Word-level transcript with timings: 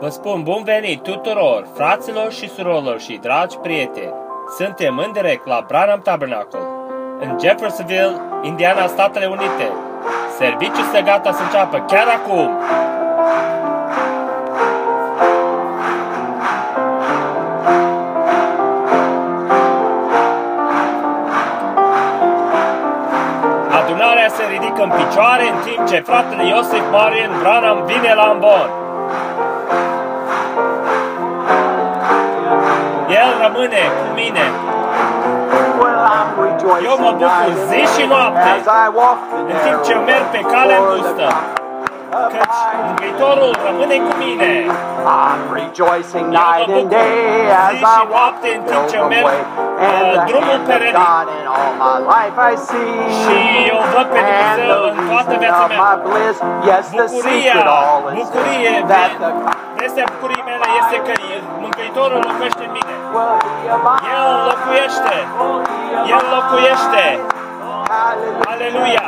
Vă 0.00 0.08
spun 0.08 0.42
bun 0.42 0.62
venit 0.64 1.02
tuturor, 1.02 1.66
fraților 1.74 2.32
și 2.32 2.48
surorilor 2.48 3.00
și 3.00 3.18
dragi 3.22 3.56
prieteni. 3.56 4.14
Suntem 4.58 4.98
în 4.98 5.12
direct 5.12 5.46
la 5.46 5.64
Branham 5.66 6.00
Tabernacle, 6.00 6.58
în 7.20 7.38
Jeffersonville, 7.40 8.20
Indiana, 8.42 8.86
Statele 8.86 9.26
Unite. 9.26 9.72
Serviciul 10.38 10.84
este 10.84 11.02
gata 11.02 11.32
să 11.32 11.42
înceapă 11.42 11.78
chiar 11.78 12.06
acum. 12.08 12.50
Adunarea 23.70 24.28
se 24.28 24.42
ridică 24.50 24.82
în 24.82 24.90
picioare 24.90 25.42
în 25.48 25.58
timp 25.64 25.88
ce 25.88 26.00
fratele 26.00 26.46
Iosif 26.46 26.90
Marian 26.90 27.38
Branham 27.40 27.84
vine 27.84 28.14
la 28.14 28.22
ambon. 28.22 28.79
Rămâne 33.52 33.82
cu 33.98 34.06
mine. 34.14 34.44
Eu 36.84 36.96
mă 37.04 37.10
bucur 37.18 37.52
zi 37.68 37.80
și 37.94 38.02
noapte 38.06 38.50
în 39.50 39.56
timp 39.64 39.82
ce 39.86 39.94
merg 39.94 40.24
pe 40.34 40.40
calea 40.52 40.78
îngustă, 40.78 41.26
căci 42.32 42.58
Mântuitorul 42.86 43.52
rămâne 43.66 43.96
cu 44.06 44.12
mine. 44.24 44.50
I'm 45.22 45.40
rejoicing 45.60 46.26
Eu 46.26 46.32
mă 46.34 46.40
night 46.40 46.68
and 46.78 46.86
bucur 46.88 46.96
day 46.96 47.14
as 47.64 47.72
zi 47.72 47.76
Și 47.76 47.84
și 47.92 48.00
walk 48.00 48.10
noapte 48.16 48.48
în 48.58 48.62
timp 48.70 48.82
ce 48.92 48.98
the 49.00 49.08
merg 49.12 49.26
way. 49.28 49.40
uh, 49.40 49.88
And 49.88 50.06
the 50.14 50.20
drumul 50.30 50.56
hand 50.58 50.64
pe 50.70 50.74
of 50.76 50.82
redin. 50.84 50.98
God 51.08 51.26
in 51.38 51.46
all 51.56 51.72
my 51.84 51.96
life 52.14 52.36
I 52.52 52.54
see. 52.68 52.92
Și 53.22 53.36
eu 53.72 53.78
văd 53.94 54.06
pe 54.14 54.20
And 54.22 54.28
Dumnezeu 54.30 54.82
the 54.84 54.90
în 54.90 54.96
toată 55.10 55.32
reason 55.32 55.42
viața 55.44 55.64
of 55.66 55.70
mea. 55.72 55.80
my 55.88 55.94
bliss, 56.06 56.36
yes, 56.70 56.84
the 57.00 57.06
Bucuria, 57.12 57.54
secret 57.54 57.68
all 57.80 58.00
is 58.20 58.28
bucurie, 58.32 58.72
that 58.92 59.10
the 59.22 59.30
vestea 59.78 60.04
bucuriei 60.12 60.44
mele 60.48 60.66
este 60.80 60.96
că 61.06 61.12
Mântuitorul 61.92 62.24
locuiește 62.30 62.64
în 62.64 62.72
mine. 62.78 62.94
will 63.14 63.36
be 63.62 63.70
abide. 63.74 64.06
El 64.18 64.30
locuiește, 64.48 65.16
El 66.14 66.24
locuiește, 66.36 67.04
aleluia, 68.52 69.06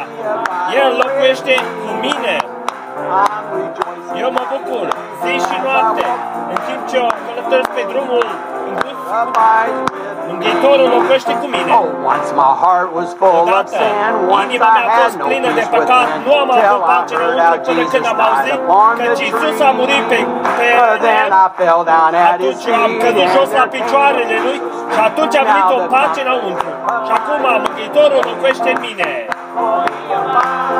El 0.82 0.90
locuiește 1.02 1.54
cu 1.82 1.90
mine. 2.06 2.36
I'm 2.42 3.44
rejoicing. 3.56 4.20
Eu 4.22 4.30
mă 4.36 4.44
bucur 4.52 4.86
zi 5.22 5.32
și 5.46 5.56
noapte, 5.64 6.06
în 6.52 6.58
timp 6.66 6.80
ce 6.88 6.96
eu 6.96 7.08
călătoresc 7.26 7.70
pe 7.76 7.84
drumul 7.92 8.26
îngust, 8.72 9.00
Abide 9.20 9.78
with 9.94 10.18
me. 10.26 10.30
Mântuitorul 10.30 10.88
locuiește 10.96 11.32
cu 11.42 11.46
mine. 11.54 11.70
Oh, 11.78 11.86
once 12.12 12.28
my 12.42 12.52
heart 12.62 12.88
was 12.98 13.10
full 13.20 13.36
of 13.40 13.46
Odată, 13.48 13.76
sin, 13.78 13.94
once 14.36 14.44
inima 14.48 14.68
I 14.70 14.74
mea 14.76 14.84
a 14.88 14.92
had 14.94 15.02
fost 15.02 15.16
no 15.20 15.24
plină 15.28 15.48
de 15.58 15.64
peace 15.64 15.72
păcat, 15.76 16.06
within, 16.06 16.24
nu 16.26 16.32
am 16.42 16.48
avut 16.56 16.70
till 16.70 16.76
I 16.76 16.88
pace 16.92 17.14
heard 17.14 17.28
înăuntru 17.28 17.44
how 17.50 17.56
până 17.66 17.82
Jesus 17.82 17.92
când 17.94 18.06
am 18.12 18.18
died 18.20 18.28
auzit 18.28 18.58
upon 18.58 18.92
că 18.98 19.04
the 19.18 19.24
Iisus 19.26 19.56
tree. 19.58 19.68
a 19.68 19.70
murit 19.78 20.04
pe, 20.10 20.18
pe 20.58 20.68
But 20.80 20.96
then 21.06 21.28
I 21.44 21.46
fell 21.58 21.80
down 21.92 22.12
at 22.28 22.36
his 22.42 22.56
Atunci 22.58 22.66
am 22.84 22.92
feet 22.92 23.02
căzut 23.02 23.28
jos 23.36 23.48
la 23.58 23.64
and 23.64 23.70
there 23.70 23.74
picioarele 23.74 24.36
came 24.36 24.44
lui 24.46 24.58
și 24.92 25.00
atunci 25.08 25.34
am 25.40 25.46
venit 25.50 25.70
o 25.76 25.80
pace 25.94 26.20
înăuntru. 26.26 26.70
Și 27.06 27.12
acum 27.18 27.42
Mântuitorul 27.64 28.22
locuiește 28.30 28.68
în 28.74 28.80
mine. 28.86 29.08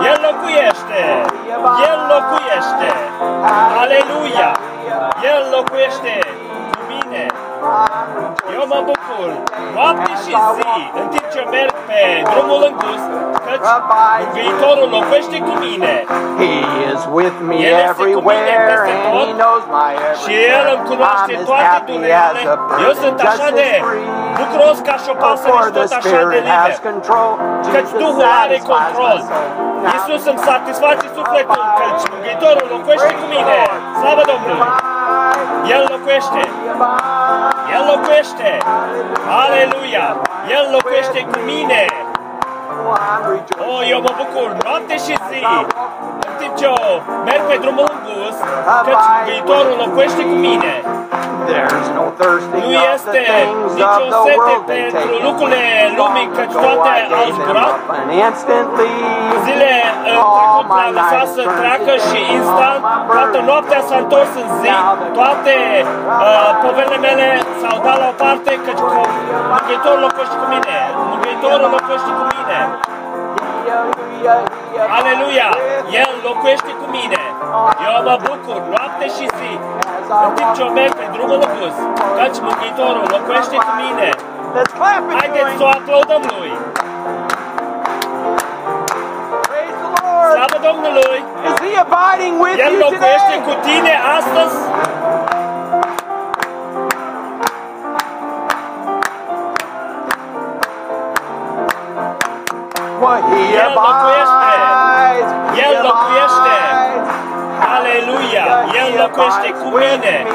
El 0.09 0.19
locuiește! 0.29 1.03
El 1.91 1.98
locuiește! 2.13 2.91
Aleluia! 3.83 4.51
El 5.33 5.43
locuiește 5.57 6.15
cu 6.73 6.81
mine. 6.93 7.23
Eu 8.58 8.64
mă 8.72 8.78
bucur 8.91 9.28
noapte 9.77 10.12
și 10.24 10.32
zi 10.56 10.72
în 11.00 11.06
timp 11.12 11.27
ce 11.34 11.41
merg 11.55 11.74
pe 11.88 12.00
drumul 12.30 12.62
îngust, 12.70 13.06
căci 13.46 13.66
Mântuitorul 13.91 14.88
locuiește 14.96 15.38
cu 15.46 15.52
mine. 15.66 15.92
He 16.40 16.50
is 16.92 17.00
with 17.18 17.36
me 17.48 17.55
El 17.55 17.77
este 17.88 18.02
cu 18.16 18.20
mine 18.30 18.52
everywhere 18.52 18.52
peste 18.70 18.90
and 18.94 19.02
tot 19.14 19.27
He 19.28 19.33
knows 19.42 19.64
my 19.78 19.92
Și 20.22 20.33
every 20.34 20.55
El 20.56 20.64
îmi 20.74 20.83
step. 20.84 20.90
cunoaște 20.90 21.33
I'm 21.34 21.40
as 21.42 21.46
toate 21.50 21.66
happy 21.72 21.92
durerile. 21.92 22.42
as 22.42 22.52
a 22.55 22.56
bird 22.68 22.80
Eu 22.86 22.92
sunt 23.02 23.14
that 23.20 23.30
așa 23.34 23.46
just 23.48 23.56
de 23.60 23.66
is 23.70 23.83
free. 23.84 24.06
bucuros 24.40 24.78
ca 24.88 24.94
și 25.02 25.08
o 25.14 25.16
pasăre 25.24 25.52
For 25.55 25.62
și 25.66 25.72
the 25.77 25.80
tot 25.80 25.90
așa 25.98 26.00
de 26.05 26.08
Spirit 26.12 26.44
has 26.56 26.74
liber. 26.77 26.84
control. 26.88 27.30
Căci 27.74 27.88
Jesus 27.92 28.00
Duhul 28.02 28.24
are 28.42 28.56
satisfies 28.56 28.68
my 28.72 28.84
control. 28.86 29.18
soul. 29.30 29.90
Iisus 29.95 30.22
îmi 30.33 30.40
satisface 30.51 31.06
sufletul, 31.18 31.62
căci 31.80 32.02
Mântuitorul 32.12 32.67
locuiește 32.74 33.12
cu 33.20 33.27
mine. 33.34 33.56
Slavă 34.01 34.22
Domnului! 34.30 34.61
El 35.74 35.83
locuiește! 35.95 36.40
El 37.72 37.84
locuiește! 37.86 38.58
Aleluia! 39.44 40.20
El 40.48 40.68
locuiește 40.72 41.20
cu 41.30 41.38
mine! 41.38 42.02
Oh, 43.69 43.81
eu 43.93 44.01
mă 44.07 44.13
bucur 44.20 44.48
noapte 44.65 44.95
și 45.05 45.13
zi, 45.29 45.41
în 46.29 46.35
timp 46.39 46.53
ce 46.59 46.65
eu 46.65 47.03
merg 47.25 47.43
pe 47.51 47.57
drumul 47.63 47.87
îngust, 47.95 48.41
căci 48.87 49.05
Mântuitorul 49.15 49.77
locuiește 49.85 50.23
cu 50.31 50.37
mine. 50.48 50.73
There's 51.53 51.89
no 51.98 52.05
thirsting 52.20 52.63
Nu 52.63 52.69
of 52.70 52.83
the 52.83 52.93
este 52.95 53.20
things 53.33 53.73
nicio 53.81 54.05
of 54.05 54.13
the 54.15 54.20
sete 54.27 54.39
world 54.39 54.65
they 54.70 54.83
pentru 54.83 55.15
take 55.15 55.25
lucrurile 55.29 55.65
lumii, 56.01 56.27
căci 56.37 56.55
toate 56.65 56.93
au 57.19 57.27
zburat. 57.37 57.75
And 57.98 58.11
instantly 58.27 58.93
Zile 59.45 59.73
în 60.11 60.19
trecut 60.37 60.67
l-a 60.79 60.89
lăsat 60.99 61.27
să 61.37 61.43
treacă 61.61 61.93
și 62.09 62.19
instant, 62.37 62.81
toată 63.14 63.39
noaptea 63.49 63.81
s-a 63.89 63.97
întors 64.05 64.33
în 64.43 64.49
zi, 64.61 64.73
toate 65.19 65.55
uh, 66.27 66.51
poverile 66.63 66.99
mele 67.07 67.27
s-au 67.61 67.77
dat 67.87 67.97
la 68.03 68.09
o 68.13 68.14
parte, 68.23 68.51
căci 68.67 68.83
co- 68.91 69.11
Mântuitorul 69.53 70.01
locuiește 70.07 70.37
cu 70.43 70.47
mine. 70.55 70.77
Mântuitorul 71.11 71.69
locuiește 71.77 72.11
cu 72.19 72.25
mine. 72.35 72.59
Aleluia! 74.98 75.48
El 76.02 76.10
locuiește 76.28 76.72
cu 76.80 76.86
mine. 76.96 77.20
Eu 77.86 77.94
mă 78.08 78.14
bucur 78.27 78.58
noapte 78.74 79.06
și 79.16 79.24
zi, 79.38 79.50
în 80.27 80.33
timp 80.36 80.50
ce 80.56 80.62
eu 80.62 80.70
merg 80.78 80.92
pe 81.00 81.06
drumul 81.14 81.40
opus, 81.46 81.74
căci 82.18 82.38
Mântuitorul 82.46 83.06
locuiește 83.16 83.56
cu 83.66 83.72
mine. 83.84 84.08
Let's 84.56 84.72
clap 84.78 85.05
it 85.10 85.16
Haideți 85.18 85.52
să 85.60 85.62
o 85.62 85.68
going. 85.68 85.77
aplaudăm 85.80 86.22
lui! 86.36 86.52
Praise 89.48 89.77
the 89.83 89.90
Lord. 90.06 90.33
Slavă 90.34 90.58
Domnului! 90.68 91.18
Is 91.48 91.56
He 91.64 91.72
abiding 91.84 92.34
with 92.44 92.58
El 92.66 92.72
you 92.72 92.80
locuiește 92.86 93.34
today? 93.36 93.46
cu 93.46 93.52
tine 93.66 93.92
astăzi? 94.18 94.56
What 103.02 103.20
He 103.30 103.42
El 103.64 103.70
locuiește. 103.79 104.52
abides. 104.63 105.29
He 105.57 105.63
El 105.67 105.74
locuiește. 105.89 106.55
abides. 106.63 107.08
Aleluia! 107.77 108.45
El 108.80 108.90
He 108.92 108.98
locuiește 109.02 109.48
abides 109.48 109.61
cu 109.63 109.68
with 109.77 110.01
mine. 110.02 110.17
me. 110.24 110.30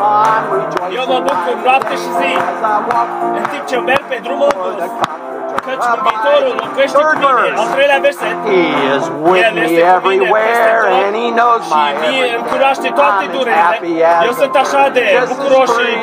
I'm 0.00 0.44
rejoicing 0.54 0.96
Eu 0.98 1.04
mă 1.12 1.18
bucur 1.26 1.54
night 1.54 1.64
noapte 1.66 1.94
and 1.94 1.98
și 2.02 2.08
day 2.18 2.20
zi. 2.20 2.30
as 2.50 2.60
I 2.72 2.76
walk 2.88 3.08
În 3.40 3.44
timp 3.52 3.64
ce 3.70 3.76
merg 3.88 4.02
pe 4.12 4.18
drumul 4.24 4.50
for 4.58 4.62
the 4.62 4.70
îngust, 4.70 4.94
conqueror. 5.04 5.37
Căci 5.66 5.84
Mântuitorul 5.94 6.54
locuiește 6.62 6.96
cu 6.98 7.02
Third 7.02 7.18
mine. 7.24 7.40
Al 7.48 7.66
verse. 7.66 7.72
treilea 7.74 7.98
verset. 8.06 8.36
He 8.50 8.60
is 8.94 9.04
with 9.28 9.44
El 9.48 9.52
me 9.56 9.62
este 9.66 9.80
cu 9.92 10.08
mine 10.08 10.26
peste 10.28 10.62
everywhere 10.68 10.88
tot 10.92 11.04
and 11.06 11.14
He 11.22 11.28
knows 11.38 11.62
și 11.70 11.74
my 11.80 11.90
mie 12.02 12.24
every 12.24 12.36
îmi 12.38 12.46
cunoaște 12.52 12.88
step. 12.88 12.98
toate 13.00 13.24
I'm 13.24 13.30
as 13.30 13.34
durerile. 13.36 13.66
happy 13.68 13.92
as 14.12 14.20
Eu 14.28 14.32
a 14.36 14.38
sunt 14.42 14.54
așa 14.64 14.82
de 14.96 15.00
bird, 15.04 15.14
just 15.16 15.30
as 15.30 15.30
bucuros 15.32 15.68
și 15.76 15.76
free. 15.78 15.98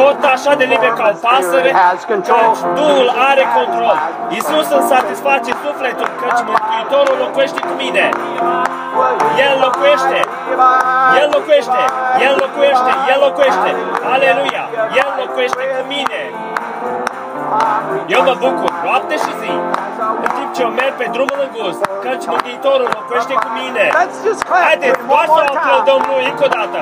tot 0.00 0.18
așa 0.34 0.52
de 0.60 0.64
liber 0.72 0.92
ca 1.00 1.04
o 1.12 1.14
pasăre, 1.26 1.70
căci 2.10 2.28
Duhul 2.78 3.08
are 3.30 3.44
control. 3.58 3.96
Iisus 4.36 4.66
îmi 4.76 4.86
satisface 4.94 5.50
sufletul, 5.64 6.08
căci 6.22 6.40
Mântuitorul 6.48 7.16
locuiește 7.24 7.60
cu 7.68 7.72
mine. 7.82 8.04
El 9.46 9.54
locuiește. 9.64 10.18
El 11.20 11.28
locuiește, 11.36 11.82
El 12.26 12.34
locuiește, 12.42 12.92
El 13.12 13.18
locuiește. 13.26 13.70
Aleluia! 14.14 14.64
El 15.00 15.08
locuiește 15.20 15.62
cu 15.74 15.80
mine. 15.94 16.20
Eu 18.14 18.20
mă 18.28 18.34
bucur 18.44 18.70
noapte 18.86 19.14
și 19.24 19.30
zi, 19.40 19.52
în 20.24 20.30
timp 20.36 20.50
ce 20.56 20.60
eu 20.66 20.70
merg 20.80 20.94
pe 21.00 21.06
drumul 21.14 21.38
îngust, 21.46 21.80
căci 22.04 22.24
Mântuitorul 22.32 22.88
locuiește 22.96 23.34
cu 23.44 23.48
mine. 23.60 23.84
Let's 24.00 24.18
just 24.26 24.40
clap 24.48 24.64
Haideți, 24.68 24.96
him 24.98 25.06
doar 25.10 25.26
one 25.26 25.34
să 25.36 25.40
o 25.40 25.42
more 25.42 25.48
time. 25.50 25.58
aplaudăm 25.60 26.00
lui 26.10 26.24
încă 26.30 26.44
o 26.48 26.50
dată. 26.58 26.80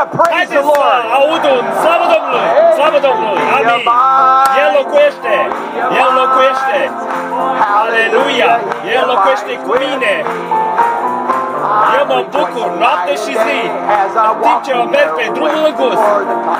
Let 0.00 0.08
me 0.08 0.16
get 0.16 0.22
a 0.22 0.22
praise 0.22 0.48
the 0.48 0.62
Haideți 0.62 0.78
să 0.78 0.82
Lord. 0.82 1.04
aud 1.18 1.42
un 1.56 1.64
slavă 1.82 2.04
Domnului, 2.14 2.48
slavă 2.76 2.98
Domnului, 3.08 3.44
amin. 3.56 3.86
El 4.62 4.68
locuiește, 4.78 5.34
El 6.02 6.10
locuiește. 6.20 6.78
Aleluia, 7.82 8.52
El 8.96 9.02
locuiește 9.12 9.52
cu 9.64 9.72
mine. 9.84 10.12
Eu 11.98 12.04
mă 12.12 12.18
bucur 12.36 12.66
noapte 12.82 13.12
și 13.24 13.32
zi, 13.44 13.58
în 14.30 14.34
timp 14.44 14.58
ce 14.64 14.70
eu 14.78 14.84
merg 14.96 15.10
pe 15.18 15.24
drumul 15.36 15.64
îngust, 15.70 16.04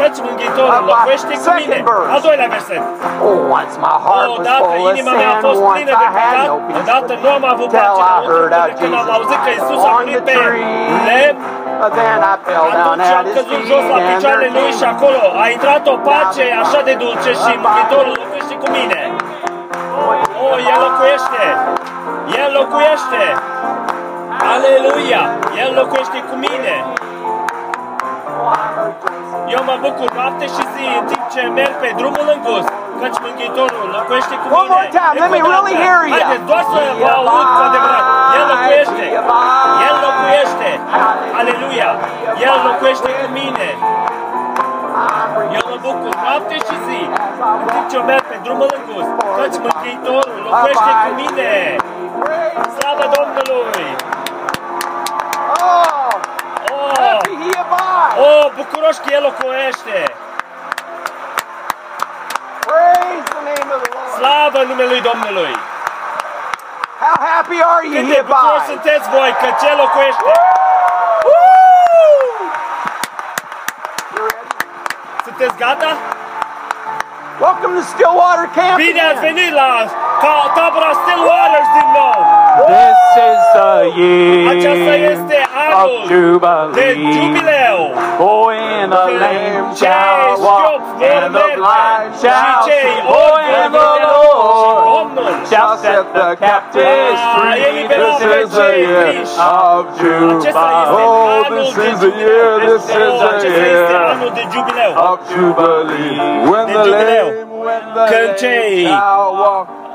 căci 0.01 0.19
Mântuitorul 0.27 0.83
locuiește 0.91 1.35
cu 1.45 1.51
mine. 1.61 1.79
Al 2.15 2.21
doilea 2.27 2.49
verset. 2.55 2.83
Oh, 3.27 3.39
once 3.59 3.75
my 3.85 3.95
heart 4.07 4.29
was 4.29 4.39
Odată 4.39 4.65
full 4.73 4.87
of 4.89 4.93
inima 4.95 5.13
mea 5.21 5.31
a 5.35 5.39
sin, 5.39 5.45
fost 5.49 5.61
once 5.69 5.73
plină 5.77 5.93
I 5.95 5.99
de 6.05 6.09
had 6.17 6.33
păcat, 6.33 6.47
no 6.53 6.57
peace. 6.67 6.81
odată 6.83 7.13
nu 7.23 7.29
am 7.39 7.45
avut 7.55 7.69
Till 7.73 7.81
pace 7.81 8.01
I 8.01 8.05
înăuntru 8.05 8.33
heard 8.33 8.51
până 8.51 8.59
how 8.61 8.79
când 8.81 8.93
am 9.01 9.05
Jesus 9.07 9.15
auzit 9.17 9.39
că 9.45 9.51
Iisus 9.57 9.81
a 9.89 9.91
on 9.91 10.05
murit 10.07 10.15
the 10.19 10.25
pe 10.29 10.35
tree. 10.39 10.65
lemn 11.09 11.37
But 11.81 11.95
then 11.97 12.21
I 12.21 12.37
fell 12.45 12.69
down 12.77 13.01
Atunci 13.01 13.09
am 13.09 13.19
at 13.21 13.27
his 13.27 13.35
căzut 13.37 13.57
feet 13.57 13.69
jos 13.71 13.85
la 13.93 13.99
and 13.99 14.07
picioarele 14.09 14.49
there 14.49 14.57
lui 14.59 14.71
și 14.79 14.85
came 14.85 14.95
acolo 14.95 15.21
a 15.43 15.47
intrat 15.57 15.85
o 15.95 15.97
pace 16.09 16.45
așa 16.63 16.81
de 16.89 16.95
dulce 17.03 17.31
și 17.43 17.53
Mântuitorul 17.63 18.15
locuiește 18.21 18.55
cu 18.63 18.69
mine. 18.79 19.01
Oh, 20.45 20.57
El 20.73 20.79
locuiește! 20.87 21.45
El 22.41 22.51
locuiește! 22.59 23.23
Aleluia! 24.55 25.23
El 25.63 25.71
locuiește 25.81 26.19
cu 26.29 26.35
mine! 26.47 26.75
Eu 29.55 29.61
mă 29.69 29.77
bucur 29.85 30.09
noapte 30.19 30.47
și 30.55 30.63
zi 30.75 30.85
în 31.01 31.05
timp 31.11 31.25
ce 31.35 31.43
merg 31.59 31.75
pe 31.83 31.91
drumul 31.97 32.27
îngust, 32.35 32.73
căci 33.03 33.19
Mântuitorul 33.27 33.87
locuiește 33.97 34.35
cu 34.43 34.47
One 34.61 34.63
mine. 34.63 34.73
more 34.75 34.89
time, 34.99 35.15
let 35.23 35.31
me 35.35 35.39
Încă 35.41 35.49
o 35.49 35.53
really 35.57 35.75
dată. 35.77 35.85
hear 35.85 36.01
you. 36.11 36.15
Haideți, 36.17 36.45
doar 36.51 36.63
să 36.73 36.79
vă 37.01 37.09
aud 37.19 37.47
cu 37.57 37.61
adevărat. 37.69 38.05
El 38.39 38.45
locuiește. 38.53 39.05
El 39.89 39.95
locuiește. 40.07 40.69
Aleluia. 41.41 41.91
El 42.47 42.57
locuiește 42.69 43.09
cu 43.21 43.27
mine. 43.41 43.69
Eu 45.59 45.65
mă 45.71 45.77
bucur 45.87 46.13
noapte 46.25 46.55
și 46.67 46.75
zi, 46.87 47.01
în 47.63 47.67
timp 47.73 47.87
ce 47.91 47.97
eu 47.97 48.03
merg 48.11 48.25
pe 48.31 48.37
drumul 48.45 48.71
îngust, 48.79 49.13
căci 49.39 49.57
Mântuitorul 49.65 50.39
locuiește 50.47 50.91
cu 51.05 51.11
mine. 51.21 51.51
Slavă 52.77 53.05
Domnului! 53.17 53.87
Oh, 55.63 56.13
Oh, 56.73 56.93
happy 57.03 57.33
he 57.43 57.51
abides. 57.63 58.13
oh, 58.27 58.45
bucuroși 58.57 59.01
că 59.05 59.09
El 59.17 59.23
locuiește! 59.29 59.99
Slavă 64.21 64.61
numelui 64.71 65.01
Domnului! 65.11 65.53
How 67.03 67.17
happy 67.33 67.59
are 67.73 67.85
you 67.87 67.93
Cât 67.95 68.07
he 68.11 68.15
de 68.15 68.23
bucuroși 68.29 68.67
sunteți 68.73 69.07
voi 69.15 69.31
că 69.41 69.49
Ce 69.61 69.71
locuiește? 69.83 70.33
Sunteți 75.27 75.55
gata? 75.65 75.91
Welcome 77.45 77.75
to 77.79 77.83
Stillwater 77.93 78.49
Camp. 78.57 78.77
Bine 78.87 79.03
ați 79.11 79.23
venit 79.29 79.53
la 79.61 79.71
tabăra 80.57 80.91
Still 81.01 81.23
Waters 81.31 81.71
din 81.77 81.89
nou! 81.99 82.19
This 82.75 83.01
is 83.31 83.43
the 83.57 83.73
Aceasta 84.53 84.95
este 85.13 85.30
of 85.83 85.91
anul 85.93 86.73
de 86.79 86.87
Jubilee. 86.95 87.13
jubileu! 87.17 87.79
For 88.19 88.53
in 88.55 88.87
the 88.97 89.05
lame 89.23 89.67
shall 89.81 90.19
Cei 90.21 90.45
walk, 90.45 90.61
șchiop 90.61 90.83
vor 90.99 91.11
and 91.23 91.33
the 91.39 91.47
blind 91.61 92.11
merge 92.11 92.17
și 92.17 92.25
shall 92.25 92.61
cei 92.69 92.85
see. 92.85 93.09
orbi 93.09 93.09
For 93.11 93.31
vor 93.31 93.39
in 93.65 93.71
the 93.77 93.85
vedea 93.85 94.09
și 94.09 94.29
Lord 94.31 94.85
Domnul 94.95 95.33
shall 95.51 95.75
set 95.85 96.05
the 96.19 96.29
captives 96.47 97.21
Ah, 97.23 97.35
free. 97.37 97.61
elibera 97.69 98.09
This 98.11 98.19
pe 98.31 98.39
is 98.43 98.49
the 98.51 98.69
cei 98.71 98.81
year 98.83 99.03
prinși. 99.05 99.37
of 99.53 99.83
Acesta 99.91 100.37
este 100.37 100.51
Jubilee. 100.51 100.89
Oh, 100.97 101.45
anul 101.47 101.65
this 101.65 101.75
de 101.79 101.85
is 101.93 101.99
the 102.05 102.13
year, 102.25 102.51
jubileu. 102.51 102.69
this 102.71 102.85
is 103.03 103.13
Oh, 103.13 103.19
the 103.23 103.29
acesta 103.35 103.65
este 103.65 103.73
year 103.73 104.03
anul 104.13 104.31
de 104.39 104.45
jubileu. 104.55 104.93
of 105.09 105.17
Jubilee. 105.33 106.17
When 106.51 106.65
De 106.67 106.73
the 106.73 106.83
jubileu. 106.87 107.27
lame, 107.29 107.49
when 107.67 107.83
the 107.97 108.05
Când 108.13 108.31
lame 108.31 108.41
cei 108.43 108.73
shall 108.87 109.29
walk, 109.43 109.67
and 109.69 109.85
the 109.87 109.90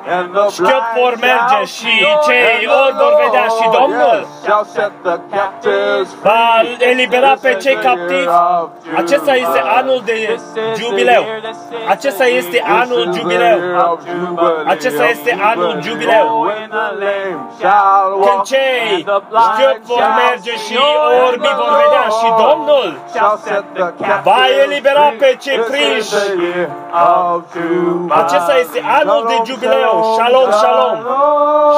șchiop 0.55 0.83
vor 0.99 1.13
blind 1.13 1.21
merge 1.27 1.55
shall 1.55 1.65
și 1.77 1.93
see, 1.99 2.17
cei 2.27 2.43
and 2.51 2.61
the 2.63 2.73
orbi 2.83 2.97
vor 3.03 3.13
vedea 3.23 3.45
și 3.57 3.63
Lord, 3.65 3.75
Domnul 3.79 4.17
yes, 4.19 4.27
shall 4.45 4.65
set 4.75 4.93
the 5.07 5.17
captives 5.35 6.09
va 6.25 6.43
free. 6.61 6.89
elibera 6.91 7.33
pe 7.43 7.49
This 7.51 7.57
is 7.57 7.63
cei 7.65 7.75
the 7.77 7.83
captivi. 7.87 8.27
year 8.29 8.59
of 8.61 8.67
Acesta 9.01 9.33
este 9.45 9.59
Jubilee. 9.61 9.77
anul 9.79 9.99
de 10.09 10.17
This 10.31 10.41
is 10.41 10.51
the 10.53 10.67
jubileu. 10.81 11.23
year, 11.29 11.39
this 11.49 11.59
is 11.71 11.89
Acesta 11.93 12.25
the 12.29 12.35
este 12.41 12.57
year 12.61 12.81
anul 12.81 13.03
This 13.05 13.07
is 13.07 13.13
the 13.13 13.19
jubileu. 13.21 13.57
year 13.65 13.77
of 13.89 13.97
Jubilee, 14.09 14.71
Acesta 14.73 15.03
of 15.07 15.13
este 15.15 15.31
anul 15.51 15.71
Jubilee. 15.71 15.87
jubileu. 15.89 16.27
When 16.49 16.67
the 16.79 16.87
lame 17.03 17.39
shall 17.59 18.07
Când 18.25 18.37
walk, 18.37 18.43
cei 18.51 18.79
and 18.95 19.05
the 19.13 19.19
blind 19.31 19.49
șchiop 19.55 19.77
vor 19.89 19.99
shall 20.01 20.19
merge 20.23 20.53
și 20.65 20.75
see, 20.79 21.23
orbii 21.27 21.53
vor 21.61 21.71
vedea 21.83 22.05
și 22.19 22.27
Domnul 22.45 22.87
shall 23.13 23.35
set 23.47 23.65
the 23.79 23.87
captives 24.07 24.23
va 24.29 24.39
elibera 24.63 25.05
pe 25.21 25.29
free. 25.31 25.35
cei 25.45 25.57
This 25.57 25.65
is 25.65 25.69
prinși. 25.73 26.13
the 26.15 26.33
year 26.45 26.69
of 27.07 27.37
Jubilee. 27.53 28.13
Acesta 28.21 28.53
este 28.63 28.79
anul 28.99 29.21
de 29.31 29.37
jubileu. 29.49 29.94
Shalom, 29.95 30.51
shalom. 30.51 30.97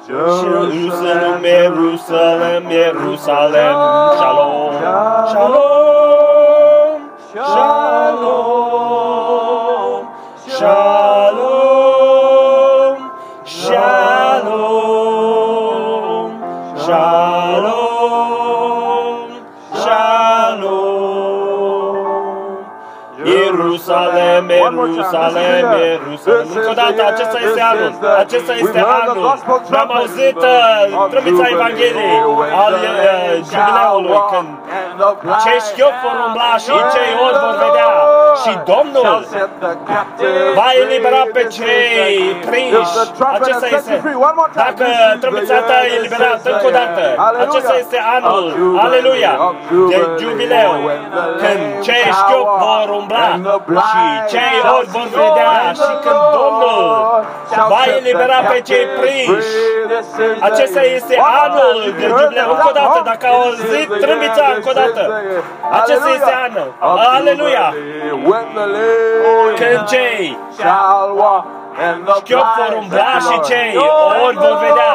Jerusalem, 0.07 1.43
Jerusalem, 1.43 2.63
Jerusalem, 2.71 3.77
shalom, 4.17 4.73
shalom, 4.81 5.82
Ierusalem, 24.49 25.65
Ierusalem, 25.65 25.65
Ierusalem. 25.93 26.47
Încă 26.57 26.71
o 26.75 26.77
dată, 26.83 27.01
acesta 27.13 27.39
este 27.47 27.61
anul. 27.73 27.91
Acesta 28.25 28.53
este 28.65 28.81
anul. 29.01 29.17
Am 29.83 29.91
auzit 29.99 30.37
uh, 30.37 31.09
trâmbița 31.11 31.45
Evangheliei 31.57 32.21
al 32.65 32.73
uh, 32.73 32.91
jubileului 33.51 34.21
când 34.33 34.49
cei 35.45 35.59
șchiop 35.69 35.95
vor 36.05 36.17
umbla 36.27 36.53
și 36.65 36.73
cei 36.95 37.13
ori 37.27 37.37
vor 37.45 37.55
vedea 37.65 37.91
și 38.43 38.53
Domnul 38.73 39.21
va 40.59 40.69
elibera 40.83 41.23
pe 41.33 41.43
cei 41.57 42.17
prinși. 42.47 42.95
Acesta 43.37 43.67
este. 43.77 43.95
Dacă 44.55 44.85
trâmbița 45.21 45.59
ta 45.69 45.77
e 45.87 45.91
eliberată 45.99 46.47
încă 46.55 46.67
o 46.67 46.71
dată, 46.81 47.03
acesta 47.45 47.75
este 47.79 47.99
anul, 48.17 48.79
aleluia, 48.87 49.33
de 49.89 49.99
jubileu, 50.21 50.73
când 51.43 51.61
cei 51.87 52.05
șchiop 52.19 52.49
vor 52.65 52.89
umbla 52.99 53.29
și 53.91 54.32
cei 54.33 54.57
ori 54.77 54.87
vor 54.97 55.09
vedea 55.21 55.73
și 55.83 55.93
când 56.05 56.21
Domnul 56.39 56.83
va 57.73 57.83
elibera 57.97 58.39
pe 58.53 58.61
cei 58.69 58.87
prinși. 58.99 59.53
Acesta 60.41 60.83
este 60.83 61.15
anul 61.43 61.95
de 61.99 62.07
jubileu. 62.07 62.49
Încă 62.55 62.67
o 62.69 62.73
dată, 62.81 63.01
dacă 63.05 63.27
au 63.27 63.41
auzit 63.43 63.89
trâmbița 64.01 64.45
încă 64.57 64.69
o 64.73 64.77
dată, 64.83 65.03
acesta 65.81 66.09
este 66.19 66.33
anul. 66.47 66.69
Aleluia! 67.17 67.75
Când 69.61 69.85
cei 69.89 70.39
Șchiop 72.17 72.45
vor 72.57 72.79
umbla 72.81 73.19
și 73.27 73.51
cei 73.51 73.77
ori 74.27 74.37
vor 74.37 74.59
vedea. 74.61 74.95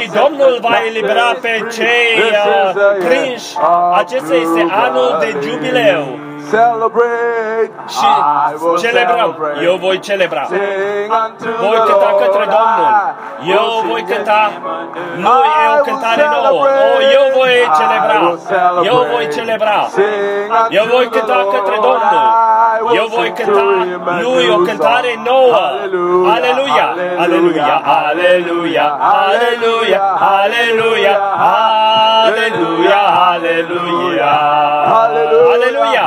și 0.00 0.10
Domnul 0.20 0.58
va 0.60 0.76
elibera 0.86 1.34
pe 1.40 1.66
cei 1.72 2.18
uh, 2.18 2.74
prinși. 3.04 3.56
Acesta 3.92 4.34
este 4.34 4.66
anul 4.70 5.16
de 5.20 5.36
jubileu. 5.42 6.18
Și 7.88 8.06
celebrăm. 8.80 9.36
Eu 9.62 9.74
voi 9.76 9.98
celebra. 9.98 10.46
Voi 11.60 11.78
cânta 11.86 12.10
către 12.18 12.44
Domnul. 12.56 12.90
Eu 13.56 13.84
voi 13.88 14.02
cânta. 14.02 14.50
Nu 15.16 15.28
e 15.28 15.64
o 15.78 15.82
cântare 15.82 16.24
nouă. 16.42 16.62
O, 16.62 17.00
eu 17.16 17.24
voi 17.36 17.54
celebra. 17.78 18.18
Eu 18.90 19.06
voi 19.12 19.28
celebra. 19.34 19.88
Eu 20.70 20.84
voi 20.90 21.08
cânta 21.08 21.46
către 21.54 21.74
Domnul. 21.74 22.24
Eu 22.94 23.06
voi 23.16 23.32
cânta 23.32 23.60
lui 24.20 24.48
o 24.50 24.56
cântare 24.56 25.20
nouă. 25.24 25.60
Aleluia, 26.34 26.86
aleluia, 27.18 27.82
aleluia, 27.84 28.86
aleluia, 29.00 30.06
aleluia, 30.40 31.14
aleluia, 32.24 33.02
aleluia. 33.30 34.30
Aleluia, 35.02 35.42
aleluia, 35.52 36.06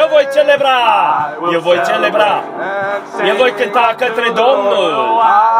Eu 0.00 0.08
voi 0.08 0.28
celebra, 0.34 0.78
eu 1.52 1.60
voi 1.60 1.80
celebra. 1.86 2.44
Eu 3.28 3.34
voi 3.36 3.52
cânta 3.52 3.94
către 3.98 4.30
Domnul. 4.34 4.92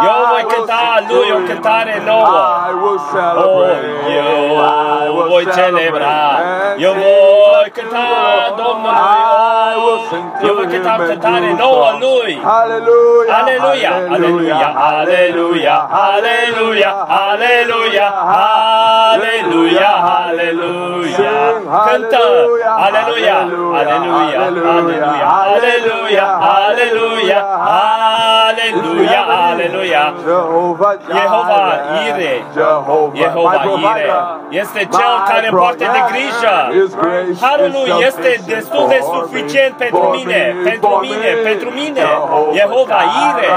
Eu 0.04 0.26
voi 0.32 0.44
cânta 0.52 1.02
lui 1.08 1.28
o 1.32 1.38
cântare 1.46 2.02
nouă. 2.06 2.40
Oh, 3.36 3.66
eu 5.16 5.26
voi 5.28 5.44
celebra. 5.54 6.16
Eu 6.76 6.92
voi 6.92 7.70
cânta 7.74 8.06
Domnului. 8.56 8.96
Eu 10.42 10.54
voi 10.54 10.66
cânta 10.66 10.94
cântare 11.06 11.54
nouă 11.58 11.88
lui. 12.00 12.40
Aleluia, 13.42 13.92
aleluia, 14.10 14.74
aleluia, 14.90 15.88
aleluia, 15.88 15.88
aleluia, 16.08 16.88
aleluia, 17.08 18.08
aleluia, 19.12 19.90
aleluia. 20.26 21.34
Cântă, 21.86 22.24
aleluia, 22.86 23.36
aleluia, 23.74 24.01
aleluia, 24.02 24.40
aleluia, 25.42 26.28
aleluia, 26.66 27.40
aleluia, 28.48 29.22
aleluia. 29.48 30.04
Jehovah 30.26 30.94
Jehova 31.08 31.58
Jireh. 31.92 32.22
Ire, 32.22 32.44
Jehovah, 32.54 33.16
Jehova 33.16 33.50
my 33.50 33.56
Ire, 33.56 33.68
provider. 33.68 34.20
este 34.50 34.78
cel 34.78 35.14
care 35.30 35.48
poartă 35.50 35.84
de 35.96 36.02
grijă. 36.12 36.56
Harul 37.40 37.70
lui 37.76 37.90
este 38.08 38.40
destul 38.46 38.84
de 38.88 39.00
suficient 39.14 39.74
pentru 39.84 40.04
mine, 40.16 40.56
pentru 40.64 40.98
mine, 41.06 41.30
pentru 41.50 41.70
mine. 41.70 42.00
Jehova 42.60 43.00
Ire 43.28 43.50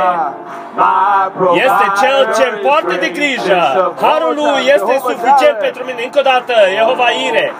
este 1.65 1.85
cel 2.01 2.33
ce 2.37 2.45
poartă 2.65 2.95
de 2.99 3.09
grijă. 3.09 3.93
Harul 4.01 4.33
lui 4.35 4.61
este 4.75 4.93
suficient 5.09 5.57
pentru 5.59 5.83
mine. 5.83 6.01
Încă 6.03 6.19
o 6.19 6.21
dată, 6.21 6.53
Jehova 6.77 7.07
Ire. 7.27 7.53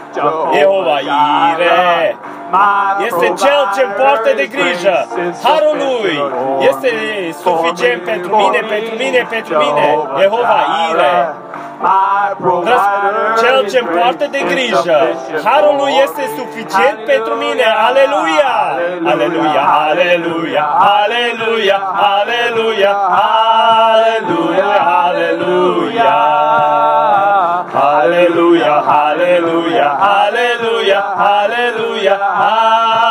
Jehova 0.58 0.98
Ire 1.00 2.18
este 3.06 3.26
cel 3.44 3.62
ce 3.76 3.82
poartă 3.98 4.30
de 4.36 4.46
grijă. 4.56 5.08
Harul 5.44 5.76
lui 5.86 6.16
este 6.60 6.90
suficient 7.44 8.02
pentru 8.04 8.36
mine, 8.36 8.60
pentru 8.70 8.96
mine, 9.04 9.28
pentru 9.30 9.56
mine. 9.58 9.86
Jehova 10.22 10.60
Ire. 10.90 11.34
Răs- 12.70 12.90
Cel 13.42 13.70
ce 13.70 13.80
poartă 13.96 14.26
de 14.32 14.42
grijă. 14.54 14.98
Harul 15.44 15.76
lui 15.82 15.94
este 16.04 16.22
suficient 16.38 16.98
pentru 17.06 17.34
mine. 17.34 17.64
Aleluia! 17.88 18.54
Aleluia! 19.12 19.64
Aleluia! 19.90 20.66
Aleluia! 21.02 21.78
Aleluia! 22.18 22.94
Aleluia! 23.92 24.78
Aleluia! 25.06 26.14
Aleluia! 27.74 28.74
Aleluia! 29.08 29.88
Aleluia! 30.00 31.00
Aleluia! 31.42 32.16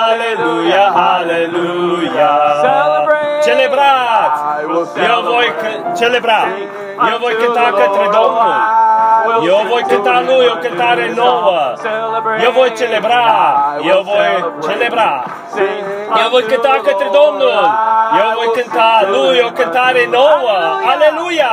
Aleluia! 0.07 0.85
Aleluia! 1.17 2.33
Celebrați! 3.47 4.41
Eu 5.15 5.21
voi 5.33 5.49
c- 5.61 5.99
celebra. 5.99 6.39
Eu 7.13 7.19
voi 7.25 7.35
cânta 7.41 7.61
către 7.81 8.05
Domnul. 8.19 8.55
Eu 9.43 9.67
voi 9.69 9.83
cânta 9.83 10.23
lui 10.27 10.47
o 10.47 10.57
cântare 10.57 11.13
nouă. 11.17 11.75
Eu 12.43 12.53
voi 12.53 12.73
celebra. 12.77 13.23
Eu 13.83 14.03
voi 14.03 14.53
celebra. 14.63 15.25
Eu 16.23 16.31
voi 16.31 16.43
cânta 16.43 16.81
către 16.85 17.09
Domnul. 17.13 17.53
Eu 18.19 18.29
voi 18.35 18.51
cânta 18.55 19.05
lui 19.09 19.41
o 19.41 19.51
cântare 19.51 20.09
nouă. 20.11 20.57
Aleluia! 20.93 21.53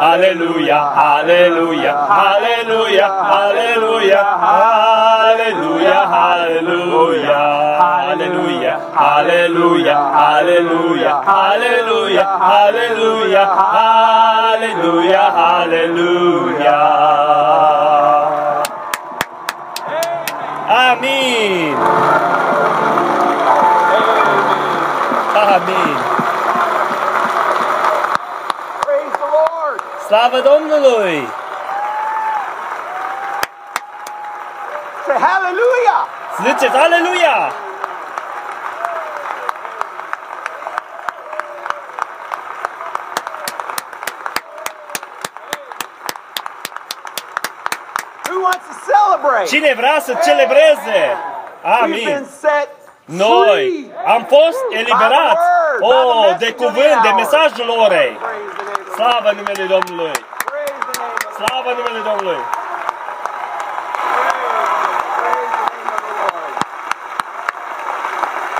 Aleluia! 0.00 0.80
Aleluia! 1.16 1.94
Aleluia! 2.32 3.06
Aleluia! 3.40 4.22
Aleluia! 5.28 6.00
Aleluia! 6.32 7.67
Hallelujah, 7.88 8.76
hallelujah, 8.92 9.96
hallelujah, 10.20 11.22
hallelujah, 11.24 12.28
hallelujah, 12.36 13.48
hallelujah, 13.72 15.28
hallelujah. 15.40 16.84
Amen. 20.68 21.72
Amen. 25.48 25.96
Praise 28.84 29.14
the 29.22 29.28
Lord. 29.38 29.80
Slava 30.06 30.40
Domnului. 30.42 31.16
Say 35.06 35.16
hallelujah. 35.28 36.00
Ziceți 36.44 36.76
hallelujah. 36.76 37.67
Cine 49.46 49.74
vrea 49.76 49.98
să 50.00 50.12
celebreze? 50.24 51.00
Amin. 51.82 52.26
Noi 53.04 53.90
am 54.06 54.24
fost 54.28 54.58
eliberați 54.70 55.46
oh, 55.80 56.36
de 56.38 56.52
cuvânt, 56.52 56.98
de 57.02 57.08
mesajul 57.16 57.68
orei. 57.84 58.18
Slavă 58.94 59.30
numele 59.36 59.64
Domnului! 59.74 60.12
Slavă 61.34 61.70
numele 61.76 62.00
Domnului! 62.10 62.40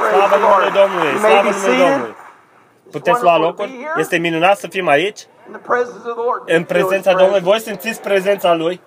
Slavă 0.09 0.37
numele 0.37 0.71
Domnului! 0.81 1.13
Slavă 1.19 1.47
numele 1.49 1.75
Domnului! 1.91 2.17
Puteți 2.91 3.23
lua 3.23 3.37
locuri? 3.39 3.87
Este 3.97 4.17
minunat 4.17 4.59
să 4.59 4.67
fim 4.69 4.89
aici. 4.89 5.21
În 6.47 6.65
prezența 6.65 7.13
Domnului. 7.13 7.41
Voi 7.41 7.61
simțiți 7.61 8.01
prezența 8.01 8.55
Lui? 8.55 8.81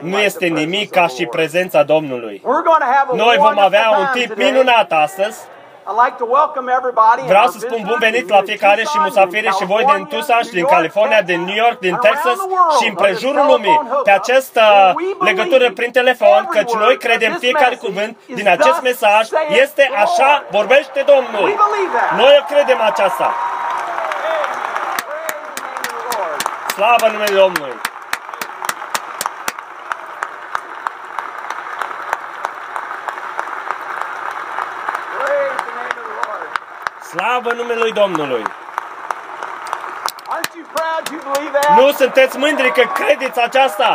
Nu 0.00 0.18
este 0.18 0.46
nimic 0.46 0.90
ca 0.90 1.06
și 1.06 1.26
prezența 1.26 1.82
Domnului. 1.82 2.42
Noi 3.12 3.36
vom 3.38 3.58
avea 3.58 3.90
un 3.98 4.06
tip 4.12 4.36
minunat 4.36 4.92
astăzi. 4.92 5.38
Vreau 7.26 7.46
să 7.46 7.58
spun 7.58 7.82
bun 7.86 7.96
venit 7.98 8.28
la 8.28 8.40
fiecare 8.44 8.82
și 8.82 8.98
musafire 8.98 9.50
și 9.58 9.64
voi 9.64 9.84
din 9.94 10.04
Tucson 10.04 10.40
din 10.52 10.64
California, 10.64 11.22
din 11.22 11.40
New 11.44 11.54
York, 11.54 11.78
din 11.78 11.98
Texas 12.02 12.36
și 12.80 12.88
în 12.88 12.94
prejurul 12.94 13.46
lumii 13.46 13.80
pe 14.02 14.10
această 14.10 14.94
legătură 15.20 15.70
prin 15.70 15.90
telefon, 15.90 16.48
căci 16.50 16.72
noi 16.72 16.96
credem 16.96 17.36
fiecare 17.40 17.74
cuvânt 17.74 18.16
din 18.26 18.48
acest 18.48 18.80
mesaj 18.82 19.28
este 19.48 19.90
așa 19.94 20.44
vorbește 20.50 21.04
Domnul. 21.06 21.56
Noi 22.16 22.44
credem 22.48 22.80
aceasta. 22.80 23.34
Slavă 26.68 27.12
numele 27.12 27.34
Domnului! 27.34 27.74
Slavă 37.10 37.52
numele 37.52 37.90
Domnului. 37.90 38.42
Aren't 40.32 40.54
you 40.56 40.64
proud 40.74 41.04
you 41.12 41.20
believe 41.32 41.58
that? 41.58 41.78
Nu 41.78 41.90
sunteți 41.90 42.38
mândri 42.38 42.72
că 42.72 42.82
credeți 42.94 43.40
aceasta? 43.40 43.94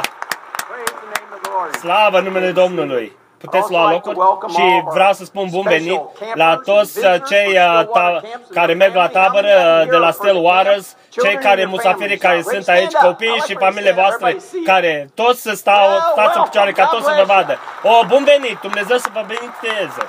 Praise 0.67 0.93
the 1.01 1.09
name 1.15 1.29
of 1.35 1.41
the 1.41 1.51
Lord. 1.51 1.75
Slavă 1.75 2.19
numele 2.19 2.51
Domnului. 2.51 3.17
Puteți 3.37 3.71
lua 3.71 3.91
locuri 3.91 4.17
și 4.49 4.83
vreau 4.93 5.13
să 5.13 5.23
spun 5.23 5.47
bun 5.51 5.61
venit 5.61 6.01
la 6.33 6.59
toți 6.65 7.05
uh, 7.05 7.15
cei 7.27 7.47
uh, 7.57 7.83
ta- 7.83 8.21
care 8.53 8.73
merg 8.73 8.95
la 8.95 9.07
tabără 9.07 9.81
uh, 9.81 9.89
de 9.89 9.95
la 9.95 10.11
Stillwaters, 10.11 10.95
cei 11.09 11.37
care 11.37 11.65
musafiri 11.65 12.17
care 12.17 12.41
sunt 12.41 12.67
aici, 12.67 12.91
copiii 12.91 13.43
și 13.47 13.55
familiile 13.59 13.91
voastre, 13.91 14.37
care 14.65 15.09
toți 15.13 15.41
să 15.41 15.51
stau, 15.55 15.87
stați 16.11 16.37
în 16.37 16.43
picioare 16.43 16.71
ca 16.71 16.85
toți 16.85 17.05
să 17.05 17.13
vă 17.17 17.23
vadă. 17.23 17.57
O, 17.83 18.05
bun 18.05 18.23
venit! 18.23 18.59
Dumnezeu 18.59 18.97
să 18.97 19.09
vă 19.13 19.23
binecuvânteze! 19.27 20.03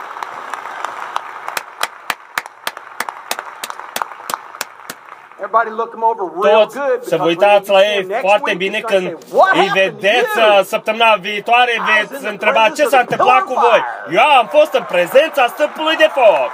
Toți 6.50 6.78
good. 6.78 7.02
să 7.10 7.16
vă 7.16 7.24
because 7.24 7.28
uitați 7.28 7.70
when 7.70 7.78
la 7.78 7.84
you 7.84 7.92
see 7.92 7.96
ei 7.96 8.02
them 8.02 8.08
next 8.14 8.26
foarte 8.28 8.50
week, 8.50 8.58
bine 8.64 8.78
you're 8.78 8.88
gonna 8.88 8.94
când 8.94 9.06
say, 9.20 9.38
"What 9.38 9.52
îi 9.54 9.66
happened 9.66 9.84
to 9.84 9.90
vedeți 9.90 10.38
you?" 10.38 10.58
uh, 10.58 10.64
săptămâna 10.72 11.10
viitoare, 11.28 11.72
veți 11.88 12.26
întreba 12.32 12.68
ce 12.68 12.84
s-a 12.92 12.98
întâmplat 12.98 13.42
cu 13.50 13.54
voi. 13.66 13.80
Eu 14.10 14.28
am 14.40 14.46
fost 14.56 14.72
în 14.72 14.84
prezența 14.88 15.46
stâmpului 15.46 15.96
de 15.96 16.08
foc. 16.18 16.50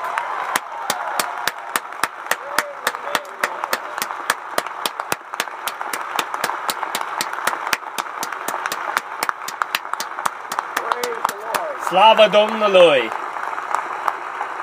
Praise 10.75 11.20
the 11.26 11.37
Lord. 11.44 11.80
Slavă 11.88 12.28
Domnului! 12.38 13.11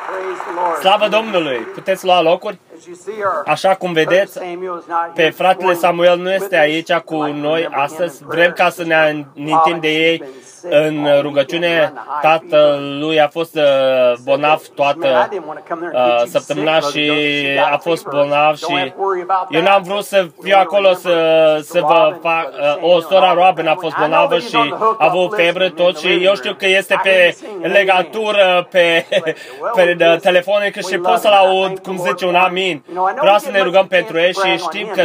Praise 0.07 0.41
the 0.45 0.53
Lord. 0.55 0.79
Slavă 0.79 1.07
Domnului! 1.07 1.57
Puteți 1.59 2.05
lua 2.05 2.21
locuri? 2.21 2.57
Așa 3.45 3.75
cum 3.75 3.93
vedeți, 3.93 4.39
pe 5.15 5.29
fratele 5.29 5.73
Samuel 5.73 6.17
nu 6.19 6.31
este 6.31 6.57
aici 6.57 6.93
cu 6.93 7.23
noi 7.23 7.67
astăzi. 7.71 8.23
Vrem 8.25 8.51
ca 8.51 8.69
să 8.69 8.83
ne 8.83 8.95
amintim 8.95 9.79
de 9.79 9.87
ei. 9.87 10.23
În 10.69 11.07
rugăciune, 11.21 11.93
tatălui 12.21 13.21
a 13.21 13.27
fost 13.27 13.55
uh, 13.55 14.13
bolnav 14.23 14.61
toată 14.75 15.29
uh, 15.93 16.23
săptămâna 16.25 16.79
și 16.79 17.11
a 17.71 17.77
fost 17.77 18.07
bolnav 18.07 18.57
și 18.57 18.93
eu 19.49 19.61
n-am 19.61 19.81
vrut 19.83 20.03
să 20.03 20.27
fiu 20.41 20.55
acolo 20.59 20.93
să, 20.93 21.15
să 21.63 21.79
vă 21.79 22.15
fac, 22.21 22.49
uh, 22.81 22.93
o 22.93 22.99
sora 22.99 23.33
Robin 23.33 23.67
a 23.67 23.75
fost 23.75 23.95
bolnavă 23.99 24.39
și 24.39 24.73
a 24.81 24.95
avut 24.97 25.35
febră 25.35 25.69
tot 25.69 25.97
și 25.97 26.23
eu 26.23 26.35
știu 26.35 26.53
că 26.53 26.67
este 26.67 26.99
pe 27.03 27.37
legătură 27.61 28.67
pe, 28.71 29.05
pe 29.75 29.97
uh, 29.99 30.19
telefonică 30.19 30.79
și 30.79 30.97
pot 30.97 31.17
să-l 31.17 31.31
aud 31.31 31.79
cum 31.79 31.97
zice 31.97 32.25
un 32.25 32.35
amin 32.35 32.67
mulțumim. 32.67 32.83
Vreau 33.21 33.37
să 33.37 33.51
ne 33.51 33.61
rugăm 33.61 33.87
pentru 33.87 34.19
el 34.19 34.31
și 34.31 34.57
știm 34.57 34.91
că 34.93 35.03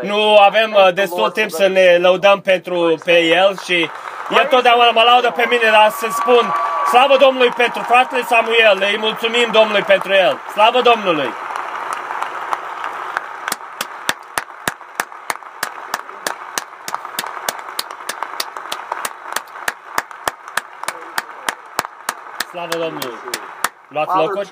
nu 0.00 0.36
avem 0.36 0.76
uh, 0.76 0.94
destul 0.94 1.30
timp 1.30 1.50
să 1.50 1.66
ne 1.66 1.98
lăudăm 2.00 2.40
pentru 2.40 2.98
pe 3.04 3.22
el 3.22 3.56
și 3.64 3.88
el 4.30 4.46
totdeauna 4.46 4.90
mă 4.90 5.02
laudă 5.02 5.30
pe 5.30 5.46
mine, 5.48 5.70
dar 5.70 5.90
să 5.90 6.06
spun 6.10 6.54
slavă 6.88 7.16
Domnului 7.16 7.50
pentru 7.50 7.82
fratele 7.82 8.22
Samuel, 8.22 8.78
îi 8.80 8.98
mulțumim 8.98 9.48
Domnului 9.52 9.82
pentru 9.82 10.12
el. 10.12 10.38
Slavă 10.52 10.80
Domnului! 10.80 11.30
Slavă 22.50 22.76
Domnului! 22.78 23.33
Luați 23.94 24.16
locuri? 24.16 24.48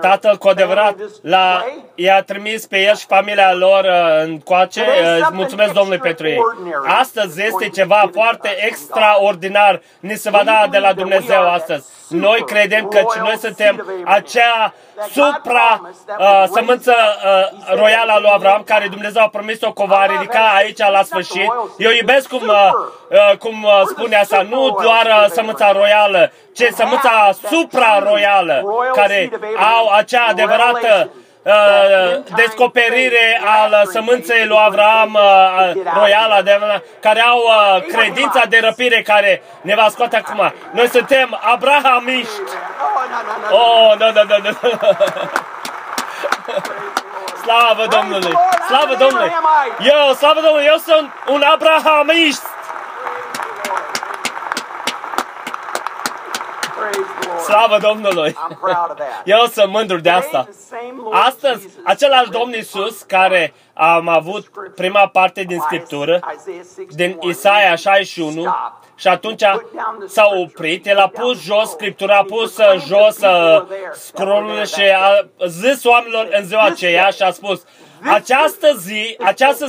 Tatăl 0.00 0.36
cu 0.36 0.48
adevărat 0.48 0.96
l-a, 1.22 1.64
i-a 1.94 2.22
trimis 2.22 2.66
pe 2.66 2.78
el 2.78 2.96
și 2.96 3.06
familia 3.06 3.54
lor 3.54 3.84
uh, 3.84 4.22
în 4.24 4.38
coace. 4.38 4.80
Uh, 4.80 5.28
mulțumesc 5.32 5.72
Domnului 5.72 5.98
pentru 5.98 6.26
ei. 6.28 6.38
Astăzi 6.86 7.42
este 7.42 7.68
ceva 7.68 8.10
foarte 8.12 8.48
extraordinar. 8.66 9.82
Ni 10.00 10.14
se 10.14 10.30
va 10.30 10.42
da 10.44 10.66
de 10.70 10.78
la 10.78 10.92
Dumnezeu 10.92 11.50
astăzi. 11.50 11.86
Noi 12.10 12.44
credem 12.46 12.88
că 12.88 13.02
noi 13.22 13.36
suntem 13.40 13.86
acea 14.04 14.74
supra 15.10 15.90
uh, 16.18 16.44
sămânță 16.52 16.94
uh, 16.94 17.74
royală 17.74 18.12
a 18.12 18.18
lui 18.18 18.30
Avram, 18.32 18.62
care 18.66 18.88
Dumnezeu 18.88 19.22
a 19.22 19.28
promis-o 19.28 19.72
că 19.72 19.82
o 19.82 19.86
va 19.86 20.06
ridica 20.06 20.52
aici 20.56 20.78
la 20.78 21.02
sfârșit. 21.02 21.52
Eu 21.78 21.90
iubesc 21.90 22.28
cum, 22.28 22.48
uh, 22.48 22.70
uh, 23.10 23.36
cum 23.38 23.62
uh, 23.62 23.82
spune 23.84 24.16
asta, 24.16 24.46
nu 24.48 24.78
doar 24.82 25.06
uh, 25.06 25.26
sămânța 25.30 25.72
royală, 25.72 26.32
ci 26.52 26.62
sămânța 26.74 27.30
supra-royală, 27.50 28.64
care 28.94 29.30
au 29.76 29.88
acea 29.88 30.26
adevărată 30.28 31.10
uh, 31.14 31.28
descoperire 32.36 33.40
al 33.44 33.82
sămânței 33.92 34.46
lui 34.46 34.58
Avram 34.60 35.14
uh, 35.14 35.72
royală, 35.98 36.40
de, 36.44 36.82
care 37.00 37.20
au 37.20 37.38
uh, 37.38 37.82
credința 37.82 38.42
de 38.48 38.60
răpire 38.62 39.02
care 39.02 39.42
ne 39.60 39.74
va 39.74 39.86
scoate 39.90 40.16
acum. 40.16 40.52
Noi 40.70 40.88
suntem 40.88 41.38
abrahamiști. 41.52 42.32
Oh, 43.50 43.94
nu, 43.98 44.06
nu, 44.12 44.22
nu, 44.28 44.38
nu. 44.42 44.78
Slavă 47.42 47.86
Domnului! 47.86 48.38
Slavă 48.66 48.94
Domnului! 48.98 49.32
Eu, 49.78 50.12
slavă 50.14 50.40
Domnului, 50.40 50.66
eu 50.66 50.76
sunt 50.76 51.10
un 51.28 51.42
abrahamist! 51.42 52.46
Slavă 57.44 57.78
Domnului! 57.78 58.36
Eu 59.24 59.44
sunt 59.52 59.70
mândru 59.70 59.96
de 59.98 60.10
asta. 60.10 60.48
Astăzi, 61.10 61.68
același 61.84 62.30
Domn 62.30 62.52
Iisus 62.52 63.02
care 63.02 63.54
am 63.74 64.08
avut 64.08 64.50
prima 64.74 65.08
parte 65.08 65.42
din 65.42 65.58
Scriptură, 65.58 66.20
din 66.88 67.18
Isaia 67.20 67.74
61, 67.74 68.54
și 68.94 69.08
atunci 69.08 69.42
s-a 70.06 70.28
oprit, 70.42 70.86
el 70.86 70.98
a 70.98 71.08
pus 71.08 71.42
jos 71.42 71.70
Scriptura, 71.70 72.16
a 72.16 72.22
pus 72.22 72.56
uh, 72.56 72.84
jos 72.86 73.18
uh, 73.18 73.62
scrollul 73.92 74.64
și 74.66 74.80
a 74.80 75.28
zis 75.46 75.84
oamenilor 75.84 76.28
în 76.30 76.44
ziua 76.44 76.64
aceea 76.64 77.08
și 77.08 77.22
a 77.22 77.30
spus, 77.30 77.64
această 78.02 78.72
zi, 78.78 79.16
această 79.24 79.66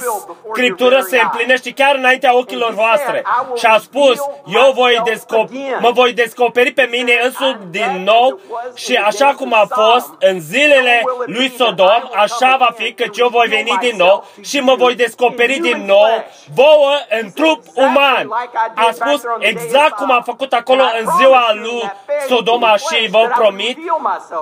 scriptură 0.54 1.00
se 1.00 1.20
împlinește 1.24 1.72
chiar 1.72 1.96
înaintea 1.96 2.38
ochilor 2.38 2.74
voastre. 2.74 3.24
Și 3.56 3.66
a 3.66 3.78
spus, 3.78 4.18
eu 4.46 4.72
voi 4.76 5.02
descoperi, 5.04 5.78
mă 5.80 5.92
voi 5.92 6.14
descoperi 6.14 6.72
pe 6.72 6.88
mine 6.92 7.20
însuși 7.24 7.58
din 7.70 8.04
nou 8.04 8.40
și 8.76 8.96
așa 8.96 9.34
cum 9.38 9.54
a 9.54 9.66
fost 9.70 10.10
în 10.20 10.40
zilele 10.40 11.04
lui 11.26 11.54
Sodom, 11.58 12.10
așa 12.16 12.56
va 12.60 12.70
fi 12.76 12.94
că 12.94 13.04
eu 13.16 13.28
voi 13.28 13.48
veni 13.48 13.78
din 13.80 13.96
nou 13.98 14.26
și 14.42 14.60
mă 14.60 14.76
voi 14.76 14.96
descoperi 14.96 15.60
din 15.60 15.84
nou 15.86 16.26
vouă 16.54 16.94
în 17.22 17.32
trup 17.32 17.62
uman. 17.74 18.30
A 18.76 18.90
spus 18.92 19.22
exact 19.40 19.96
cum 19.96 20.12
a 20.12 20.22
făcut 20.26 20.54
acolo 20.54 20.82
în 21.00 21.08
ziua 21.18 21.54
lui 21.54 21.92
Sodoma 22.28 22.76
și 22.76 23.10
vă 23.10 23.30
promit 23.36 23.78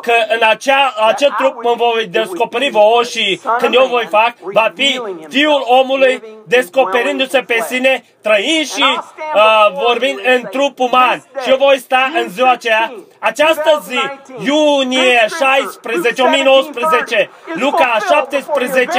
că 0.01 0.13
în 0.27 0.47
acea, 0.49 0.93
acel 1.07 1.35
trup 1.37 1.63
mă 1.63 1.73
voi 1.77 2.07
descoperi 2.07 2.69
vouă 2.69 3.03
și 3.03 3.41
când 3.57 3.73
eu 3.73 3.78
voi 3.87 4.07
fac, 4.09 4.33
va 4.41 4.71
fi 4.75 5.01
Fiul 5.29 5.63
omului 5.65 6.23
descoperindu-se 6.45 7.41
pe 7.41 7.65
sine, 7.67 8.03
trăind 8.21 8.65
și 8.65 8.83
uh, 8.83 9.71
vorbind 9.85 10.19
în 10.23 10.41
trup 10.51 10.79
uman. 10.79 11.23
Și 11.43 11.49
eu 11.49 11.57
voi 11.57 11.77
sta 11.77 12.11
în 12.15 12.29
ziua 12.29 12.51
aceea, 12.51 12.93
această 13.19 13.83
zi, 13.87 13.99
iunie 14.45 15.27
16, 15.39 16.13
2019, 16.13 17.29
Luca 17.53 17.97
17, 18.09 18.89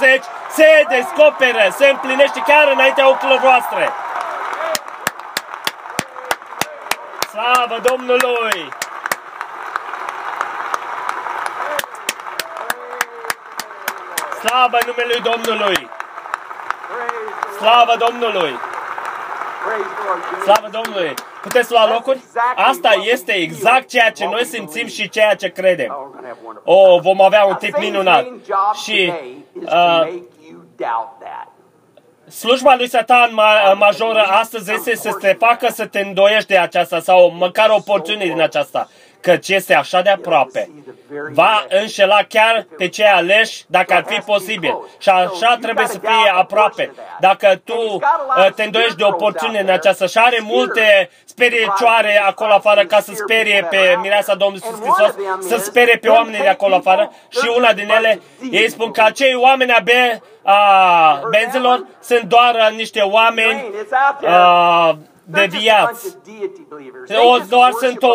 30, 0.00 0.22
se 0.50 0.84
descoperă, 0.88 1.74
se 1.78 1.86
împlinește 1.86 2.42
chiar 2.46 2.70
înaintea 2.72 3.08
ochilor 3.08 3.38
voastre. 3.38 3.88
Slavă 7.30 7.80
Domnului! 7.82 8.85
Slavă 14.46 14.78
numelui 14.86 15.20
Domnului! 15.22 15.88
Slavă 17.58 17.96
Domnului! 17.98 18.54
Slavă 20.42 20.68
Domnului! 20.70 21.14
Puteți 21.42 21.70
lua 21.70 21.92
locuri? 21.92 22.20
Asta 22.56 22.90
este 23.02 23.32
exact 23.32 23.88
ceea 23.88 24.10
ce 24.10 24.24
noi 24.24 24.44
simțim 24.44 24.86
și 24.86 25.08
ceea 25.08 25.34
ce 25.34 25.48
credem. 25.48 26.14
Oh, 26.64 27.00
vom 27.00 27.20
avea 27.20 27.44
un 27.44 27.54
tip 27.54 27.76
minunat. 27.78 28.26
Și 28.84 29.12
uh, 29.54 30.08
slujba 32.30 32.74
lui 32.76 32.88
Satan 32.88 33.30
ma- 33.30 33.74
majoră 33.78 34.22
astăzi 34.22 34.72
este 34.72 34.96
să 34.96 35.12
te 35.12 35.32
facă 35.32 35.68
să 35.72 35.86
te 35.86 36.00
îndoiești 36.00 36.48
de 36.48 36.58
aceasta 36.58 37.00
sau 37.00 37.30
măcar 37.30 37.68
o 37.70 37.80
porțiune 37.84 38.24
din 38.24 38.40
aceasta 38.40 38.88
căci 39.26 39.48
este 39.48 39.74
așa 39.74 40.00
de 40.00 40.10
aproape. 40.10 40.70
Va 41.32 41.64
înșela 41.68 42.18
chiar 42.28 42.66
pe 42.76 42.88
cei 42.88 43.06
aleși 43.06 43.64
dacă 43.66 43.94
ar 43.94 44.04
fi 44.06 44.20
posibil. 44.20 44.76
Și 44.98 45.08
așa 45.08 45.58
trebuie 45.60 45.86
să 45.86 45.98
fie 45.98 46.30
aproape. 46.34 46.94
Dacă 47.20 47.60
tu 47.64 47.78
uh, 47.92 48.52
te 48.54 48.62
îndoiești 48.62 48.96
de 48.96 49.04
o 49.04 49.12
porțiune 49.12 49.58
în 49.58 49.68
aceasta 49.68 50.06
și 50.06 50.12
șare 50.12 50.38
multe 50.42 51.10
speriecioare 51.24 52.20
acolo 52.26 52.52
afară 52.52 52.84
ca 52.84 53.00
să 53.00 53.12
sperie 53.14 53.66
pe 53.70 53.98
mireasa 54.00 54.34
Domnului 54.34 54.62
Iisus 54.64 54.80
Hristos, 54.84 55.14
să 55.48 55.64
sperie 55.64 55.96
pe 55.96 56.08
oamenii 56.08 56.40
de 56.40 56.48
acolo 56.48 56.74
afară 56.74 57.12
și 57.28 57.52
una 57.56 57.72
din 57.72 57.90
ele, 57.90 58.20
ei 58.50 58.70
spun 58.70 58.90
că 58.90 59.02
acei 59.02 59.34
oameni 59.34 59.72
abe 59.72 60.22
a 60.42 61.20
benzilor 61.30 61.86
sunt 62.02 62.22
doar 62.22 62.54
uh, 62.54 62.76
niște 62.76 63.00
oameni 63.00 63.70
uh, 65.32 65.40
deviați. 65.40 66.16
O, 67.24 67.38
doar 67.48 67.72
sunt 67.72 68.02
o, 68.02 68.12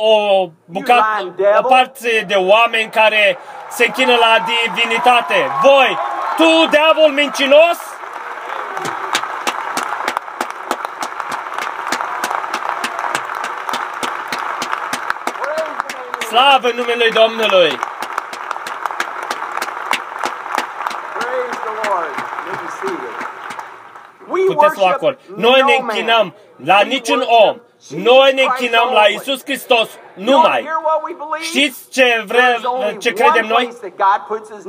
o 0.00 0.48
bucată, 0.64 1.34
o 1.58 1.66
parte 1.68 2.24
de 2.26 2.34
oameni 2.34 2.90
care 2.90 3.38
se 3.70 3.84
închină 3.84 4.14
la 4.14 4.44
divinitate. 4.74 5.34
Voi, 5.62 5.98
tu, 6.36 6.68
diavol 6.70 7.10
mincinos, 7.12 7.78
Slavă 16.28 16.70
numele 16.74 17.08
Domnului! 17.12 17.78
Puteți 24.46 24.78
lua 24.78 24.88
acolo. 24.88 25.16
Noi 25.36 25.62
ne 25.66 25.76
închinăm 25.80 26.34
la 26.64 26.80
niciun 26.80 27.24
om. 27.46 27.56
Noi 27.88 28.32
ne 28.34 28.42
închinăm 28.42 28.90
la 28.92 29.02
Isus 29.02 29.42
Hristos 29.44 29.88
numai. 30.14 30.68
Știți 31.40 31.90
ce, 31.90 32.24
vre, 32.26 32.60
ce 32.98 33.12
credem 33.12 33.46
noi? 33.46 33.72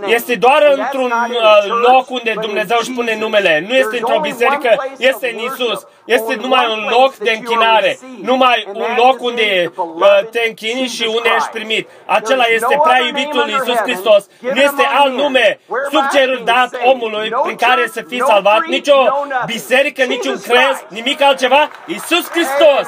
Este 0.06 0.36
doar 0.36 0.74
într-un 0.76 1.12
uh, 1.12 1.82
loc 1.92 2.10
unde 2.10 2.34
Dumnezeu 2.42 2.78
își 2.80 2.92
pune 2.92 3.18
numele. 3.18 3.66
Nu 3.68 3.76
este 3.76 3.98
într-o 3.98 4.20
biserică, 4.20 4.84
este 4.98 5.30
în 5.30 5.40
Isus. 5.40 5.88
Este 6.06 6.36
numai 6.36 6.66
un 6.72 6.88
loc 6.90 7.16
de 7.16 7.32
închinare. 7.32 8.00
Numai 8.22 8.68
un 8.74 8.96
loc 8.98 9.22
unde 9.22 9.72
uh, 9.76 10.06
te 10.32 10.44
închini 10.48 10.88
și 10.88 11.04
unde 11.16 11.30
ești 11.36 11.50
primit. 11.50 11.90
Acela 12.06 12.44
este 12.44 12.80
prea 12.84 13.00
iubitul 13.06 13.48
Isus 13.48 13.78
Hristos. 13.78 14.28
Nu 14.40 14.62
este 14.62 14.88
alt 14.98 15.14
nume 15.14 15.60
sub 15.92 16.04
cerul 16.14 16.42
dat 16.44 16.76
omului 16.86 17.30
prin 17.44 17.56
care 17.56 17.88
să 17.88 18.02
fii 18.08 18.24
salvat. 18.26 18.66
Nici 18.66 18.88
o 18.88 19.06
biserică, 19.46 20.04
niciun 20.04 20.40
crez, 20.42 20.86
nimic 20.88 21.22
altceva. 21.22 21.70
Isus 21.86 22.30
Hristos. 22.30 22.88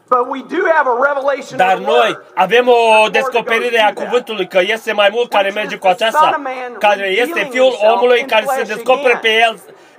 Dar 1.57 1.73
of 1.73 1.79
the 1.79 1.85
noi 1.85 2.09
word. 2.09 2.23
avem 2.35 2.67
o 2.67 2.71
Before 2.73 3.01
we 3.03 3.09
descoperire 3.09 3.69
go 3.69 3.77
a 3.77 3.87
to 3.87 3.93
that. 3.93 4.03
cuvântului 4.03 4.47
că 4.47 4.59
este 4.61 4.91
mai 4.93 5.09
mult 5.11 5.29
care 5.29 5.43
Which 5.47 5.55
merge 5.59 5.75
is 5.75 5.81
cu 5.81 5.87
the 5.87 5.95
Son 5.97 6.07
aceasta, 6.07 6.27
of 6.37 6.43
Man 6.43 6.71
care 6.79 7.05
este 7.07 7.21
revealing 7.25 7.51
Fiul 7.53 7.69
himself 7.71 7.91
omului 7.93 8.19
in 8.19 8.27
care 8.27 8.45
se 8.47 8.53
flesh 8.53 8.71
descoperă 8.73 9.15
again. 9.15 9.21
pe 9.21 9.31
el 9.45 9.53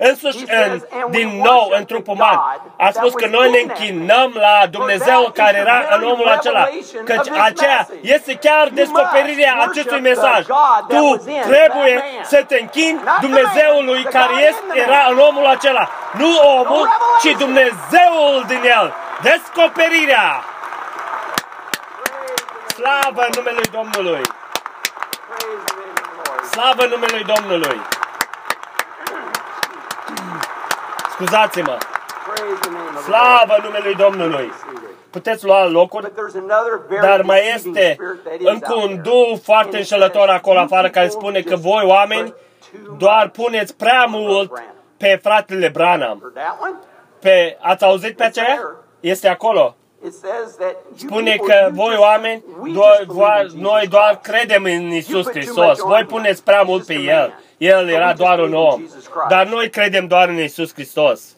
însuși 0.09 0.37
He 0.39 0.45
says, 0.55 0.65
în, 0.67 0.79
"And 0.99 1.03
we 1.03 1.09
din 1.17 1.29
nou 1.49 1.61
worship 1.63 1.77
în 1.77 1.83
trup 1.91 2.03
the 2.03 2.13
uman. 2.17 2.37
God 2.43 2.61
A 2.85 2.89
spus 2.97 3.11
that 3.13 3.21
că 3.21 3.27
was 3.29 3.35
noi 3.37 3.47
ne 3.55 3.59
in 3.59 3.67
that 3.67 3.77
închinăm 3.79 4.29
la 4.45 4.55
Dumnezeu 4.77 5.21
that 5.23 5.33
is 5.35 5.39
care 5.43 5.57
the 5.59 5.63
era 5.65 5.77
very 5.81 5.93
în 5.95 6.01
omul 6.11 6.27
acela. 6.37 6.63
revelation 6.63 7.01
of 7.03 7.07
Căci 7.09 7.27
this 7.29 7.41
aceea 7.49 7.79
message. 7.87 8.13
este 8.15 8.31
chiar 8.45 8.65
You 8.69 8.75
descoperirea 8.81 9.53
must 9.55 9.67
acestui 9.69 9.99
worship 10.01 10.11
mesaj. 10.11 10.39
the 10.45 10.53
God 10.61 10.79
that 10.87 10.93
Tu 10.95 11.01
was 11.11 11.23
in 11.37 11.41
trebuie 11.51 11.95
that 12.01 12.11
man. 12.17 12.25
să 12.33 12.39
te 12.49 12.57
închini 12.63 12.97
Not 12.99 13.05
the 13.19 13.21
Dumnezeului 13.25 14.01
man, 14.03 14.09
the 14.09 14.17
care 14.17 14.33
God 14.37 14.47
este, 14.49 14.63
in 14.65 14.69
the 14.73 14.79
man. 14.81 14.87
era 14.89 15.01
în 15.13 15.17
omul 15.29 15.45
acela. 15.55 15.83
Nu 16.21 16.29
omul, 16.59 16.83
revelation. 16.87 17.19
ci 17.23 17.29
Dumnezeul 17.45 18.37
din 18.53 18.63
el. 18.79 18.87
Descoperirea. 19.23 20.43
Slavă 22.67 23.21
în 23.21 23.29
numele 23.35 23.55
lui 23.55 23.69
Domnului! 23.71 24.21
Praise 24.21 25.63
the 25.65 25.75
name 25.79 25.93
of 25.93 26.23
the 26.23 26.31
Lord. 26.31 26.45
Slavă 26.51 26.83
în 26.83 26.89
numele 26.89 27.15
lui 27.17 27.23
Domnului! 27.35 27.81
Scuzați-mă! 31.11 31.77
Praise 32.33 32.59
the 32.61 32.69
name 32.69 32.83
of 32.83 32.89
the 32.89 32.93
Lord. 32.93 33.05
Slavă 33.05 33.53
în 33.57 33.63
numele 33.63 33.83
lui 33.83 33.95
Domnului! 33.95 34.51
Puteți 35.09 35.45
lua 35.45 35.65
locuri, 35.65 36.03
But 36.03 36.13
there's 36.13 36.35
another 36.35 36.79
very 36.89 37.01
dar 37.01 37.21
mai 37.21 37.39
deceiving 37.39 37.75
este 37.77 37.93
spirit 37.93 38.23
that 38.23 38.39
is 38.39 38.47
încă 38.47 38.73
out 38.73 38.83
un 38.83 38.89
there. 38.89 39.01
duh 39.01 39.39
foarte 39.43 39.75
And 39.75 39.83
it 39.85 39.91
înșelător 39.91 40.25
says, 40.27 40.37
acolo 40.39 40.55
"You 40.55 40.63
afară 40.65 40.89
care 40.89 41.07
people 41.07 41.19
spune 41.19 41.41
că 41.41 41.49
just 41.55 41.61
voi 41.61 41.83
oameni 41.85 42.29
put 42.29 42.85
too 42.85 42.95
doar 42.97 43.23
much 43.23 43.35
puneți 43.35 43.75
prea 43.75 44.05
mult 44.09 44.51
pe 44.97 45.19
fratele 45.23 45.67
Branham. 45.69 46.17
Heard 46.19 46.33
that 46.35 46.57
one? 46.61 46.75
Pe, 47.19 47.57
ați 47.61 47.83
auzit 47.83 48.17
pe 48.17 48.23
aceea? 48.23 48.59
Este 49.03 49.27
acolo. 49.27 49.75
It 50.05 50.13
says 50.13 50.57
that 50.57 50.75
you 50.89 50.95
Spune 51.09 51.31
people, 51.35 51.47
că 51.53 51.59
you 51.65 51.71
voi 51.73 51.89
just- 51.93 52.01
oameni, 52.01 52.43
we 52.61 52.71
doar, 52.71 52.95
just 52.95 53.07
believe 53.07 53.11
in 53.11 53.17
doar- 53.17 53.41
Jesus 53.43 53.59
noi 53.59 53.87
doar 53.87 54.19
Christ. 54.21 54.37
credem 54.37 54.63
în 54.63 54.91
Isus 54.91 55.13
put 55.23 55.23
too 55.23 55.31
Hristos. 55.41 55.65
much 55.65 55.79
on 55.83 55.89
Voi 55.89 55.97
him. 55.99 56.07
puneți 56.07 56.43
prea 56.43 56.61
He's 56.61 56.65
mult 56.67 56.85
just 56.87 56.89
pe 57.03 57.09
a 57.11 57.13
El. 57.21 57.27
man. 57.27 57.39
El 57.57 57.79
So 57.79 57.85
we 57.85 57.91
era 57.93 58.05
just 58.07 58.17
doar 58.17 58.39
un 58.39 58.49
believe 58.49 58.57
in 58.67 58.71
om. 58.73 58.79
Jesus 58.79 59.07
Christ. 59.07 59.27
Dar 59.29 59.45
noi 59.47 59.69
credem 59.69 60.07
doar 60.07 60.27
în 60.29 60.39
Isus 60.39 60.73
Hristos. 60.73 61.35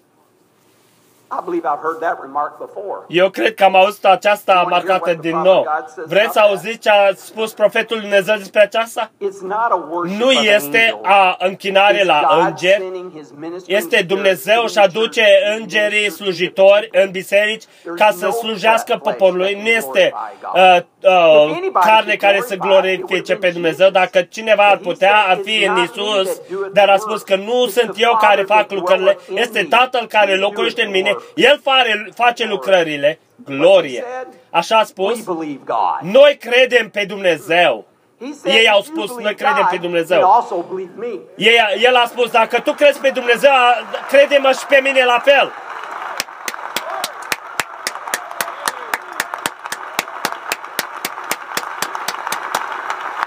Eu 3.08 3.30
cred 3.30 3.54
că 3.54 3.64
am 3.64 3.76
auzit 3.76 4.06
aceasta 4.06 4.52
You 4.54 4.62
wanna 4.64 4.76
hear 4.76 4.88
marcată 4.88 5.10
what 5.10 5.20
the 5.22 5.30
din 5.30 5.40
prophet 5.42 5.54
nou. 5.54 5.64
God 5.64 5.88
says 5.88 6.08
Vreți 6.08 6.34
să 6.34 6.40
about 6.40 6.52
auziți 6.52 6.78
ce 6.80 6.90
a 6.90 7.14
spus 7.16 7.54
profetul 7.54 7.96
Lui 7.96 8.06
Dumnezeu 8.06 8.36
despre 8.36 8.62
aceasta? 8.62 9.12
It's 9.28 9.42
not 9.42 9.70
a 9.70 9.86
worship 9.90 10.20
Nu 10.20 10.28
of 10.28 10.46
este 10.56 10.78
angels. 10.78 11.00
a 11.04 11.36
închinare 11.40 12.02
It's 12.02 12.06
la 12.06 12.20
God 12.30 12.46
îngeri, 12.48 12.82
sending 12.82 13.12
his 13.18 13.30
ministering 13.38 13.78
este 13.78 13.88
spirit 13.96 14.08
Dumnezeu 14.08 14.62
to 14.62 14.68
și 14.68 14.74
the 14.74 14.84
aduce 14.84 15.22
church, 15.22 15.58
îngerii 15.60 16.00
minister 16.00 16.18
to 16.18 16.24
slujitori 16.24 16.90
în 16.92 17.10
biserici 17.12 17.64
ca 17.96 18.10
să 18.12 18.30
slujească 18.30 19.00
poporului. 19.04 19.54
Nu 19.62 19.68
este 19.68 20.14
uh, 20.54 20.78
uh, 21.02 21.58
carne 21.86 22.16
care 22.16 22.42
să 22.42 22.56
glorifice 22.56 23.36
pe 23.36 23.50
Dumnezeu. 23.50 23.90
Dacă 23.90 24.22
cineva 24.22 24.64
ar 24.64 24.78
putea, 24.78 25.16
ar 25.28 25.40
fi 25.44 25.66
în 25.66 25.78
Isus, 25.84 26.42
dar 26.74 26.90
a 26.90 26.98
spus 26.98 27.22
că 27.22 27.36
nu 27.36 27.68
sunt 27.68 27.94
eu 27.98 28.18
care 28.22 28.44
fac 28.44 28.72
lucrările, 28.72 29.18
este 29.34 29.64
Tatăl 29.70 30.06
care 30.08 30.36
locuiește 30.36 30.84
în 30.84 30.90
mine, 30.90 31.14
El 31.36 31.60
face, 31.63 32.06
face 32.15 32.45
lucrările. 32.45 33.19
Glorie! 33.45 34.04
Așa 34.49 34.75
a 34.75 34.80
We 34.80 34.86
spus. 34.86 35.23
believe 35.23 35.62
God. 35.65 36.12
Noi 36.13 36.38
credem 36.38 36.89
pe 36.89 37.06
Dumnezeu. 37.06 37.86
He 38.19 38.32
said, 38.34 38.56
Ei 38.58 38.69
au 38.69 38.80
"If 38.80 38.88
you 38.88 38.95
spus, 38.95 39.08
believe 39.08 39.23
noi 39.23 39.36
credem 39.36 39.67
pe 39.69 39.75
God, 39.75 39.82
Dumnezeu." 39.82 40.17
then 40.19 40.30
also 40.30 40.56
believe 40.69 40.91
me. 40.97 41.19
Ei, 41.36 41.60
el 41.84 41.95
a 41.95 42.06
spus, 42.06 42.30
dacă 42.32 42.60
tu 42.60 42.73
crezi 42.73 42.99
pe 42.99 43.10
Dumnezeu, 43.10 43.51
a- 43.51 43.75
crede-mă 44.08 44.51
și 44.51 44.65
pe 44.65 44.80
mine 44.84 45.06
la 45.06 45.19
fel. 45.23 45.51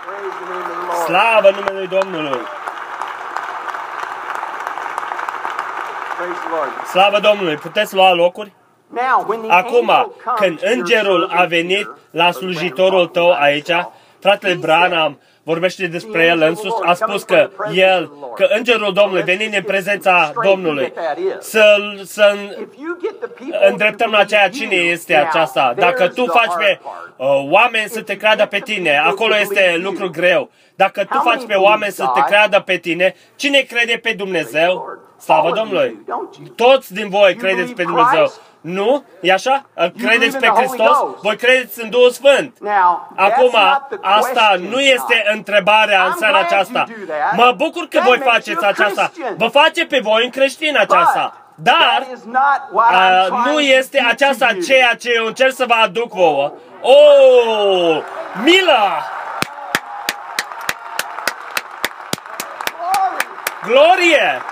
Praise 0.07 0.35
the 0.41 0.47
name 0.51 0.63
of 0.63 0.69
the 0.71 0.87
Lord. 0.87 1.07
Slavă 1.07 1.51
numele 1.51 1.87
Domnului! 1.87 2.41
Praise 2.41 2.51
the 5.09 5.77
Lord. 5.79 6.08
Slavă 6.91 7.19
Domnului! 7.21 7.55
Puteți 7.57 7.95
lua 7.95 8.13
locuri? 8.13 8.53
Now, 8.91 9.25
when 9.29 9.41
the 9.41 9.51
Acum, 9.51 9.91
angel 9.91 10.13
comes 10.25 10.39
când 10.41 10.59
to 10.59 10.67
your 10.67 10.77
îngerul 10.77 11.23
a 11.23 11.29
servant 11.29 11.49
venit 11.49 11.77
here, 11.77 11.89
la 12.11 12.31
Brother 12.31 12.33
slujitorul 12.33 13.07
Branham 13.07 13.13
tău 13.13 13.27
talking 13.27 13.37
about 13.37 13.53
aici, 13.53 13.67
himself, 13.67 13.93
fratele 14.21 14.53
he 14.53 14.59
Branham 14.59 15.19
vorbește 15.43 15.87
despre 15.87 16.25
el 16.25 16.41
însuși, 16.41 16.75
a 16.85 16.95
spus 16.95 17.23
că 17.23 17.51
el, 17.75 18.11
că 18.35 18.47
îngerul 18.57 18.93
Domnului 18.93 19.23
venind 19.23 19.55
în 19.55 19.63
prezența 19.63 20.33
Domnului, 20.45 20.93
să, 21.41 21.77
să 22.05 22.35
If 22.51 22.79
you 22.79 22.97
get 23.03 23.19
the 23.21 23.29
people 23.29 23.69
îndreptăm 23.69 24.11
to 24.11 24.17
la 24.17 24.25
ceea 24.25 24.49
believe 24.49 24.65
cine 24.65 24.83
you, 24.83 24.93
este 24.93 25.15
now, 25.15 25.25
aceasta. 25.27 25.75
Dacă 25.77 26.05
there's 26.05 26.15
tu 26.15 26.23
the 26.25 26.39
faci 26.39 26.47
hard 26.47 26.65
pe 26.65 26.81
part. 26.83 27.15
uh, 27.17 27.51
oameni 27.51 27.89
să 27.89 28.03
te 28.03 28.17
creadă 28.17 28.47
pe 28.47 28.59
tine, 28.59 28.99
acolo 28.99 29.39
este 29.39 29.79
lucru 29.83 30.11
greu. 30.11 30.51
Dacă 30.75 31.05
tu 31.05 31.17
How 31.17 31.23
faci 31.25 31.35
many 31.37 31.47
pe 31.47 31.55
oameni 31.55 31.93
să 31.93 32.03
te 32.03 32.21
believe 32.21 32.29
creadă 32.35 32.61
pe 32.61 32.77
tine, 32.77 33.15
cine 33.37 33.59
crede 33.59 34.01
pe 34.03 34.13
Dumnezeu? 34.13 34.99
Slavă 35.21 35.41
All 35.47 35.51
of 35.51 35.57
you 35.57 35.65
Domnului! 35.65 35.99
do, 36.07 36.13
don't 36.15 36.37
you? 36.39 36.49
Toți 36.69 36.93
din 36.95 37.09
voi 37.09 37.31
You 37.31 37.39
credeți 37.39 37.73
pe 37.73 37.83
believe 37.83 37.93
Dumnezeu. 38.01 38.25
Christ? 38.25 38.41
Nu? 38.61 39.05
E 39.21 39.33
așa? 39.33 39.65
Credeți 39.75 40.01
believe 40.19 40.39
pe 40.39 40.47
in 40.47 40.53
the 40.53 40.63
Holy 40.63 40.67
Hristos? 40.67 40.99
Ghost. 40.99 41.23
Voi 41.23 41.37
credeți 41.37 41.83
în 41.83 41.91
Duhul 41.91 42.11
Sfânt. 42.11 42.57
Now, 42.61 43.09
that's 43.15 43.21
Acum, 43.33 43.51
not 43.53 43.83
the 43.89 43.99
asta 44.03 44.45
question 44.49 44.71
nu 44.71 44.81
este 44.81 45.15
tonight. 45.15 45.37
întrebarea 45.37 46.05
în 46.05 46.13
I'm 46.13 46.19
seara 46.19 46.33
glad 46.39 46.45
aceasta. 46.53 46.85
you 46.89 46.99
do 47.07 47.13
that. 47.13 47.37
Mă 47.37 47.53
bucur 47.57 47.83
că 47.89 47.97
That 47.99 48.05
voi 48.09 48.17
makes 48.19 48.33
faceți 48.33 48.51
you 48.51 48.65
a 48.65 48.69
aceasta. 48.69 49.03
Christian. 49.13 49.35
Vă 49.37 49.47
face 49.47 49.87
pe 49.87 49.99
voi 50.03 50.25
un 50.25 50.31
creștin 50.31 50.77
aceasta. 50.79 51.33
But 51.55 51.65
Dar 51.65 52.01
that 52.05 52.17
is 52.17 52.25
not 52.25 52.61
what 52.73 52.91
a, 52.93 53.25
I'm 53.25 53.27
trying 53.27 53.47
nu 53.47 53.53
to 53.55 53.61
este 53.61 53.97
do 53.99 54.05
to 54.05 54.11
aceasta 54.13 54.49
you. 54.53 54.61
ceea 54.63 54.95
ce 55.01 55.11
eu 55.17 55.27
încerc 55.27 55.53
să 55.55 55.65
vă 55.67 55.75
aduc 55.83 56.13
vouă. 56.13 56.53
Oh, 56.81 58.03
milă! 58.45 58.83
Glorie! 63.67 64.43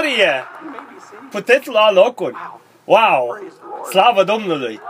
Glorie! 0.00 0.44
You 0.62 0.70
may 0.70 0.78
be 0.94 1.00
seated. 1.00 1.30
Puteți 1.30 1.68
lua 1.68 1.90
locuri. 1.92 2.34
Wow! 2.84 3.26
Praise 3.28 3.54
the 3.56 3.66
Lord. 3.70 3.84
Slavă 3.90 4.24
Domnului! 4.24 4.80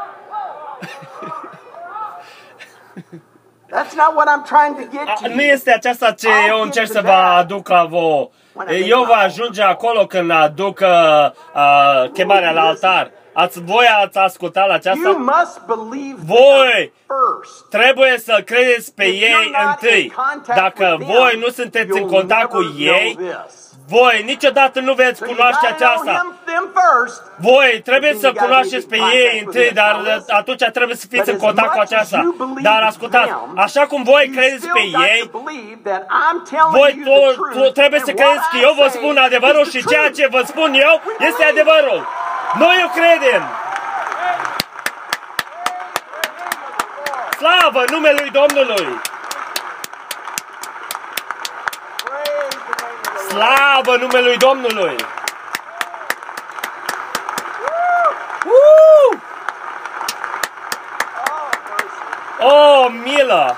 That's 3.71 3.95
not 3.95 4.15
what 4.17 4.29
I'm 4.29 4.43
trying 4.45 4.75
to 4.77 4.85
get 4.97 5.09
A, 5.09 5.15
to. 5.29 5.35
Nu 5.35 5.43
este 5.43 5.71
aceasta 5.73 6.13
ce 6.13 6.29
I'll 6.29 6.49
eu 6.49 6.57
get 6.57 6.65
încerc 6.65 6.87
to 6.87 6.93
să 6.93 7.01
vă 7.01 7.07
that 7.09 7.39
aduc 7.39 7.69
la 7.69 7.85
vouă. 7.85 8.29
when 8.53 8.69
I 8.69 8.73
make 8.73 8.87
Eu 8.89 8.99
my 8.99 9.05
vă 9.07 9.13
ajunge 9.13 9.63
acolo 9.63 10.07
când 10.07 10.31
aduc 10.31 10.79
uh, 10.83 11.31
uh, 11.55 12.11
chemarea 12.13 12.51
la 12.51 12.61
altar. 12.61 13.11
Ați, 13.33 13.63
voi 13.63 13.87
ați 14.05 14.19
ascultat 14.19 14.67
la 14.67 14.73
You 14.73 14.77
aceasta? 14.77 15.09
must 15.09 15.61
believe 15.67 16.19
Voi 16.25 16.71
them 16.73 16.93
first. 17.07 17.69
trebuie 17.71 18.19
să 18.19 18.43
credeți 18.45 18.95
pe 18.95 19.05
If 19.05 19.23
ei 19.23 19.29
you're 19.29 19.65
not 19.65 19.81
întâi. 19.83 20.03
in 20.03 20.13
contact 20.13 20.59
Dacă 20.61 20.97
with 20.99 21.11
voi 21.13 21.29
them, 21.29 21.41
nu 21.41 21.49
sunteți 21.49 21.91
în 21.91 22.07
you'll 22.07 22.11
contact 22.11 22.49
cu 22.49 22.61
never 22.61 22.75
know 22.75 22.95
ei, 22.95 23.15
this. 23.17 23.70
Voi 23.97 24.17
niciodată 24.33 24.81
nu 24.89 24.93
veți 25.03 25.19
So 25.19 25.25
you 25.27 25.35
cunoaște 25.35 25.67
gotta 25.69 25.77
know 25.85 25.91
aceasta. 25.91 26.13
him, 26.21 26.29
them 26.51 26.65
first. 26.81 27.19
Voi 27.49 27.71
trebuie 27.89 28.11
Then 28.15 28.21
să 28.25 28.27
you 28.27 28.33
gotta 28.35 28.45
cunoașteți 28.47 28.87
be 28.87 28.97
pe 28.97 28.97
in 29.03 29.03
ei 29.03 29.11
contact 29.21 29.35
with 29.35 29.47
întâi, 29.47 29.71
them. 29.73 29.79
dar 29.81 29.93
Now 29.95 30.03
listen. 30.15 30.35
atunci 30.41 30.65
trebuie 30.79 30.97
să 31.03 31.07
fiți 31.13 31.25
But 31.31 31.33
în 31.35 31.39
as 31.41 31.45
contact 31.47 31.71
cu 31.73 31.79
much 31.79 31.87
as 31.87 31.91
aceasta. 31.93 32.19
you 32.27 32.33
believe 32.43 32.65
Dar 32.71 32.81
ascultați, 32.93 33.31
them, 33.33 33.59
așa 33.67 33.83
cum 33.91 34.01
voi 34.13 34.25
You 34.27 34.35
credeți 34.37 34.63
still 34.67 34.77
pe 34.79 34.85
got 34.97 35.05
ei, 35.13 35.21
to 35.27 35.39
believe 35.39 35.79
that 35.91 36.03
I'm 36.23 36.39
telling 36.53 36.73
voi 36.79 36.91
you 36.97 37.05
tu, 37.09 37.17
the 37.21 37.35
tu 37.37 37.59
truth, 37.59 37.73
trebuie 37.81 38.01
and 38.03 38.09
să 38.09 38.13
what 38.15 38.21
credeți 38.27 38.49
că 38.53 38.57
I 38.61 38.63
eu 38.69 38.73
vă 38.81 38.87
say 38.89 38.97
spun 38.99 39.15
adevărul 39.29 39.65
is 39.67 39.73
și 39.75 39.81
the 39.83 39.89
ceea 39.93 40.09
truth. 40.11 40.19
ce 40.19 40.25
vă 40.35 40.41
spun 40.53 40.71
eu 40.89 40.95
We 41.07 41.13
este 41.29 41.45
believe. 41.45 41.53
adevărul. 41.55 42.01
Noi 42.63 42.77
o 42.87 42.89
credem. 42.99 43.43
Slavă 47.41 47.83
numelui 47.95 48.31
Domnului! 48.41 48.87
Praise 52.05 52.59
the 52.69 52.75
name 52.83 52.99
of 53.01 53.03
the 53.05 53.13
Lord. 53.15 53.20
Slavă 53.31 53.97
numelui 53.97 54.37
Domnului! 54.37 54.97
Woo! 58.45 59.21
Oh, 61.27 61.51
mercy. 61.69 62.01
Oh, 62.41 62.87
milă! 63.03 63.57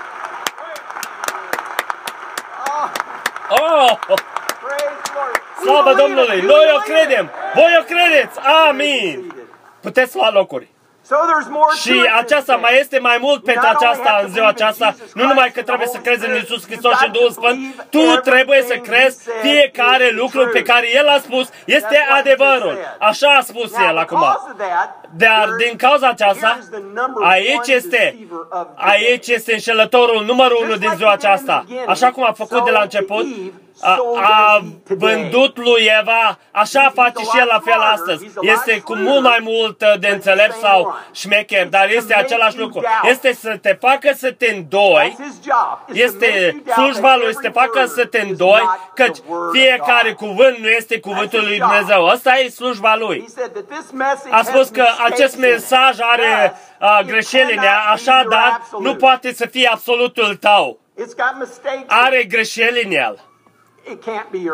Oh, 3.50 3.98
Oh! 4.08 4.18
praise 4.60 4.96
the 5.04 5.12
Lord. 5.14 5.40
We 5.58 5.64
Slavă 5.64 5.82
believe 5.82 5.92
it. 5.92 5.98
Domnului! 5.98 6.38
You 6.38 6.46
Noi 6.46 6.68
o 6.74 6.78
believe 6.78 7.04
credem! 7.04 7.24
it. 7.24 7.54
Voi 7.54 7.76
o 7.80 7.82
credeți! 7.82 8.38
Amin! 8.68 9.20
Seated. 9.20 9.46
Puteți 9.80 10.16
lua 10.16 10.30
locuri. 10.30 10.68
So 11.12 11.18
there's 11.30 11.48
more 11.58 11.70
to 11.70 11.76
Și 11.84 11.92
it 11.98 12.04
than 12.04 12.18
aceasta 12.24 12.52
this. 12.52 12.62
mai 12.64 12.74
este 12.82 12.98
mai 12.98 13.18
mult 13.20 13.44
pentru 13.44 13.68
aceasta 13.74 14.20
în 14.22 14.28
ziua 14.32 14.48
aceasta. 14.48 14.94
Nu 15.14 15.24
numai 15.26 15.50
că 15.54 15.62
trebuie 15.62 15.86
să 15.86 15.98
crezi 15.98 16.26
în 16.28 16.34
Iisus 16.34 16.64
Hristos 16.66 16.98
și 16.98 17.10
Duhul 17.10 17.30
Sfânt, 17.30 17.86
tu 17.90 18.04
trebuie 18.30 18.62
să 18.62 18.74
crezi 18.74 19.18
fiecare 19.42 20.10
lucru 20.10 20.48
pe 20.52 20.62
care 20.62 20.86
El 20.94 21.08
a 21.08 21.18
spus 21.18 21.48
este 21.64 21.98
adevărul. 22.18 22.78
Așa 22.98 23.28
a 23.28 23.40
spus 23.40 23.76
Now, 23.76 23.88
El 23.88 23.96
acum. 23.98 24.18
because 24.18 24.46
of 24.52 24.56
that, 24.58 24.88
Dar 25.16 25.48
there- 25.48 25.66
din 25.68 25.76
cauza 25.76 26.08
aceasta, 26.08 26.46
here 26.48 26.58
is 26.62 26.68
the 26.68 26.78
number 27.00 27.22
aici 27.22 27.54
one 27.66 27.74
este, 27.74 27.96
deceiver 28.12 28.38
of 28.50 28.66
the 28.76 28.86
day. 28.86 29.06
aici 29.08 29.28
este 29.28 29.52
înșelătorul 29.52 30.24
numărul 30.24 30.58
unu 30.64 30.76
din 30.76 30.90
ziua 30.96 31.12
aceasta. 31.12 31.64
Așa 31.86 32.10
cum 32.10 32.24
a 32.24 32.32
făcut 32.32 32.64
de 32.64 32.70
la 32.70 32.80
început, 32.80 33.26
a, 33.82 33.98
a 34.22 34.62
vândut 34.88 35.56
lui 35.58 35.90
Eva, 36.00 36.38
așa 36.50 36.92
face 36.94 37.22
și 37.22 37.38
el 37.38 37.46
la 37.50 37.60
fel 37.64 37.80
astăzi. 37.80 38.26
Este 38.40 38.80
cu 38.80 38.94
mult 38.94 39.22
mai 39.22 39.38
mult 39.42 39.82
uh, 39.82 39.98
de 39.98 40.08
înțelept 40.08 40.54
sau 40.54 40.94
șmecher, 41.12 41.66
dar 41.66 41.88
este 41.90 42.14
același 42.14 42.58
lucru. 42.58 42.82
Este 43.02 43.32
să 43.32 43.56
te 43.62 43.76
facă 43.80 44.12
să 44.16 44.32
te 44.32 44.54
îndoi, 44.54 45.16
That's 45.18 45.24
his 45.24 45.34
job, 45.44 45.94
is 45.94 46.10
to 46.12 46.16
make 46.18 46.26
este 46.26 46.26
you 46.26 46.62
doubt 46.64 46.74
slujba 46.76 47.08
that 47.08 47.18
lui 47.22 47.32
să 47.34 47.40
te 47.40 47.46
every 47.46 47.60
facă 47.60 47.78
word 47.78 47.90
să 47.90 48.04
te 48.04 48.18
is 48.18 48.24
îndoi, 48.28 48.60
not 48.62 48.90
căci 48.94 49.18
the 49.18 49.22
word 49.28 49.44
of 49.44 49.52
fiecare 49.52 50.08
God. 50.12 50.28
cuvânt 50.28 50.56
nu 50.58 50.68
este 50.68 51.00
cuvântul 51.00 51.40
lui 51.40 51.58
Dumnezeu. 51.58 52.06
Asta 52.06 52.36
e 52.38 52.48
slujba 52.48 52.96
lui. 52.96 53.20
He 53.20 53.28
said 53.28 53.50
that 53.52 53.66
this 53.78 53.90
message 53.90 54.34
A 54.34 54.42
spus 54.42 54.54
has 54.58 54.68
că 54.70 54.84
acest 55.04 55.36
mistakes 55.36 55.44
in 55.44 55.44
it. 55.44 55.50
mesaj 55.50 55.96
are 56.00 56.52
Thus, 56.78 56.90
uh, 56.90 56.98
it 57.00 57.06
greșeli 57.10 57.52
în 57.56 57.62
ea, 57.62 57.78
cannot 57.78 58.04
be 58.04 58.10
your 58.10 58.22
așadar 58.24 58.50
absolute. 58.60 58.88
nu 58.88 58.96
poate 58.96 59.32
să 59.34 59.46
fie 59.46 59.68
absolutul 59.72 60.36
tău. 60.36 60.78
It's 61.00 61.14
got 61.16 61.34
mistakes. 61.38 61.78
in 61.80 61.84
Are 61.88 62.24
greșeli 62.24 62.82
în 62.84 62.92
el. 62.92 63.20
Nu 63.86 63.92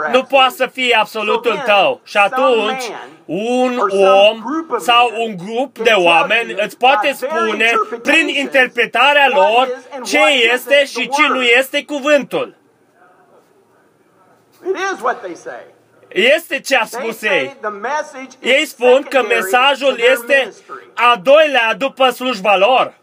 absolute. 0.04 0.26
poate 0.28 0.54
să 0.54 0.66
fie 0.66 0.96
absolutul 1.00 1.50
So 1.50 1.56
then, 1.62 1.74
tău. 1.76 2.00
Și 2.04 2.16
atunci, 2.16 2.82
some 2.82 2.98
un 3.26 3.78
or 3.78 3.90
some 3.90 4.08
om 4.30 4.40
group 4.44 4.70
of 4.70 4.82
sau 4.82 5.10
men 5.10 5.20
un 5.20 5.36
grup 5.36 5.74
can 5.74 5.84
de 5.84 5.90
tell 5.90 6.04
oameni 6.04 6.50
you 6.50 6.58
îți 6.64 6.76
poate 6.76 7.08
by 7.10 7.16
their 7.18 7.30
spune 7.32 7.64
interpretations 7.64 8.02
prin 8.02 8.28
interpretarea 8.28 9.28
what 9.32 9.48
lor 9.52 9.66
is 9.66 9.84
and 9.94 10.04
ce 10.04 10.18
what 10.18 10.52
este 10.52 10.82
isn't 10.82 10.88
și 10.90 11.08
the 11.08 11.22
ce 11.22 11.28
nu 11.28 11.34
word. 11.34 11.48
este 11.58 11.84
cuvântul. 11.84 12.56
It 14.68 14.76
is 14.92 15.00
what 15.02 15.20
they 15.22 15.34
say. 15.34 15.60
Este 16.08 16.60
ce 16.60 16.76
a 16.76 16.84
They 16.84 17.00
spus 17.00 17.18
say 17.18 17.36
ei. 17.38 17.56
the 17.60 17.70
message 17.70 18.28
Ei 18.40 18.62
is 18.62 18.68
spun 18.70 19.02
că 19.02 19.08
secondary 19.10 19.40
mesajul 19.40 19.88
to 19.88 19.94
their 19.94 20.10
este 20.12 20.36
ministry. 20.38 20.90
a 20.94 21.20
doilea 21.22 21.74
după 21.74 22.10
slujba 22.10 22.56
lor. 22.56 22.94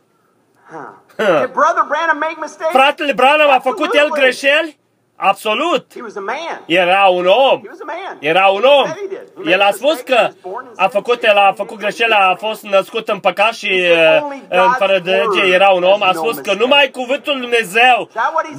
Did 1.17 1.51
Brother 1.53 1.85
Branham 1.87 2.17
make 2.17 2.35
mistakes? 2.39 2.71
Fratele 2.73 3.13
Branham 3.13 3.49
a 3.49 3.59
făcut 3.59 3.93
el 3.93 3.99
Absolutely. 3.99 4.19
greșeli? 4.21 4.77
Absolut. 5.17 5.85
He 5.93 6.01
was 6.01 6.15
a 6.15 6.19
man. 6.21 6.61
Era 6.65 7.07
un 7.07 7.25
om. 7.25 7.59
He 7.61 7.69
was 7.69 7.79
a 7.81 7.85
man. 7.85 8.17
Era 8.19 8.47
un 8.47 8.61
He 8.61 8.67
om. 8.67 8.85
said 8.85 8.97
he 8.97 9.07
did. 9.07 9.45
He 9.45 9.51
El 9.51 9.57
made 9.59 9.69
a 9.69 9.71
spus 9.71 9.93
mistakes. 9.93 10.15
că 10.15 10.15
He 10.15 10.21
was 10.25 10.53
born 10.53 10.65
in 10.65 10.71
a 10.77 10.81
sin. 10.81 10.89
făcut, 10.89 11.23
el 11.23 11.37
a 11.37 11.53
făcut 11.55 11.77
greșeli, 11.77 12.13
a 12.13 12.35
fost 12.35 12.63
născut 12.63 13.07
în 13.07 13.19
păcat 13.19 13.53
și 13.53 13.71
uh, 13.91 14.37
în 14.49 14.71
fără 14.77 14.99
de 14.99 15.11
lege 15.11 15.53
era 15.53 15.69
un 15.69 15.83
om. 15.83 16.01
A 16.03 16.11
spus 16.13 16.37
că 16.37 16.53
numai 16.53 16.89
cuvântul 16.91 17.33
lui 17.33 17.41
Dumnezeu 17.41 18.09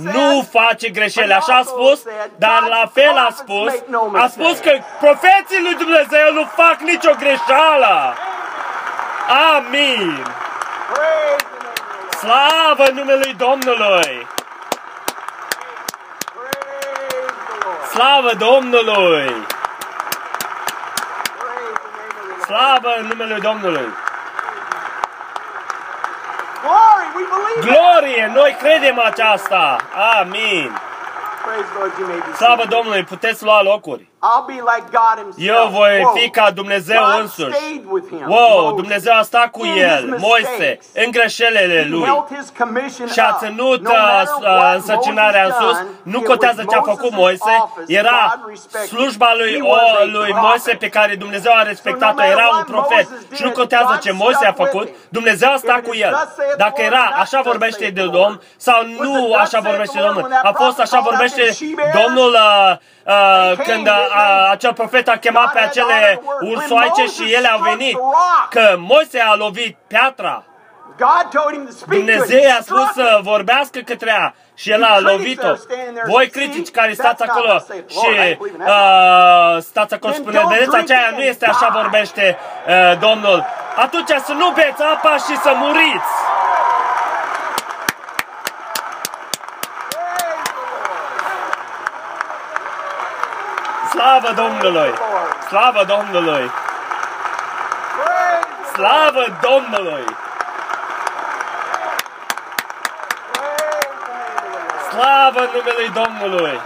nu 0.03 0.47
face 0.51 0.88
greșeli. 0.88 1.33
Așa 1.33 1.55
a 1.57 1.62
spus, 1.62 2.03
dar 2.38 2.62
la 2.69 2.90
fel 2.95 3.16
a 3.16 3.29
spus, 3.37 3.73
a 4.14 4.27
spus 4.29 4.59
că 4.59 4.71
profeții 5.01 5.62
lui 5.62 5.75
Dumnezeu 5.75 6.33
nu 6.33 6.45
fac 6.57 6.77
nicio 6.81 7.11
greșeală. 7.19 8.14
Amin. 9.57 10.25
Praise 10.92 11.45
the 11.45 11.59
name 11.59 11.69
of 11.69 11.75
the 11.75 11.99
Lord. 11.99 12.14
Slavă 12.21 12.90
numelui 12.95 13.35
Domnului! 13.38 14.27
Praise 16.35 17.33
the 17.49 17.66
Lord. 17.66 17.76
Slavă 17.90 18.35
Domnului! 18.35 19.27
Praise 19.27 19.46
the 21.83 21.90
name 21.99 22.14
of 22.18 22.27
the 22.27 22.27
Lord. 22.29 22.44
Slavă 22.46 22.92
numele 23.09 23.38
Domnului! 23.38 23.88
Glory, 26.62 27.07
we 27.16 27.25
believe 27.35 27.59
it. 27.61 27.64
Glorie! 27.64 28.31
Noi 28.35 28.57
credem 28.59 28.99
aceasta! 28.99 29.77
Amin! 30.20 30.79
Praise 31.44 31.68
the 31.72 31.79
Lord, 31.79 31.99
you 31.99 32.07
may 32.09 32.16
be 32.18 32.33
Slavă 32.37 32.55
seated. 32.57 32.70
Domnului! 32.77 33.03
Puteți 33.05 33.44
lua 33.44 33.62
locuri! 33.62 34.09
I'll 34.22 34.46
be 34.46 34.61
like 34.72 34.87
God 35.00 35.14
himself. 35.22 35.48
Eu 35.50 35.68
voi 35.79 36.00
Quote, 36.02 36.20
fi 36.20 36.31
ca 36.31 36.50
Dumnezeu 36.50 37.00
God 37.12 37.20
însuși. 37.20 37.57
stayed 37.57 37.85
with 37.94 38.07
him. 38.09 38.24
Wow! 38.29 38.61
Moses. 38.62 38.76
Dumnezeu 38.83 39.14
a 39.18 39.22
stat 39.22 39.50
cu 39.50 39.64
el, 39.66 40.16
Moise, 40.18 40.79
în 41.05 41.11
greșelile 41.11 41.83
He 41.83 41.88
lui. 41.88 42.05
held 42.05 42.26
his 42.38 42.52
commission 42.59 43.07
Și 43.09 43.20
a 43.20 43.29
up. 43.33 43.38
ținut 43.38 43.81
No 43.81 43.90
matter 43.90 44.35
uh, 44.38 44.44
what 44.46 44.74
însărcinarea 44.74 45.44
în 45.44 45.52
Moses 45.61 45.68
sus. 45.68 45.76
done, 45.79 45.88
Nu 46.02 46.18
it 46.18 46.26
contează 46.26 46.61
was 46.64 46.70
ce 46.72 46.76
a 46.79 46.83
făcut 46.83 47.11
Moses' 47.12 47.16
Moise. 47.20 47.50
office 47.62 47.96
Era 47.98 48.20
God 48.40 48.48
respected. 48.48 48.88
slujba 48.88 49.31
lui, 49.40 49.52
He 49.55 49.62
o, 49.62 49.66
was 49.68 49.81
a 50.00 50.05
lui 50.05 50.12
prophet. 50.31 50.42
Moise 50.42 50.72
pe 50.85 50.88
care 50.88 51.14
Dumnezeu 51.14 51.52
a 51.57 51.62
respectat-o. 51.62 52.14
matter 52.14 52.31
Era 52.37 52.46
un 52.48 52.55
what 52.55 52.66
profet. 52.74 53.07
Moses 53.11 53.37
Și 53.37 53.42
nu 53.42 53.48
did, 53.48 53.57
contează 53.61 53.92
God 53.96 53.98
ce 54.05 54.12
Moise 54.12 54.44
a 54.46 54.52
stuck 54.52 54.59
with 54.59 54.70
făcut. 54.72 54.87
him. 54.88 54.96
Dumnezeu 55.09 55.50
a 55.52 55.57
stat 55.57 55.79
If 55.79 55.83
it 55.85 55.88
cu 55.88 55.94
is 55.94 56.02
el. 56.02 56.12
thus 56.12 56.35
saith 56.37 56.50
the 56.52 56.57
Dacă 56.64 56.81
Lord, 56.83 56.92
era 56.92 57.05
not 57.11 57.20
așa 57.24 57.37
thus 57.40 57.46
vorbește 57.50 57.79
saith 57.85 57.94
de 57.98 58.02
the 58.07 58.11
Domn 58.18 58.35
Lord. 58.35 58.42
sau 58.57 58.79
Was 58.81 58.87
nu 59.05 59.12
it 59.18 59.24
thus 59.24 59.35
așa 59.44 59.46
saith 59.59 59.66
vorbește 59.68 59.96
the 59.98 60.02
Lord 60.07 60.14
Domnul. 60.14 60.22
when 60.31 60.33
that 60.37 60.44
A 60.50 60.52
fost 60.62 60.76
prophet 60.76 60.85
așa 60.87 60.96
called 60.96 61.07
out 61.07 61.11
vorbește 61.12 61.42
the 61.48 61.55
she-bears? 61.61 61.92
Domnul 62.00 62.33
uh, 62.33 62.76
uh, 63.07 63.53
They 63.55 63.64
când 63.66 63.87
came, 63.87 63.99
uh, 63.99 64.07
didn't 64.07 64.38
they? 64.38 64.51
acel 64.51 64.73
profet 64.73 65.09
a 65.09 65.16
chemat 65.16 65.53
pe 65.53 65.59
God 65.59 65.61
had 65.61 65.69
acele 65.71 65.92
all 65.92 66.16
the 66.16 66.27
word. 66.27 66.42
When 66.42 66.57
ursoaice 66.57 67.01
Moses 67.03 67.14
și 67.16 67.33
ele 67.35 67.49
au 67.49 67.59
struck 67.59 67.77
venit. 67.77 67.92
the 67.97 68.01
rock, 68.03 68.49
Că 68.51 68.77
Moise 68.79 69.21
a 69.21 69.35
lovit 69.35 69.77
piatra. 69.87 70.45
God 70.99 71.25
told 71.33 71.53
him 71.53 71.64
to 71.66 71.73
speak 71.73 71.88
to 71.90 71.97
Dumnezeu 71.97 72.38
it. 72.38 72.45
i-a 72.45 72.59
spus 72.62 72.88
să 72.95 73.19
vorbească 73.23 73.79
către 73.85 74.11
ea 74.11 74.35
și 74.55 74.71
el 74.71 74.83
a 74.85 74.99
lovit-o. 75.01 75.53
Voi 76.07 76.29
critici 76.29 76.71
care 76.71 76.92
stați 76.92 77.23
acolo 77.23 77.59
și 77.88 78.38
uh, 78.59 79.57
stați 79.61 79.95
acolo 79.95 80.12
și 80.12 80.19
spuneți, 80.19 80.47
vedeți, 80.47 80.77
aceea 80.77 81.11
nu 81.16 81.23
este 81.23 81.47
așa 81.47 81.69
vorbește 81.81 82.38
uh, 82.66 82.99
Domnul. 82.99 83.45
Atunci 83.77 84.09
să 84.25 84.33
nu 84.33 84.51
beți 84.51 84.83
apa 84.95 85.16
și 85.16 85.37
să 85.45 85.53
muriți. 85.55 86.12
Slavă 93.90 94.33
Domnului! 94.35 94.92
Slavă 95.49 95.85
Domnului! 95.85 96.51
Slavă 98.72 99.25
Domnului! 99.40 100.05
Slavă 104.90 105.40
numelui 105.55 105.90
Domnului! 105.94 106.61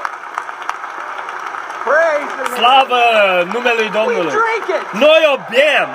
Slavă 2.54 2.98
numelui 3.52 3.84
We 3.84 3.90
Domnului! 3.98 4.30
drink 4.30 4.80
it. 4.82 4.92
Noi 4.92 5.22
o 5.34 5.36
bem! 5.50 5.88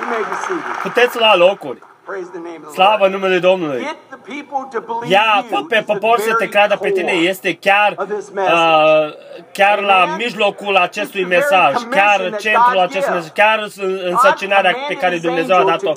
You 0.00 0.08
may 0.08 0.22
be 0.30 0.36
seated. 0.46 0.76
Puteți 0.82 1.18
lua 1.18 1.36
locuri! 1.36 1.78
Praise 2.04 2.28
the 2.30 2.38
name 2.40 2.60
of 2.62 2.64
the 2.64 2.72
Slavă 2.74 2.98
Lord. 2.98 3.12
numelui 3.12 3.40
Domnului! 3.40 3.96
Get 4.28 4.36
the 4.36 4.42
people 4.42 4.80
to 4.80 4.80
believe 4.86 5.12
Ia, 5.14 5.34
you 5.36 5.46
fă 5.50 5.64
pe 5.68 5.76
is 5.78 5.84
the 5.84 5.92
popor 5.92 6.18
să 6.18 6.26
te 6.28 6.34
very 6.38 6.50
creadă 6.50 6.76
pe 6.76 6.90
tine. 6.90 7.12
core. 7.12 7.24
Este 7.32 7.54
chiar, 7.54 7.94
of 7.96 8.06
this 8.08 8.28
message. 8.30 8.54
uh, 8.54 9.12
chiar 9.52 9.80
la 9.80 10.00
Amen? 10.00 10.16
mijlocul 10.16 10.76
acestui 10.76 11.20
It's 11.24 11.28
the 11.28 11.36
very 11.36 11.40
mesaj, 11.50 11.72
commission 11.74 11.90
chiar 12.00 12.20
that 12.20 12.40
centrul 12.40 12.72
God 12.74 12.82
acestui 12.82 13.12
gives. 13.12 13.14
mesaj, 13.14 13.32
chiar 13.40 13.58
în- 13.76 14.00
însărcinarea 14.12 14.74
pe 14.88 14.94
care 14.94 15.18
Dumnezeu 15.18 15.56
a 15.56 15.64
dat-o. 15.64 15.92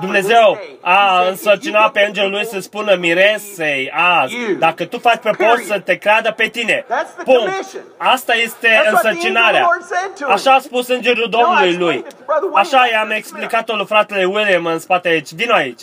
Dumnezeu 0.00 0.58
a 0.80 1.22
însărcinat 1.28 1.92
pe 1.92 2.00
îngerul 2.06 2.30
lui 2.30 2.46
să 2.46 2.60
spună 2.60 2.94
miresei 2.94 3.90
azi, 3.94 4.34
dacă 4.58 4.84
tu 4.84 4.98
faci 4.98 5.20
pe 5.22 5.30
post 5.30 5.64
să 5.66 5.78
te 5.78 5.94
creadă 5.96 6.30
pe 6.36 6.46
tine. 6.46 6.82
That's 6.84 7.14
the 7.14 7.22
Punct. 7.24 7.40
commission. 7.40 7.82
Asta 7.96 8.34
este 8.34 8.68
That's 8.68 8.90
what 8.92 9.00
the 9.00 9.08
însărcinarea. 9.08 9.46
angel 9.62 9.80
of 9.80 9.86
the 9.88 9.94
Lord 9.94 10.00
said 10.02 10.10
to 10.18 10.24
him. 10.24 10.32
Așa 10.32 10.52
a 10.54 10.58
spus 10.58 10.88
îngerul 10.88 11.26
Domnului 11.30 11.70
No, 11.76 11.76
I 11.76 11.78
lui. 11.78 11.94
explained 11.94 12.12
it 12.12 12.18
to 12.18 12.24
Brother 12.26 12.42
William. 12.42 12.80
Așa 12.80 12.88
i-am 12.92 13.10
explicat-o 13.10 13.74
lui 13.74 13.86
fratele 13.86 14.24
William 14.24 14.66
în 14.66 14.78
spate 14.78 15.08
aici. 15.08 15.32
Vino 15.32 15.54
aici. 15.54 15.80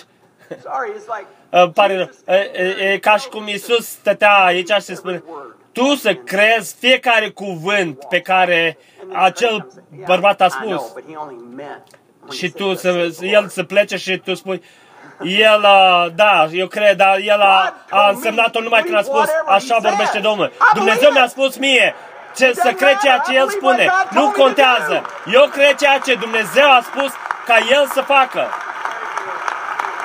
Sorry, 0.47 0.89
it's 0.97 1.07
like 1.17 1.27
Uh, 1.49 1.69
pare 1.73 1.95
rău. 1.97 2.09
E, 2.35 2.51
e, 2.53 2.91
e 2.91 2.97
ca 2.97 3.17
și 3.17 3.27
cum 3.27 3.47
Iisus 3.47 3.87
stătea 3.87 4.33
aici 4.33 4.69
și 4.69 4.81
se 4.81 4.95
spune, 4.95 5.23
tu 5.71 5.95
să 5.95 6.13
crezi 6.15 6.75
fiecare 6.79 7.29
cuvânt 7.29 8.05
pe 8.09 8.19
care 8.19 8.77
acel 9.13 9.67
bărbat 10.05 10.41
a 10.41 10.45
I 10.45 10.65
know, 10.65 10.77
spus. 10.77 10.91
but 10.93 11.03
he 11.09 11.15
only 11.15 11.43
meant 11.55 11.81
when 12.21 12.29
he 12.29 12.33
Și 12.35 12.39
said 12.39 12.55
tu 12.55 12.63
thus 12.63 12.79
să, 12.79 12.91
saith 12.91 13.15
the 13.17 13.25
el 13.27 13.33
Lord. 13.39 13.51
să 13.51 13.63
plece 13.63 13.95
și 13.97 14.17
tu 14.17 14.33
spui, 14.33 14.63
el, 15.23 15.59
uh, 15.61 16.05
da, 16.15 16.47
eu 16.51 16.67
cred, 16.67 16.97
dar 16.97 17.17
el 17.19 17.41
a, 17.41 17.73
a 17.89 18.09
însemnat-o 18.09 18.59
numai 18.61 18.81
când 18.81 18.95
a 18.97 19.01
spus, 19.01 19.29
așa 19.47 19.77
vorbește 19.81 20.19
Domnul. 20.19 20.51
Dumnezeu 20.73 21.11
mi-a 21.11 21.27
spus 21.27 21.57
mie, 21.57 21.95
ce, 22.35 22.51
să 22.53 22.71
cred 22.71 22.97
ceea 22.97 23.17
ce 23.17 23.35
El 23.35 23.49
spune. 23.49 23.89
Nu 24.11 24.29
contează. 24.31 25.03
Eu 25.33 25.47
cred 25.51 25.75
ceea 25.75 25.97
ce 25.99 26.15
Dumnezeu 26.15 26.71
a 26.71 26.81
spus 26.83 27.11
ca 27.45 27.57
El 27.71 27.87
să 27.93 28.01
facă. 28.01 28.47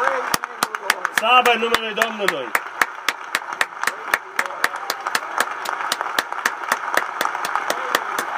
Praise 0.00 0.30
the 0.32 0.40
name 0.40 0.62
of 0.62 0.72
the 0.72 0.94
Lord. 0.94 1.09
Slavă 1.20 1.52
numele 1.58 1.92
Domnului! 2.02 2.46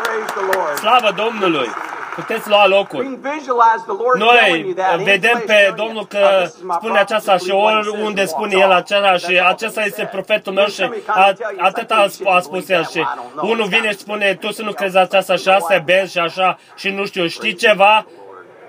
Praise 0.03 0.33
the 0.39 0.45
Lord. 0.59 0.77
Slavă 0.79 1.11
Domnului! 1.17 1.69
Puteți 2.15 2.49
lua 2.49 2.63
We 2.63 2.69
locuri. 2.69 3.05
can 3.05 3.19
visualize 3.35 3.83
the 3.91 3.97
Lord 4.03 4.17
telling 4.19 4.65
you 4.65 4.65
Noi 4.65 4.75
that. 4.75 4.93
any 4.93 5.05
vedem 5.05 5.31
place 5.31 5.45
pe 5.47 5.53
telling 5.53 5.77
you, 5.79 5.87
Domnul 5.87 6.03
"Oh, 6.03 6.09
că 6.15 6.25
this 6.43 6.55
is 6.57 6.63
my 6.63 6.77
spune 6.81 6.93
prophet, 6.99 7.05
aceasta 7.11 7.33
și 7.37 7.47
believe 7.47 7.63
what 7.65 7.75
he 7.75 7.83
says 7.83 7.87
oriunde 7.93 8.21
and 8.21 8.31
spune 8.35 8.55
walk 8.55 8.65
el 8.67 8.71
off." 8.71 8.81
acela 8.83 9.13
și 9.25 9.33
That's 9.35 9.43
all 9.43 9.53
acesta 9.55 9.81
he 9.81 9.87
este 9.91 10.03
said. 10.05 10.11
profetul 10.17 10.53
meu 10.59 10.65
Then 10.65 10.75
și 10.75 10.81
somebody 10.83 11.05
come 11.11 11.21
a- 11.23 11.27
and 11.29 11.37
tell 11.43 11.55
you, 11.57 11.67
atâta 11.69 11.95
"I 11.95 11.99
a 11.99 12.07
think 12.07 12.15
sp- 12.17 12.25
you 12.25 12.29
a 12.37 12.41
should 12.41 12.49
spus 12.51 12.63
believe 12.67 12.75
el 12.79 12.83
that." 12.85 12.93
și 12.95 12.99
Well, 13.03 13.11
I 13.13 13.17
don't 13.21 13.33
know. 13.39 13.51
unul 13.53 13.67
It's 13.67 13.75
vine 13.75 13.89
got 13.89 13.97
și 13.97 14.01
to 14.01 14.05
spune 14.07 14.27
tu 14.43 14.49
să 14.59 14.63
nu 14.69 14.73
be 14.73 14.79
crezi 14.81 14.97
aceasta 15.07 15.35
și 15.43 15.49
asta 15.59 15.75
ben 15.91 16.05
și 16.15 16.19
așa 16.29 16.49
și 16.81 16.89
nu 16.97 17.03
știu, 17.11 17.25
știi 17.37 17.55
ceva? 17.65 17.95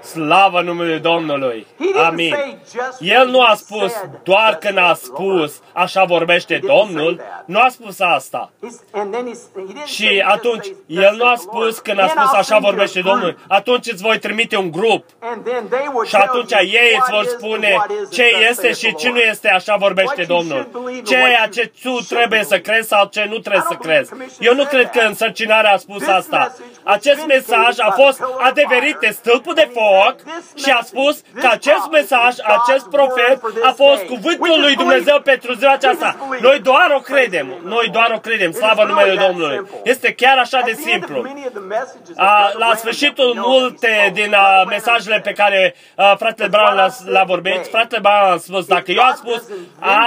Slavă 0.04 0.62
numele 0.62 0.98
Domnului. 0.98 1.68
He 1.80 1.86
didn't 1.86 2.06
Amin. 2.08 2.34
say 2.34 2.58
just 2.74 2.98
El 3.02 3.26
nu 3.28 3.38
when 3.38 3.46
a 3.48 3.50
he 3.50 3.56
spus 3.56 3.92
said, 3.92 4.10
doar 4.24 4.50
"Thus 4.54 4.64
când 4.66 4.78
a 4.78 4.82
saith 4.82 5.00
the 5.02 5.24
Lord." 5.24 5.50
spus 5.50 5.62
așa 5.74 6.04
vorbește 6.04 6.54
He 6.54 6.60
didn't 6.60 6.68
Domnul, 6.78 7.16
say 7.18 7.26
that. 7.26 7.44
nu 7.48 7.60
a 7.60 7.68
spus 7.70 8.00
asta. 8.00 8.52
He's- 8.66 8.82
and 9.00 9.12
then 9.14 9.26
he's- 9.32 9.46
he 9.56 9.62
didn't 9.62 9.78
say 9.78 9.86
Și 9.86 10.08
just 10.08 10.22
atunci, 10.36 10.64
say, 10.64 10.76
el 10.88 11.04
"Thus 11.04 11.18
nu 11.18 11.24
a 11.26 11.28
saith 11.28 11.42
the 11.42 11.48
spus 11.50 11.62
Lord." 11.64 11.78
când 11.78 12.00
a 12.00 12.06
Then 12.06 12.16
spus 12.18 12.30
I'll 12.32 12.42
așa 12.44 12.44
send 12.44 12.62
you 12.62 12.70
a 12.70 12.72
vorbește 12.72 13.00
group. 13.02 13.14
Domnul, 13.14 13.38
atunci 13.48 13.86
îți 13.94 14.02
voi 14.08 14.18
trimite 14.20 14.56
un 14.58 14.72
grup. 14.72 15.04
And 15.20 15.40
then 15.50 15.64
they 15.76 15.86
will 15.94 16.06
Și 16.06 16.12
tell 16.16 16.24
atunci 16.30 16.52
you 16.52 16.62
ei 16.84 16.92
îți 17.00 17.10
what 17.12 17.12
vor 17.16 17.24
is 17.24 17.32
and 17.32 17.40
spune 17.42 17.70
what 17.80 17.92
isn't, 17.92 18.10
ce 18.18 18.24
thus 18.32 18.42
este 18.50 18.62
saith 18.72 18.78
și 18.82 18.90
the 18.92 18.96
ce 19.02 19.08
nu 19.08 19.14
Lord. 19.16 19.28
este, 19.32 19.50
așa 19.60 19.74
vorbește 19.86 20.16
What 20.20 20.28
you 20.30 20.38
Domnul. 20.38 20.60
should 20.62 20.72
believe 20.78 20.98
and 21.04 21.08
Ceea 21.14 21.40
what 21.44 21.52
ce 21.58 21.64
you 21.66 21.70
tu 21.84 21.94
shouldn't 22.00 22.08
trebuie 22.18 22.44
să 22.52 22.56
believe. 22.58 22.70
crezi 22.70 22.88
sau 22.94 23.04
ce 23.16 23.22
nu 23.32 23.38
trebuie 23.46 23.64
I 23.66 23.70
să 23.72 23.76
don't 23.78 23.86
crezi. 23.88 24.10
believe 24.10 24.32
the 24.38 24.46
Eu 24.48 24.54
nu 24.54 24.64
commissioner 24.64 24.74
cred 24.74 24.88
că 24.96 25.00
said 25.00 25.04
that. 25.04 25.12
însărcinarea 25.14 25.74
a 25.78 25.78
spus 25.86 26.02
This 26.04 26.16
asta. 26.22 26.38
message 26.38 26.64
was 26.86 26.96
Acest 26.96 27.22
mesaj 27.36 27.58
a 27.58 27.66
vindicated 27.68 27.94
by 27.96 28.02
fost 28.04 28.18
the 28.18 28.26
pillar 28.26 28.42
of 28.42 28.48
adeverit 28.50 28.98
de 29.06 29.10
fire. 29.12 29.20
stâlpul 29.22 29.54
de 29.62 29.62
And 29.66 29.72
he 29.74 29.80
said, 29.80 29.88
foc 29.88 29.93
"This 30.32 30.46
și 30.64 30.72
a 30.80 30.82
spus 30.92 31.16
message, 31.22 31.40
că 31.44 31.48
this 31.48 31.58
acest 31.58 31.84
prophet 31.90 32.00
mesaj, 32.00 32.32
is 32.34 32.40
God's 32.42 32.56
acest 32.60 32.86
word 32.86 32.96
profet 32.98 33.36
for 33.40 33.52
this 33.52 33.64
a 33.70 33.72
fost 33.84 34.02
day. 34.04 34.12
cuvântul 34.14 34.50
We 34.56 34.58
lui 34.66 34.74
just 34.74 34.82
Dumnezeu 34.84 35.18
believe 35.18 35.32
it. 35.32 35.32
pentru 35.34 35.52
ziua 35.60 35.74
We 35.74 35.78
aceasta. 35.80 36.10
just 36.12 36.20
believe 36.26 36.46
Noi 36.48 36.58
it. 36.58 36.64
doar 36.70 36.88
o 36.98 37.00
Praise 37.00 37.12
credem. 37.12 37.46
the 37.48 37.56
name 37.56 37.66
of 37.68 37.72
Noi 37.76 37.86
the 37.90 37.96
doar 37.98 38.10
o 38.10 38.16
Lord. 38.16 38.26
credem. 38.28 38.50
It 38.50 38.56
is 38.56 38.60
Slavă 38.62 38.82
really 38.82 38.92
numele 38.94 39.14
that 39.16 39.26
Domnului. 39.28 39.56
simple. 39.58 39.92
Este 39.94 40.10
chiar 40.22 40.38
așa 40.46 40.58
At 40.62 40.66
de 40.70 40.74
the 40.74 40.80
end 40.80 41.04
of 41.04 41.10
simplu. 41.10 41.18
many 41.32 41.44
of 41.50 41.54
the 41.60 41.66
messages 41.78 42.14
that 42.16 42.28
A, 42.28 42.34
Brother 42.36 42.60
la 42.64 42.70
Branham 42.70 42.82
sfârșitul 42.84 43.30
that 43.34 43.36
we 43.36 43.42
know 43.42 43.52
that 43.52 43.60
he 43.60 43.64
multe 43.64 43.92
spoke, 44.00 44.14
din 44.20 44.30
Brother 44.30 44.48
uh, 44.48 44.54
Branham 44.54 44.68
mesajele 44.76 45.18
said, 45.20 45.28
pe 45.30 45.34
care 45.42 45.60
uh, 46.02 46.14
fratele 46.22 46.48
Brown 46.56 46.74
le-a, 46.80 46.90
le-a 47.16 47.26
vorbit, 47.34 47.62
fratele 47.76 48.02
Brown 48.06 48.26
a 48.36 48.38
spus, 48.48 48.64
dacă 48.76 48.90
eu 48.98 49.04
am 49.10 49.16
spus 49.24 49.42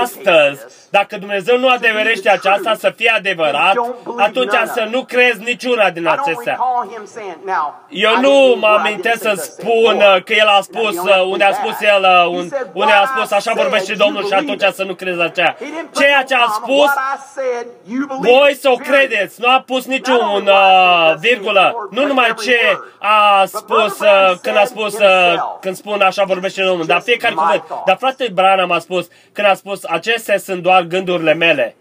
astăzi, 0.02 0.60
dacă 0.90 1.16
Dumnezeu 1.18 1.58
nu 1.58 1.68
adeverește 1.68 2.30
aceasta 2.30 2.74
să 2.74 2.92
fie 2.96 3.12
adevărat, 3.16 3.74
atunci 4.18 4.52
să 4.74 4.86
nu 4.90 5.04
crezi 5.04 5.42
niciuna 5.42 5.90
din 5.90 6.02
I 6.02 6.06
don't 6.06 6.18
acestea. 6.20 6.52
recall 6.58 6.88
him 6.92 7.04
saying, 7.14 7.36
now, 7.44 7.74
Eu 7.88 8.10
I 8.12 8.20
nu 8.20 8.52
didn't 8.52 8.60
mă 8.60 8.66
mean- 8.68 8.84
I 8.84 8.86
amintesc 8.86 9.18
didn't 9.18 9.22
say 9.22 9.34
să 9.36 9.40
thus 9.40 9.44
saith 9.44 9.56
the 9.56 9.66
spun 9.66 9.96
Lord. 9.98 10.16
uh, 10.16 10.22
că 10.24 10.32
el 10.42 10.46
a 10.46 10.60
spus, 10.60 10.94
Now, 10.94 11.04
you 11.04 11.06
don't 11.06 11.20
uh, 11.26 11.32
unde 11.32 11.44
a 11.44 11.48
believe 11.50 11.60
spus 11.62 11.76
that. 11.86 11.94
el, 11.94 12.02
uh, 12.02 12.20
He 12.20 12.36
un- 12.38 12.48
said, 12.48 12.68
unde 12.82 12.92
a 12.92 12.96
"What 13.04 13.08
spus 13.14 13.28
I 13.30 13.34
așa 13.40 13.50
said, 13.52 13.58
vorbește 13.62 13.92
you 13.92 13.98
Domnul 14.04 14.22
și 14.22 14.28
believe 14.28 14.52
atunci 14.52 14.68
it." 14.70 14.76
să 14.80 14.84
nu 14.90 14.94
crezi 15.00 15.20
aceea. 15.28 15.52
He 15.60 15.64
didn't 15.74 15.90
put 15.92 15.98
Ceea 16.00 16.20
no 16.22 16.26
ce 16.30 16.34
a 16.34 16.38
comma. 16.38 16.58
spus, 16.62 16.88
What 16.94 16.98
I 17.16 17.18
said, 17.38 17.66
you 17.92 18.02
believe 18.10 18.28
voi 18.30 18.50
it. 18.52 18.60
să 18.62 18.68
o 18.68 18.76
Period. 18.76 18.86
credeți. 18.92 19.34
Nu 19.42 19.48
a 19.56 19.58
pus 19.70 19.82
niciun 19.96 20.42
uh, 20.58 21.14
virgulă. 21.26 21.64
Nu 21.96 22.02
numai 22.10 22.30
ce 22.44 22.58
a 22.98 23.44
spus 23.58 23.92
uh, 24.00 24.30
când 24.44 24.56
a 24.56 24.64
spus, 24.72 24.92
uh, 24.98 25.34
când 25.60 25.76
spun 25.76 26.00
așa 26.00 26.22
vorbește 26.24 26.62
Domnul, 26.62 26.86
dar 26.86 27.00
fiecare 27.00 27.34
cuvânt. 27.34 27.62
Dar 27.86 27.96
frate 27.96 28.28
Branham 28.34 28.70
a 28.70 28.78
spus, 28.78 29.04
când 29.32 29.46
a 29.48 29.54
spus, 29.54 29.80
acestea 29.84 30.38
sunt 30.38 30.62
doar 30.62 30.75
gândurile 30.82 31.34
mele. 31.34 31.76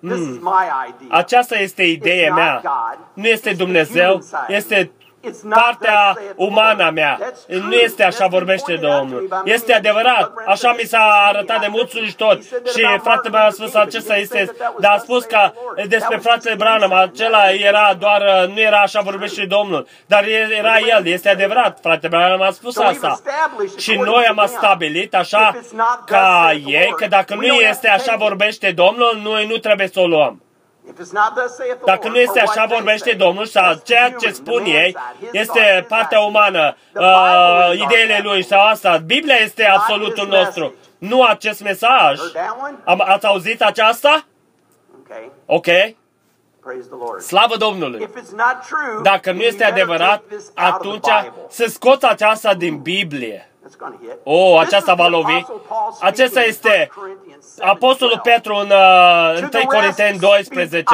This 0.00 0.18
is 0.18 0.38
my 0.40 0.66
idea. 0.88 1.16
Aceasta 1.16 1.58
este 1.58 1.82
ideea 1.82 2.34
mea. 2.34 2.62
Nu 3.14 3.26
este 3.26 3.52
Dumnezeu, 3.52 4.24
este 4.48 4.90
partea 5.50 6.18
umană 6.36 6.84
a 6.84 6.90
mea. 6.90 7.18
Nu 7.48 7.74
este 7.74 8.04
așa 8.04 8.26
vorbește 8.26 8.78
Domnul. 8.80 9.42
Este 9.44 9.72
adevărat. 9.74 10.32
Așa 10.46 10.72
mi 10.72 10.84
s-a 10.84 11.24
arătat 11.28 11.60
de 11.60 11.66
mulți 11.66 11.98
și 11.98 12.16
tot. 12.16 12.42
Și 12.42 12.82
fratele 13.02 13.38
meu 13.38 13.46
a 13.46 13.50
spus 13.50 13.74
acesta 13.74 14.16
este, 14.16 14.50
dar 14.80 14.92
a 14.92 14.98
spus 14.98 15.24
că 15.24 15.52
despre 15.88 16.16
fratele 16.16 16.54
Branham, 16.54 16.92
acela 16.92 17.50
era 17.50 17.96
doar, 17.98 18.22
nu 18.54 18.60
era 18.60 18.80
așa 18.80 19.00
vorbește 19.00 19.44
Domnul. 19.46 19.86
Dar 20.06 20.24
era 20.58 20.78
el, 20.96 21.06
este 21.06 21.28
adevărat. 21.28 21.78
Fratele 21.82 22.16
Branham 22.16 22.42
a 22.42 22.50
spus 22.50 22.76
asta. 22.76 23.20
Și 23.76 23.94
noi 23.94 24.24
am 24.24 24.42
stabilit 24.46 25.14
așa 25.14 25.60
ca 26.06 26.52
ei, 26.66 26.92
că 26.96 27.06
dacă 27.06 27.34
nu 27.34 27.54
este 27.54 27.88
așa 27.88 28.16
vorbește 28.16 28.70
Domnul, 28.70 29.20
noi 29.22 29.46
nu 29.46 29.56
trebuie 29.56 29.88
să 29.88 30.00
o 30.00 30.06
luăm. 30.06 30.45
Dacă 31.84 32.08
nu 32.08 32.16
este 32.16 32.40
așa 32.40 32.64
vorbește 32.66 33.12
Domnul 33.12 33.44
sau 33.46 33.74
ceea 33.84 34.10
ce 34.10 34.30
spun 34.30 34.64
ei 34.64 34.96
este 35.32 35.86
partea 35.88 36.20
umană, 36.20 36.76
uh, 36.94 37.72
ideile 37.74 38.20
lui 38.22 38.42
sau 38.44 38.66
asta. 38.66 38.96
Biblia 38.96 39.34
este 39.34 39.64
absolutul 39.64 40.26
nostru. 40.28 40.74
Nu 40.98 41.22
acest 41.22 41.62
mesaj. 41.62 42.18
Am, 42.84 43.02
ați 43.06 43.26
auzit 43.26 43.62
aceasta? 43.62 44.24
Ok. 45.46 45.66
Slavă 47.20 47.56
Domnului. 47.56 48.08
Dacă 49.02 49.32
nu 49.32 49.40
este 49.40 49.64
adevărat, 49.64 50.22
atunci 50.54 51.08
să 51.48 51.64
scoți 51.68 52.06
aceasta 52.06 52.54
din 52.54 52.78
Biblie. 52.78 53.50
Oh, 54.22 54.60
aceasta 54.60 54.94
va 54.94 55.06
lovi. 55.06 55.44
Acesta 56.00 56.42
este 56.42 56.90
Apostolul 57.60 58.20
Petru 58.22 58.54
în 58.54 58.70
uh, 58.70 59.48
1 59.54 59.66
Corinteni 59.66 60.18
12. 60.18 60.84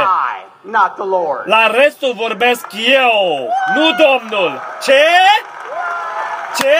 La 1.44 1.66
restul 1.66 2.12
vorbesc 2.12 2.66
eu, 2.72 3.48
nu 3.74 3.90
Domnul. 3.90 4.61
Ce? 4.82 5.04
Ce? 6.56 6.76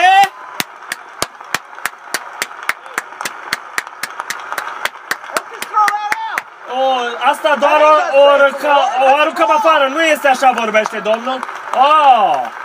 O, 6.75 6.83
asta 7.29 7.55
doar 7.59 7.81
o, 7.81 8.19
o, 8.19 8.29
aruncă, 8.29 8.67
o 9.11 9.15
aruncăm 9.15 9.51
afară, 9.51 9.87
nu 9.87 10.01
este 10.03 10.27
așa 10.27 10.51
vorbește 10.55 10.99
Domnul. 10.99 11.39
Oh! 11.75 12.61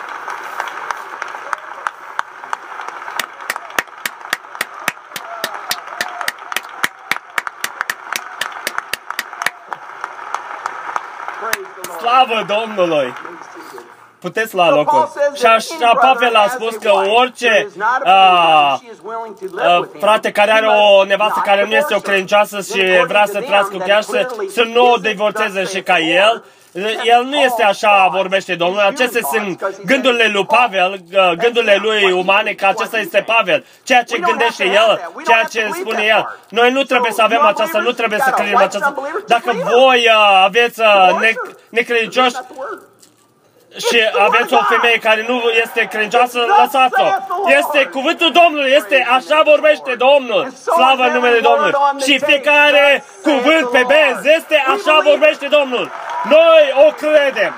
Slavă 12.18 12.44
Domnului! 12.48 13.14
Puteți 14.18 14.54
la 14.54 14.70
locul. 14.70 15.12
Și 15.34 15.46
așa 15.46 15.94
Pavel 15.94 16.34
a 16.34 16.46
spus 16.48 16.76
că 16.76 16.90
orice 16.92 17.68
uh, 18.04 18.78
uh, 19.52 19.88
frate 20.00 20.30
care 20.30 20.50
are 20.50 20.66
o 20.66 21.04
nevastă 21.04 21.40
care 21.44 21.64
nu 21.66 21.74
este 21.74 21.94
o 21.94 21.98
credincioasă 21.98 22.60
și 22.60 22.82
vrea 23.06 23.24
să 23.26 23.40
trăiască 23.40 23.76
cu 23.76 23.84
ea 23.86 24.00
să, 24.00 24.28
să 24.50 24.62
nu 24.62 24.92
o 24.92 24.96
divorțeze 24.96 25.64
și 25.64 25.82
ca 25.82 25.98
el, 25.98 26.44
el 27.04 27.24
nu 27.24 27.36
este 27.36 27.62
așa, 27.62 28.08
vorbește 28.12 28.54
Domnul. 28.54 28.80
Acestea 28.80 29.20
sunt 29.32 29.64
gândurile 29.84 30.28
lui 30.32 30.46
Pavel, 30.46 31.00
gândurile 31.36 31.78
lui 31.80 32.12
umane, 32.12 32.52
că 32.52 32.66
acesta 32.66 32.98
este 32.98 33.24
Pavel. 33.26 33.64
Ceea 33.82 34.02
ce 34.02 34.18
gândește 34.18 34.64
el, 34.64 35.10
ceea 35.26 35.42
ce 35.42 35.70
spune 35.72 36.04
el. 36.04 36.38
Noi 36.48 36.70
nu 36.70 36.82
trebuie 36.82 37.12
să 37.12 37.22
avem 37.22 37.40
aceasta, 37.40 37.78
nu 37.78 37.92
trebuie 37.92 38.18
să 38.18 38.30
credem 38.30 38.56
aceasta. 38.56 38.94
Dacă 39.26 39.52
voi 39.52 40.06
uh, 40.06 40.42
aveți 40.44 40.80
uh, 40.80 41.18
ne- 41.20 41.32
necredincioși, 41.68 42.36
și 43.76 43.98
aveți 44.26 44.54
o 44.54 44.58
femeie 44.68 44.98
care 44.98 45.24
nu 45.28 45.40
este 45.62 45.88
credincioasă, 45.90 46.38
lăsați-o. 46.58 47.06
Este 47.58 47.84
cuvântul 47.84 48.30
Domnului, 48.42 48.70
este 48.70 49.06
așa 49.16 49.42
vorbește 49.44 49.94
Domnul. 50.06 50.50
Slavă 50.50 51.02
în 51.02 51.12
numele 51.12 51.38
Domnului. 51.38 51.72
Și 52.04 52.18
fiecare 52.18 53.04
cuvânt 53.22 53.70
pe 53.70 53.84
benz 53.86 54.24
este 54.38 54.56
așa 54.74 55.00
vorbește 55.04 55.46
Domnul. 55.46 55.90
Noi 56.28 56.86
o 56.86 56.90
credem. 56.92 57.54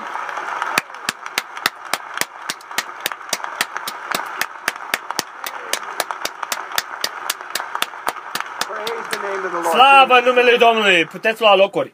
Slavă 9.69 10.13
în 10.13 10.23
numele 10.25 10.55
Domnului. 10.55 11.05
Puteți 11.05 11.41
lua 11.41 11.55
locuri. 11.55 11.93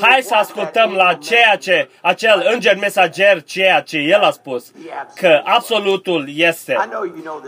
Hai 0.00 0.20
să 0.22 0.34
ascultăm 0.34 0.92
la 0.92 1.14
ceea 1.14 1.56
ce 1.56 1.88
acel 2.02 2.50
înger 2.52 2.76
mesager, 2.76 3.42
ceea 3.42 3.80
ce 3.80 3.96
el 3.96 4.20
a 4.20 4.30
spus, 4.30 4.72
că 5.14 5.40
absolutul 5.44 6.24
este. 6.34 6.76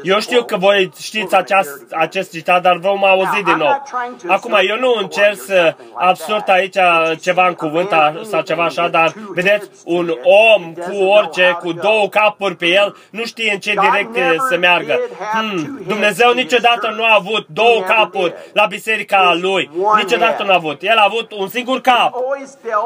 Eu 0.03 0.21
știu 0.21 0.45
că 0.45 0.57
voi 0.57 0.91
știți 1.01 1.35
aceast, 1.35 1.71
acest 1.91 2.33
citat, 2.33 2.63
dar 2.63 2.77
vom 2.77 3.05
auzi 3.05 3.43
din 3.45 3.57
nou. 3.57 3.83
Acum, 4.27 4.59
eu 4.69 4.79
nu 4.79 4.95
încerc 5.01 5.37
să 5.37 5.75
absurd 5.95 6.49
aici 6.49 6.77
ceva 7.21 7.47
în 7.47 7.55
cuvânt 7.55 7.89
sau 8.23 8.41
ceva 8.41 8.65
așa, 8.65 8.89
dar 8.89 9.13
vedeți, 9.35 9.69
un 9.85 10.15
om 10.23 10.73
cu 10.73 10.97
orice, 11.03 11.57
cu 11.61 11.73
două 11.73 12.09
capuri 12.09 12.57
pe 12.57 12.67
el, 12.67 12.97
nu 13.11 13.25
știe 13.25 13.53
în 13.53 13.59
ce 13.59 13.75
direcție 13.81 14.37
să 14.49 14.57
meargă. 14.57 15.01
Hmm, 15.33 15.83
Dumnezeu 15.87 16.33
niciodată 16.33 16.95
nu 16.97 17.05
a 17.05 17.15
avut 17.19 17.47
două 17.49 17.81
capuri 17.81 18.35
la 18.53 18.67
biserica 18.67 19.39
lui. 19.41 19.71
Niciodată 19.97 20.43
nu 20.43 20.51
a 20.51 20.55
avut. 20.55 20.83
El 20.83 20.97
a 20.97 21.05
avut 21.05 21.33
un 21.33 21.49
singur 21.49 21.81
cap. 21.83 22.15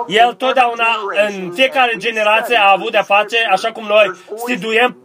El 0.07 0.35
totdeauna, 0.35 0.87
în 1.27 1.53
fiecare 1.55 1.97
generație, 1.97 2.57
a 2.57 2.73
avut 2.73 2.91
de-a 2.91 3.03
face, 3.03 3.37
așa 3.51 3.73
cum 3.73 3.85
noi 3.87 4.11
studiem, 4.37 4.97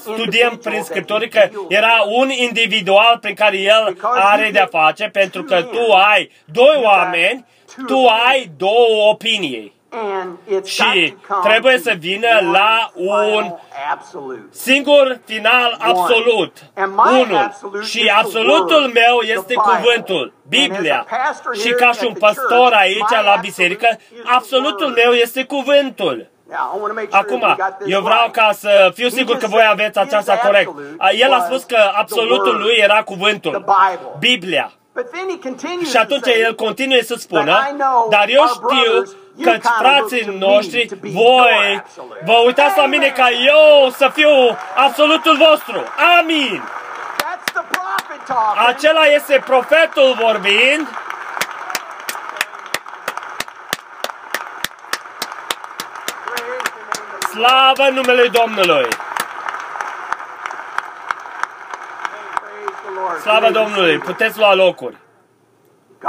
studiem 0.00 0.56
prin 0.62 0.82
Scripturi, 0.82 1.28
că 1.28 1.48
era 1.68 2.02
un 2.06 2.30
individual 2.30 3.18
prin 3.20 3.34
care 3.34 3.58
el 3.58 3.96
are 4.14 4.50
de-a 4.52 4.66
face, 4.66 5.08
pentru 5.12 5.42
că 5.42 5.62
tu 5.62 5.92
ai 5.92 6.30
doi 6.44 6.80
oameni, 6.84 7.44
tu 7.86 8.06
ai 8.28 8.50
două 8.56 9.10
opinii. 9.10 9.75
And 9.98 10.38
it's 10.46 10.50
got 10.52 10.64
și 10.66 11.14
to 11.26 11.34
come 11.34 11.48
trebuie 11.48 11.72
to 11.76 11.82
să 11.82 11.94
vină 11.98 12.28
one 12.40 12.50
la 12.50 12.90
un 12.94 13.42
final 13.42 13.60
absolute. 13.92 14.42
singur 14.50 15.20
final 15.24 15.76
absolut. 15.78 16.52
And 16.74 16.92
my 16.94 17.20
Unul. 17.20 17.36
absolute 17.36 17.84
Și 17.86 17.98
is 17.98 18.04
the 18.04 18.12
absolutul 18.12 18.80
word, 18.82 18.92
meu 18.94 19.18
the 19.20 19.30
este 19.32 19.54
Bible. 19.54 19.62
cuvântul, 19.72 20.22
And 20.32 20.48
Biblia. 20.48 21.06
as 21.10 21.16
a 21.16 21.16
pastor 21.26 21.56
Și 21.56 21.62
here 21.62 21.74
ca 21.76 21.86
at 21.88 21.94
și 21.96 22.04
un 22.04 22.10
the 22.12 22.18
pastor 22.26 22.58
church, 22.58 22.76
aici 22.80 22.96
my 22.98 23.06
la 23.10 23.16
absolute 23.16 23.40
biserică, 23.40 23.88
is 23.90 24.22
the 24.22 24.32
absolutul 24.36 24.84
word. 24.86 24.96
meu 24.96 25.12
este 25.12 25.44
cuvântul. 25.44 26.16
Now, 26.48 26.72
I 26.76 26.80
want 26.80 26.92
to 26.94 26.98
make 27.02 27.08
sure 27.10 27.22
Acum, 27.24 27.40
that 27.40 27.58
we 27.58 27.64
got 27.64 27.78
this 27.78 27.92
eu 27.94 28.00
vreau 28.02 28.20
right. 28.26 28.34
ca 28.36 28.48
să 28.52 28.90
fiu 28.94 29.08
sigur 29.08 29.36
că 29.36 29.46
voi 29.46 29.66
aveți 29.70 29.98
aceasta 29.98 30.36
corect. 30.36 30.70
El 31.24 31.32
a 31.32 31.40
spus 31.40 31.62
că 31.64 31.78
absolutul 31.94 32.56
lui 32.58 32.74
era 32.76 33.02
cuvântul, 33.02 33.50
The 33.52 33.60
Bible. 33.60 34.10
Biblia. 34.18 34.72
But 34.94 35.10
then 35.10 35.28
he 35.28 35.38
continues 35.48 35.90
Și 35.90 35.96
atunci 35.96 36.20
to 36.22 36.30
say, 36.30 36.40
el 36.40 36.54
continuă 36.54 37.00
să 37.02 37.14
spună, 37.18 37.52
But 37.60 37.70
I 37.72 37.74
know 37.82 38.06
dar 38.10 38.24
eu 38.28 38.40
our 38.40 38.48
știu 38.48 39.16
brothers, 39.36 39.44
you 39.44 39.44
că 39.44 39.58
kinda 39.58 39.76
frații 39.78 40.26
look 40.26 40.38
to 40.38 40.46
me 40.46 40.52
noștri, 40.52 40.86
to 40.86 40.96
be 41.00 41.08
voi 41.08 41.62
your 41.62 41.76
absolute. 41.78 42.22
vă 42.24 42.32
uitați 42.46 42.76
la 42.78 42.86
mine 42.86 43.08
ca 43.08 43.28
eu 43.30 43.90
să 43.90 44.10
fiu 44.14 44.56
absolutul 44.74 45.36
vostru. 45.36 45.82
Amin. 46.18 46.62
That's 46.62 47.52
the 47.52 47.64
prophet 47.70 48.26
talking. 48.26 48.66
Acela 48.68 49.04
este 49.04 49.42
profetul 49.46 50.16
vorbind. 50.20 50.86
Praise 56.24 56.68
the 56.76 56.82
name 56.90 57.08
of 57.14 57.20
the 57.20 57.28
Slavă 57.28 57.88
numele 57.90 58.28
Domnului! 58.28 58.86
Praise 62.40 62.76
the 62.84 62.92
Lord. 63.00 63.20
Slavă 63.20 63.50
Domnului! 63.50 63.98
Puteți 63.98 64.38
lua 64.38 64.54
locuri. 64.54 64.96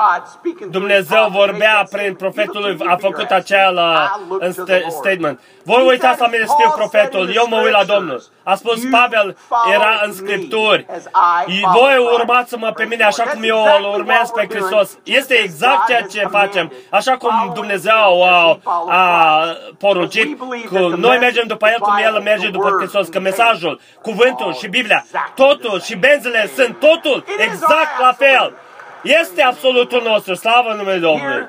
God 0.04 0.22
speaking 0.38 0.68
through 0.72 0.78
Dumnezeu 0.80 1.24
his 1.24 1.32
prophet 1.32 1.40
vorbea 1.40 1.74
made 1.76 1.88
that 1.88 1.90
prin 1.96 2.10
statement. 2.12 2.18
profetul 2.26 2.62
lui, 2.66 2.74
You 2.76 2.80
look 2.80 2.90
a 2.94 2.96
to 2.96 3.02
me, 3.02 3.06
făcut 3.08 3.28
you're 3.30 3.40
acela 3.42 3.88
asking. 3.94 4.26
I 4.26 4.30
look 4.30 4.42
în 4.46 4.52
to 4.54 4.62
sta- 4.62 4.74
the 4.74 4.80
Lord. 4.88 4.92
statement. 5.04 5.36
Voi 5.70 5.80
vă 5.82 5.84
He 5.88 5.92
uitați 5.94 6.18
said, 6.18 6.26
la 6.26 6.28
mine 6.34 6.46
să 6.52 6.54
fiu 6.62 6.70
Paul 6.70 6.80
profetul, 6.82 7.24
said 7.24 7.34
in 7.34 7.40
eu 7.42 7.46
the 7.48 7.54
mă 7.54 7.60
uit 7.66 7.74
la 7.80 7.84
scriptures, 7.84 7.94
Domnul. 7.98 8.20
A 8.52 8.56
spus 8.62 8.78
"You 8.84 8.92
Pavel, 9.00 9.28
follow 9.52 9.74
era 9.78 9.92
în 10.06 10.10
me 10.14 10.18
Scripturi. 10.22 10.82
as 10.98 11.06
I 11.50 11.54
follow 11.62 11.74
Voi 11.78 11.96
Christ." 11.98 12.14
urmați-mă 12.18 12.70
pe 12.80 12.84
mine 12.92 13.04
așa 13.12 13.24
cum 13.32 13.42
eu 13.54 13.60
îl 13.78 13.84
urmez 13.98 14.26
pe 14.38 14.44
Hristos. 14.52 14.88
Este 15.20 15.34
exact 15.48 15.82
ceea 15.90 16.02
ce 16.14 16.22
facem. 16.40 16.66
Așa 17.00 17.14
cum 17.22 17.34
Dumnezeu 17.60 18.24
a, 18.36 18.60
a 19.00 19.04
poruncit, 19.78 20.38
că 20.72 20.80
noi 20.98 21.18
mergem 21.18 21.48
după 21.48 21.68
El 21.74 21.80
cum 21.80 21.94
El 22.04 22.22
merge 22.22 22.50
după 22.50 22.70
Hristos, 22.78 23.08
că 23.08 23.20
mesajul, 23.20 23.80
cuvântul 24.02 24.54
și 24.54 24.68
Biblia, 24.68 25.06
totul 25.36 25.82
și 25.82 25.96
benzile 25.96 26.50
sunt 26.56 26.80
totul 26.80 27.24
exact 27.38 28.00
la 28.00 28.12
fel. 28.18 28.54
Este 29.04 29.42
absolutul 29.42 30.02
nostru, 30.06 30.34
slavă 30.34 30.74
numele 30.78 30.98
Domnului. 30.98 31.48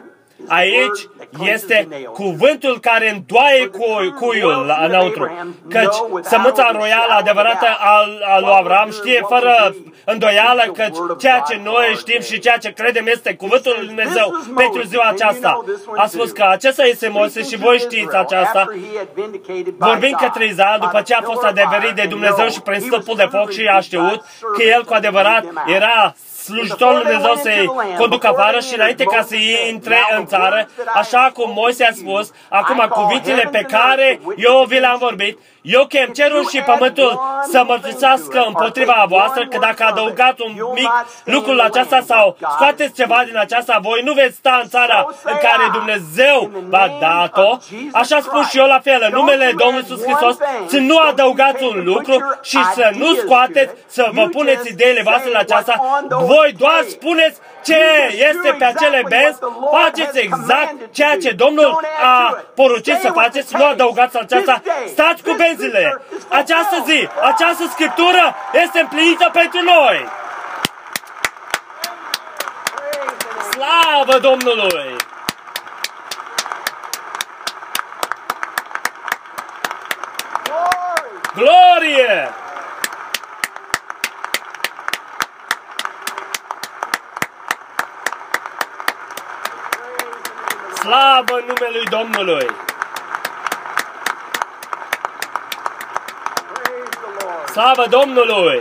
Aici 0.49 1.09
este 1.53 1.89
cuvântul 2.13 2.79
care 2.81 3.11
îndoaie 3.11 3.67
cu, 3.67 3.85
cuiul 4.21 4.65
la- 4.67 4.79
înăuntru. 4.85 5.55
Căci 5.69 5.95
sămânța 6.23 6.71
royală 6.71 7.13
adevărată 7.19 7.67
al, 7.79 8.23
al 8.27 8.41
lui 8.43 8.55
Avram 8.59 8.91
știe 8.91 9.21
fără 9.29 9.75
îndoială 10.05 10.63
că 10.75 10.87
ceea 11.19 11.39
ce 11.49 11.61
noi 11.65 11.95
știm 11.97 12.21
și 12.21 12.39
ceea 12.39 12.57
ce 12.57 12.73
credem 12.73 13.07
este 13.07 13.35
cuvântul 13.35 13.75
lui 13.79 13.87
Dumnezeu 13.87 14.31
pentru 14.57 14.83
ziua 14.83 15.09
aceasta. 15.09 15.65
A 15.97 16.07
spus 16.07 16.31
că 16.31 16.45
acesta 16.51 16.85
este 16.85 17.09
Moise 17.09 17.43
și 17.43 17.57
voi 17.57 17.79
știți 17.79 18.17
aceasta. 18.17 18.65
Vorbind 19.79 20.15
către 20.15 20.45
Israel, 20.47 20.79
după 20.81 21.01
ce 21.01 21.15
a 21.15 21.21
fost 21.23 21.43
adeverit 21.45 21.95
de 21.95 22.07
Dumnezeu 22.09 22.49
și 22.49 22.61
prin 22.61 22.81
stâlpul 22.81 23.17
de 23.17 23.29
foc 23.31 23.51
și 23.51 23.67
a 23.77 23.81
știut 23.81 24.25
că 24.57 24.63
el 24.63 24.85
cu 24.85 24.95
adevărat 24.95 25.45
era 25.67 26.15
slujitorul 26.49 26.95
lui 26.95 27.13
Dumnezeu 27.13 27.35
să-i 27.35 27.71
conducă 27.99 28.27
afară 28.29 28.61
și 28.61 28.75
înainte 28.75 29.05
ca 29.05 29.23
să 29.23 29.35
intre 29.71 29.99
în 30.19 30.27
țară, 30.27 30.69
așa 30.95 31.31
cum 31.35 31.51
Moise 31.55 31.85
a 31.85 31.93
spus, 31.93 32.33
acum 32.49 32.87
cuvintele 32.89 33.49
pe 33.53 33.67
care 33.69 34.21
eu 34.37 34.65
vi 34.69 34.79
le-am 34.79 34.99
vorbit, 34.99 35.39
eu 35.69 35.87
chem 35.87 36.09
cerul 36.13 36.49
și 36.49 36.61
pământul 36.61 37.21
să 37.51 37.65
mărturisească 37.67 38.45
împotriva 38.47 39.05
voastră 39.09 39.47
că 39.47 39.59
dacă 39.61 39.85
adăugați 39.85 40.43
un 40.43 40.53
mic 40.75 40.91
lucru 41.25 41.53
la 41.53 41.65
aceasta 41.65 42.01
sau 42.07 42.37
scoateți 42.55 42.95
ceva 42.95 43.23
din 43.27 43.39
aceasta, 43.39 43.79
voi 43.83 44.01
nu 44.05 44.13
veți 44.13 44.37
sta 44.37 44.61
în 44.63 44.69
țara 44.69 45.07
în 45.25 45.37
care 45.47 45.65
Dumnezeu 45.73 46.51
v-a 46.69 46.97
dat-o. 47.01 47.57
Așa 47.93 48.21
spun 48.21 48.45
și 48.51 48.59
eu 48.59 48.67
la 48.67 48.81
fel, 48.83 49.01
în 49.07 49.13
numele 49.13 49.53
Domnului 49.57 49.87
Iisus 49.89 50.05
Hristos, 50.05 50.37
să 50.67 50.79
nu 50.79 50.99
adăugați 50.99 51.63
un 51.65 51.83
lucru 51.85 52.39
și 52.43 52.59
să 52.75 52.91
nu 52.97 53.15
scoateți, 53.15 53.75
să 53.87 54.09
vă 54.13 54.27
puneți 54.31 54.71
ideile 54.71 55.03
voastre 55.03 55.31
la 55.31 55.39
aceasta. 55.39 56.05
Voi 56.09 56.55
doar 56.59 56.85
spuneți 56.89 57.39
ce 57.65 57.83
este 58.13 58.55
pe 58.59 58.65
acele 58.65 59.03
benzi, 59.09 59.39
faceți 59.73 60.19
exact 60.19 60.75
ceea 60.93 61.17
ce 61.23 61.31
Domnul 61.31 61.87
a 62.03 62.45
poruncit 62.55 62.99
să 63.01 63.11
faceți, 63.11 63.57
nu 63.57 63.65
adăugați 63.65 64.15
la 64.15 64.21
aceasta. 64.21 64.63
Stați 64.87 65.23
cu 65.23 65.35
benzile! 65.37 66.03
Această 66.29 66.85
zi, 66.87 67.09
această 67.23 67.65
scriptură 67.71 68.35
este 68.65 68.81
împlinită 68.81 69.31
pentru 69.33 69.61
noi! 69.63 70.09
Slavă 73.51 74.19
Domnului! 74.19 74.97
Glorie! 81.35 82.48
Slavă 90.89 91.43
numelui 91.47 91.85
Domnului! 91.91 92.47
Slavă 97.53 97.85
Domnului! 97.91 98.61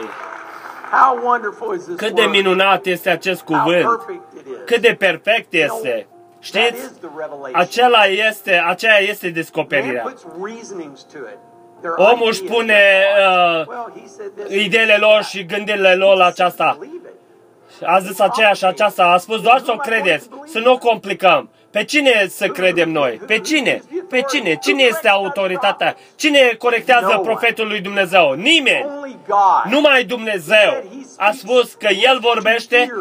How 0.92 1.20
wonderful 1.24 1.76
is 1.76 1.84
this 1.84 1.96
Cât 1.96 2.12
de 2.16 2.22
word? 2.22 2.34
minunat 2.34 2.86
este 2.86 3.10
acest 3.10 3.44
How 3.46 3.58
cuvânt! 3.64 3.86
perfect 3.86 4.34
it 4.34 4.46
is. 4.48 4.54
Cât 4.66 4.82
de 4.82 4.96
perfect 5.00 5.54
este! 5.54 6.08
That 6.08 6.40
Știți? 6.40 6.82
is 6.84 6.92
the 7.00 7.10
revelation. 7.18 7.54
Acela 7.62 8.06
este, 8.06 8.64
aceea 8.68 9.00
este 9.02 9.26
Man 9.26 9.34
descoperirea. 9.34 10.02
puts 10.04 10.26
reasonings 10.44 11.04
to 11.04 11.18
it. 11.18 11.38
Their 11.82 11.94
Omul 12.12 12.28
își 12.28 12.44
ideas. 12.44 12.56
pune 12.58 13.04
uh, 13.18 13.66
Well, 13.68 13.92
he 13.96 14.08
said 14.18 14.32
this, 14.46 14.64
ideile 14.66 14.96
lor 15.00 15.24
și 15.24 15.46
gândirile 15.46 15.96
lor 15.96 16.16
la 16.18 16.26
aceasta. 16.26 16.76
Believe 16.80 17.08
it. 17.10 17.88
A 17.88 18.00
zis 18.00 18.20
aceea 18.20 18.54
și 18.54 18.66
aceasta, 18.66 19.04
a 19.04 19.18
spus 19.18 19.42
doar 19.42 19.60
să 19.60 19.72
o 19.72 19.76
credeți, 19.76 20.30
să 20.46 20.60
nu 20.60 20.72
o 20.72 20.78
complicăm. 20.78 21.50
Pe 21.78 21.84
cine 21.84 22.28
să 22.30 22.48
credem 22.48 22.90
noi? 22.92 23.22
Pe 23.28 23.40
cine? 23.40 23.82
Pe 24.10 24.22
cine? 24.22 24.56
Cine 24.56 24.84
este 24.84 25.10
autoritatea? 25.10 25.96
Cine 26.16 26.56
corectează 26.58 27.20
profetul 27.24 27.68
lui 27.68 27.80
Dumnezeu? 27.80 28.32
Nimeni! 28.32 28.86
Only 28.98 29.18
God. 29.28 29.72
Numai 29.74 30.04
Dumnezeu 30.04 30.84
a 31.18 31.32
spus 31.32 31.74
că 31.74 31.88
El 31.92 32.20
vorbește 32.22 32.94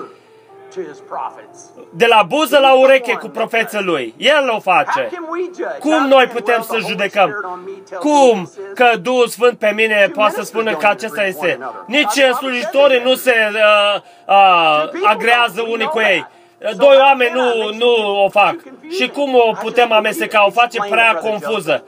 to 0.75 0.81
his 0.89 0.99
prophets. 1.09 1.59
de 1.91 2.07
la 2.07 2.23
buză 2.23 2.59
la 2.59 2.73
ureche 2.75 3.13
cu 3.13 3.29
profeții 3.29 3.83
lui. 3.83 4.15
El 4.17 4.49
o 4.49 4.51
How 4.51 4.61
face. 4.61 5.09
can 5.13 5.25
we 5.31 5.41
judge? 5.45 5.79
Cum 5.79 5.91
How 5.99 6.09
noi 6.09 6.25
can, 6.25 6.35
putem 6.35 6.55
well, 6.55 6.63
să 6.63 6.73
the 6.73 6.81
Holy 6.81 6.91
judecăm? 6.91 7.29
Spirit 7.29 7.45
on 7.45 7.61
me 7.65 7.73
tells 7.89 8.03
Cum 8.03 8.39
me 8.39 8.45
this 8.45 8.57
is? 8.57 8.73
că 8.75 8.97
Duhul 8.97 9.27
Sfânt 9.29 9.59
pe 9.59 9.71
mine 9.75 10.11
poate 10.15 10.35
să 10.35 10.43
spună 10.43 10.75
că 10.77 10.87
acesta 10.87 11.25
este? 11.25 11.59
Nici 11.87 12.19
slujitorii 12.39 13.01
nu 13.05 13.15
se 13.15 13.35
uh, 13.53 14.01
uh, 14.27 14.83
agrează 15.05 15.65
unii 15.69 15.87
cu 15.87 16.01
ei. 16.01 16.27
Doi 16.77 16.97
oameni 17.01 17.33
nu, 17.35 17.73
nu 17.73 18.23
o 18.25 18.29
fac. 18.29 18.55
Și 18.91 19.09
cum 19.09 19.35
o 19.35 19.53
putem 19.63 19.93
amesteca? 19.93 20.47
O 20.47 20.51
face 20.51 20.79
prea 20.91 21.15
confuză. 21.15 21.85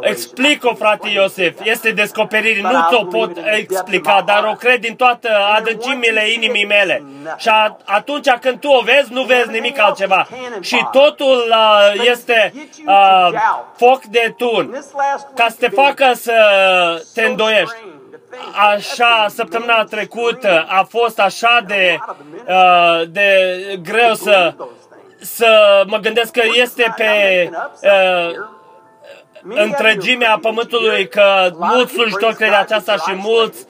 Explic-o, 0.00 0.74
frate 0.74 1.08
Iosef, 1.08 1.58
este 1.64 1.90
descoperire, 1.90 2.60
nu 2.60 2.78
ți-o 2.88 3.04
pot 3.04 3.30
explica, 3.44 4.22
dar 4.26 4.44
o 4.44 4.52
cred 4.52 4.80
din 4.80 4.96
toată 4.96 5.28
adâncimile 5.56 6.30
inimii 6.30 6.66
mele. 6.66 7.02
Și 7.36 7.48
a, 7.48 7.76
atunci 7.84 8.30
când 8.40 8.60
tu 8.60 8.68
o 8.68 8.80
vezi, 8.80 9.12
nu 9.12 9.22
vezi 9.22 9.50
nimic 9.50 9.78
altceva. 9.80 10.28
Și 10.60 10.86
totul 10.92 11.44
uh, 11.48 12.08
este 12.10 12.52
uh, 12.86 13.28
foc 13.76 14.04
de 14.04 14.34
tun, 14.36 14.84
ca 15.34 15.46
să 15.48 15.56
te 15.58 15.68
facă 15.68 16.12
să 16.14 16.34
te 17.14 17.22
îndoiești. 17.22 17.76
Așa, 18.74 19.26
săptămâna 19.28 19.84
trecută 19.84 20.64
a 20.68 20.86
fost 20.88 21.20
așa 21.20 21.64
de, 21.66 21.98
uh, 22.48 23.02
de 23.10 23.58
greu 23.82 24.14
să, 24.14 24.54
să 25.20 25.82
mă 25.86 25.96
gândesc 25.96 26.32
că 26.32 26.42
este 26.54 26.94
pe 26.96 27.50
uh, 27.82 28.30
întregimea 29.42 30.38
pământului 30.42 31.08
că 31.08 31.50
mulți 31.52 31.92
slujitori 31.92 32.34
cred 32.34 32.52
aceasta 32.52 32.92
și 32.92 33.14
mulți 33.14 33.66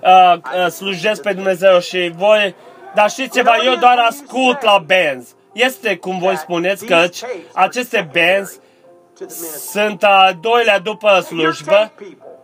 uh, 0.00 0.34
uh, 0.34 0.66
slujesc 0.66 1.22
pe 1.22 1.32
Dumnezeu 1.32 1.80
și 1.80 2.12
voi... 2.16 2.54
Dar 2.94 3.10
știți 3.10 3.36
ceva, 3.36 3.52
eu 3.64 3.74
doar 3.74 3.98
ascult 3.98 4.62
la 4.62 4.82
benzi. 4.86 5.34
Este 5.52 5.96
cum 5.96 6.18
voi 6.18 6.36
spuneți 6.36 6.84
că 6.86 7.08
aceste 7.52 8.08
benzi 8.12 8.58
sunt 9.70 10.04
a 10.04 10.38
doilea 10.40 10.78
după 10.78 11.20
slujbă. 11.20 11.92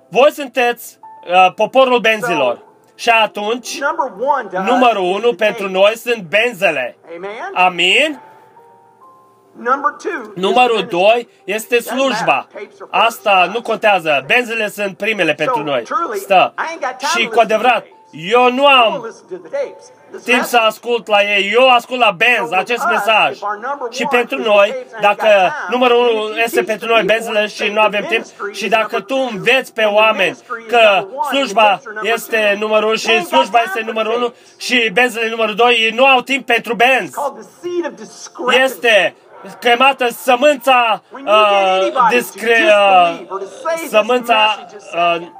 Voi 0.08 0.30
sunteți 0.32 0.98
uh, 1.26 1.52
poporul 1.54 1.98
benzilor. 1.98 2.62
Și 2.94 3.08
atunci, 3.08 3.78
numărul 4.66 5.02
unu 5.02 5.34
pentru 5.34 5.68
noi 5.68 5.96
sunt 5.96 6.22
benzele. 6.22 6.96
Amen. 7.16 7.50
Amin? 7.54 8.20
Number 9.56 9.90
two. 10.02 10.32
is 10.34 10.42
Numărul 10.42 10.76
ministry. 10.76 10.98
2 10.98 11.28
este 11.44 11.78
slujba. 11.78 12.46
Asta 12.90 13.50
nu 13.52 13.62
contează. 13.62 14.24
Benzile 14.26 14.68
sunt 14.68 14.96
primele 14.96 15.34
pentru 15.34 15.62
noi. 15.62 15.82
Stă. 16.14 16.54
Și 17.16 17.26
cu 17.26 17.40
adevărat, 17.40 17.86
eu 18.16 18.52
nu 18.52 18.62
Don't 18.62 18.84
am 18.84 19.04
listen 19.06 19.28
to 19.28 19.48
the 19.48 19.56
tapes. 19.56 19.92
This 20.10 20.22
timp 20.22 20.42
să 20.42 20.56
message- 20.56 20.66
ascult 20.66 21.06
la 21.06 21.22
ei. 21.22 21.52
Eu 21.52 21.70
ascult 21.70 22.00
la 22.00 22.10
benz 22.10 22.52
acest 22.52 22.84
mesaj. 22.90 23.38
Și 23.90 24.06
pentru 24.10 24.38
noi, 24.38 24.74
dacă 25.00 25.26
numărul 25.70 25.98
unu 25.98 26.36
este 26.36 26.62
pentru 26.62 26.88
noi 26.88 27.02
benzile 27.02 27.46
și 27.46 27.68
nu 27.68 27.80
avem 27.80 28.04
timp, 28.04 28.24
și 28.52 28.68
dacă 28.68 29.00
tu 29.00 29.28
înveți 29.30 29.72
pe 29.72 29.82
oameni 29.82 30.38
că 30.68 31.06
slujba 31.30 31.80
este 32.02 32.56
numărul 32.60 32.96
și 32.96 33.24
slujba 33.24 33.62
este 33.66 33.82
numărul 33.86 34.14
unu 34.16 34.34
și 34.56 34.90
benzile 34.92 35.28
numărul 35.28 35.54
doi, 35.54 35.74
ei 35.74 35.90
nu 35.90 36.06
au 36.06 36.20
timp 36.20 36.46
pentru 36.46 36.74
benz. 36.74 37.14
called 37.14 37.34
the 37.34 37.48
seed 37.60 37.86
of 37.86 37.92
discrepancy. 37.98 38.62
Este 38.62 39.14
chemată 39.60 40.08
sămânța 40.08 41.02
When 41.12 41.26
you 41.26 41.34
get 41.34 41.44
uh, 41.44 41.80
anybody 41.80 42.14
to 42.14 42.16
discre, 42.16 42.54
disbelieve 42.54 43.22
uh, 43.22 43.30
or 43.30 43.38
to 43.38 43.46
say 43.64 43.76
this 43.76 43.90
sămânța 43.90 44.34
message 44.34 44.76
is 44.76 44.84
uh, 44.84 44.90
greater, 44.92 45.32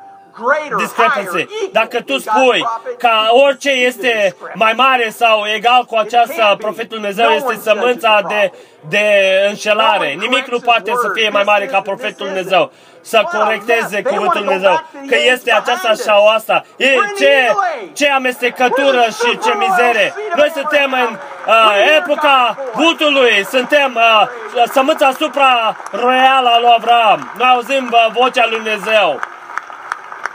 discrepancy. 0.78 1.28
higher, 1.30 1.41
equal 1.41 1.70
Dacă 1.72 1.97
tu 2.01 2.05
to 2.12 2.12
God's 2.18 2.22
spui 2.28 2.61
prophet, 2.61 2.99
că 2.99 3.09
it's 3.09 3.30
orice 3.45 3.70
the 3.70 3.74
seed 3.74 3.87
of 3.87 3.95
este 3.95 4.12
discrepancy. 4.22 4.59
mai 4.64 4.72
mare 4.72 5.09
sau 5.09 5.45
egal 5.57 5.82
cu 5.85 5.97
această 5.97 6.43
can't 6.53 6.57
be. 6.57 6.62
profetul 6.64 6.97
Dumnezeu 6.99 7.28
No 7.28 7.35
este 7.35 7.47
one 7.47 7.59
sămânța 7.62 8.12
judges 8.20 8.28
the 8.28 8.41
de, 8.41 8.49
prophet. 8.49 8.89
de 8.95 9.05
înșelare. 9.49 9.99
No 9.99 10.03
one 10.05 10.24
Nimic 10.26 10.45
nu 10.47 10.59
corrects 10.59 10.64
poate 10.70 10.91
his 10.91 11.01
să 11.01 11.07
word. 11.07 11.16
fie 11.18 11.28
mai 11.28 11.43
This 11.43 11.51
mare 11.53 11.64
is 11.64 11.70
ca 11.70 11.76
and 11.76 11.87
profetul 11.87 12.26
this 12.26 12.35
Dumnezeu. 12.35 12.64
isn't. 12.72 12.93
Să 13.12 13.18
Well, 13.22 13.28
corecteze 13.45 13.80
yes, 13.80 13.89
they 13.91 14.03
cuvântul 14.03 14.26
wanna 14.26 14.41
go 14.41 14.45
Dumnezeu. 14.49 14.72
back 14.76 14.85
to 14.93 14.99
the 14.99 15.09
Că 15.11 15.14
age 15.14 15.30
este 15.35 15.51
aceasta 15.61 15.89
behind 15.95 16.07
sau 16.09 16.20
us. 16.24 16.30
asta. 16.39 16.57
E 16.76 16.87
We're 16.87 16.93
in 16.93 17.01
the 17.01 17.24
ce, 17.24 17.32
middle 17.37 17.66
age. 17.82 17.93
ce 17.99 18.07
amestecătură 18.20 19.01
We're 19.05 19.14
the 19.18 19.18
și 19.20 19.30
ce 19.45 19.51
super 19.53 19.62
mizerie. 19.64 20.09
seed 20.16 20.30
of 20.32 20.39
Noi 20.41 20.51
suntem 20.59 20.89
în 21.05 21.11
Abraham. 21.11 21.66
uh, 21.66 21.72
We're 21.72 21.82
in 21.87 21.97
epoca 22.01 22.37
God's 22.55 22.57
voice. 22.57 22.78
vultului. 22.82 23.35
Suntem 23.55 23.91
uh, 23.95 24.64
sămânța 24.76 25.09
supra 25.20 25.53
royală 25.91 26.49
a 26.57 26.59
lui 26.62 26.72
Avram. 26.78 27.18
Noi 27.39 27.49
auzim 27.55 27.85
uh, 27.93 28.07
vocea 28.20 28.45
lui 28.51 28.57
Dumnezeu. 28.62 29.09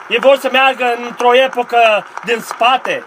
Ei 0.10 0.20
vor 0.20 0.38
să 0.38 0.50
meargă 0.52 0.86
într-o 1.08 1.36
epocă 1.36 2.06
din 2.26 2.40
spate. 2.40 3.04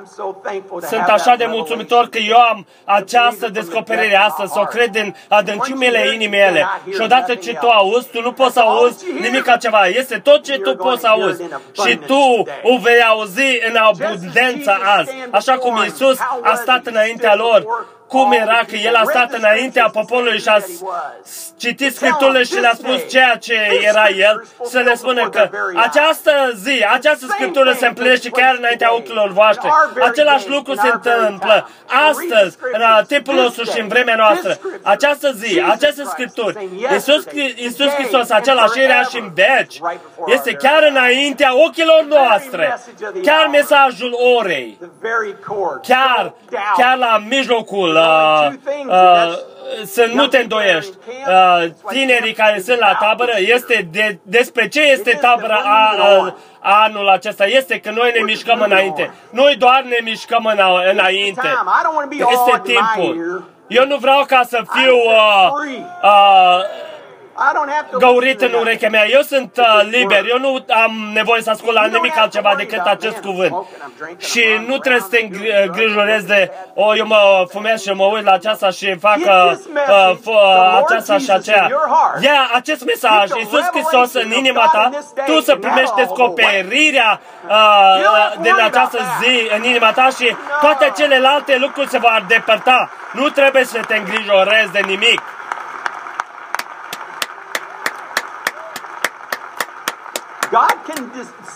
I'm 0.00 0.06
so 0.16 0.36
thankful 0.42 0.80
to 0.80 0.86
Sunt 0.86 1.00
have 1.00 1.12
așa 1.12 1.22
that 1.22 1.36
de 1.36 1.44
revelation. 1.44 1.56
mulțumitor 1.58 2.08
că 2.08 2.18
eu 2.18 2.36
am 2.36 2.66
această 2.84 3.48
descoperire 3.48 4.16
astăzi, 4.16 4.52
să 4.52 4.60
o 4.60 4.64
cred 4.64 4.94
în 4.94 5.12
adâncimile 5.28 6.06
inimii 6.06 6.28
mele. 6.28 6.66
Și 6.94 7.00
odată 7.00 7.34
ce 7.34 7.54
tu 7.54 7.68
auzi, 7.68 8.08
tu 8.08 8.20
nu 8.22 8.32
poți 8.32 8.52
să 8.52 8.60
auzi 8.60 9.04
nimic 9.20 9.48
altceva. 9.48 9.86
Este 9.86 10.18
tot 10.18 10.44
ce 10.44 10.58
tu 10.58 10.76
poți 10.76 11.00
să 11.00 11.06
auzi. 11.06 11.42
Și 11.86 11.96
tu 11.96 12.46
o 12.62 12.78
vei 12.78 13.02
auzi 13.02 13.58
în 13.68 13.76
abundență 13.76 14.78
azi. 14.98 15.14
Așa 15.30 15.54
cum 15.58 15.82
Iisus 15.82 16.18
a 16.42 16.54
stat 16.54 16.86
înaintea 16.86 17.34
lor, 17.34 17.64
cum 18.10 18.32
era 18.32 18.60
că 18.68 18.76
El 18.76 18.94
a 18.94 19.02
stat 19.04 19.32
înaintea 19.32 19.88
poporului 19.92 20.40
și 20.40 20.48
a 20.48 20.58
s- 20.58 21.52
citit 21.58 21.94
Scripturile 21.94 22.42
și 22.42 22.54
le-a 22.60 22.72
spus 22.74 23.08
ceea 23.08 23.36
ce 23.36 23.54
era 23.82 24.08
El, 24.08 24.44
să 24.64 24.78
le 24.78 24.94
spună 24.94 25.28
că 25.28 25.48
această 25.76 26.32
zi, 26.54 26.84
această 26.92 27.26
Scriptură 27.28 27.72
se 27.72 27.86
împlinește 27.86 28.28
chiar 28.28 28.54
înaintea 28.58 28.94
ochilor 28.94 29.32
voastre. 29.32 29.70
Același 30.02 30.48
lucru 30.48 30.74
se 30.74 30.90
întâmplă 30.92 31.68
astăzi, 32.10 32.56
în 32.72 33.04
timpul 33.06 33.34
nostru 33.34 33.64
și 33.64 33.80
în 33.80 33.88
vremea 33.88 34.14
noastră. 34.16 34.58
Această 34.82 35.32
zi, 35.32 35.62
această 35.70 36.04
Scriptură, 36.04 36.60
Iisus, 36.92 37.24
Iisus 37.54 37.88
Hristos, 37.88 38.30
același 38.30 38.80
era 38.80 39.02
și 39.02 39.18
în 39.18 39.30
veci, 39.34 39.80
este 40.26 40.52
chiar 40.52 40.86
înaintea 40.90 41.50
ochilor 41.66 42.04
noastre. 42.08 42.78
Chiar 43.22 43.46
mesajul 43.50 44.16
orei 44.38 44.76
The 44.80 44.88
very 45.00 45.34
core. 45.46 45.80
chiar, 45.82 46.24
Don't 46.34 46.50
doubt. 46.50 46.76
chiar 46.76 46.96
la 46.96 47.22
mijlocul, 47.28 47.98
uh, 48.00 48.52
uh, 48.86 49.38
să 49.84 50.10
nu 50.14 50.26
te 50.26 50.38
îndoiești. 50.38 50.92
Uh, 51.28 51.70
tinerii 51.88 52.32
care 52.32 52.60
sunt 52.60 52.78
la 52.78 52.96
tabără, 53.00 53.32
este 53.38 53.88
de, 53.92 54.18
despre 54.22 54.68
ce 54.68 54.80
este 54.80 55.18
tabăra 55.20 55.60
a, 55.64 55.94
a, 56.60 56.82
anul 56.84 57.08
acesta? 57.08 57.44
Este 57.46 57.80
că 57.80 57.90
noi 57.90 58.12
ne 58.14 58.22
mișcăm 58.22 58.60
înainte. 58.60 59.14
Noi 59.30 59.56
doar 59.56 59.82
ne 59.82 59.98
mișcăm 60.02 60.44
în, 60.44 60.60
înainte. 60.90 61.40
Time. 61.40 61.70
I 61.80 61.82
don't 61.84 61.94
want 61.94 62.10
to 62.10 62.16
be 62.16 62.30
Este 62.30 62.50
awed 62.50 62.66
in 62.66 62.74
my 62.74 63.02
timpul. 63.02 63.16
ear. 63.16 63.42
Eu 63.70 63.86
nu 63.86 63.96
vreau 63.96 64.24
ca 64.24 64.42
să 64.48 64.62
fiu 64.72 64.94
uh, 64.94 65.50
uh, 66.02 66.60
găurit 67.98 68.40
listen 68.40 68.46
în 68.48 68.52
to 68.52 68.56
that. 68.58 68.66
urechea 68.66 68.88
mea. 68.88 69.06
Eu 69.08 69.20
sunt 69.20 69.56
uh, 69.58 69.80
liber. 69.90 70.24
Eu 70.28 70.38
nu 70.38 70.64
am 70.84 71.10
nevoie 71.12 71.42
să 71.42 71.50
ascult 71.50 71.74
la 71.74 71.86
nimic 71.86 72.18
altceva 72.18 72.54
decât 72.56 72.80
acest 72.84 73.16
cuvânt. 73.18 73.54
Și 74.18 74.44
nu 74.66 74.78
trebuie 74.78 75.00
să 75.02 75.08
te 75.10 75.20
îngri- 75.26 75.64
îngrijorezi 75.66 76.26
de, 76.26 76.50
o, 76.74 76.96
eu 76.96 77.06
mă 77.06 77.44
fumez 77.50 77.82
și 77.82 77.90
mă 77.90 78.04
uit 78.04 78.24
la 78.24 78.32
aceasta 78.32 78.70
și 78.70 78.96
fac 78.98 79.16
uh, 79.16 79.52
uh, 79.88 80.16
f- 80.20 80.24
uh, 80.24 80.80
aceasta 80.84 81.18
și 81.18 81.30
aceea. 81.30 81.68
Ia 82.20 82.50
acest 82.54 82.84
mesaj, 82.84 83.28
Iisus 83.38 83.66
Hristos 83.72 84.12
în 84.14 84.30
inima 84.32 84.70
ta, 84.72 84.90
tu 85.26 85.40
să 85.40 85.56
primești 85.56 85.94
descoperirea 85.94 87.20
uh, 87.48 88.32
din 88.40 88.54
această 88.64 88.98
zi 89.22 89.48
în 89.56 89.64
inima 89.64 89.92
ta 89.92 90.08
și 90.18 90.36
toate 90.60 90.92
celelalte 90.96 91.56
lucruri 91.58 91.88
se 91.88 91.98
vor 91.98 92.24
depărta. 92.28 92.90
Nu 93.12 93.28
trebuie 93.28 93.64
să 93.64 93.80
te 93.86 93.96
îngrijorezi 93.96 94.72
de 94.72 94.80
nimic. 94.86 95.22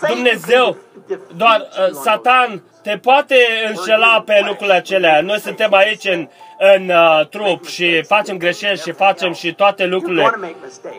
Dumnezeu, 0.07 0.65
can 0.73 1.01
defeat 1.07 1.31
doar 1.37 1.59
you 1.77 1.87
uh, 1.87 1.95
on 1.95 2.01
Satan 2.03 2.63
te 2.85 2.97
poate 2.97 3.35
înșela 3.67 4.23
pe 4.25 4.41
lucrurile 4.45 4.75
acelea. 4.75 5.21
Noi 5.21 5.39
suntem 5.39 5.73
aici 5.73 6.05
în, 6.05 6.27
în 6.59 6.89
uh, 6.89 7.27
trup 7.29 7.65
și 7.67 8.03
facem 8.03 8.37
greșeli 8.37 8.79
și 8.79 8.91
facem 8.91 9.33
și 9.33 9.53
toate 9.53 9.85
lucrurile. 9.85 10.39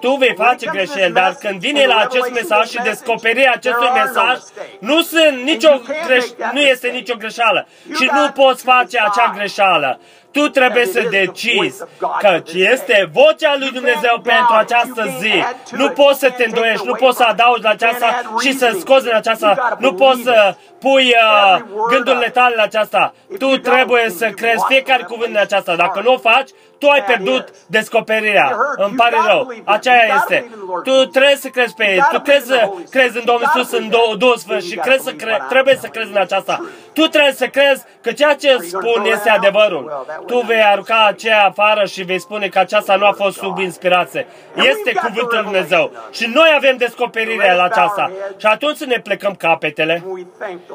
Tu 0.01 0.11
vei 0.11 0.35
face 0.37 0.67
greșeli, 0.73 1.13
dar 1.13 1.35
când 1.41 1.61
vine 1.61 1.87
la 1.87 1.97
acest 1.97 2.31
mesaj 2.33 2.69
și 2.69 2.81
descoperirea 2.83 3.53
acestui 3.55 3.89
mesaj, 3.95 4.39
nu, 4.81 5.03
sunt 5.03 5.43
nicio 5.45 5.81
greș- 5.81 6.53
nu 6.53 6.61
este 6.61 6.89
nicio 6.89 7.15
greșeală 7.17 7.67
și 7.95 8.11
nu 8.13 8.31
poți 8.45 8.63
face 8.63 8.99
acea 8.99 9.33
greșeală. 9.37 10.01
Tu 10.37 10.49
trebuie 10.49 10.87
să 10.87 11.07
decizi 11.11 11.83
că 12.19 12.43
este 12.53 13.11
vocea 13.13 13.57
lui 13.59 13.71
Dumnezeu 13.71 14.21
pentru 14.23 14.55
această 14.59 15.09
zi. 15.21 15.33
Nu 15.77 15.89
poți 15.89 16.19
să 16.19 16.31
te 16.31 16.45
îndoiești, 16.45 16.87
nu 16.87 16.95
poți 16.95 17.17
să 17.17 17.23
adaugi 17.25 17.63
la 17.63 17.71
aceasta 17.71 18.23
și 18.41 18.53
să 18.53 18.77
scoți 18.81 19.05
din 19.05 19.15
aceasta. 19.15 19.77
Nu 19.79 19.95
poți 19.95 20.23
să 20.23 20.55
pui 20.79 21.05
uh, 21.05 21.61
gândurile 21.89 22.29
tale 22.29 22.55
la 22.57 22.63
aceasta. 22.63 23.15
Tu 23.39 23.57
trebuie 23.59 24.11
să 24.11 24.27
crezi 24.27 24.65
fiecare 24.69 25.03
cuvânt 25.03 25.31
din 25.31 25.39
aceasta. 25.39 25.77
Dacă 25.77 26.01
nu 26.05 26.13
o 26.13 26.19
faci, 26.19 26.51
tu 26.79 26.89
ai 26.89 27.03
pierdut 27.05 27.49
descoperirea. 27.67 28.57
Îmi 28.77 28.95
pare 28.97 29.17
rău. 29.27 29.53
Aceea 29.65 30.05
este. 30.15 30.51
Tu 30.85 31.05
trebuie 31.05 31.37
să 31.37 31.49
crezi 31.49 31.75
pe 31.75 31.91
el. 31.91 32.01
Tu 32.11 32.19
trebuie 32.19 32.57
să 32.59 32.71
crezi 32.91 33.17
în 33.17 33.25
Domnul 33.25 33.47
Iisus 33.55 33.73
în 33.79 33.89
două, 33.89 34.15
două 34.19 34.35
sfânt 34.37 34.63
și 34.63 34.77
crezi 34.77 35.05
să 35.05 35.13
cre- 35.13 35.43
trebuie 35.49 35.77
să 35.81 35.87
crezi 35.87 36.11
în 36.11 36.17
aceasta. 36.17 36.65
Tu 36.93 37.03
trebuie 37.07 37.33
să 37.33 37.47
crezi 37.47 37.85
că 38.01 38.13
ceea 38.13 38.35
ce 38.35 38.57
spun 38.61 39.05
este 39.05 39.31
adevărul. 39.31 40.07
Tu 40.27 40.39
vei 40.41 40.63
arunca 40.63 41.05
aceea 41.07 41.45
afară 41.47 41.85
și 41.87 42.03
vei 42.03 42.19
spune 42.21 42.49
că 42.49 42.59
aceasta 42.59 42.97
nu 42.97 43.07
a 43.07 43.13
fost 43.13 43.37
sub 43.37 43.59
inspirație. 43.59 44.27
Este 44.57 44.93
cuvântul 44.93 45.29
lui 45.33 45.43
Dumnezeu. 45.43 45.93
Și 46.11 46.31
noi 46.35 46.53
avem 46.57 46.77
descoperirea 46.77 47.55
la 47.55 47.63
aceasta. 47.65 48.11
Și 48.37 48.47
atunci 48.47 48.77
să 48.77 48.85
ne 48.87 49.01
plecăm 49.01 49.35
capetele 49.35 50.05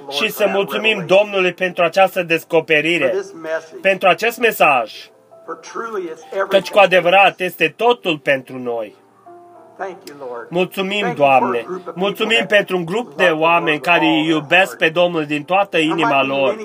și 0.09 0.29
să 0.31 0.47
mulțumim 0.47 1.03
Domnului 1.07 1.53
pentru 1.53 1.83
această 1.83 2.21
descoperire, 2.23 3.15
pentru 3.81 4.07
acest 4.07 4.37
mesaj, 4.39 4.93
căci 6.49 6.69
cu 6.69 6.79
adevărat 6.79 7.39
este 7.39 7.73
totul 7.77 8.17
pentru 8.17 8.57
noi. 8.57 8.95
Mulțumim, 10.49 11.13
Doamne! 11.15 11.65
Mulțumim 11.93 12.45
pentru 12.47 12.77
un 12.77 12.85
grup 12.85 13.15
de 13.15 13.29
oameni 13.33 13.79
care 13.79 14.05
îi 14.05 14.25
iubesc 14.27 14.77
pe 14.77 14.89
Domnul 14.89 15.25
din 15.25 15.43
toată 15.43 15.77
inima 15.77 16.23
lor. 16.23 16.55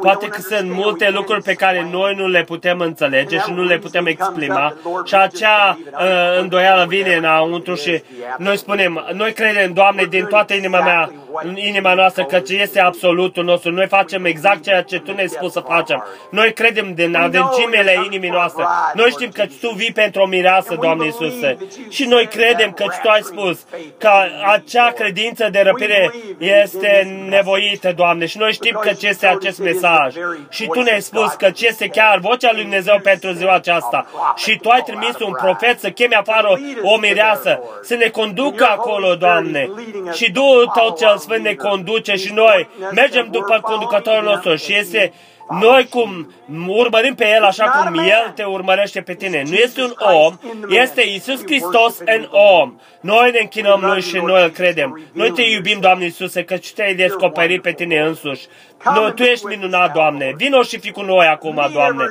Poate 0.00 0.26
că 0.26 0.40
sunt 0.40 0.72
multe 0.72 1.10
lucruri 1.10 1.42
pe 1.42 1.54
care 1.54 1.88
noi 1.90 2.14
nu 2.14 2.26
le 2.26 2.42
putem 2.42 2.80
înțelege 2.80 3.38
și 3.38 3.52
nu 3.52 3.62
le 3.62 3.78
putem 3.78 4.06
exprima 4.06 4.74
și 5.04 5.14
acea 5.14 5.78
uh, 5.92 6.40
îndoială 6.40 6.84
vine 6.88 7.14
înăuntru 7.14 7.74
și 7.74 8.02
noi 8.38 8.56
spunem, 8.56 9.04
noi 9.12 9.32
credem, 9.32 9.72
Doamne, 9.72 10.04
din 10.04 10.24
toată 10.24 10.54
inima 10.54 10.80
mea, 10.80 11.10
în 11.42 11.56
inima 11.56 11.94
noastră, 11.94 12.24
că 12.24 12.38
ce 12.38 12.54
este 12.54 12.80
absolutul 12.80 13.44
nostru. 13.44 13.70
Noi 13.70 13.86
facem 13.86 14.24
exact 14.24 14.62
ceea 14.62 14.82
ce 14.82 14.98
Tu 14.98 15.12
ne-ai 15.12 15.28
spus 15.28 15.52
să 15.52 15.60
facem. 15.60 16.04
Noi 16.30 16.52
credem 16.52 16.94
din 16.94 17.14
adâncimele 17.14 18.02
inimii 18.04 18.30
noastre. 18.30 18.64
Noi 18.94 19.10
știm 19.10 19.30
că 19.30 19.44
Tu 19.60 19.68
vii 19.68 19.92
pentru 19.92 20.22
o 20.22 20.26
mireasă, 20.26 20.76
Doamne 20.80 21.04
Iisuse. 21.04 21.56
Și 21.88 22.04
noi 22.04 22.26
credem 22.26 22.61
că 22.70 22.84
Tu 23.02 23.08
ai 23.08 23.20
spus 23.22 23.60
că 23.98 24.10
acea 24.52 24.90
credință 24.90 25.48
de 25.50 25.60
răpire 25.60 26.12
este 26.38 27.24
nevoită, 27.28 27.92
Doamne. 27.96 28.26
Și 28.26 28.38
noi 28.38 28.52
știm 28.52 28.78
că 28.80 28.92
ce 28.92 29.06
este 29.08 29.26
acest 29.26 29.58
mesaj. 29.58 30.14
Și 30.50 30.66
Tu 30.66 30.80
ne-ai 30.80 31.02
spus 31.02 31.32
că 31.32 31.50
ce 31.50 31.66
este 31.66 31.88
chiar 31.88 32.18
vocea 32.18 32.50
lui 32.52 32.60
Dumnezeu 32.60 33.00
pentru 33.02 33.30
ziua 33.32 33.54
aceasta. 33.54 34.06
Și 34.36 34.58
Tu 34.62 34.68
ai 34.68 34.82
trimis 34.82 35.18
un 35.18 35.32
profet 35.32 35.80
să 35.80 35.90
cheme 35.90 36.16
afară 36.16 36.60
o 36.82 36.98
mireasă, 36.98 37.60
să 37.82 37.94
ne 37.94 38.08
conducă 38.08 38.64
acolo, 38.70 39.14
Doamne. 39.14 39.70
Și 40.12 40.30
Duhul 40.30 40.70
Tău 40.74 40.96
cel 40.98 41.18
Sfânt 41.18 41.44
ne 41.44 41.54
conduce 41.54 42.14
și 42.14 42.32
noi 42.32 42.68
mergem 42.92 43.28
după 43.30 43.58
conducătorul 43.62 44.24
nostru 44.24 44.54
și 44.54 44.74
este 44.74 45.12
Noi 45.48 45.86
cum 45.90 46.32
urmărim 46.66 47.14
pe 47.14 47.28
El 47.28 47.42
așa 47.42 47.64
cum 47.64 47.98
El 47.98 48.32
te 48.34 48.42
urmărește 48.44 49.00
pe 49.00 49.14
tine. 49.14 49.42
Nu 49.46 49.54
este 49.54 49.82
un 49.82 49.92
om, 49.98 50.38
este 50.68 51.02
Isus 51.02 51.40
Hristos 51.44 51.98
în 51.98 52.28
om. 52.30 52.80
Noi 53.00 53.30
ne 53.30 53.38
închinăm 53.40 53.80
Lui 53.84 54.02
și 54.02 54.16
noi 54.16 54.42
îl 54.42 54.48
credem. 54.50 55.00
Noi 55.12 55.30
te 55.30 55.42
iubim, 55.42 55.80
Doamne 55.80 56.04
Iisuse, 56.04 56.44
că 56.44 56.56
te-ai 56.74 56.94
descoperit 56.94 57.62
pe 57.62 57.72
tine 57.72 58.00
însuși. 58.00 58.46
Nu, 58.94 59.10
Tu 59.10 59.22
ești 59.22 59.46
minunat, 59.46 59.92
Doamne. 59.92 60.32
Vino 60.36 60.62
și 60.62 60.78
fi 60.78 60.90
cu 60.90 61.02
noi 61.02 61.26
acum, 61.26 61.68
Doamne. 61.72 62.04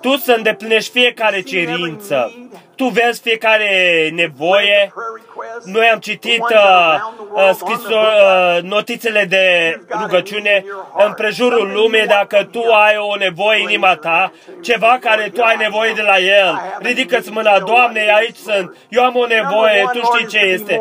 Tu 0.00 0.16
să 0.16 0.32
îndeplinești 0.32 0.90
fiecare 0.90 1.40
cerință. 1.40 2.32
Tu 2.74 2.84
vezi 2.84 3.20
fiecare 3.20 3.70
nevoie. 4.14 4.92
Noi 5.64 5.86
am 5.92 5.98
citit 5.98 6.40
uh, 6.40 6.94
uh, 7.32 7.50
scrisor, 7.52 8.12
uh, 8.56 8.62
notițele 8.62 9.24
de 9.28 9.44
rugăciune 10.00 10.64
în 11.06 11.12
prejurul 11.12 11.70
lumii 11.72 12.06
dacă 12.06 12.48
tu 12.52 12.62
ai 12.72 12.96
o 12.96 13.16
nevoie 13.16 13.62
în 13.62 13.68
inima 13.68 13.94
ta, 13.94 14.32
ceva 14.62 14.98
care 15.00 15.30
tu 15.34 15.42
ai 15.42 15.56
nevoie 15.56 15.92
de 15.92 16.02
la 16.02 16.18
El. 16.18 16.60
Ridică-ți 16.78 17.30
mâna, 17.30 17.58
Doamne, 17.58 18.12
aici 18.16 18.36
sunt. 18.36 18.76
Eu 18.88 19.04
am 19.04 19.16
o 19.16 19.26
nevoie, 19.26 19.88
Tu 19.92 20.00
știi 20.00 20.26
ce 20.26 20.38
este. 20.38 20.80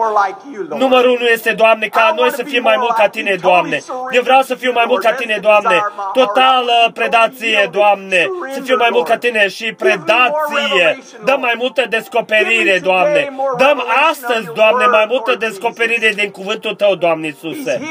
Numărul 0.69 1.09
unu 1.09 1.25
este, 1.25 1.51
Doamne, 1.51 1.87
ca 1.87 2.13
noi 2.15 2.31
să 2.31 2.43
fim 2.43 2.61
mai 2.63 2.75
mult 2.77 2.95
ca 2.95 3.07
Tine, 3.07 3.35
Doamne. 3.41 3.79
Eu 4.11 4.21
vreau 4.21 4.41
să 4.41 4.55
fiu 4.55 4.71
mai 4.71 4.85
mult 4.87 5.03
ca 5.03 5.11
Tine, 5.11 5.37
Doamne. 5.41 5.81
Totală 6.13 6.91
predație, 6.93 7.69
Doamne. 7.71 8.27
Să 8.53 8.59
fiu 8.67 8.77
mai 8.77 8.89
mult 8.91 9.07
ca 9.07 9.17
Tine 9.17 9.47
și 9.47 9.73
predație. 9.73 10.99
Dăm 11.25 11.39
mai 11.39 11.53
multă 11.57 11.85
descoperire, 11.89 12.79
Doamne. 12.79 13.29
Dăm 13.57 13.83
astăzi, 14.09 14.47
Doamne, 14.55 14.85
mai 14.85 15.05
multă 15.09 15.35
descoperire 15.35 16.11
din 16.15 16.31
cuvântul 16.31 16.75
Tău, 16.75 16.95
Doamne 16.95 17.25
Iisuse. 17.25 17.81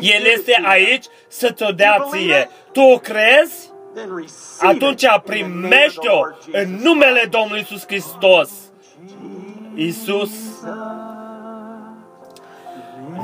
El 0.00 0.24
este 0.34 0.62
aici 0.64 1.04
să 1.28 1.50
ți-o 1.50 1.70
dea 1.70 2.06
ție. 2.10 2.50
Tu 2.72 2.80
o 2.80 2.96
crezi? 2.98 3.72
Atunci 4.60 5.04
primește-o 5.24 6.20
în 6.52 6.78
numele 6.82 7.26
Domnului 7.30 7.58
Iisus 7.58 7.86
Hristos. 7.86 8.50
Iisus, 9.74 10.30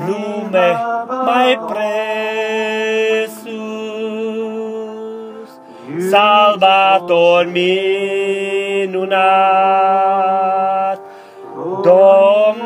nume 0.06 0.76
mai 1.24 1.60
presus, 1.68 3.48
Salvator 6.10 7.46
minunat, 7.46 7.78
Domn 11.84 12.60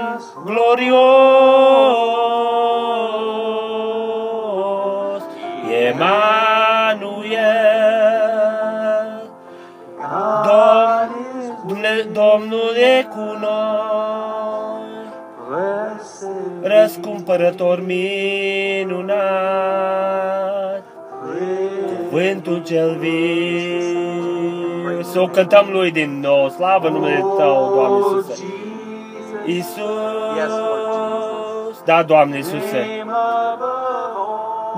glorios, 0.45 1.05
Emanuel, 5.87 7.35
Domn, 10.47 11.13
Dumne, 11.67 11.95
Domnul 12.13 12.75
e 12.77 13.07
cu 13.11 13.27
noi, 13.41 14.85
răscumpărător 16.63 17.81
minunat, 17.87 19.25
cuvântul 22.15 22.63
cel 22.63 22.97
viu. 22.97 23.13
Să 25.03 25.21
o 25.21 25.27
cântăm 25.27 25.69
lui 25.73 25.91
din 25.91 26.21
nou, 26.21 26.49
slavă 26.49 26.89
numele 26.89 27.25
Tău, 27.37 27.73
Doamne 27.75 27.97
Iisuse. 27.97 28.45
Iisus, 29.47 29.83
da, 31.85 32.03
Doamne 32.03 32.37
Iisuse, 32.37 33.05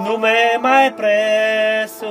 nume 0.04 0.58
mai 0.60 0.92
presus, 0.92 2.06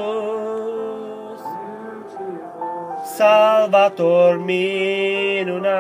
Salvator 3.16 4.42
minunat, 4.46 5.76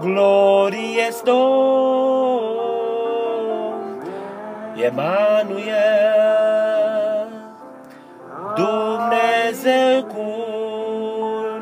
glorious 0.00 1.22
Domn, 1.24 2.59
Emanuel, 4.84 5.78
Dumnezeu 8.54 10.04
cu 10.04 10.26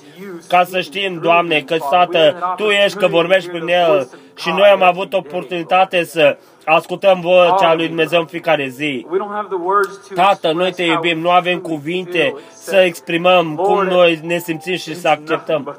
Ca 0.48 0.64
să 0.64 0.82
știm, 0.82 1.20
Doamne, 1.22 1.60
că, 1.62 1.78
Tată, 1.90 2.54
Tu 2.56 2.64
ești, 2.64 2.98
că 2.98 3.08
vorbești 3.08 3.50
prin 3.50 3.68
El 3.68 4.10
și 4.36 4.50
noi 4.50 4.68
am 4.68 4.82
avut 4.82 5.14
oportunitate 5.14 6.04
să 6.04 6.38
ascultăm 6.66 7.20
vocea 7.22 7.74
lui 7.74 7.88
Dumnezeu 7.88 8.20
în 8.20 8.26
fiecare 8.26 8.68
zi. 8.68 9.06
We 9.10 9.18
don't 9.18 9.34
have 9.34 9.48
the 9.50 9.64
words 9.64 10.08
to 10.08 10.14
Tată, 10.14 10.52
noi 10.52 10.68
express 10.68 10.76
te 10.76 10.84
how 10.84 10.94
iubim, 10.94 11.18
we 11.18 11.24
nu 11.24 11.30
avem 11.30 11.60
truly 11.60 11.76
cuvinte 11.76 12.20
feel, 12.20 12.40
să 12.54 12.76
except 12.76 12.86
exprimăm 12.86 13.56
cum 13.56 13.76
Lord, 13.76 13.90
noi 14.04 14.20
ne 14.24 14.40
simțim 14.40 14.76
și 14.76 14.92
it's 14.92 15.00
să 15.00 15.08
acceptăm. 15.08 15.78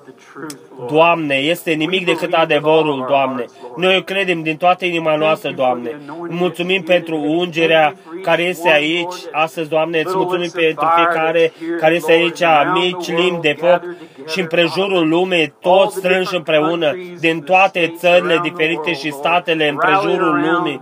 Nothing 0.79 0.89
but 0.89 0.91
the 0.91 0.91
truth, 0.91 0.91
Lord. 0.91 0.91
Doamne, 0.91 1.35
este 1.35 1.71
nimic 1.73 2.05
decât 2.05 2.33
adevărul, 2.33 3.05
Doamne. 3.09 3.45
Noi 3.77 3.97
o 3.97 4.03
credem 4.03 4.43
din 4.43 4.57
toată 4.57 4.85
inima 4.85 5.17
noastră, 5.17 5.51
Doamne. 5.51 6.01
Mulțumim 6.29 6.83
pentru 6.83 7.17
ungerea 7.17 7.95
care 8.23 8.43
este 8.43 8.71
aici 8.71 9.15
astăzi, 9.33 9.69
Doamne. 9.69 9.99
Îți 10.05 10.17
mulțumim 10.17 10.51
pentru 10.55 10.87
fiecare 10.95 11.53
care 11.81 11.95
este 11.95 12.13
aici, 12.13 12.43
mici 12.75 13.09
limbi 13.09 13.41
de 13.41 13.57
foc 13.59 13.83
și 14.29 14.41
în 14.41 14.47
prejurul 14.47 15.09
lumii, 15.09 15.55
toți 15.61 15.97
strânși 15.97 16.35
împreună, 16.35 16.97
din 17.21 17.41
toate 17.41 17.95
țările 17.97 18.39
diferite 18.43 18.93
și 18.93 19.13
statele 19.13 19.69
în 19.69 19.77
prejurul 19.77 20.41
lumii, 20.51 20.81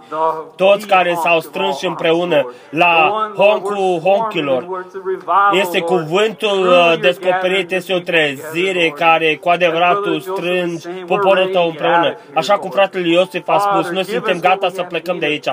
toți 0.57 0.87
care 0.87 1.15
s-au 1.23 1.41
strâns 1.41 1.83
împreună 1.83 2.55
la 2.71 3.13
honcul 3.37 4.01
honchilor. 4.03 4.87
Este 5.53 5.81
cuvântul 5.81 6.67
uh, 6.67 6.95
descoperit, 7.01 7.73
este 7.73 7.95
o 7.95 7.99
trezire 7.99 8.93
care 8.97 9.37
cu 9.37 9.49
adevărat 9.49 9.82
tu 9.91 10.19
strângi 10.19 10.89
poporul 10.89 11.49
tău 11.53 11.67
împreună. 11.67 12.17
Așa 12.35 12.59
cum 12.59 12.71
fratele 12.71 13.09
Iosif 13.09 13.49
a 13.49 13.59
spus, 13.59 13.91
noi 13.91 14.05
suntem 14.05 14.41
gata 14.41 14.69
să 14.69 14.83
plecăm 14.83 15.19
de 15.19 15.27
aici. 15.27 15.49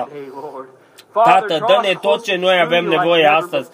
Tată, 1.12 1.64
dă-ne 1.66 1.92
tot 2.00 2.22
ce 2.22 2.36
noi 2.36 2.60
avem 2.60 2.84
nevoie 2.84 3.26
astăzi. 3.26 3.70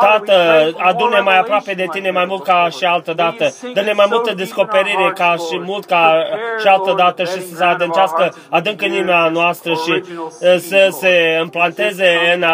Tată, 0.00 0.70
adune 0.76 1.20
mai 1.20 1.38
aproape 1.38 1.72
de 1.72 1.86
tine 1.90 2.10
mai 2.10 2.24
mult 2.24 2.42
ca 2.42 2.68
și 2.78 2.84
altă 2.84 3.12
dată. 3.12 3.54
Dă-ne 3.74 3.92
mai 3.92 4.06
multă 4.10 4.34
descoperire 4.34 5.12
ca 5.14 5.34
și 5.36 5.58
mult 5.64 5.84
ca 5.84 6.24
și 6.60 6.66
altă 6.66 6.94
dată 6.96 7.24
și 7.24 7.40
să 7.42 7.54
se 7.54 7.64
adâncească 7.64 8.34
adânc 8.50 8.82
în 8.82 8.92
inima 8.92 9.28
noastră 9.28 9.72
și 9.72 10.02
să 10.58 10.88
se 10.90 11.38
implanteze 11.42 12.18
în 12.34 12.44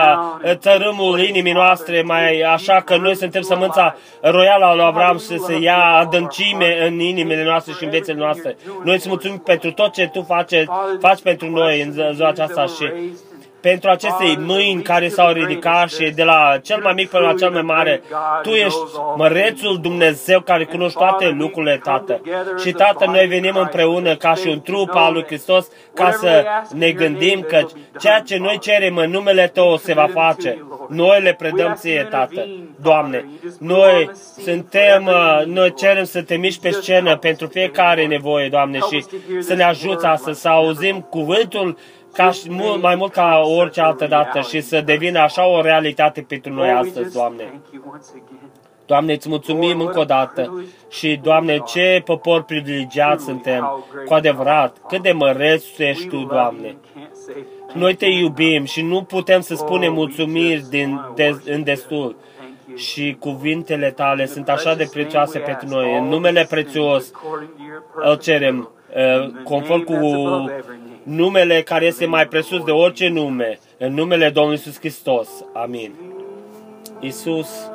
țărâmul 0.58 1.20
inimii 1.20 1.52
noastre, 1.52 2.02
mai 2.02 2.40
așa 2.40 2.82
că 2.84 2.96
noi 2.96 3.16
suntem 3.16 3.42
sămânța 3.42 3.96
royală 4.20 4.64
a 4.64 4.74
lui 4.74 4.84
Abraham 4.84 5.18
și 5.18 5.24
să 5.24 5.36
se 5.46 5.58
ia 5.58 5.84
adâncime 5.84 6.86
în 6.86 7.00
inimile 7.00 7.44
noastre 7.44 7.72
și 7.72 7.84
în 7.84 7.90
viețile 7.90 8.18
noastre. 8.18 8.56
Noi 8.84 8.94
îți 8.94 9.08
mulțumim 9.08 9.38
pentru 9.38 9.72
tot 9.72 9.92
ce 9.92 10.10
tu 10.12 10.22
faci, 10.22 10.54
faci 11.00 11.20
pentru 11.22 11.50
noi 11.50 11.80
în 11.80 12.12
ziua 12.14 12.28
aceasta 12.28 12.64
și 12.64 12.92
pentru 13.64 13.90
aceste 13.90 14.36
mâini 14.38 14.82
care 14.82 15.08
s-au 15.08 15.32
ridicat 15.32 15.90
și 15.90 16.10
de 16.14 16.22
la 16.22 16.58
cel 16.62 16.80
mai 16.82 16.92
mic 16.92 17.08
până 17.10 17.26
la 17.26 17.34
cel 17.34 17.50
mai 17.50 17.62
mare. 17.62 18.02
Tu 18.42 18.50
ești 18.50 18.78
mărețul 19.16 19.78
Dumnezeu 19.82 20.40
care 20.40 20.64
cunoști 20.64 20.98
toate 20.98 21.28
lucrurile, 21.38 21.80
Tată. 21.82 22.20
Și, 22.62 22.72
Tată, 22.72 23.04
noi 23.06 23.26
venim 23.26 23.56
împreună 23.56 24.16
ca 24.16 24.34
și 24.34 24.48
un 24.48 24.60
trup 24.60 24.90
al 24.92 25.12
lui 25.12 25.24
Hristos 25.24 25.68
ca 25.94 26.10
să 26.10 26.44
ne 26.74 26.90
gândim 26.90 27.40
că 27.40 27.66
ceea 28.00 28.20
ce 28.20 28.36
noi 28.36 28.58
cerem 28.58 28.96
în 28.96 29.10
numele 29.10 29.50
Tău 29.54 29.76
se 29.76 29.94
va 29.94 30.08
face. 30.12 30.66
Noi 30.88 31.20
le 31.20 31.34
predăm 31.38 31.74
Ție, 31.74 32.06
Tată. 32.10 32.48
Doamne, 32.82 33.28
noi 33.58 34.10
suntem, 34.42 35.06
uh, 35.06 35.42
noi 35.46 35.74
cerem 35.74 36.04
să 36.04 36.22
te 36.22 36.36
miști 36.36 36.60
pe 36.60 36.70
scenă 36.70 37.16
pentru 37.16 37.46
fiecare 37.46 38.06
nevoie, 38.06 38.48
Doamne, 38.48 38.78
și 38.78 39.04
să 39.40 39.54
ne 39.54 39.62
ajuți 39.62 40.06
astăzi 40.06 40.40
să 40.40 40.48
auzim 40.48 41.00
cuvântul 41.00 41.76
ca 42.14 42.30
și 42.30 42.50
mult, 42.50 42.82
mai 42.82 42.94
mult 42.94 43.12
ca 43.12 43.40
orice 43.44 43.80
altă 43.80 44.06
dată 44.06 44.40
și 44.40 44.60
să 44.60 44.80
devină 44.80 45.18
așa 45.18 45.48
o 45.48 45.60
realitate 45.60 46.20
pentru 46.28 46.52
noi 46.52 46.70
astăzi, 46.70 47.14
Doamne. 47.14 47.60
Doamne, 48.86 49.12
îți 49.12 49.28
mulțumim 49.28 49.80
încă 49.80 49.98
o 49.98 50.04
dată 50.04 50.64
și, 50.90 51.20
Doamne, 51.22 51.58
ce 51.58 52.02
popor 52.04 52.42
privilegiat 52.42 53.20
suntem, 53.20 53.84
cu 54.06 54.14
adevărat, 54.14 54.76
cât 54.88 55.02
de 55.02 55.12
măreț 55.12 55.64
ești 55.78 56.06
Tu, 56.06 56.16
Doamne. 56.16 56.76
Noi 57.72 57.94
te 57.94 58.06
iubim 58.06 58.64
și 58.64 58.82
nu 58.82 59.02
putem 59.02 59.40
să 59.40 59.54
spunem 59.54 59.92
mulțumiri 59.92 60.64
din, 60.68 61.00
de, 61.14 61.40
în 61.44 61.62
destul. 61.62 62.16
Și 62.76 63.16
cuvintele 63.18 63.90
tale 63.90 64.26
sunt 64.26 64.48
așa 64.48 64.74
de 64.74 64.88
prețioase 64.92 65.38
pentru 65.38 65.68
noi. 65.68 65.98
În 65.98 66.04
numele 66.04 66.46
prețios 66.50 67.10
îl 67.94 68.16
cerem, 68.16 68.70
uh, 68.96 69.30
conform 69.44 69.82
cu 69.82 69.92
numele 71.04 71.62
care 71.62 71.84
este 71.84 72.06
mai 72.06 72.26
presus 72.26 72.64
de 72.64 72.70
orice 72.70 73.08
nume, 73.08 73.58
în 73.78 73.94
numele 73.94 74.30
Domnului 74.30 74.58
Iisus 74.58 74.78
Hristos. 74.78 75.28
Amin. 75.52 75.94
Iisus, 77.00 77.70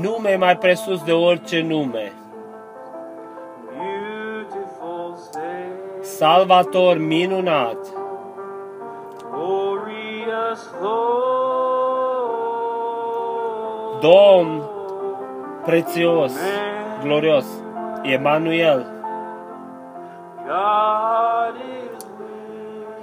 nume 0.00 0.36
mai 0.36 0.56
presus 0.56 1.02
de 1.02 1.12
orice 1.12 1.60
nume. 1.60 2.12
Salvator 6.00 6.98
minunat. 6.98 7.78
Domn 14.00 14.62
prețios, 15.64 16.32
glorios. 17.02 17.46
Emanuel. 18.12 18.86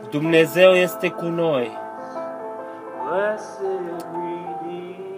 Dumnezeu 0.09 0.71
este 0.71 1.09
cu 1.09 1.25
noi. 1.25 1.71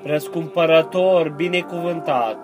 Răscumpărător, 0.03 1.29
binecuvântat. 1.29 2.37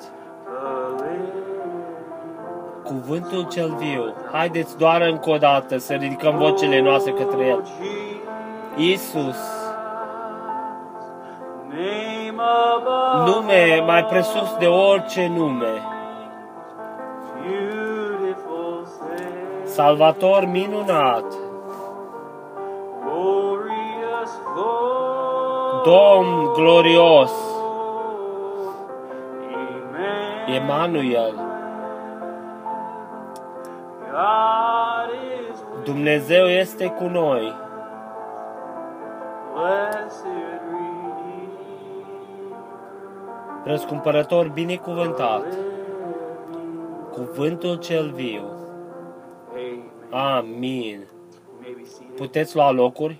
Cuvântul 2.84 3.48
cel 3.48 3.76
viu. 3.78 4.14
Haideți 4.32 4.78
doar 4.78 5.02
încă 5.02 5.30
o 5.30 5.38
dată 5.38 5.78
să 5.78 5.94
ridicăm 5.94 6.38
vocile 6.38 6.82
noastre 6.82 7.12
către 7.12 7.46
El. 7.46 7.64
Isus. 8.76 9.38
Nume 13.26 13.84
mai 13.86 14.06
presus 14.06 14.56
de 14.60 14.66
orice 14.66 15.28
nume. 15.28 15.82
Salvator 19.72 20.46
minunat, 20.46 21.26
Domn 25.84 26.54
glorios, 26.54 27.32
Emanuel, 30.48 31.36
Dumnezeu 35.84 36.46
este 36.46 36.88
cu 36.88 37.04
noi. 37.04 37.54
Răscumpărător 43.64 44.48
binecuvântat, 44.48 45.44
cuvântul 47.12 47.76
cel 47.76 48.10
viu. 48.10 48.61
Amin. 50.12 51.07
Puteți 52.16 52.55
lua 52.55 52.72
locuri. 52.72 53.18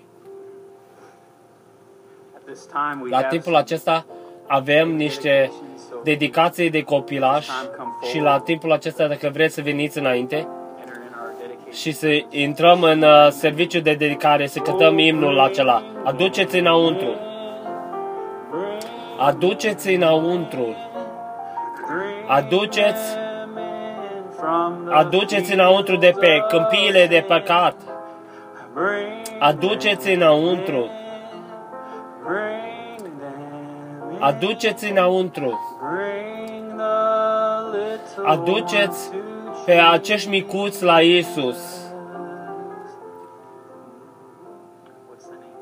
La 3.10 3.22
timpul 3.22 3.56
acesta 3.56 4.06
avem 4.46 4.96
niște 4.96 5.52
dedicații 6.02 6.70
de 6.70 6.82
copilaș 6.82 7.46
și 8.10 8.18
la 8.18 8.38
timpul 8.38 8.72
acesta, 8.72 9.06
dacă 9.06 9.30
vreți 9.32 9.54
să 9.54 9.60
veniți 9.62 9.98
înainte 9.98 10.48
și 11.70 11.92
să 11.92 12.08
intrăm 12.30 12.82
în 12.82 13.02
uh, 13.02 13.28
serviciu 13.30 13.80
de 13.80 13.94
dedicare, 13.94 14.46
să 14.46 14.58
cântăm 14.58 14.98
imnul 14.98 15.40
acela. 15.40 15.82
Aduceți 16.04 16.58
înăuntru. 16.58 17.14
Aduceți 19.18 19.88
înăuntru. 19.88 20.76
Aduceți 22.26 23.21
Aduceți 24.90 25.52
înăuntru 25.52 25.96
de 25.96 26.14
pe 26.20 26.44
câmpiile 26.48 27.06
de 27.06 27.24
păcat. 27.28 27.74
Aduceți 29.38 30.10
înăuntru. 30.10 30.90
Aduceți 34.18 34.90
înăuntru. 34.90 35.60
Aduceți 38.24 39.12
pe 39.64 39.72
acești 39.72 40.28
micuți 40.28 40.84
la 40.84 41.00
Isus. 41.00 41.80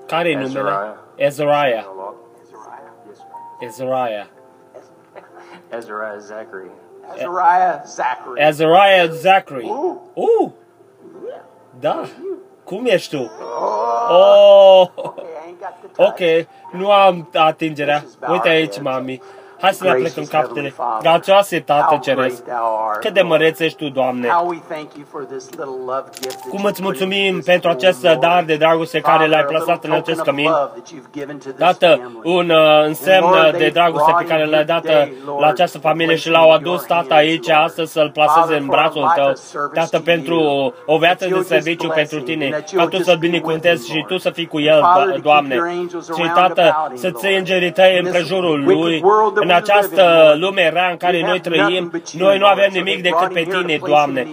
Care 0.07 0.31
e 0.31 0.37
numele? 0.37 0.73
Ezraia. 1.15 1.87
Ezraia. 3.61 4.27
Ezra 5.71 6.19
Zachary. 6.19 6.71
Azariah 7.13 7.81
Zachary. 7.87 8.43
Azariah 8.43 9.11
Zachary. 9.11 9.65
Uh. 9.65 9.97
Uh. 10.15 10.51
Da. 11.81 12.05
Cum 12.65 12.85
ești 12.87 13.17
tu? 13.17 13.31
Oh. 13.59 14.09
Oh. 14.11 14.89
Okay, 14.97 15.25
I 15.45 15.47
ain't 15.47 15.61
got 15.61 15.81
the 15.81 15.89
touch. 15.89 16.09
Ok, 16.09 16.47
nu 16.73 16.91
am 16.91 17.31
atingerea. 17.35 18.05
Uite 18.29 18.49
aici, 18.49 18.81
mami. 18.81 19.23
Hai 19.61 19.73
să 19.73 19.85
ne 19.85 19.91
aplecăm 19.91 20.25
capetele. 20.25 20.75
Gracioase, 21.01 21.61
Tată 21.61 21.99
Ceresc. 22.03 22.43
Cât 23.01 23.13
de 23.13 23.23
măreț 23.23 23.59
ești 23.59 23.79
Tu, 23.79 23.89
Doamne. 23.89 24.29
Cum 26.49 26.65
îți 26.65 26.83
mulțumim 26.83 27.41
pentru 27.45 27.71
acest 27.71 28.01
dar 28.21 28.45
de 28.45 28.57
dragoste 28.57 29.01
care 29.01 29.27
l-ai 29.27 29.45
plasat 29.45 29.85
în 29.85 29.93
acest 29.93 30.21
cămin. 30.21 30.51
Tată, 31.59 32.13
un 32.23 32.51
uh, 32.51 32.85
însemn 32.85 33.27
de 33.57 33.69
dragoste 33.69 34.15
pe 34.19 34.25
care 34.25 34.45
l-ai 34.45 34.65
dat 34.65 34.85
uh, 34.85 35.09
la 35.41 35.47
această 35.47 35.79
familie 35.79 36.17
și 36.17 36.31
l-au 36.31 36.51
adus 36.51 36.83
Tată 36.83 37.15
aici 37.15 37.49
astăzi 37.49 37.93
să-l 37.93 38.11
plaseze 38.11 38.57
în 38.57 38.67
brațul 38.67 39.13
Tău. 39.15 39.33
Tată, 39.75 40.01
pentru 40.01 40.41
o 40.87 40.99
viață 40.99 41.27
de 41.29 41.43
serviciu 41.43 41.89
pentru 41.89 42.21
Tine, 42.21 42.65
ca 42.75 42.87
Tu 42.87 43.03
să-l 43.03 43.17
binecuvântezi 43.17 43.91
și 43.91 44.05
Tu 44.09 44.19
să 44.19 44.31
fii 44.31 44.47
cu 44.47 44.61
el, 44.61 44.83
Doamne. 45.23 45.55
Și 46.17 46.31
Tată, 46.35 46.93
să 46.95 47.11
ții 47.11 47.37
îngerii 47.37 47.73
Tăi 47.73 47.99
în 47.99 48.11
prejurul 48.11 48.65
lui, 48.65 49.05
în 49.35 49.50
în 49.51 49.57
această 49.57 50.35
lume 50.39 50.69
rea 50.69 50.89
în 50.91 50.97
care 50.97 51.21
noi 51.21 51.41
trăim, 51.41 52.03
noi 52.13 52.39
nu 52.39 52.47
avem 52.47 52.71
nimic 52.73 53.03
decât 53.03 53.33
pe 53.33 53.41
Tine, 53.41 53.79
Doamne. 53.87 54.27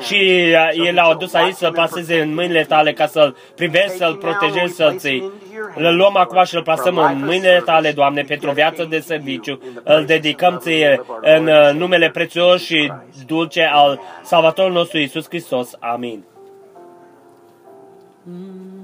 Și 0.00 0.52
uh, 0.52 0.86
El 0.86 0.98
a 0.98 1.08
adus 1.08 1.34
aici 1.34 1.54
să-L 1.54 1.72
plaseze 1.72 2.20
în 2.20 2.34
mâinile 2.34 2.64
Tale 2.64 2.92
ca 2.92 3.06
să-L 3.06 3.36
privești, 3.54 3.96
să-L 3.96 4.14
protejezi, 4.14 4.74
să-L 4.74 4.96
ții. 4.96 5.32
Îl 5.74 5.96
luăm 5.96 6.16
acum 6.16 6.44
și 6.44 6.54
îl 6.54 6.62
plasăm 6.62 6.98
în 6.98 7.24
mâinile 7.24 7.62
Tale, 7.64 7.92
Doamne, 7.92 8.22
pentru 8.22 8.50
o 8.50 8.52
viață 8.52 8.86
de 8.90 8.98
serviciu. 8.98 9.60
Îl 9.82 10.04
dedicăm 10.04 10.58
Ție 10.58 11.00
în 11.20 11.46
uh, 11.46 11.70
numele 11.72 12.10
prețios 12.10 12.64
și 12.64 12.92
dulce 13.26 13.70
al 13.72 14.00
Salvatorului 14.22 14.76
nostru 14.76 14.98
Iisus 14.98 15.26
Hristos. 15.28 15.70
Amin. 15.78 16.24
Mm. 18.22 18.83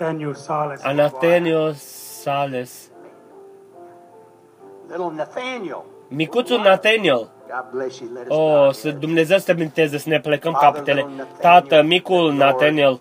And 0.00 0.18
Nathaniel 0.18 0.34
Silas. 0.34 0.82
Anathaniel 0.84 1.74
Sales, 1.74 2.90
Little 4.88 5.12
Nathaniel. 5.14 5.84
micuțul 6.08 6.60
Nathaniel. 6.60 7.28
God 7.48 7.64
bless 7.72 7.98
you. 8.00 8.08
Let 8.12 8.26
us 8.26 8.36
O, 8.36 8.36
bow 8.36 8.72
să 8.72 8.88
our 8.88 8.96
Dumnezeu 8.98 9.38
să 9.38 9.44
te 9.44 9.52
binteze, 9.52 9.98
să 9.98 10.08
ne 10.08 10.20
plecăm 10.20 10.52
capetele. 10.52 11.06
Tată, 11.40 11.82
micul 11.82 12.32
Nathaniel, 12.32 13.00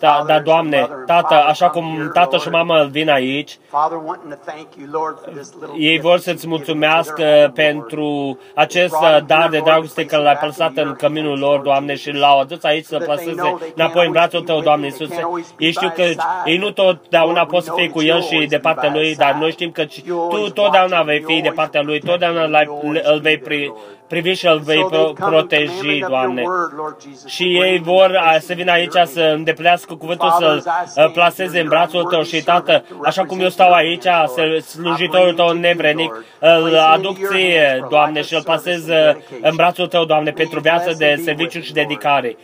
da, 0.00 0.22
da, 0.26 0.40
Doamne, 0.40 0.88
Tată, 1.06 1.34
așa 1.34 1.68
cum 1.68 2.10
tată 2.12 2.36
și 2.36 2.48
mama 2.48 2.82
vin 2.82 3.10
aici, 3.10 3.58
Father, 3.68 3.98
wanting 4.04 4.32
to 4.32 4.38
thank 4.44 4.66
you, 4.78 4.86
Lord, 5.02 5.18
for 5.24 5.32
this 5.32 5.52
little 5.60 5.76
ei 5.78 5.90
gift 5.90 6.02
vor 6.02 6.18
that 6.18 6.22
să-ți 6.22 6.36
you've 6.36 6.40
given 6.40 6.48
to 6.48 6.56
mulțumească 6.56 7.14
their 7.22 7.30
home, 7.34 7.40
Lord. 7.40 7.54
pentru 7.54 8.38
acest 8.54 8.94
uh, 8.94 9.18
dar 9.26 9.48
de 9.50 9.60
dragoste 9.64 10.04
că 10.06 10.16
l-ai 10.16 10.36
pălsat 10.36 10.72
în 10.76 10.94
căminul 10.98 11.38
lor, 11.38 11.60
Doamne, 11.60 11.94
și 11.94 12.10
l-au 12.12 12.40
adus 12.40 12.64
aici 12.64 12.84
să 12.84 12.98
plaseze 12.98 13.56
înapoi 13.74 14.06
în 14.06 14.12
brațul 14.12 14.40
Tău, 14.42 14.60
Doamne 14.60 14.86
Iisuse. 14.86 15.28
Ei 15.58 15.70
știu 15.72 15.90
că 15.94 16.02
ei 16.44 16.56
nu 16.56 16.70
totdeauna 16.70 17.44
pot 17.46 17.62
să 17.62 17.72
fie 17.76 17.88
cu 17.88 18.02
El 18.02 18.20
și 18.22 18.46
de 18.48 18.58
partea 18.58 18.90
Lui, 18.92 19.14
dar 19.14 19.32
noi 19.34 19.50
știm 19.50 19.70
că 19.70 19.84
Tu 20.30 20.50
totdeauna 20.50 21.02
vei 21.02 21.20
fi 21.20 21.40
de 21.40 21.50
partea 21.54 21.82
Lui, 21.82 22.00
totdeauna 22.00 22.46
l-ai- 22.46 22.68
îl 23.02 23.20
vei 23.20 23.38
pri, 23.38 23.72
privi 24.12 24.32
și 24.32 24.46
îl 24.46 24.58
vei 24.58 24.80
So 24.80 24.86
pro- 24.88 24.98
they 24.98 25.14
come 25.14 25.26
in 25.36 25.46
proteji, 25.46 25.70
commandment 25.70 26.02
of 26.02 26.08
Doamne. 26.10 26.40
your 26.42 26.52
word, 26.54 26.72
Lord 26.78 26.96
Jesus, 27.02 27.30
Și 27.30 27.42
to 27.44 27.64
ei 27.64 27.70
bring 27.78 27.84
vor 27.84 28.10
you 28.10 28.22
a, 28.34 28.38
să 28.38 28.52
vină 28.52 28.72
aici 28.72 28.92
să 29.04 29.20
îndeplinească 29.34 29.94
cuvântul, 29.94 30.30
să-l 30.38 30.62
uh, 30.96 31.10
plaseze 31.12 31.60
în 31.60 31.68
brațul 31.68 32.04
tău 32.04 32.22
și, 32.22 32.42
Tată, 32.42 32.84
așa 33.04 33.24
cum 33.24 33.40
eu 33.40 33.48
stau 33.48 33.72
aici, 33.72 34.02
să- 34.34 34.62
slujitorul 34.66 35.32
tău 35.34 35.50
nevrenic, 35.52 36.24
îl 36.38 36.76
aduc 36.78 37.16
ție, 37.28 37.86
Doamne, 37.90 38.22
și 38.22 38.34
îl 38.34 38.42
plasez 38.42 38.88
uh, 38.88 39.10
în 39.42 39.52
brațul 39.56 39.86
tău, 39.86 40.04
Doamne, 40.04 40.30
pentru 40.30 40.60
viață 40.60 40.94
de 40.98 41.20
serviciu 41.24 41.60
și 41.60 41.72
dedicare. 41.72 42.36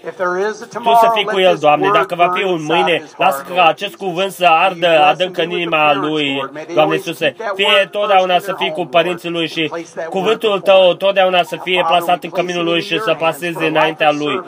Tu 0.85 0.95
să 1.01 1.11
fii 1.15 1.25
cu 1.25 1.39
el, 1.41 1.57
Doamne, 1.61 1.91
dacă 1.93 2.15
va 2.15 2.31
fi 2.35 2.43
un 2.45 2.63
mâine, 2.65 3.03
lasă 3.19 3.45
ca 3.55 3.65
acest 3.67 3.95
cuvânt 3.97 4.31
să 4.33 4.47
ardă 4.49 5.01
adânc 5.01 5.39
în 5.39 5.51
inima 5.51 5.95
lui, 5.95 6.45
Doamne 6.75 6.95
Iisuse. 6.95 7.35
Fie 7.55 7.89
totdeauna 7.91 8.39
să 8.39 8.55
fii 8.59 8.71
cu 8.71 8.85
părinții 8.87 9.31
lui 9.31 9.49
și 9.49 9.71
cuvântul 10.09 10.61
tău 10.61 10.95
totdeauna 10.95 11.43
să 11.43 11.56
fie 11.63 11.85
plasat 11.89 12.25
în 12.25 12.31
căminul 12.31 12.65
lui 12.65 12.83
și 12.83 13.01
să 13.01 13.15
plaseze 13.19 13.67
înaintea 13.67 14.13
lui. 14.13 14.41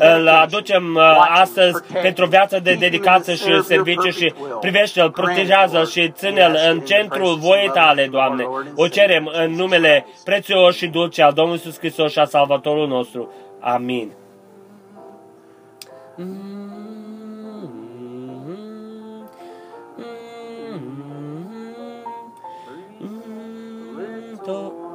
Îl 0.00 0.28
aducem 0.28 0.94
uh, 0.94 1.02
astăzi 1.28 1.82
pentru 2.02 2.24
o 2.24 2.28
viață 2.28 2.60
de 2.62 2.74
dedicație 2.74 3.34
și 3.34 3.62
serviciu 3.62 4.10
și 4.10 4.32
privește-l, 4.60 5.10
protejează-l 5.10 5.86
și 5.86 6.10
ține-l 6.10 6.58
în 6.70 6.80
centrul 6.80 7.36
voiei 7.36 7.70
tale, 7.74 8.08
Doamne. 8.10 8.46
O 8.76 8.88
cerem 8.88 9.30
în 9.32 9.50
numele 9.50 10.06
prețios 10.24 10.76
și 10.76 10.86
dulce 10.86 11.22
al 11.22 11.32
Domnului 11.32 11.60
Iisus 11.64 11.78
Hristos 11.78 12.12
și 12.12 12.18
a 12.18 12.24
Salvatorul 12.24 12.88
nostru. 12.88 13.32
Amin. 13.60 14.12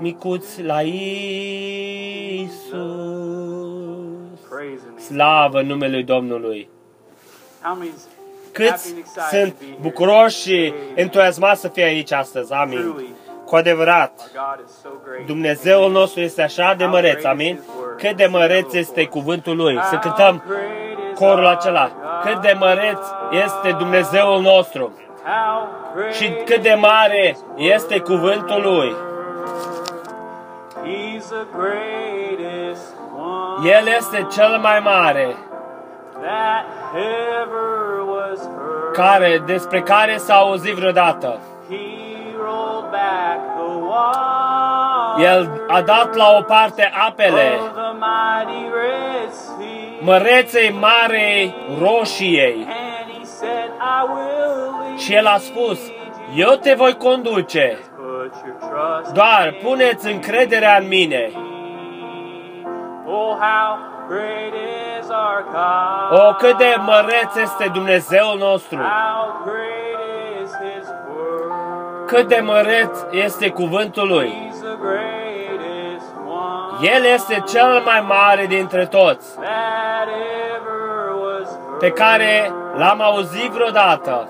Micuți 0.04 0.64
la 0.64 0.82
Iisus. 0.82 2.50
Praise 4.50 4.82
Him. 4.98 4.98
Slavă 5.16 5.62
numelui 5.62 6.04
Domnului. 6.04 6.70
How 7.62 7.78
many's 7.82 8.02
Câți 8.52 8.70
happy 8.70 8.88
and 8.90 8.98
excited 8.98 9.40
sunt 9.40 9.52
to 9.54 9.58
be 9.60 9.66
here? 9.66 9.78
bucuroși 9.82 10.42
și 10.42 10.74
entuziasmați 10.96 11.62
să 11.62 11.68
fie 11.68 11.84
aici 11.84 12.12
astăzi. 12.12 12.54
Amin. 12.54 12.80
Truly, 12.80 13.10
Cu 13.46 13.56
adevărat, 13.56 14.12
our 14.20 14.30
God 14.56 14.66
is 14.68 14.74
so 14.82 14.90
great. 15.06 15.26
Dumnezeul 15.26 15.92
nostru 15.92 16.22
este 16.22 16.42
așa 16.42 16.74
de 16.78 16.86
măreț. 16.86 17.24
Amin. 17.24 17.60
Cât 17.98 18.16
de 18.16 18.26
măreț 18.26 18.74
este 18.74 19.06
cuvântul 19.06 19.56
Lui. 19.56 19.80
Să 19.90 19.96
cântăm 19.98 20.44
How 20.46 20.56
great 20.56 21.12
is 21.12 21.20
corul 21.20 21.44
our 21.44 21.54
acela. 21.56 21.88
God. 21.88 22.32
Cât 22.32 22.42
de 22.42 22.56
măreț 22.60 23.00
este 23.46 23.76
Dumnezeul 23.78 24.42
nostru. 24.42 24.92
How 25.24 25.68
great 25.96 26.14
Și 26.14 26.32
cât 26.46 26.62
de 26.62 26.74
mare 26.80 27.38
este 27.58 28.00
cuvântul 28.00 28.62
Lui. 28.62 28.96
El 33.66 33.88
este 33.88 34.28
cel 34.32 34.60
mai 34.62 34.80
mare, 34.80 35.36
that 36.22 36.66
ever 36.96 38.04
was 38.06 38.40
heard. 38.40 38.94
care, 38.94 39.44
despre 39.46 39.82
care 39.82 40.18
s-a 40.18 40.34
auzit 40.34 40.74
vreodată. 40.76 41.40
He 41.70 41.78
rolled 42.38 42.92
back 42.92 43.40
the 43.58 43.78
wall 43.88 45.22
El 45.24 45.66
a 45.68 45.82
dat 45.82 46.16
la 46.16 46.36
o 46.38 46.42
parte 46.42 46.92
apele 47.08 47.60
of 47.60 47.74
the 47.74 47.94
mighty 47.94 48.70
Red 48.74 49.32
Sea. 49.32 50.00
măreței 50.02 50.78
Marei 50.80 51.56
Roșiei 51.80 52.68
And 52.68 53.12
he 53.18 53.26
said, 53.26 53.70
I 53.80 54.06
will 54.14 54.86
lead 54.86 54.98
și 55.00 55.14
el 55.14 55.28
a 55.28 55.38
spus, 55.38 55.80
eu 56.36 56.52
te 56.62 56.74
voi 56.74 56.94
conduce, 56.98 57.34
Put 57.42 57.52
your 57.52 57.78
trust 57.78 57.93
doar 59.14 59.54
in 59.54 59.68
puneți 59.68 60.12
încrederea 60.12 60.78
în 60.78 60.88
mine. 60.88 61.32
Oh, 63.06 63.36
how 63.40 63.78
great 64.08 64.54
is 65.00 65.08
our 65.10 65.46
God. 65.52 66.20
O, 66.20 66.34
cât 66.34 66.58
de 66.58 66.76
măreț 66.86 67.36
este 67.36 67.68
Dumnezeul 67.74 68.38
nostru, 68.38 68.78
How 68.78 69.42
great 69.44 70.44
is 70.44 70.50
His 70.52 70.88
word. 71.10 72.08
cât 72.08 72.28
de 72.28 72.40
măreț 72.44 72.98
este 73.12 73.50
cuvântul 73.50 74.08
Lui. 74.08 74.50
He's 74.50 74.60
the 74.62 74.78
greatest 74.82 76.12
one 76.28 76.88
El 76.96 77.04
este 77.14 77.44
cel 77.48 77.82
mai 77.86 78.04
mare 78.08 78.46
dintre 78.46 78.86
toți, 78.86 79.36
that 79.36 80.08
ever 80.56 81.16
was 81.26 81.48
heard. 81.50 81.80
pe 81.80 81.90
care 81.92 82.52
l-am 82.78 83.02
auzit 83.02 83.50
vreodată. 83.52 84.28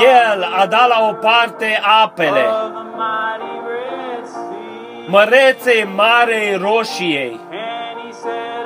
El 0.00 0.42
a 0.60 0.66
dat 0.66 0.88
la 0.88 1.08
o 1.08 1.12
parte 1.12 1.80
apele 2.04 2.40
of 2.40 2.72
the 2.72 2.84
mighty 3.02 3.54
Red 3.68 4.26
Sea. 4.26 5.06
măreței 5.08 5.88
Marei 5.94 6.56
Roșiei 6.56 7.40
And 7.50 7.98
he 8.06 8.12
said, 8.12 8.64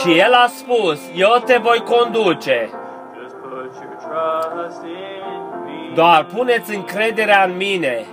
Și 0.00 0.06
will 0.06 0.14
și 0.14 0.18
el 0.18 0.32
a 0.32 0.46
spus, 0.46 1.00
eu 1.14 1.42
te 1.44 1.56
voi 1.56 1.82
conduce, 1.94 2.70
just 3.22 3.34
put 3.34 3.72
your 3.82 3.96
trust 4.04 4.82
in 4.82 5.22
me. 5.64 5.94
doar 5.94 6.24
puneți 6.34 6.74
încrederea 6.74 7.42
în 7.44 7.56
mine. 7.56 8.06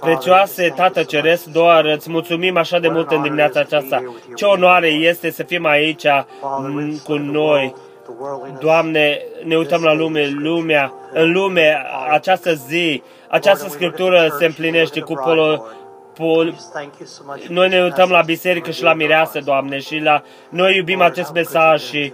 Prețioase 0.00 0.62
thank 0.62 0.76
you 0.78 0.86
Tată 0.86 0.92
so 0.92 1.00
much. 1.00 1.08
Ceresc, 1.08 1.44
doar 1.44 1.84
îți 1.84 2.10
mulțumim 2.10 2.56
așa 2.56 2.78
de 2.78 2.88
mult 2.88 3.10
în 3.10 3.22
dimineața 3.22 3.60
aceasta. 3.60 4.02
Ce 4.34 4.44
onoare 4.44 4.86
este 4.88 5.30
să 5.30 5.42
fim 5.42 5.66
aici 5.66 6.02
Father, 6.40 6.74
we 6.74 6.82
mm, 6.82 6.90
just 6.90 7.04
cu 7.04 7.12
look 7.12 7.20
at 7.20 7.26
the 7.26 7.38
noi. 7.38 7.62
world, 7.62 7.74
the 8.02 8.12
worldliness. 8.18 8.60
Doamne, 8.60 9.18
ne 9.44 9.56
uităm 9.56 9.82
la 9.82 9.92
lume, 9.92 10.28
lumea, 10.38 10.92
în 11.12 11.32
lume, 11.32 11.82
această 12.10 12.52
zi, 12.54 13.02
această 13.28 13.68
scriptură 13.68 14.34
se 14.38 14.44
împlinește 14.44 15.00
cu 15.00 15.14
polo, 15.24 15.64
pol, 16.14 16.52
Just 16.54 16.72
thank 16.72 16.92
you 16.98 17.06
so 17.06 17.22
much 17.26 17.40
for 17.40 17.48
noi 17.50 17.68
ne 17.68 17.74
this 17.74 17.84
uităm 17.84 18.08
la 18.10 18.16
message. 18.16 18.32
biserică 18.32 18.70
și 18.70 18.82
la 18.82 18.94
mireasă, 18.94 19.40
Doamne, 19.44 19.78
și 19.78 19.98
la 19.98 20.22
noi 20.48 20.76
iubim 20.76 21.00
acest 21.00 21.32
mesaj 21.32 21.82
și 21.82 22.12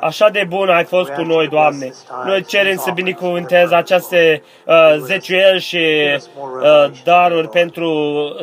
așa 0.00 0.28
de 0.28 0.44
bun 0.48 0.68
ai 0.68 0.84
fost 0.84 1.10
cu 1.10 1.22
noi, 1.22 1.48
Doamne. 1.48 1.90
Noi 2.24 2.44
cerem 2.44 2.76
să 2.76 2.90
binecuvântezi 2.90 3.74
aceste 3.74 4.42
uh, 4.66 4.94
zeciuieli 4.98 5.60
și 5.60 5.78
uh, 6.34 6.90
daruri 7.04 7.48
pentru 7.48 7.88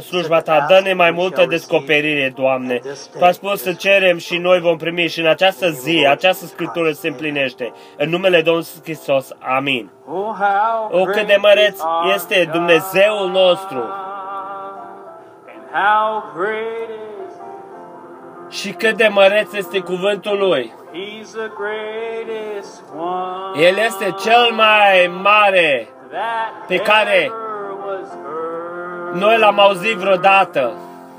slujba 0.01 0.41
Ta. 0.41 0.65
Dă-ne 0.69 0.93
mai 0.93 1.11
multă 1.11 1.45
descoperire, 1.49 2.33
Doamne. 2.35 2.81
Tu 3.17 3.25
ai 3.25 3.33
spus 3.33 3.61
să 3.61 3.73
cerem 3.73 4.17
și 4.17 4.37
noi 4.37 4.59
vom 4.59 4.77
primi 4.77 5.07
și 5.07 5.19
în 5.19 5.27
această 5.27 5.69
zi, 5.69 6.05
această 6.09 6.45
scriptură 6.45 6.91
se 6.91 7.07
împlinește. 7.07 7.73
În 7.97 8.09
numele 8.09 8.41
Domnului 8.41 8.67
Hristos. 8.83 9.29
Amin. 9.39 9.91
Oh, 10.07 10.35
how 10.39 11.01
O, 11.01 11.03
cât 11.03 11.27
de 11.27 11.35
măreț 11.39 11.79
great 11.79 12.15
is 12.15 12.21
este 12.21 12.35
our 12.45 12.55
Dumnezeul 12.55 13.29
nostru. 13.29 13.77
And 15.53 15.63
how 15.71 16.23
great 16.35 16.89
is 18.49 18.59
Și 18.59 18.71
cât 18.71 18.97
de 18.97 19.07
măreț 19.07 19.53
este 19.53 19.79
cuvântul 19.79 20.37
Lui. 20.37 20.73
He's 20.93 21.31
the 21.33 21.51
greatest 21.55 22.81
one 22.95 23.61
El 23.63 23.77
este 23.77 24.15
cel 24.19 24.51
mai 24.51 25.07
mare. 25.21 25.87
that 26.11 26.67
pe 26.67 26.77
care 26.77 27.23
ever 27.23 27.75
was 27.85 28.07
heard. 28.09 29.15
Noi 29.15 29.37
l-am 29.37 29.59
auzit 29.59 29.97
vreodată. 29.97 30.73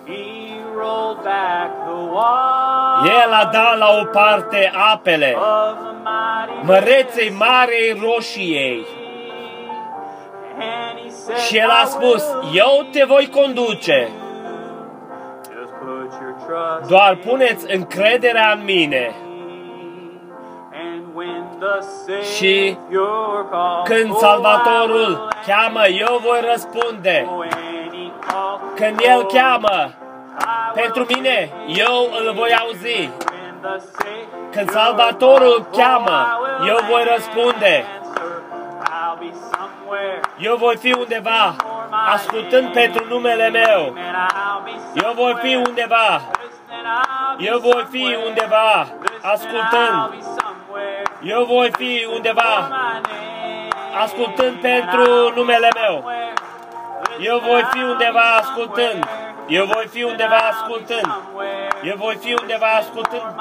He 0.06 0.54
rolled 0.76 1.22
back 1.22 1.70
the 1.86 2.00
wall 2.12 3.06
El 3.24 3.32
a 3.32 3.44
dat 3.52 3.78
la 3.78 3.88
o 4.00 4.04
parte 4.04 4.70
apele 4.92 5.36
of 5.36 5.76
the 5.78 5.92
mighty 6.02 6.66
măreței 6.66 7.30
Marei 7.38 7.98
Roșiei 8.02 8.86
and 10.60 10.98
he 10.98 11.10
said, 11.10 11.38
și 11.38 11.56
el 11.56 11.70
a 11.70 11.82
"I 11.82 11.86
spus, 11.86 12.22
will 12.22 12.50
eu 12.56 12.86
te 12.92 13.04
voi 13.04 13.28
conduce, 13.34 14.08
Just 15.52 15.72
put 15.80 16.12
your 16.20 16.34
trust 16.46 16.88
doar 16.90 17.12
in 17.12 17.28
puneți 17.28 17.74
încrederea 17.74 18.50
în 18.52 18.64
mine. 18.64 19.14
And 21.60 21.66
when 21.66 21.80
the 22.06 22.22
Și 22.22 22.76
Savior 22.82 23.48
calls, 23.50 23.88
Când 23.88 24.10
oh, 24.10 24.16
I 24.16 24.20
Salvatorul 24.20 24.96
will 24.96 25.28
cheamă, 25.46 25.86
eu 25.86 26.20
voi 26.22 26.40
răspunde. 26.50 27.28
When 27.36 27.50
he 27.50 28.12
Când 28.74 29.00
El 29.00 29.26
cheamă 29.26 29.90
pentru 30.74 31.06
mine, 31.14 31.50
eu 31.66 32.10
îl 32.18 32.32
voi 32.34 32.54
auzi. 32.60 33.10
Când 34.50 34.70
Salvatorul 34.70 35.66
cheamă, 35.76 36.26
eu 36.66 36.78
voi 36.90 37.04
răspunde. 37.14 37.84
Eu 40.38 40.56
voi 40.56 40.76
fi 40.76 40.94
undeva, 40.98 41.56
ascultând 42.14 42.72
pentru 42.72 43.04
numele 43.08 43.48
meu. 43.48 43.96
Eu 44.94 45.12
voi 45.14 45.36
fi 45.40 45.54
undeva. 45.54 46.20
Eu 47.38 47.58
voi 47.58 47.86
fi 47.90 48.16
undeva, 48.26 48.86
ascultând. 49.22 50.14
Eu 51.22 51.44
voi 51.44 51.70
fi 51.76 52.08
undeva, 52.14 52.68
ascultând 54.02 54.60
pentru 54.60 55.32
numele 55.34 55.68
meu. 55.74 56.04
Eu 57.20 57.38
voi 57.38 57.66
fi 57.70 57.78
undeva 57.78 58.20
ascultând. 58.40 59.08
Eu 59.46 59.64
voi 59.66 59.86
fi 59.86 60.02
undeva 60.02 60.36
ascultând. 60.36 61.14
Eu 61.82 61.96
voi 61.96 62.16
fi 62.16 62.36
undeva 62.40 62.66
ascultând 62.66 63.34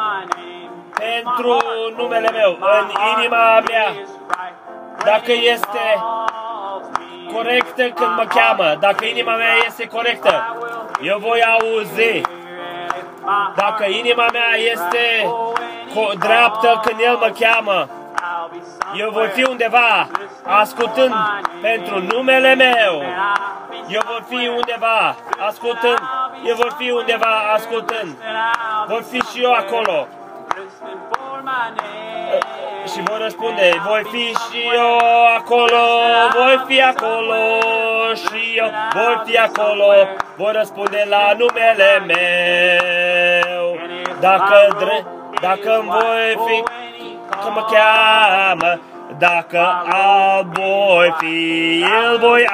pentru 0.98 1.58
numele 1.98 2.30
meu, 2.32 2.58
în 2.62 2.92
inima 3.18 3.60
mea. 3.60 3.94
Dacă 5.06 5.32
este 5.32 6.04
corectă 7.34 7.84
când 7.84 8.16
mă 8.16 8.26
cheamă, 8.30 8.76
dacă 8.80 9.06
inima 9.06 9.36
mea 9.36 9.54
este 9.66 9.88
corectă, 9.88 10.58
eu 11.02 11.18
voi 11.18 11.44
auzi. 11.44 12.22
Dacă 13.56 13.86
inima 13.86 14.26
mea 14.32 14.56
este 14.72 15.30
dreaptă 16.20 16.80
când 16.84 17.00
El 17.00 17.16
mă 17.16 17.34
cheamă, 17.40 17.88
eu 18.96 19.10
voi 19.10 19.28
fi 19.28 19.44
undeva 19.44 20.08
ascultând 20.44 21.14
pentru 21.62 22.02
numele 22.02 22.56
meu. 22.56 23.04
Eu 23.88 24.02
voi 24.06 24.24
fi 24.28 24.48
undeva 24.48 25.16
ascultând. 25.48 26.00
Eu 26.46 26.56
voi 26.56 26.72
fi 26.78 26.92
undeva 26.92 27.52
ascultând. 27.54 28.16
Voi 28.88 29.04
fi 29.10 29.20
și 29.20 29.44
eu 29.44 29.54
acolo. 29.54 30.08
Și 32.92 33.02
voi 33.04 33.18
răspunde, 33.22 33.82
voi 33.88 34.04
fi 34.12 34.26
și 34.26 34.62
eu 34.76 34.98
acolo, 35.38 35.84
voi 36.34 36.64
fi 36.68 36.82
acolo 36.82 37.36
și 38.14 38.58
eu 38.58 38.70
voi 38.94 39.22
fi 39.26 39.38
acolo, 39.38 39.86
voi 40.36 40.52
răspunde 40.52 41.06
la 41.10 41.32
numele 41.38 42.04
meu. 42.06 43.80
Dacă, 44.20 44.78
dacă 45.42 45.78
îmi 45.80 45.90
voi 45.90 46.38
fi, 46.48 46.64
că 47.42 47.50
mă 47.54 47.66
cheamă, 47.72 48.80
dacă 49.20 49.86
alb 49.90 50.54
voi 50.54 51.16
fi, 51.18 51.84
îl 52.10 52.18
voi 52.18 52.48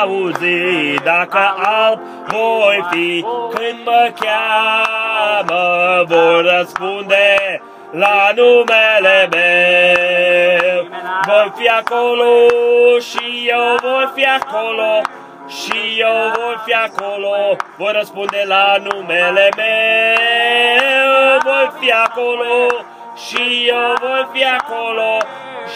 auzi. 0.00 0.94
Dacă 1.04 1.54
alb 1.62 2.00
voi 2.26 2.86
fi, 2.90 3.24
când 3.54 3.78
mă 3.84 4.12
cheamă, 4.20 6.04
voi 6.06 6.42
răspunde 6.56 7.36
la 7.90 8.30
numele 8.34 9.28
meu. 9.30 10.86
Voi 11.26 11.52
fi 11.56 11.68
acolo 11.68 12.48
și 13.00 13.48
eu 13.48 13.76
voi 13.82 14.10
fi 14.14 14.24
acolo 14.24 15.00
și 15.48 15.98
eu 15.98 16.32
voi 16.34 16.56
fi 16.64 16.72
acolo, 16.72 17.56
voi 17.76 17.92
răspunde 17.92 18.44
la 18.46 18.76
numele 18.78 19.48
meu. 19.56 21.38
Voi 21.42 21.70
fi 21.80 21.90
acolo 21.92 22.66
și 23.16 23.66
eu 23.68 23.94
voi 24.00 24.26
fi 24.32 24.44
acolo 24.44 25.18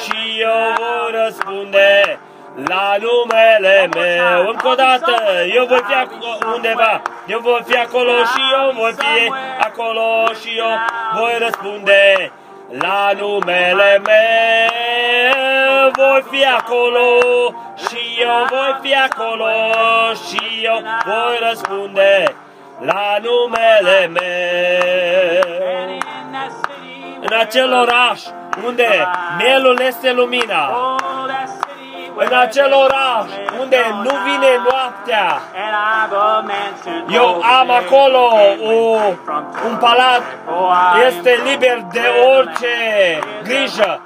și 0.03 0.41
eu 0.41 0.75
voi 0.77 1.23
răspunde 1.25 2.19
la 2.67 2.97
numele 3.01 3.89
meu. 3.95 4.49
Încă 4.49 4.69
o 4.69 4.75
dată, 4.75 5.15
eu 5.55 5.65
voi 5.67 5.83
fi 5.87 5.95
acolo 5.95 6.53
undeva, 6.55 7.03
eu 7.27 7.39
voi 7.41 7.63
fi 7.67 7.77
acolo 7.77 8.13
și 8.13 8.43
eu 8.53 8.73
voi 8.79 8.95
fi 8.97 9.33
acolo 9.61 10.33
și 10.41 10.59
eu 10.59 10.73
voi 11.19 11.37
răspunde 11.39 12.33
la 12.79 13.11
numele 13.19 14.03
meu. 14.05 15.91
Voi 15.97 16.25
fi 16.31 16.45
acolo 16.47 17.09
și 17.89 18.21
eu 18.21 18.47
voi 18.49 18.77
fi 18.83 18.95
acolo 18.95 19.49
și 20.29 20.65
eu 20.65 20.83
voi 21.05 21.39
răspunde 21.49 22.35
la 22.81 23.17
numele 23.23 24.07
meu. 24.07 25.59
În 27.21 27.39
acel 27.39 27.73
oraș 27.73 28.21
unde 28.67 29.09
mielul 29.39 29.81
este 29.87 30.13
lumina, 30.13 30.95
în 32.15 32.39
acel 32.39 32.73
oraș 32.73 33.29
unde 33.61 33.77
nu 34.03 34.11
vine 34.25 34.61
noaptea. 34.71 35.41
Eu 37.11 37.43
am 37.61 37.71
acolo 37.71 38.31
o, 38.63 38.73
un 39.69 39.77
palat, 39.81 40.23
este 41.07 41.41
liber 41.45 41.85
de 41.93 42.01
orice 42.37 42.69
grijă. 43.43 44.01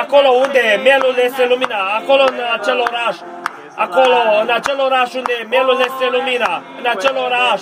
Acolo 0.00 0.28
unde 0.28 0.80
mielul 0.82 1.14
este 1.24 1.46
lumina, 1.46 1.76
acolo 2.00 2.22
în 2.22 2.40
acel 2.52 2.78
oraș, 2.78 3.16
acolo 3.74 4.16
în 4.42 4.50
acel 4.50 4.80
oraș 4.80 5.14
unde 5.14 5.46
mielul 5.48 5.76
este 5.80 6.08
lumina, 6.10 6.62
în 6.78 6.86
acel 6.96 7.16
oraș 7.16 7.60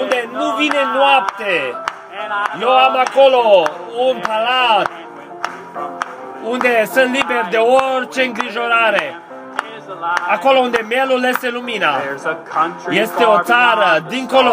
unde 0.00 0.28
nu 0.32 0.54
vine 0.56 0.82
noapte. 0.94 1.74
Eu 2.60 2.68
am 2.68 2.96
acolo 2.96 3.64
un 4.08 4.20
palat 4.26 4.90
unde 6.44 6.84
sunt 6.92 7.14
liber 7.14 7.46
de 7.50 7.56
orice 7.56 8.22
îngrijorare. 8.22 9.20
Acolo 10.28 10.58
unde 10.58 10.86
mielul 10.88 11.24
este 11.24 11.50
lumina. 11.50 12.00
Este 12.88 13.24
o 13.24 13.38
țară 13.42 14.04
dincolo 14.08 14.52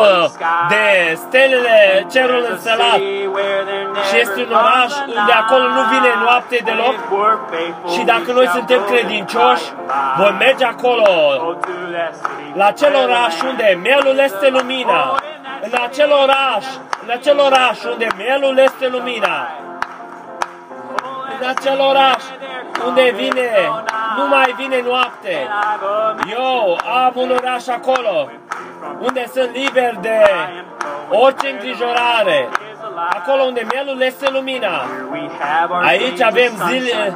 de 0.69 1.15
stelele 1.15 2.05
cerul 2.11 2.47
înselat. 2.51 2.99
Și 4.09 4.19
este 4.19 4.39
un 4.43 4.51
oraș 4.51 4.91
unde 5.07 5.31
acolo 5.31 5.63
nu 5.63 5.81
vine 5.91 6.13
noapte 6.23 6.61
deloc. 6.65 6.95
Și 7.93 8.03
dacă 8.03 8.31
noi 8.31 8.47
suntem 8.47 8.81
credincioși, 8.85 9.63
vom 10.17 10.35
merge 10.35 10.65
acolo, 10.65 11.05
la 12.53 12.65
acel 12.65 12.95
oraș 13.03 13.41
unde 13.41 13.79
mielul 13.81 14.17
este 14.17 14.49
lumina. 14.49 15.19
În 15.65 15.79
acel 15.83 16.11
oraș, 16.11 16.65
în 17.03 17.09
acel 17.09 17.39
oraș 17.39 17.83
unde 17.83 18.07
mielul 18.17 18.57
este 18.57 18.87
lumina. 18.87 19.49
În 21.39 21.47
acel 21.47 21.79
oraș 21.79 22.23
unde 22.87 23.13
vine, 23.15 23.49
nu 24.17 24.27
mai 24.27 24.53
vine 24.57 24.81
noapte. 24.87 25.47
Eu 26.31 26.77
am 27.05 27.13
un 27.15 27.31
oraș 27.31 27.67
acolo, 27.67 28.29
unde 28.99 29.25
sunt 29.33 29.55
liber 29.55 29.95
de 30.01 30.23
orice 31.09 31.47
îngrijorare. 31.47 32.49
Acolo 33.09 33.43
unde 33.43 33.65
mielul 33.71 34.01
este 34.01 34.29
lumina. 34.29 34.85
Aici 35.81 36.21
avem 36.21 36.51
zile, 36.69 37.13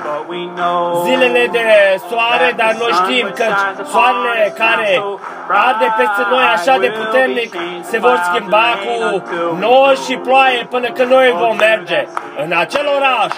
zilele 1.04 1.48
de 1.52 1.66
soare, 2.10 2.54
dar 2.56 2.76
noi 2.80 2.92
știm 2.92 3.32
că 3.36 3.44
soarele 3.92 4.54
care 4.58 5.04
arde 5.48 5.94
peste 5.98 6.22
noi 6.30 6.44
așa 6.44 6.78
de 6.78 6.88
puternic 6.88 7.56
se 7.82 7.98
vor 7.98 8.22
schimba 8.24 8.66
cu 8.86 9.24
noi 9.60 9.96
și 9.96 10.16
ploaie 10.16 10.68
până 10.70 10.92
când 10.92 11.10
noi 11.12 11.36
vom 11.38 11.56
merge. 11.56 12.08
În 12.44 12.52
acel 12.58 12.88
oraș 12.98 13.34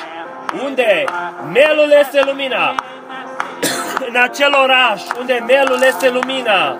unde 0.66 1.04
melul 1.54 1.92
este 2.00 2.22
lumina, 2.26 2.76
în 4.10 4.22
acel 4.22 4.54
oraș 4.64 5.02
unde 5.20 5.44
melul 5.48 5.82
este 5.88 6.10
lumina, 6.10 6.78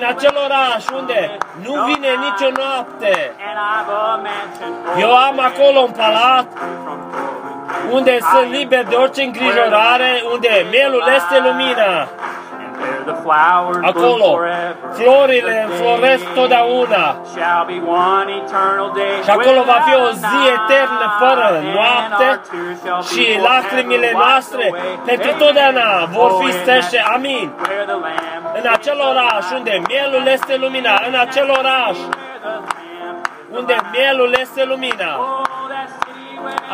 în 0.00 0.06
acel 0.06 0.34
oraș 0.44 0.84
unde 1.00 1.36
nu 1.64 1.72
vine 1.84 2.08
nicio 2.26 2.50
noapte. 2.56 3.32
Eu 4.98 5.16
am 5.16 5.38
acolo 5.40 5.78
un 5.80 5.90
palat 5.90 6.46
unde 7.90 8.18
sunt 8.20 8.50
liber 8.50 8.84
de 8.84 8.94
orice 8.94 9.22
îngrijorare, 9.22 10.22
unde 10.32 10.66
melul 10.70 11.04
este 11.16 11.36
lumina. 11.48 12.08
Acolo, 13.82 14.38
florile 14.92 15.66
înfloresc 15.68 16.24
totdeauna. 16.34 17.16
Și 19.24 19.30
acolo 19.30 19.62
va 19.62 19.78
fi 19.86 19.94
o 19.94 20.10
zi 20.10 20.40
eternă 20.56 21.06
fără 21.18 21.62
noapte 21.74 22.40
și 23.12 23.40
lacrimile 23.42 24.10
noastre 24.12 24.74
pentru 25.04 25.30
totdeauna 25.38 26.04
vor 26.04 26.30
fi 26.42 26.52
stește. 26.52 27.04
Amin. 27.14 27.52
În 28.54 28.70
acel 28.72 28.98
oraș 29.10 29.44
unde 29.54 29.82
mielul 29.88 30.26
este 30.26 30.56
lumina, 30.56 31.02
în 31.08 31.14
acel 31.20 31.50
oraș 31.58 31.96
unde 33.50 33.76
mielul 33.92 34.34
este 34.40 34.64
lumina, 34.64 35.42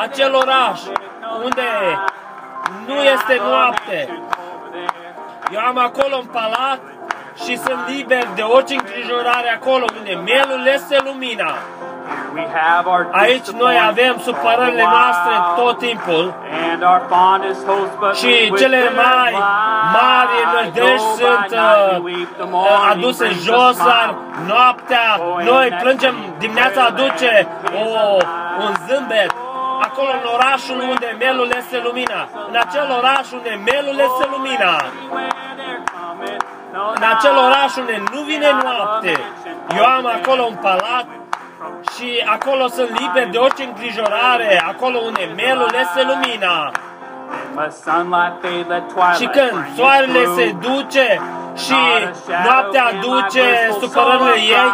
acel 0.03 0.35
oraș 0.35 0.81
unde 1.45 1.69
nu 2.87 3.03
este 3.03 3.41
noapte, 3.49 4.09
eu 5.53 5.61
am 5.61 5.79
acolo 5.79 6.17
un 6.17 6.27
palat 6.33 6.81
și 7.45 7.57
sunt 7.57 7.79
liber 7.89 8.27
de 8.35 8.43
orice 8.43 8.75
îngrijorare 8.75 9.51
acolo 9.61 9.85
unde 9.99 10.21
mielul 10.25 10.67
este 10.75 10.97
lumina. 11.05 11.55
We 12.35 12.47
have 12.55 12.89
our 12.89 13.09
Aici 13.13 13.47
noi 13.47 13.77
avem 13.89 14.21
supărările 14.23 14.83
noastre 14.83 15.35
tot 15.57 15.79
timpul 15.79 16.35
And 16.73 16.83
our 16.83 17.03
fondest 17.09 17.67
hopes, 17.67 17.95
but 17.99 18.15
și 18.17 18.49
we 18.51 18.59
cele 18.59 18.77
wither 18.77 18.95
mai 18.95 19.31
blind. 19.31 19.45
mari 19.97 20.37
nădejdi 20.55 20.81
Though 20.81 21.17
by 21.17 21.23
sunt 21.23 21.51
night 21.51 21.91
we 21.91 21.97
uh, 21.97 22.17
weep, 22.17 22.31
the 22.43 22.49
morning 22.57 22.91
aduse 22.91 23.25
brings 23.25 23.49
a 23.49 23.53
jos, 23.53 23.75
smile. 23.77 23.89
dar 23.91 24.15
noaptea 24.47 25.09
noi 25.45 25.67
plângem, 25.83 26.15
dimineața 26.39 26.81
aduce 26.85 27.47
o, 27.75 27.85
un 28.65 28.73
zâmbet. 28.87 29.31
Acolo 29.87 30.11
în 30.20 30.26
orașul 30.35 30.80
unde 30.80 31.16
melul 31.18 31.51
este 31.57 31.80
lumina, 31.85 32.28
în 32.49 32.57
acel 32.64 32.89
oraș 32.99 33.30
unde 33.32 33.61
melul 33.70 33.99
este 34.09 34.28
lumina, 34.35 34.74
în 36.95 37.03
acel 37.14 37.37
oraș 37.37 37.76
unde 37.76 38.03
nu 38.12 38.20
vine 38.20 38.51
noapte, 38.62 39.12
eu 39.76 39.85
am 39.85 40.07
acolo 40.07 40.43
un 40.43 40.55
palat 40.55 41.07
și 41.95 42.24
acolo 42.26 42.68
sunt 42.68 43.01
liber 43.01 43.28
de 43.28 43.39
orice 43.39 43.62
îngrijorare, 43.64 44.62
acolo 44.66 44.99
unde 44.99 45.32
melul 45.37 45.70
este 45.82 46.03
lumina. 46.12 46.70
Și 49.19 49.27
când 49.27 49.67
soarele 49.77 50.25
se 50.37 50.55
duce 50.61 51.21
și 51.65 51.81
noaptea 52.45 52.85
aduce 52.85 53.45
supărările 53.81 54.37
ei, 54.41 54.71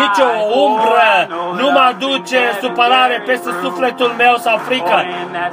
nici 0.00 0.18
o 0.28 0.58
umbră 0.64 1.10
nu 1.60 1.70
mă 1.70 1.78
aduce 1.78 2.38
supărare 2.60 3.22
peste 3.26 3.50
sufletul 3.62 4.12
meu 4.16 4.36
sau 4.36 4.56
frică, 4.58 5.04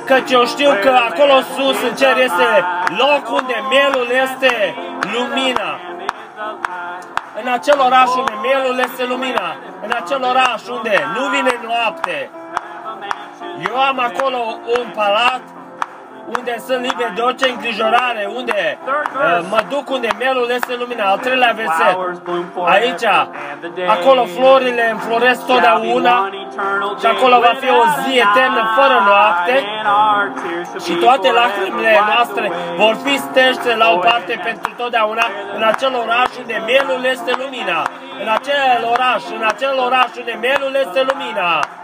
căci 0.06 0.32
eu 0.32 0.46
știu 0.46 0.70
că 0.82 0.92
acolo 1.10 1.36
sus 1.56 1.82
în 1.90 1.96
cer 1.96 2.18
este 2.18 2.50
loc 2.98 3.40
unde 3.40 3.56
mielul 3.70 4.08
este 4.24 4.76
lumina. 5.14 5.80
În 7.42 7.52
acel 7.52 7.80
oraș 7.86 8.10
unde 8.18 8.34
mielul 8.42 8.80
este 8.80 9.06
lumina, 9.06 9.56
în 9.86 9.92
acel 10.02 10.24
oraș 10.30 10.62
unde 10.76 11.08
nu 11.16 11.24
vine 11.34 11.60
noapte, 11.68 12.30
eu 13.70 13.80
am 13.80 14.00
acolo 14.00 14.38
un 14.78 14.88
palat 14.96 15.42
unde 16.38 16.56
sunt 16.68 16.82
liber 16.82 17.12
de 17.16 17.22
orice 17.22 17.50
îngrijorare, 17.50 18.30
unde 18.36 18.78
uh, 18.86 19.46
mă 19.50 19.62
duc 19.70 19.90
unde 19.90 20.10
mielul 20.18 20.50
este 20.50 20.76
lumina. 20.76 21.04
Al 21.10 21.18
treilea 21.18 21.54
verset. 21.56 21.96
Aici, 22.66 23.06
acolo 23.88 24.26
florile 24.26 24.90
înfloresc 24.92 25.46
totdeauna 25.46 26.30
și 27.00 27.06
acolo 27.06 27.36
va 27.40 27.54
fi 27.60 27.70
o 27.70 27.84
zi 28.02 28.12
eternă 28.26 28.62
fără 28.78 28.98
noapte 29.10 29.56
și 30.86 30.94
toate 30.94 31.32
lacrimile 31.32 32.00
noastre 32.14 32.52
vor 32.76 32.98
fi 33.04 33.18
stește 33.18 33.76
la 33.76 33.88
o 33.96 33.98
parte 33.98 34.42
pentru 34.44 34.72
totdeauna 34.78 35.26
în 35.56 35.64
acel 35.64 35.94
oraș 36.04 36.30
unde 36.40 36.64
mielul 36.66 37.04
este 37.14 37.32
lumina. 37.44 37.82
În 38.22 38.28
acel 38.38 38.80
oraș, 38.94 39.24
în 39.38 39.44
acel 39.54 39.76
oraș 39.86 40.10
unde 40.18 40.38
mielul 40.42 40.74
este 40.86 41.06
lumina. 41.12 41.83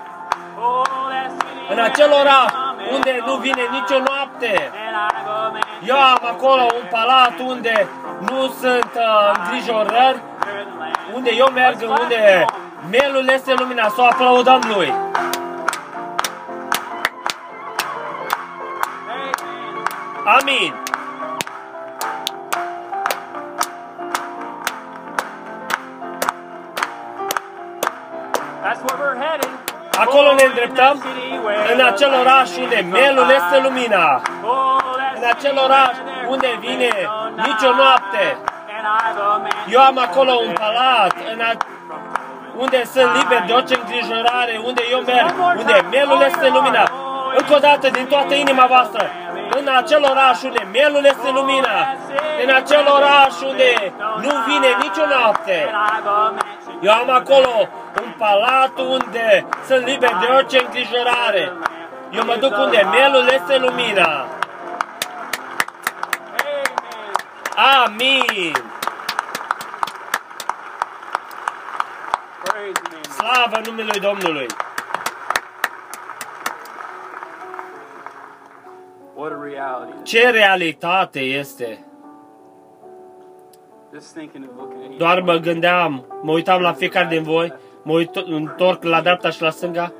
În 1.70 1.80
acel 1.80 2.12
oraș 2.12 2.52
unde 2.94 3.24
nu 3.26 3.36
vine 3.36 3.62
nicio 3.72 4.04
noapte. 4.08 4.72
Eu 5.84 5.96
am 5.96 6.20
acolo 6.22 6.62
un 6.62 6.88
palat 6.90 7.40
unde 7.40 7.88
nu 8.30 8.48
sunt 8.60 8.92
uh, 8.96 9.32
îngrijorări, 9.36 10.22
unde 11.14 11.30
eu 11.36 11.48
merg, 11.54 11.82
unde 12.02 12.46
mielul 12.90 13.28
este 13.28 13.54
lumina, 13.58 13.88
să 13.88 14.02
o 14.02 14.06
aplaudăm 14.06 14.62
lui. 14.68 14.94
Amin. 20.26 20.74
That's 28.62 28.84
where 28.84 28.98
we're 28.98 29.16
headed. 29.16 29.59
Acolo 30.04 30.34
ne 30.34 30.44
îndreptăm, 30.44 31.04
în 31.74 31.86
acel 31.86 32.12
oraș 32.22 32.50
unde 32.64 32.86
mielul 32.92 33.30
este 33.40 33.60
lumina, 33.64 34.22
în 35.16 35.24
acel 35.34 35.60
oraș 35.64 35.94
unde 36.28 36.58
vine 36.60 36.92
nicio 37.36 37.72
noapte. 37.82 38.38
Eu 39.68 39.82
am 39.82 39.98
acolo 39.98 40.32
un 40.48 40.54
palat, 40.54 41.14
în 41.34 41.40
a... 41.42 41.52
unde 42.56 42.86
sunt 42.86 43.10
liber 43.18 43.44
de 43.48 43.54
orice 43.54 43.76
îngrijorare, 43.82 44.62
unde 44.64 44.84
eu 44.92 45.00
merg, 45.00 45.34
unde 45.58 45.86
mielul 45.90 46.22
este 46.22 46.50
lumina. 46.50 46.84
Încă 47.38 47.54
o 47.56 47.60
dată, 47.60 47.90
din 47.90 48.06
toată 48.06 48.34
inima 48.34 48.66
voastră, 48.66 49.10
în 49.58 49.68
acel 49.78 50.04
oraș 50.12 50.42
unde 50.42 50.68
mielul 50.72 51.04
este 51.06 51.30
lumina, 51.34 51.78
în 52.44 52.50
acel 52.56 52.86
oraș 52.98 53.34
unde 53.50 53.94
nu 54.22 54.32
vine 54.48 54.70
nicio 54.82 55.06
noapte. 55.16 55.58
Eu 56.82 56.92
am 56.92 57.10
acolo 57.10 57.70
un 58.02 58.14
palat 58.18 58.80
unde 58.80 59.46
sunt 59.66 59.86
liber 59.86 60.18
de 60.20 60.34
orice 60.36 60.60
îngrijorare. 60.60 61.52
Eu 62.12 62.26
mă 62.26 62.36
duc 62.40 62.58
unde 62.58 62.88
mielul 62.92 63.28
este 63.28 63.58
lumina. 63.58 64.26
Amin. 67.86 68.54
Praise 72.44 72.80
the 72.82 72.90
name. 72.92 73.02
Slavă 73.18 73.62
numelui 73.66 74.00
Domnului. 74.00 74.46
What 79.16 79.32
a 79.32 79.44
reality. 79.44 80.04
Ce 80.04 80.30
realitate 80.30 81.20
este. 81.20 81.89
Doar 84.98 85.22
mă 85.22 85.36
gândeam, 85.36 86.06
mă 86.22 86.32
uitam 86.32 86.62
la 86.62 86.74
fiecare 86.74 87.08
din 87.08 87.24
voi, 87.24 87.54
mă 87.84 87.94
uit, 87.94 88.16
întorc 88.16 88.84
la 88.84 89.02
dreapta 89.02 89.30
și 89.30 89.42
la 89.42 89.50
stânga. 89.50 89.94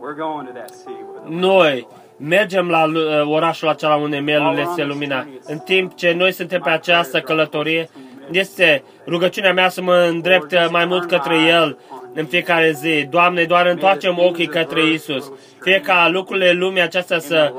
We're 0.00 0.16
going 0.16 0.46
to 0.46 0.52
that 0.52 0.70
city 0.70 0.90
where 0.90 1.20
the 1.24 1.34
Noi 1.34 1.86
mergem 2.16 2.68
la 2.68 2.84
uh, 2.84 3.22
orașul 3.24 3.68
acela 3.68 3.96
unde 3.96 4.18
mielul 4.18 4.58
este 4.58 4.84
lumina. 4.84 5.26
În 5.44 5.58
timp 5.58 5.94
ce 5.94 6.12
noi 6.12 6.32
suntem 6.32 6.60
pe 6.60 6.70
această 6.70 7.20
călătorie, 7.20 7.88
este 8.30 8.82
rugăciunea 9.06 9.52
mea 9.52 9.68
să 9.68 9.82
mă 9.82 10.06
îndrept 10.10 10.70
mai 10.70 10.84
mult 10.84 11.08
către 11.08 11.36
El 11.36 11.78
în 12.14 12.26
fiecare 12.26 12.70
zi. 12.70 13.06
Doamne, 13.10 13.44
doar 13.44 13.66
întoarcem 13.66 14.18
ochii 14.18 14.46
către 14.46 14.86
Isus. 14.86 15.32
Fie 15.60 15.80
ca 15.80 16.08
lucrurile 16.08 16.52
lumii 16.52 16.82
aceasta 16.82 17.18
să 17.18 17.52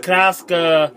crească, 0.00 0.56
grace. 0.56 0.92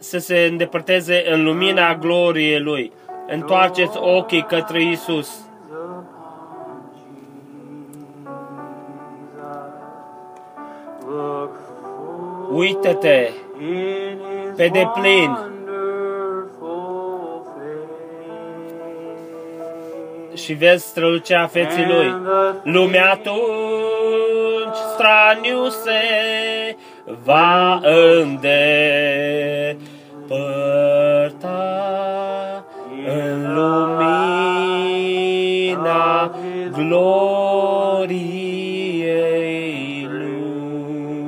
Să 0.00 0.18
se 0.18 0.46
îndepărteze 0.50 1.24
în 1.30 1.44
lumina 1.44 1.94
gloriei 1.94 2.60
Lui. 2.60 2.92
Întoarceți 3.26 3.98
ochii 3.98 4.42
către 4.42 4.82
Isus. 4.82 5.30
Look 11.06 11.50
Uită-te 12.52 13.30
in 13.60 14.18
his 14.18 14.56
pe 14.56 14.68
deplin 14.68 15.30
wonderful 15.30 17.42
face. 20.32 20.42
și 20.42 20.52
vezi 20.52 20.86
strălucea 20.86 21.46
feții 21.46 21.86
Lui. 21.86 22.14
Lumea 22.62 23.10
atunci 23.10 24.76
straniu 24.94 25.68
se 25.68 26.00
va 27.24 27.80
îndepărta 27.82 29.89
în 33.06 33.54
lumina 33.54 35.10
gloriei 36.72 37.88
Lui. 40.10 41.18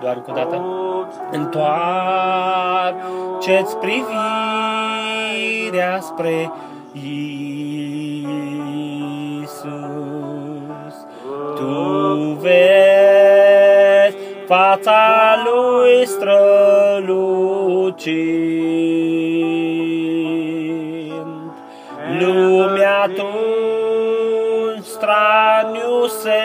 Doar 0.00 0.16
încă 0.16 0.30
o 0.30 0.34
dată. 0.34 0.64
Întoarceți 1.30 1.76
privirea 3.76 4.10
spre 6.00 6.52
Isus. 6.92 7.06
Tu 11.54 12.38
vezi 12.40 12.89
fața 14.50 15.36
lui 15.44 16.06
strălucind. 16.06 16.40
Lumea 22.20 23.00
atunci 23.00 24.84
straniu 24.84 26.06
se 26.06 26.42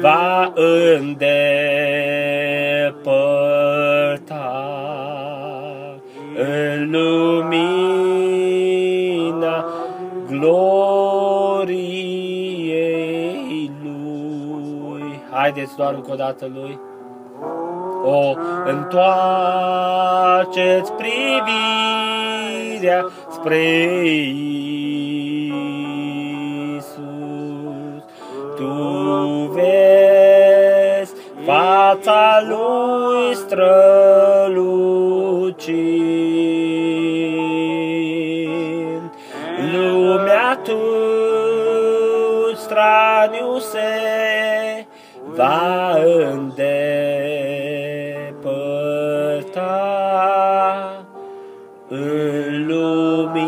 va 0.00 0.52
îndepărta 0.54 2.31
Haideți 15.54 15.76
doar 15.76 15.94
încă 15.94 16.12
o 16.12 16.14
dată 16.14 16.50
lui. 16.54 16.80
O, 18.04 18.34
întoarceți 18.64 19.02
privirea 20.92 23.06
spre 23.30 23.94
Isus, 26.76 28.04
Tu 28.56 28.72
vezi 29.52 31.12
fața 31.44 32.42
lui 32.48 33.34
strălucind. 33.34 33.72
Lumea 39.72 40.60
tu 40.62 40.80
straniu 42.54 43.58
se 43.58 43.80
va 45.34 45.96
îndepărta 46.30 46.62
în 51.88 52.66
lumina 52.66 53.44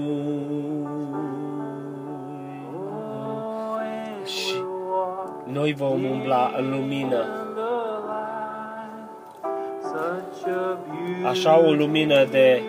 Și 4.24 4.55
noi 5.52 5.74
vom 5.74 6.05
umbla 6.05 6.52
în 6.59 6.70
lumină, 6.70 7.24
Such 9.82 10.47
a 11.24 11.28
așa 11.28 11.59
o 11.59 11.72
lumină 11.72 12.24
de 12.24 12.62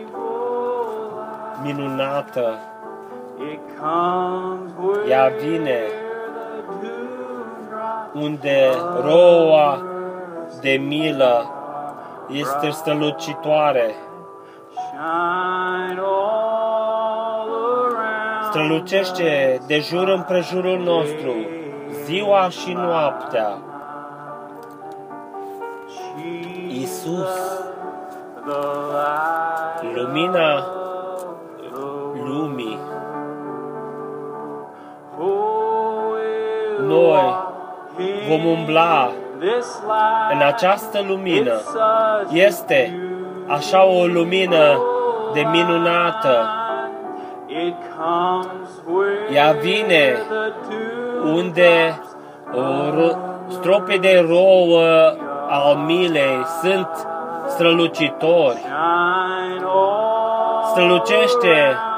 minunată. 1.66 2.60
It 3.52 3.60
comes 3.80 4.72
where 4.78 5.10
Ea 5.10 5.32
vine 5.42 5.80
the 6.38 6.78
dew 6.82 7.46
drops 7.70 8.24
unde 8.24 8.72
roa 9.04 9.84
de 10.62 10.72
milă 10.72 11.50
este 12.28 12.70
strălucitoare, 12.70 13.96
shine 14.72 16.00
all 16.00 17.50
around. 17.50 18.44
strălucește 18.50 19.62
de 19.68 19.80
jur 19.80 20.08
împrejurul 20.08 20.80
nostru, 20.80 21.34
ziua 22.04 22.50
și 22.50 22.74
noaptea. 22.74 23.58
Isus, 26.68 27.64
the 28.46 28.62
light 28.92 29.96
lumina 29.96 30.56
of 30.56 30.64
the 30.66 30.95
lumii, 32.26 32.80
Oh, 35.20 36.16
we'll 36.78 36.88
noi 36.88 37.08
walk 37.08 38.00
in 38.00 38.28
vom 38.30 38.46
umbla 38.46 39.10
this 39.40 39.82
light. 39.86 40.32
în 40.34 40.42
această 40.48 41.04
lumină. 41.08 41.52
It's 41.54 41.64
such 41.64 42.34
Este 42.34 43.00
așa 43.48 43.86
o 43.86 44.06
lumină 44.06 44.80
de 45.34 45.42
minunată. 45.52 46.48
It 47.48 47.76
comes 47.98 48.70
where 48.88 49.34
Ea 49.34 49.52
vine 49.52 50.14
the 50.30 50.54
dew 50.70 51.36
unde 51.36 52.00
o 52.54 52.60
ro- 53.00 53.18
strope 53.50 53.98
de 53.98 54.26
rouă 54.28 54.82
al 55.50 55.76
milei 55.76 56.46
sunt 56.62 56.90
strălucitori. 57.48 58.58
shine 58.58 59.66
all 59.66 60.64
Strălucește 60.72 61.48
around 61.48 61.78
us. 61.78 61.95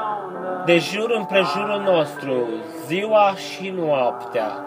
De 0.68 0.78
jur 0.78 1.10
împrejurul 1.10 1.82
nostru, 1.82 2.46
ziua 2.86 3.34
și 3.34 3.70
noaptea. 3.70 4.66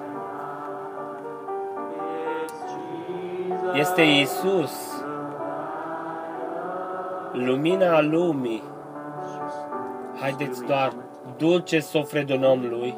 It's 2.47 3.75
Jesus. 3.75 3.79
Este 3.79 4.01
Isus, 4.01 5.03
lumina 7.31 8.01
lumii. 8.01 8.63
Haideți 10.19 10.63
doar 10.65 10.93
dulce 11.37 11.79
să 11.79 11.97
o 11.97 12.03
fredonăm 12.03 12.65
Lui. 12.69 12.97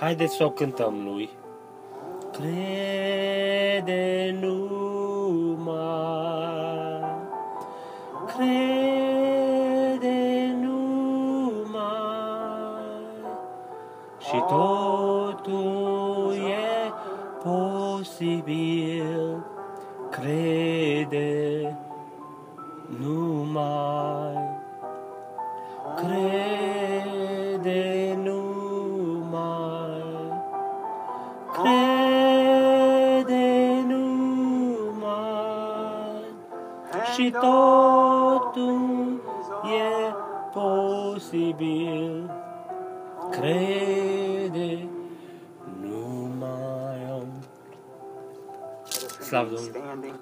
Haideți 0.00 0.36
să 0.36 0.44
o 0.44 0.50
cântăm 0.50 1.04
lui. 1.04 1.30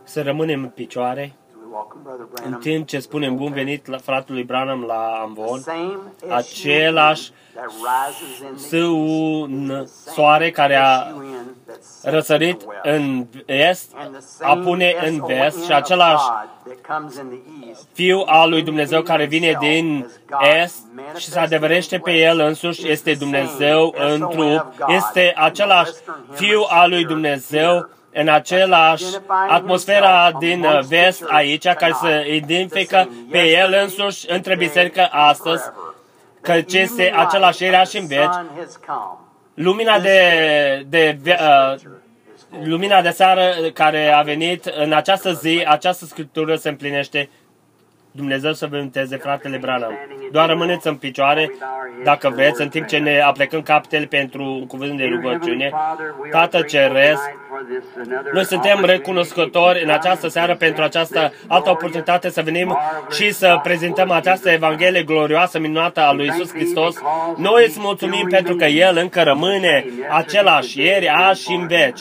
Să 0.08 0.22
rămânem 0.22 0.62
în 0.62 0.68
picioare 0.68 1.32
as 1.50 1.54
we 1.60 1.72
welcome 1.72 2.00
Brother 2.02 2.20
în 2.24 2.28
Branham. 2.34 2.60
timp 2.60 2.86
ce 2.86 2.98
spunem 2.98 3.36
bun 3.36 3.52
venit 3.52 3.86
la 3.86 3.96
fratului 3.98 4.42
Branham 4.42 4.82
la 4.86 5.18
Amvon. 5.22 5.60
Same 5.60 5.98
Același 6.28 7.22
SUN 7.22 7.32
that 7.54 7.70
rises 8.08 8.50
in 8.50 8.56
the 8.56 9.84
Sân 9.84 10.12
soare 10.14 10.50
care 10.50 10.74
a 10.74 11.02
SUN 11.02 11.56
that 11.66 11.82
sets 11.82 12.12
răsărit 12.14 12.60
in 12.60 12.66
the 12.66 12.72
west. 12.74 12.84
în 12.84 13.26
est, 13.46 13.90
And 13.96 14.12
the 14.12 14.20
same 14.20 14.60
apune 14.60 14.94
în 15.06 15.16
SON 15.16 15.26
vest 15.26 15.56
și 15.64 15.70
of 15.70 15.76
același 15.76 16.24
God 16.64 16.74
that 16.74 16.96
comes 16.98 17.16
in 17.16 17.28
the 17.28 17.68
east 17.68 17.86
Fiu 17.92 18.22
al 18.26 18.48
lui 18.50 18.62
Dumnezeu 18.62 19.02
care 19.02 19.24
vine 19.24 19.56
din 19.60 20.06
est 20.62 20.76
și 21.16 21.28
se 21.28 21.38
adeverește 21.38 21.98
pe 21.98 22.12
el 22.12 22.38
însuși 22.40 22.88
este 22.90 23.14
Dumnezeu 23.14 23.94
întru, 24.14 24.74
este 24.88 25.32
același 25.36 25.92
Fiu 26.32 26.64
al 26.68 26.88
lui 26.90 27.04
Dumnezeu 27.04 27.88
în 28.20 28.28
același 28.28 29.04
atmosfera 29.48 30.32
din 30.38 30.66
vest 30.88 31.24
aici, 31.28 31.66
care 31.66 31.92
se 32.02 32.34
identifică 32.34 33.08
pe 33.30 33.48
el 33.48 33.76
însuși 33.82 34.32
între 34.32 34.56
biserică 34.56 35.08
astăzi, 35.10 35.62
că 36.40 36.60
ce 36.60 36.78
este 36.78 37.12
același 37.16 37.64
era 37.64 37.82
și 37.82 37.98
în 37.98 38.06
veci, 38.06 38.34
lumina 39.54 39.98
de, 39.98 40.86
de 40.88 41.18
uh, 41.24 41.74
lumina 42.62 43.02
de 43.02 43.10
seară 43.10 43.52
care 43.74 44.12
a 44.12 44.22
venit 44.22 44.64
în 44.64 44.92
această 44.92 45.32
zi, 45.32 45.64
această 45.66 46.04
scriptură 46.04 46.56
se 46.56 46.68
împlinește. 46.68 47.30
Dumnezeu 48.10 48.52
să 48.52 48.66
vă 48.66 48.76
înteze, 48.76 49.16
fratele 49.16 49.56
Branham. 49.56 49.92
Doar 50.32 50.48
rămâneți 50.48 50.86
în 50.86 50.94
picioare, 50.94 51.50
dacă 52.04 52.28
vreți, 52.34 52.60
în 52.60 52.68
timp 52.68 52.86
ce 52.86 52.98
ne 52.98 53.20
aplecăm 53.20 53.62
capetele 53.62 54.04
pentru 54.04 54.42
un 54.42 54.66
cuvânt 54.66 54.96
de 54.96 55.04
rugăciune. 55.04 55.72
Tată 56.30 56.62
Ceresc, 56.62 57.22
noi 58.32 58.44
suntem 58.44 58.84
recunoscători 58.84 59.82
în 59.82 59.90
această 59.90 60.28
seară 60.28 60.54
pentru 60.54 60.82
această 60.82 61.32
altă 61.46 61.70
oportunitate 61.70 62.30
să 62.30 62.42
venim 62.42 62.78
și 63.10 63.32
să 63.32 63.60
prezentăm 63.62 64.10
această 64.10 64.50
Evanghelie 64.50 65.02
glorioasă, 65.02 65.58
minunată 65.58 66.00
a 66.00 66.12
lui 66.12 66.26
Isus 66.26 66.52
Hristos. 66.52 66.94
Noi 67.36 67.64
îți 67.66 67.80
mulțumim 67.80 68.26
pentru 68.30 68.56
că 68.56 68.64
El 68.64 68.96
încă 68.96 69.22
rămâne 69.22 69.84
același 70.10 70.80
ieri, 70.80 71.08
azi 71.08 71.42
și 71.42 71.52
în 71.52 71.66
veci. 71.66 72.00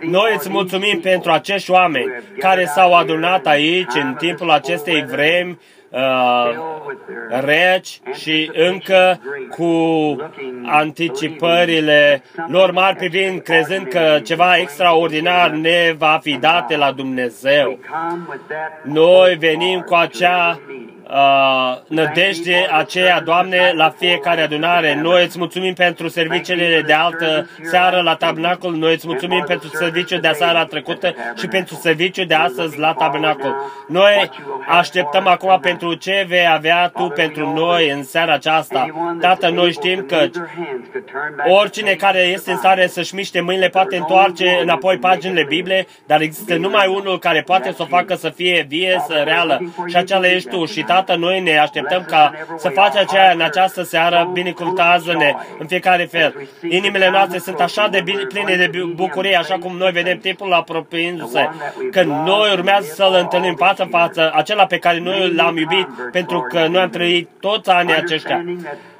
Noi 0.00 0.32
îți 0.34 0.50
mulțumim 0.50 1.00
pentru 1.00 1.30
acești 1.30 1.70
oameni 1.70 2.12
care 2.38 2.64
s-au 2.64 2.94
adunat 2.94 3.46
aici 3.46 3.94
în 3.94 4.14
timpul 4.18 4.50
acestei 4.50 5.04
vremi 5.04 5.58
uh, 5.88 6.50
reci 7.28 8.00
și 8.14 8.50
încă 8.52 9.20
cu 9.50 9.70
anticipările 10.64 12.22
lor 12.48 12.70
mari 12.70 12.96
privind, 12.96 13.40
crezând 13.40 13.86
că 13.86 14.18
ceva 14.24 14.56
extraordinar 14.56 15.50
ne 15.50 15.94
va 15.98 16.18
fi 16.22 16.36
dat 16.36 16.76
la 16.76 16.92
Dumnezeu. 16.92 17.78
Noi 18.82 19.34
venim 19.34 19.80
cu 19.80 19.94
acea 19.94 20.60
uh, 21.14 21.78
nădejde 21.88 22.68
aceea, 22.72 23.20
Doamne, 23.20 23.72
la 23.74 23.94
fiecare 23.98 24.40
adunare. 24.40 24.94
Noi 24.94 25.24
îți 25.24 25.38
mulțumim 25.38 25.74
pentru 25.74 26.08
serviciile 26.08 26.82
de 26.86 26.92
altă 26.92 27.48
seară 27.62 28.00
la 28.00 28.14
tabernacul, 28.14 28.76
noi 28.76 28.92
îți 28.92 29.06
mulțumim 29.06 29.44
pentru 29.46 29.68
serviciul 29.68 30.20
de 30.20 30.30
seara 30.34 30.64
trecută 30.64 31.14
și 31.38 31.46
pentru 31.46 31.74
serviciul 31.74 32.26
de 32.26 32.34
astăzi 32.34 32.78
la 32.78 32.92
tabernacul. 32.92 33.54
Noi 33.88 34.30
așteptăm 34.68 35.26
acum 35.26 35.58
pentru 35.60 35.94
ce 35.94 36.24
vei 36.28 36.48
avea 36.48 36.88
Tu 36.88 37.02
pentru 37.08 37.52
noi 37.52 37.90
în 37.90 38.04
seara 38.04 38.32
aceasta. 38.32 38.86
Tată, 39.20 39.48
noi 39.48 39.72
știm 39.72 40.04
că 40.08 40.28
oricine 41.48 41.92
care 41.92 42.18
este 42.18 42.50
în 42.50 42.56
stare 42.56 42.86
să-și 42.86 43.14
miște 43.14 43.40
mâinile 43.40 43.68
poate 43.68 43.96
întoarce 43.96 44.58
înapoi 44.62 44.98
paginile 44.98 45.44
Bibliei, 45.44 45.86
dar 46.06 46.20
există 46.20 46.56
numai 46.56 46.86
unul 46.86 47.18
care 47.18 47.42
poate 47.42 47.72
să 47.72 47.82
o 47.82 47.86
facă 47.86 48.14
să 48.14 48.28
fie 48.28 48.66
vie, 48.68 49.02
să 49.06 49.22
reală 49.24 49.72
și 49.86 49.96
acela 49.96 50.26
ești 50.26 50.48
Tu. 50.48 50.64
Și 50.64 50.82
Tată, 50.82 51.03
noi 51.12 51.40
ne 51.40 51.58
așteptăm 51.58 52.04
ca 52.08 52.32
să 52.56 52.68
faci 52.68 52.96
aceea 52.96 53.30
în 53.30 53.40
această 53.40 53.82
seară, 53.82 54.30
binecuvântează-ne 54.32 55.34
în 55.58 55.66
fiecare 55.66 56.04
fel. 56.04 56.48
Inimile 56.68 57.10
noastre 57.10 57.38
sunt 57.38 57.60
așa 57.60 57.88
de 57.88 58.02
pline 58.28 58.56
de 58.56 58.70
bucurie, 58.94 59.36
așa 59.36 59.54
cum 59.54 59.76
noi 59.76 59.90
vedem 59.90 60.18
timpul 60.18 60.52
apropiindu-se, 60.52 61.48
că 61.90 62.02
noi 62.02 62.52
urmează 62.52 62.92
să-L 62.94 63.16
întâlnim 63.20 63.54
față 63.54 63.82
în 63.82 63.88
față, 63.88 64.32
acela 64.34 64.66
pe 64.66 64.78
care 64.78 64.98
noi 64.98 65.32
l-am 65.34 65.56
iubit, 65.56 65.88
pentru 66.12 66.40
că 66.40 66.66
noi 66.66 66.82
am 66.82 66.90
trăit 66.90 67.28
toți 67.40 67.70
anii 67.70 67.94
aceștia. 67.94 68.44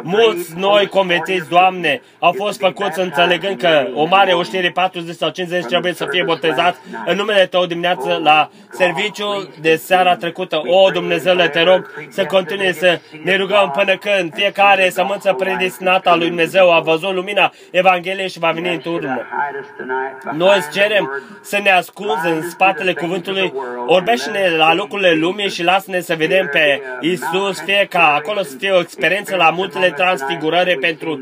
Mulți 0.03 0.53
noi 0.57 0.87
convertiți, 0.87 1.49
Doamne, 1.49 2.01
au 2.19 2.33
fost 2.37 2.59
făcuți 2.59 3.01
înțelegând 3.01 3.59
că 3.59 3.87
o 3.95 4.05
mare 4.05 4.33
oștire 4.33 4.71
40 4.71 5.17
sau 5.17 5.29
50 5.29 5.65
trebuie 5.65 5.93
să 5.93 6.07
fie 6.11 6.23
botezați 6.23 6.79
în 7.07 7.17
numele 7.17 7.47
Tău 7.47 7.67
dimineață 7.67 8.21
la 8.23 8.51
serviciul 8.71 9.49
de 9.61 9.77
seara 9.77 10.17
trecută. 10.17 10.61
O, 10.67 10.91
Dumnezeule, 10.91 11.49
te 11.49 11.63
rog 11.63 11.91
să 12.09 12.25
continue 12.25 12.73
să 12.73 13.01
ne 13.23 13.37
rugăm 13.37 13.71
până 13.77 13.97
când 13.97 14.35
fiecare 14.35 14.91
sămânță 14.91 15.33
predestinată 15.33 16.09
a 16.09 16.17
lui 16.17 16.27
Dumnezeu 16.27 16.73
a 16.73 16.81
văzut 16.81 17.15
lumina 17.15 17.53
Evangheliei 17.71 18.29
și 18.29 18.39
va 18.39 18.51
veni 18.51 18.75
în 18.75 18.79
turnă. 18.79 19.27
Noi 20.33 20.57
îți 20.57 20.71
cerem 20.71 21.23
să 21.43 21.61
ne 21.63 21.71
ascunzi 21.71 22.27
în 22.27 22.51
spatele 22.51 22.93
cuvântului, 22.93 23.53
orbește-ne 23.87 24.57
la 24.57 24.75
locurile 24.75 25.13
lumii 25.13 25.51
și 25.51 25.63
lasă-ne 25.63 26.01
să 26.01 26.15
vedem 26.15 26.49
pe 26.53 26.83
Isus, 27.01 27.61
fie 27.65 27.87
ca 27.91 28.15
acolo 28.15 28.43
să 28.43 28.57
fie 28.57 28.71
o 28.71 28.81
experiență 28.81 29.37
la 29.37 29.51
multele 29.51 29.91
transfigurări 29.91 30.79
pentru 30.79 31.19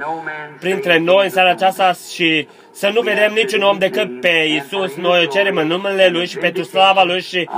printre 0.60 0.98
noi 0.98 1.24
în 1.24 1.30
seara 1.30 1.50
aceasta 1.50 1.92
și 2.14 2.48
să 2.82 2.90
nu 2.94 3.00
vedem 3.00 3.32
niciun 3.32 3.62
om 3.62 3.78
decât 3.78 4.20
pe 4.20 4.28
Isus. 4.28 4.96
Noi 4.96 5.22
o 5.22 5.26
cerem 5.26 5.56
în 5.56 5.66
numele 5.66 6.08
Lui 6.08 6.26
și 6.26 6.38
pentru 6.38 6.62
slava 6.62 7.02
Lui 7.02 7.20
și 7.20 7.48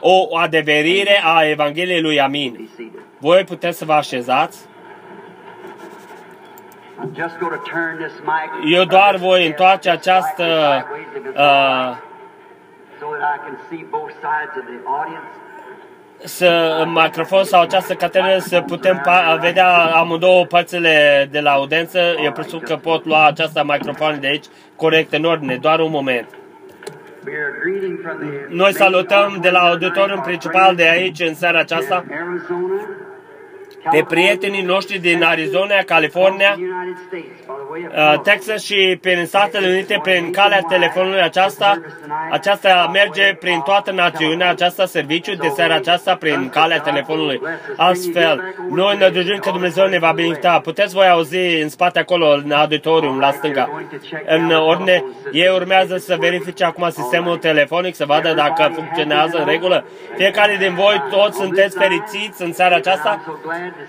o 0.00 0.36
adeverire 0.36 1.20
a 1.24 1.44
Evangheliei 1.44 2.00
Lui. 2.00 2.20
Amin. 2.20 2.70
Voi 3.18 3.44
puteți 3.44 3.78
să 3.78 3.84
vă 3.84 3.92
așezați? 3.92 4.58
Eu 8.64 8.84
doar 8.84 9.16
voi 9.16 9.46
întoarce 9.46 9.90
această 9.90 10.44
uh, 11.36 11.96
să 16.24 16.82
microfon 16.94 17.44
sau 17.44 17.60
această 17.60 17.94
catedră 17.94 18.38
să 18.38 18.60
putem 18.60 19.02
vedea 19.40 19.68
amândouă 19.74 20.44
părțile 20.44 21.28
de 21.30 21.40
la 21.40 21.50
audență. 21.50 21.98
Eu 22.24 22.32
presupun 22.32 22.60
că 22.60 22.76
pot 22.76 23.04
lua 23.04 23.26
această 23.26 23.64
microfon 23.66 24.20
de 24.20 24.26
aici 24.26 24.44
corect 24.76 25.12
în 25.12 25.24
ordine. 25.24 25.56
Doar 25.56 25.80
un 25.80 25.90
moment. 25.90 26.26
Noi 28.48 28.72
salutăm 28.72 29.38
de 29.40 29.50
la 29.50 29.58
auditoriul 29.58 30.20
principal 30.20 30.74
de 30.74 30.88
aici 30.88 31.20
în 31.20 31.34
seara 31.34 31.58
aceasta 31.58 32.04
pe 33.90 34.04
prietenii 34.08 34.62
noștri 34.62 34.98
din 34.98 35.22
Arizona, 35.22 35.76
California, 35.86 36.58
uh, 36.58 38.20
Texas 38.22 38.64
și 38.64 38.98
prin 39.00 39.24
Statele 39.26 39.66
Unite, 39.68 40.00
prin 40.02 40.30
calea 40.32 40.60
telefonului 40.68 41.20
aceasta. 41.20 41.80
Aceasta 42.30 42.90
merge 42.92 43.34
prin 43.34 43.60
toată 43.60 43.90
națiunea, 43.90 44.50
aceasta 44.50 44.86
serviciu 44.86 45.34
de 45.34 45.48
seara 45.48 45.74
aceasta 45.74 46.14
prin 46.14 46.48
calea 46.48 46.80
telefonului. 46.80 47.40
Astfel, 47.76 48.54
noi 48.70 48.96
ne 48.96 49.08
dujim 49.08 49.38
că 49.38 49.50
Dumnezeu 49.50 49.86
ne 49.86 49.98
va 49.98 50.12
binecuvânta. 50.12 50.60
Puteți 50.60 50.94
voi 50.94 51.08
auzi 51.08 51.36
în 51.36 51.68
spate 51.68 51.98
acolo, 51.98 52.28
în 52.44 52.50
auditorium, 52.52 53.18
la 53.18 53.30
stânga. 53.30 53.84
În 54.26 54.50
ordine, 54.50 55.04
ei 55.32 55.50
urmează 55.54 55.96
să 55.96 56.16
verifice 56.20 56.64
acum 56.64 56.90
sistemul 56.90 57.36
telefonic, 57.36 57.94
să 57.94 58.04
vadă 58.04 58.32
dacă 58.32 58.72
funcționează 58.74 59.38
în 59.38 59.46
regulă. 59.46 59.84
Fiecare 60.16 60.56
din 60.58 60.74
voi, 60.74 61.02
toți 61.10 61.36
sunteți 61.36 61.78
fericiți 61.78 62.42
în 62.42 62.52
seara 62.52 62.76
aceasta? 62.76 63.20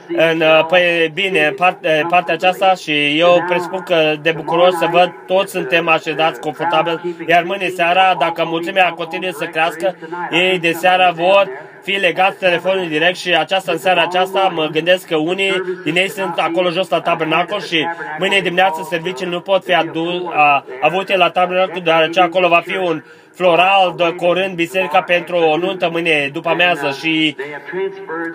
În, 0.07 0.41
uh, 0.41 0.65
păi 0.67 1.11
bine, 1.13 1.53
part, 1.57 1.85
uh, 1.85 1.99
partea 2.09 2.33
aceasta 2.33 2.73
și 2.73 3.19
eu 3.19 3.43
presupun 3.47 3.79
că 3.79 4.13
de 4.21 4.31
bucuros 4.31 4.77
să 4.77 4.87
văd 4.91 5.13
toți 5.27 5.51
suntem 5.51 5.87
așezați 5.87 6.39
confortabil, 6.39 7.15
iar 7.27 7.43
mâine 7.43 7.67
seara, 7.67 8.15
dacă 8.19 8.43
mulțimea 8.45 8.89
continuă 8.89 9.31
să 9.31 9.45
crească, 9.45 9.95
ei 10.31 10.59
de 10.59 10.71
seara 10.71 11.11
vor 11.11 11.49
fi 11.83 11.91
legați 11.91 12.37
telefonul 12.37 12.87
direct 12.87 13.17
și 13.17 13.35
aceasta 13.35 13.71
în 13.71 13.77
seara 13.77 14.01
aceasta 14.01 14.51
mă 14.53 14.65
gândesc 14.71 15.07
că 15.07 15.15
unii 15.15 15.51
din 15.83 15.95
ei 15.95 16.09
sunt 16.09 16.33
acolo 16.37 16.69
jos 16.69 16.89
la 16.89 17.01
tabernacol 17.01 17.61
și 17.61 17.87
mâine 18.19 18.39
dimineață 18.39 18.87
serviciile 18.89 19.31
nu 19.31 19.39
pot 19.39 19.63
fi 19.63 19.73
adu- 19.73 20.31
a, 20.35 20.65
avute 20.81 21.17
la 21.17 21.29
tabernacol, 21.29 21.81
deoarece 21.81 22.19
acolo 22.19 22.47
va 22.47 22.61
fi 22.65 22.75
un 22.75 23.03
floral 23.41 23.93
decorând 23.97 24.55
biserica 24.55 25.01
pentru 25.01 25.35
o 25.35 25.57
nuntă 25.57 25.89
mâine 25.91 26.29
după 26.33 26.49
amiază 26.49 26.95
și 26.99 27.35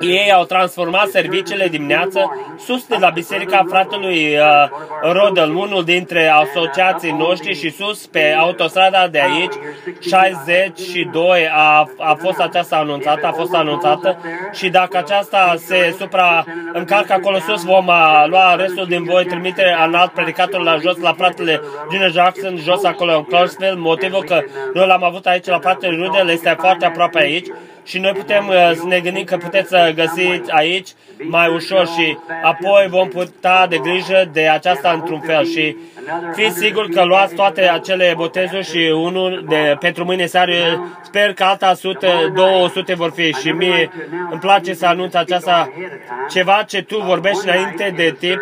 ei 0.00 0.32
au 0.32 0.44
transformat 0.44 1.08
serviciile 1.08 1.68
dimineață 1.68 2.20
sus 2.58 2.86
de 2.86 2.96
la 3.00 3.08
biserica 3.10 3.64
fratelui 3.68 4.36
uh, 4.36 5.12
Rodel, 5.12 5.54
unul 5.54 5.84
dintre 5.84 6.28
asociații 6.28 7.12
noștri 7.12 7.54
și 7.54 7.70
sus 7.70 8.06
pe 8.06 8.34
autostrada 8.38 9.08
de 9.08 9.20
aici, 9.20 9.52
62 10.00 11.48
a, 11.52 11.90
a 11.98 12.14
fost 12.14 12.40
aceasta 12.40 12.76
anunțată, 12.76 13.26
a 13.26 13.32
fost 13.32 13.54
anunțată 13.54 14.18
și 14.52 14.68
dacă 14.68 14.96
aceasta 14.96 15.54
se 15.58 15.94
supra 15.98 16.44
încarcă 16.72 17.12
acolo 17.12 17.38
sus, 17.38 17.64
vom 17.64 17.86
uh, 17.86 18.24
lua 18.26 18.54
restul 18.54 18.86
din 18.86 19.04
voi, 19.04 19.24
trimite 19.24 19.76
în 19.86 19.94
alt 19.94 20.10
predicator 20.10 20.62
la 20.62 20.76
jos, 20.76 20.98
la 20.98 21.12
fratele 21.12 21.60
Gina 21.90 22.06
Jackson, 22.06 22.56
jos 22.56 22.84
acolo 22.84 23.16
în 23.16 23.24
Clarksville, 23.24 23.74
motivul 23.74 24.22
că 24.24 24.40
noi 24.74 24.86
l-am 24.98 25.08
avut 25.08 25.26
aici 25.26 25.46
la 25.46 25.58
fratele 25.58 25.96
Rudel, 25.96 26.28
este 26.28 26.56
foarte 26.58 26.84
aproape 26.84 27.18
aici 27.18 27.46
și 27.84 27.98
noi 27.98 28.12
putem 28.12 28.48
uh, 28.48 28.70
să 28.74 28.86
ne 28.86 29.00
gândim 29.00 29.24
că 29.24 29.36
puteți 29.36 29.68
să 29.68 29.92
găsiți 29.94 30.50
aici 30.50 30.88
mai 31.28 31.48
ușor 31.48 31.86
și 31.86 32.18
apoi 32.42 32.86
vom 32.88 33.08
putea 33.08 33.66
de 33.66 33.78
grijă 33.78 34.30
de 34.32 34.48
aceasta 34.48 34.90
într-un 34.90 35.20
fel 35.20 35.44
și 35.44 35.76
fiți 36.34 36.58
sigur 36.58 36.88
că 36.88 37.04
luați 37.04 37.34
toate 37.34 37.68
acele 37.68 38.12
botezuri 38.16 38.64
și 38.64 38.92
unul 38.94 39.44
de, 39.48 39.76
pentru 39.80 40.04
mâine 40.04 40.26
seară, 40.26 40.52
sper 41.02 41.32
că 41.32 41.44
alta 41.44 41.70
100, 41.70 42.32
200 42.34 42.94
vor 42.94 43.12
fi 43.14 43.32
și 43.32 43.48
mie 43.48 43.90
îmi 44.30 44.40
place 44.40 44.74
să 44.74 44.86
anunț 44.86 45.14
aceasta 45.14 45.72
ceva 46.30 46.62
ce 46.66 46.82
tu 46.82 46.98
vorbești 46.98 47.48
înainte 47.48 47.92
de 47.96 48.16
timp 48.18 48.40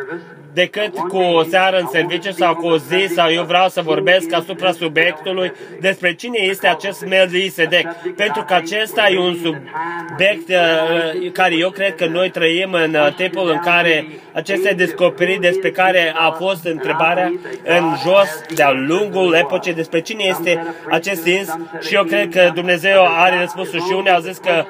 decât 0.54 0.98
cu 1.08 1.16
o 1.16 1.42
seară 1.42 1.78
în 1.78 1.86
serviciu 1.86 2.30
sau 2.30 2.54
cu 2.54 2.66
o 2.66 2.76
zi 2.76 3.14
sau 3.14 3.30
eu 3.30 3.44
vreau 3.44 3.68
să 3.68 3.80
vorbesc 3.80 4.32
asupra 4.32 4.72
subiectului 4.72 5.52
despre 5.80 6.14
cine 6.14 6.38
este 6.40 6.66
acest 6.66 7.06
Melchisedec. 7.06 7.86
Pentru 8.16 8.44
că 8.46 8.54
acesta 8.54 9.08
e 9.10 9.18
un 9.18 9.34
subiect 9.34 10.48
uh, 10.48 11.32
care 11.32 11.54
eu 11.54 11.70
cred 11.70 11.94
că 11.94 12.06
noi 12.06 12.30
trăim 12.30 12.72
în 12.72 12.94
uh, 12.94 13.14
timpul 13.16 13.50
în 13.50 13.58
care 13.58 14.06
aceste 14.32 14.72
descoperiri 14.72 15.40
despre 15.40 15.70
care 15.70 16.12
a 16.16 16.30
fost 16.30 16.64
întrebarea 16.64 17.32
în 17.64 17.94
jos 18.06 18.40
de-a 18.54 18.70
lungul 18.70 19.34
epocii 19.34 19.74
despre 19.74 20.00
cine 20.00 20.24
este 20.24 20.74
acest 20.90 21.26
ins 21.26 21.56
și 21.80 21.94
eu 21.94 22.04
cred 22.04 22.28
că 22.28 22.50
Dumnezeu 22.54 23.04
are 23.06 23.38
răspunsul 23.40 23.80
și 23.80 23.92
unii 23.96 24.10
au 24.10 24.20
zis 24.20 24.38
că 24.38 24.64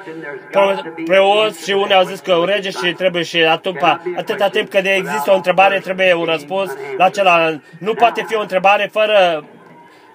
preoți 1.05 1.63
și 1.63 1.71
unii 1.71 1.93
au 1.93 2.03
zis 2.03 2.19
că 2.19 2.33
un 2.33 2.45
rege 2.45 2.69
și 2.69 2.93
trebuie 2.97 3.23
și 3.23 3.37
atunci 3.37 3.83
atâta 4.15 4.49
timp 4.49 4.69
cât 4.69 4.85
există 4.85 5.31
o 5.31 5.35
întrebare 5.35 5.74
trebuie 5.79 6.13
un 6.13 6.25
răspuns 6.25 6.71
la 6.97 7.09
celălalt. 7.09 7.63
Nu 7.79 7.93
poate 7.93 8.25
fi 8.27 8.35
o 8.35 8.41
întrebare 8.41 8.89
fără 8.91 9.45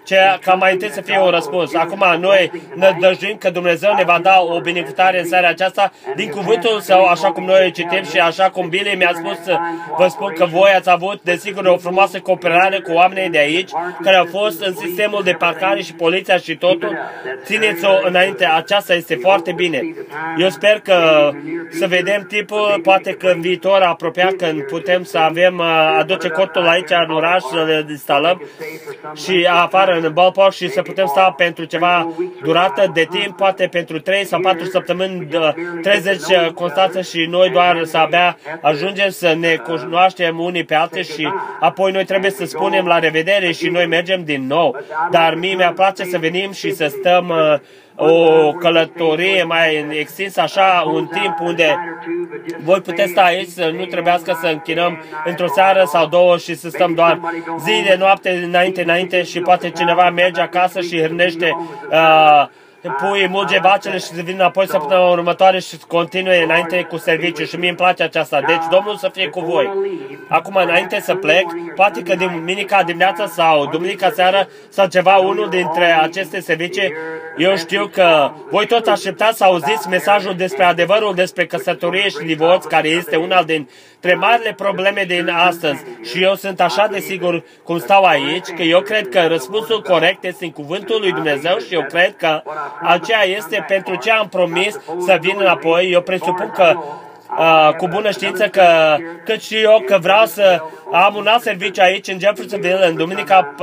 ce, 0.05 0.39
ca 0.41 0.55
mai 0.55 0.73
întâi 0.73 0.91
să 0.91 1.01
fie 1.01 1.19
un 1.19 1.31
răspuns. 1.31 1.75
Acum 1.75 2.05
noi 2.21 2.53
ne 2.75 2.97
dăjduim 3.01 3.37
că 3.37 3.51
Dumnezeu 3.51 3.95
ne 3.95 4.05
va 4.05 4.19
da 4.23 4.41
o 4.41 4.61
binecuvântare 4.61 5.21
în 5.21 5.27
seara 5.27 5.49
aceasta 5.49 5.93
din 6.17 6.31
cuvântul 6.31 6.81
său, 6.81 7.05
așa 7.05 7.33
cum 7.33 7.45
noi 7.45 7.71
citim 7.71 8.05
și 8.05 8.19
așa 8.19 8.51
cum 8.51 8.69
Billy 8.69 8.95
mi-a 8.97 9.13
spus, 9.15 9.39
vă 9.97 10.07
spun 10.09 10.33
că 10.33 10.45
voi 10.45 10.71
ați 10.77 10.91
avut, 10.91 11.23
desigur, 11.23 11.65
o 11.65 11.77
frumoasă 11.77 12.21
cooperare 12.21 12.81
cu 12.81 12.93
oamenii 12.93 13.31
de 13.31 13.39
aici, 13.39 13.71
care 14.03 14.17
au 14.17 14.27
fost 14.31 14.65
în 14.65 14.75
sistemul 14.75 15.23
de 15.23 15.33
parcare 15.33 15.83
și 15.83 15.95
poliția 15.95 16.37
și 16.37 16.57
totul. 16.57 16.99
Țineți-o 17.45 17.91
înainte, 18.03 18.45
aceasta 18.45 18.95
este 18.95 19.15
foarte 19.15 19.53
bine. 19.53 19.81
Eu 20.37 20.49
sper 20.49 20.81
că 20.81 21.31
să 21.71 21.87
vedem 21.87 22.25
tipul, 22.29 22.81
poate 22.83 23.13
că 23.13 23.27
în 23.27 23.41
viitor 23.41 23.81
apropiat, 23.81 24.33
când 24.33 24.63
putem 24.63 25.03
să 25.03 25.19
avem, 25.19 25.59
uh, 25.59 25.97
aduce 25.99 26.29
cortul 26.29 26.69
aici 26.69 26.91
în 26.91 27.11
oraș, 27.11 27.43
să 27.43 27.65
le 27.67 27.87
instalăm 27.89 28.43
și 29.17 29.49
afară 29.51 29.90
în 29.91 30.13
ballpark 30.13 30.53
și 30.53 30.69
să 30.69 30.83
putem 30.83 31.07
sta 31.07 31.35
pentru 31.37 31.65
ceva 31.65 32.13
durată 32.43 32.91
de 32.95 33.07
timp, 33.11 33.37
poate 33.37 33.67
pentru 33.67 34.01
3 34.01 34.25
sau 34.25 34.41
4 34.41 34.65
săptămâni, 34.65 35.29
30 35.83 36.21
constanță 36.55 37.01
și 37.01 37.27
noi 37.31 37.51
doar 37.51 37.85
să 37.85 37.97
abia 37.97 38.39
ajungem 38.61 39.09
să 39.09 39.37
ne 39.39 39.57
cunoaștem 39.57 40.39
unii 40.39 40.65
pe 40.65 40.75
alții 40.75 41.05
și 41.05 41.29
apoi 41.61 41.93
noi 41.93 42.05
trebuie 42.05 42.31
să 42.31 42.45
spunem 42.45 42.87
la 42.87 42.99
revedere 42.99 43.53
și 43.53 43.69
noi 43.69 43.87
mergem 43.87 44.25
din 44.25 44.47
nou. 44.47 44.77
Dar 45.11 45.35
mie 45.35 45.55
mi-a 45.55 45.73
place 45.73 46.05
să 46.05 46.19
venim 46.19 46.53
și 46.53 46.75
să 46.75 46.87
stăm 46.87 47.29
uh, 47.29 47.59
o 48.01 48.53
călătorie 48.53 49.43
mai 49.43 49.87
extinsă, 49.99 50.41
așa, 50.41 50.83
un 50.87 51.07
timp 51.07 51.39
unde 51.41 51.79
voi 52.65 52.81
puteți 52.81 53.11
sta 53.11 53.23
aici, 53.23 53.49
să 53.49 53.73
nu 53.77 53.85
trebuiască 53.85 54.39
să 54.41 54.47
închinăm 54.47 55.03
într-o 55.25 55.47
seară 55.55 55.85
sau 55.87 56.07
două 56.07 56.37
și 56.37 56.55
să 56.55 56.69
stăm 56.69 56.95
doar. 56.95 57.21
Zi 57.65 57.83
de 57.83 57.97
noapte 57.99 58.31
înainte, 58.31 58.83
înainte 58.83 59.23
și 59.23 59.41
poate 59.41 59.71
cineva 59.71 60.11
merge 60.11 60.41
acasă 60.41 60.81
și 60.81 61.03
hrnește 61.03 61.57
uh, 61.91 62.47
pui, 62.89 63.29
mulge 63.29 63.59
vacele 63.59 63.99
și 63.99 64.05
să 64.05 64.21
vină 64.23 64.37
înapoi 64.39 64.69
săptămâna 64.69 65.09
următoare 65.09 65.59
și 65.59 65.69
să 65.69 65.77
continue 65.89 66.43
înainte 66.43 66.83
cu 66.83 66.97
serviciu 66.97 67.45
și 67.45 67.57
mie 67.57 67.69
îmi 67.69 67.77
place 67.77 68.03
aceasta. 68.03 68.41
Deci 68.41 68.63
Domnul 68.71 68.97
să 68.97 69.11
fie 69.13 69.29
cu 69.29 69.41
voi. 69.41 69.71
Acum, 70.29 70.55
înainte 70.55 71.01
să 71.01 71.15
plec, 71.15 71.45
poate 71.75 72.03
că 72.03 72.15
duminica 72.15 72.83
dimineața 72.83 73.27
sau 73.27 73.67
duminica 73.67 74.11
seară 74.11 74.49
sau 74.69 74.87
ceva, 74.87 75.17
unul 75.17 75.49
dintre 75.49 75.85
aceste 75.85 76.41
servicii, 76.41 76.93
eu 77.37 77.57
știu 77.57 77.87
că 77.87 78.31
voi 78.51 78.67
toți 78.67 78.91
așteptați 78.91 79.37
să 79.37 79.45
auziți 79.45 79.89
mesajul 79.89 80.35
despre 80.35 80.65
adevărul 80.65 81.15
despre 81.15 81.47
căsătorie 81.47 82.09
și 82.09 82.25
divorț, 82.25 82.65
care 82.65 82.89
este 82.89 83.17
una 83.17 83.43
din 83.43 83.69
dintre 84.01 84.19
marile 84.19 84.53
probleme 84.53 85.05
din 85.07 85.29
astăzi. 85.29 85.85
Și 86.03 86.23
eu 86.23 86.35
sunt 86.35 86.61
așa 86.61 86.87
de 86.87 86.99
sigur 86.99 87.45
cum 87.65 87.79
stau 87.79 88.05
aici, 88.05 88.47
că 88.57 88.63
eu 88.63 88.81
cred 88.81 89.09
că 89.09 89.27
răspunsul 89.27 89.83
corect 89.83 90.25
este 90.25 90.45
în 90.45 90.51
cuvântul 90.51 91.01
lui 91.01 91.13
Dumnezeu 91.13 91.59
și 91.59 91.75
eu 91.75 91.83
cred 91.83 92.17
că 92.17 92.43
aceea 92.83 93.25
este 93.25 93.65
pentru 93.69 93.95
ce 93.95 94.11
am 94.11 94.29
promis 94.29 94.79
să 95.07 95.19
vin 95.21 95.37
înapoi. 95.39 95.91
Eu 95.91 96.01
presupun 96.01 96.51
că 96.55 96.79
uh, 97.39 97.75
cu 97.77 97.89
bună 97.89 98.11
știință 98.11 98.49
că, 98.49 98.97
cât 99.25 99.43
și 99.43 99.57
eu, 99.57 99.83
că 99.87 99.99
vreau 100.01 100.27
să 100.27 100.61
am 100.93 101.15
un 101.17 101.27
alt 101.27 101.43
serviciu 101.43 101.83
aici 101.83 102.09
în 102.09 102.19
Jeffersonville, 102.19 102.87
în 102.87 102.97
Duminica 102.97 103.55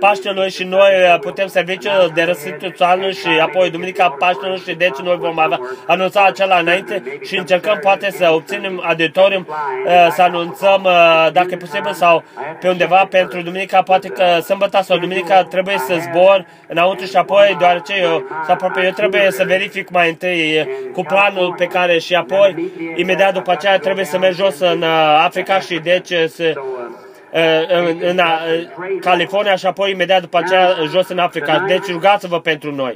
Paștelui 0.00 0.50
și 0.50 0.64
noi 0.64 0.90
uh, 0.90 1.18
putem 1.20 1.46
serviciu 1.46 1.88
de 2.14 2.22
răsătuțanul 2.22 3.12
și 3.12 3.28
apoi 3.42 3.70
Duminica 3.70 4.16
Paștelui 4.18 4.62
și 4.68 4.74
deci 4.74 4.98
noi 5.02 5.16
vom 5.16 5.38
avea 5.38 5.60
anunța 5.86 6.24
acela 6.24 6.58
înainte 6.58 7.02
și 7.22 7.36
încercăm 7.36 7.78
poate 7.82 8.10
să 8.10 8.30
obținem 8.32 8.82
auditorium, 8.86 9.46
uh, 9.86 10.06
să 10.10 10.22
anunțăm 10.22 10.82
uh, 10.84 11.28
dacă 11.32 11.48
e 11.50 11.56
posibil 11.56 11.92
sau 11.92 12.22
pe 12.60 12.68
undeva 12.68 13.06
pentru 13.10 13.42
Duminica, 13.42 13.82
poate 13.82 14.08
că 14.08 14.40
sâmbătă 14.42 14.80
sau 14.82 14.98
Duminica 14.98 15.42
trebuie 15.42 15.78
să 15.78 15.94
zbor 16.00 16.46
înăuntru 16.66 17.06
și 17.06 17.16
apoi, 17.16 17.56
deoarece 17.58 17.94
eu, 18.00 18.22
sau 18.44 18.54
aproape, 18.54 18.84
eu 18.84 18.90
trebuie 18.90 19.30
să 19.30 19.44
verific 19.44 19.90
mai 19.90 20.08
întâi 20.08 20.68
cu 20.92 21.02
planul 21.02 21.54
pe 21.58 21.64
care 21.64 21.98
și 21.98 22.14
apoi, 22.14 22.72
imediat 22.96 23.13
după 23.32 23.50
aceea 23.50 23.78
trebuie 23.78 24.04
să 24.04 24.18
merg 24.18 24.34
jos 24.34 24.58
în 24.58 24.82
Africa 25.24 25.60
și 25.60 25.78
deci 25.78 26.12
să 26.28 26.52
în, 27.68 27.98
în 28.00 28.20
California 29.00 29.56
și 29.56 29.66
apoi 29.66 29.90
imediat 29.90 30.20
după 30.20 30.38
aceea 30.38 30.74
jos 30.90 31.08
în 31.08 31.18
Africa. 31.18 31.64
Deci 31.66 31.86
rugați-vă 31.90 32.40
pentru 32.40 32.74
noi. 32.74 32.94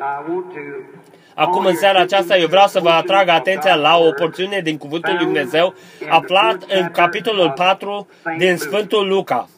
Acum, 1.35 1.65
în 1.65 1.77
seara 1.77 2.01
aceasta, 2.01 2.37
eu 2.37 2.47
vreau 2.47 2.67
să 2.67 2.81
vă 2.81 2.89
atrag 2.89 3.29
atenția 3.29 3.75
la 3.75 3.97
o 3.97 4.11
porțiune 4.11 4.61
din 4.61 4.77
Cuvântul 4.77 5.15
Lui 5.15 5.25
Dumnezeu 5.25 5.75
aflat 6.09 6.57
în 6.69 6.91
capitolul 6.91 7.53
4 7.57 8.09
din 8.39 8.57
Sfântul 8.57 9.09
Luca. 9.09 9.49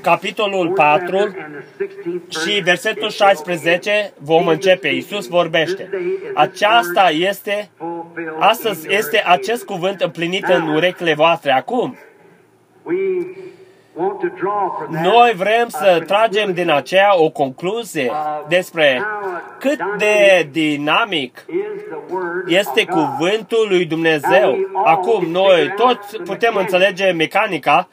Capitolul 0.00 0.70
4 0.70 1.36
și 2.28 2.60
versetul 2.60 3.10
16 3.10 4.12
vom 4.18 4.46
începe. 4.46 4.88
Iisus 4.88 5.26
vorbește. 5.26 5.90
Aceasta 6.34 7.10
este, 7.10 7.70
astăzi 8.38 8.94
este 8.94 9.22
acest 9.26 9.64
cuvânt 9.64 10.00
împlinit 10.00 10.44
în 10.44 10.68
urechile 10.68 11.14
voastre. 11.14 11.52
Acum, 11.52 11.96
noi 14.90 15.32
vrem 15.36 15.68
să 15.68 16.02
tragem 16.06 16.52
din 16.52 16.70
aceea 16.70 17.20
o 17.20 17.30
concluzie 17.30 18.12
despre 18.48 19.02
cât 19.58 19.78
de 19.98 20.48
dinamic 20.50 21.44
este 22.46 22.84
cuvântul 22.84 23.66
lui 23.68 23.84
Dumnezeu. 23.84 24.56
Acum, 24.84 25.30
noi 25.30 25.72
toți 25.76 26.16
putem 26.22 26.56
înțelege 26.56 27.10
mecanica, 27.10 27.88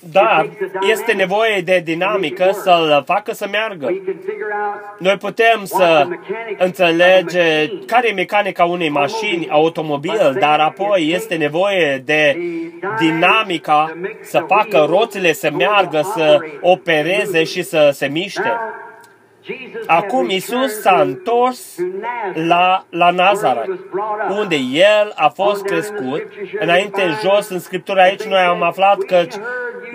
dar 0.00 0.48
este 0.90 1.12
nevoie 1.12 1.60
de 1.60 1.80
dinamică 1.84 2.50
să-l 2.52 3.02
facă 3.06 3.32
să 3.32 3.48
meargă. 3.50 4.02
Noi 4.98 5.16
putem 5.16 5.64
să 5.64 6.08
înțelege 6.58 7.68
care 7.86 8.08
e 8.08 8.12
mecanica 8.12 8.64
unei 8.64 8.88
mașini, 8.88 9.48
automobil, 9.50 10.36
dar 10.40 10.60
apoi 10.60 11.10
este 11.12 11.34
nevoie 11.34 12.02
de 12.04 12.36
dinamica 12.98 13.96
să 14.20 14.44
facă 14.46 14.86
roțile 14.88 15.32
să 15.32 15.50
meargă, 15.50 16.00
să 16.14 16.38
opereze 16.60 17.44
și 17.44 17.62
să 17.62 17.90
se 17.92 18.06
miște. 18.06 18.52
Acum 19.86 20.28
Isus 20.28 20.80
s-a 20.80 21.00
întors 21.00 21.74
la, 22.34 22.84
la 22.90 23.10
Nazaret, 23.10 23.68
unde 24.38 24.56
El 24.72 25.12
a 25.14 25.28
fost 25.28 25.62
crescut. 25.64 26.22
Înainte, 26.60 27.02
jos 27.22 27.48
în 27.48 27.58
Scriptură 27.58 28.00
aici, 28.00 28.22
noi 28.22 28.40
am 28.40 28.62
aflat 28.62 28.98
că 28.98 29.26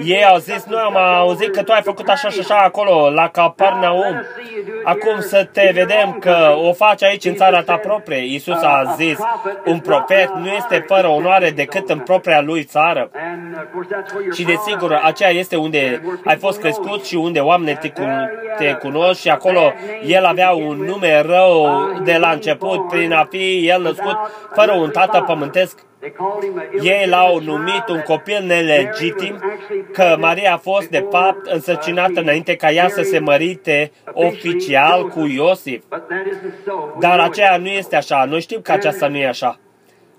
ei 0.05 0.25
au 0.25 0.37
zis, 0.37 0.65
noi 0.65 0.81
am 0.83 0.97
auzit 0.97 1.55
că 1.55 1.63
tu 1.63 1.71
ai 1.71 1.81
făcut 1.81 2.09
așa 2.09 2.29
și 2.29 2.39
așa 2.39 2.57
acolo, 2.57 3.09
la 3.09 3.27
Capernaum. 3.27 4.25
Acum 4.83 5.19
să 5.19 5.49
te 5.51 5.71
vedem 5.73 6.17
că 6.19 6.55
o 6.63 6.73
faci 6.73 7.03
aici 7.03 7.25
în 7.25 7.35
țara 7.35 7.61
ta 7.61 7.75
proprie. 7.75 8.33
Isus 8.33 8.61
a 8.61 8.93
zis, 8.97 9.17
un 9.65 9.79
profet 9.79 10.29
nu 10.35 10.47
este 10.47 10.83
fără 10.87 11.07
onoare 11.07 11.49
decât 11.49 11.89
în 11.89 11.99
propria 11.99 12.41
lui 12.41 12.63
țară. 12.63 13.09
Și 14.33 14.43
desigur, 14.43 14.99
aceea 15.03 15.29
este 15.29 15.55
unde 15.55 16.01
ai 16.25 16.35
fost 16.35 16.59
crescut 16.59 17.05
și 17.05 17.15
unde 17.15 17.39
oamenii 17.39 17.75
te, 17.75 17.91
te 18.57 18.73
cunosc 18.73 19.19
și 19.19 19.29
acolo 19.29 19.42
el 20.05 20.25
avea 20.25 20.51
un 20.51 20.77
nume 20.77 21.21
rău 21.21 21.67
de 22.03 22.17
la 22.17 22.29
început 22.29 22.87
prin 22.87 23.11
a 23.11 23.27
fi 23.29 23.67
el 23.67 23.81
născut 23.81 24.17
fără 24.53 24.71
un 24.73 24.89
tată 24.89 25.23
pământesc. 25.27 25.79
Ei 26.81 27.07
l-au 27.07 27.39
numit 27.39 27.87
un 27.87 28.01
copil 28.01 28.43
nelegitim, 28.45 29.39
că 29.93 30.15
Maria 30.19 30.53
a 30.53 30.57
fost 30.57 30.87
de 30.87 31.07
fapt 31.11 31.45
însăcinată 31.45 32.19
înainte 32.19 32.55
ca 32.55 32.71
ea 32.71 32.89
să 32.89 33.01
se 33.01 33.19
mărite 33.19 33.91
oficial 34.13 35.07
cu 35.07 35.25
Iosif. 35.25 35.83
Dar 36.99 37.19
aceea 37.19 37.57
nu 37.57 37.67
este 37.67 37.95
așa. 37.95 38.25
Noi 38.25 38.41
știm 38.41 38.61
că 38.61 38.71
aceasta 38.71 39.07
nu 39.07 39.17
e 39.17 39.27
așa. 39.27 39.59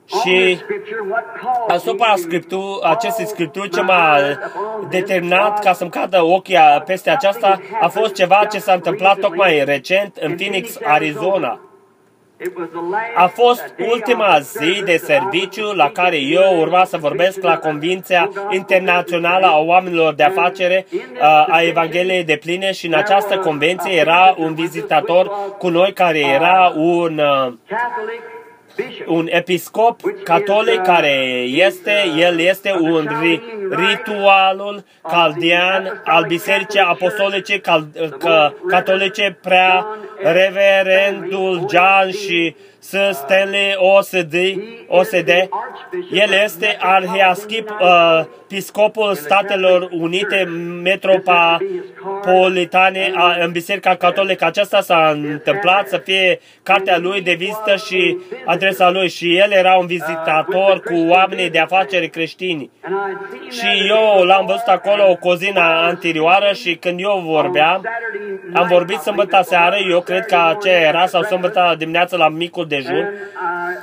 Și 0.06 0.58
asupra 1.68 2.14
scriptu, 2.16 2.80
acestei 2.82 3.26
scripturi 3.26 3.68
ce 3.68 3.80
m-a 3.80 4.18
determinat 4.90 5.58
ca 5.62 5.72
să-mi 5.72 5.90
cadă 5.90 6.22
ochii 6.22 6.58
peste 6.86 7.10
aceasta 7.10 7.60
a 7.80 7.88
fost 7.88 8.14
ceva 8.14 8.44
ce 8.50 8.58
s-a 8.58 8.72
întâmplat 8.72 9.18
tocmai 9.18 9.64
recent 9.64 10.16
în 10.16 10.36
Phoenix, 10.36 10.78
Arizona. 10.84 11.60
A 13.16 13.26
fost 13.26 13.74
ultima 13.90 14.38
zi 14.38 14.82
de 14.84 14.96
serviciu 14.96 15.72
la 15.72 15.90
care 15.90 16.16
eu 16.16 16.60
urma 16.60 16.84
să 16.84 16.96
vorbesc 16.96 17.42
la 17.42 17.58
Convinția 17.58 18.30
Internațională 18.50 19.46
a 19.46 19.58
Oamenilor 19.58 20.14
de 20.14 20.22
Afacere 20.22 20.86
uh, 20.92 21.46
a 21.48 21.62
Evangheliei 21.62 22.24
de 22.24 22.36
Pline 22.36 22.72
și 22.72 22.86
în 22.86 22.94
această 22.94 23.38
convenție 23.38 23.92
era 23.92 24.34
un 24.38 24.54
vizitator 24.54 25.30
cu 25.58 25.68
noi 25.68 25.92
care 25.92 26.18
era 26.18 26.72
un 26.76 27.18
uh, 27.18 27.52
un 29.06 29.28
episcop 29.30 30.00
catolic 30.24 30.82
care 30.82 31.42
este, 31.42 32.02
el 32.16 32.38
este 32.38 32.72
un 32.72 33.08
ri, 33.20 33.42
ritualul 33.70 34.84
caldean 35.02 36.02
al 36.04 36.24
Bisericii 36.24 36.80
Apostolice 36.80 37.60
cal, 37.60 37.86
Catolice 38.68 39.38
prea 39.42 39.86
reverendul 40.22 41.58
John 41.58 42.10
și 42.10 42.56
să 42.84 43.10
Stanley 43.12 43.74
OSD, 43.76 44.34
OSD. 44.88 45.28
El 46.10 46.32
este 46.44 46.76
arhiaschip 46.80 47.70
uh, 47.70 48.24
episcopul 48.54 49.14
Statelor 49.14 49.88
Unite 49.90 50.44
metropolitane 50.82 53.12
a, 53.14 53.36
în 53.40 53.50
Biserica 53.50 53.94
Catolică. 53.94 54.44
Aceasta 54.44 54.80
s-a 54.80 55.10
întâmplat 55.14 55.88
să 55.88 55.96
fie 55.96 56.40
cartea 56.62 56.98
lui 56.98 57.22
de 57.22 57.32
vizită 57.32 57.76
și 57.86 58.18
adresa 58.44 58.90
lui 58.90 59.08
și 59.08 59.36
el 59.36 59.50
era 59.50 59.74
un 59.74 59.86
vizitator 59.86 60.80
cu 60.80 61.06
oamenii 61.08 61.50
de 61.50 61.58
afaceri 61.58 62.08
creștini. 62.08 62.70
Și 63.50 63.66
eu 63.88 64.22
l-am 64.22 64.46
văzut 64.46 64.66
acolo 64.66 65.10
o 65.10 65.14
cozina 65.14 65.86
anterioară 65.86 66.52
și 66.52 66.74
când 66.74 67.00
eu 67.00 67.22
vorbeam, 67.26 67.88
am 68.52 68.66
vorbit 68.68 68.98
sâmbătă 68.98 69.40
seară, 69.42 69.76
eu 69.90 70.00
cred 70.00 70.26
că 70.26 70.36
aceea 70.36 70.80
era, 70.80 71.06
sau 71.06 71.22
sâmbătă 71.22 71.74
dimineață 71.78 72.16
la 72.16 72.28
micul 72.28 72.66
dejun, 72.74 73.14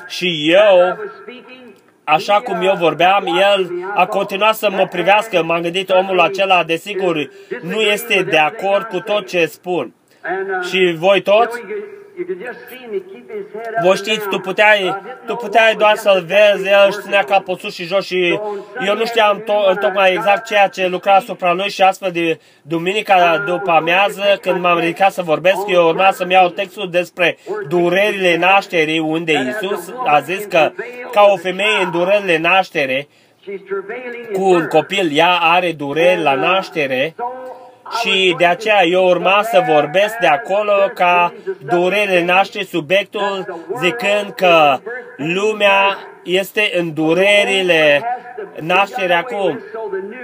și 0.08 0.52
eu 0.52 0.98
așa 2.04 2.42
cum 2.42 2.62
eu 2.62 2.76
vorbeam, 2.76 3.26
el 3.26 3.72
a 3.96 4.06
continuat 4.06 4.56
să 4.56 4.70
mă 4.70 4.88
privească. 4.88 5.44
M-am 5.44 5.62
gândit, 5.62 5.90
omul 5.90 6.20
acela, 6.20 6.64
desigur, 6.64 7.30
nu 7.62 7.82
este 7.82 8.24
de 8.30 8.38
acord 8.38 8.84
cu 8.84 9.00
tot 9.00 9.28
ce 9.28 9.46
spun. 9.46 9.94
Și 10.70 10.96
voi 10.98 11.22
toți 11.22 11.62
Vă 13.84 13.96
știți, 13.96 14.28
tu 14.28 14.40
puteai, 14.40 15.02
tu 15.26 15.36
puteai 15.36 15.76
doar 15.76 15.96
să-l 15.96 16.26
vezi, 16.28 16.68
el 16.68 16.86
își 16.88 16.98
ținea 17.02 17.24
capul 17.24 17.58
sus 17.58 17.74
și 17.74 17.84
jos 17.84 18.06
și 18.06 18.40
eu 18.88 18.96
nu 18.96 19.06
știam 19.06 19.44
to- 19.44 19.80
tocmai 19.80 20.14
exact 20.14 20.46
ceea 20.46 20.68
ce 20.68 20.88
lucra 20.88 21.16
asupra 21.16 21.54
lui 21.54 21.70
și 21.70 21.82
astfel 21.82 22.12
de 22.12 22.40
duminica 22.62 23.44
după 23.46 23.72
amiază, 23.72 24.24
când 24.42 24.62
m-am 24.62 24.80
ridicat 24.80 25.12
să 25.12 25.22
vorbesc, 25.22 25.60
eu 25.68 25.88
urma 25.88 26.12
să-mi 26.12 26.34
iau 26.34 26.50
textul 26.50 26.90
despre 26.90 27.38
durerile 27.68 28.38
nașterii, 28.38 29.00
unde 29.00 29.32
Isus 29.50 29.94
a 30.06 30.20
zis 30.20 30.46
că 30.46 30.72
ca 31.12 31.22
o 31.34 31.38
femeie 31.38 31.84
în 31.84 31.92
durerile 31.92 32.38
naștere, 32.38 33.08
cu 34.34 34.42
un 34.44 34.68
copil, 34.68 35.10
ea 35.14 35.38
are 35.42 35.72
dureri 35.72 36.22
la 36.22 36.36
naștere 36.36 37.16
și 38.00 38.36
de 38.38 38.46
aceea 38.46 38.86
eu 38.86 39.06
urma 39.08 39.42
să 39.44 39.64
vorbesc 39.68 40.16
de 40.18 40.28
acolo 40.28 40.74
ca 40.94 41.34
durerile 41.60 42.24
naște 42.24 42.64
subiectul 42.64 43.62
zicând 43.82 44.34
că 44.36 44.80
lumea 45.18 45.98
este 46.24 46.72
în 46.78 46.94
durerile 46.94 48.02
nașterii 48.60 49.16
acum 49.16 49.60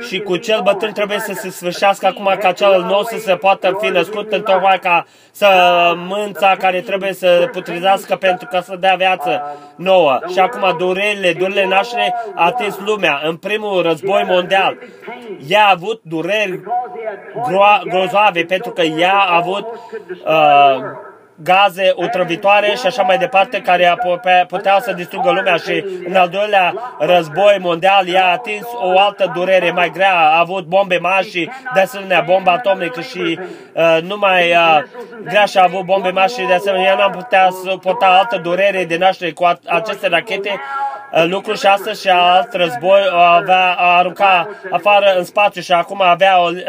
și 0.07 0.19
cu 0.19 0.37
cel 0.37 0.61
bătrân 0.63 0.91
trebuie 0.91 1.19
să 1.19 1.33
se 1.33 1.49
sfârșească 1.49 2.05
acum 2.05 2.35
ca 2.39 2.51
cel 2.51 2.81
nou 2.81 3.03
să 3.03 3.17
se 3.17 3.35
poată 3.35 3.77
fi 3.81 3.87
născut 3.89 4.31
în 4.31 4.41
tocmai 4.41 4.79
ca 4.79 5.05
sămânța 5.31 6.55
care 6.59 6.81
trebuie 6.81 7.13
să 7.13 7.49
putrizească 7.51 8.15
pentru 8.15 8.47
ca 8.51 8.61
să 8.61 8.75
dea 8.79 8.95
viață 8.95 9.57
nouă. 9.75 10.19
Și 10.31 10.39
acum 10.39 10.77
durerile, 10.77 11.33
durerile 11.33 11.65
naștere 11.65 12.13
a 12.35 12.45
atins 12.45 12.79
lumea 12.85 13.21
în 13.23 13.35
primul 13.35 13.81
război 13.81 14.23
mondial. 14.27 14.77
Ea 15.47 15.65
a 15.65 15.71
avut 15.71 16.01
dureri 16.03 16.59
gro- 17.57 17.83
grozoave 17.89 18.43
pentru 18.43 18.71
că 18.71 18.81
ea 18.81 19.17
a 19.19 19.35
avut 19.35 19.65
uh, 20.25 20.81
gaze 21.43 21.91
otrăvitoare 21.95 22.75
și 22.75 22.85
așa 22.85 23.01
mai 23.01 23.17
departe, 23.17 23.61
care 23.61 23.97
puteau 24.47 24.79
să 24.79 24.91
distrugă 24.91 25.31
lumea 25.31 25.55
și 25.55 25.85
în 26.07 26.15
al 26.15 26.29
doilea 26.29 26.73
război 26.99 27.57
mondial 27.59 28.07
ea 28.07 28.25
a 28.25 28.31
atins 28.31 28.65
o 28.81 28.99
altă 28.99 29.31
durere 29.35 29.71
mai 29.71 29.89
grea, 29.89 30.13
a 30.13 30.39
avut 30.39 30.65
bombe 30.65 30.97
mari 30.97 31.29
și 31.29 31.49
de 31.73 31.79
asemenea 31.79 32.21
bomba 32.21 32.51
atomică 32.51 33.01
și 33.01 33.39
uh, 33.73 33.97
numai 34.01 34.51
uh, 34.51 34.83
grea 35.23 35.45
și 35.45 35.57
a 35.57 35.63
avut 35.63 35.85
bombe 35.85 36.09
mari 36.09 36.33
și 36.33 36.45
de 36.45 36.53
asemenea 36.53 36.87
ea 36.87 36.95
nu 36.95 37.01
am 37.01 37.11
putea 37.11 37.49
suporta 37.63 38.05
altă 38.05 38.37
durere 38.37 38.85
de 38.85 38.97
naștere 38.97 39.31
cu 39.31 39.51
aceste 39.65 40.07
rachete 40.07 40.59
uh, 41.11 41.25
lucru 41.27 41.53
și 41.53 41.65
astăzi 41.65 42.01
și 42.01 42.09
alt 42.09 42.53
război 42.53 43.01
o 43.11 43.17
avea, 43.17 43.73
a 43.77 43.97
arunca 43.97 44.49
afară 44.71 45.13
în 45.17 45.23
spațiu 45.23 45.61
și 45.61 45.71
acum 45.71 46.01
avea 46.01 46.41
o 46.41 46.49
uh, 46.49 46.61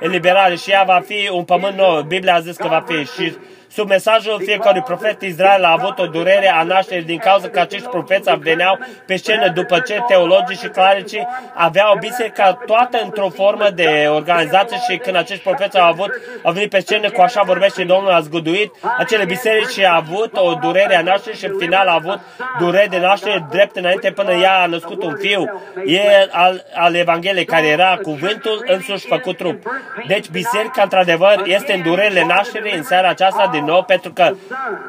eliberare 0.00 0.54
și 0.54 0.70
ea 0.70 0.82
va 0.86 1.00
fi 1.06 1.30
un 1.32 1.44
pământ 1.44 1.76
nou. 1.76 2.00
Biblia 2.00 2.34
a 2.34 2.40
zis 2.40 2.56
că 2.56 2.68
va 2.68 2.84
fi 2.86 3.04
și 3.04 3.36
Sub 3.74 3.88
mesajul 3.88 4.40
fiecărui 4.44 4.82
profet 4.82 5.22
Israel 5.22 5.64
a 5.64 5.76
avut 5.78 5.98
o 5.98 6.06
durere 6.06 6.48
a 6.48 6.62
nașterii 6.62 7.04
din 7.04 7.18
cauza 7.18 7.48
că 7.48 7.60
acești 7.60 7.88
profeți 7.88 8.30
veneau 8.38 8.78
pe 9.06 9.16
scenă 9.16 9.48
după 9.48 9.78
ce 9.78 10.04
teologii 10.06 10.56
și 10.56 10.66
clarici 10.66 11.16
aveau 11.54 11.96
biserica 12.00 12.58
toată 12.66 13.00
într-o 13.04 13.28
formă 13.28 13.68
de 13.74 14.06
organizație 14.08 14.76
și 14.88 14.96
când 14.96 15.16
acești 15.16 15.42
profeți 15.42 15.78
au 15.78 15.88
avut, 15.88 16.10
au 16.42 16.52
venit 16.52 16.70
pe 16.70 16.80
scenă 16.80 17.10
cu 17.10 17.20
așa 17.20 17.42
vorbește 17.42 17.84
Domnul 17.84 18.10
a 18.10 18.20
zguduit, 18.20 18.70
acele 18.98 19.24
biserici 19.24 19.78
a 19.78 19.94
avut 19.96 20.36
o 20.36 20.54
durere 20.54 20.96
a 20.96 21.02
nașterii 21.02 21.38
și 21.38 21.46
în 21.46 21.56
final 21.58 21.86
a 21.86 21.94
avut 21.94 22.20
durere 22.58 22.86
de 22.90 22.98
naștere 22.98 23.46
drept 23.50 23.76
înainte 23.76 24.10
până 24.10 24.32
ea 24.32 24.60
a 24.60 24.66
născut 24.66 25.02
un 25.02 25.16
fiu. 25.20 25.60
E 25.84 26.28
al, 26.30 26.64
al 26.74 26.94
Evangheliei 26.94 27.44
care 27.44 27.66
era 27.66 27.98
cuvântul 28.02 28.64
însuși 28.66 29.06
făcut 29.06 29.36
trup. 29.36 29.62
Deci 30.06 30.28
biserica 30.28 30.82
într-adevăr 30.82 31.42
este 31.44 31.72
în 31.72 31.82
durerile 31.82 32.24
nașterii 32.24 32.76
în 32.76 32.82
seara 32.82 33.08
aceasta 33.08 33.48
din 33.52 33.61
nou, 33.64 33.82
pentru 33.82 34.12
că 34.12 34.34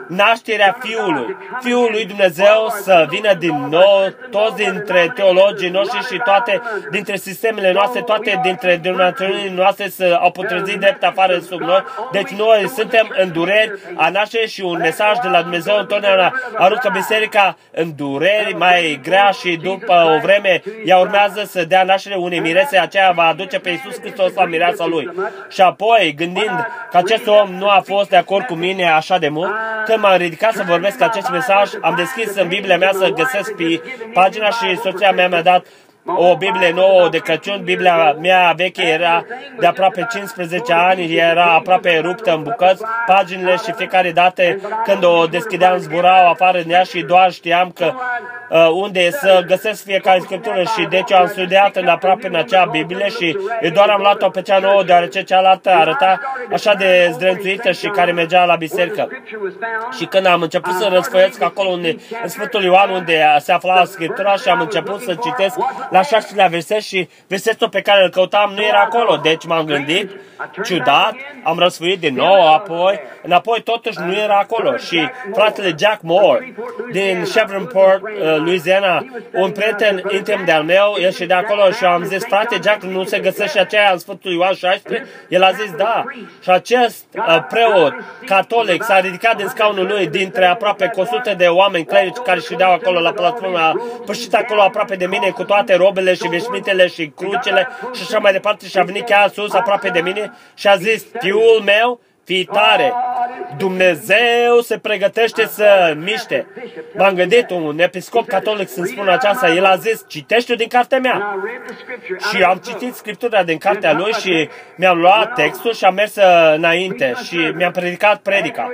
nașterea 0.07 0.77
Fiului, 0.79 1.37
Fiul 1.61 1.89
lui 1.91 2.05
Dumnezeu 2.05 2.67
să 2.81 3.05
vină 3.09 3.33
din 3.33 3.67
nou, 3.69 4.13
toți 4.31 4.55
dintre 4.55 5.11
teologii 5.15 5.69
noștri 5.69 6.05
și 6.11 6.21
toate 6.23 6.61
dintre 6.91 7.15
sistemele 7.15 7.71
noastre, 7.71 8.01
toate 8.01 8.39
dintre 8.43 8.75
denominațiunile 8.75 9.51
noastre 9.55 9.89
să 9.89 10.17
au 10.21 10.31
putrezit 10.31 10.79
drept 10.79 11.03
afară 11.03 11.39
sub 11.39 11.59
noi. 11.59 11.83
Deci 12.11 12.29
noi 12.29 12.69
suntem 12.75 13.13
în 13.17 13.31
dureri 13.31 13.71
a 13.95 14.09
nașterii 14.09 14.47
și 14.47 14.61
un 14.61 14.77
mesaj 14.77 15.17
de 15.21 15.27
la 15.27 15.41
Dumnezeu 15.41 15.77
întotdeauna 15.77 16.33
aruncă 16.57 16.89
biserica 16.93 17.57
în 17.71 17.95
dureri 17.95 18.55
mai 18.57 18.99
grea 19.03 19.29
și 19.29 19.55
după 19.55 20.15
o 20.15 20.19
vreme 20.21 20.61
ea 20.85 20.97
urmează 20.97 21.43
să 21.45 21.65
dea 21.65 21.83
naștere 21.83 22.15
unei 22.15 22.39
mirese, 22.39 22.77
aceea 22.77 23.11
va 23.11 23.23
aduce 23.23 23.59
pe 23.59 23.69
Iisus 23.69 23.99
Hristos 23.99 24.33
la 24.33 24.45
mireasa 24.45 24.85
lui. 24.85 25.11
Și 25.49 25.61
apoi, 25.61 26.13
gândind 26.17 26.67
că 26.91 26.97
acest 26.97 27.27
om 27.27 27.49
nu 27.57 27.69
a 27.69 27.81
fost 27.85 28.09
de 28.09 28.15
acord 28.15 28.45
cu 28.45 28.53
mine 28.65 28.91
așa 28.91 29.17
de 29.17 29.29
mult, 29.29 29.51
când 29.85 29.99
m-am 29.99 30.17
ridicat 30.17 30.53
să 30.53 30.63
vorbesc 30.67 31.01
acest 31.01 31.29
mesaj, 31.29 31.69
am 31.81 31.95
deschis 31.95 32.35
în 32.35 32.47
Biblia 32.47 32.77
mea 32.77 32.91
să 32.93 33.09
găsesc 33.09 33.51
pe 33.55 33.81
pagina 34.13 34.49
și 34.49 34.77
soția 34.83 35.11
mea 35.11 35.27
mi-a 35.27 35.41
dat 35.41 35.65
o 36.05 36.35
Biblie 36.35 36.71
nouă 36.71 37.09
de 37.09 37.17
Crăciun. 37.17 37.61
Biblia 37.63 38.15
mea 38.21 38.53
veche 38.55 38.81
era 38.81 39.25
de 39.59 39.65
aproape 39.65 40.07
15 40.11 40.73
ani, 40.73 41.15
era 41.15 41.45
aproape 41.45 41.99
ruptă 42.03 42.33
în 42.33 42.43
bucăți, 42.43 42.83
paginile 43.05 43.55
și 43.55 43.71
fiecare 43.75 44.11
dată 44.11 44.43
când 44.83 45.03
o 45.03 45.25
deschideam 45.25 45.77
zburau 45.77 46.29
afară 46.29 46.57
în 46.57 46.69
ea 46.69 46.83
și 46.83 47.01
doar 47.01 47.31
știam 47.31 47.71
că 47.71 47.93
uh, 48.49 48.69
unde 48.73 49.11
să 49.11 49.43
găsesc 49.47 49.83
fiecare 49.83 50.19
scriptură 50.19 50.63
și 50.63 50.87
deci 50.89 51.11
eu 51.11 51.17
am 51.17 51.27
studiat 51.27 51.75
în 51.75 51.87
aproape 51.87 52.27
în 52.27 52.35
acea 52.35 52.65
Biblie 52.65 53.07
și 53.07 53.37
eu 53.61 53.69
doar 53.69 53.89
am 53.89 54.01
luat-o 54.01 54.29
pe 54.29 54.41
cea 54.41 54.57
nouă 54.57 54.83
deoarece 54.83 55.23
cealaltă 55.23 55.69
arăta 55.69 56.19
așa 56.51 56.73
de 56.73 57.09
zdrențuită 57.13 57.71
și 57.71 57.87
care 57.87 58.11
mergea 58.11 58.45
la 58.45 58.55
biserică. 58.55 59.07
Și 59.97 60.05
când 60.05 60.25
am 60.25 60.41
început 60.41 60.73
să 60.73 60.89
răsfoiesc 60.91 61.41
acolo 61.41 61.69
unde, 61.69 61.95
în 62.23 62.29
Sfântul 62.29 62.63
Ioan 62.63 62.89
unde 62.89 63.35
se 63.39 63.51
afla 63.51 63.83
Scriptura 63.83 64.35
și 64.35 64.49
am 64.49 64.59
început 64.59 65.01
să 65.01 65.15
citesc 65.23 65.57
la 65.93 66.01
șaselea 66.01 66.47
verset 66.47 66.81
și 66.81 67.09
versetul 67.27 67.69
pe 67.69 67.81
care 67.81 68.03
îl 68.03 68.09
căutam 68.09 68.53
nu 68.55 68.63
era 68.63 68.81
acolo. 68.81 69.15
Deci 69.15 69.45
m-am 69.45 69.65
gândit, 69.65 70.11
ciudat, 70.63 71.15
am 71.43 71.57
răsfuit 71.59 71.99
din 71.99 72.15
nou, 72.15 72.53
apoi, 72.53 72.99
înapoi 73.21 73.61
totuși 73.61 73.99
nu 73.99 74.13
era 74.13 74.37
acolo. 74.37 74.77
Și 74.77 75.09
fratele 75.33 75.75
Jack 75.79 76.01
Moore 76.01 76.55
din 76.91 77.23
Chevronport, 77.23 78.01
uh, 78.01 78.37
Louisiana, 78.37 79.05
un 79.33 79.51
prieten 79.51 80.03
intim 80.11 80.41
de-al 80.45 80.63
meu, 80.63 80.95
el 80.99 81.11
și 81.11 81.25
de 81.25 81.33
acolo 81.33 81.71
și 81.71 81.85
am 81.85 82.03
zis, 82.03 82.25
frate 82.25 82.59
Jack, 82.63 82.83
nu 82.83 83.03
se 83.03 83.19
găsește 83.19 83.59
aceea 83.59 83.91
în 83.91 83.97
Sfântul 83.97 84.31
Ioan 84.31 84.53
16? 84.53 85.07
El 85.29 85.43
a 85.43 85.51
zis, 85.51 85.71
da. 85.75 86.03
Și 86.41 86.49
acest 86.49 87.05
uh, 87.15 87.43
preot 87.49 87.93
catolic 88.25 88.83
s-a 88.83 88.99
ridicat 88.99 89.35
din 89.37 89.47
scaunul 89.47 89.87
lui 89.87 90.07
dintre 90.07 90.45
aproape 90.45 90.91
100 90.95 91.33
de 91.37 91.45
oameni 91.45 91.85
clerici 91.85 92.17
care 92.25 92.39
ședeau 92.39 92.73
acolo 92.73 92.99
la 92.99 93.11
platformă, 93.11 93.57
a 93.57 93.73
pășit 94.05 94.33
acolo 94.33 94.61
aproape 94.61 94.95
de 94.95 95.05
mine 95.05 95.29
cu 95.29 95.43
toate 95.43 95.75
robele 95.83 96.13
și 96.13 96.27
veșmitele 96.27 96.87
și 96.87 97.11
crucele 97.15 97.67
și 97.93 98.01
așa 98.01 98.19
mai 98.19 98.31
departe. 98.31 98.67
Și 98.67 98.77
a 98.77 98.83
venit 98.83 99.05
chiar 99.05 99.29
sus 99.29 99.53
aproape 99.53 99.89
de 99.89 99.99
mine 99.99 100.31
și 100.53 100.67
a 100.67 100.75
zis, 100.75 101.05
fiul 101.19 101.61
meu, 101.65 101.99
fii 102.23 102.45
tare. 102.45 102.93
Dumnezeu 103.57 104.59
se 104.61 104.77
pregătește 104.77 105.45
să 105.45 105.95
miște. 106.03 106.47
M-am 106.97 107.13
gândit, 107.13 107.49
un 107.49 107.79
episcop 107.79 108.27
catolic 108.27 108.69
să-mi 108.69 108.87
spună 108.87 109.11
aceasta, 109.11 109.49
el 109.49 109.65
a 109.65 109.75
zis, 109.75 110.05
citește 110.07 110.55
din 110.55 110.67
cartea 110.67 110.99
mea. 110.99 111.37
Și 112.29 112.43
am 112.43 112.57
citit 112.57 112.95
scriptura 112.95 113.43
din 113.43 113.57
cartea 113.57 113.93
lui 113.93 114.11
și 114.11 114.49
mi-am 114.75 114.97
luat 114.97 115.33
textul 115.33 115.73
și 115.73 115.85
am 115.85 115.93
mers 115.93 116.15
înainte 116.55 117.13
și 117.25 117.35
mi-am 117.55 117.71
predicat 117.71 118.19
predica. 118.21 118.71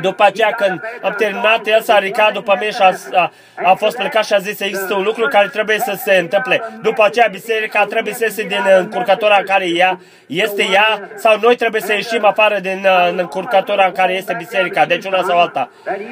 După 0.00 0.24
aceea, 0.24 0.50
când 0.50 0.80
am 1.02 1.14
terminat, 1.16 1.66
el 1.66 1.80
s-a 1.80 1.98
ridicat 1.98 2.32
după 2.32 2.56
mine 2.58 2.70
și 2.70 2.82
a, 2.82 2.92
a, 3.12 3.32
a 3.64 3.74
fost 3.74 3.96
plecat 3.96 4.24
și 4.24 4.32
a 4.32 4.38
zis, 4.38 4.60
există 4.60 4.94
un 4.94 5.02
lucru 5.02 5.26
care 5.26 5.48
trebuie 5.48 5.78
să 5.78 5.98
se 6.04 6.14
întâmple. 6.14 6.62
După 6.82 7.04
aceea, 7.04 7.28
biserica 7.30 7.84
trebuie 7.84 8.14
să 8.14 8.24
iese 8.24 8.42
din 8.42 8.64
încurcătura 8.78 9.36
în 9.38 9.44
care 9.44 9.68
ea 9.68 10.00
este 10.26 10.66
ea 10.72 11.10
sau 11.14 11.38
noi 11.40 11.56
trebuie 11.56 11.80
să 11.80 11.92
ieșim 11.92 12.24
afară 12.24 12.51
din 12.60 12.84
uh, 12.84 13.14
încurcătura 13.16 13.86
în 13.86 13.92
care 13.92 14.12
este 14.12 14.34
biserica, 14.38 14.86
deci 14.86 15.04
una 15.04 15.22
sau 15.22 15.38
alta. 15.38 15.70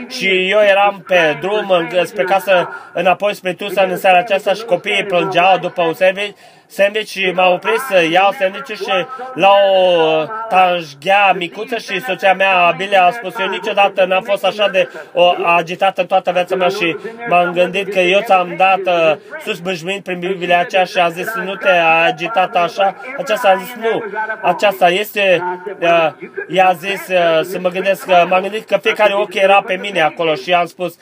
Și 0.08 0.50
eu 0.50 0.60
eram 0.60 1.04
pe 1.06 1.38
drum 1.40 1.88
spre 2.04 2.24
casă 2.24 2.68
înapoi 2.92 3.34
spre 3.34 3.52
Tucson 3.52 3.90
în 3.90 3.96
seara 3.96 4.18
aceasta 4.18 4.52
și 4.52 4.64
copiii 4.64 5.04
plângeau 5.04 5.58
după 5.58 5.82
un 5.82 5.94
serviciu 5.94 6.36
sandwich 6.70 7.08
și 7.08 7.32
m-a 7.34 7.48
oprit 7.48 7.78
să 7.88 8.04
iau 8.10 8.32
sandwich 8.38 8.74
și 8.74 9.06
la 9.34 9.50
o 9.50 10.24
tanjghea 10.48 11.32
micuță 11.36 11.78
și 11.78 12.00
soția 12.00 12.34
mea, 12.34 12.74
Bile, 12.76 12.96
a 12.96 13.10
spus, 13.10 13.38
eu 13.38 13.48
niciodată 13.48 14.04
n-am 14.04 14.22
fost 14.22 14.44
așa 14.44 14.68
de 14.68 14.88
o, 15.12 15.32
agitată 15.44 16.00
în 16.00 16.06
toată 16.06 16.30
viața 16.32 16.56
mea 16.56 16.68
și 16.68 16.96
m-am 17.28 17.52
gândit 17.52 17.92
că 17.92 17.98
eu 17.98 18.20
ți-am 18.20 18.54
dat 18.56 18.78
uh, 18.78 19.16
sus 19.44 19.58
bâșmind 19.58 20.02
prin 20.02 20.18
Biblia 20.18 20.58
aceea 20.58 20.84
și 20.84 20.98
a 20.98 21.08
zis, 21.08 21.34
nu 21.44 21.54
te 21.54 21.68
a 21.68 22.04
agitat 22.04 22.56
așa? 22.56 22.96
Aceasta 23.18 23.48
a 23.48 23.56
zis, 23.56 23.74
nu. 23.74 24.04
Aceasta 24.42 24.88
este, 24.88 25.42
uh, 25.80 26.08
i-a 26.48 26.72
zis 26.78 27.08
uh, 27.08 27.40
să 27.42 27.58
mă 27.60 27.68
gândesc, 27.68 28.06
că 28.06 28.26
m-am 28.28 28.42
gândit 28.42 28.66
că 28.66 28.78
fiecare 28.82 29.14
ochi 29.14 29.34
era 29.34 29.62
pe 29.62 29.74
mine 29.74 30.00
acolo 30.00 30.34
și 30.34 30.52
am 30.52 30.66
spus, 30.66 30.94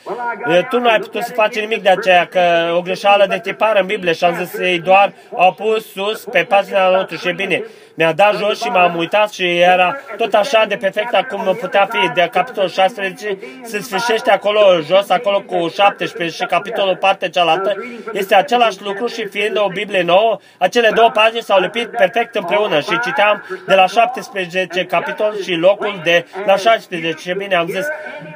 uh, 0.48 0.66
tu 0.68 0.80
nu 0.80 0.88
ai 0.88 0.98
putut 0.98 1.22
să 1.22 1.32
faci 1.32 1.60
nimic 1.60 1.82
de 1.82 1.88
aceea, 1.88 2.26
că 2.26 2.72
o 2.76 2.80
greșeală 2.80 3.26
de 3.28 3.38
tipar 3.38 3.76
în 3.80 3.86
Biblie 3.86 4.12
și 4.12 4.24
am 4.24 4.34
zis, 4.44 4.58
ei 4.58 4.80
doar 4.80 5.12
au 5.36 5.52
pus 5.58 5.90
sus 5.92 6.24
pe 6.24 6.44
pagina 6.48 6.90
lor 6.90 7.18
și 7.18 7.28
e 7.28 7.32
bine 7.32 7.64
mi-a 7.98 8.12
dat 8.12 8.36
jos 8.36 8.60
și 8.60 8.68
m-am 8.68 8.96
uitat 8.96 9.32
și 9.32 9.58
era 9.58 9.96
tot 10.16 10.34
așa 10.34 10.64
de 10.64 10.76
perfect 10.76 11.28
cum 11.28 11.56
putea 11.60 11.88
fi 11.90 12.12
de 12.14 12.28
capitolul 12.32 12.68
16, 12.68 13.38
se 13.62 13.80
sfârșește 13.80 14.30
acolo 14.30 14.80
jos, 14.80 15.10
acolo 15.10 15.40
cu 15.40 15.68
17 15.74 16.36
și 16.36 16.44
capitolul 16.48 16.96
partea 16.96 17.28
cealaltă, 17.28 17.74
este 18.12 18.34
același 18.34 18.82
lucru 18.82 19.06
și 19.06 19.26
fiind 19.26 19.58
o 19.58 19.68
Biblie 19.68 20.02
nouă, 20.02 20.38
acele 20.58 20.90
două 20.94 21.10
pagini 21.10 21.42
s-au 21.42 21.60
lipit 21.60 21.86
perfect 21.86 22.34
împreună 22.34 22.80
și 22.80 22.98
citeam 23.04 23.44
de 23.66 23.74
la 23.74 23.86
17 23.86 24.84
capitol 24.84 25.34
și 25.42 25.54
locul 25.54 26.00
de 26.04 26.26
la 26.46 26.56
16 26.56 27.28
și 27.28 27.36
bine 27.36 27.54
am 27.54 27.66
zis, 27.66 27.86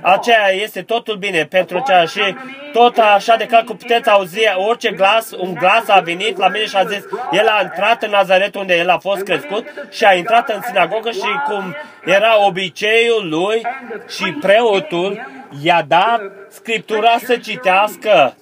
aceea 0.00 0.52
este 0.52 0.82
totul 0.82 1.16
bine 1.16 1.44
pentru 1.44 1.82
ceea 1.86 2.04
și 2.04 2.34
tot 2.72 2.98
așa 2.98 3.36
de 3.36 3.48
cum 3.66 3.76
puteți 3.76 4.10
auzi 4.10 4.38
orice 4.68 4.90
glas, 4.90 5.30
un 5.38 5.54
glas 5.54 5.88
a 5.88 6.00
venit 6.00 6.38
la 6.38 6.48
mine 6.48 6.64
și 6.64 6.76
a 6.76 6.84
zis, 6.84 7.04
el 7.32 7.46
a 7.46 7.60
intrat 7.62 8.02
în 8.02 8.10
Nazaret 8.10 8.54
unde 8.54 8.76
el 8.76 8.88
a 8.88 8.98
fost 8.98 9.22
crescut 9.22 9.51
crescut 9.60 9.92
și 9.92 10.04
a 10.04 10.14
intrat 10.14 10.48
în 10.48 10.60
sinagogă 10.62 11.10
și 11.10 11.40
cum 11.46 11.76
era 12.04 12.46
obiceiul 12.46 13.28
lui 13.28 13.66
și 14.08 14.36
preotul 14.40 15.26
i-a 15.62 15.84
dat 15.88 16.20
Scriptura 16.48 17.18
să 17.18 17.36
citească. 17.36 18.36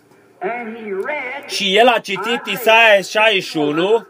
Și 1.47 1.77
el 1.77 1.87
a 1.87 1.99
citit 1.99 2.47
Isaia 2.47 3.01
61 3.01 4.07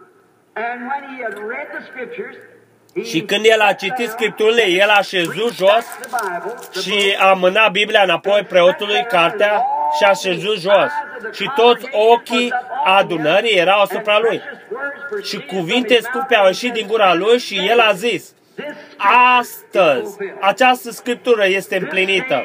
și 3.05 3.21
când 3.21 3.45
el 3.45 3.61
a 3.61 3.73
citit 3.73 4.09
Scripturile, 4.09 4.69
el 4.69 4.89
a 4.89 5.01
șezut 5.01 5.55
jos 5.55 5.85
și 6.83 7.17
a 7.19 7.33
mânat 7.33 7.71
Biblia 7.71 8.03
înapoi 8.03 8.47
preotului, 8.49 9.07
cartea, 9.09 9.65
și 9.99 10.05
a 10.05 10.13
șezut 10.13 10.59
jos. 10.59 10.91
Și 11.33 11.51
toți 11.57 11.87
ochii 11.93 12.55
adunării 12.85 13.57
erau 13.57 13.81
asupra 13.81 14.19
lui. 14.19 14.41
Și 15.23 15.39
cuvinte 15.39 15.99
scumpe 16.01 16.35
au 16.35 16.47
ieșit 16.47 16.73
din 16.73 16.87
gura 16.87 17.15
lui 17.15 17.39
și 17.39 17.67
el 17.69 17.81
a 17.81 17.93
zis, 17.93 18.35
Astăzi, 19.39 20.17
această 20.41 20.91
scriptură 20.91 21.47
este 21.47 21.77
împlinită. 21.77 22.45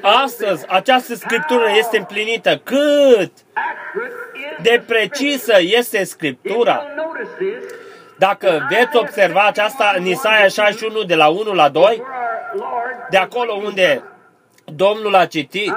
Astăzi, 0.00 0.64
această 0.68 1.14
scriptură 1.14 1.64
este 1.76 1.98
împlinită. 1.98 2.60
Cât 2.64 3.32
de 4.62 4.82
precisă 4.86 5.54
este 5.60 6.04
scriptura. 6.04 6.86
Dacă 8.28 8.66
veți 8.70 8.96
observa 8.96 9.46
aceasta 9.46 9.94
în 9.96 10.06
Isaia 10.06 10.48
61 10.48 11.02
de 11.02 11.14
la 11.14 11.28
1 11.28 11.52
la 11.52 11.68
2, 11.68 12.02
de 13.10 13.16
acolo 13.16 13.52
unde 13.52 14.02
Domnul 14.64 15.14
a 15.14 15.26
citit 15.26 15.72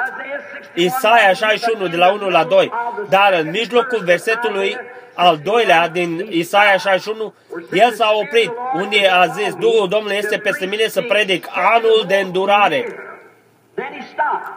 Isaia 0.73 1.33
61 1.33 1.87
de 1.87 1.95
la 1.95 2.11
1 2.11 2.29
la 2.29 2.43
2, 2.43 2.71
dar 3.09 3.33
în 3.33 3.49
mijlocul 3.49 4.03
versetului 4.03 4.77
al 5.13 5.39
doilea 5.43 5.87
din 5.87 6.27
Isaia 6.29 6.77
61, 6.77 7.33
el 7.71 7.91
s-a 7.91 8.11
oprit, 8.21 8.51
unde 8.73 9.07
a 9.07 9.25
zis, 9.25 9.55
Duhul 9.55 9.87
Domnului 9.87 10.17
este 10.17 10.37
peste 10.37 10.65
mine 10.65 10.87
să 10.87 11.01
predic 11.01 11.47
anul 11.53 12.03
de 12.07 12.15
îndurare. 12.15 12.85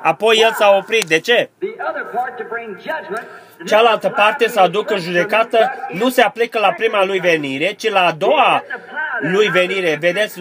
Apoi 0.03 0.37
el 0.37 0.53
s-a 0.53 0.77
oprit. 0.77 1.07
De 1.09 1.19
ce? 1.19 1.51
Cealaltă 3.67 4.09
parte 4.09 4.49
să 4.49 4.61
aducă 4.61 4.97
judecată 4.97 5.75
nu 5.93 6.09
se 6.09 6.23
aplică 6.23 6.59
la 6.59 6.73
prima 6.73 7.05
lui 7.05 7.19
venire, 7.19 7.73
ci 7.73 7.91
la 7.91 8.07
a 8.07 8.13
doua 8.13 8.65
lui 9.21 9.49
venire. 9.49 9.97
Vedeți, 10.01 10.41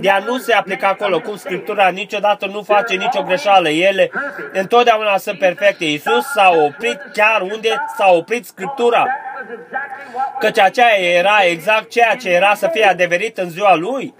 ea 0.00 0.22
nu 0.26 0.38
se 0.38 0.52
aplică 0.52 0.86
acolo, 0.86 1.20
cum 1.20 1.36
Scriptura 1.36 1.88
niciodată 1.88 2.46
nu 2.46 2.62
face 2.62 2.94
nicio 2.94 3.22
greșeală. 3.22 3.68
Ele 3.68 4.10
întotdeauna 4.52 5.16
sunt 5.16 5.38
perfecte. 5.38 5.84
Iisus 5.84 6.24
s-a 6.34 6.50
oprit 6.66 7.00
chiar 7.12 7.40
unde 7.40 7.68
s-a 7.96 8.10
oprit 8.10 8.46
Scriptura. 8.46 9.06
Căci 10.38 10.58
aceea 10.58 10.98
era 10.98 11.38
exact 11.44 11.90
ceea 11.90 12.14
ce 12.14 12.30
era 12.30 12.54
să 12.54 12.68
fie 12.72 12.84
adeverit 12.84 13.38
în 13.38 13.50
ziua 13.50 13.74
lui. 13.74 14.14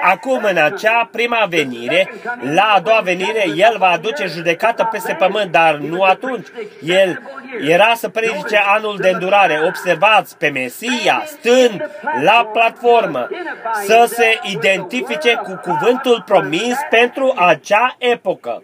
Acum, 0.00 0.44
în 0.44 0.56
acea 0.56 1.08
prima 1.12 1.46
venire, 1.48 2.12
la 2.40 2.62
a 2.62 2.80
doua 2.80 3.00
venire, 3.00 3.44
El 3.56 3.74
va 3.78 3.88
aduce 3.88 4.26
judecată 4.26 4.88
peste 4.90 5.12
pământ, 5.12 5.50
dar 5.50 5.74
nu 5.74 6.02
atunci. 6.02 6.46
El 6.82 7.22
era 7.60 7.92
să 7.94 8.08
predice 8.08 8.56
anul 8.66 8.96
de 9.00 9.08
îndurare. 9.08 9.60
Observați 9.66 10.36
pe 10.36 10.48
Mesia 10.48 11.22
stând 11.26 11.90
la 12.22 12.50
platformă 12.52 13.28
să 13.84 14.04
se 14.08 14.38
identifice 14.42 15.34
cu 15.34 15.60
cuvântul 15.62 16.22
promis 16.26 16.76
pentru 16.90 17.34
acea 17.36 17.96
epocă. 17.98 18.62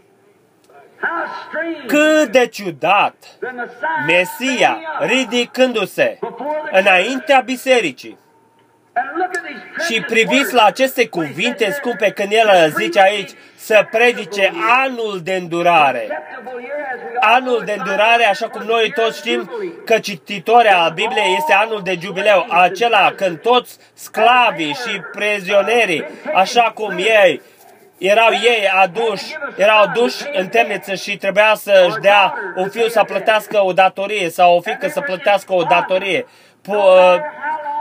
Cât 1.87 2.31
de 2.31 2.47
ciudat! 2.47 3.15
Mesia 4.07 4.79
ridicându-se 5.01 6.19
înaintea 6.71 7.41
bisericii. 7.41 8.19
Și 9.89 10.01
priviți 10.01 10.55
la 10.55 10.65
aceste 10.65 11.09
cuvinte 11.09 11.71
scumpe 11.71 12.11
când 12.11 12.33
el 12.33 12.73
zice 12.79 13.01
aici 13.01 13.31
să 13.57 13.87
predice 13.91 14.53
anul 14.85 15.21
de 15.23 15.35
îndurare. 15.35 16.23
Anul 17.21 17.63
de 17.65 17.75
îndurare, 17.79 18.25
așa 18.25 18.49
cum 18.49 18.63
noi 18.63 18.93
toți 18.95 19.19
știm 19.19 19.51
că 19.85 19.99
cititoarea 19.99 20.89
Bibliei 20.95 21.35
este 21.37 21.53
anul 21.53 21.81
de 21.83 21.99
jubileu, 22.01 22.47
acela 22.49 23.13
când 23.17 23.41
toți 23.41 23.77
sclavii 23.95 24.73
și 24.73 25.01
prezionerii, 25.13 26.05
așa 26.35 26.63
cum 26.75 26.97
ei 26.97 27.43
erau 27.99 28.31
ei 28.33 28.69
aduși, 28.83 29.37
erau 29.57 29.83
aduși 29.83 30.25
în 30.33 30.49
temniță 30.49 30.95
și 30.95 31.17
trebuia 31.17 31.55
să-și 31.55 31.99
dea 32.01 32.35
un 32.57 32.69
fiu 32.69 32.89
să 32.89 33.05
plătească 33.07 33.65
o 33.65 33.73
datorie 33.73 34.31
sau 34.31 34.57
o 34.57 34.61
fică 34.61 34.89
să 34.89 35.01
plătească 35.01 35.55
o 35.55 35.63
datorie. 35.63 36.27
P- 36.63 37.21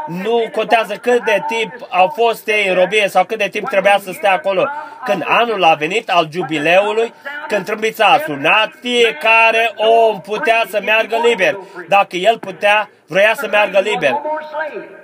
nu 0.08 0.50
contează 0.52 0.94
cât 0.96 1.24
de 1.24 1.44
timp 1.48 1.74
au 1.90 2.08
fost 2.16 2.48
ei 2.48 2.68
în 2.68 2.76
robie 2.76 3.08
sau 3.08 3.24
cât 3.24 3.38
de 3.38 3.48
timp 3.48 3.70
trebuia 3.70 4.00
să 4.04 4.12
stea 4.12 4.34
acolo. 4.34 4.68
Când 5.06 5.24
anul 5.28 5.64
a 5.64 5.74
venit 5.74 6.10
al 6.10 6.28
jubileului, 6.32 7.14
când 7.48 7.66
trâmbița 7.66 8.06
a 8.06 8.18
sunat, 8.26 8.70
fiecare 8.82 9.72
om 9.76 10.22
putea 10.22 10.64
să 10.70 10.82
meargă 10.84 11.16
liber. 11.28 11.58
Dacă 11.88 12.16
el 12.16 12.40
putea, 12.40 12.90
vrea 13.08 13.34
să 13.36 13.48
meargă 13.52 13.80
liber. 13.80 14.16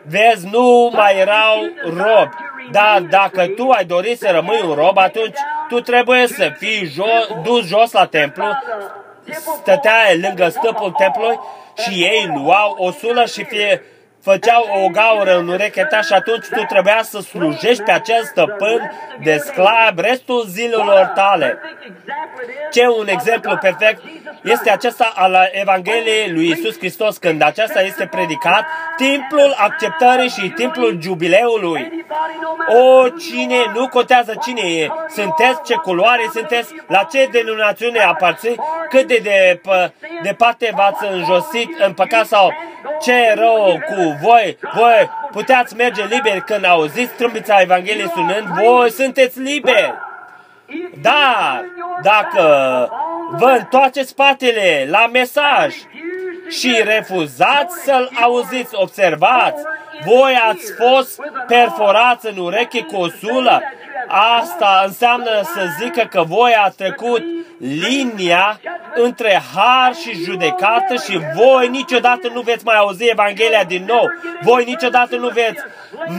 Vezi, 0.05 0.47
nu 0.51 0.91
mai 0.93 1.17
erau 1.17 1.57
robi. 1.84 2.35
Dar 2.71 3.01
dacă 3.01 3.47
tu 3.47 3.69
ai 3.69 3.85
dorit 3.85 4.17
să 4.19 4.30
rămâi 4.31 4.61
un 4.67 4.73
rob, 4.73 4.97
atunci 4.97 5.38
tu 5.67 5.80
trebuie 5.80 6.27
să 6.27 6.51
fii 6.57 6.91
jo- 6.91 7.41
dus 7.43 7.67
jos 7.67 7.91
la 7.91 8.05
templu, 8.05 8.45
stăteai 9.61 10.19
lângă 10.21 10.49
stăpul 10.49 10.91
templului 10.91 11.39
și 11.77 12.03
ei 12.03 12.31
luau 12.35 12.75
o 12.77 12.91
sulă 12.91 13.25
și 13.25 13.43
fie, 13.43 13.84
făceau 14.23 14.67
o 14.83 14.87
gaură 14.87 15.37
în 15.37 15.47
urechea 15.47 15.85
ta 15.85 16.01
și 16.01 16.13
atunci 16.13 16.45
tu 16.45 16.63
trebuia 16.67 16.99
să 17.03 17.19
slujești 17.19 17.83
pe 17.83 17.91
acel 17.91 18.23
stăpân 18.23 18.91
de 19.23 19.37
sclav 19.37 19.93
restul 19.95 20.45
zilelor 20.47 21.11
tale. 21.15 21.59
Ce 22.71 22.87
un 22.87 23.07
exemplu 23.07 23.57
perfect 23.57 24.01
este 24.43 24.69
acesta 24.69 25.11
al 25.15 25.49
Evangheliei 25.51 26.31
lui 26.31 26.49
Isus 26.49 26.77
Hristos, 26.77 27.17
când 27.17 27.41
aceasta 27.41 27.81
este 27.81 28.05
predicat, 28.05 28.65
timpul 28.97 29.55
acceptării 29.57 30.29
și 30.29 30.49
timpul 30.49 30.97
jubileului. 31.01 32.05
O, 32.67 33.09
cine, 33.09 33.55
nu 33.73 33.87
contează 33.87 34.33
cine 34.41 34.61
e, 34.61 34.87
sunteți, 35.15 35.63
ce 35.65 35.73
culoare 35.73 36.29
sunteți, 36.33 36.73
la 36.87 37.07
ce 37.11 37.27
denominațiune 37.31 37.99
aparți, 37.99 38.55
cât 38.89 39.07
de 39.07 39.61
departe 40.23 40.65
de 40.65 40.71
v-ați 40.75 41.05
înjosit 41.11 41.79
în 41.79 41.93
păcat 41.93 42.25
sau 42.25 42.53
ce 43.01 43.33
rău 43.35 43.79
cu 43.87 44.12
voi, 44.22 44.57
voi 44.73 45.10
puteți 45.31 45.76
merge 45.76 46.06
liberi 46.06 46.44
când 46.44 46.65
auziți 46.65 47.14
trâmbița 47.14 47.61
Evangheliei 47.61 48.10
sunând, 48.10 48.48
voi 48.48 48.91
sunteți 48.91 49.40
liberi. 49.40 49.94
Dar 51.02 51.65
dacă 52.02 52.44
vă 53.31 53.56
întoarceți 53.60 54.10
spatele 54.10 54.88
la 54.90 55.07
mesaj 55.07 55.76
și 56.49 56.81
refuzați 56.84 57.84
să-l 57.84 58.10
auziți, 58.22 58.76
observați, 58.76 59.64
voi 60.06 60.40
ați 60.49 60.72
fost 60.74 61.20
perforați 61.48 62.28
în 62.28 62.38
ureche 62.38 62.82
cu 62.82 62.95
o 62.95 63.07
sulă, 63.07 63.61
asta 64.07 64.84
înseamnă 64.86 65.41
să 65.44 65.68
zică 65.80 66.07
că 66.10 66.24
voi 66.28 66.53
ați 66.53 66.78
trecut 66.78 67.24
linia 67.60 68.60
între 68.95 69.41
har 69.56 69.94
și 69.95 70.24
judecată 70.24 70.95
și 71.06 71.20
voi 71.36 71.68
niciodată 71.68 72.30
nu 72.34 72.41
veți 72.41 72.65
mai 72.65 72.76
auzi 72.76 73.10
Evanghelia 73.10 73.64
din 73.64 73.86
nou. 73.88 74.06
Voi 74.41 74.64
niciodată 74.64 75.15
nu 75.15 75.28
veți 75.28 75.61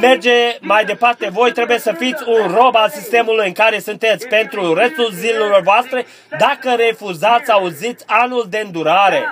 merge 0.01 0.57
mai 0.61 0.85
departe. 0.85 1.29
Voi 1.33 1.53
trebuie 1.53 1.79
să 1.79 1.93
fiți 1.93 2.23
un 2.27 2.55
rob 2.55 2.77
al 2.77 2.89
sistemului 2.89 3.47
în 3.47 3.53
care 3.53 3.79
sunteți 3.79 4.29
pentru 4.29 4.75
restul 4.75 5.11
zilelor 5.13 5.61
voastre 5.61 6.07
dacă 6.39 6.75
refuzați 6.77 7.51
auziți 7.51 8.05
anul 8.07 8.47
de 8.51 8.63
îndurare. 8.65 9.23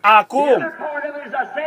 Acum, 0.00 0.72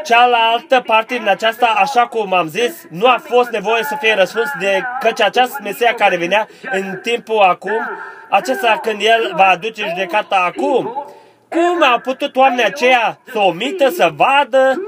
cealaltă 0.04 0.84
parte 0.86 1.16
din 1.16 1.28
aceasta, 1.28 1.74
așa 1.78 2.08
cum 2.08 2.34
am 2.34 2.48
zis, 2.48 2.86
nu 2.90 3.06
a 3.06 3.22
fost 3.24 3.50
nevoie 3.50 3.84
să 3.84 3.96
fie 4.00 4.16
răspuns 4.16 4.50
de 4.60 4.82
căci 5.00 5.22
această 5.22 5.60
Mesia 5.64 5.94
care 5.94 6.18
venea 6.18 6.48
în 6.72 7.00
timpul 7.02 7.40
acum, 7.40 7.90
acesta 8.30 8.80
când 8.82 9.02
El 9.02 9.34
va 9.36 9.48
aduce 9.48 9.86
judecata 9.88 10.36
acum. 10.36 11.06
Cum 11.50 11.84
au 11.84 12.00
putut 12.00 12.36
oamenii 12.36 12.66
aceia 12.66 13.20
să 13.32 13.40
omită 13.40 13.90
să 13.90 14.12
vadă 14.16 14.82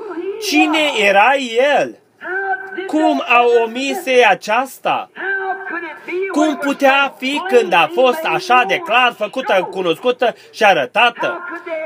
cine 0.49 0.80
era 1.07 1.34
El? 1.80 1.99
Cum 2.88 3.23
au 3.27 3.47
omis 3.65 4.03
aceasta? 4.30 5.10
Cum 6.31 6.57
putea 6.57 7.14
fi 7.18 7.41
când 7.47 7.73
a 7.73 7.89
fost 7.93 8.23
așa 8.23 8.64
de 8.68 8.77
clar 8.77 9.14
făcută, 9.18 9.68
cunoscută 9.72 10.35
și 10.53 10.64
arătată? 10.64 11.43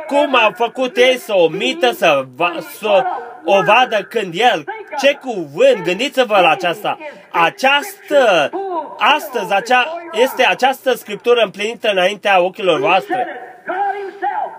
Cum 0.08 0.36
au 0.36 0.52
făcut 0.56 0.98
ei 0.98 1.18
să 1.18 1.34
omită 1.36 1.92
să, 1.92 2.26
va, 2.36 2.56
să 2.80 3.04
o 3.46 3.62
vadă 3.64 4.04
când 4.10 4.34
el? 4.36 4.64
Ce 5.00 5.14
cuvânt? 5.14 5.84
Gândiți-vă 5.84 6.40
la 6.40 6.50
aceasta. 6.50 6.98
Această, 7.32 8.50
astăzi, 8.98 9.54
acea, 9.54 9.94
este 10.14 10.46
această 10.46 10.94
scriptură 10.94 11.42
împlinită 11.42 11.90
înaintea 11.90 12.42
ochilor 12.42 12.80
voastre. 12.80 13.28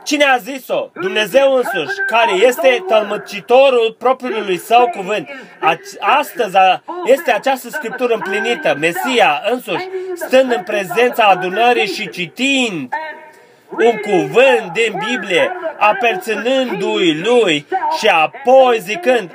Cine 0.05 0.25
a 0.25 0.37
zis-o? 0.37 0.91
Dumnezeu 1.01 1.53
însuși, 1.53 1.99
care 2.07 2.33
este 2.33 2.85
tălmăcitorul 2.89 3.97
propriului 3.99 4.59
său 4.59 4.89
cuvânt. 4.89 5.29
Astăzi 6.01 6.57
este 7.05 7.33
această 7.33 7.69
scriptură 7.69 8.15
împlinită. 8.15 8.77
Mesia 8.81 9.43
însuși, 9.51 9.89
stând 10.15 10.53
în 10.53 10.63
prezența 10.63 11.25
adunării 11.25 11.87
și 11.87 12.09
citind 12.09 12.93
un 13.71 13.97
cuvânt 13.97 14.73
din 14.73 15.03
Biblie, 15.09 15.53
aperținându-i 15.79 17.21
lui 17.21 17.67
și 17.99 18.07
apoi 18.07 18.79
zicând, 18.79 19.31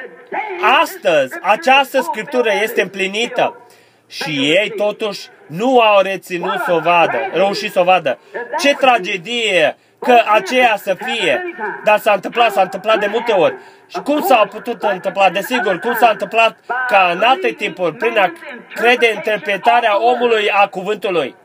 astăzi 0.81 1.34
această 1.41 2.02
scriptură 2.02 2.52
este 2.64 2.81
împlinită. 2.81 3.60
Și 4.07 4.30
ei 4.30 4.69
totuși 4.69 5.27
nu 5.47 5.80
au 5.80 6.01
reținut 6.01 6.61
să 6.65 6.73
o 6.73 6.80
vadă, 6.80 7.17
reușit 7.34 7.72
să 7.72 7.80
o 7.80 7.84
vadă. 7.84 8.17
Ce 8.59 8.73
tragedie 8.73 9.77
că 9.99 10.22
aceea 10.34 10.76
să 10.77 10.97
fie. 11.05 11.41
Dar 11.84 11.99
s-a 11.99 12.13
întâmplat, 12.13 12.51
s-a 12.51 12.61
întâmplat 12.61 12.99
de 12.99 13.07
multe 13.11 13.31
ori. 13.31 13.55
Și 13.88 13.99
cum 13.99 14.22
s-a 14.22 14.47
putut 14.49 14.84
întâmpla? 14.84 15.30
Desigur, 15.30 15.80
cum 15.80 15.93
s-a 15.93 16.09
întâmplat 16.09 16.57
ca 16.88 17.09
în 17.13 17.22
alte 17.22 17.51
timpuri, 17.51 17.95
prin 17.95 18.17
a 18.17 18.31
crede 18.73 19.11
interpretarea 19.13 20.03
omului 20.03 20.49
a 20.49 20.67
cuvântului. 20.67 21.35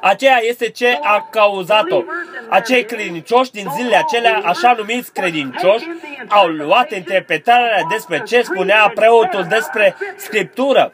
Aceea 0.00 0.38
este 0.42 0.70
ce 0.70 0.98
a 1.02 1.28
cauzat-o. 1.30 2.02
Acei 2.48 2.84
credincioși 2.84 3.50
din 3.50 3.66
zilele 3.76 3.96
acelea, 3.96 4.40
așa 4.44 4.74
numiți 4.76 5.12
credincioși, 5.12 5.86
au 6.28 6.46
luat 6.46 6.92
interpretarea 6.92 7.82
despre 7.90 8.22
ce 8.22 8.42
spunea 8.42 8.92
preotul 8.94 9.46
despre 9.48 9.96
Scriptură. 10.16 10.92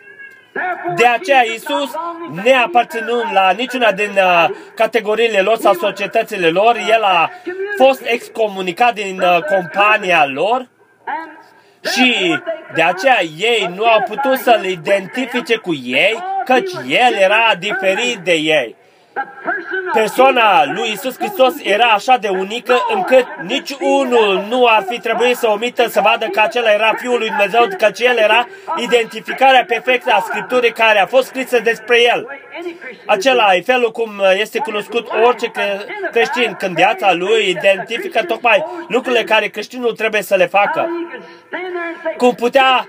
De 0.96 1.06
aceea 1.06 1.42
Isus, 1.42 1.90
neaparținând 2.44 3.32
la 3.32 3.50
niciuna 3.50 3.92
din 3.92 4.10
uh, 4.10 4.48
categoriile 4.74 5.40
lor 5.40 5.56
sau 5.56 5.72
societățile 5.74 6.48
lor, 6.48 6.76
El 6.88 7.02
a 7.02 7.30
fost 7.76 8.02
excomunicat 8.04 8.94
din 8.94 9.20
uh, 9.20 9.38
compania 9.42 10.26
lor 10.26 10.68
și 11.94 12.38
de 12.74 12.82
aceea 12.82 13.22
ei 13.38 13.70
nu 13.74 13.84
au 13.84 14.02
putut 14.02 14.38
să-L 14.38 14.64
identifice 14.64 15.56
cu 15.56 15.74
ei, 15.74 16.22
căci 16.44 16.72
El 16.88 17.14
era 17.18 17.54
diferit 17.58 18.16
de 18.16 18.32
ei. 18.32 18.76
Persoana 19.93 20.64
lui 20.64 20.90
Isus 20.93 21.16
Hristos 21.18 21.55
era 21.62 21.84
așa 21.84 22.16
de 22.16 22.28
unică 22.28 22.74
încât 22.94 23.26
nici 23.43 23.76
unul 23.80 24.44
nu 24.48 24.66
ar 24.66 24.84
fi 24.88 25.01
trebuit 25.01 25.36
să 25.36 25.48
omită 25.48 25.88
să 25.88 26.01
vadă 26.01 26.26
că 26.26 26.40
acela 26.40 26.72
era 26.72 26.93
Fiul 26.97 27.18
lui 27.18 27.28
Dumnezeu, 27.28 27.66
că 27.78 27.88
el 27.98 28.16
era 28.16 28.48
identificarea 28.76 29.64
perfectă 29.64 30.12
a 30.12 30.20
Scripturii 30.20 30.72
care 30.72 31.01
a 31.01 31.06
fost 31.06 31.26
scrisă 31.26 31.60
despre 31.60 32.02
el. 32.02 32.26
Acela 33.06 33.55
e 33.55 33.60
felul 33.60 33.90
cum 33.90 34.10
este 34.38 34.59
cunoscut 34.59 35.09
orice 35.24 35.51
creștin 36.12 36.55
când 36.59 36.74
viața 36.74 37.12
lui 37.12 37.48
identifică 37.48 38.24
tocmai 38.24 38.64
lucrurile 38.88 39.24
care 39.24 39.48
creștinul 39.48 39.93
trebuie 39.93 40.22
să 40.22 40.34
le 40.34 40.47
facă. 40.47 40.88
Cum 42.16 42.34
putea 42.34 42.88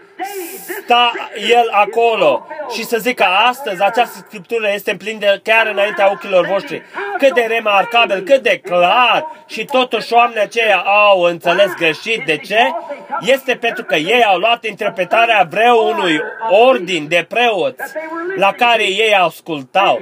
sta 0.84 1.12
el 1.50 1.70
acolo 1.72 2.48
și 2.74 2.84
să 2.84 2.98
zică 2.98 3.26
astăzi 3.48 3.82
această 3.82 4.26
scriptură 4.28 4.70
este 4.74 4.92
împlinită 4.92 5.40
chiar 5.44 5.68
înaintea 5.68 6.12
ochilor 6.12 6.46
voștri. 6.46 6.84
Cât 7.18 7.34
de 7.34 7.46
remarcabil, 7.48 8.20
cât 8.20 8.44
de 8.44 8.62
clar 8.64 9.28
și 9.48 9.66
totuși 9.66 10.14
oamenii 10.14 10.42
aceia 10.42 10.78
au 10.78 11.22
înțeles 11.22 11.74
greșit. 11.78 12.26
De 12.26 12.38
ce? 12.38 12.60
Este 13.22 13.56
pentru 13.56 13.84
că 13.84 13.96
ei 13.96 14.24
au 14.24 14.38
luat 14.38 14.66
interpretarea 14.66 15.48
vreunui 15.50 16.22
ordin 16.50 17.08
de 17.08 17.26
preoți 17.30 17.94
la 18.36 18.52
care 18.52 18.84
ei 18.84 19.16
ascultau. 19.16 20.02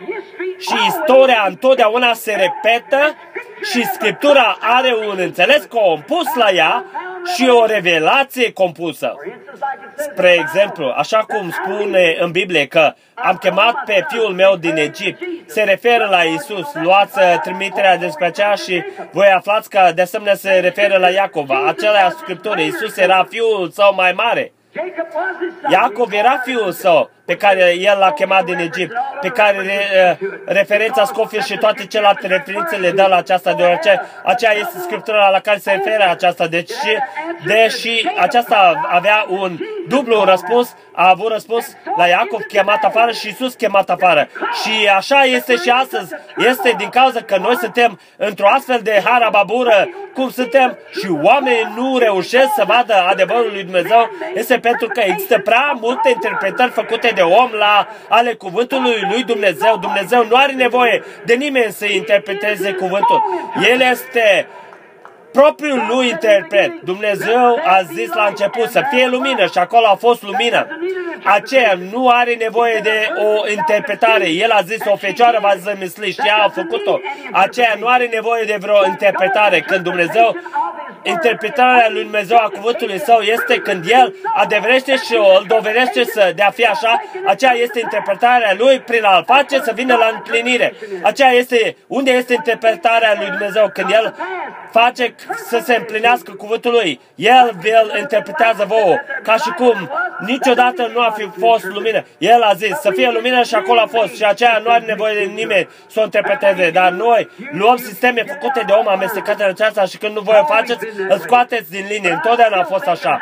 Și 0.59 0.73
istoria 0.87 1.45
întotdeauna 1.47 2.13
se 2.13 2.31
repetă 2.31 3.15
și 3.71 3.85
Scriptura 3.85 4.57
are 4.59 4.95
un 5.07 5.17
înțeles 5.17 5.65
compus 5.65 6.35
la 6.35 6.51
ea 6.51 6.85
și 7.35 7.49
o 7.49 7.65
revelație 7.65 8.53
compusă. 8.53 9.15
Spre 9.95 10.31
exemplu, 10.39 10.93
așa 10.95 11.17
cum 11.17 11.49
spune 11.49 12.15
în 12.19 12.31
Biblie 12.31 12.67
că 12.67 12.93
am 13.13 13.35
chemat 13.35 13.83
pe 13.85 14.05
fiul 14.07 14.33
meu 14.33 14.55
din 14.55 14.75
Egipt, 14.77 15.21
se 15.45 15.61
referă 15.61 16.07
la 16.09 16.21
Isus. 16.21 16.73
Luați 16.73 17.19
uh, 17.19 17.39
trimiterea 17.41 17.97
despre 17.97 18.25
aceea 18.25 18.53
și 18.53 18.83
voi 19.11 19.27
aflați 19.27 19.69
că 19.69 19.91
de 19.95 20.01
asemenea 20.01 20.35
se 20.35 20.51
referă 20.51 20.97
la 20.97 21.09
Iacov. 21.09 21.49
Acela 21.67 22.09
scriptură, 22.09 22.59
Isus 22.59 22.97
era 22.97 23.27
fiul 23.29 23.69
său 23.69 23.93
mai 23.95 24.11
mare. 24.11 24.51
Iacov 25.69 26.11
era 26.11 26.41
fiul 26.45 26.71
său 26.71 27.09
pe 27.25 27.35
care 27.35 27.75
el 27.77 27.97
l-a 27.99 28.11
chemat 28.11 28.43
din 28.43 28.57
Egipt, 28.57 28.93
pe 29.21 29.27
care 29.27 29.57
uh, 29.57 30.27
referența 30.45 31.05
Scofield 31.05 31.45
și 31.45 31.57
toate 31.57 31.85
celelalte 31.85 32.27
referințe 32.27 32.75
le 32.75 32.91
dă 32.91 33.05
la 33.09 33.15
aceasta, 33.15 33.53
deoarece 33.53 34.01
aceea 34.23 34.53
este 34.53 34.79
scriptura 34.79 35.29
la 35.29 35.39
care 35.39 35.57
se 35.57 35.71
referă 35.71 36.09
aceasta. 36.09 36.47
Deci, 36.47 36.71
deși 37.45 38.07
aceasta 38.19 38.87
avea 38.89 39.25
un 39.29 39.57
dublu 39.87 40.23
răspuns, 40.23 40.75
a 40.91 41.09
avut 41.09 41.31
răspuns 41.31 41.65
la 41.97 42.07
Iacov 42.07 42.41
chemat 42.47 42.83
afară 42.83 43.11
și 43.11 43.27
Iisus 43.27 43.53
chemat 43.53 43.89
afară. 43.89 44.27
Și 44.63 44.87
așa 44.95 45.23
este 45.23 45.55
și 45.55 45.69
astăzi. 45.69 46.13
Este 46.37 46.73
din 46.77 46.89
cauza 46.89 47.21
că 47.21 47.37
noi 47.37 47.55
suntem 47.55 47.99
într-o 48.17 48.47
astfel 48.47 48.79
de 48.83 49.01
harababură 49.05 49.89
cum 50.13 50.29
suntem 50.29 50.77
și 50.91 51.07
oamenii 51.21 51.73
nu 51.75 51.97
reușesc 51.97 52.53
să 52.55 52.63
vadă 52.67 52.93
adevărul 53.09 53.51
lui 53.51 53.63
Dumnezeu, 53.63 54.09
este 54.33 54.57
pentru 54.59 54.87
că 54.87 55.01
există 55.05 55.39
prea 55.39 55.77
multe 55.79 56.09
interpretări 56.09 56.71
făcute 56.71 57.11
de 57.15 57.21
om 57.21 57.49
la 57.51 57.87
ale 58.07 58.33
cuvântului 58.33 59.07
lui 59.11 59.23
Dumnezeu. 59.23 59.77
Dumnezeu 59.81 60.25
nu 60.29 60.35
are 60.35 60.51
nevoie 60.51 61.03
de 61.25 61.33
nimeni 61.33 61.71
să 61.71 61.85
interpreteze 61.85 62.71
cuvântul. 62.71 63.23
El 63.71 63.81
este 63.81 64.47
propriul 65.35 65.85
lui 65.89 66.07
interpret. 66.09 66.81
Dumnezeu 66.81 67.59
a 67.65 67.81
zis 67.93 68.13
la 68.13 68.25
început 68.25 68.69
să 68.69 68.81
fie 68.91 69.07
lumină 69.07 69.45
și 69.45 69.57
acolo 69.57 69.85
a 69.87 69.95
fost 69.95 70.21
lumină. 70.23 70.67
Aceea 71.23 71.73
nu 71.91 72.09
are 72.09 72.35
nevoie 72.35 72.79
de 72.83 73.07
o 73.15 73.49
interpretare. 73.49 74.29
El 74.29 74.51
a 74.51 74.61
zis 74.61 74.81
o 74.85 74.95
fecioară 74.95 75.39
va 75.41 75.53
zămisli 75.63 76.11
și 76.11 76.19
ea 76.25 76.37
a 76.43 76.49
făcut-o. 76.49 76.99
Aceea 77.31 77.75
nu 77.79 77.87
are 77.87 78.05
nevoie 78.05 78.43
de 78.43 78.57
vreo 78.59 78.85
interpretare. 78.85 79.59
Când 79.59 79.83
Dumnezeu, 79.83 80.35
interpretarea 81.03 81.87
lui 81.89 82.01
Dumnezeu 82.01 82.37
a 82.37 82.51
cuvântului 82.53 82.99
său 82.99 83.19
este 83.19 83.55
când 83.55 83.85
El 83.89 84.15
adeverește 84.35 84.95
și 84.95 85.13
îl 85.15 85.45
dovedește 85.47 86.03
să 86.03 86.31
de 86.35 86.41
a 86.41 86.49
fi 86.49 86.65
așa, 86.65 87.01
aceea 87.25 87.53
este 87.53 87.79
interpretarea 87.79 88.53
lui 88.57 88.79
prin 88.79 89.03
a-l 89.03 89.23
face 89.27 89.59
să 89.59 89.71
vină 89.75 89.95
la 89.95 90.11
împlinire. 90.13 90.73
Aceea 91.03 91.31
este, 91.31 91.75
unde 91.87 92.11
este 92.11 92.33
interpretarea 92.33 93.13
lui 93.17 93.29
Dumnezeu? 93.29 93.69
Când 93.73 93.89
El 93.91 94.15
face 94.71 95.15
să 95.47 95.61
se 95.63 95.75
împlinească 95.75 96.31
cuvântul 96.31 96.71
lui. 96.71 96.99
El 97.15 97.57
îl 97.93 97.99
interpretează 97.99 98.65
vouă, 98.67 98.95
ca 99.23 99.35
și 99.35 99.49
cum 99.49 99.89
niciodată 100.19 100.91
nu 100.93 100.99
a 101.01 101.13
fi 101.17 101.29
fost 101.39 101.65
lumină. 101.65 102.05
El 102.17 102.41
a 102.41 102.53
zis 102.53 102.75
să 102.75 102.91
fie 102.91 103.11
lumină 103.11 103.43
și 103.43 103.55
acolo 103.55 103.79
a 103.79 103.87
fost 103.87 104.15
și 104.15 104.23
aceea 104.23 104.61
nu 104.63 104.69
are 104.69 104.85
nevoie 104.85 105.13
de 105.13 105.31
nimeni 105.31 105.67
să 105.87 105.99
o 105.99 106.03
interpreteze. 106.03 106.69
Dar 106.69 106.91
noi 106.91 107.29
luăm 107.51 107.77
sisteme 107.77 108.23
făcute 108.23 108.63
de 108.65 108.73
om 108.73 108.87
amestecate 108.87 109.43
în 109.43 109.49
aceasta 109.49 109.85
și 109.85 109.97
când 109.97 110.15
nu 110.15 110.21
voi 110.21 110.37
o 110.41 110.45
faceți, 110.45 110.85
îl 111.09 111.19
scoateți 111.19 111.71
din 111.71 111.85
linie. 111.89 112.11
Întotdeauna 112.11 112.59
a 112.59 112.63
fost 112.63 112.87
așa. 112.87 113.19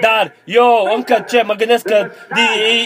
Dar 0.00 0.32
eu 0.44 0.90
încă 0.94 1.24
ce 1.28 1.42
mă 1.42 1.54
gândesc 1.54 1.84
că 1.84 2.10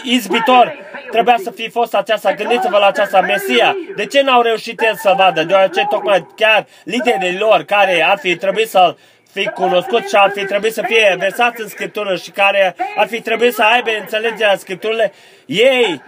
izbitor 0.02 0.76
trebuia 1.10 1.36
să 1.42 1.50
fi 1.50 1.70
fost 1.70 1.94
aceasta. 1.94 2.32
Gândiți-vă 2.32 2.78
la 2.78 2.86
aceasta, 2.86 3.20
Mesia. 3.20 3.76
De 3.96 4.06
ce 4.06 4.22
n-au 4.22 4.42
reușit 4.42 4.80
el 4.82 4.94
să 4.94 5.14
vadă? 5.16 5.42
Deoarece 5.42 5.86
tocmai 5.90 6.26
chiar 6.36 6.66
liderii 6.84 7.38
lor 7.38 7.62
care 7.62 7.83
ar 7.92 8.18
fi 8.18 8.36
trebuit 8.36 8.68
să 8.68 8.96
fi 9.32 9.44
cunoscut 9.46 10.08
și 10.08 10.14
ar 10.14 10.30
fi 10.34 10.44
trebuit 10.44 10.72
să 10.72 10.82
fie 10.86 11.16
versați 11.18 11.60
în 11.60 11.68
Scriptură 11.68 12.16
și 12.16 12.30
care 12.30 12.76
ar 12.96 13.06
fi 13.06 13.20
trebuit 13.20 13.54
să 13.54 13.62
aibă 13.62 13.90
înțelegerea 14.00 14.56
Scripturile, 14.56 15.12
ei 15.46 16.02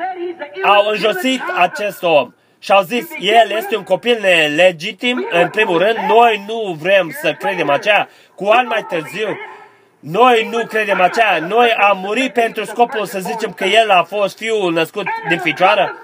au 0.63 0.89
înjosit 0.89 1.43
acest 1.57 2.03
om 2.03 2.35
și 2.59 2.73
au 2.73 2.83
zis, 2.83 3.07
el 3.19 3.51
este 3.57 3.77
un 3.77 3.83
copil 3.83 4.19
nelegitim, 4.21 5.29
în 5.31 5.49
primul 5.49 5.79
rând, 5.79 5.97
noi 6.09 6.45
nu 6.47 6.77
vrem 6.81 7.17
să 7.21 7.33
credem 7.33 7.71
aceea. 7.71 8.09
Cu 8.35 8.45
ani 8.45 8.69
mai 8.69 8.87
târziu, 8.89 9.39
noi 10.01 10.49
nu 10.51 10.67
credem 10.67 11.01
aceea. 11.01 11.39
Noi 11.39 11.73
am 11.73 11.99
murit 11.99 12.33
pentru 12.33 12.65
scopul 12.65 13.07
să 13.07 13.19
zicem 13.19 13.53
că 13.53 13.65
el 13.65 13.91
a 13.91 14.03
fost 14.03 14.37
fiul 14.37 14.73
născut 14.73 15.07
din 15.29 15.39
ficioară 15.39 16.01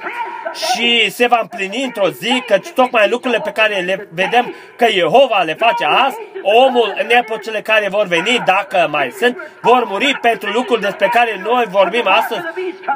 și 0.54 1.10
se 1.10 1.26
va 1.26 1.38
împlini 1.40 1.84
într-o 1.84 2.10
zi 2.10 2.42
că 2.46 2.58
tocmai 2.74 3.08
lucrurile 3.08 3.40
pe 3.40 3.50
care 3.50 3.80
le 3.80 4.08
vedem 4.12 4.54
că 4.76 4.86
Jehova 4.90 5.42
le 5.42 5.54
face 5.54 5.84
azi, 5.84 6.16
omul 6.42 6.94
în 6.98 7.10
epocele 7.10 7.60
care 7.60 7.88
vor 7.88 8.06
veni, 8.06 8.42
dacă 8.44 8.88
mai 8.90 9.10
sunt, 9.18 9.36
vor 9.60 9.84
muri 9.84 10.18
pentru 10.20 10.50
lucruri 10.50 10.80
despre 10.80 11.08
care 11.12 11.42
noi 11.44 11.64
vorbim 11.68 12.06
astăzi. 12.06 12.40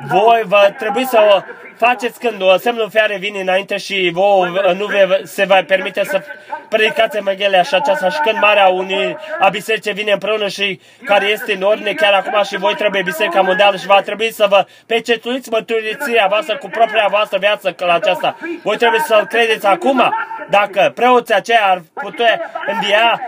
Voi 0.08 0.42
vă 0.46 0.74
trebuie 0.78 1.04
să 1.04 1.20
o 1.34 1.40
faceți 1.76 2.18
când 2.18 2.42
o 2.42 2.56
semnul 2.56 2.90
fiare 2.90 3.16
vine 3.16 3.40
înainte 3.40 3.76
și 3.76 4.10
vouă 4.12 4.46
nu 4.76 4.86
ve, 4.86 5.20
se 5.24 5.44
va 5.44 5.62
permite 5.66 6.04
să 6.04 6.22
predicați 6.68 7.16
Evanghelia 7.16 7.62
și 7.62 7.74
aceasta 7.74 8.08
și 8.08 8.18
când 8.18 8.38
Marea 8.40 8.66
Unii 8.66 9.16
a 9.40 9.48
Bisericii 9.48 9.92
vine 9.92 10.12
împreună 10.12 10.48
și 10.48 10.80
care 11.04 11.26
este 11.26 11.54
în 11.54 11.62
ordine 11.62 11.92
chiar 11.92 12.12
acum 12.12 12.42
și 12.42 12.56
voi 12.56 12.74
trebuie 12.74 13.02
Biserica 13.02 13.40
Mondială 13.40 13.76
și 13.76 13.86
va 13.86 14.00
trebui 14.00 14.32
să 14.32 14.46
vă 14.48 14.66
pecetuiți 14.86 15.50
mărturisirea 15.50 16.26
voastră 16.26 16.56
cu 16.56 16.68
propria 16.68 17.06
voastră 17.10 17.38
viață 17.38 17.74
la 17.78 17.94
aceasta. 17.94 18.36
Voi 18.62 18.76
trebuie 18.76 19.00
să-L 19.00 19.26
credeți 19.26 19.66
acum. 19.66 20.14
Dacă 20.50 20.92
preoții 20.94 21.34
aceia 21.34 21.66
ar 21.66 21.82
putea 21.94 22.40
învia 22.66 23.20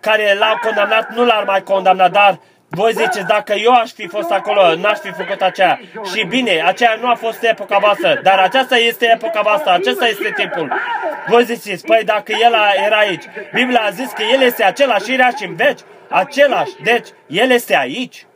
care 0.00 0.36
l-au 0.38 0.58
condamnat, 0.62 1.14
nu 1.14 1.24
l-ar 1.24 1.44
mai 1.44 1.62
condamna, 1.62 2.08
dar 2.08 2.38
voi 2.68 2.92
ziceți, 2.92 3.26
dacă 3.26 3.52
eu 3.52 3.72
aș 3.72 3.90
fi 3.92 4.06
fost 4.06 4.30
acolo, 4.30 4.74
n-aș 4.74 4.98
fi 4.98 5.10
făcut 5.10 5.42
aceea. 5.42 5.80
Și 6.12 6.24
bine, 6.24 6.62
aceea 6.66 6.98
nu 7.00 7.08
a 7.08 7.14
fost 7.14 7.42
epoca 7.42 7.78
voastră, 7.78 8.20
dar 8.22 8.38
aceasta 8.38 8.76
este 8.76 9.10
epoca 9.14 9.40
voastră, 9.40 9.72
acesta 9.72 10.06
este 10.06 10.32
timpul. 10.36 10.72
Voi 11.26 11.44
ziceți, 11.44 11.84
păi 11.84 12.02
dacă 12.04 12.32
el 12.32 12.54
era 12.86 12.96
aici, 12.96 13.24
Biblia 13.52 13.80
a 13.80 13.90
zis 13.90 14.10
că 14.10 14.22
el 14.32 14.42
este 14.42 14.64
același 14.64 15.12
irea 15.12 15.30
și 15.38 15.44
în 15.44 15.54
veci, 15.54 15.80
același, 16.08 16.72
deci 16.82 17.08
el 17.26 17.50
este 17.50 17.76
aici. 17.76 18.26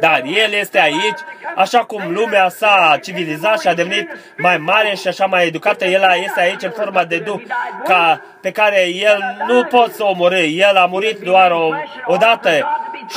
Dar 0.00 0.22
el 0.24 0.52
este 0.52 0.80
aici, 0.80 1.18
așa 1.56 1.78
cum 1.78 2.12
lumea 2.12 2.48
s-a 2.48 2.98
civilizat 3.02 3.60
și 3.60 3.68
a 3.68 3.74
devenit 3.74 4.08
mai 4.36 4.58
mare 4.58 4.94
și 4.94 5.08
așa 5.08 5.26
mai 5.26 5.46
educată, 5.46 5.84
el 5.84 6.02
este 6.24 6.40
aici 6.40 6.62
în 6.62 6.70
forma 6.70 7.04
de 7.04 7.18
duh, 7.18 7.40
ca, 7.84 8.20
pe 8.40 8.50
care 8.50 8.88
el 8.88 9.18
nu 9.46 9.64
pot 9.64 9.92
să 9.92 10.04
omori. 10.04 10.58
El 10.58 10.76
a 10.76 10.86
murit 10.86 11.18
doar 11.18 11.50
o, 11.50 11.68
o 12.06 12.16
dată 12.16 12.50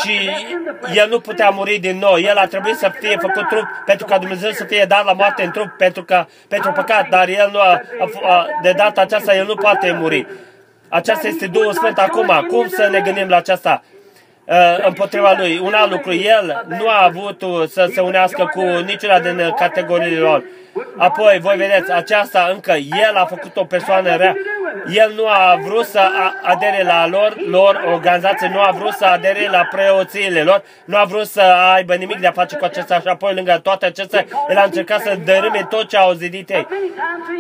și 0.02 0.30
el 0.94 1.10
nu 1.10 1.20
putea 1.20 1.50
muri 1.50 1.78
din 1.78 1.98
nou. 1.98 2.18
El 2.20 2.38
a 2.38 2.46
trebuit 2.46 2.76
să 2.76 2.92
fie 3.00 3.18
făcut 3.20 3.48
trup 3.48 3.66
pentru 3.86 4.06
ca 4.06 4.18
Dumnezeu 4.18 4.52
să 4.52 4.64
fie 4.64 4.86
dat 4.88 5.06
la 5.06 5.14
moarte 5.14 5.44
în 5.44 5.52
trup 5.52 5.70
pentru, 5.78 6.04
că, 6.04 6.26
pentru 6.48 6.72
păcat, 6.72 7.10
dar 7.10 7.28
el 7.28 7.50
nu 7.52 7.60
a, 7.60 7.82
a, 8.00 8.30
a, 8.30 8.46
de 8.62 8.72
data 8.72 9.02
aceasta 9.02 9.36
el 9.36 9.46
nu 9.46 9.56
poate 9.56 9.92
muri. 10.00 10.28
Aceasta 10.90 11.28
este 11.28 11.48
Duhul 11.48 11.74
Sfânt 11.74 11.98
acum. 11.98 12.46
Cum 12.48 12.68
să 12.68 12.88
ne 12.92 13.00
gândim 13.00 13.28
la 13.28 13.36
aceasta? 13.36 13.84
Uh, 14.50 14.86
împotriva 14.86 15.34
lui. 15.38 15.60
Un 15.64 15.74
alt 15.74 15.92
lucru, 15.92 16.14
el 16.14 16.66
nu 16.68 16.88
a 16.88 17.04
avut 17.04 17.44
să 17.70 17.90
se 17.94 18.02
unească 18.02 18.50
cu 18.54 18.62
niciuna 18.62 19.20
din 19.20 19.54
categoriile 19.56 20.20
lor. 20.20 20.44
Apoi, 20.98 21.40
voi 21.42 21.56
vedeți, 21.58 21.92
aceasta 21.92 22.50
încă, 22.54 22.72
el 22.72 23.16
a 23.16 23.26
făcut 23.26 23.58
o 23.58 23.64
persoană 23.64 24.16
rea. 24.16 24.36
El 24.94 25.12
nu 25.16 25.28
a 25.28 25.60
vrut 25.66 25.86
să 25.86 26.02
adere 26.42 26.84
la 26.84 27.08
lor, 27.08 27.36
lor 27.50 27.84
organizație, 27.94 28.50
nu 28.54 28.60
a 28.60 28.76
vrut 28.80 28.92
să 28.92 29.06
adere 29.06 29.50
la 29.50 29.68
preoțiile 29.72 30.44
lor, 30.44 30.64
nu 30.86 30.98
a 30.98 31.04
vrut 31.04 31.26
să 31.26 31.42
aibă 31.76 31.94
nimic 31.94 32.20
de 32.20 32.28
a 32.28 32.32
face 32.32 32.56
cu 32.56 32.66
acesta 32.66 33.00
și 33.00 33.08
apoi 33.08 33.34
lângă 33.34 33.60
toate 33.64 33.86
acestea, 33.86 34.26
el 34.50 34.58
a 34.58 34.64
încercat 34.64 35.02
să 35.02 35.18
dărâme 35.26 35.68
tot 35.70 35.88
ce 35.88 35.98
au 35.98 36.12
zidit 36.12 36.50
ei. 36.50 36.68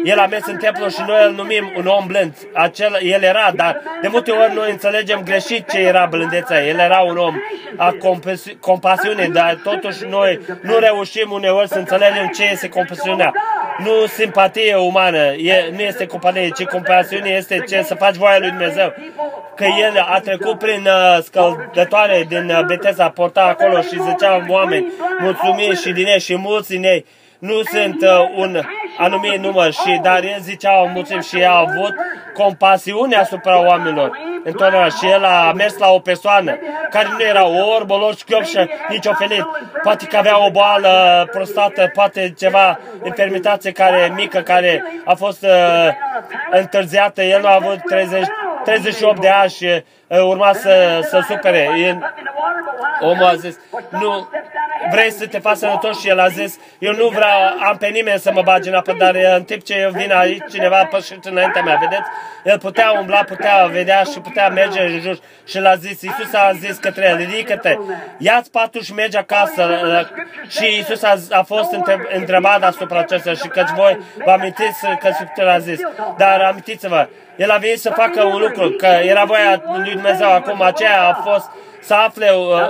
El 0.04 0.20
a 0.20 0.26
mers 0.26 0.46
în 0.46 0.58
templu 0.58 0.88
și 0.88 1.02
noi 1.08 1.26
îl 1.26 1.34
numim 1.34 1.74
un 1.78 1.86
om 1.86 2.08
blând. 2.08 2.34
Acel, 2.54 2.98
el 3.02 3.22
era, 3.22 3.52
dar 3.56 3.82
de 4.02 4.08
multe 4.08 4.32
ori 4.32 4.54
noi 4.54 4.72
înțelegem 4.72 5.22
greșit 5.24 5.70
ce 5.70 5.80
era 5.80 6.06
blândețea. 6.06 6.66
El 6.66 6.80
era 6.80 7.00
un 7.00 7.18
om 7.18 7.36
a 7.78 7.96
compasiune, 8.60 9.28
dar 9.28 9.60
totuși 9.64 10.06
noi 10.10 10.40
nu 10.62 10.78
reușim 10.78 11.32
uneori 11.32 11.68
să 11.68 11.78
înțelegem 11.78 12.28
ce 12.28 12.44
este 12.52 12.70
compasiunea 12.70 13.27
nu 13.78 14.06
simpatie 14.06 14.76
umană, 14.76 15.34
e, 15.34 15.70
nu 15.72 15.82
este 15.82 16.06
companie, 16.06 16.50
ci 16.50 16.64
compasiune 16.64 17.30
este 17.30 17.64
ce 17.68 17.82
să 17.82 17.96
faci 17.96 18.16
voia 18.16 18.40
lui 18.40 18.50
Dumnezeu. 18.50 18.94
Că 19.56 19.64
el 19.64 20.06
a 20.08 20.20
trecut 20.20 20.58
prin 20.58 20.86
uh, 20.86 21.24
scăldătoare 21.24 22.26
din 22.28 22.50
uh, 22.50 22.66
Betesa, 22.66 23.10
porta 23.10 23.42
acolo 23.42 23.82
și 23.82 24.02
zicea 24.10 24.46
oameni, 24.48 24.94
mulțumim 25.20 25.74
și 25.74 25.92
din 25.92 26.06
ei 26.06 26.20
și 26.20 26.36
mulți 26.36 26.70
din 26.70 26.84
ei 26.84 27.06
nu 27.40 27.62
sunt 27.62 28.02
uh, 28.02 28.30
un 28.36 28.62
anumit 28.98 29.40
număr, 29.40 29.72
și, 29.72 30.00
dar 30.02 30.24
el 30.24 30.40
zicea 30.42 30.82
o 30.82 30.88
mulțime 30.88 31.22
și 31.22 31.44
a 31.44 31.58
avut 31.58 31.94
compasiune 32.34 33.16
asupra 33.16 33.66
oamenilor. 33.66 34.20
Întotdeauna 34.44 34.90
și 34.90 35.08
el 35.08 35.24
a 35.24 35.52
mers 35.56 35.78
la 35.78 35.90
o 35.90 36.00
persoană 36.00 36.58
care 36.90 37.08
nu 37.12 37.24
era 37.24 37.48
orb, 37.48 37.92
o 37.92 38.12
șchiop 38.18 38.44
și 38.44 38.58
nici 38.90 39.06
ofelit. 39.06 39.46
Poate 39.84 40.06
că 40.06 40.18
avea 40.18 40.46
o 40.46 40.52
boală 40.52 41.28
prostată, 41.32 41.92
poate 41.94 42.34
ceva 42.38 42.80
infirmitate 43.04 43.72
care 43.72 44.14
mică, 44.16 44.40
care 44.40 44.84
a 45.06 45.14
fost 45.14 45.44
uh, 45.44 45.90
întârziată. 46.52 47.24
El 47.24 47.42
nu 47.42 47.48
a 47.48 47.56
avut 47.56 47.80
30, 47.86 48.26
38 48.64 49.22
de 49.22 49.30
ani 49.30 49.50
și 49.50 49.66
uh, 49.66 49.78
urma 50.08 50.54
să, 50.54 51.00
să 51.10 51.26
supere. 51.30 52.00
Omul 53.00 53.26
a 53.26 53.36
zis, 53.36 53.56
nu, 53.90 54.30
vrei 54.92 55.12
să 55.12 55.28
te 55.28 55.40
faci 55.40 55.58
sănătos? 55.58 56.00
Și 56.00 56.08
el 56.08 56.20
a 56.20 56.28
zis, 56.28 56.60
eu 56.80 56.94
nu 56.94 57.08
vreau, 57.08 57.40
am 57.68 57.78
pe 57.78 57.88
nimeni 57.88 58.20
să 58.20 58.32
mă 58.32 58.42
bagi 58.42 58.70
în 58.70 58.76
apă, 58.76 58.94
dar 58.94 59.16
în 59.36 59.44
timp 59.44 59.64
ce 59.64 59.80
eu 59.80 59.90
vin 59.90 60.12
aici, 60.12 60.44
cineva 60.50 60.80
a 60.80 60.86
pășit 60.86 61.26
înaintea 61.26 61.62
mea, 61.62 61.78
vedeți? 61.80 62.10
El 62.44 62.60
putea 62.60 62.92
umbla, 63.00 63.24
putea 63.24 63.66
vedea 63.66 64.04
și 64.04 64.20
putea 64.20 64.50
merge 64.50 64.82
în 64.82 65.00
jur. 65.00 65.20
Și 65.46 65.60
l-a 65.60 65.76
zis, 65.76 66.02
Iisus 66.02 66.34
a 66.34 66.52
zis 66.60 66.78
către 66.78 67.08
el, 67.10 67.18
ridică-te, 67.18 67.78
ia-ți 68.18 68.52
patul 68.52 68.82
și 68.82 68.94
mergi 68.94 69.18
acasă. 69.18 69.80
Și 70.48 70.76
Iisus 70.76 71.04
a, 71.04 71.16
a 71.30 71.44
fost 71.44 71.78
întrebat 72.14 72.64
asupra 72.64 73.00
acestea 73.00 73.34
și 73.34 73.48
căci 73.48 73.70
voi 73.76 74.00
vă 74.26 74.32
amintiți 74.32 74.86
că 75.00 75.10
Scriptura 75.14 75.54
a 75.54 75.60
zis. 75.60 75.80
Dar 76.18 76.42
amintiți-vă, 76.42 77.08
el 77.38 77.52
a 77.52 77.58
venit 77.58 77.80
să 77.80 77.90
facă 77.96 78.24
un 78.24 78.40
lucru, 78.40 78.70
că 78.70 78.86
era 78.86 79.24
voia 79.26 79.64
lui 79.76 79.92
Dumnezeu. 79.92 80.32
Acum, 80.32 80.62
aceea 80.62 81.08
a 81.08 81.14
fost 81.14 81.50
să 81.80 81.94
afle 81.94 82.32
uh, 82.32 82.68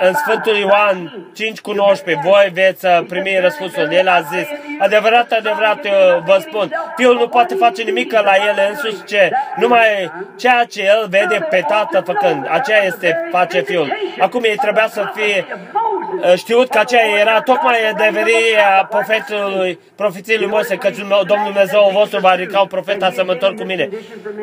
în 0.00 0.14
Sfântul 0.14 0.56
Ioan 0.56 1.26
5 1.34 1.60
cu 1.60 1.72
19, 1.72 2.28
voi 2.28 2.50
veți 2.52 2.86
uh, 2.86 3.00
primi 3.08 3.38
răspunsul. 3.40 3.92
El 3.92 4.08
a 4.08 4.20
zis, 4.20 4.46
adevărat, 4.78 5.32
adevărat, 5.32 5.84
eu 5.84 6.22
vă 6.26 6.38
spun, 6.40 6.72
Fiul 6.96 7.14
nu 7.14 7.28
poate 7.28 7.54
face 7.54 7.82
nimic 7.82 8.12
la 8.12 8.34
el 8.48 8.68
însuși 8.70 9.04
ce, 9.04 9.30
numai 9.56 10.12
ceea 10.36 10.64
ce 10.64 10.82
el 10.82 11.06
vede 11.08 11.46
pe 11.50 11.64
Tatăl 11.68 12.02
făcând, 12.04 12.46
aceea 12.50 12.84
este 12.84 13.28
face 13.30 13.60
Fiul. 13.60 13.92
Acum 14.18 14.42
ei 14.42 14.56
trebuia 14.56 14.88
să 14.88 15.12
fie 15.14 15.46
uh, 16.22 16.34
știut 16.36 16.68
că 16.68 16.78
aceea 16.78 17.18
era 17.20 17.40
tocmai 17.40 17.88
adevăria 17.88 18.86
profetului, 18.90 19.78
profeției 19.96 20.38
lui 20.38 20.46
Moise, 20.46 20.76
că 20.76 20.90
Domnul 21.26 21.44
Dumnezeu 21.44 21.90
vostru 21.92 22.20
va 22.20 22.34
ridica 22.34 22.60
un 22.60 22.66
profet 22.66 23.02
asemănător 23.02 23.54
cu 23.54 23.62
mine. 23.62 23.88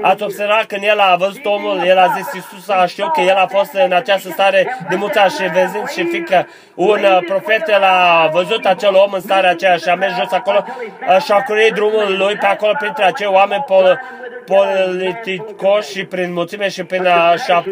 Ați 0.01 0.23
observat 0.23 0.65
când 0.65 0.83
el 0.83 0.99
a 0.99 1.15
văzut 1.15 1.45
omul, 1.45 1.81
el 1.85 1.97
a 1.97 2.13
zis, 2.15 2.33
Iisus 2.33 2.69
a 2.69 2.85
știut 2.85 3.13
că 3.13 3.21
el 3.21 3.35
a 3.35 3.45
fost 3.49 3.73
în 3.73 3.91
această 3.91 4.29
stare 4.29 4.77
de 4.89 4.95
muța 4.95 5.23
și 5.23 5.49
văzând 5.53 5.87
și 5.87 6.03
fiindcă 6.03 6.47
un 6.75 7.03
uh, 7.03 7.19
profet 7.27 7.67
el 7.67 7.83
a 7.83 8.29
văzut 8.31 8.65
acel 8.65 8.95
om 8.95 9.11
în 9.13 9.21
starea 9.21 9.49
aceea 9.49 9.75
și 9.75 9.89
a 9.89 9.95
mers 9.95 10.13
jos 10.15 10.31
acolo 10.31 10.65
uh, 10.67 11.21
și 11.21 11.31
a 11.31 11.41
curit 11.41 11.73
drumul 11.73 12.17
lui 12.17 12.35
pe 12.35 12.45
acolo 12.45 12.71
printre 12.79 13.03
acei 13.03 13.27
oameni 13.27 13.63
pol- 13.67 14.01
politicoși 14.45 15.91
și 15.91 16.05
prin 16.05 16.33
mulțime 16.33 16.69
și 16.69 16.83
prin 16.83 17.07
așa 17.07 17.63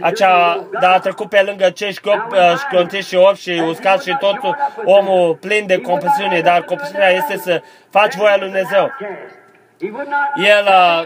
acea, 0.00 0.66
da, 0.80 0.92
a 0.92 0.98
trecut 0.98 1.28
pe 1.28 1.42
lângă 1.42 1.70
cei 1.70 1.96
școntiți 2.68 3.08
și 3.08 3.14
orbi 3.14 3.40
și 3.40 3.62
uscați 3.66 4.08
și 4.08 4.16
tot 4.18 4.38
omul 4.84 5.34
plin 5.34 5.66
de 5.66 5.78
compasiune, 5.80 6.40
dar 6.40 6.62
compasiunea 6.62 7.10
este 7.10 7.36
să 7.36 7.62
faci 7.90 8.14
voia 8.14 8.36
lui 8.36 8.44
Dumnezeu. 8.44 8.90
El 10.36 10.64
uh, 10.66 11.04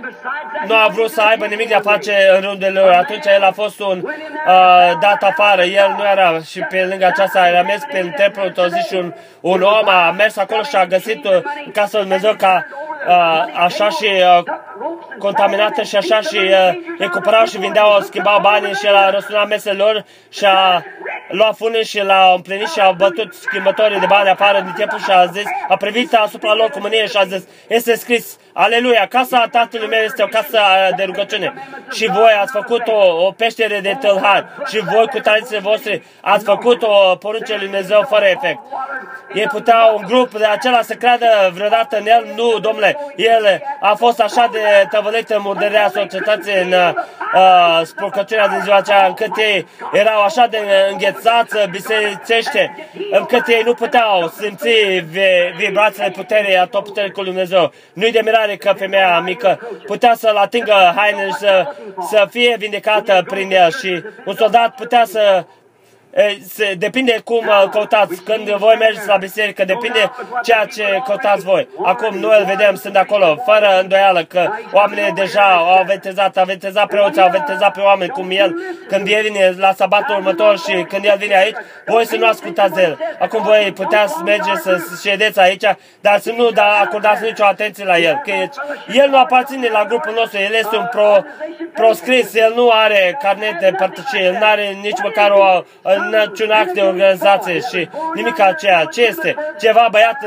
nu 0.66 0.74
a 0.74 0.88
vrut 0.92 1.10
să 1.10 1.22
aibă 1.22 1.46
nimic 1.46 1.68
de 1.68 1.74
a 1.74 1.80
face 1.80 2.30
în 2.34 2.40
rândul 2.40 2.72
lor. 2.72 2.90
Atunci 2.90 3.26
el 3.26 3.42
a 3.42 3.52
fost 3.52 3.80
un 3.80 4.02
uh, 4.04 4.92
dat 5.00 5.22
afară. 5.22 5.62
El 5.62 5.94
nu 5.98 6.04
era 6.04 6.40
și 6.40 6.60
pe 6.60 6.86
lângă 6.90 7.06
aceasta, 7.06 7.48
el 7.48 7.56
a 7.56 7.62
mers 7.62 7.82
pe 7.90 8.12
templul 8.16 8.46
într-o 8.46 8.66
zi 8.66 8.86
și 8.88 8.94
un, 8.94 9.14
un 9.40 9.62
om 9.62 9.88
a 9.88 10.10
mers 10.10 10.36
acolo 10.36 10.62
și 10.62 10.76
a 10.76 10.86
găsit 10.86 11.24
uh, 11.24 11.42
casa 11.72 11.98
lui 11.98 12.06
Dumnezeu 12.06 12.34
ca 12.34 12.66
uh, 13.08 13.44
așa 13.54 13.88
și 13.88 14.04
uh, 14.04 14.42
contaminată 15.18 15.82
și 15.82 15.96
așa 15.96 16.20
și 16.20 16.36
uh, 16.36 16.70
recuperau 16.98 17.44
și 17.44 17.58
vindeau, 17.58 18.00
schimbau 18.00 18.40
banii 18.40 18.74
și 18.74 18.86
el 18.86 18.96
a 18.96 19.10
răsunat 19.10 19.48
meselor 19.48 20.04
și 20.28 20.44
a 20.44 20.82
luat 21.28 21.56
funul 21.56 21.82
și 21.82 22.02
l-a 22.02 22.32
împlinit 22.34 22.68
și 22.68 22.80
a 22.80 22.90
bătut 22.90 23.34
schimbătorii 23.34 24.00
de 24.00 24.06
bani 24.06 24.28
afară 24.28 24.60
din 24.60 24.72
timpul 24.72 24.98
și 24.98 25.10
a 25.10 25.26
zis, 25.26 25.44
a 25.68 25.76
privit 25.76 26.14
asupra 26.14 26.54
lor 26.54 26.70
cu 26.70 26.80
mânie 26.80 27.06
și 27.06 27.16
a 27.16 27.24
zis, 27.24 27.44
este 27.68 27.94
scris, 27.94 28.38
Aleluia, 28.58 29.06
casa 29.06 29.48
tatălui 29.50 29.86
meu 29.86 30.02
este 30.02 30.22
o 30.22 30.26
casă 30.26 30.58
de 30.96 31.02
rugăciune 31.02 31.54
și 31.92 32.06
voi 32.06 32.32
ați 32.40 32.52
făcut 32.52 32.86
o, 32.86 33.24
o 33.26 33.30
peștere 33.30 33.80
de 33.80 33.96
tâlhari 34.00 34.46
și 34.66 34.78
voi 34.92 35.06
cu 35.06 35.18
tradițiile 35.18 35.60
voastre 35.60 36.02
ați 36.20 36.44
făcut 36.44 36.82
o 36.82 37.16
porunce 37.16 37.52
lui 37.54 37.64
Dumnezeu 37.64 38.06
fără 38.08 38.24
efect. 38.24 38.58
Ei 39.34 39.46
puteau 39.46 39.96
un 39.96 40.04
grup 40.06 40.38
de 40.38 40.44
acela 40.44 40.82
să 40.82 40.94
creadă 40.94 41.26
vreodată 41.54 41.98
în 41.98 42.06
el? 42.06 42.26
Nu, 42.36 42.58
domnule, 42.58 42.96
el 43.16 43.62
a 43.80 43.94
fost 43.94 44.20
așa 44.20 44.48
de 44.52 44.58
tăvălit 44.90 45.30
în 45.30 45.40
murdărea 45.42 45.90
societății 45.94 46.60
în 46.60 46.72
uh, 46.72 47.80
spurcăciunea 47.82 48.48
din 48.48 48.60
ziua 48.62 48.76
aceea, 48.76 49.06
încât 49.06 49.36
ei 49.36 49.66
erau 49.92 50.22
așa 50.22 50.46
de 50.46 50.58
înghețați 50.90 51.68
bisericește, 51.70 52.88
încât 53.10 53.46
ei 53.46 53.62
nu 53.64 53.74
puteau 53.74 54.32
simți 54.38 54.68
vibrațiile 55.56 56.10
puterii 56.10 56.58
a 56.58 56.66
tot 56.66 56.84
puterii 56.84 57.10
cu 57.10 57.22
Dumnezeu. 57.22 57.72
Nu-i 57.92 58.12
de 58.12 58.20
mirare 58.24 58.45
că 58.54 58.72
femeia 58.76 59.20
mică 59.20 59.60
putea 59.86 60.14
să-l 60.14 60.36
atingă 60.36 60.92
hainele 60.96 61.28
și 61.28 61.34
să, 61.38 61.74
să 62.10 62.26
fie 62.30 62.56
vindecată 62.58 63.24
prin 63.26 63.50
el 63.50 63.70
și 63.70 64.04
un 64.24 64.34
soldat 64.34 64.74
putea 64.74 65.04
să 65.04 65.44
se, 66.48 66.74
depinde 66.78 67.20
cum 67.24 67.50
căutați. 67.70 68.22
Când 68.22 68.48
voi 68.48 68.76
mergeți 68.78 69.06
la 69.06 69.16
biserică, 69.16 69.64
depinde 69.64 70.10
ceea 70.42 70.64
ce 70.64 71.02
căutați 71.04 71.44
voi. 71.44 71.68
Acum 71.84 72.18
noi 72.18 72.36
îl 72.38 72.44
vedem, 72.44 72.74
sunt 72.74 72.96
acolo, 72.96 73.36
fără 73.44 73.78
îndoială 73.80 74.24
că 74.24 74.48
oamenii 74.72 75.12
deja 75.12 75.42
au 75.42 75.78
aventetizat, 75.78 76.36
aventetizat 76.36 76.86
preoții, 76.86 77.20
au 77.20 77.26
aventetizat 77.26 77.72
pe 77.72 77.80
oameni 77.80 78.10
cum 78.10 78.30
el, 78.30 78.54
când 78.88 79.08
el 79.08 79.22
vine 79.22 79.54
la 79.58 79.72
sabatul 79.72 80.14
următor 80.14 80.58
și 80.58 80.84
când 80.88 81.04
el 81.04 81.16
vine 81.18 81.36
aici, 81.36 81.56
voi 81.86 82.06
să 82.06 82.16
nu 82.16 82.26
ascultați 82.26 82.74
de 82.74 82.82
el. 82.82 82.98
Acum 83.18 83.42
voi 83.42 83.72
puteți 83.74 84.22
merge 84.24 84.54
să 84.54 84.78
ședeți 85.02 85.40
aici, 85.40 85.64
dar 86.00 86.18
să 86.18 86.32
nu 86.36 86.50
da, 86.50 86.80
acordați 86.82 87.22
nicio 87.22 87.44
atenție 87.44 87.84
la 87.84 87.98
el. 87.98 88.20
Că 88.24 88.32
el 88.92 89.08
nu 89.08 89.18
aparține 89.18 89.68
la 89.68 89.84
grupul 89.84 90.12
nostru, 90.14 90.38
el 90.38 90.52
este 90.52 90.76
un 90.76 90.86
pro, 90.90 91.16
proscris, 91.74 92.34
el 92.34 92.52
nu 92.54 92.70
are 92.70 93.18
carnet 93.22 93.58
de 93.60 93.72
părtăcie, 93.78 94.20
el 94.22 94.32
nu 94.32 94.46
are 94.46 94.78
nici 94.82 95.02
măcar 95.02 95.30
o, 95.30 95.62
niciun 96.10 96.50
act 96.50 96.72
de 96.72 96.80
organizație 96.80 97.58
și 97.60 97.88
nimic 98.14 98.40
aceea. 98.40 98.84
Ce 98.84 99.02
este? 99.02 99.34
Ceva 99.60 99.88
băiat 99.90 100.18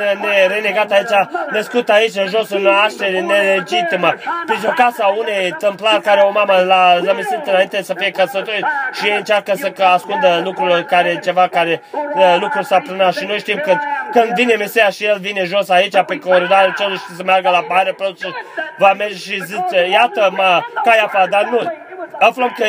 renegat 0.47 0.91
aici, 0.91 1.27
născut 1.51 1.89
aici, 1.89 2.15
în 2.15 2.27
jos, 2.27 2.49
în 2.49 2.61
naștere 2.61 3.19
nelegitimă, 3.19 4.13
prin 4.45 4.59
o 4.65 4.71
casa 4.75 5.05
unei 5.17 5.55
tâmplar 5.57 5.99
care 5.99 6.21
o 6.21 6.31
mamă 6.31 6.63
l-a 6.65 6.99
zămisit 7.03 7.41
înainte 7.45 7.81
să 7.81 7.93
fie 7.97 8.11
căsătorit 8.11 8.65
și 8.93 9.11
încearcă 9.17 9.53
să 9.55 9.83
ascundă 9.83 10.41
lucrurile 10.43 10.83
care, 10.83 11.19
ceva 11.23 11.47
care, 11.47 11.81
lucruri 12.39 12.65
s-a 12.65 12.79
prânat 12.79 13.13
și 13.13 13.25
noi 13.25 13.39
știm 13.39 13.57
că 13.57 13.77
când 14.11 14.33
vine 14.33 14.55
Mesia 14.55 14.89
și 14.89 15.05
el 15.05 15.17
vine 15.19 15.43
jos 15.43 15.69
aici 15.69 16.01
pe 16.05 16.17
coridorul 16.17 16.73
celor 16.77 16.97
și 16.97 17.15
să 17.15 17.23
meargă 17.23 17.49
la 17.49 17.65
pare, 17.67 17.95
și 18.19 18.27
va 18.77 18.93
merge 18.93 19.15
și 19.15 19.43
zice, 19.43 19.89
iată 19.91 20.33
mă, 20.35 20.61
Caiafa, 20.83 21.25
dar 21.25 21.47
nu, 21.51 21.73
aflăm 22.19 22.53
că 22.57 22.65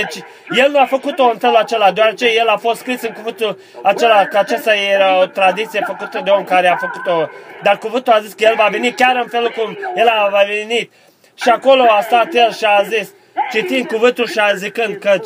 el 0.57 0.71
nu 0.71 0.79
a 0.79 0.85
făcut-o 0.85 1.25
în 1.25 1.39
felul 1.39 1.57
acela, 1.57 1.93
deoarece 1.93 2.27
el 2.27 2.49
a 2.49 2.57
fost 2.57 2.81
scris 2.81 3.03
în 3.03 3.13
cuvântul 3.13 3.59
acela, 3.83 4.25
că 4.25 4.39
acesta 4.39 4.75
era 4.75 5.21
o 5.21 5.27
tradiție 5.27 5.85
făcută 5.87 6.21
de 6.25 6.31
om 6.31 6.45
care 6.45 6.69
a 6.69 6.77
făcut-o. 6.77 7.31
Dar 7.63 7.79
cuvântul 7.79 8.13
a 8.13 8.21
zis 8.21 8.33
că 8.33 8.45
el 8.45 8.55
va 8.57 8.69
veni 8.71 8.93
chiar 8.93 9.17
în 9.17 9.29
felul 9.29 9.51
cum 9.51 9.79
el 9.95 10.09
a 10.09 10.43
venit. 10.47 10.93
Și 11.35 11.49
acolo 11.49 11.83
a 11.89 12.01
stat 12.01 12.35
el 12.35 12.53
și 12.53 12.65
a 12.65 12.83
zis, 12.83 13.15
citind 13.51 13.87
cuvântul 13.87 14.27
și 14.27 14.39
a 14.39 14.55
zicând 14.55 14.97
că 14.97 15.21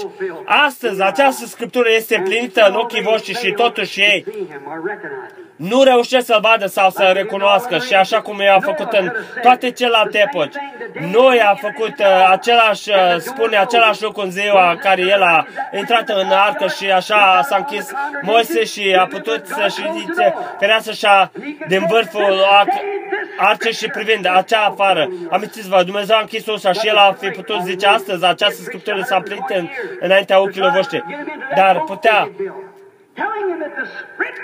astăzi 0.45 1.03
această 1.03 1.47
scriptură 1.47 1.89
este 1.91 2.17
împlinită 2.17 2.67
în 2.69 2.75
ochii 2.75 3.03
voștri 3.03 3.35
și 3.35 3.51
totuși 3.51 4.01
ei 4.01 4.25
nu 5.57 5.83
reușesc 5.83 6.27
să-L 6.27 6.41
vadă 6.41 6.67
sau 6.67 6.91
să 6.91 7.11
recunoască 7.15 7.79
și 7.79 7.95
așa 7.95 8.21
cum 8.21 8.41
i-a 8.41 8.59
făcut 8.61 8.93
în 8.93 9.13
toate 9.43 9.71
celelalte 9.71 10.19
epoci. 10.19 10.55
Noi 11.13 11.41
a 11.41 11.55
făcut 11.55 11.99
uh, 11.99 12.29
același, 12.31 12.91
uh, 12.91 13.17
spune 13.19 13.57
același 13.57 14.03
lucru 14.03 14.23
în 14.23 14.31
ziua 14.31 14.77
care 14.81 15.01
el 15.01 15.23
a 15.23 15.47
intrat 15.77 16.09
în 16.09 16.31
arcă 16.31 16.67
și 16.69 16.91
așa 16.91 17.41
s-a 17.43 17.57
închis 17.57 17.93
Moise 18.23 18.65
și 18.65 18.97
a 18.99 19.07
putut 19.07 19.47
să-și 19.47 19.83
ridice 19.83 20.35
fereastră 20.59 20.93
și 20.93 21.07
din 21.69 21.87
vârful 21.89 22.45
arce 23.39 23.71
și 23.71 23.87
privind 23.87 24.27
acea 24.35 24.61
afară. 24.61 25.09
Amintiți-vă, 25.31 25.83
Dumnezeu 25.83 26.17
a 26.17 26.21
închis 26.21 26.47
ușa 26.47 26.73
și 26.73 26.89
el 26.89 26.97
a 26.97 27.17
fi 27.21 27.29
putut 27.29 27.63
zice 27.63 27.87
astăzi, 27.87 28.25
această 28.25 28.63
scriptură 28.63 29.03
s-a 29.07 29.17
împlinit 29.17 29.49
în, 29.49 29.69
înaintea 30.01 30.41
ochilor 30.41 30.71
voștri. 30.71 31.05
Dar 31.57 31.81
putea 31.87 32.31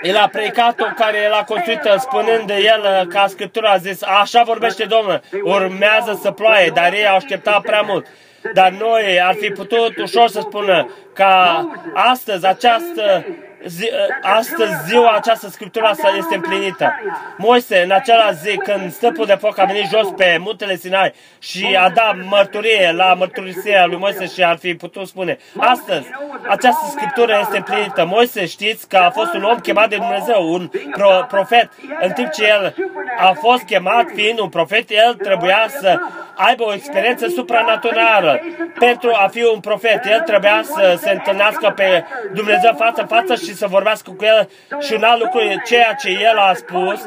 el 0.01 0.17
a 0.17 0.27
predicat-o 0.27 0.85
care 0.95 1.17
el 1.17 1.33
a 1.33 1.43
construit 1.43 1.81
spunând 1.97 2.47
de 2.47 2.53
el 2.53 3.07
ca 3.07 3.27
Scriptura 3.27 3.71
a 3.71 3.77
zis, 3.77 4.03
așa 4.03 4.43
vorbește 4.43 4.85
Domnul, 4.85 5.21
urmează 5.43 6.19
să 6.21 6.31
ploaie, 6.31 6.71
dar 6.73 6.93
ei 6.93 7.07
au 7.07 7.15
așteptat 7.15 7.61
prea 7.61 7.81
mult. 7.81 8.07
Dar 8.53 8.71
noi 8.71 9.21
ar 9.21 9.33
fi 9.33 9.49
putut 9.49 9.97
ușor 9.97 10.27
să 10.27 10.39
spună 10.39 10.89
ca 11.13 11.65
astăzi 11.93 12.45
această 12.45 13.25
zi, 13.65 13.89
astăzi 14.21 14.71
ziua 14.87 15.11
această 15.11 15.49
scriptură 15.49 15.85
asta 15.85 16.13
este 16.17 16.35
împlinită. 16.35 16.93
Moise, 17.37 17.81
în 17.81 17.91
acela 17.91 18.31
zi, 18.31 18.55
când 18.57 18.91
stăpul 18.91 19.25
de 19.25 19.33
foc 19.33 19.57
a 19.57 19.65
venit 19.65 19.89
jos 19.89 20.07
pe 20.17 20.37
muntele 20.39 20.75
Sinai 20.75 21.13
și 21.39 21.77
a 21.79 21.89
dat 21.89 22.15
mărturie 22.29 22.91
la 22.95 23.13
mărturisirea 23.13 23.85
lui 23.85 23.97
Moise 23.97 24.25
și 24.27 24.43
ar 24.43 24.57
fi 24.57 24.75
putut 24.75 25.07
spune, 25.07 25.37
astăzi, 25.57 26.07
această 26.47 26.85
scriptură 26.91 27.37
este 27.41 27.57
împlinită. 27.57 28.05
Moise, 28.05 28.45
știți 28.45 28.87
că 28.87 28.97
a 28.97 29.09
fost 29.09 29.33
un 29.33 29.43
om 29.43 29.57
chemat 29.57 29.89
de 29.89 29.95
Dumnezeu, 29.95 30.53
un 30.53 30.69
pro, 30.91 31.25
profet. 31.27 31.69
În 32.01 32.11
timp 32.11 32.31
ce 32.31 32.47
el 32.47 32.75
a 33.17 33.31
fost 33.31 33.63
chemat 33.63 34.05
fiind 34.15 34.39
un 34.39 34.49
profet, 34.49 34.89
el 34.89 35.13
trebuia 35.13 35.65
să 35.79 35.99
aibă 36.35 36.63
o 36.63 36.73
experiență 36.73 37.27
supranaturală. 37.27 38.41
Pentru 38.79 39.11
a 39.13 39.27
fi 39.27 39.43
un 39.53 39.59
profet, 39.59 40.05
el 40.05 40.19
trebuia 40.19 40.61
să 40.63 40.97
se 41.01 41.09
întâlnească 41.09 41.73
pe 41.75 42.05
Dumnezeu 42.33 42.73
față 42.77 43.01
în 43.01 43.07
față 43.07 43.35
și 43.35 43.50
să 43.55 43.67
vorbească 43.67 44.11
cu 44.11 44.25
el 44.25 44.49
și 44.79 44.93
un 44.93 45.03
alt 45.03 45.21
lucru, 45.21 45.39
ceea 45.65 45.93
ce 45.93 46.09
el 46.09 46.37
a 46.37 46.53
spus, 46.53 47.05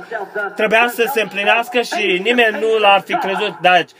trebuia 0.56 0.86
să 0.88 1.10
se 1.12 1.20
împlinească 1.20 1.80
și 1.80 2.20
nimeni 2.22 2.58
nu 2.60 2.78
l-ar 2.78 3.02
fi 3.06 3.14
crezut. 3.14 3.54
Deci, 3.60 3.90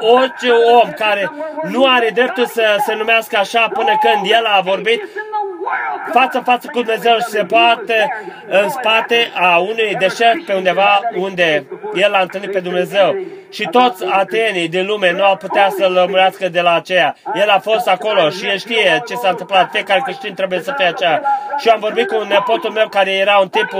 orice 0.00 0.50
om 0.50 0.90
care 0.90 1.32
nu 1.62 1.84
are 1.84 2.10
dreptul 2.14 2.46
să 2.46 2.76
se 2.86 2.94
numească 2.94 3.36
așa 3.36 3.68
până 3.72 3.98
când 4.00 4.30
el 4.30 4.44
a 4.44 4.60
vorbit, 4.60 5.02
față 6.12 6.40
față 6.44 6.68
cu 6.72 6.82
Dumnezeu 6.82 7.16
și 7.18 7.28
se 7.28 7.44
poate 7.44 8.08
în 8.48 8.68
spate 8.68 9.30
a 9.34 9.58
unui 9.58 9.96
deșert 9.98 10.44
pe 10.44 10.54
undeva 10.54 11.00
unde 11.14 11.66
el 11.94 12.14
a 12.14 12.20
întâlnit 12.20 12.52
pe 12.52 12.60
Dumnezeu. 12.60 13.16
Și 13.50 13.68
toți 13.70 14.04
atenii 14.04 14.68
din 14.68 14.86
lume 14.86 15.12
nu 15.12 15.24
au 15.24 15.36
putea 15.36 15.68
să-l 15.78 15.92
lămurească 15.92 16.48
de 16.48 16.60
la 16.60 16.74
aceea. 16.74 17.16
El 17.34 17.48
a 17.48 17.58
fost 17.58 17.88
acolo 17.88 18.28
și 18.28 18.46
el 18.46 18.58
știe 18.58 19.02
ce 19.06 19.14
s-a 19.14 19.28
întâmplat. 19.28 19.70
Fiecare 19.70 20.00
creștin 20.04 20.34
trebuie 20.34 20.60
să 20.60 20.74
fie 20.76 20.86
aceea. 20.86 21.22
Și 21.58 21.68
am 21.68 21.80
vorbit 21.90 22.08
cu 22.08 22.20
un 22.20 22.28
nepotul 22.28 22.70
meu 22.70 22.88
care 22.88 23.12
era 23.12 23.36
un 23.36 23.48
tip 23.48 23.72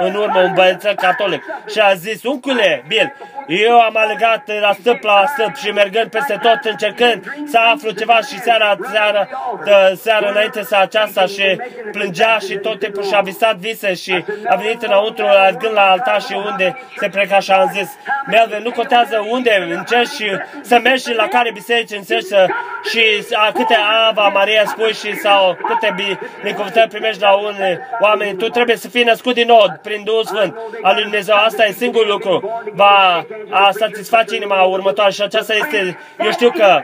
în 0.00 0.14
urmă, 0.14 0.40
un 0.40 0.52
băiețel 0.54 0.94
catolic. 0.94 1.42
Și 1.72 1.78
a 1.78 1.94
zis, 1.94 2.22
uncule, 2.22 2.84
Bill, 2.88 3.12
Eu 3.50 3.80
am 3.80 3.96
alergat 3.96 4.50
la 4.60 4.72
stâlp 4.72 5.02
la 5.02 5.24
stâlp 5.26 5.56
și 5.56 5.70
mergând 5.70 6.10
peste 6.10 6.38
tot, 6.42 6.58
încercând 6.62 7.24
să 7.46 7.58
aflu 7.74 7.90
ceva 7.90 8.16
și 8.16 8.38
seara, 8.38 8.76
seara, 8.90 9.28
de, 9.64 9.98
seara 10.02 10.28
înainte 10.30 10.62
să 10.62 10.76
aceasta 10.76 11.26
și 11.26 11.60
plângea 11.92 12.38
și 12.38 12.56
tot 12.56 12.78
timpul 12.78 13.04
și 13.04 13.14
a 13.14 13.20
visat 13.20 13.56
vise 13.56 13.94
și 13.94 14.24
a 14.48 14.54
venit 14.54 14.82
înăuntru, 14.82 15.26
alergând 15.26 15.74
la 15.74 15.90
altar 15.90 16.22
și 16.22 16.32
unde 16.50 16.78
se 16.96 17.08
pleca 17.08 17.38
și 17.38 17.50
am 17.50 17.70
zis, 17.74 17.88
Melvin, 18.26 18.62
nu 18.62 18.70
contează 18.70 19.26
unde 19.30 19.66
încerci 19.70 20.08
și 20.08 20.30
să 20.62 20.80
mergi 20.82 21.14
la 21.14 21.26
care 21.28 21.50
biserici 21.52 21.96
încerci 21.96 22.24
să, 22.24 22.46
și 22.90 23.26
a, 23.32 23.52
câte 23.52 23.76
Ava 24.08 24.28
Maria 24.28 24.64
spui 24.66 24.92
și 24.92 25.16
sau 25.16 25.58
câte 25.66 25.94
binecuvântări 26.42 26.88
primești 26.88 27.22
la 27.22 27.32
unii 27.44 27.78
oameni, 28.00 28.38
tu 28.38 28.48
trebuie 28.48 28.76
să 28.76 28.88
fii 28.88 29.02
născut 29.02 29.34
din 29.34 29.46
nou 29.46 29.78
prin 29.82 30.04
Duhul 30.04 30.24
Sfânt 30.24 30.56
al 30.82 30.94
lui 30.94 31.02
Dumnezeu. 31.02 31.34
Asta 31.34 31.64
e 31.64 31.72
singurul 31.72 32.10
lucru. 32.10 32.62
Va 32.72 33.26
a 33.50 33.70
satisface 33.70 34.36
inima 34.36 34.62
următoare 34.62 35.10
și 35.10 35.22
aceasta 35.22 35.54
este, 35.54 35.98
eu 36.24 36.30
știu 36.30 36.50
că 36.50 36.82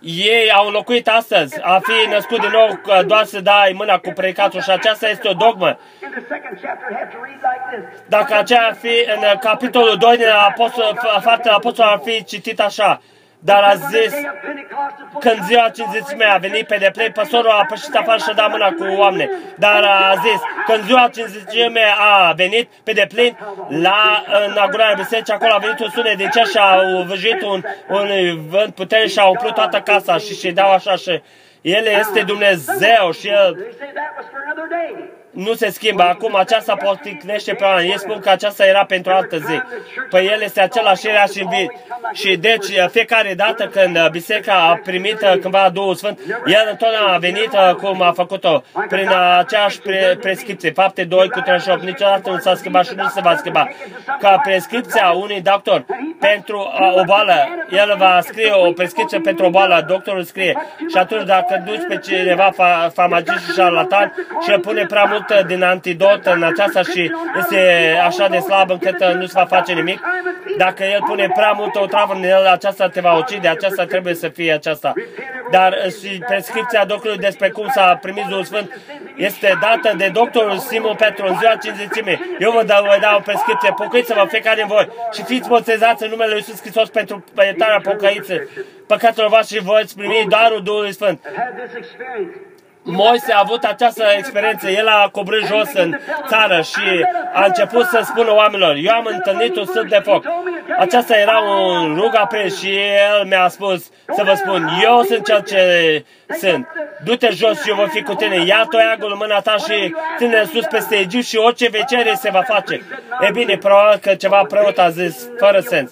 ei 0.00 0.50
au 0.52 0.66
înlocuit 0.66 1.08
astăzi 1.08 1.60
a 1.62 1.80
fi 1.82 2.10
născut 2.10 2.40
din 2.40 2.50
nou 2.52 2.80
doar 3.06 3.24
să 3.24 3.40
dai 3.40 3.72
mâna 3.76 3.98
cu 3.98 4.10
predicatul 4.14 4.60
și 4.60 4.70
aceasta 4.70 5.08
este 5.08 5.28
o 5.28 5.32
dogmă. 5.32 5.78
Dacă 8.06 8.34
aceea 8.34 8.76
fi 8.80 9.04
în 9.14 9.38
capitolul 9.40 9.96
2 9.96 10.16
din 10.16 10.26
apostol, 10.48 10.98
faptele 11.20 11.54
apostol 11.54 11.84
ar 11.84 12.00
fi 12.04 12.24
citit 12.24 12.60
așa, 12.60 13.00
dar 13.44 13.62
a 13.62 13.74
zis, 13.74 14.14
când 15.18 15.44
ziua 15.46 15.68
cinzicimei 15.68 16.26
a 16.26 16.36
venit 16.36 16.66
pe 16.66 16.76
deplin, 16.76 17.10
păsorul 17.12 17.50
a 17.50 17.66
pășit 17.68 17.94
afară 17.94 18.18
și 18.18 18.30
a 18.30 18.32
dat 18.32 18.50
mâna 18.50 18.68
cu 18.70 18.84
oameni. 18.96 19.30
Dar 19.58 19.82
a 19.82 20.14
zis, 20.22 20.40
când 20.66 20.84
ziua 20.84 21.08
cinzicimei 21.12 21.94
a 21.98 22.32
venit 22.32 22.68
pe 22.84 22.92
deplin, 22.92 23.36
la 23.68 24.24
inaugurarea 24.48 24.94
bisericii, 24.94 25.34
acolo 25.34 25.52
a 25.52 25.58
venit 25.58 25.78
un 25.78 25.90
sunet 25.90 26.16
din 26.16 26.28
cer 26.28 26.46
și 26.46 26.58
a 26.58 26.80
văjuit 27.06 27.42
un, 27.42 27.62
un 27.88 28.08
vânt 28.48 28.74
puternic 28.74 29.10
și 29.10 29.18
a 29.18 29.24
umplut 29.24 29.54
toată 29.54 29.80
casa 29.80 30.16
și 30.16 30.38
și 30.38 30.52
dau 30.52 30.70
așa 30.70 30.94
și 30.94 31.22
El 31.60 31.84
este 31.84 32.22
Dumnezeu 32.22 33.10
și 33.20 33.28
El 33.28 33.56
nu 35.34 35.54
se 35.54 35.70
schimbă. 35.70 36.02
Acum 36.02 36.34
aceasta 36.34 36.74
poticnește 36.74 37.52
pe 37.54 37.64
oameni. 37.64 37.88
Ei 37.88 37.98
spun 37.98 38.18
că 38.18 38.30
aceasta 38.30 38.66
era 38.66 38.84
pentru 38.84 39.12
altă 39.12 39.36
zi. 39.36 39.60
Păi 40.10 40.26
el 40.32 40.40
este 40.42 40.60
același 40.60 41.08
era 41.08 41.24
și 41.24 41.46
vii. 41.50 41.80
Și 42.12 42.36
deci 42.36 42.66
fiecare 42.90 43.34
dată 43.34 43.66
când 43.66 44.08
biserica 44.10 44.54
a 44.54 44.80
primit 44.84 45.18
cândva 45.18 45.70
Duhul 45.72 45.94
Sfânt, 45.94 46.18
el 46.46 46.68
întotdeauna 46.70 47.12
a 47.14 47.18
venit 47.18 47.50
cum 47.80 48.02
a 48.02 48.12
făcut-o, 48.12 48.62
prin 48.88 49.10
aceeași 49.38 49.80
pre- 49.80 50.16
prescripție. 50.20 50.70
Fapte 50.70 51.04
2 51.04 51.28
cu 51.28 51.40
38. 51.40 51.82
Niciodată 51.82 52.30
nu 52.30 52.38
s-a 52.38 52.54
schimbat 52.54 52.86
și 52.86 52.92
nu 52.96 53.08
se 53.08 53.20
va 53.20 53.36
schimba. 53.36 53.68
Ca 54.20 54.40
prescripția 54.42 55.10
unui 55.10 55.40
doctor 55.40 55.84
pentru 56.20 56.72
o 56.94 57.04
boală, 57.04 57.34
el 57.70 57.94
va 57.98 58.18
scrie 58.22 58.52
o 58.52 58.72
prescripție 58.72 59.18
pentru 59.18 59.46
o 59.46 59.50
boală, 59.50 59.84
doctorul 59.88 60.22
scrie. 60.22 60.56
Și 60.90 60.96
atunci 60.96 61.26
dacă 61.26 61.62
duci 61.66 61.86
pe 61.88 61.98
cineva 61.98 62.50
fa- 62.52 62.92
famagist 62.92 63.44
și 63.44 63.52
șarlatan 63.52 64.14
și 64.42 64.50
îl 64.50 64.60
pune 64.60 64.86
prea 64.86 65.04
mult 65.04 65.23
mult 65.28 65.46
din 65.46 65.62
antidot 65.62 66.26
în 66.26 66.42
aceasta 66.42 66.82
și 66.82 67.10
este 67.38 67.94
așa 68.04 68.28
de 68.28 68.38
slab 68.38 68.70
încât 68.70 69.04
nu 69.04 69.26
se 69.26 69.32
va 69.34 69.44
face 69.44 69.72
nimic. 69.72 70.00
Dacă 70.56 70.84
el 70.84 71.00
pune 71.06 71.28
prea 71.34 71.52
mult 71.52 71.74
o 71.74 71.86
travă 71.86 72.14
în 72.14 72.22
el, 72.22 72.46
aceasta 72.46 72.88
te 72.88 73.00
va 73.00 73.16
ucide, 73.16 73.48
aceasta 73.48 73.84
trebuie 73.84 74.14
să 74.14 74.28
fie 74.28 74.52
aceasta. 74.52 74.92
Dar 75.50 75.76
și 76.00 76.18
prescripția 76.18 76.84
doctorului 76.84 77.22
despre 77.22 77.48
cum 77.48 77.66
s-a 77.74 77.98
primit 78.02 78.24
Duhul 78.24 78.44
Sfânt 78.44 78.80
este 79.16 79.58
dată 79.60 79.96
de 79.96 80.10
doctorul 80.12 80.58
Simon 80.58 80.94
Petru 80.94 81.26
în 81.26 81.38
ziua 81.38 81.56
cinzicimii. 81.56 82.36
Eu 82.38 82.50
vă 82.50 82.62
dau, 82.64 82.84
vă 82.84 82.98
dau 83.00 83.16
o 83.18 83.20
prescripție, 83.20 83.74
pocăiți-vă 83.76 84.26
fiecare 84.28 84.56
din 84.56 84.66
voi 84.66 84.88
și 85.12 85.22
fiți 85.22 85.48
botezați 85.48 86.02
în 86.02 86.10
numele 86.10 86.30
Lui 86.30 86.38
Iisus 86.38 86.60
Hristos 86.60 86.88
pentru 86.88 87.24
iertarea 87.42 87.80
pocăiței 87.82 88.48
păcatelor 88.86 89.30
voastre 89.30 89.56
și 89.56 89.64
voi 89.64 89.84
primi 89.96 90.26
darul 90.28 90.62
Duhului 90.62 90.92
Sfânt. 90.92 91.20
Moise 92.86 93.32
a 93.32 93.40
avut 93.42 93.64
această 93.64 94.04
experiență. 94.16 94.68
El 94.70 94.88
a 94.88 95.08
coborât 95.12 95.46
jos 95.46 95.72
în 95.72 95.98
țară 96.28 96.60
și 96.60 97.06
a 97.34 97.44
început 97.44 97.84
să 97.84 98.00
spună 98.04 98.34
oamenilor, 98.34 98.74
eu 98.74 98.92
am 98.92 99.08
întâlnit 99.10 99.56
un 99.56 99.64
stâlp 99.64 99.88
de 99.88 100.00
foc. 100.04 100.24
Aceasta 100.78 101.16
era 101.16 101.38
un 101.38 101.94
rug 102.00 102.16
aprins 102.16 102.60
și 102.60 102.76
el 102.76 103.24
mi-a 103.26 103.48
spus 103.48 103.90
să 104.14 104.22
vă 104.24 104.34
spun, 104.34 104.68
eu 104.82 105.02
sunt 105.02 105.24
cel 105.26 105.42
ce 105.42 106.04
sunt. 106.38 106.68
Du-te 107.04 107.28
jos 107.30 107.62
și 107.62 107.68
eu 107.68 107.74
voi 107.74 107.88
fi 107.88 108.02
cu 108.02 108.14
tine. 108.14 108.44
Ia 108.44 108.66
toiagul 108.70 109.10
în 109.10 109.18
mâna 109.18 109.40
ta 109.40 109.56
și 109.56 109.94
ține 110.16 110.44
sus 110.52 110.64
peste 110.66 110.96
Egipt 110.96 111.24
și 111.24 111.36
orice 111.36 111.68
vecere 111.68 112.14
se 112.14 112.30
va 112.30 112.42
face. 112.42 112.82
E 113.20 113.30
bine, 113.32 113.56
probabil 113.56 113.98
că 113.98 114.14
ceva 114.14 114.44
preot 114.48 114.78
a 114.78 114.88
zis, 114.88 115.28
fără 115.38 115.60
sens. 115.60 115.90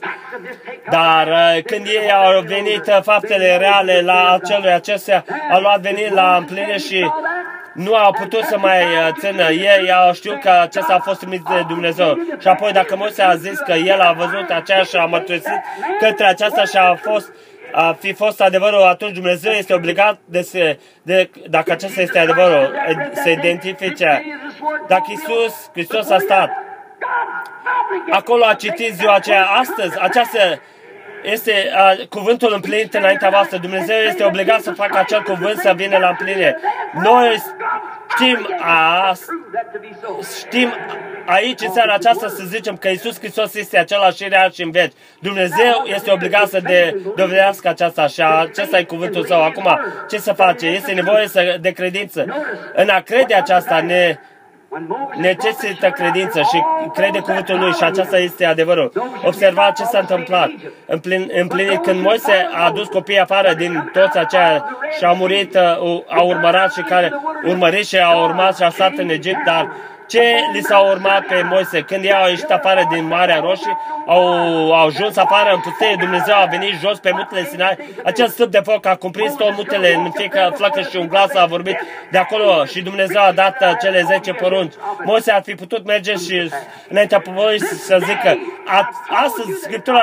Dar 0.90 1.26
uh, 1.26 1.62
când 1.64 1.86
ei 1.86 2.12
au 2.12 2.40
venit 2.40 2.86
uh, 2.86 2.98
faptele 3.02 3.56
reale 3.56 4.00
la 4.00 4.32
acelui 4.32 4.72
acestea, 4.72 5.24
au 5.52 5.60
luat 5.60 5.80
venit 5.80 6.12
la 6.12 6.36
împlinire 6.36 6.78
și 6.78 7.10
nu 7.74 7.94
au 7.94 8.12
putut 8.12 8.44
să 8.44 8.58
mai 8.58 8.82
uh, 8.82 9.08
țină. 9.18 9.50
Ei 9.50 9.92
au 9.92 10.12
știut 10.12 10.40
că 10.40 10.50
acesta 10.50 10.94
a 10.94 10.98
fost 10.98 11.18
trimis 11.18 11.40
de 11.42 11.64
Dumnezeu. 11.68 12.18
Și 12.40 12.48
apoi 12.48 12.72
dacă 12.72 12.96
Moise 12.96 13.22
a 13.22 13.34
zis 13.34 13.58
că 13.58 13.72
el 13.72 14.00
a 14.00 14.12
văzut 14.12 14.50
aceea 14.50 14.82
și 14.82 14.96
a 14.96 15.04
mărturisit 15.04 15.60
către 16.00 16.26
aceasta 16.26 16.64
și 16.64 16.76
a 16.76 16.94
fost 16.94 17.32
a 17.74 17.96
fi 18.00 18.12
fost 18.12 18.40
adevărul, 18.40 18.82
atunci 18.82 19.14
Dumnezeu 19.14 19.52
este 19.52 19.74
obligat 19.74 20.18
de, 20.24 20.40
se, 20.40 20.78
de 21.02 21.30
dacă 21.50 21.72
acesta 21.72 22.00
este 22.00 22.18
adevărul, 22.18 22.74
să 23.12 23.28
identifice. 23.28 24.24
Dacă 24.88 25.04
Isus 25.08 25.70
Hristos 25.72 26.10
a 26.10 26.18
stat 26.18 26.50
acolo 28.10 28.44
a 28.44 28.54
citit 28.54 28.94
ziua 28.94 29.14
aceea, 29.14 29.44
astăzi, 29.44 30.00
această 30.00 30.60
este 31.22 31.70
uh, 31.74 32.06
cuvântul 32.08 32.52
împlinit 32.54 32.94
înaintea 32.94 33.30
voastră. 33.30 33.58
Dumnezeu 33.58 33.96
este 33.96 34.24
obligat 34.24 34.60
să 34.60 34.72
facă 34.72 34.98
acel 34.98 35.22
cuvânt 35.22 35.58
să 35.58 35.72
vină 35.76 35.98
la 35.98 36.08
împlinire. 36.08 36.58
Noi 36.92 37.42
știm, 38.14 38.56
a, 38.60 39.12
știm 40.38 40.72
aici 41.26 41.60
în 41.60 41.72
seara 41.72 41.94
aceasta 41.94 42.28
să 42.28 42.42
zicem 42.44 42.76
că 42.76 42.88
Isus 42.88 43.18
Hristos 43.18 43.54
este 43.54 43.78
același 43.78 44.28
real 44.28 44.50
și 44.50 44.62
în 44.62 44.70
veci. 44.70 44.92
Dumnezeu 45.18 45.84
este 45.84 46.10
obligat 46.10 46.48
să 46.48 46.60
de, 46.60 46.96
dovedească 47.16 47.68
aceasta 47.68 48.06
și 48.06 48.22
acesta 48.22 48.78
e 48.78 48.84
cuvântul 48.84 49.26
său. 49.26 49.42
Acum, 49.42 49.78
ce 50.10 50.18
să 50.18 50.32
face? 50.32 50.66
Este 50.66 50.92
nevoie 50.92 51.28
să, 51.28 51.56
de 51.60 51.70
credință. 51.70 52.24
În 52.74 52.88
a 52.88 53.00
crede 53.00 53.34
aceasta 53.34 53.80
ne 53.80 54.16
necesită 55.16 55.90
credință 55.90 56.40
și 56.40 56.62
crede 56.94 57.18
cuvântul 57.18 57.58
lui 57.58 57.72
și 57.72 57.84
aceasta 57.84 58.18
este 58.18 58.44
adevărul. 58.44 58.92
Observa 59.24 59.72
ce 59.76 59.84
s-a 59.84 59.98
întâmplat. 59.98 60.50
Împlinit 61.40 61.82
când 61.82 62.00
Moise 62.00 62.48
a 62.52 62.64
adus 62.64 62.88
copiii 62.88 63.18
afară 63.18 63.54
din 63.54 63.90
toți 63.92 64.18
aceia 64.18 64.78
și 64.98 65.04
au 65.04 65.16
murit, 65.16 65.54
uh, 65.54 66.02
au 66.06 66.28
urmărat 66.28 66.72
și 66.72 66.80
care 66.80 67.12
urmărit 67.44 67.86
și 67.86 67.98
au 67.98 68.24
urmat 68.24 68.56
și 68.56 68.62
au 68.62 68.70
stat 68.70 68.92
în 68.96 69.08
Egipt, 69.08 69.44
dar 69.44 69.68
ce 70.12 70.34
li 70.52 70.62
s-a 70.62 70.78
urmat 70.78 71.26
pe 71.26 71.42
Moise? 71.50 71.80
Când 71.80 72.04
ei 72.04 72.12
au 72.12 72.28
ieșit 72.28 72.50
afară 72.50 72.88
din 72.92 73.06
Marea 73.06 73.40
Roșie, 73.40 73.78
au, 74.06 74.22
au 74.72 74.86
ajuns 74.86 75.16
afară 75.16 75.50
în 75.52 75.60
pustie, 75.60 75.96
Dumnezeu 75.98 76.34
a 76.34 76.44
venit 76.50 76.74
jos 76.80 76.98
pe 76.98 77.10
mutele 77.12 77.44
Sinai, 77.44 77.76
acel 78.04 78.28
stâlp 78.28 78.50
de 78.50 78.60
foc 78.64 78.86
a 78.86 78.96
cuprins 78.96 79.34
tot 79.34 79.54
mutele 79.56 79.94
în 79.94 80.10
fiecare 80.10 80.52
flăcă 80.54 80.80
și 80.80 80.96
un 80.96 81.08
glas 81.08 81.34
a 81.34 81.46
vorbit 81.46 81.78
de 82.10 82.18
acolo 82.18 82.64
și 82.64 82.82
Dumnezeu 82.82 83.22
a 83.22 83.32
dat 83.32 83.76
cele 83.80 84.02
10 84.06 84.32
porunci. 84.32 84.74
Moise 85.04 85.30
ar 85.30 85.42
fi 85.42 85.54
putut 85.54 85.84
merge 85.86 86.14
și 86.14 86.50
înaintea 86.88 87.20
poporului 87.20 87.60
să 87.60 87.98
zică, 88.00 88.38
astăzi 89.24 89.60
Scriptura 89.62 90.02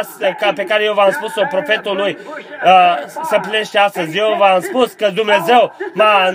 pe 0.56 0.64
care 0.64 0.84
eu 0.84 0.94
v-am 0.94 1.12
spus-o 1.12 1.42
profetului 1.50 2.18
uh, 2.66 2.96
se 3.24 3.40
plinește 3.42 3.78
astăzi. 3.78 4.18
Eu 4.18 4.36
v-am 4.38 4.62
spus 4.62 4.92
că 4.92 5.10
Dumnezeu 5.14 5.76
m-a 5.94 6.34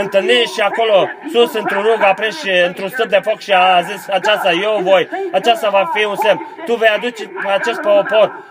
întâlnit 0.00 0.48
și 0.54 0.60
acolo 0.60 1.08
sus 1.32 1.54
într-un 1.54 1.82
rug 1.82 2.02
aprins 2.02 2.38
și 2.38 2.50
într-un 2.66 2.88
stâlp 2.88 3.05
de 3.06 3.20
foc 3.22 3.38
și 3.38 3.52
a 3.52 3.80
zis 3.80 4.08
aceasta, 4.08 4.50
eu 4.50 4.80
voi, 4.82 5.08
aceasta 5.32 5.68
va 5.68 5.90
fi 5.94 6.04
un 6.04 6.16
semn. 6.16 6.46
Tu 6.64 6.74
vei 6.74 6.88
aduce 6.88 7.32
acest 7.54 7.80
popor 7.80 8.44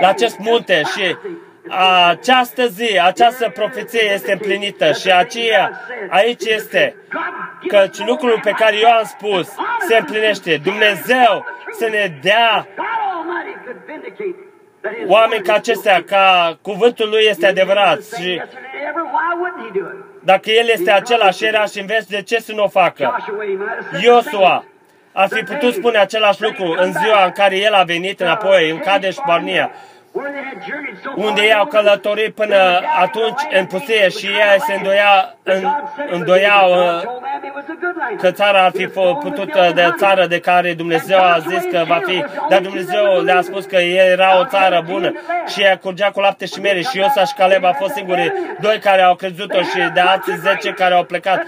la 0.00 0.08
acest 0.08 0.38
munte 0.38 0.82
și 0.82 1.16
această 2.08 2.66
zi, 2.66 3.00
această 3.02 3.50
profeție 3.54 4.12
este 4.12 4.32
împlinită 4.32 4.92
și 4.92 5.12
aceea 5.12 5.80
aici 6.08 6.44
este 6.44 6.96
că 7.68 7.88
lucrul 8.06 8.40
pe 8.42 8.50
care 8.50 8.76
eu 8.76 8.90
am 8.90 9.04
spus 9.04 9.54
se 9.88 9.96
împlinește. 9.96 10.56
Dumnezeu 10.56 11.44
să 11.78 11.88
ne 11.90 12.18
dea 12.22 12.66
oameni 15.06 15.42
ca 15.42 15.54
acestea, 15.54 16.02
ca 16.02 16.58
cuvântul 16.62 17.08
lui 17.08 17.24
este 17.28 17.46
adevărat 17.46 18.02
și 18.20 18.42
dacă 20.26 20.50
el 20.50 20.68
este 20.68 20.90
același 20.90 21.44
era 21.44 21.64
și 21.64 21.80
în 21.80 21.86
vest, 21.86 22.08
de 22.08 22.22
ce 22.22 22.38
să 22.40 22.52
nu 22.52 22.62
o 22.62 22.68
facă? 22.68 23.16
Iosua 24.02 24.64
ar 25.12 25.28
fi 25.28 25.42
putut 25.42 25.74
spune 25.74 25.98
același 25.98 26.42
lucru 26.42 26.74
în 26.78 26.92
ziua 26.92 27.24
în 27.24 27.30
care 27.30 27.56
el 27.56 27.74
a 27.74 27.82
venit 27.82 28.20
înapoi, 28.20 28.70
în 28.70 28.78
Kadesh 28.78 29.18
Barnia. 29.26 29.70
Unde 31.16 31.42
ei 31.42 31.54
au 31.54 31.66
călătorit 31.66 32.34
până 32.34 32.80
atunci 33.00 33.40
în 33.50 33.66
pustie 33.66 34.08
și 34.08 34.26
ei 34.26 34.60
se 34.66 34.74
îndoia, 34.74 35.34
în, 35.42 35.68
îndoiau 36.10 36.70
uh, 36.70 37.02
că 38.18 38.30
țara 38.30 38.64
ar 38.64 38.70
fi 38.74 38.86
putut 39.20 39.54
uh, 39.54 39.72
de 39.74 39.94
țară 39.98 40.26
de 40.26 40.40
care 40.40 40.74
Dumnezeu 40.74 41.18
a 41.18 41.38
zis 41.48 41.64
că 41.70 41.84
va 41.86 42.00
fi, 42.06 42.24
dar 42.48 42.60
Dumnezeu 42.60 43.22
le-a 43.22 43.42
spus 43.42 43.64
că 43.64 43.76
era 43.76 44.38
o 44.40 44.44
țară 44.44 44.84
bună 44.86 45.12
și 45.46 45.62
ea 45.62 45.78
curgea 45.78 46.10
cu 46.10 46.20
lapte 46.20 46.46
și 46.46 46.60
mere 46.60 46.80
și 46.80 46.98
Iosa 46.98 47.24
și 47.24 47.34
Caleb 47.34 47.64
a 47.64 47.72
fost 47.72 47.92
singurii 47.92 48.32
doi 48.60 48.78
care 48.78 49.02
au 49.02 49.14
crezut-o 49.14 49.62
și 49.62 49.90
de 49.94 50.00
alții 50.00 50.36
zece 50.36 50.70
care 50.70 50.94
au 50.94 51.04
plecat. 51.04 51.42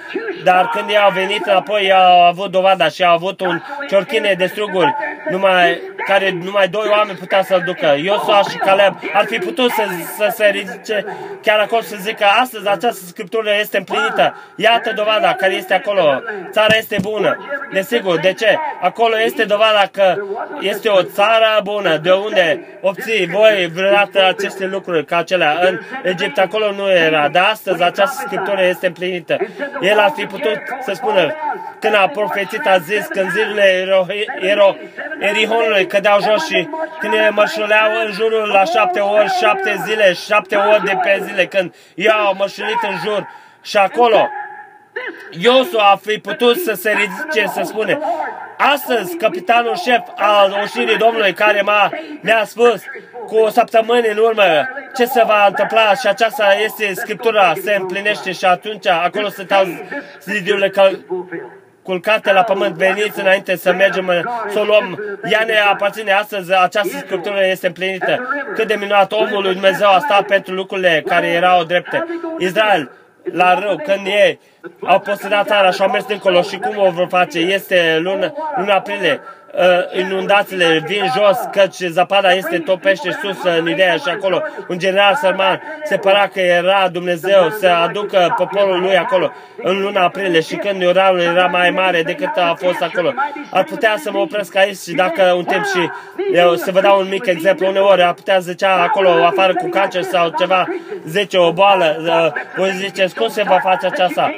Dar 0.44 0.68
când 0.68 0.88
ei 0.88 0.98
au 0.98 1.10
venit 1.10 1.46
înapoi, 1.46 1.82
ei 1.82 1.92
au 1.92 2.22
avut 2.22 2.50
dovada 2.50 2.88
și 2.88 3.04
au 3.04 3.14
avut 3.14 3.40
un 3.40 3.62
ciorchine 3.88 4.34
de 4.38 4.46
struguri 4.46 4.94
numai, 5.30 5.80
care 6.06 6.30
numai 6.30 6.68
doi 6.68 6.88
oameni 6.90 7.18
puteau 7.18 7.42
să-l 7.42 7.62
ducă. 7.66 7.96
Iosua 8.02 8.42
și 8.50 8.57
Caleb 8.64 8.94
ar 9.12 9.24
fi 9.24 9.38
putut 9.38 9.70
să, 9.70 9.82
să 10.16 10.32
se 10.36 10.46
ridice 10.46 11.04
chiar 11.42 11.58
acolo 11.58 11.82
să 11.82 11.96
zică 12.00 12.24
astăzi 12.40 12.68
această 12.68 13.04
scriptură 13.06 13.50
este 13.60 13.76
împlinită. 13.76 14.34
Iată 14.56 14.92
dovada 14.96 15.34
care 15.34 15.54
este 15.54 15.74
acolo. 15.74 16.22
Țara 16.50 16.76
este 16.76 16.96
bună. 17.00 17.36
Desigur, 17.72 18.18
de 18.18 18.32
ce? 18.32 18.58
Acolo 18.80 19.20
este 19.20 19.44
dovada 19.44 19.88
că 19.92 20.16
este 20.60 20.88
o 20.88 21.02
țară 21.02 21.60
bună, 21.62 21.96
de 21.96 22.10
unde 22.10 22.60
obții 22.80 23.26
voi 23.26 23.70
vreodată 23.74 24.24
aceste 24.26 24.66
lucruri 24.66 25.04
ca 25.04 25.16
acelea. 25.16 25.58
În 25.60 25.78
Egipt 26.02 26.38
acolo 26.38 26.72
nu 26.72 26.90
era, 26.90 27.28
dar 27.28 27.48
astăzi 27.52 27.82
această 27.82 28.22
scriptură 28.26 28.62
este 28.62 28.86
împlinită. 28.86 29.36
El 29.80 29.98
ar 29.98 30.12
fi 30.16 30.24
putut 30.24 30.58
să 30.80 30.92
spună, 30.94 31.34
când 31.80 31.94
a 31.94 32.08
profețit, 32.08 32.66
a 32.66 32.78
zis, 32.78 33.06
când 33.06 33.30
zilele 33.30 33.64
ero, 33.80 34.06
ero, 34.40 34.76
Erihonului 35.20 35.86
cădeau 35.86 36.20
jos 36.20 36.46
și 36.46 36.68
când 36.98 37.12
ele 37.12 37.30
mărșuleau 37.30 37.90
în 38.06 38.12
jurul 38.12 38.47
la 38.48 38.64
șapte 38.64 39.00
ori, 39.00 39.28
șapte 39.40 39.82
zile, 39.86 40.12
șapte 40.12 40.56
ori 40.56 40.84
de 40.84 40.98
pe 41.02 41.20
zile, 41.22 41.46
când 41.46 41.74
i-au 41.94 42.34
mărșulit 42.38 42.82
în 42.82 42.96
jur 43.04 43.28
și 43.62 43.76
acolo 43.76 44.28
Iosu 45.30 45.78
a 45.78 46.00
fi 46.02 46.18
putut 46.18 46.56
să 46.56 46.72
se 46.72 46.90
ridice 46.90 47.46
să 47.46 47.62
spune 47.64 47.98
Astăzi, 48.58 49.16
capitanul 49.16 49.76
șef 49.76 50.00
al 50.16 50.58
oșirii 50.62 50.96
Domnului 50.96 51.32
care 51.32 51.60
m-a, 51.60 51.90
mi-a 52.20 52.44
spus 52.44 52.82
cu 53.26 53.36
o 53.36 53.48
săptămână 53.48 54.08
în 54.08 54.16
urmă 54.16 54.68
ce 54.96 55.04
se 55.04 55.22
va 55.26 55.46
întâmpla 55.46 55.94
și 55.94 56.06
aceasta 56.06 56.54
este 56.64 56.92
Scriptura, 56.94 57.52
se 57.62 57.74
împlinește 57.74 58.32
și 58.32 58.44
atunci 58.44 58.86
acolo 58.86 59.28
stăteau 59.28 59.64
zidurile 60.24 60.72
culcate 61.88 62.32
la 62.32 62.42
pământ, 62.42 62.74
veniți 62.74 63.20
înainte 63.20 63.56
să 63.56 63.72
mergem, 63.72 64.10
să 64.48 64.58
o 64.58 64.64
luăm. 64.64 64.98
Ea 65.30 65.44
ne 65.46 65.58
aparține 65.58 66.12
astăzi, 66.12 66.52
această 66.52 66.96
scriptură 66.98 67.44
este 67.44 67.66
împlinită. 67.66 68.28
Cât 68.54 68.66
de 68.66 68.74
minunat 68.74 69.12
omul 69.12 69.42
lui 69.42 69.52
Dumnezeu 69.52 69.88
a 69.88 69.98
stat 69.98 70.26
pentru 70.26 70.54
lucrurile 70.54 71.02
care 71.06 71.26
erau 71.26 71.64
drepte. 71.64 72.06
Israel, 72.38 72.90
la 73.32 73.58
rău, 73.58 73.76
când 73.76 74.06
ei 74.06 74.40
au 74.80 75.00
posedat 75.00 75.46
țara 75.46 75.70
și 75.70 75.82
au 75.82 75.90
mers 75.90 76.04
dincolo 76.04 76.42
și 76.42 76.56
cum 76.56 76.78
o 76.78 76.90
vor 76.90 77.06
face? 77.10 77.38
Este 77.38 77.98
luna, 78.00 78.32
luna 78.56 78.74
aprilie 78.74 79.12
uh, 79.12 79.37
inundațiile 79.92 80.82
vin 80.86 81.04
jos, 81.16 81.38
căci 81.52 81.90
zapada 81.90 82.32
este 82.32 82.58
topește 82.58 83.18
sus 83.22 83.42
în 83.58 83.68
ideea 83.68 83.96
și 83.96 84.08
acolo. 84.08 84.42
Un 84.68 84.78
general 84.78 85.14
sărman 85.14 85.62
se 85.84 85.96
părea 85.96 86.28
că 86.28 86.40
era 86.40 86.88
Dumnezeu 86.92 87.50
să 87.50 87.68
aducă 87.68 88.34
poporul 88.36 88.80
lui 88.80 88.96
acolo 88.96 89.32
în 89.62 89.80
luna 89.80 90.02
aprilie 90.02 90.40
și 90.40 90.56
când 90.56 90.84
uralul 90.84 91.20
era 91.20 91.46
mai 91.46 91.70
mare 91.70 92.02
decât 92.02 92.36
a 92.36 92.54
fost 92.58 92.82
acolo. 92.82 93.14
Ar 93.50 93.64
putea 93.64 93.94
să 93.98 94.10
mă 94.10 94.18
opresc 94.18 94.56
aici 94.56 94.78
și 94.78 94.94
dacă 94.94 95.22
un 95.36 95.44
timp 95.44 95.64
și 95.64 95.90
eu 96.32 96.54
să 96.54 96.70
vă 96.70 96.80
dau 96.80 97.00
un 97.00 97.08
mic 97.08 97.26
exemplu, 97.26 97.66
uneori 97.66 98.02
ar 98.02 98.12
putea 98.12 98.38
zicea 98.38 98.82
acolo 98.82 99.08
afară 99.24 99.54
cu 99.54 99.68
cancer 99.68 100.02
sau 100.02 100.32
ceva, 100.38 100.66
zice 101.06 101.38
o 101.38 101.52
boală, 101.52 101.96
uh, 102.06 102.42
voi 102.56 102.70
ziceți 102.70 103.14
cum 103.14 103.28
se 103.28 103.42
va 103.42 103.58
face 103.62 103.86
aceasta? 103.86 104.34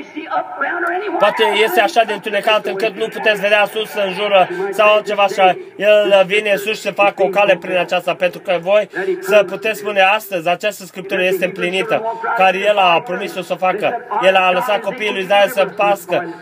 Poate 1.18 1.44
este 1.62 1.80
așa 1.80 2.02
de 2.06 2.12
întunecat 2.12 2.66
încât 2.66 2.96
nu 2.96 3.08
puteți 3.08 3.40
vedea 3.40 3.64
sus 3.64 3.94
în 3.94 4.12
jură 4.12 4.48
sau 4.70 5.00
altceva 5.18 5.52
și 5.52 5.64
El 5.76 6.22
vine 6.26 6.56
sus 6.56 6.80
să 6.80 6.90
facă 6.90 7.22
o 7.22 7.28
cale 7.28 7.56
prin 7.56 7.76
aceasta, 7.76 8.14
pentru 8.14 8.40
că 8.40 8.58
voi 8.60 8.88
să 9.20 9.44
puteți 9.46 9.78
spune 9.78 10.00
astăzi, 10.00 10.48
această 10.48 10.84
scriptură 10.84 11.24
este 11.24 11.44
împlinită, 11.44 12.20
care 12.36 12.58
El 12.58 12.76
a 12.76 13.00
promis-o 13.00 13.42
să 13.42 13.54
facă. 13.54 14.06
El 14.22 14.34
a 14.34 14.52
lăsat 14.52 14.80
copiii 14.80 15.12
lui 15.12 15.22
Israel 15.22 15.48
să 15.48 15.64
pască, 15.76 16.34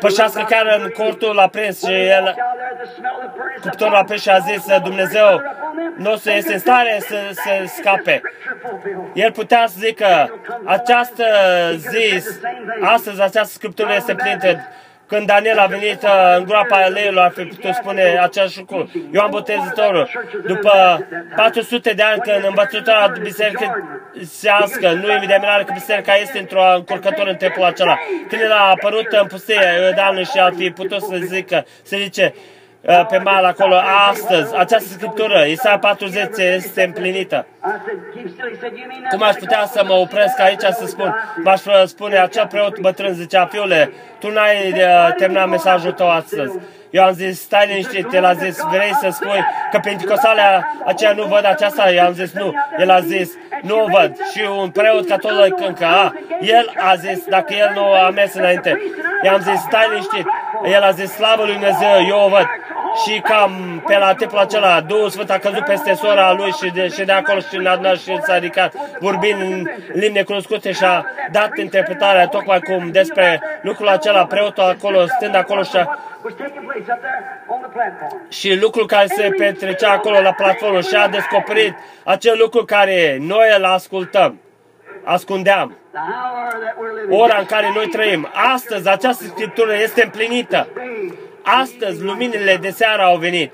pășească 0.00 0.46
chiar 0.48 0.80
în 0.82 0.88
cortul 0.88 1.38
aprins 1.38 1.84
și 1.84 1.92
El, 1.92 2.34
cuptorul 3.60 3.94
aprins 3.94 4.22
și 4.22 4.30
a 4.30 4.38
zis, 4.38 4.64
Dumnezeu 4.82 5.42
nu 5.96 6.16
se 6.16 6.32
este 6.32 6.52
în 6.52 6.58
stare 6.58 6.98
să 7.00 7.16
se 7.32 7.66
scape. 7.66 8.20
El 9.14 9.32
putea 9.32 9.64
să 9.66 9.74
zică, 9.78 10.40
această 10.64 11.24
zi, 11.76 12.24
astăzi 12.82 13.22
această 13.22 13.52
scriptură 13.52 13.92
este 13.96 14.10
împlinită, 14.10 14.68
când 15.10 15.26
Daniel 15.26 15.58
a 15.58 15.66
venit 15.66 16.02
uh, 16.02 16.34
în 16.36 16.44
groapa 16.44 16.86
leilor, 16.86 17.24
ar 17.24 17.32
fi 17.36 17.42
putut 17.42 17.74
spune 17.74 18.18
același 18.22 18.58
lucru. 18.58 18.90
Ioan 19.12 19.30
Botezătorul, 19.30 20.08
după 20.46 21.06
400 21.36 21.92
de 21.92 22.02
ani 22.02 22.20
când 22.20 22.44
învățătura 22.44 23.12
bisericească, 23.22 24.92
nu 24.92 25.12
e 25.12 25.24
de 25.26 25.36
mirare 25.40 25.64
că 25.64 25.72
biserica 25.72 26.14
este 26.14 26.38
într-o 26.38 26.74
încurcătură 26.74 27.30
în 27.30 27.36
templul 27.36 27.64
acela. 27.64 27.98
Când 28.28 28.42
el 28.42 28.52
a 28.52 28.70
apărut 28.70 29.06
în 29.20 29.26
pustie, 29.26 29.60
Iordanul 29.82 30.24
și 30.24 30.40
ar 30.40 30.52
fi 30.56 30.70
putut 30.70 31.02
să 31.02 31.16
zică, 31.16 31.66
să 31.82 31.96
zice, 31.96 32.34
uh, 32.80 33.06
pe 33.06 33.18
mal 33.18 33.44
acolo, 33.44 33.76
astăzi, 34.10 34.56
această 34.56 34.88
scriptură, 34.88 35.44
Isaia 35.44 35.78
40 35.78 36.38
este 36.38 36.82
împlinită. 36.82 37.46
Cum 39.10 39.22
aș 39.22 39.34
putea 39.34 39.66
să 39.66 39.84
mă 39.86 39.92
opresc 39.92 40.40
aici 40.40 40.60
să 40.60 40.84
spun, 40.86 41.14
m-aș 41.44 41.60
spune, 41.84 42.18
acel 42.18 42.46
preot 42.46 42.80
bătrân 42.80 43.14
zicea, 43.14 43.46
fiule, 43.46 43.92
tu 44.18 44.30
n-ai 44.30 44.72
uh, 44.72 45.14
terminat 45.16 45.48
mesajul 45.48 45.92
tău 45.92 46.10
astăzi. 46.10 46.58
Eu 46.90 47.04
am 47.04 47.12
zis, 47.12 47.40
stai 47.40 47.66
liniștit, 47.66 48.12
el 48.12 48.24
a 48.24 48.32
zis, 48.32 48.58
vrei 48.70 48.94
să 49.00 49.08
spui 49.10 49.44
că 49.70 49.78
pentecostalea 49.82 50.72
aceea 50.86 51.12
nu 51.12 51.24
văd 51.24 51.44
aceasta? 51.44 51.92
Eu 51.92 52.04
am 52.04 52.12
zis, 52.12 52.32
nu. 52.32 52.54
El 52.78 52.90
a 52.90 53.00
zis, 53.00 53.30
nu 53.62 53.82
o 53.82 53.86
văd. 53.98 54.16
Și 54.32 54.42
un 54.60 54.70
preot 54.70 55.06
catolic 55.06 55.60
încă, 55.66 55.84
a, 55.84 56.12
el 56.40 56.72
a 56.76 56.94
zis, 56.94 57.24
dacă 57.24 57.54
el 57.54 57.70
nu 57.74 57.92
a 57.92 58.10
mers 58.10 58.34
înainte. 58.34 58.80
I-am 59.24 59.40
zis, 59.40 59.60
stai 59.60 59.86
liniștit. 59.88 60.26
El 60.64 60.82
a 60.82 60.90
zis, 60.90 61.10
slavă 61.10 61.42
lui 61.44 61.52
Dumnezeu, 61.52 62.06
eu 62.08 62.24
o 62.24 62.28
văd 62.28 62.46
și 63.04 63.20
cam 63.20 63.82
pe 63.86 63.98
la 63.98 64.14
timpul 64.14 64.38
acela 64.38 64.80
Duhul 64.80 65.08
Sfânt 65.08 65.30
a 65.30 65.38
căzut 65.38 65.64
peste 65.64 65.92
sora 65.92 66.32
lui 66.32 66.50
și 66.50 66.70
de, 66.70 66.88
și 66.88 67.04
de 67.04 67.12
acolo 67.12 67.38
și 67.40 67.56
în 67.56 67.66
adunat 67.66 67.98
și 67.98 68.18
s-a 68.22 68.34
ridicat 68.34 68.74
vorbind 68.98 69.40
în 69.40 69.66
limbi 69.92 70.18
necunoscute 70.18 70.72
și 70.72 70.84
a 70.84 71.04
dat 71.30 71.56
interpretarea 71.58 72.26
tocmai 72.26 72.60
cum 72.60 72.90
despre 72.90 73.40
lucrul 73.62 73.88
acela, 73.88 74.26
preotul 74.26 74.62
acolo, 74.62 75.06
stând 75.06 75.34
acolo 75.34 75.62
și 75.62 75.76
a, 75.76 75.98
și 78.28 78.58
lucrul 78.60 78.86
care 78.86 79.06
se 79.06 79.28
petrecea 79.38 79.90
acolo 79.90 80.20
la 80.20 80.32
platformă 80.32 80.80
și 80.80 80.94
a 80.94 81.08
descoperit 81.08 81.74
acel 82.04 82.36
lucru 82.38 82.64
care 82.64 83.16
noi 83.20 83.49
îl 83.56 83.64
ascultăm, 83.64 84.40
ascundeam. 85.04 85.76
Ora 87.10 87.36
în 87.38 87.44
care 87.44 87.70
noi 87.74 87.86
trăim. 87.86 88.28
Astăzi 88.54 88.88
această 88.88 89.24
scriptură 89.24 89.74
este 89.74 90.02
împlinită. 90.02 90.68
Astăzi 91.42 92.02
luminile 92.02 92.56
de 92.56 92.70
seară 92.70 93.02
au 93.02 93.16
venit 93.16 93.52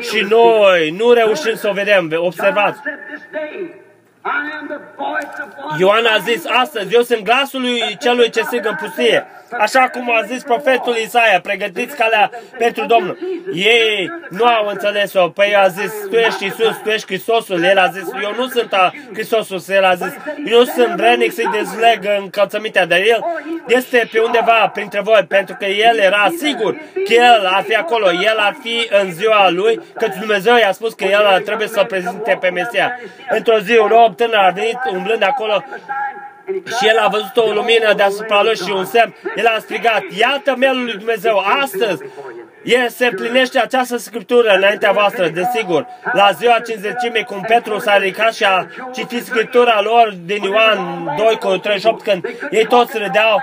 și 0.00 0.26
noi 0.28 0.90
nu 0.90 1.12
reușim 1.12 1.54
să 1.54 1.68
o 1.68 1.72
vedem. 1.72 2.12
Observați. 2.16 2.80
Ioan 5.78 6.06
a 6.06 6.18
zis 6.18 6.44
astăzi, 6.46 6.94
eu 6.94 7.02
sunt 7.02 7.22
glasul 7.22 7.60
lui 7.60 7.96
celui 8.00 8.30
ce 8.30 8.42
strigă 8.42 8.68
în 8.68 8.76
pustie. 8.80 9.26
Așa 9.58 9.88
cum 9.88 10.10
a 10.10 10.22
zis 10.22 10.42
profetul 10.42 10.96
Isaia, 10.96 11.40
pregătiți 11.40 11.96
calea 11.96 12.30
pentru 12.58 12.86
Domnul. 12.86 13.18
Ei 13.54 14.10
nu 14.28 14.44
au 14.44 14.66
înțeles-o. 14.66 15.28
Păi 15.28 15.56
a 15.56 15.66
zis, 15.66 15.92
tu 16.10 16.16
ești 16.16 16.44
Iisus, 16.44 16.76
tu 16.82 16.88
ești 16.88 17.06
Hristosul. 17.06 17.62
El 17.62 17.78
a 17.78 17.86
zis, 17.86 18.08
eu 18.22 18.34
nu 18.36 18.46
sunt 18.46 18.72
a 18.72 18.92
Hristosul. 19.12 19.60
El 19.68 19.84
a 19.84 19.94
zis, 19.94 20.14
eu 20.44 20.58
nu 20.58 20.64
sunt 20.64 20.94
vrenic 20.96 21.32
să-i 21.32 21.50
dezleg 21.52 22.08
încălțămintea, 22.20 22.86
dar 22.86 22.98
el 22.98 23.24
este 23.66 24.08
pe 24.12 24.18
undeva 24.18 24.70
printre 24.72 25.00
voi, 25.00 25.24
pentru 25.28 25.56
că 25.58 25.64
el 25.64 25.98
era 25.98 26.28
sigur 26.38 26.72
că 26.94 27.12
el 27.12 27.46
ar 27.46 27.62
fi 27.62 27.74
acolo, 27.74 28.12
el 28.12 28.38
ar 28.38 28.56
fi 28.62 28.88
în 29.02 29.12
ziua 29.12 29.50
lui, 29.50 29.80
că 29.94 30.06
Dumnezeu 30.18 30.56
i-a 30.56 30.72
spus 30.72 30.94
că 30.94 31.04
el 31.04 31.42
trebuie 31.44 31.68
să-l 31.68 31.86
prezinte 31.86 32.38
pe 32.40 32.50
Mesia. 32.50 32.98
Într-o 33.30 33.58
zi, 33.58 33.76
un 33.76 33.88
om 34.10 34.16
tânăr 34.16 34.38
a 34.38 34.50
venit 34.50 34.78
umblând 34.92 35.22
acolo 35.22 35.64
și 36.78 36.88
el 36.88 36.98
a 36.98 37.08
văzut 37.08 37.36
o 37.36 37.52
lumină 37.52 37.92
deasupra 37.96 38.42
lui 38.42 38.56
și 38.56 38.70
un 38.70 38.84
semn. 38.84 39.14
El 39.36 39.46
a 39.46 39.58
strigat, 39.58 40.02
iată 40.18 40.54
melul 40.56 40.84
lui 40.84 40.96
Dumnezeu, 40.96 41.38
astăzi 41.60 42.02
el 42.62 42.88
se 42.88 43.06
împlinește 43.06 43.58
această 43.58 43.96
scriptură 43.96 44.48
înaintea 44.48 44.92
voastră, 44.92 45.28
desigur. 45.28 45.86
La 46.12 46.30
ziua 46.30 46.60
cinzecimii, 46.66 47.24
cum 47.24 47.40
Petru 47.40 47.78
s-a 47.78 47.96
ridicat 47.96 48.34
și 48.34 48.44
a 48.44 48.66
citit 48.94 49.24
scriptura 49.24 49.80
lor 49.80 50.14
din 50.24 50.42
Ioan 50.42 51.10
2 51.16 51.36
cu 51.36 51.56
38, 51.56 52.02
când 52.02 52.24
ei 52.50 52.66
toți 52.66 52.98
râdeau, 52.98 53.36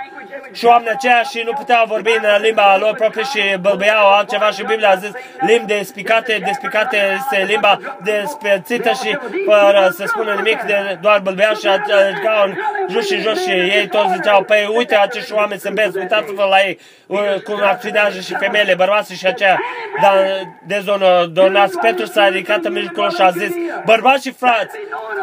și 0.54 0.66
oamenii 0.66 0.92
aceia 0.92 1.22
și 1.22 1.42
nu 1.46 1.52
puteau 1.54 1.86
vorbi 1.86 2.10
în 2.10 2.42
limba 2.42 2.78
lor 2.78 2.94
proprie 2.96 3.24
și 3.24 3.58
bălbăiau 3.62 4.14
altceva 4.14 4.50
și 4.52 4.64
Biblia 4.64 4.90
a 4.90 4.96
zis 4.96 5.12
limbi 5.40 5.74
despicate, 5.74 6.42
despicate 6.46 6.98
este 7.18 7.46
limba 7.48 7.80
despărțită 8.04 8.90
și 8.90 9.18
fără 9.46 9.94
să 9.98 10.04
spună 10.08 10.34
nimic, 10.34 10.62
de, 10.62 10.98
doar 11.02 11.20
bălbăiau 11.20 11.56
și 11.56 11.68
alergau 11.68 12.44
în 12.46 12.54
jos 12.90 13.08
și 13.08 13.20
jos 13.20 13.44
și 13.44 13.52
ei 13.52 13.88
toți 13.88 14.14
ziceau, 14.14 14.44
păi 14.44 14.72
uite 14.76 14.96
acești 14.96 15.34
oameni 15.34 15.60
sunt 15.60 15.74
bezi, 15.74 15.98
uitați-vă 15.98 16.44
la 16.50 16.60
ei 16.60 16.80
cum 17.44 17.60
acționează 17.64 18.20
și 18.20 18.36
femeile, 18.40 18.74
bărbații 18.74 19.16
și 19.16 19.26
aceea, 19.28 19.60
dar 20.02 20.16
dezonodonați. 20.68 21.80
Petru 21.80 22.06
s-a 22.06 22.28
ridicat 22.28 22.66
în 22.66 22.74
mijlocul 22.74 23.12
și 23.12 23.22
a 23.22 23.30
zis, 23.30 23.52
bărbați 23.86 24.28
și 24.28 24.34
frați, 24.34 24.76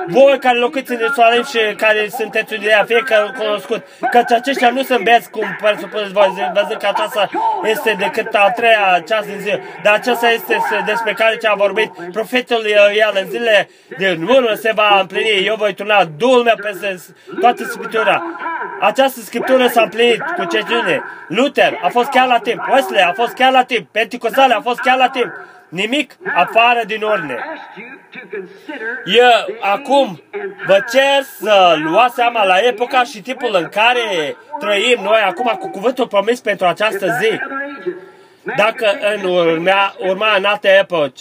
voi 0.06 0.38
care 0.38 0.58
locuiți 0.58 0.92
în 0.92 0.98
Ierusalim 0.98 1.44
și 1.44 1.58
care 1.76 2.08
sunteți 2.08 2.54
ideea, 2.54 2.84
fie 2.86 3.02
că 3.04 3.30
cunoscut, 3.38 3.86
căci 4.10 4.32
aceștia 4.32 4.70
nu 4.70 4.82
sunt 4.82 5.04
beți 5.14 5.30
cum 5.30 5.56
presupuneți 5.60 6.12
voi, 6.12 6.50
văzând 6.54 6.80
că 6.80 6.86
aceasta 6.86 7.28
este 7.64 7.96
decât 7.98 8.34
al 8.34 8.52
treia 8.56 9.02
ceas 9.08 9.24
din 9.24 9.38
zi, 9.38 9.52
dar 9.82 9.94
aceasta 9.94 10.28
este 10.30 10.56
despre 10.86 11.12
care 11.12 11.36
ce 11.36 11.48
a 11.48 11.54
vorbit 11.54 11.90
profetul 12.12 12.62
el 13.04 13.12
în 13.22 13.26
zilele 13.30 13.68
din 13.98 14.22
urmă 14.22 14.54
se 14.54 14.72
va 14.74 14.98
împlini, 15.00 15.46
eu 15.46 15.54
voi 15.56 15.74
turna 15.74 16.04
Duhul 16.04 16.42
meu 16.42 16.58
peste 16.62 17.14
toată 17.40 17.64
Scriptura. 17.64 18.22
Această 18.80 19.20
Scriptură 19.20 19.66
s-a 19.66 19.82
împlinit 19.82 20.22
cu 20.36 20.44
ceciune. 20.44 21.02
Luther 21.28 21.78
a 21.82 21.88
fost 21.88 22.08
chiar 22.08 22.26
la 22.26 22.38
timp, 22.38 22.62
Wesley 22.72 23.02
a 23.02 23.12
fost 23.12 23.32
chiar 23.32 23.52
la 23.52 23.62
timp, 23.62 23.88
Pentecostale 23.92 24.54
a 24.54 24.60
fost 24.60 24.80
chiar 24.80 24.96
la 24.96 25.08
timp. 25.08 25.32
Nimic 25.68 26.16
afară 26.34 26.82
din 26.86 27.02
ordine. 27.02 27.38
Eu 29.04 29.56
acum 29.60 30.22
vă 30.66 30.84
cer 30.92 31.22
să 31.38 31.76
luați 31.82 32.14
seama 32.14 32.44
la 32.44 32.58
epoca 32.58 33.04
și 33.04 33.22
tipul 33.22 33.54
în 33.54 33.68
care 33.68 34.36
trăim 34.58 35.02
noi 35.02 35.20
acum 35.20 35.56
cu 35.58 35.70
cuvântul 35.70 36.06
promis 36.06 36.40
pentru 36.40 36.66
această 36.66 37.06
zi. 37.20 37.38
Dacă 38.56 38.98
în 39.14 39.30
urmea, 39.30 39.94
urma 39.98 40.34
în 40.36 40.44
alte 40.44 40.78
epoci, 40.80 41.20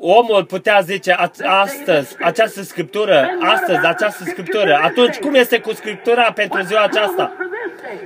omul 0.00 0.44
putea 0.44 0.80
zice 0.80 1.16
astăzi, 1.44 2.16
această 2.22 2.62
scriptură, 2.62 3.28
astăzi, 3.40 3.86
această 3.86 4.24
scriptură, 4.24 4.80
atunci 4.82 5.16
cum 5.16 5.34
este 5.34 5.60
cu 5.60 5.72
scriptura 5.72 6.32
pentru 6.32 6.60
ziua 6.60 6.82
aceasta? 6.82 7.32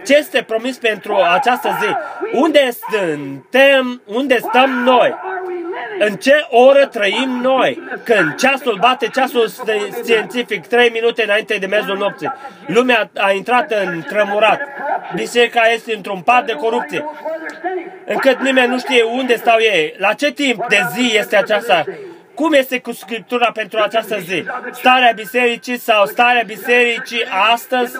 Ce 0.06 0.16
este 0.16 0.42
promis 0.42 0.76
pentru 0.76 1.14
această 1.14 1.78
zi? 1.80 1.94
Unde 2.32 2.68
suntem, 2.90 4.02
unde 4.06 4.38
stăm 4.38 4.70
noi? 4.70 5.14
În 5.98 6.14
ce 6.14 6.46
oră 6.50 6.86
trăim 6.86 7.40
noi? 7.42 7.82
Când 8.04 8.34
ceasul 8.34 8.76
bate, 8.80 9.06
ceasul 9.06 9.48
științific, 10.02 10.66
trei 10.66 10.90
minute 10.90 11.22
înainte 11.22 11.56
de 11.56 11.66
mezul 11.66 11.96
nopții. 11.96 12.32
Lumea 12.66 13.10
a 13.16 13.30
intrat 13.32 13.70
în 13.70 14.02
trămurat. 14.09 14.60
Biserica 15.14 15.62
este 15.74 15.94
într-un 15.94 16.20
pat 16.20 16.46
de 16.46 16.52
corupție. 16.52 17.04
Încât 18.06 18.40
nimeni 18.40 18.68
nu 18.68 18.78
știe 18.78 19.02
unde 19.02 19.36
stau 19.36 19.59
ei. 19.59 19.94
La 19.98 20.12
ce 20.12 20.32
timp 20.32 20.66
de 20.68 20.80
zi 20.94 21.16
este 21.16 21.36
aceasta? 21.36 21.84
Cum 22.34 22.52
este 22.52 22.80
cu 22.80 22.92
Scriptura 22.92 23.50
pentru 23.52 23.78
această 23.78 24.18
zi? 24.18 24.44
Starea 24.70 25.12
bisericii 25.14 25.78
sau 25.78 26.06
starea 26.06 26.42
bisericii 26.46 27.24
astăzi 27.52 27.96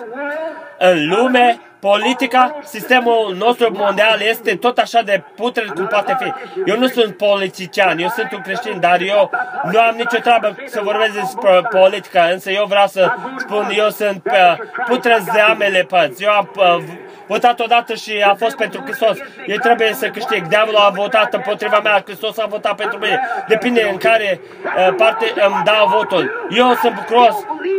în 0.77 1.07
lume 1.07 1.59
politica, 1.89 2.59
sistemul 2.63 3.35
nostru 3.37 3.71
mondial 3.73 4.21
este 4.21 4.55
tot 4.55 4.77
așa 4.77 5.01
de 5.01 5.23
putred 5.35 5.69
cum 5.69 5.87
poate 5.87 6.17
fi. 6.19 6.33
Eu 6.65 6.77
nu 6.77 6.87
sunt 6.87 7.17
politician, 7.17 7.97
eu 7.99 8.07
sunt 8.07 8.31
un 8.31 8.41
creștin, 8.41 8.79
dar 8.79 9.01
eu 9.01 9.31
nu 9.71 9.79
am 9.79 9.95
nicio 9.95 10.17
treabă 10.17 10.55
să 10.65 10.81
vorbesc 10.83 11.13
despre 11.13 11.61
politică, 11.69 12.19
însă 12.31 12.51
eu 12.51 12.65
vreau 12.65 12.87
să 12.87 13.13
spun, 13.37 13.69
eu 13.75 13.89
sunt 13.89 14.21
uh, 14.25 14.57
putrez 14.87 15.23
de 15.33 15.39
ambele 15.39 15.85
părți. 15.89 16.23
Eu 16.23 16.31
am 16.31 16.51
uh, 16.55 16.83
votat 17.27 17.59
odată 17.59 17.93
și 17.93 18.23
a 18.25 18.33
fost 18.33 18.55
pentru 18.55 18.81
Hristos. 18.85 19.17
Eu 19.45 19.57
trebuie 19.57 19.93
să 19.93 20.07
câștig. 20.07 20.47
Diavolul 20.47 20.79
a 20.79 20.89
votat 20.89 21.33
împotriva 21.33 21.79
mea, 21.83 22.01
Hristos 22.05 22.37
a 22.37 22.45
votat 22.45 22.75
pentru 22.75 22.97
mine. 22.97 23.19
Depinde 23.47 23.87
în 23.91 23.97
care 23.97 24.39
uh, 24.41 24.93
parte 24.97 25.25
îmi 25.35 25.61
dau 25.63 25.87
votul. 25.87 26.47
Eu 26.49 26.73
sunt 26.73 26.93
bucuros 26.93 27.35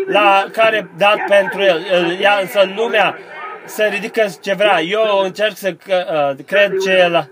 la 0.06 0.44
care 0.52 0.90
dat 0.96 1.16
pentru 1.28 1.62
el. 1.62 2.16
Ea, 2.20 2.38
însă 2.40 2.72
lumea 2.76 3.18
să 3.64 3.84
ridică 3.84 4.26
ce 4.40 4.54
vrea. 4.54 4.80
Eu 4.80 5.18
încerc 5.18 5.56
să 5.56 5.74
uh, 5.88 6.44
cred 6.46 6.78
ce 6.78 6.90
el, 6.90 7.30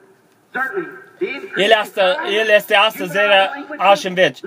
el, 1.57 1.73
asta, 1.81 2.17
el 2.41 2.49
este 2.49 2.75
astăzi, 2.75 3.19
era 3.19 3.51
aș 3.79 4.05
în 4.05 4.15
veci. 4.15 4.39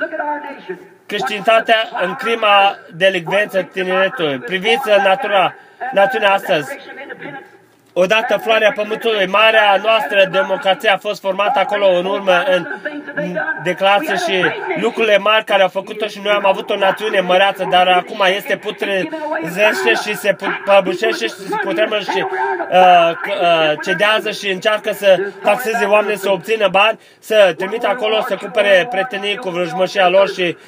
Creștinitatea 1.06 1.90
în 2.02 2.16
crima 2.16 2.78
delicvență 2.96 3.62
tineretului. 3.62 4.38
Priviți 4.40 4.88
natura, 5.04 5.56
națiunea 5.92 6.32
astăzi. 6.32 6.78
Odată 7.98 8.38
floarea 8.38 8.72
pământului, 8.76 9.28
marea 9.28 9.80
noastră 9.84 10.28
democrație 10.32 10.90
a 10.90 10.98
fost 10.98 11.22
formată 11.22 11.60
acolo 11.60 11.88
în 11.88 12.06
urmă 12.06 12.44
în 12.46 12.66
declarație 13.64 14.16
și 14.16 14.46
lucrurile 14.82 15.18
mari 15.18 15.44
care 15.44 15.62
au 15.62 15.68
făcut-o 15.68 16.08
și 16.08 16.20
noi 16.24 16.34
am 16.34 16.46
avut 16.46 16.70
o 16.70 16.76
națiune 16.76 17.20
măreață, 17.20 17.68
dar 17.70 17.88
acum 17.88 18.24
este 18.36 18.56
putrezește 18.58 19.94
și 20.04 20.16
se 20.16 20.36
păbușește 20.66 21.26
și 21.26 21.30
se 21.30 21.56
putremă 21.64 22.00
și 22.00 22.26
uh, 22.72 23.12
uh, 23.42 23.74
cedează 23.84 24.32
și 24.32 24.50
încearcă 24.50 24.92
să 24.94 25.20
taxeze 25.44 25.86
oamenii 25.86 26.18
să 26.18 26.32
obțină 26.32 26.68
bani, 26.68 27.00
să 27.20 27.54
trimită 27.58 27.88
acolo 27.88 28.22
să 28.28 28.36
cumpere 28.36 28.88
prietenii 28.90 29.36
cu 29.36 29.50
vrăjmășia 29.50 30.10
lor 30.10 30.30
și 30.30 30.44
Uh, 30.44 30.62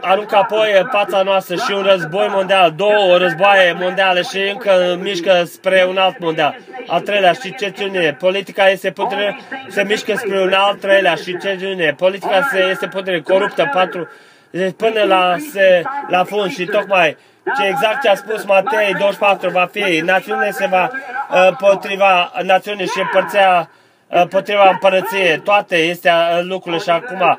aruncă 0.00 0.36
apoi 0.36 0.86
fața 0.90 1.22
noastră 1.22 1.54
și 1.54 1.72
un 1.72 1.82
război 1.82 2.28
mondial, 2.30 2.72
două 2.76 3.16
războaie 3.16 3.76
mondiale 3.80 4.22
și 4.22 4.38
încă 4.52 4.98
mișcă 5.00 5.42
spre 5.44 5.86
un 5.88 5.96
alt 5.96 6.18
mondial. 6.18 6.56
Al 6.86 7.00
treilea 7.00 7.32
și 7.32 7.54
ce 7.54 8.16
Politica 8.18 8.68
este 8.68 8.90
putere, 8.90 9.38
se 9.68 9.82
mișcă 9.82 10.14
spre 10.16 10.40
un 10.40 10.52
alt 10.52 10.80
treilea 10.80 11.14
și 11.14 11.38
ce 11.38 11.94
Politica 11.96 12.48
se, 12.52 12.66
este 12.70 12.86
putere 12.86 13.20
coruptă 13.20 13.70
patru, 13.72 14.08
deci 14.50 14.74
până 14.76 15.02
la, 15.02 15.36
se, 15.52 15.82
la 16.08 16.24
fund 16.24 16.50
și 16.50 16.64
tocmai 16.64 17.16
ce 17.56 17.66
exact 17.66 18.02
ce 18.02 18.08
a 18.08 18.14
spus 18.14 18.44
Matei 18.44 18.94
24 18.98 19.50
va 19.50 19.68
fi, 19.72 20.00
națiunea 20.00 20.50
se 20.50 20.66
va 20.66 20.90
uh, 21.30 21.56
potriva 21.58 22.32
națiunii 22.42 22.86
și 22.86 23.00
împărțea 23.00 23.70
uh, 24.08 24.22
potriva 24.28 24.68
împărăției, 24.70 25.40
toate 25.40 25.76
este 25.76 26.08
uh, 26.08 26.40
lucrurile 26.42 26.82
și 26.82 26.90
acum 26.90 27.38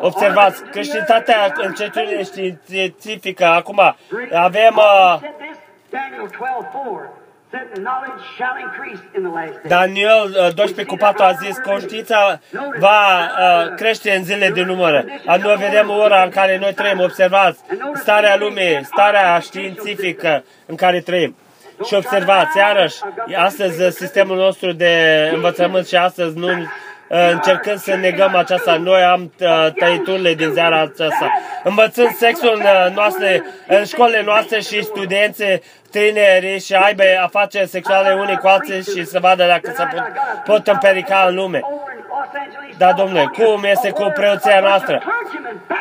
Observați, 0.00 0.62
creștinitatea 0.62 1.52
în 1.56 1.72
certitudine 1.72 2.22
științifică, 2.22 3.44
acum 3.44 3.80
avem 4.32 4.76
uh, 4.76 5.20
Daniel 9.68 10.52
12 10.54 10.80
uh, 10.80 10.86
cu 10.86 10.96
4 10.96 11.22
a 11.22 11.32
zis, 11.32 11.56
conștiința 11.64 12.40
va 12.78 13.18
uh, 13.18 13.74
crește 13.76 14.10
în 14.10 14.24
zile 14.24 14.50
de 14.50 14.62
număr. 14.62 15.04
Noi 15.42 15.56
vedem 15.56 15.90
ora 15.90 16.22
în 16.22 16.30
care 16.30 16.58
noi 16.58 16.72
trăim, 16.72 17.00
observați, 17.00 17.60
starea 17.94 18.36
lumii, 18.36 18.80
starea 18.82 19.38
științifică 19.38 20.44
în 20.66 20.74
care 20.74 21.00
trăim. 21.00 21.36
Și 21.86 21.94
observați, 21.94 22.56
iarăși, 22.56 22.96
astăzi 23.36 23.96
sistemul 23.96 24.36
nostru 24.36 24.72
de 24.72 25.30
învățământ 25.34 25.86
și 25.86 25.96
astăzi 25.96 26.38
nu 26.38 26.48
încercând 27.12 27.78
să 27.78 27.94
negăm 27.94 28.34
aceasta. 28.34 28.76
Noi 28.76 29.02
am 29.02 29.32
uh, 29.40 29.72
tăiturile 29.78 30.34
din 30.34 30.50
seara 30.54 30.80
aceasta. 30.80 31.30
Învățând 31.64 32.10
sexul 32.10 32.52
în, 32.54 32.60
uh, 32.60 32.94
noastre, 32.94 33.44
în 33.66 33.84
școlile 33.84 34.22
noastre 34.22 34.60
și 34.60 34.82
studenții 34.82 35.62
tineri 35.90 36.60
și 36.64 36.74
aibă 36.74 37.02
afaceri 37.22 37.68
sexuale 37.68 38.14
unii 38.14 38.36
cu 38.36 38.46
alții 38.46 38.82
și 38.82 39.04
să 39.04 39.18
vadă 39.20 39.46
dacă 39.46 39.72
se 39.76 39.82
pot, 39.82 40.02
pot 40.44 40.66
împerica 40.66 41.24
în 41.28 41.34
lume. 41.34 41.60
Da, 42.78 42.92
domnule, 42.92 43.30
cum 43.38 43.64
este 43.64 43.90
cu 43.90 44.12
preoția 44.14 44.60
noastră? 44.60 45.02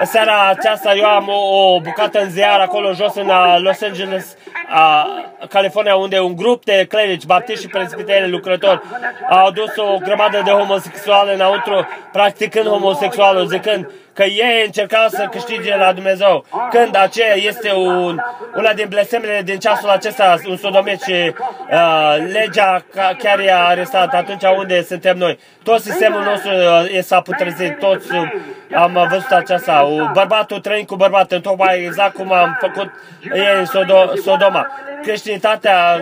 Seara 0.03 0.49
aceasta 0.49 0.93
eu 0.95 1.05
am 1.05 1.27
o, 1.27 1.73
o 1.73 1.79
bucată 1.79 2.21
în 2.21 2.29
ziar 2.29 2.59
acolo 2.59 2.93
jos 2.93 3.15
în 3.15 3.27
uh, 3.27 3.57
Los 3.61 3.81
Angeles, 3.81 4.37
a, 4.69 5.07
California, 5.49 5.95
unde 5.95 6.19
un 6.19 6.35
grup 6.35 6.65
de 6.65 6.85
clerici, 6.89 7.25
baptiști 7.25 7.61
și 7.61 7.67
presbiteri 7.67 8.29
lucrători 8.29 8.81
au 9.29 9.45
adus 9.45 9.75
o 9.75 9.97
grămadă 10.03 10.41
de 10.43 10.51
homosexuale 10.51 11.33
înăuntru, 11.33 11.87
practicând 12.11 12.65
homosexualul, 12.65 13.47
zicând 13.47 13.91
că 14.19 14.25
ei 14.25 14.63
încercau 14.65 15.07
să 15.07 15.27
câștige 15.31 15.75
la 15.75 15.93
Dumnezeu. 15.93 16.45
Când 16.69 16.95
aceea 16.95 17.35
este 17.35 17.73
un, 17.73 18.19
una 18.55 18.73
din 18.73 18.85
blestemele 18.89 19.41
din 19.41 19.59
ceasul 19.59 19.89
acesta, 19.89 20.35
un 20.47 20.57
sodomit 20.57 21.01
și 21.01 21.33
uh, 21.71 22.17
legea 22.31 22.83
ca, 22.93 23.15
chiar 23.17 23.39
i-a 23.39 23.65
arestat 23.65 24.13
atunci 24.13 24.43
unde 24.57 24.83
suntem 24.83 25.17
noi. 25.17 25.39
Tot 25.69 25.81
sistemul 25.81 26.23
nostru 26.23 26.51
uh, 26.51 26.99
s-a 27.01 27.21
putrezit, 27.21 27.77
toți 27.79 28.15
uh, 28.15 28.31
am 28.75 29.07
văzut 29.09 29.31
aceasta. 29.31 29.87
Bărbatul 30.13 30.59
trăind 30.59 30.87
cu 30.87 30.95
bărbatul, 30.95 31.39
tocmai 31.39 31.83
exact 31.83 32.13
cum 32.13 32.31
am 32.31 32.57
făcut 32.59 32.91
ei 33.33 33.59
în 33.59 33.65
Sodo- 33.65 34.13
Sodoma. 34.23 34.67
Creștinitatea 35.03 36.01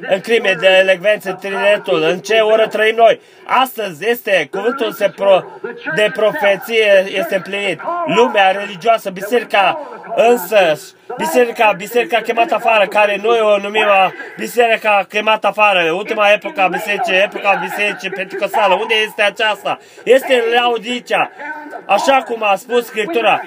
în 0.00 0.20
crime 0.20 0.56
de 0.60 0.66
elecvență, 0.80 1.32
tineretul, 1.40 2.02
în 2.02 2.18
ce 2.18 2.34
oră 2.34 2.66
trăim 2.66 2.94
noi. 2.96 3.20
Astăzi 3.46 4.08
este, 4.08 4.48
cuvântul 4.50 4.92
se 4.92 5.08
pro, 5.16 5.44
de 5.94 6.10
profeție 6.12 7.04
este 7.06 7.34
împlinit. 7.34 7.80
Lumea 8.06 8.50
religioasă, 8.50 9.10
biserica 9.10 9.80
însă, 10.14 10.80
biserica, 11.16 11.72
biserica 11.76 12.20
chemată 12.20 12.54
afară, 12.54 12.86
care 12.86 13.18
noi 13.22 13.40
o 13.40 13.58
numim 13.58 13.86
biserica 14.36 15.06
chemată 15.08 15.46
afară, 15.46 15.90
ultima 15.90 16.30
epoca 16.30 16.62
a 16.62 16.68
bisericii, 16.68 17.22
epoca 17.22 17.60
bisericii 17.62 18.10
pentecostală. 18.10 18.74
Unde 18.88 19.02
este 19.02 19.22
aceasta? 19.22 19.78
Este 20.04 20.34
în 20.34 20.52
Laodicea. 20.54 21.30
Așa 21.86 22.22
cum 22.22 22.42
a 22.42 22.54
spus 22.54 22.86
Scriptura, 22.86 23.40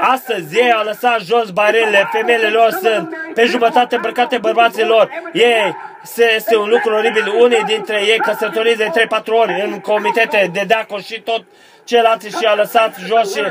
Astăzi 0.00 0.58
ei 0.58 0.72
au 0.72 0.84
lăsat 0.84 1.20
jos 1.20 1.50
barele, 1.50 2.08
femeile 2.12 2.48
lor 2.48 2.70
sunt 2.70 3.16
pe 3.34 3.44
jumătate 3.44 3.94
îmbrăcate 3.94 4.38
bărbaților. 4.38 5.10
Ei, 5.32 5.76
se, 6.02 6.32
este 6.34 6.56
un 6.56 6.68
lucru 6.68 6.94
oribil. 6.94 7.32
Unii 7.40 7.62
dintre 7.66 8.00
ei 8.00 8.18
căsătoriți 8.18 8.76
de 8.76 8.90
3-4 9.22 9.24
ori 9.26 9.62
în 9.64 9.80
comitete 9.80 10.50
de 10.52 10.64
deacon 10.66 11.00
și 11.00 11.20
tot 11.20 11.44
ceilalți 11.84 12.28
și 12.28 12.44
a 12.44 12.54
lăsat 12.54 12.94
jos 13.06 13.34
și 13.34 13.42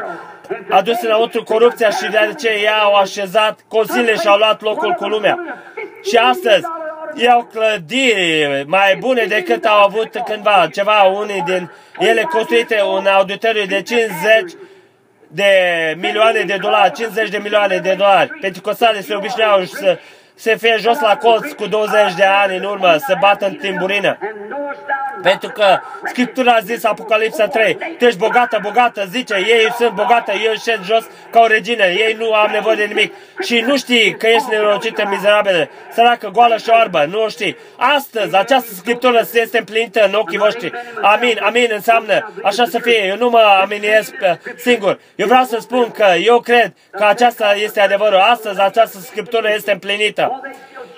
a 0.69 0.81
dus 0.81 1.01
înăuntru 1.01 1.43
corupția 1.43 1.89
și 1.89 2.09
de 2.09 2.17
aceea 2.17 2.53
ei 2.53 2.69
au 2.69 2.93
așezat 2.93 3.59
consiliile 3.67 4.15
și 4.15 4.27
au 4.27 4.37
luat 4.37 4.61
locul 4.61 4.91
cu 4.91 5.05
lumea. 5.05 5.37
Și 6.03 6.17
astăzi, 6.17 6.65
iau 7.15 7.43
clădiri 7.43 8.63
mai 8.67 8.95
bune 8.95 9.25
decât 9.25 9.65
au 9.65 9.83
avut 9.83 10.21
cândva. 10.25 10.67
Ceva, 10.73 11.03
unii 11.03 11.43
din 11.45 11.71
ele 11.99 12.21
construite 12.21 12.81
un 12.81 13.05
auditoriu 13.05 13.65
de 13.65 13.81
50 13.81 14.51
de 15.27 15.51
milioane 15.97 16.41
de 16.41 16.57
dolari, 16.61 16.93
50 16.93 17.29
de 17.29 17.37
milioane 17.37 17.77
de 17.77 17.93
dolari. 17.93 18.29
Pentecostale 18.41 19.01
se 19.01 19.15
obișnuiau 19.15 19.63
să 19.63 19.99
se 20.35 20.55
fie 20.55 20.75
jos 20.79 20.99
la 20.99 21.17
colț 21.17 21.51
cu 21.51 21.65
20 21.65 22.13
de 22.13 22.25
ani 22.25 22.57
în 22.57 22.63
urmă, 22.63 22.95
să 22.97 23.15
bată 23.19 23.45
în 23.45 23.53
timburină. 23.53 24.17
Pentru 25.21 25.49
că 25.49 25.79
Scriptura 26.03 26.51
a 26.51 26.59
zis 26.59 26.83
Apocalipsa 26.83 27.47
3, 27.47 27.77
tu 27.97 28.05
ești 28.05 28.19
bogată, 28.19 28.59
bogată, 28.61 29.05
zice, 29.09 29.35
ei 29.35 29.71
sunt 29.77 29.91
bogată, 29.91 30.31
eu 30.45 30.53
șed 30.53 30.79
jos 30.83 31.03
ca 31.31 31.39
o 31.39 31.47
regină, 31.47 31.85
ei 31.85 32.15
nu 32.19 32.33
am 32.33 32.51
nevoie 32.51 32.75
de 32.75 32.83
nimic. 32.83 33.13
Și 33.41 33.63
nu 33.67 33.77
știi 33.77 34.17
că 34.17 34.27
ești 34.27 34.49
nerocită, 34.49 35.07
mizerabilă, 35.09 35.69
săracă, 35.91 36.29
goală 36.33 36.57
și 36.57 36.69
oarbă, 36.69 37.05
nu 37.09 37.23
o 37.23 37.27
știi. 37.27 37.57
Astăzi, 37.77 38.35
această 38.35 38.73
Scriptură 38.73 39.21
se 39.21 39.41
este 39.41 39.57
împlinită 39.57 40.05
în 40.05 40.13
ochii 40.13 40.37
voștri. 40.37 40.71
Amin, 41.01 41.39
amin 41.41 41.67
înseamnă 41.73 42.33
așa 42.43 42.65
să 42.65 42.79
fie. 42.79 43.05
Eu 43.07 43.17
nu 43.17 43.29
mă 43.29 43.59
aminiez 43.61 44.11
singur. 44.55 44.99
Eu 45.15 45.27
vreau 45.27 45.43
să 45.43 45.57
spun 45.59 45.91
că 45.91 46.05
eu 46.23 46.39
cred 46.39 46.73
că 46.91 47.03
aceasta 47.03 47.53
este 47.55 47.81
adevărul. 47.81 48.19
Astăzi, 48.19 48.61
această 48.61 48.97
Scriptură 48.97 49.49
este 49.55 49.71
împlinită. 49.71 50.24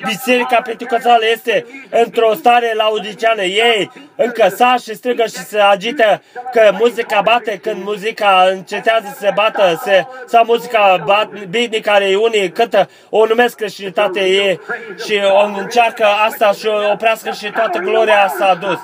Biserica 0.06 0.62
Pentecostală 0.62 1.24
este 1.32 1.66
într-o 1.90 2.34
stare 2.34 2.74
laudiciană. 2.76 3.42
Ei 3.42 3.92
încă 4.16 4.48
sa 4.48 4.76
și 4.84 4.96
strigă 4.96 5.24
și 5.24 5.36
se 5.36 5.60
agită 5.60 6.22
că 6.52 6.72
muzica 6.80 7.22
bate 7.22 7.58
când 7.58 7.84
muzica 7.84 8.48
încetează 8.52 9.06
să 9.14 9.20
se 9.20 9.32
bată 9.36 9.82
se, 9.84 10.06
sau 10.26 10.46
muzica 10.46 11.04
bat, 11.06 11.30
bitnic 11.50 11.86
care 11.86 12.16
unii 12.16 12.52
cântă 12.52 12.90
o 13.10 13.26
numesc 13.26 13.56
creștinitate 13.56 14.20
ei 14.20 14.60
și 15.06 15.20
o 15.32 15.46
încearcă 15.46 16.06
asta 16.06 16.52
și 16.52 16.68
o 16.68 16.92
oprească 16.92 17.32
și 17.32 17.52
toată 17.52 17.80
gloria 17.80 18.34
s-a 18.38 18.56
dus 18.56 18.80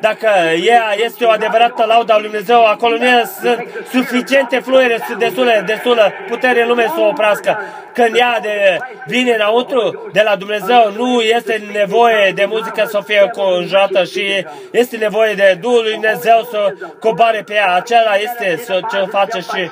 dacă 0.00 0.28
ea 0.64 0.94
este 1.04 1.24
o 1.24 1.30
adevărată 1.30 1.84
lauda 1.84 2.14
lui 2.14 2.22
Dumnezeu, 2.22 2.64
acolo 2.64 2.96
nu 2.96 3.06
sunt 3.40 3.66
suficiente 3.90 4.58
fluire, 4.58 4.98
destulă, 5.18 5.62
destulă 5.66 6.12
putere 6.28 6.62
în 6.62 6.68
lume 6.68 6.82
să 6.82 7.00
o 7.00 7.06
oprească. 7.06 7.58
Când 7.92 8.16
ea 8.16 8.38
de, 8.42 8.78
vine 9.06 9.32
înăuntru 9.32 10.10
de 10.12 10.22
la 10.24 10.36
Dumnezeu, 10.36 10.92
nu 10.96 11.20
este 11.20 11.62
nevoie 11.72 12.32
de 12.34 12.44
muzică 12.44 12.84
să 12.86 13.02
fie 13.06 13.30
conjurată 13.32 14.04
și 14.04 14.44
este 14.70 14.96
nevoie 14.96 15.34
de 15.34 15.58
Duhul 15.60 15.82
lui 15.82 15.92
Dumnezeu 15.92 16.48
să 16.50 16.74
cobare 17.00 17.42
pe 17.46 17.54
ea. 17.54 17.74
Acela 17.74 18.14
este 18.14 18.64
ce 18.90 19.04
face 19.10 19.38
și 19.38 19.70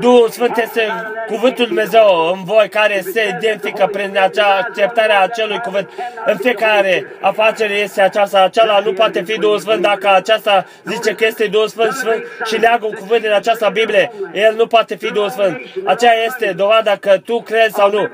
Duhul 0.00 0.28
Sfânt 0.28 0.56
este 0.56 0.82
cuvântul 1.26 1.64
lui 1.64 1.66
Dumnezeu 1.66 2.32
în 2.34 2.44
voi 2.44 2.68
care 2.68 3.00
se 3.12 3.36
identifică 3.38 3.88
prin 3.92 4.18
acea 4.18 4.56
acceptarea 4.60 5.20
acelui 5.20 5.58
cuvânt. 5.58 5.88
În 6.26 6.36
fiecare 6.36 7.06
afacere 7.20 7.74
este 7.74 8.00
aceasta. 8.00 8.42
Acela 8.42 8.78
nu 8.84 8.92
poate 8.92 9.22
fi 9.22 9.31
Duhul 9.36 9.58
Sfânt 9.58 9.82
dacă 9.82 10.10
aceasta 10.14 10.66
zice 10.84 11.14
că 11.14 11.26
este 11.26 11.46
Duhul 11.46 11.68
Sfânt, 11.68 11.92
Sfânt 11.92 12.24
și 12.44 12.56
leagă 12.56 12.86
un 12.86 12.94
cuvânt 12.94 13.22
din 13.22 13.32
această 13.32 13.70
Biblie. 13.72 14.12
El 14.32 14.54
nu 14.56 14.66
poate 14.66 14.94
fi 14.94 15.12
Duhul 15.12 15.30
Sfânt. 15.30 15.60
Aceea 15.84 16.24
este 16.26 16.52
dovada 16.56 16.96
că 16.96 17.18
tu 17.24 17.40
crezi 17.40 17.74
sau 17.74 17.90
nu. 17.90 18.08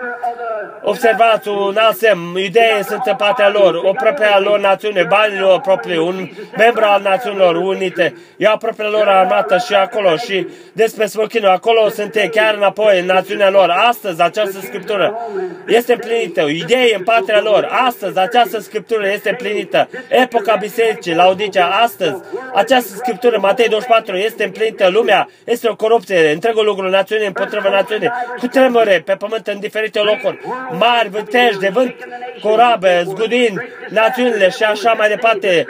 Observați 0.83 1.49
un 1.49 1.77
alt 1.79 1.97
semn. 1.97 2.37
Idei 2.37 2.85
sunt 2.87 3.03
în 3.05 3.15
partea 3.17 3.49
lor. 3.49 3.75
O 3.75 3.93
propria 3.93 4.39
lor 4.41 4.61
națiune, 4.61 5.03
banii 5.03 5.39
lor 5.39 5.61
proprii, 5.61 5.99
un 5.99 6.29
membru 6.57 6.85
al 6.85 7.03
Națiunilor 7.03 7.57
Unite. 7.57 8.17
Ia 8.37 8.57
propria 8.59 8.89
lor 8.89 9.09
armată 9.09 9.57
și 9.67 9.75
acolo 9.75 10.17
și 10.17 10.47
despre 10.73 11.07
smochinul. 11.07 11.49
Acolo 11.49 11.89
sunt 11.89 12.15
ei 12.15 12.29
chiar 12.29 12.55
înapoi 12.55 13.01
în 13.01 13.07
națiunea 13.07 13.51
lor. 13.51 13.71
Astăzi 13.89 14.23
această 14.23 14.59
scriptură 14.61 15.19
este 15.67 15.97
plinită. 15.97 16.41
Idei 16.41 16.95
în 16.97 17.03
partea 17.03 17.41
lor. 17.41 17.69
Astăzi 17.87 18.19
această 18.19 18.59
scriptură 18.61 19.09
este 19.09 19.35
plinită. 19.39 19.89
Epoca 20.09 20.55
bisericii, 20.55 21.08
Laodicea, 21.15 21.67
astăzi 21.67 22.23
această 22.55 22.97
scriptură, 22.97 23.39
Matei 23.39 23.69
24, 23.69 24.17
este 24.17 24.45
împlinită. 24.45 24.89
Lumea 24.89 25.29
este 25.45 25.69
o 25.69 25.77
corupție. 25.77 26.31
Întregul 26.31 26.65
lucru, 26.65 26.89
națiune 26.89 27.25
împotriva 27.27 27.69
națiune. 27.69 28.13
Cu 28.39 28.47
tremure 28.47 29.03
pe 29.05 29.13
pământ 29.13 29.47
în 29.47 29.61
diferite 29.61 29.99
locuri. 29.99 30.39
Mari 30.71 31.09
vânteji 31.09 31.59
de 31.59 31.69
vânt, 31.69 31.95
corabe, 32.43 33.03
zgudind 33.05 33.59
națiunile 33.89 34.49
și 34.49 34.63
așa 34.63 34.93
mai 34.93 35.09
departe. 35.09 35.67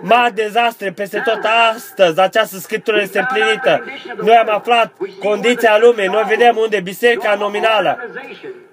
Mari 0.00 0.34
dezastre 0.34 0.90
peste 0.90 1.22
tot 1.24 1.40
astăzi. 1.74 2.20
Această 2.20 2.56
scriptură 2.56 3.00
este 3.00 3.18
împlinită. 3.18 3.84
Noi 4.22 4.34
am 4.34 4.48
aflat 4.50 4.92
condiția 5.20 5.78
lumii. 5.80 6.06
Noi 6.06 6.24
vedem 6.28 6.56
unde 6.56 6.80
biserica 6.80 7.34
nominală 7.34 7.98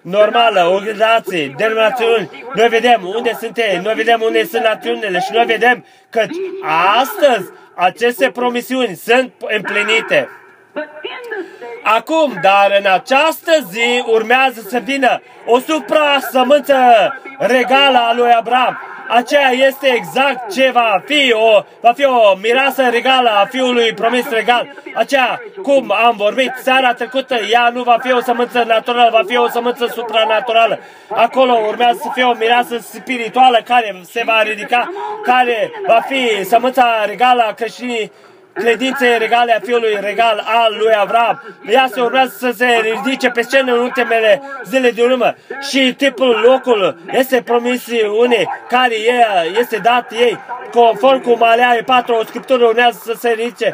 normală, 0.01 0.69
organizații, 0.73 1.53
denominațiuni. 1.57 2.29
Noi 2.55 2.67
vedem 2.67 3.01
unde 3.15 3.37
sunt 3.39 3.57
ei, 3.57 3.79
noi 3.83 3.93
vedem 3.93 4.21
unde 4.21 4.45
sunt 4.45 4.63
națiunile 4.63 5.19
și 5.19 5.31
noi 5.31 5.45
vedem 5.45 5.85
că 6.09 6.25
astăzi 6.99 7.49
aceste 7.75 8.29
promisiuni 8.29 8.95
sunt 8.95 9.33
împlinite. 9.39 10.29
Acum, 11.83 12.39
dar 12.41 12.75
în 12.79 12.91
această 12.91 13.51
zi 13.71 14.03
urmează 14.05 14.61
să 14.67 14.79
vină 14.83 15.21
o 15.45 15.59
supra-sămânță 15.59 16.75
regală 17.37 17.97
a 17.97 18.13
lui 18.15 18.31
Abraham. 18.31 18.79
Aceea 19.11 19.49
este 19.51 19.87
exact 19.87 20.51
ce 20.51 20.69
va 20.73 21.01
fi 21.05 21.33
o, 21.33 21.63
va 21.79 21.91
fi 21.95 22.05
o 22.05 22.35
mireasă 22.41 22.89
regală 22.89 23.29
a 23.29 23.45
fiului 23.45 23.93
promis 23.93 24.29
regal. 24.29 24.73
Aceea, 24.93 25.41
cum 25.61 25.93
am 26.05 26.15
vorbit 26.17 26.51
seara 26.61 26.93
trecută, 26.93 27.35
ea 27.51 27.69
nu 27.73 27.83
va 27.83 27.97
fi 28.01 28.11
o 28.11 28.21
sămânță 28.21 28.63
naturală, 28.67 29.09
va 29.11 29.21
fi 29.27 29.37
o 29.37 29.47
sămânță 29.47 29.85
supranaturală. 29.85 30.79
Acolo 31.09 31.53
urmează 31.67 31.99
să 32.01 32.09
fie 32.13 32.23
o 32.23 32.33
mireasă 32.33 32.77
spirituală 32.77 33.61
care 33.65 34.01
se 34.11 34.23
va 34.25 34.41
ridica, 34.41 34.91
care 35.23 35.71
va 35.87 35.99
fi 36.07 36.45
sămânța 36.45 37.05
regală 37.05 37.45
a 37.47 37.53
creștinii 37.53 38.11
credinței 38.59 39.17
regale 39.17 39.55
a 39.55 39.59
fiului 39.59 39.97
regal 40.01 40.43
al 40.45 40.75
lui 40.79 40.93
Avram. 40.97 41.43
Ea 41.65 41.87
se 41.91 42.01
urmează 42.01 42.35
să 42.37 42.51
se 42.55 42.65
ridice 42.81 43.29
pe 43.29 43.41
scenă 43.41 43.73
în 43.73 43.79
ultimele 43.79 44.41
zile 44.65 44.89
de 44.89 45.01
urmă 45.01 45.35
și 45.69 45.93
tipul 45.93 46.41
locul 46.43 46.97
este 47.11 47.41
promis 47.41 47.85
unei 48.19 48.47
care 48.67 48.95
este 49.59 49.77
dat 49.77 50.11
ei 50.11 50.39
conform 50.71 51.21
cu 51.21 51.37
Malea 51.37 51.81
4, 51.85 52.15
o 52.15 52.23
scriptură 52.23 52.65
urmează 52.65 52.99
să 53.03 53.13
se 53.17 53.29
ridice. 53.29 53.71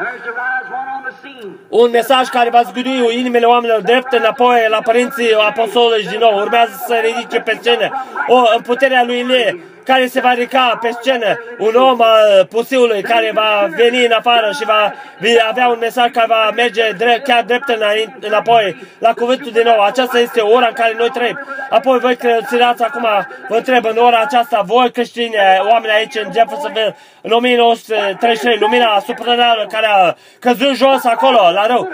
Un 1.68 1.90
mesaj 1.90 2.28
care 2.28 2.50
va 2.50 2.62
zgudui 2.62 3.18
inimile 3.18 3.46
oamenilor 3.46 3.80
drept 3.80 4.12
înapoi 4.12 4.66
la 4.68 4.80
părinții 4.82 5.34
apostolului 5.34 6.06
din 6.06 6.18
nou. 6.18 6.38
Urmează 6.38 6.72
să 6.72 6.84
se 6.88 7.06
ridice 7.06 7.40
pe 7.40 7.58
scenă. 7.60 8.04
O, 8.26 8.36
în 8.56 8.62
puterea 8.62 9.04
lui 9.04 9.18
Ilie, 9.18 9.64
care 9.86 10.06
se 10.06 10.20
va 10.20 10.32
ridica 10.32 10.78
pe 10.80 10.90
scenă, 11.00 11.40
un 11.58 11.74
om 11.74 12.00
al 12.00 12.46
pusiului 12.50 13.02
care 13.02 13.30
va 13.34 13.68
veni 13.76 14.04
în 14.04 14.12
afară 14.12 14.50
și 14.52 14.64
va 14.64 14.92
avea 15.48 15.68
un 15.68 15.78
mesaj 15.80 16.10
care 16.10 16.26
va 16.28 16.50
merge 16.54 16.90
drept, 16.90 17.24
chiar 17.24 17.42
drept 17.42 17.68
înapoi 18.20 18.76
la 18.98 19.12
cuvântul 19.12 19.52
din 19.52 19.62
nou. 19.64 19.80
Aceasta 19.80 20.18
este 20.18 20.40
ora 20.40 20.66
în 20.66 20.72
care 20.72 20.94
noi 20.98 21.10
trăim. 21.10 21.38
Apoi 21.70 21.98
voi 21.98 22.16
creați 22.48 22.82
acum, 22.82 23.06
vă 23.48 23.56
întreb 23.56 23.84
în 23.84 23.96
ora 23.96 24.20
aceasta, 24.20 24.62
voi 24.64 24.90
creștini, 24.90 25.34
oameni 25.70 25.92
aici 25.92 26.14
în 26.14 26.32
Jeffersonville, 26.32 26.96
în 27.20 27.32
1933, 27.32 28.58
lumina 28.58 29.02
supranală 29.06 29.66
care 29.72 29.86
a 29.86 30.14
căzut 30.38 30.74
jos 30.74 31.04
acolo, 31.04 31.50
la 31.52 31.66
rău, 31.66 31.88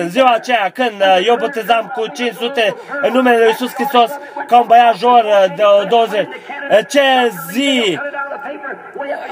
în 0.00 0.08
ziua 0.08 0.32
aceea 0.32 0.70
când 0.74 1.02
eu 1.26 1.36
botezam 1.36 1.92
cu 1.94 2.06
500 2.06 2.76
în 3.02 3.12
numele 3.12 3.36
Lui 3.36 3.46
Iisus 3.46 3.74
Hristos, 3.74 4.10
ca 4.46 4.58
un 4.58 4.66
băiat 4.66 4.96
jor 4.96 5.24
de 5.56 5.62
20. 5.88 6.28
Ce 6.88 7.00
zi. 7.50 7.98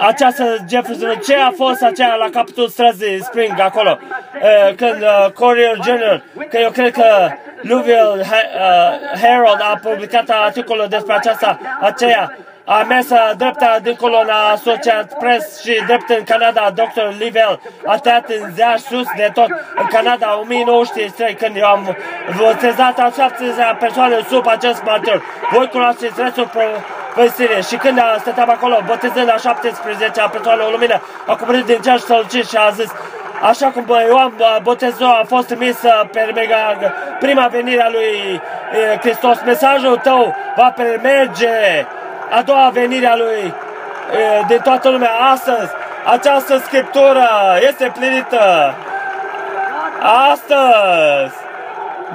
Această 0.00 0.56
Jefferson, 0.68 1.20
ce 1.24 1.36
a 1.36 1.50
fost 1.50 1.82
aceea 1.82 2.14
la 2.14 2.28
capătul 2.32 2.68
străzii 2.68 3.22
Spring 3.22 3.60
acolo, 3.60 3.98
când 4.76 5.04
Courier 5.34 5.78
General, 5.82 6.22
că 6.50 6.58
eu 6.58 6.70
cred 6.70 6.92
că 6.92 7.28
Louisville 7.62 8.20
uh, 8.20 9.20
Herald 9.20 9.60
a 9.60 9.78
publicat 9.82 10.28
articolul 10.28 10.86
despre 10.88 11.14
aceasta, 11.14 11.58
aceea 11.80 12.36
a 12.68 12.82
mers 12.82 13.08
dreapta 13.36 13.78
dincolo 13.82 14.22
la 14.26 14.50
Associated 14.52 15.18
Press 15.18 15.62
și 15.62 15.82
drept 15.86 16.08
în 16.08 16.24
Canada, 16.24 16.70
Dr. 16.74 17.06
Livell 17.18 17.60
a 17.84 17.96
tăiat 17.96 18.28
în 18.28 18.52
ziar 18.54 18.78
sus 18.78 19.06
de 19.16 19.30
tot 19.34 19.48
în 19.76 19.86
Canada 19.90 20.38
1903 20.40 21.34
când 21.34 21.56
eu 21.56 21.66
am 21.66 21.96
botezat 22.36 22.98
a 22.98 23.10
70 23.16 23.54
persoane 23.78 24.16
sub 24.28 24.46
acest 24.46 24.82
martir. 24.82 25.22
Voi 25.52 25.68
cunoașteți 25.68 26.22
restul 26.22 26.50
povestirii 27.14 27.62
și 27.62 27.76
când 27.76 28.00
stăteam 28.18 28.50
acolo 28.50 28.82
botezând 28.86 29.30
a 29.30 29.36
17 29.36 30.28
persoane 30.32 30.62
o 30.62 30.70
lumină, 30.70 31.00
a 31.26 31.36
cuprins 31.36 31.64
din 31.64 31.80
cer 31.80 31.98
și 31.98 32.48
și 32.48 32.56
a 32.56 32.70
zis 32.70 32.90
Așa 33.42 33.66
cum 33.66 33.84
Ioan 34.08 34.32
Botezul 34.62 35.06
a 35.06 35.24
fost 35.26 35.46
trimis 35.46 35.76
pe 36.10 36.34
prima 37.18 37.46
venire 37.46 37.82
a 37.82 37.88
lui 37.90 38.40
Hristos, 39.00 39.42
mesajul 39.44 39.96
tău 39.96 40.34
va 40.56 40.74
merge 41.02 41.86
a 42.30 42.42
doua 42.42 42.70
venire 42.72 43.06
a 43.06 43.16
lui 43.16 43.54
de 44.48 44.56
toată 44.56 44.88
lumea 44.88 45.10
astăzi. 45.32 45.70
Această 46.04 46.58
scriptură 46.58 47.28
este 47.68 47.92
plinită. 47.98 48.74
Astăzi, 50.32 51.34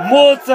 mulți 0.10 0.52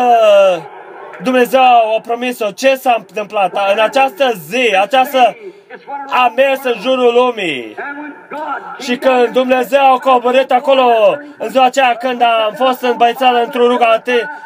Dumnezeu 1.22 1.60
a 1.60 2.00
promis-o. 2.02 2.50
Ce 2.50 2.74
s-a 2.74 2.96
întâmplat? 2.98 3.52
În 3.72 3.80
această 3.80 4.32
zi, 4.48 4.76
această 4.80 5.36
a 6.10 6.32
mers 6.36 6.64
în 6.64 6.80
jurul 6.80 7.14
lumii. 7.14 7.76
Și 8.78 8.96
când 8.96 9.28
Dumnezeu 9.28 9.92
a 9.94 9.98
coborât 9.98 10.50
acolo, 10.50 11.16
în 11.38 11.48
ziua 11.48 11.64
aceea 11.64 11.94
când 11.94 12.22
am 12.22 12.52
fost 12.56 12.82
în 12.82 12.94
băițală 12.96 13.42
într-o 13.42 13.66
rugă, 13.66 14.02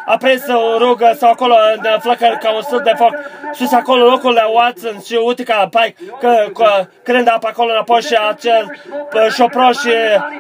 a 0.07 0.17
prins 0.17 0.47
o 0.47 0.79
rugă 0.79 1.15
sau 1.19 1.31
acolo 1.31 1.55
în 1.77 1.99
flăcări 2.01 2.39
ca 2.39 2.55
un 2.55 2.63
sfânt 2.63 2.83
de 2.83 2.93
foc, 2.97 3.15
sus 3.53 3.73
acolo 3.73 4.05
locul 4.05 4.35
de 4.35 4.43
Watson 4.55 5.01
și 5.01 5.19
Utica 5.25 5.69
Pike, 5.71 5.95
că, 6.21 6.47
că 6.55 6.87
când 7.03 7.29
apă 7.29 7.49
acolo 7.49 7.71
înapoi 7.71 8.01
și 8.01 8.17
acel 8.29 8.79
șoproș 9.35 9.77
și 9.77 9.93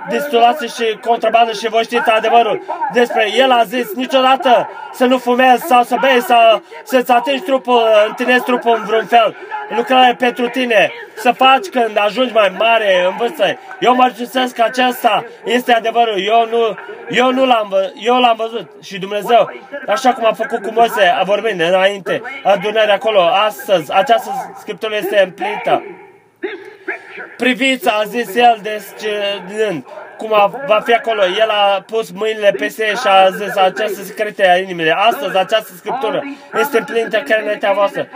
distulație 0.08 0.66
și 0.66 0.98
contrabandă 1.06 1.52
și 1.52 1.68
voi 1.68 1.82
știți 1.82 2.10
adevărul 2.10 2.62
despre 2.92 3.28
el 3.36 3.50
a 3.50 3.62
zis 3.64 3.94
niciodată 3.94 4.68
să 4.92 5.04
nu 5.04 5.18
fumezi 5.18 5.66
sau 5.66 5.82
să 5.82 5.96
bei 6.00 6.22
sau 6.22 6.62
să-ți 6.82 7.12
atingi 7.12 7.42
trupul, 7.42 7.82
întinezi 8.08 8.44
trupul 8.44 8.76
în 8.78 8.84
vreun 8.84 9.06
fel. 9.06 9.36
Lucrare 9.76 10.14
pentru 10.14 10.48
tine, 10.48 10.92
să 11.16 11.32
faci 11.32 11.66
când 11.66 11.98
ajungi 11.98 12.32
mai 12.32 12.54
mare 12.58 13.04
în 13.06 13.16
vârstă. 13.16 13.58
Eu 13.80 13.94
mă 13.94 14.12
că 14.54 14.62
acesta 14.62 15.24
este 15.44 15.72
adevărul. 15.72 16.24
Eu 16.26 16.48
nu, 16.50 16.76
eu 17.10 17.32
nu 17.32 17.46
l-am, 17.46 17.74
eu 17.94 18.20
l-am 18.20 18.36
văzut 18.36 18.70
și 18.82 18.98
Dumnezeu, 18.98 19.50
așa 19.86 20.12
cum 20.12 20.24
a 20.26 20.32
făcut 20.32 20.62
cu 20.62 20.72
Moise, 20.72 21.14
a 21.18 21.22
vorbit 21.22 21.60
înainte, 21.60 22.22
adunarea 22.42 22.94
acolo, 22.94 23.20
astăzi, 23.20 23.92
această 23.94 24.54
scriptură 24.58 24.96
este 24.96 25.22
împlinită. 25.22 25.82
Priviți, 27.36 27.88
a 27.88 28.02
zis 28.06 28.34
el 28.34 28.58
descenând, 28.62 29.84
cum 30.16 30.34
a, 30.34 30.52
va 30.66 30.80
fi 30.84 30.92
acolo. 30.92 31.22
El 31.38 31.48
a 31.48 31.84
pus 31.86 32.10
mâinile 32.10 32.54
peste 32.58 32.84
și 32.84 33.06
a 33.06 33.30
zis 33.30 33.56
această 33.56 34.02
secrete 34.02 34.50
a 34.50 34.56
inimile. 34.58 34.94
Astăzi, 34.96 35.36
această 35.36 35.72
scriptură 35.76 36.22
este 36.60 36.78
împlinită 36.78 37.18
chiar 37.18 37.40
înaintea 37.42 37.72
voastră. 37.72 38.08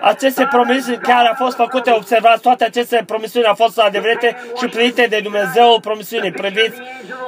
Aceste 0.00 0.46
promisiuni 0.50 0.98
chiar 0.98 1.26
au 1.26 1.34
fost 1.44 1.56
făcute, 1.56 1.90
observați, 1.90 2.42
toate 2.42 2.64
aceste 2.64 3.02
promisiuni 3.06 3.46
au 3.46 3.54
fost 3.54 3.78
adevărate 3.78 4.36
și 4.58 4.66
plinite 4.66 5.06
de 5.10 5.20
Dumnezeu 5.22 5.78
promisiuni. 5.80 6.30
Priviți, 6.30 6.78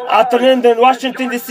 atârnând 0.09 0.65
în 0.65 0.77
Washington 0.79 1.27
DC, 1.27 1.49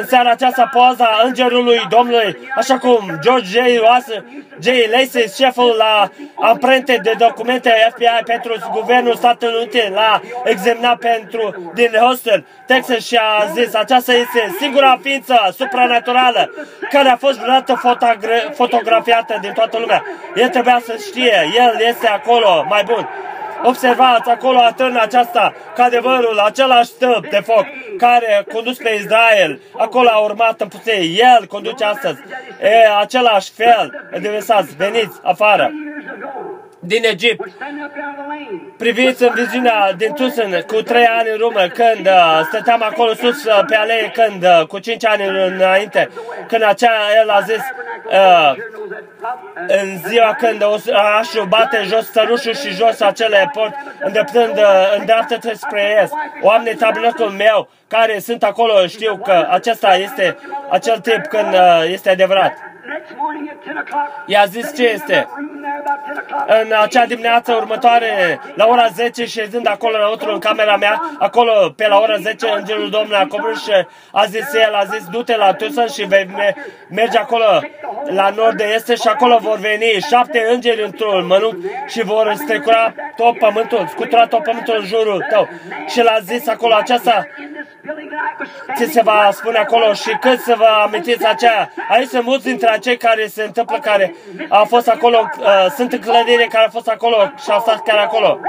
în 0.00 0.06
seara 0.06 0.30
aceasta 0.30 0.70
poza 0.72 1.20
Îngerului 1.24 1.80
Domnului, 1.88 2.38
așa 2.56 2.78
cum 2.78 3.18
George 3.20 3.46
J. 3.46 3.80
Watson, 3.82 4.44
J. 4.60 4.66
Lacey, 4.90 5.32
șeful 5.36 5.74
la 5.78 6.10
amprente 6.34 7.00
de 7.02 7.12
documente 7.18 7.70
FBI 7.90 8.05
pentru 8.24 8.70
Guvernul 8.72 9.14
Statelor 9.14 9.54
Unite, 9.54 9.92
l-a 9.94 10.20
examinat 10.44 10.98
pentru 10.98 11.72
din 11.74 11.90
Houston, 11.98 12.46
Texas 12.66 13.06
și 13.06 13.16
a 13.16 13.46
zis 13.54 13.74
aceasta 13.74 14.12
este 14.12 14.54
singura 14.60 14.98
ființă 15.02 15.54
supranaturală 15.56 16.50
care 16.90 17.08
a 17.08 17.16
fost 17.16 17.38
vreodată 17.38 17.80
fotografiată 18.54 19.38
din 19.40 19.52
toată 19.52 19.78
lumea. 19.78 20.02
El 20.34 20.48
trebuia 20.48 20.80
să 20.84 20.96
știe, 21.06 21.48
el 21.56 21.80
este 21.88 22.06
acolo 22.06 22.64
mai 22.68 22.82
bun. 22.84 23.08
Observați 23.62 24.30
acolo 24.30 24.58
atârnă 24.58 25.00
aceasta, 25.02 25.54
ca 25.74 25.84
adevărul, 25.84 26.38
același 26.38 26.88
stâlp 26.88 27.28
de 27.30 27.40
foc 27.44 27.64
care 27.98 28.34
a 28.34 28.52
condus 28.52 28.76
pe 28.76 28.98
Israel. 29.00 29.60
Acolo 29.78 30.08
a 30.08 30.18
urmat 30.18 30.60
în 30.60 30.68
pustie. 30.68 31.00
El 31.02 31.46
conduce 31.46 31.84
astăzi. 31.84 32.20
E 32.62 33.00
același 33.00 33.50
fel. 33.52 34.08
Adevăsați, 34.14 34.76
veniți 34.76 35.20
afară 35.22 35.70
din 36.78 37.04
Egipt. 37.04 37.48
Priviți 38.76 39.22
în 39.22 39.32
viziunea 39.34 39.92
din 39.92 40.12
Tucson 40.12 40.64
cu 40.66 40.82
trei 40.82 41.06
ani 41.06 41.28
în 41.34 41.40
urmă, 41.40 41.60
când 41.60 42.06
uh, 42.06 42.40
stăteam 42.48 42.82
acolo 42.82 43.14
sus 43.14 43.44
uh, 43.44 43.60
pe 43.66 43.76
alee, 43.76 44.10
când 44.14 44.42
uh, 44.42 44.66
cu 44.66 44.78
cinci 44.78 45.04
ani 45.04 45.24
înainte, 45.26 46.08
când 46.48 46.62
acea 46.62 46.92
el 47.22 47.30
a 47.30 47.40
zis 47.40 47.62
uh, 48.04 48.54
în 49.66 49.98
ziua 50.08 50.34
când 50.34 50.62
orașul 50.62 51.46
bate 51.48 51.82
jos 51.84 52.10
sărușul 52.10 52.54
și 52.54 52.70
jos 52.70 53.00
acele 53.00 53.50
port, 53.52 53.74
îndreptând, 54.00 54.56
uh, 54.56 54.96
îndreaptă-te 54.98 55.54
spre 55.54 56.00
est. 56.02 56.12
Oamenii 56.42 56.78
tabernacul 56.78 57.30
meu 57.30 57.68
care 57.88 58.18
sunt 58.18 58.42
acolo 58.42 58.86
știu 58.86 59.16
că 59.16 59.48
acesta 59.50 59.96
este 59.96 60.36
acel 60.70 60.98
timp 60.98 61.26
când 61.26 61.52
uh, 61.52 61.84
este 61.86 62.10
adevărat. 62.10 62.75
I-a 64.26 64.44
zis 64.44 64.74
ce 64.74 64.82
este. 64.82 65.28
În 66.46 66.72
acea 66.82 67.06
dimineață 67.06 67.52
următoare, 67.52 68.40
la 68.54 68.66
ora 68.66 68.86
10, 68.86 69.26
șezând 69.26 69.68
acolo 69.68 69.96
înăuntru 69.96 70.32
în 70.32 70.38
camera 70.38 70.76
mea, 70.76 71.02
acolo 71.18 71.72
pe 71.76 71.88
la 71.88 71.98
ora 71.98 72.16
10, 72.16 72.46
îngerul 72.56 72.90
Domnului 72.90 73.16
a 73.16 73.26
coborât 73.26 73.58
și 73.58 73.70
a 74.12 74.24
zis 74.24 74.54
el, 74.54 74.74
a 74.74 74.84
zis, 74.84 75.06
du-te 75.06 75.36
la 75.36 75.52
Tucson 75.52 75.88
și 75.88 76.04
vei 76.04 76.28
merge 76.88 77.18
acolo 77.18 77.60
la 78.04 78.30
nord 78.30 78.56
de 78.56 78.72
este 78.74 78.94
și 78.94 79.08
acolo 79.08 79.38
vor 79.40 79.58
veni 79.58 80.00
șapte 80.10 80.46
îngeri 80.52 80.82
într-un 80.82 81.26
mănunchi 81.26 81.66
și 81.86 82.02
vor 82.02 82.34
strecura 82.34 82.94
tot 83.16 83.38
pământul, 83.38 83.86
scutura 83.88 84.26
tot 84.26 84.42
pământul 84.42 84.76
în 84.78 84.86
jurul 84.86 85.24
tău. 85.30 85.48
Și 85.88 86.02
l-a 86.02 86.18
zis 86.22 86.48
acolo 86.48 86.74
aceasta, 86.74 87.26
ce 88.76 88.84
se 88.84 89.02
va 89.02 89.28
spune 89.32 89.58
acolo 89.58 89.92
și 89.92 90.16
cât 90.20 90.38
să 90.40 90.54
vă 90.56 90.68
amintiți 90.84 91.26
aceea. 91.26 91.72
Aici 91.88 92.08
sunt 92.08 92.24
mulți 92.24 92.44
dintre 92.44 92.68
cei 92.76 92.96
care 92.96 93.26
se 93.26 93.42
întâmplă, 93.42 93.78
care 93.78 94.14
au 94.48 94.64
fost 94.64 94.88
acolo, 94.88 95.30
uh, 95.38 95.66
sunt 95.76 95.92
în 95.92 96.00
clădire 96.00 96.46
care 96.50 96.64
au 96.64 96.70
fost 96.70 96.88
acolo 96.88 97.32
și 97.42 97.50
au 97.50 97.60
stat 97.60 97.82
chiar 97.82 97.98
acolo. 97.98 98.40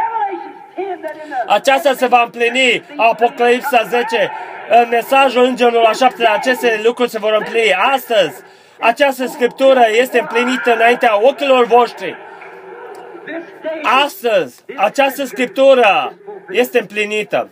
Aceasta 1.47 1.93
se 1.93 2.05
va 2.05 2.21
împlini, 2.21 2.83
Apocalipsa 2.97 3.81
10, 3.87 4.31
în 4.69 4.87
mesajul 4.89 5.43
îngerului 5.43 5.81
la 5.83 5.91
șapte, 5.91 6.27
aceste 6.27 6.79
lucruri 6.83 7.09
se 7.09 7.19
vor 7.19 7.35
împlini 7.39 7.73
astăzi. 7.73 8.41
Această 8.79 9.25
scriptură 9.25 9.85
este 9.91 10.19
împlinită 10.19 10.73
înaintea 10.73 11.19
ochilor 11.21 11.65
voștri. 11.65 12.15
Astăzi, 14.03 14.63
această 14.75 15.23
scriptură 15.23 16.13
este 16.49 16.79
împlinită. 16.79 17.49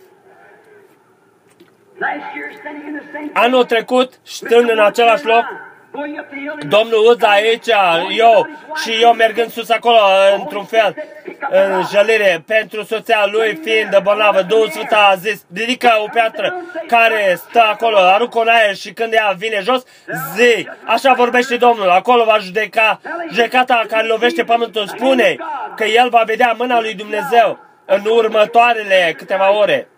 Anul 3.32 3.64
trecut, 3.64 4.18
stând 4.22 4.70
în 4.70 4.78
același 4.78 5.24
loc, 5.24 5.44
Domnul 6.68 7.06
Uz 7.06 7.22
aici, 7.22 7.68
eu 8.18 8.48
și 8.82 8.98
eu 9.00 9.12
mergând 9.12 9.50
sus 9.50 9.70
acolo, 9.70 9.98
într-un 10.38 10.64
fel, 10.64 10.94
în 11.50 11.82
jălire, 11.92 12.42
pentru 12.46 12.82
soția 12.82 13.26
lui 13.32 13.60
fiind 13.62 13.98
bolnavă, 14.02 14.42
Duhul 14.42 14.68
Sfânt 14.68 14.92
a 14.92 15.14
zis, 15.18 15.44
ridică 15.54 15.90
o 16.04 16.08
piatră 16.12 16.54
care 16.86 17.34
stă 17.48 17.60
acolo, 17.60 17.98
aruncă 17.98 18.40
în 18.40 18.48
aer 18.48 18.74
și 18.74 18.92
când 18.92 19.12
ea 19.12 19.34
vine 19.38 19.60
jos, 19.62 19.82
zi, 20.34 20.68
așa 20.84 21.12
vorbește 21.12 21.56
Domnul, 21.56 21.90
acolo 21.90 22.24
va 22.24 22.38
judeca, 22.38 23.00
judecata 23.30 23.84
care 23.88 24.06
lovește 24.06 24.44
pământul, 24.44 24.86
spune 24.86 25.36
că 25.76 25.84
el 25.84 26.08
va 26.08 26.22
vedea 26.26 26.54
mâna 26.58 26.80
lui 26.80 26.94
Dumnezeu 26.94 27.58
în 27.84 28.00
următoarele 28.04 29.14
câteva 29.16 29.58
ore. 29.58 29.88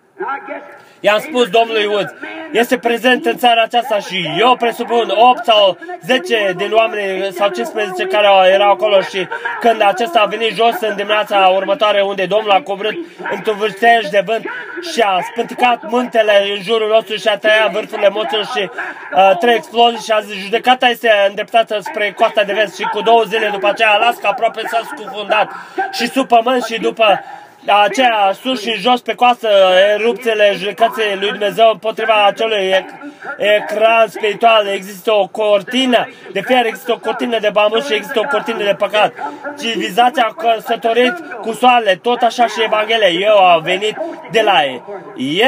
I-am 1.01 1.19
spus 1.19 1.49
domnului 1.49 1.87
Woods, 1.87 2.13
este 2.53 2.79
prezent 2.79 3.27
în 3.27 3.37
țara 3.37 3.63
aceasta 3.63 3.99
și 3.99 4.31
eu 4.39 4.57
presupun 4.57 5.13
8 5.15 5.45
sau 5.45 5.79
10 6.07 6.55
din 6.57 6.73
oameni 6.73 7.33
sau 7.33 7.49
15 7.49 8.05
care 8.05 8.27
erau 8.53 8.71
acolo 8.71 9.01
și 9.01 9.27
când 9.61 9.83
acesta 9.83 10.21
a 10.21 10.27
venit 10.27 10.55
jos 10.55 10.81
în 10.81 10.97
dimineața 10.97 11.53
următoare 11.55 12.01
unde 12.03 12.27
Domnul 12.27 12.51
a 12.51 12.61
coborât 12.61 12.97
într-un 13.31 13.57
vârstej 13.57 14.09
de 14.11 14.23
vânt 14.27 14.45
și 14.93 15.01
a 15.01 15.21
spânticat 15.33 15.91
muntele 15.91 16.45
în 16.57 16.63
jurul 16.63 16.89
nostru 16.89 17.17
și 17.17 17.29
a 17.29 17.37
tăiat 17.39 17.71
vârfurile 17.73 18.09
moților 18.09 18.45
și 18.45 18.71
uh, 19.15 19.37
trei 19.39 19.55
explozii 19.55 20.05
și 20.05 20.11
a 20.11 20.21
zis, 20.21 20.35
judecata 20.43 20.89
este 20.89 21.11
îndreptată 21.29 21.79
spre 21.81 22.13
coasta 22.17 22.43
de 22.43 22.53
vest 22.53 22.77
și 22.77 22.83
cu 22.83 23.01
două 23.01 23.23
zile 23.23 23.49
după 23.53 23.67
aceea 23.67 23.91
Alaska 23.91 24.29
aproape 24.29 24.61
s-a 24.71 24.81
scufundat 24.97 25.51
și 25.93 26.09
sub 26.09 26.29
pământ 26.29 26.65
și 26.65 26.81
după 26.81 27.21
aceea 27.67 28.33
sus 28.43 28.61
și 28.63 28.73
jos 28.73 29.01
pe 29.01 29.15
coastă, 29.15 29.49
erupțiile 29.99 30.53
judecății 30.57 31.17
lui 31.21 31.29
Dumnezeu 31.29 31.71
împotriva 31.71 32.25
acelui 32.27 32.85
ecran 33.37 34.07
spiritual. 34.09 34.67
Există 34.67 35.13
o 35.13 35.27
cortină 35.27 36.09
de 36.33 36.41
fier, 36.41 36.67
există 36.67 36.93
o 36.93 36.99
cortină 36.99 37.39
de 37.39 37.51
bambus 37.53 37.87
și 37.87 37.95
există 37.95 38.19
o 38.19 38.29
cortină 38.31 38.65
de 38.65 38.75
păcat. 38.79 39.13
Civilizația 39.59 40.29
a 40.31 40.35
căsătorit 40.43 41.15
cu 41.41 41.53
soarele, 41.53 41.99
tot 42.03 42.23
așa 42.23 42.47
și 42.47 42.63
Evanghelia. 42.65 43.09
Eu 43.09 43.37
am 43.37 43.63
venit 43.63 43.97
de 44.31 44.41
la 44.41 44.61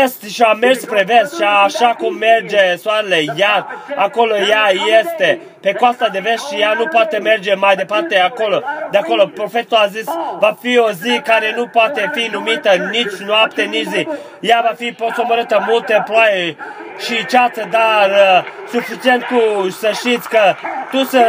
Este 0.04 0.28
și 0.28 0.42
a 0.42 0.52
mers 0.52 0.80
spre 0.80 1.04
vest 1.06 1.36
și 1.36 1.42
așa 1.64 1.88
cum 1.88 2.14
merge 2.14 2.76
soarele, 2.76 3.24
iar 3.36 3.66
acolo 3.96 4.36
ea 4.36 4.70
este 5.00 5.40
pe 5.60 5.72
coasta 5.72 6.08
de 6.08 6.18
vest 6.18 6.48
și 6.48 6.60
ea 6.60 6.72
nu 6.78 6.86
poate 6.86 7.18
merge 7.18 7.54
mai 7.54 7.76
departe 7.76 8.18
acolo. 8.18 8.62
De 8.90 8.98
acolo, 8.98 9.26
profetul 9.26 9.76
a 9.76 9.86
zis, 9.86 10.04
va 10.38 10.56
fi 10.60 10.78
o 10.78 10.90
zi 10.90 11.20
care 11.24 11.52
nu 11.56 11.66
poate 11.66 12.09
fi 12.12 12.28
numită 12.32 12.70
nici 12.90 13.16
noapte, 13.26 13.62
nici 13.62 13.86
zi. 13.86 14.08
Ea 14.40 14.60
va 14.68 14.74
fi 14.76 14.92
posomorâtă 14.92 15.64
multe 15.68 16.02
ploaie 16.06 16.56
și 17.04 17.26
ceață, 17.26 17.68
dar 17.70 18.10
uh, 18.10 18.44
suficient 18.70 19.22
cu 19.22 19.68
să 19.68 19.90
știți 19.94 20.28
că 20.28 20.54
tu 20.90 21.04
să 21.04 21.24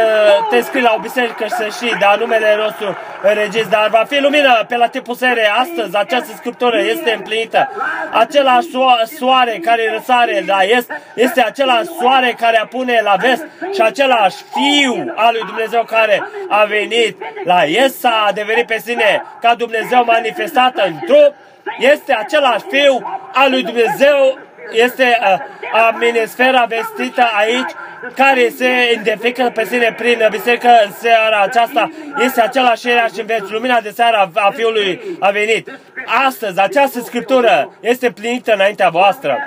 te 0.50 0.60
scrii 0.60 0.82
la 0.82 0.94
o 0.96 1.00
biserică 1.00 1.44
și 1.44 1.50
să 1.50 1.68
știi, 1.70 1.96
dar 2.00 2.18
numele 2.18 2.56
nostru 2.56 2.96
înregis, 3.22 3.68
dar 3.68 3.88
va 3.88 4.04
fi 4.08 4.20
lumină 4.20 4.64
pe 4.68 4.76
la 4.76 4.86
timpul 4.86 5.14
sere 5.14 5.48
astăzi, 5.48 5.96
această 5.96 6.32
scriptură 6.36 6.80
este 6.80 7.12
împlinită. 7.12 7.70
Același 8.12 8.68
soare 9.18 9.60
care 9.62 9.92
răsare 9.92 10.44
la 10.46 10.58
est, 10.62 10.90
este 11.14 11.42
același 11.42 11.88
soare 12.00 12.34
care 12.40 12.58
apune 12.58 13.00
la 13.04 13.16
vest 13.20 13.46
și 13.74 13.80
același 13.80 14.36
fiu 14.36 15.12
al 15.14 15.30
lui 15.32 15.46
Dumnezeu 15.46 15.84
care 15.84 16.22
a 16.48 16.64
venit 16.64 17.16
la 17.44 17.64
est, 17.64 17.98
s-a 17.98 18.30
devenit 18.34 18.66
pe 18.66 18.78
sine 18.84 19.22
ca 19.40 19.54
Dumnezeu 19.54 20.04
manifestat 20.04 20.61
în 20.74 20.94
trup, 21.06 21.34
este 21.78 22.12
același 22.14 22.64
fiu 22.70 23.02
al 23.32 23.50
lui 23.50 23.62
Dumnezeu 23.62 24.38
este 24.70 25.18
uh, 25.20 25.38
a 25.72 25.96
minisfera 26.00 26.64
vestită 26.68 27.22
aici 27.38 27.70
care 28.16 28.48
se 28.48 28.92
identifică 29.00 29.50
pe 29.54 29.64
sine 29.64 29.94
prin 29.96 30.26
biserică 30.30 30.68
în 30.84 30.92
seara 30.92 31.40
aceasta 31.42 31.90
este 32.18 32.40
același 32.40 32.88
și 33.14 33.20
în 33.20 33.26
veci. 33.26 33.48
Lumina 33.48 33.80
de 33.80 33.90
seara 33.90 34.30
a 34.34 34.50
Fiului 34.50 35.16
a 35.20 35.30
venit. 35.30 35.78
Astăzi, 36.26 36.60
această 36.60 37.00
scriptură 37.00 37.76
este 37.80 38.10
plinită 38.10 38.52
înaintea 38.52 38.88
voastră. 38.88 39.38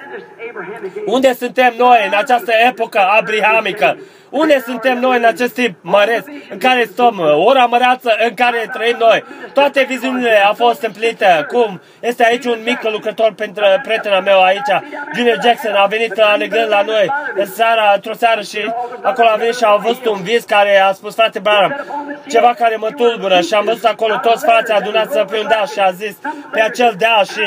Unde 1.05 1.33
suntem 1.33 1.73
noi 1.77 2.03
în 2.05 2.17
această 2.17 2.51
epocă 2.67 2.99
abrahamică? 2.99 3.97
Unde 4.41 4.63
suntem 4.65 4.99
noi 4.99 5.17
în 5.17 5.23
acest 5.23 5.53
timp 5.53 5.75
măreț 5.81 6.25
în 6.49 6.57
care 6.57 6.83
stăm, 6.91 7.19
ora 7.35 7.65
măreață 7.65 8.15
în 8.27 8.33
care 8.33 8.69
trăim 8.73 8.95
noi? 8.99 9.23
Toate 9.53 9.85
viziunile 9.87 10.45
au 10.45 10.53
fost 10.53 10.81
împlinite. 10.81 11.45
Cum? 11.47 11.81
Este 11.99 12.25
aici 12.25 12.45
un 12.45 12.59
mic 12.63 12.83
lucrător 12.83 13.33
pentru 13.33 13.63
prietena 13.83 14.19
meu 14.19 14.41
aici, 14.41 14.71
Junior 15.15 15.37
Jackson, 15.43 15.73
a 15.75 15.85
venit 15.85 16.17
alegând 16.17 16.69
la 16.69 16.81
noi 16.81 17.11
în 17.35 17.45
seara, 17.45 17.91
într-o 17.95 18.13
seară 18.13 18.41
și 18.41 18.59
acolo 19.01 19.27
a 19.27 19.35
venit 19.35 19.55
și 19.55 19.63
a 19.63 19.75
văzut 19.75 20.05
un 20.05 20.21
vis 20.21 20.43
care 20.43 20.79
a 20.79 20.91
spus, 20.91 21.15
frate 21.15 21.39
Branham, 21.39 21.85
ceva 22.27 22.53
care 22.57 22.75
mă 22.75 22.89
tulbură 22.95 23.41
și 23.41 23.53
am 23.53 23.65
văzut 23.65 23.83
acolo 23.83 24.19
toți 24.21 24.45
frații 24.45 24.73
adunați 24.73 25.19
pe 25.19 25.39
un 25.39 25.47
deal 25.47 25.67
și 25.67 25.79
a 25.79 25.91
zis 25.91 26.15
pe 26.51 26.61
acel 26.61 26.93
deal 26.97 27.25
și 27.25 27.45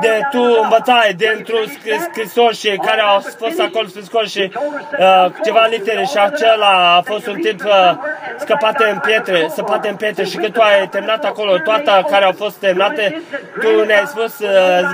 de 0.00 0.20
tu 0.30 0.42
învățai 0.62 1.14
dintr-un 1.16 1.64
scrisor 2.10 2.54
și 2.54 2.80
care 2.86 3.00
au 3.00 3.20
fost 3.38 3.60
acolo 3.60 3.86
scrisori 3.86 4.28
și 4.28 4.52
uh, 4.98 5.26
ceva 5.44 5.66
litere 5.70 6.04
și 6.04 6.17
acela 6.22 6.96
a 6.96 7.00
fost 7.00 7.26
un 7.26 7.34
timp 7.40 7.64
uh, 7.64 7.92
scăpate 8.38 8.84
în 8.92 8.98
pietre, 8.98 9.48
săpate 9.54 9.88
în 9.88 9.96
pietre. 9.96 10.24
Și 10.24 10.36
când 10.36 10.52
tu 10.52 10.60
ai 10.60 10.88
terminat 10.88 11.24
acolo 11.24 11.58
toate 11.58 12.04
care 12.10 12.24
au 12.24 12.32
fost 12.32 12.56
terminate, 12.56 13.22
tu 13.60 13.84
ne-ai 13.84 14.06
spus, 14.06 14.38
uh, 14.38 14.48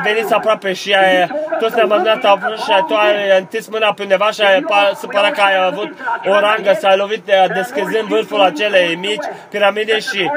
veniți 0.04 0.32
aproape 0.32 0.72
și 0.72 0.92
ai, 0.92 1.26
toți 1.58 1.74
ne-am 1.74 1.92
adunat 1.92 2.24
aproape 2.24 2.56
și 2.56 2.84
tu 2.88 2.94
ai 2.94 3.38
întins 3.38 3.68
mâna 3.68 3.92
pe 3.92 4.02
undeva 4.02 4.30
și 4.30 4.40
ai, 4.40 4.64
se 4.94 5.06
pare 5.06 5.30
că 5.30 5.40
ai 5.40 5.66
avut 5.66 5.90
o 6.26 6.40
rangă, 6.40 6.76
s-ai 6.80 6.96
lovit 6.96 7.28
uh, 7.28 7.54
deschizând 7.54 8.08
vârful 8.08 8.40
acelei 8.40 8.96
mici 8.96 9.26
piramide 9.50 9.98
și 9.98 10.30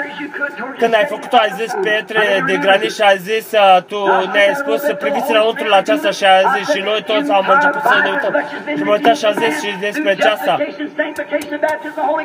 când 0.77 0.93
ai 0.93 1.05
făcut-o, 1.09 1.37
ai 1.37 1.51
zis 1.59 1.71
pietre 1.81 2.43
de 2.47 2.57
granit 2.57 2.93
și 2.93 3.01
ai 3.01 3.17
zis, 3.17 3.51
uh, 3.51 3.81
tu 3.87 3.99
ne-ai 4.33 4.53
spus 4.55 4.81
să 4.81 4.93
priviți 4.93 5.31
înăuntru 5.31 5.67
la 5.67 5.75
aceasta 5.75 6.09
și 6.11 6.23
ai 6.23 6.43
zis 6.57 6.73
și 6.73 6.81
noi 6.81 7.03
toți 7.03 7.31
am 7.31 7.47
început 7.53 7.81
să 7.81 7.95
ne 8.03 8.09
uităm. 8.09 8.33
Și 8.77 8.83
mă 8.83 8.91
uitam 8.91 9.13
și 9.13 9.25
a 9.25 9.31
zis 9.31 9.63
și 9.63 9.69
despre 9.79 10.09
aceasta 10.11 10.57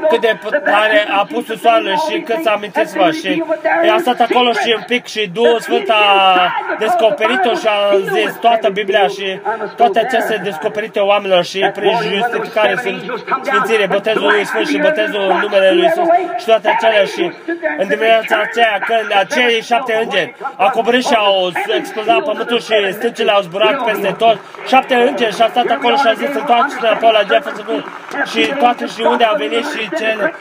cât 0.08 0.20
de 0.20 0.38
tare 0.64 1.06
a 1.10 1.26
pus 1.32 1.60
soarele 1.60 1.94
și 2.08 2.20
cât 2.20 2.42
s-a 2.42 2.52
amintit-vă 2.52 3.10
și 3.10 3.42
a 3.94 3.98
stat 3.98 4.20
acolo 4.20 4.52
și 4.52 4.74
un 4.76 4.82
pic 4.86 5.06
și 5.06 5.30
Duhul 5.32 5.60
Sfânt 5.60 5.88
a 5.88 6.04
descoperit-o 6.78 7.54
și 7.54 7.66
a 7.66 7.98
zis 8.12 8.32
toată 8.40 8.68
Biblia 8.68 9.06
și 9.06 9.40
toate 9.76 9.98
aceste 9.98 10.40
descoperite 10.44 10.98
oamenilor 10.98 11.44
și 11.44 11.70
prin 11.74 11.96
justificare 12.02 12.76
sunt 12.82 13.22
sfințire, 13.42 13.86
botezul 13.86 14.22
lui 14.22 14.44
Sfânt 14.44 14.66
și 14.66 14.78
botezul 14.78 15.20
în 15.30 15.38
numele 15.40 15.70
lui 15.72 15.82
Iisus 15.82 16.08
și 16.38 16.46
toate 16.46 16.68
acelea 16.68 17.04
și 17.04 17.32
în 17.78 17.88
dimineața 17.88 18.36
aceea 18.36 18.78
când 18.86 19.08
acei 19.18 19.62
șapte 19.62 20.00
îngeri 20.02 20.34
au 20.56 20.70
coborât 20.70 21.04
și 21.04 21.14
au 21.14 21.52
explodat 21.78 22.22
pământul 22.22 22.60
și 22.60 22.92
stâncile 22.92 23.30
au 23.30 23.40
zburat 23.40 23.84
peste 23.84 24.14
tot, 24.18 24.38
șapte 24.66 24.94
îngeri 24.94 25.34
și 25.34 25.42
a 25.42 25.48
stat 25.48 25.68
acolo 25.70 25.96
și 25.96 26.06
a 26.06 26.12
zis 26.12 26.34
întoarceți 26.34 26.80
înapoi 26.80 27.10
la 27.12 27.22
Jefferson 27.30 27.84
și 28.32 28.42
toate 28.62 28.86
și 28.86 29.00
unde 29.12 29.24
au 29.24 29.36
venit 29.36 29.64
și 29.72 29.82
cele, 29.98 30.34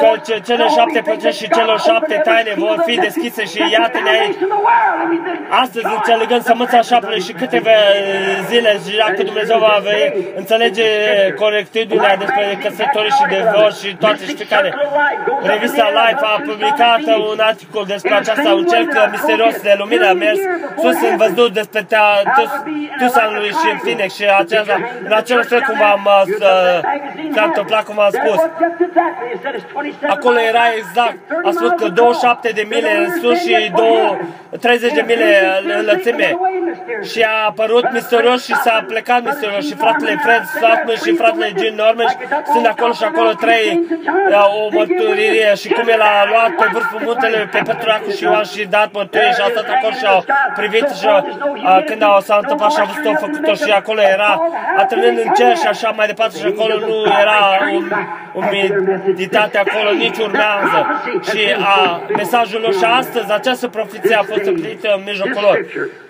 că 0.00 0.08
ce, 0.26 0.34
cele 0.46 0.66
șapte 0.76 1.00
păcești 1.08 1.42
și 1.42 1.50
celor 1.56 1.78
șapte 1.80 2.20
taine 2.24 2.52
vor 2.56 2.82
fi 2.86 2.94
deschise 3.06 3.44
și 3.44 3.58
iată-ne 3.76 4.10
aici. 4.10 4.36
Astăzi 5.48 5.86
înțelegând 5.98 6.42
sămânța 6.42 6.80
șaptele 6.80 7.18
și 7.18 7.32
câteva 7.32 7.76
zile 8.48 8.72
și 8.88 8.96
dacă 8.96 9.22
Dumnezeu 9.22 9.58
va 9.58 9.80
veni, 9.88 10.26
înțelege 10.36 10.86
corectitudinea 11.42 12.16
despre 12.16 12.58
căsătorii 12.62 13.16
și 13.18 13.24
de 13.28 13.38
vor 13.54 13.72
și 13.80 13.88
toate 14.02 14.24
și 14.26 14.44
care. 14.52 14.74
Revista 15.42 15.86
Life 15.98 16.24
a 16.34 16.40
publicat 16.48 17.02
un 17.30 17.38
articol 17.38 17.84
despre 17.94 18.14
aceasta, 18.14 18.48
un 18.60 18.66
cerc 18.72 18.92
misterios 19.10 19.54
de 19.62 19.74
lumină 19.78 20.08
a 20.08 20.12
mers 20.12 20.38
sus 20.82 20.98
în 21.10 21.16
văzut 21.16 21.52
despre 21.52 21.86
Tucson-lui 22.98 23.52
și 23.60 23.66
în 23.72 23.78
Phoenix 23.82 24.14
și 24.14 24.24
aceasta, 24.38 24.74
în 25.04 25.12
același 25.12 25.48
fel 25.48 25.62
cum 25.68 25.82
am 25.82 26.02
uh, 26.40 26.95
s-a 27.34 27.44
întâmplat 27.44 27.84
cum 27.84 28.00
am 28.00 28.10
spus. 28.10 28.40
Acolo 30.08 30.38
era 30.40 30.64
exact. 30.76 31.16
A 31.44 31.50
spus 31.50 31.70
că 31.70 31.88
27 31.88 32.50
de 32.54 32.66
mile 32.68 32.90
în 32.96 33.20
sus 33.20 33.38
și 33.40 33.72
2, 33.76 34.18
30 34.60 34.92
de 34.92 35.04
mile 35.06 35.28
în 35.78 35.84
lățime. 35.84 36.38
Și 37.10 37.22
a 37.22 37.46
apărut 37.48 37.92
misterios 37.92 38.44
și 38.44 38.54
s-a 38.54 38.84
plecat 38.88 39.24
misterios 39.24 39.66
și 39.66 39.74
fratele 39.74 40.20
Fred 40.24 40.42
Stockman 40.54 40.96
și 41.04 41.16
fratele 41.16 41.52
Jim 41.58 41.74
Norman 41.74 42.06
sunt 42.52 42.66
acolo 42.66 42.92
și 42.92 43.04
acolo 43.04 43.30
trei 43.32 43.80
o 44.58 44.68
mărturie 44.72 45.54
și 45.54 45.68
cum 45.68 45.88
el 45.88 46.00
a 46.00 46.24
luat 46.30 46.50
pe 46.58 46.66
vârful 46.72 47.00
muntele 47.04 47.48
pe 47.52 47.60
Petracu 47.66 48.10
și 48.10 48.22
Ioan 48.22 48.44
și 48.44 48.64
dat 48.64 48.88
mărturie 48.92 49.32
și 49.36 49.40
a 49.46 49.48
stat 49.48 49.68
acolo 49.76 49.94
și 50.00 50.06
au 50.06 50.24
privit 50.58 50.88
și 51.00 51.06
a, 51.64 51.82
când 51.88 52.02
au, 52.02 52.20
s-a 52.20 52.36
întâmplat 52.42 52.72
și 52.72 52.80
a 52.80 52.84
văzut-o 52.84 53.12
făcut-o 53.24 53.54
și 53.54 53.70
acolo 53.70 54.00
era 54.00 54.32
atârnând 54.76 55.18
în 55.24 55.30
cer 55.38 55.56
și 55.56 55.66
așa 55.66 55.90
mai 55.96 56.06
departe 56.06 56.38
și 56.38 56.46
acolo 56.46 56.74
nu 56.86 57.04
era 57.20 57.38
un, 57.72 57.92
un 58.34 58.44
meditate 59.06 59.58
acolo, 59.58 59.90
nici 59.92 60.18
urmează. 60.18 61.02
Și 61.22 61.54
a, 61.58 62.00
mesajul 62.16 62.60
lor 62.60 62.74
și 62.74 62.84
astăzi 62.84 63.32
această 63.32 63.68
profeție 63.68 64.14
a 64.14 64.22
fost 64.22 64.44
împlinită 64.44 64.94
în 64.96 65.02
mijlocul 65.04 65.42
lor. 65.42 65.66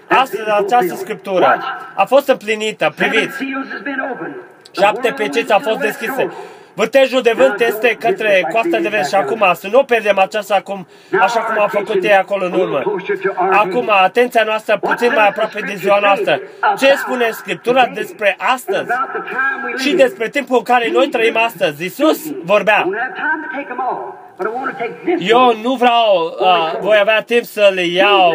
Astăzi 0.09 0.51
această 0.51 0.94
scriptură 0.94 1.65
a 1.94 2.05
fost 2.05 2.28
împlinită, 2.28 2.93
priviți. 2.97 3.44
Șapte 4.73 5.11
peceți 5.16 5.53
au 5.53 5.59
fost 5.59 5.78
deschise. 5.78 6.32
Vârtejul 6.77 7.23
de 7.23 7.32
vânt 7.36 7.61
este 7.61 7.97
către 8.01 8.47
coasta 8.53 8.78
de 8.78 8.89
vest 8.89 9.09
și 9.09 9.15
acum 9.15 9.44
să 9.55 9.69
nu 9.73 9.85
pierdem 9.85 10.19
aceasta 10.19 10.55
acum, 10.55 10.86
așa 11.20 11.40
cum 11.40 11.61
au 11.61 11.69
făcut 11.69 12.05
ei 12.05 12.15
acolo 12.15 12.44
în 12.44 12.53
urmă. 12.53 12.82
Acum, 13.51 13.90
atenția 13.90 14.43
noastră 14.44 14.78
puțin 14.78 15.12
mai 15.15 15.28
aproape 15.28 15.61
de 15.61 15.74
ziua 15.74 15.98
noastră. 16.01 16.40
Ce 16.78 16.94
spune 16.97 17.31
Scriptura 17.31 17.86
despre 17.94 18.36
astăzi 18.55 18.90
și 19.78 19.94
despre 19.94 20.28
timpul 20.28 20.57
în 20.57 20.62
care 20.62 20.90
noi 20.93 21.09
trăim 21.09 21.36
astăzi? 21.36 21.82
Iisus 21.82 22.19
vorbea. 22.44 22.89
Eu 25.19 25.55
nu 25.62 25.74
vreau, 25.74 26.36
uh, 26.40 26.78
voi 26.81 26.97
avea 27.01 27.20
timp 27.20 27.44
să 27.44 27.70
le 27.74 27.86
iau 27.86 28.35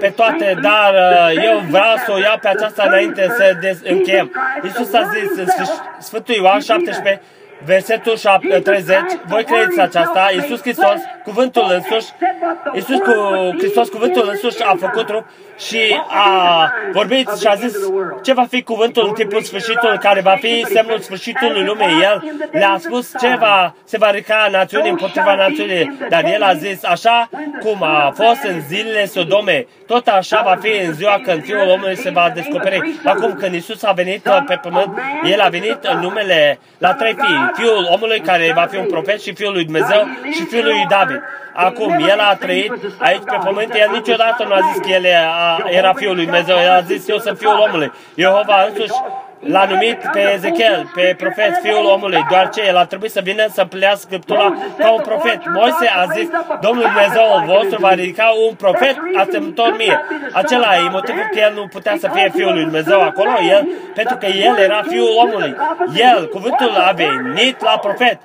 pe 0.00 0.12
toate, 0.16 0.58
dar 0.62 0.94
uh, 0.94 1.44
eu 1.44 1.58
vreau 1.70 1.96
să 2.04 2.12
o 2.12 2.18
iau 2.18 2.38
pe 2.40 2.48
aceasta 2.48 2.84
înainte 2.86 3.26
să 3.36 3.56
încheiem. 3.84 4.32
Iisus 4.62 4.92
a 4.92 5.02
zis 5.02 5.38
în 5.38 5.46
Sfântul 5.98 6.34
Ioan 6.34 6.60
17, 6.60 7.22
Versetul 7.64 8.16
30, 8.62 8.96
voi 9.26 9.44
credeți 9.44 9.80
aceasta, 9.80 10.30
Iisus 10.32 10.60
Hristos, 10.60 11.00
cuvântul 11.24 11.64
însuși, 11.74 12.12
Iisus 12.74 12.98
cu 12.98 13.14
Hristos, 13.58 13.88
cuvântul 13.88 14.28
însuși 14.28 14.62
a 14.62 14.74
făcut 14.78 15.06
trup 15.06 15.24
și 15.68 16.00
a 16.08 16.72
vorbit 16.92 17.28
și 17.40 17.46
a 17.46 17.54
zis 17.54 17.72
ce 18.22 18.32
va 18.32 18.44
fi 18.50 18.62
cuvântul 18.62 19.06
în 19.06 19.12
timpul 19.12 19.42
sfârșitului, 19.42 19.98
care 19.98 20.20
va 20.20 20.36
fi 20.40 20.64
semnul 20.72 20.98
sfârșitului 20.98 21.64
lumii. 21.64 22.02
El 22.02 22.22
le-a 22.52 22.76
spus 22.78 23.12
ce 23.20 23.36
va, 23.38 23.74
se 23.84 23.98
va 23.98 24.10
rica 24.10 24.48
națiunii 24.50 24.90
împotriva 24.90 25.34
națiunii, 25.34 25.98
dar 26.08 26.24
el 26.24 26.42
a 26.42 26.54
zis 26.54 26.84
așa 26.84 27.28
cum 27.60 27.82
a 27.82 28.12
fost 28.14 28.42
în 28.42 28.60
zilele 28.60 29.06
Sodome, 29.06 29.66
tot 29.86 30.06
așa 30.06 30.42
va 30.44 30.56
fi 30.60 30.86
în 30.86 30.92
ziua 30.92 31.20
când 31.24 31.44
Fiul 31.44 31.68
omului 31.68 31.96
se 31.96 32.10
va 32.10 32.30
descoperi. 32.34 33.00
Acum 33.04 33.34
când 33.34 33.54
Isus 33.54 33.82
a 33.82 33.92
venit 33.92 34.28
pe 34.46 34.58
pământ, 34.62 34.98
El 35.24 35.40
a 35.40 35.48
venit 35.48 35.78
în 35.82 35.98
numele 35.98 36.58
la 36.78 36.94
trei 36.94 37.14
fii. 37.14 37.50
Fiul 37.54 37.88
omului 37.90 38.20
care 38.20 38.52
va 38.54 38.66
fi 38.70 38.76
un 38.76 38.86
profet 38.86 39.20
și 39.20 39.34
Fiul 39.34 39.52
lui 39.52 39.64
Dumnezeu 39.64 40.08
și 40.32 40.44
Fiul 40.44 40.64
lui 40.64 40.86
David. 40.88 41.22
Acum, 41.54 41.90
El 42.08 42.18
a 42.18 42.34
trăit 42.34 42.72
aici 42.98 43.22
pe 43.24 43.38
pământ, 43.44 43.74
El 43.74 43.90
niciodată 43.92 44.44
nu 44.44 44.52
a 44.52 44.60
zis 44.72 44.80
că 44.82 44.88
El 44.88 45.04
era 45.70 45.92
Fiul 45.92 46.14
lui 46.14 46.24
Dumnezeu, 46.24 46.56
El 46.56 46.70
a 46.70 46.80
zis 46.80 47.08
eu 47.08 47.18
sunt 47.18 47.38
Fiul 47.38 47.64
omului. 47.68 47.92
Jehova 48.14 48.64
însuși 48.68 49.00
L-a 49.40 49.66
numit 49.70 49.98
pe 50.12 50.32
Ezechiel, 50.34 50.90
pe 50.94 51.14
profet, 51.18 51.52
fiul 51.62 51.84
omului, 51.84 52.26
doar 52.30 52.48
ce 52.48 52.62
el 52.66 52.76
a 52.76 52.84
trebuit 52.84 53.10
să 53.10 53.20
vină 53.20 53.46
să 53.52 53.64
plea 53.64 53.94
Scriptura 53.94 54.54
ca 54.78 54.90
un 54.90 55.00
profet. 55.00 55.40
Moise 55.54 55.86
a 55.96 56.04
zis, 56.14 56.28
Domnul 56.60 56.82
Dumnezeu 56.82 57.44
vostru 57.46 57.80
va 57.80 57.92
ridica 57.92 58.32
un 58.48 58.54
profet 58.54 58.96
asemănător 59.16 59.74
mie. 59.76 60.00
Acela 60.32 60.74
e 60.74 60.88
motivul 60.90 61.28
că 61.32 61.38
el 61.38 61.52
nu 61.54 61.66
putea 61.66 61.96
să 61.98 62.10
fie 62.14 62.30
fiul 62.34 62.52
lui 62.52 62.62
Dumnezeu 62.62 63.00
acolo, 63.00 63.30
el, 63.50 63.68
pentru 63.94 64.16
că 64.16 64.26
el 64.26 64.56
era 64.58 64.82
fiul 64.88 65.10
omului. 65.24 65.56
El, 65.94 66.28
cuvântul 66.28 66.74
a 66.88 66.92
venit 66.92 67.62
la 67.62 67.78
profet. 67.78 68.18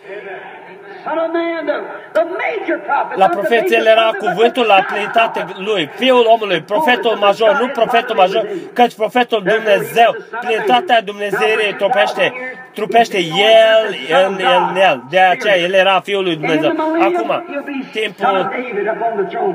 La 3.15 3.27
profet 3.27 3.71
el 3.71 3.85
era 3.85 4.11
cuvântul 4.19 4.65
la 4.65 4.85
plinitate 4.87 5.45
lui, 5.57 5.89
fiul 5.95 6.25
omului, 6.27 6.61
profetul 6.61 7.15
major, 7.19 7.57
nu 7.59 7.67
profetul 7.67 8.15
major, 8.15 8.47
căci 8.73 8.95
profetul 8.95 9.43
Dumnezeu, 9.43 10.15
plinitatea 10.41 11.01
Dumnezeirii 11.01 11.73
trupește, 11.77 12.33
trupește 12.73 13.17
el 13.17 13.95
în, 14.27 14.33
în 14.33 14.75
el. 14.75 15.03
De 15.09 15.19
aceea 15.19 15.57
el 15.57 15.73
era 15.73 15.99
fiul 15.99 16.23
lui 16.23 16.35
Dumnezeu. 16.35 16.69
Acum, 17.01 17.43
timpul 17.91 18.51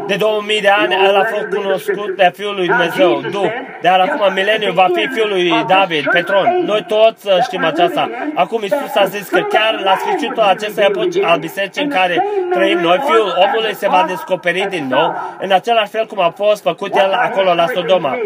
de 0.06 0.16
2000 0.16 0.60
de 0.60 0.68
ani, 0.68 0.94
el 0.94 1.16
a 1.16 1.24
fost 1.24 1.46
cunoscut 1.56 2.16
de 2.16 2.30
fiul 2.34 2.54
lui 2.54 2.66
Dumnezeu, 2.66 3.20
Du. 3.30 3.52
Dar 3.82 4.00
acum 4.00 4.32
mileniu 4.32 4.72
va 4.72 4.86
fi 4.94 5.08
fiul 5.08 5.28
lui 5.28 5.64
David, 5.68 6.04
Petron. 6.10 6.62
Noi 6.64 6.84
toți 6.88 7.28
știm 7.42 7.64
aceasta. 7.64 8.10
Acum 8.34 8.60
Isus 8.62 8.94
a 8.94 9.04
zis 9.04 9.28
că 9.28 9.40
chiar 9.40 9.80
la 9.84 9.96
sfârșitul 9.96 10.42
acestei 10.42 10.84
epoci 10.84 11.16
al 11.22 11.39
bisericii 11.40 11.82
în 11.82 11.90
care 11.90 12.24
trăim 12.50 12.78
noi, 12.78 13.00
Fiul 13.04 13.34
omului 13.46 13.74
se 13.74 13.88
va 13.88 14.04
descoperi 14.08 14.66
din 14.70 14.86
nou, 14.86 15.14
în 15.40 15.52
același 15.52 15.90
fel 15.90 16.06
cum 16.06 16.20
a 16.20 16.30
fost 16.36 16.62
făcut 16.62 16.94
el 16.94 17.12
acolo 17.12 17.54
la 17.54 17.66
Sodoma. 17.74 18.18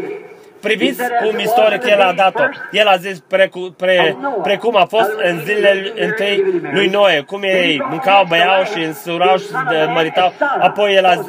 Priviți 0.65 1.03
cum 1.23 1.39
istoric 1.39 1.87
el 1.87 2.01
a 2.01 2.13
dat-o. 2.13 2.43
El 2.71 2.87
a 2.87 2.97
zis 2.97 3.19
precu, 3.29 3.75
pre, 3.77 4.17
precum 4.43 4.77
a 4.77 4.85
fost 4.85 5.13
în 5.23 5.41
zilele 5.45 5.93
întâi 5.97 6.63
lui 6.73 6.89
Noe, 6.89 7.21
cum 7.27 7.43
ei 7.43 7.83
mâncau, 7.89 8.25
băiau 8.29 8.65
și 8.65 8.85
însurau 8.85 9.37
și 9.37 9.47
măritau. 9.95 10.33
Apoi 10.61 10.95
el 10.95 11.05
a, 11.05 11.25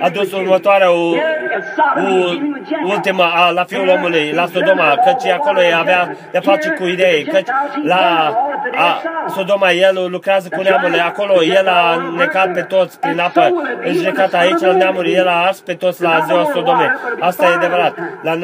a 0.00 0.08
dus 0.08 0.32
următoarea 0.32 0.90
u, 0.90 1.16
u, 1.96 2.40
ultima 2.86 3.26
a, 3.34 3.50
la 3.50 3.64
fiul 3.64 3.88
omului, 3.88 4.32
la 4.34 4.46
Sodoma, 4.46 4.94
căci 5.04 5.30
acolo 5.30 5.62
ei 5.62 5.74
avea 5.74 6.16
de 6.30 6.38
face 6.38 6.68
cu 6.68 6.84
idei, 6.84 7.24
căci 7.24 7.48
la 7.82 8.34
a, 8.76 9.02
Sodoma 9.34 9.70
el 9.70 10.06
lucrează 10.10 10.48
cu 10.56 10.62
neamurile, 10.62 11.02
acolo 11.02 11.42
el 11.42 11.68
a 11.68 12.12
necat 12.16 12.52
pe 12.52 12.60
toți 12.60 13.00
prin 13.00 13.18
apă, 13.18 13.52
în 13.84 13.92
judecata 13.92 14.38
aici 14.38 14.60
la 14.60 14.72
neamuri, 14.72 15.12
el 15.12 15.28
a 15.28 15.44
ars 15.46 15.60
pe 15.60 15.74
toți 15.74 16.02
la 16.02 16.24
ziua 16.26 16.48
Sodome. 16.52 16.96
Asta 17.20 17.44
e 17.44 17.54
adevărat, 17.54 17.94
la 18.22 18.34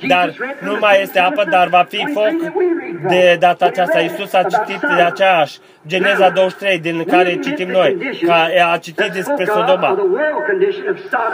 nume 0.00 0.14
dar 0.14 0.32
nu 0.60 0.76
mai 0.80 1.02
este 1.02 1.18
apă, 1.18 1.44
dar 1.50 1.68
va 1.68 1.86
fi 1.88 2.06
foc 2.12 2.52
de 3.08 3.36
data 3.40 3.64
aceasta. 3.66 4.00
Iisus 4.00 4.32
a 4.32 4.42
citit 4.42 4.80
de 4.80 5.02
aceeași 5.02 5.58
Geneza 5.86 6.30
23, 6.30 6.78
din 6.78 7.04
care 7.04 7.38
citim 7.38 7.68
noi, 7.68 8.18
ca 8.26 8.48
a 8.72 8.78
citit 8.78 9.12
despre 9.12 9.44
Sodoma. 9.44 9.88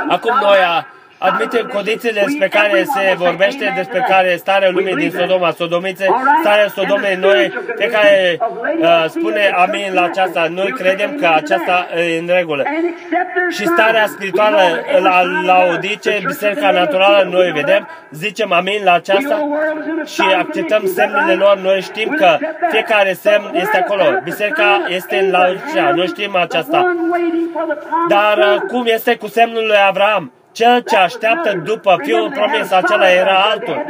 Acum 0.09 0.39
noi 0.43 0.59
a, 0.67 0.87
admite 1.21 1.67
condițiile 1.73 2.23
despre 2.25 2.49
care 2.49 2.85
se 2.85 3.15
vorbește, 3.17 3.73
despre 3.77 4.05
care 4.09 4.37
starea 4.37 4.71
lumii 4.71 4.95
din 4.95 5.11
Sodoma, 5.11 5.51
Sodomițe, 5.51 6.07
starea 6.41 6.69
Sodomei, 6.69 7.17
noi, 7.17 7.53
pe 7.77 7.87
care 7.87 8.39
uh, 8.79 9.05
spune 9.09 9.53
amin 9.57 9.91
la 9.95 10.03
aceasta, 10.03 10.47
noi 10.51 10.71
credem 10.71 11.17
că 11.21 11.27
aceasta 11.35 11.87
e 11.97 12.19
în 12.19 12.29
regulă. 12.33 12.65
Și 13.51 13.67
starea 13.67 14.07
spirituală 14.07 14.61
la, 15.03 15.23
la 15.45 15.59
Odice, 15.75 16.21
biserica 16.25 16.71
naturală, 16.71 17.29
noi 17.31 17.51
vedem, 17.51 17.89
zicem 18.11 18.53
amin 18.53 18.81
la 18.85 18.93
aceasta 18.93 19.49
și 20.05 20.23
acceptăm 20.39 20.83
semnele 20.95 21.35
lor, 21.35 21.57
noi 21.57 21.81
știm 21.81 22.15
că 22.19 22.39
fiecare 22.71 23.13
semn 23.13 23.51
este 23.55 23.77
acolo. 23.77 24.03
Biserica 24.25 24.87
este 24.89 25.17
în 25.17 25.31
Laodicea, 25.31 25.91
noi 25.95 26.07
știm 26.07 26.37
aceasta. 26.37 26.97
Dar 28.09 28.39
uh, 28.39 28.61
cum 28.69 28.85
este 28.87 29.17
cu 29.17 29.27
semnul 29.27 29.67
lui 29.67 29.77
Avram? 29.89 30.33
Cel 30.53 30.81
ce 30.81 30.97
așteaptă 30.97 31.63
după 31.65 31.97
fiul 32.03 32.31
promis, 32.31 32.73
acela 32.73 33.11
era 33.11 33.37
altul. 33.51 33.85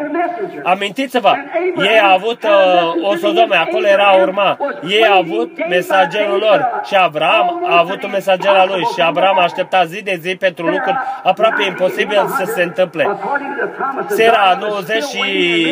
Amintiți-vă, 0.62 1.32
ei 1.76 2.00
au 2.00 2.14
avut 2.14 2.42
uh, 2.42 3.10
o 3.10 3.14
sodome, 3.16 3.56
acolo 3.56 3.86
era 3.86 4.10
urma. 4.22 4.58
Ei 4.88 5.06
au 5.06 5.18
avut 5.18 5.68
mesagerul 5.68 6.38
lor 6.38 6.80
și 6.84 6.96
Avram 6.96 7.66
a 7.68 7.78
avut 7.78 8.02
un 8.02 8.10
mesager 8.10 8.54
al 8.54 8.68
lui 8.68 8.82
și 8.94 9.02
Avram 9.02 9.38
a 9.38 9.42
așteptat 9.42 9.86
zi 9.86 10.02
de 10.02 10.18
zi 10.20 10.36
pentru 10.36 10.66
lucruri 10.66 10.98
aproape 11.22 11.62
imposibil 11.62 12.26
să 12.36 12.52
se 12.54 12.62
întâmple. 12.62 13.18
Sera 14.06 14.58
90 14.60 15.02
și 15.02 15.20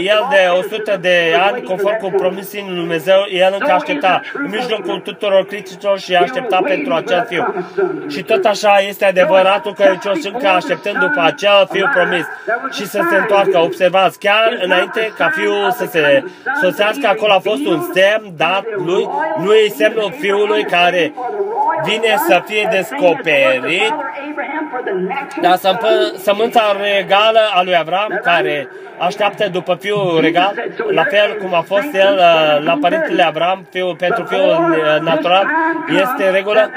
el 0.07 0.27
de 0.31 0.49
100 0.59 0.99
de 1.01 1.37
ani, 1.51 1.63
conform 1.63 1.99
cu 1.99 2.11
promisin 2.17 2.65
lui 2.67 2.77
Dumnezeu, 2.77 3.19
el 3.31 3.57
încă 3.61 3.73
aștepta 3.73 4.21
în 4.33 4.51
mijlocul 4.51 4.99
tuturor 4.99 5.47
criticilor 5.47 5.99
și 5.99 6.15
aștepta 6.15 6.61
pentru 6.65 6.93
acel 6.95 7.25
fiu. 7.29 7.55
Și 8.09 8.23
tot 8.23 8.45
așa 8.45 8.79
este 8.89 9.05
adevăratul 9.05 9.75
că 9.75 9.85
Credincioși 9.89 10.35
încă 10.35 10.49
aștepta 10.49 10.78
așteptând 10.79 11.11
după 11.11 11.21
acel 11.21 11.69
fiu 11.71 11.91
promis 11.95 12.25
și 12.71 12.87
să 12.87 13.01
se 13.11 13.17
întoarcă. 13.17 13.59
Observați, 13.59 14.19
chiar 14.19 14.59
înainte 14.63 15.13
ca 15.17 15.29
fiul 15.29 15.71
să 15.71 15.87
se 15.91 16.25
sosească, 16.61 17.07
acolo 17.07 17.33
a 17.33 17.39
fost 17.39 17.67
un 17.67 17.91
semn 17.95 18.33
dat 18.37 18.65
lui, 18.77 19.09
nu 19.43 19.53
e 19.53 19.69
semnul 19.69 20.15
fiului 20.21 20.65
care 20.65 21.13
vine 21.85 22.17
să 22.29 22.43
fie 22.47 22.69
descoperit, 22.71 23.95
dar 25.41 25.59
sămânța 26.17 26.77
regală 26.81 27.41
a 27.55 27.63
lui 27.63 27.77
Avram, 27.77 28.21
care 28.23 28.69
așteaptă 28.99 29.49
după 29.49 29.75
fiul 29.81 30.19
regal, 30.21 30.55
la 30.91 31.03
fel 31.03 31.37
cum 31.43 31.55
a 31.55 31.61
fost 31.61 31.95
el 31.95 32.15
uh, 32.15 32.65
la 32.65 32.79
părintele 32.81 33.23
Avram, 33.23 33.67
fiul, 33.71 33.97
pentru 33.97 34.25
fiul 34.25 34.49
uh, 34.71 35.01
natural, 35.01 35.47
este 35.89 36.27
în 36.27 36.33
regulă. 36.33 36.71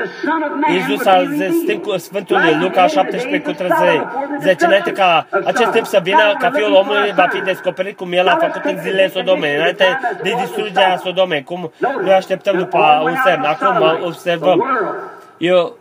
Iisus 0.71 1.05
a 1.05 1.23
zis 1.23 2.03
Sfântul 2.03 2.39
Luca 2.59 2.87
17 2.87 3.49
cu 3.49 3.55
30, 4.39 4.61
înainte 4.61 4.91
ca 4.91 5.27
acest 5.45 5.71
timp 5.71 5.85
să 5.85 5.99
vină, 6.03 6.35
ca 6.39 6.49
fiul 6.53 6.73
omului 6.73 7.11
va 7.15 7.27
fi 7.29 7.41
descoperit 7.41 7.97
cum 7.97 8.11
el 8.11 8.27
a 8.27 8.37
făcut 8.41 8.63
în 8.63 8.77
zilele 8.81 9.09
Sodome, 9.09 9.55
înainte 9.55 9.99
de 10.23 10.33
distrugerea 10.39 10.97
Sodome, 10.97 11.41
cum 11.45 11.71
noi 12.01 12.13
așteptăm 12.13 12.57
după 12.57 13.01
un 13.03 13.15
semn. 13.25 13.43
Acum 13.43 13.99
observăm 14.05 14.65
eu, 15.37 15.77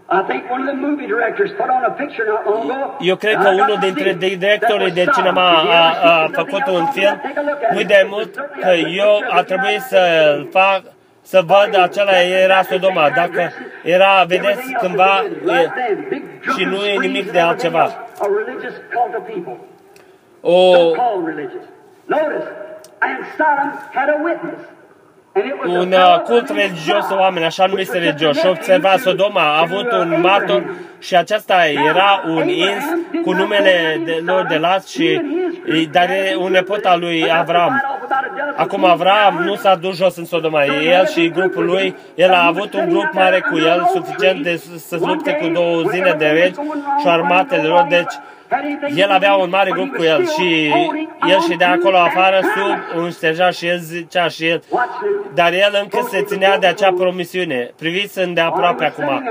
eu 3.01 3.17
cred 3.17 3.37
că 3.37 3.49
unul 3.49 3.77
dintre 3.81 4.13
directorii 4.13 4.93
de 4.93 5.05
cinema 5.15 5.51
a, 5.51 6.11
a 6.11 6.29
făcut 6.33 6.67
un 6.67 6.87
film, 6.87 7.21
nu 7.75 7.83
de 7.83 8.07
mult, 8.11 8.35
că 8.61 8.71
eu 8.97 9.23
a 9.31 9.43
trebuit 9.43 9.81
să 9.81 10.01
fac 10.51 10.83
să 11.23 11.43
văd 11.47 11.81
acela 11.83 12.21
era 12.21 12.63
Sodoma, 12.63 13.11
dacă 13.15 13.53
era, 13.83 14.25
vedeți, 14.27 14.73
cândva 14.81 15.25
e, 15.47 15.71
și 16.57 16.65
nu 16.65 16.85
e 16.85 16.99
nimic 16.99 17.31
de 17.31 17.39
altceva. 17.41 17.91
O, 20.41 20.75
un 25.67 25.93
uh, 25.93 26.21
cult 26.25 26.49
religios 26.49 27.09
de 27.09 27.15
oameni, 27.15 27.45
așa 27.45 27.67
numiți 27.67 27.99
religioși. 27.99 28.41
Și 28.41 28.47
observa 28.47 28.97
Sodoma 28.97 29.41
a 29.41 29.61
avut 29.61 29.93
un 29.93 30.21
martor 30.21 30.75
și 30.99 31.17
aceasta 31.17 31.67
era 31.67 32.23
un 32.27 32.49
ins 32.49 32.85
cu 33.23 33.33
numele 33.33 34.01
de, 34.05 34.23
lor 34.25 34.47
de 34.49 34.57
las 34.57 34.87
și 34.87 35.21
dar 35.93 36.09
e 36.09 36.37
un 36.39 36.51
nepot 36.51 36.85
al 36.85 37.01
lui 37.01 37.33
Avram. 37.33 37.83
Acum 38.57 38.85
Avram 38.85 39.43
nu 39.45 39.55
s-a 39.55 39.75
dus 39.75 39.97
jos 39.97 40.17
în 40.17 40.25
Sodoma. 40.25 40.65
El 40.65 41.07
și 41.07 41.29
grupul 41.29 41.65
lui, 41.65 41.97
el 42.15 42.33
a 42.33 42.47
avut 42.47 42.75
un 42.75 42.89
grup 42.89 43.09
mare 43.13 43.41
cu 43.51 43.59
el, 43.59 43.89
suficient 43.95 44.43
de 44.43 44.61
să 44.87 44.99
lupte 45.01 45.33
cu 45.33 45.49
două 45.49 45.83
zile 45.83 46.15
de 46.19 46.27
regi 46.27 46.59
și 47.01 47.07
armatele 47.07 47.63
lor, 47.63 47.87
deci 47.89 48.13
el 48.95 49.11
avea 49.11 49.35
un 49.35 49.49
mare 49.49 49.71
grup 49.71 49.97
cu 49.97 50.03
el 50.03 50.27
și 50.27 50.73
el 51.29 51.41
și 51.51 51.57
de 51.57 51.65
acolo 51.65 51.97
afară 51.97 52.41
sub 52.41 53.03
un 53.03 53.11
stejar 53.11 53.53
și 53.53 53.67
el 53.67 53.79
zicea 53.79 54.29
și 54.29 54.47
el, 54.47 54.63
dar 55.35 55.53
el 55.53 55.79
încă 55.83 56.07
se 56.11 56.23
ținea 56.23 56.59
de 56.59 56.67
acea 56.67 56.93
promisiune. 56.93 57.71
Priviți 57.79 58.19
îndeaproape 58.19 58.85
acum, 58.85 59.23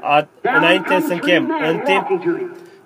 a, 0.00 0.26
înainte 0.42 1.00
să 1.06 1.12
închem, 1.12 1.60
în 1.68 1.78
timp 1.78 2.06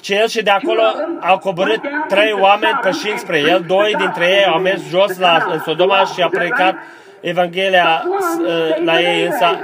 ce 0.01 0.15
el 0.15 0.29
și 0.29 0.43
de 0.43 0.51
acolo 0.51 0.83
au 1.21 1.39
coborât 1.39 1.81
trei 2.09 2.33
oameni 2.33 2.79
pășind 2.83 3.19
spre 3.19 3.39
el, 3.39 3.65
doi 3.67 3.95
dintre 3.99 4.25
ei 4.25 4.45
au 4.45 4.61
mers 4.61 4.89
jos 4.89 5.19
la, 5.19 5.47
în 5.53 5.61
Sodoma 5.61 6.05
și 6.05 6.23
a 6.23 6.29
predicat 6.29 6.75
Evanghelia 7.21 8.03
uh, 8.07 8.85
la 8.85 9.01
ei 9.01 9.25
însă 9.25 9.59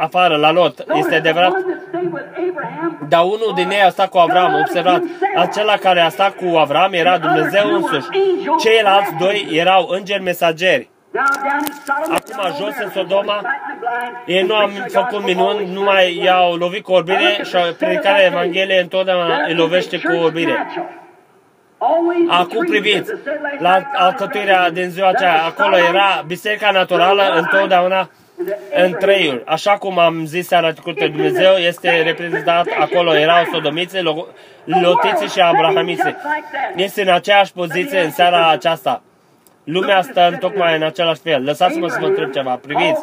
afară, 0.00 0.36
la 0.36 0.50
Lot. 0.50 0.84
Este 0.94 1.14
adevărat? 1.14 1.52
Dar 3.08 3.22
unul 3.22 3.52
din 3.54 3.70
ei 3.70 3.82
a 3.82 3.88
stat 3.88 4.08
cu 4.08 4.18
Avram, 4.18 4.54
observați, 4.60 5.06
acela 5.36 5.76
care 5.76 6.00
a 6.00 6.08
stat 6.08 6.34
cu 6.34 6.56
Avram 6.56 6.92
era 6.92 7.18
Dumnezeu 7.18 7.74
însuși. 7.74 8.08
Ceilalți 8.58 9.12
doi 9.18 9.48
erau 9.50 9.86
îngeri 9.88 10.22
mesageri. 10.22 10.90
Acum 12.08 12.54
jos 12.58 12.74
în 12.84 12.90
Sodoma, 12.90 13.42
ei 14.26 14.42
nu 14.42 14.54
au 14.54 14.70
făcut 14.88 15.24
minuni, 15.24 15.72
numai 15.72 16.20
i-au 16.22 16.54
lovit 16.54 16.82
cu 16.82 16.92
orbire 16.92 17.40
și 17.44 17.56
predicarea 17.78 18.24
Evangheliei 18.24 18.80
întotdeauna 18.80 19.44
îi 19.46 19.54
lovește 19.54 19.98
cu 19.98 20.12
orbire. 20.24 20.66
Acum 22.28 22.64
priviți 22.64 23.12
la 23.58 23.82
alcătuirea 23.94 24.70
din 24.70 24.90
ziua 24.90 25.08
aceea. 25.08 25.42
Acolo 25.44 25.76
era 25.76 26.24
biserica 26.26 26.70
naturală 26.70 27.22
întotdeauna 27.36 28.10
în 28.74 28.92
treiul. 28.98 29.42
Așa 29.46 29.72
cum 29.72 29.98
am 29.98 30.24
zis 30.24 30.46
seara 30.46 30.72
trecută, 30.72 31.06
Dumnezeu 31.06 31.52
este 31.52 32.02
reprezentat 32.02 32.66
acolo. 32.78 33.16
Erau 33.16 33.44
sodomițe, 33.52 34.02
lotițe 34.64 35.26
și 35.26 35.40
abrahamițe. 35.40 36.16
Este 36.76 37.02
în 37.02 37.08
aceeași 37.08 37.52
poziție 37.52 38.00
în 38.00 38.10
seara 38.10 38.50
aceasta. 38.50 39.02
Lumea 39.64 40.02
stă 40.02 40.28
în 40.30 40.36
tocmai 40.36 40.76
în 40.76 40.82
același 40.82 41.20
fel. 41.20 41.44
Lăsați-mă 41.44 41.88
să 41.88 41.96
vă 42.00 42.06
întreb 42.06 42.32
ceva. 42.32 42.60
Priviți 42.62 43.02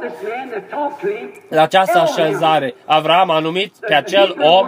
la 1.50 1.62
această 1.62 2.00
așezare. 2.00 2.74
Avram 2.86 3.30
a 3.30 3.40
numit 3.40 3.74
pe 3.88 3.94
acel 3.94 4.36
om 4.40 4.68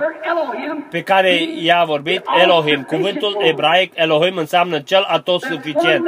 pe 0.90 1.02
care 1.02 1.40
i-a 1.62 1.84
vorbit 1.86 2.22
Elohim. 2.42 2.84
Cuvântul 2.84 3.38
ebraic 3.40 3.92
Elohim 3.96 4.38
înseamnă 4.38 4.80
cel 4.80 5.06
atotsuficient. 5.08 6.08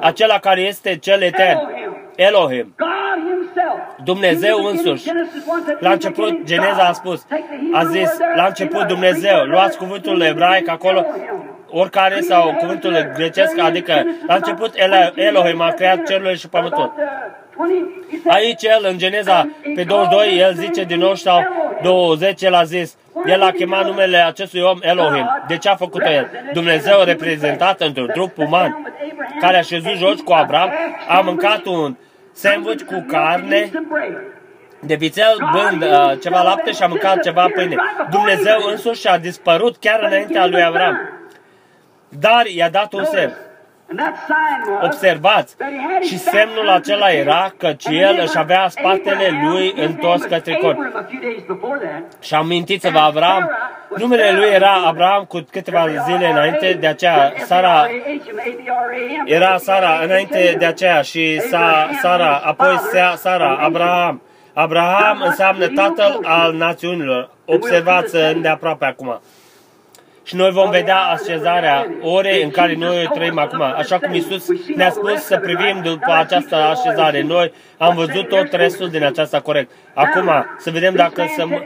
Acela 0.00 0.38
care 0.38 0.60
este 0.60 0.96
cel 0.96 1.22
etern. 1.22 1.58
Elohim. 2.16 2.74
Dumnezeu 4.04 4.64
însuși. 4.64 5.10
La 5.78 5.90
început, 5.90 6.44
Geneza 6.44 6.82
a 6.82 6.92
spus, 6.92 7.26
a 7.72 7.84
zis, 7.84 8.10
la 8.36 8.46
început 8.46 8.86
Dumnezeu, 8.86 9.44
luați 9.44 9.78
cuvântul 9.78 10.20
ebraic 10.20 10.68
acolo, 10.68 11.06
oricare 11.70 12.20
sau 12.20 12.54
cuvântul 12.54 13.12
grecesc, 13.14 13.58
adică 13.58 14.04
la 14.26 14.34
început 14.34 14.72
Elohim 15.14 15.60
a 15.60 15.70
creat 15.70 16.02
cerurile 16.06 16.34
și 16.34 16.48
pământul. 16.48 16.92
Aici 18.26 18.62
el, 18.62 18.86
în 18.90 18.98
Geneza, 18.98 19.48
pe 19.74 19.84
22, 19.84 20.38
el 20.38 20.54
zice 20.54 20.84
din 20.84 20.98
nou 20.98 21.14
sau 21.14 21.40
20, 21.82 22.42
el 22.42 22.54
a 22.54 22.62
zis, 22.62 22.96
el 23.26 23.42
a 23.42 23.50
chemat 23.50 23.84
numele 23.84 24.16
acestui 24.16 24.60
om 24.60 24.78
Elohim. 24.80 25.30
De 25.46 25.56
ce 25.56 25.68
a 25.68 25.76
făcut-o 25.76 26.10
el? 26.10 26.30
Dumnezeu 26.52 27.02
reprezentat 27.02 27.80
într-un 27.80 28.10
trup 28.12 28.38
uman, 28.38 28.92
care 29.40 29.56
a 29.56 29.60
șezut 29.60 29.96
jos 29.96 30.20
cu 30.20 30.32
Abraham, 30.32 30.70
a 31.08 31.20
mâncat 31.20 31.64
un 31.64 31.96
sandwich 32.32 32.82
cu 32.82 33.04
carne 33.08 33.70
de 34.80 34.94
vițel, 34.94 35.36
bând 35.52 35.82
uh, 35.82 36.12
ceva 36.22 36.42
lapte 36.42 36.72
și 36.72 36.82
a 36.82 36.86
mâncat 36.86 37.22
ceva 37.22 37.46
pâine. 37.54 37.76
Dumnezeu 38.10 38.58
însuși 38.70 39.08
a 39.08 39.18
dispărut 39.18 39.76
chiar 39.76 40.00
înaintea 40.02 40.46
lui 40.46 40.64
Avram. 40.64 40.98
Dar 42.08 42.46
i-a 42.46 42.68
dat 42.68 42.92
un 42.92 43.04
semn. 43.04 43.36
Observați, 44.82 45.56
și 46.02 46.18
semnul 46.18 46.68
acela 46.68 47.10
era 47.10 47.52
că 47.56 47.74
el 47.90 48.18
își 48.22 48.38
avea 48.38 48.68
spatele 48.68 49.40
lui 49.42 49.74
întors 49.76 50.24
către 50.24 50.54
corp. 50.54 50.78
Și 52.20 52.34
amintiți-vă, 52.34 52.98
Avram, 52.98 53.50
numele 53.96 54.32
lui 54.32 54.48
era 54.48 54.72
Abraham 54.72 55.24
cu 55.24 55.46
câteva 55.50 55.86
zile 56.06 56.26
înainte, 56.30 56.72
de 56.72 56.86
aceea 56.86 57.32
Sara 57.44 57.86
era 59.24 59.56
Sara 59.56 60.00
înainte 60.04 60.54
de 60.58 60.64
aceea 60.64 61.00
și 61.00 61.40
Sa, 61.40 61.90
Sara, 62.00 62.40
apoi 62.44 62.76
Sara, 63.16 63.56
Abraham. 63.56 64.22
Abraham 64.54 65.22
înseamnă 65.24 65.66
tatăl 65.68 66.20
al 66.22 66.54
națiunilor. 66.54 67.30
Observați 67.44 68.16
îndeaproape 68.16 68.84
acum. 68.84 69.20
Și 70.26 70.36
noi 70.36 70.50
vom 70.50 70.70
vedea 70.70 70.98
așezarea 70.98 71.86
ore 72.02 72.42
în 72.42 72.50
care 72.50 72.74
noi 72.74 73.10
trăim 73.14 73.38
acum. 73.38 73.62
Așa 73.62 73.98
cum 73.98 74.14
Isus 74.14 74.46
ne-a 74.76 74.90
spus 74.90 75.22
să 75.22 75.36
privim 75.36 75.80
după 75.82 76.12
această 76.12 76.56
așezare. 76.56 77.22
Noi 77.22 77.52
am 77.78 77.94
văzut 77.94 78.28
tot 78.28 78.52
restul 78.52 78.88
din 78.88 79.04
aceasta 79.04 79.40
corect. 79.40 79.70
Acum, 79.94 80.30
să 80.58 80.70
vedem 80.70 80.94
dacă 80.94 81.24
săm, 81.36 81.64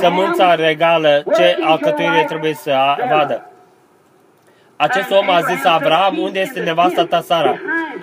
sămânța 0.00 0.54
regală, 0.54 1.24
ce 1.36 1.56
alcătuire 1.64 2.24
trebuie 2.28 2.54
să 2.54 2.76
vadă. 3.10 3.53
Acest 4.76 5.10
om 5.10 5.30
a 5.30 5.40
zis 5.40 5.64
Avram, 5.64 6.18
unde 6.18 6.40
este 6.40 6.60
nevasta 6.60 7.04
ta 7.06 7.20
Sara? 7.20 7.54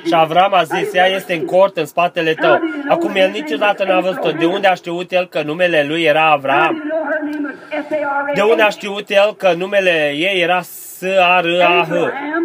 Și 0.06 0.14
Avram 0.14 0.53
a 0.53 0.64
zis, 0.64 0.93
ea 0.93 1.06
este 1.06 1.33
în 1.33 1.45
cort 1.45 1.77
în 1.77 1.85
spatele 1.85 2.33
tău. 2.33 2.59
Acum 2.90 3.16
el 3.16 3.30
niciodată 3.30 3.83
n-a 3.83 4.00
văzut-o. 4.00 4.32
De 4.32 4.45
unde 4.45 4.67
a 4.67 4.74
știut 4.74 5.11
el 5.11 5.27
că 5.27 5.41
numele 5.41 5.85
lui 5.88 6.03
era 6.03 6.32
Avram? 6.32 6.83
De 8.33 8.41
unde 8.41 8.61
a 8.61 8.69
știut 8.69 9.09
el 9.09 9.35
că 9.38 9.53
numele 9.58 10.11
ei 10.16 10.41
era 10.41 10.61
S-A-R-A-H? 10.61 11.91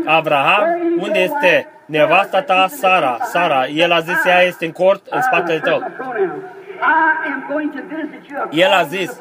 Abraham? 0.04 0.64
Unde 0.98 1.18
este 1.18 1.68
nevasta 1.86 2.42
ta 2.42 2.66
Sara? 2.68 3.18
Sara. 3.22 3.66
El 3.66 3.92
a 3.92 4.00
zis, 4.00 4.24
ea 4.24 4.42
este 4.42 4.64
în 4.64 4.72
cort 4.72 5.06
în 5.10 5.22
spatele 5.22 5.58
tău. 5.58 5.82
El 8.50 8.70
a 8.72 8.82
zis, 8.82 9.20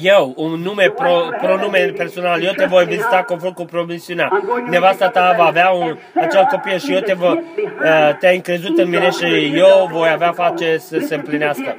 eu, 0.00 0.32
un 0.36 0.50
nume, 0.50 0.92
pro, 0.96 1.28
pronume 1.42 1.92
personal, 1.96 2.42
eu 2.42 2.52
te 2.52 2.64
voi 2.64 2.84
vizita 2.84 3.22
conform 3.22 3.54
cu 3.54 3.64
promisiunea. 3.64 4.28
Nevasta 4.70 5.08
ta 5.08 5.34
va 5.38 5.44
avea 5.44 5.70
un, 5.70 5.96
acel 6.14 6.44
copil 6.50 6.78
și 6.78 6.92
eu 6.92 7.00
te 7.00 7.12
vă, 7.12 7.36
uh, 7.36 8.16
te-ai 8.18 8.34
încrezut 8.34 8.78
în 8.78 8.88
mine 8.88 9.10
și 9.10 9.52
eu 9.56 9.88
voi 9.92 10.08
avea 10.12 10.32
face 10.32 10.78
să 10.78 10.98
se 10.98 11.14
împlinească. 11.14 11.76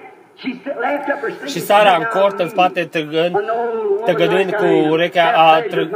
Și 1.46 1.60
Sara 1.60 1.96
în 1.96 2.20
cort, 2.20 2.40
în 2.40 2.50
spate, 2.50 2.84
trăgând, 2.84 3.36
tăgăduind 4.06 4.52
cu 4.54 4.66
urechea, 4.90 5.32
a 5.36 5.60
tră, 5.62 5.90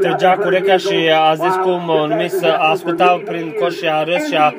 trăgea 0.00 0.36
cu 0.36 0.46
urechea 0.46 0.76
și 0.76 1.10
a 1.28 1.34
zis 1.34 1.54
cum 1.54 1.88
o 1.88 2.06
numis 2.06 2.32
să 2.38 2.46
asculta 2.46 3.20
prin 3.24 3.54
coș 3.60 3.76
și 3.76 3.88
a 3.88 4.02
râs 4.02 4.26
și 4.28 4.36
a 4.36 4.54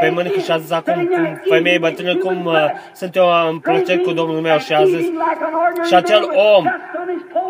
pe 0.00 0.10
mânică 0.10 0.40
și 0.40 0.50
a 0.50 0.58
zis 0.58 0.70
acum 0.70 1.06
cum 1.06 1.40
femeie 1.48 1.78
bătrână, 1.78 2.16
cum 2.16 2.44
uh, 2.44 2.54
sunt 2.92 3.16
eu 3.16 3.26
în 3.50 3.58
plăcere 3.58 3.98
cu 3.98 4.12
Domnul 4.12 4.40
meu 4.40 4.58
și 4.58 4.72
a 4.72 4.84
zis 4.84 5.06
și 5.88 5.94
acel 5.94 6.28
om 6.56 6.64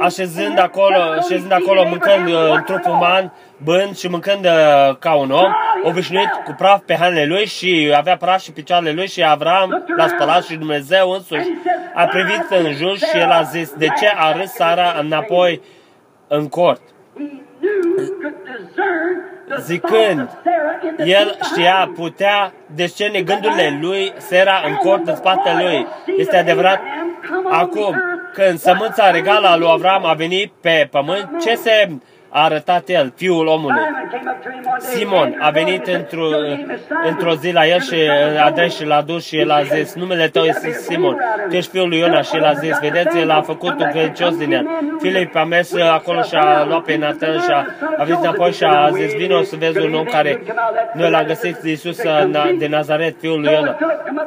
așezând 0.00 0.58
acolo, 0.58 1.00
așezând 1.18 1.52
acolo, 1.52 1.88
mâncând 1.88 2.26
uh, 2.26 2.52
în 2.52 2.62
trup 2.62 2.86
uman, 2.86 3.32
bând 3.64 3.96
și 3.96 4.08
mâncând 4.08 4.44
uh, 4.44 4.96
ca 4.98 5.14
un 5.14 5.30
om, 5.30 5.52
obișnuit 5.82 6.30
cu 6.44 6.54
praf 6.56 6.80
pe 6.86 6.96
hainele 6.96 7.24
lui 7.24 7.46
și 7.46 7.92
avea 7.96 8.16
praf 8.16 8.40
și 8.40 8.52
picioarele 8.52 8.92
lui 8.92 9.08
și 9.08 9.24
Avram 9.24 9.84
l-a 9.96 10.06
spălat 10.06 10.44
și 10.44 10.56
Dumnezeu 10.56 11.10
însuși 11.10 11.48
a 11.94 12.04
privit 12.04 12.46
în 12.48 12.72
jur 12.72 12.96
și 12.96 13.18
el 13.18 13.30
a 13.30 13.42
zis, 13.42 13.72
de 13.72 13.86
ce 13.86 14.12
a 14.16 14.32
râs 14.32 14.50
Sara 14.50 14.96
înapoi 15.00 15.60
în 16.28 16.48
cort? 16.48 16.82
Zicând, 19.60 20.28
el 21.04 21.38
știa, 21.42 21.90
putea 21.94 22.52
descene 22.74 23.22
gândurile 23.22 23.78
lui, 23.80 24.12
Sera 24.16 24.62
în 24.66 24.74
cort 24.74 25.06
în 25.06 25.16
spatele 25.16 25.62
lui. 25.62 25.86
Este 26.16 26.36
adevărat? 26.36 26.80
Acum, 27.50 27.96
când 28.32 28.58
sămânța 28.58 29.10
regală 29.10 29.46
a 29.46 29.56
lui 29.56 29.68
Avram 29.70 30.04
a 30.04 30.14
venit 30.14 30.52
pe 30.60 30.88
pământ, 30.90 31.28
ce 31.40 31.54
semn 31.54 32.02
a 32.30 32.44
arătat 32.44 32.88
el, 32.88 33.12
fiul 33.16 33.46
omului. 33.46 33.80
Simon 34.78 35.36
a 35.40 35.50
venit 35.50 35.86
într-o, 35.86 36.28
într-o 37.08 37.34
zi 37.34 37.52
la 37.52 37.66
el 37.66 37.80
și 37.80 37.94
a 38.44 38.50
dat 38.50 38.70
și 38.70 38.84
l-a 38.84 39.02
dus 39.02 39.26
și 39.26 39.38
el 39.38 39.50
a 39.50 39.62
zis, 39.62 39.94
numele 39.94 40.28
tău 40.28 40.42
este 40.42 40.70
Simon, 40.70 41.16
tu 41.48 41.56
ești 41.56 41.70
fiul 41.70 41.88
lui 41.88 41.98
Iona 41.98 42.22
și 42.22 42.36
el 42.36 42.44
a 42.44 42.52
zis, 42.52 42.78
vedeți, 42.80 43.18
el 43.18 43.30
a 43.30 43.42
făcut 43.42 43.80
un 43.80 43.88
credincios 43.90 44.36
din 44.36 44.52
el. 44.52 44.68
Filip 45.00 45.36
a 45.36 45.44
mers 45.44 45.74
acolo 45.74 46.22
și 46.22 46.34
a 46.34 46.64
luat 46.64 46.82
pe 46.82 46.96
Nathan 46.96 47.40
și 47.40 47.50
a, 47.50 47.64
a 47.98 48.04
venit 48.04 48.26
apoi 48.26 48.52
și 48.52 48.64
a 48.64 48.90
zis, 48.90 49.14
vino 49.14 49.42
să 49.42 49.56
vezi 49.58 49.78
un 49.78 49.94
om 49.94 50.04
care 50.04 50.42
noi 50.94 51.10
l-am 51.10 51.24
găsit 51.26 51.56
de 51.56 51.68
Iisus 51.68 52.00
de 52.58 52.66
Nazaret, 52.66 53.14
fiul 53.20 53.40
lui 53.40 53.52
Iona. 53.52 53.76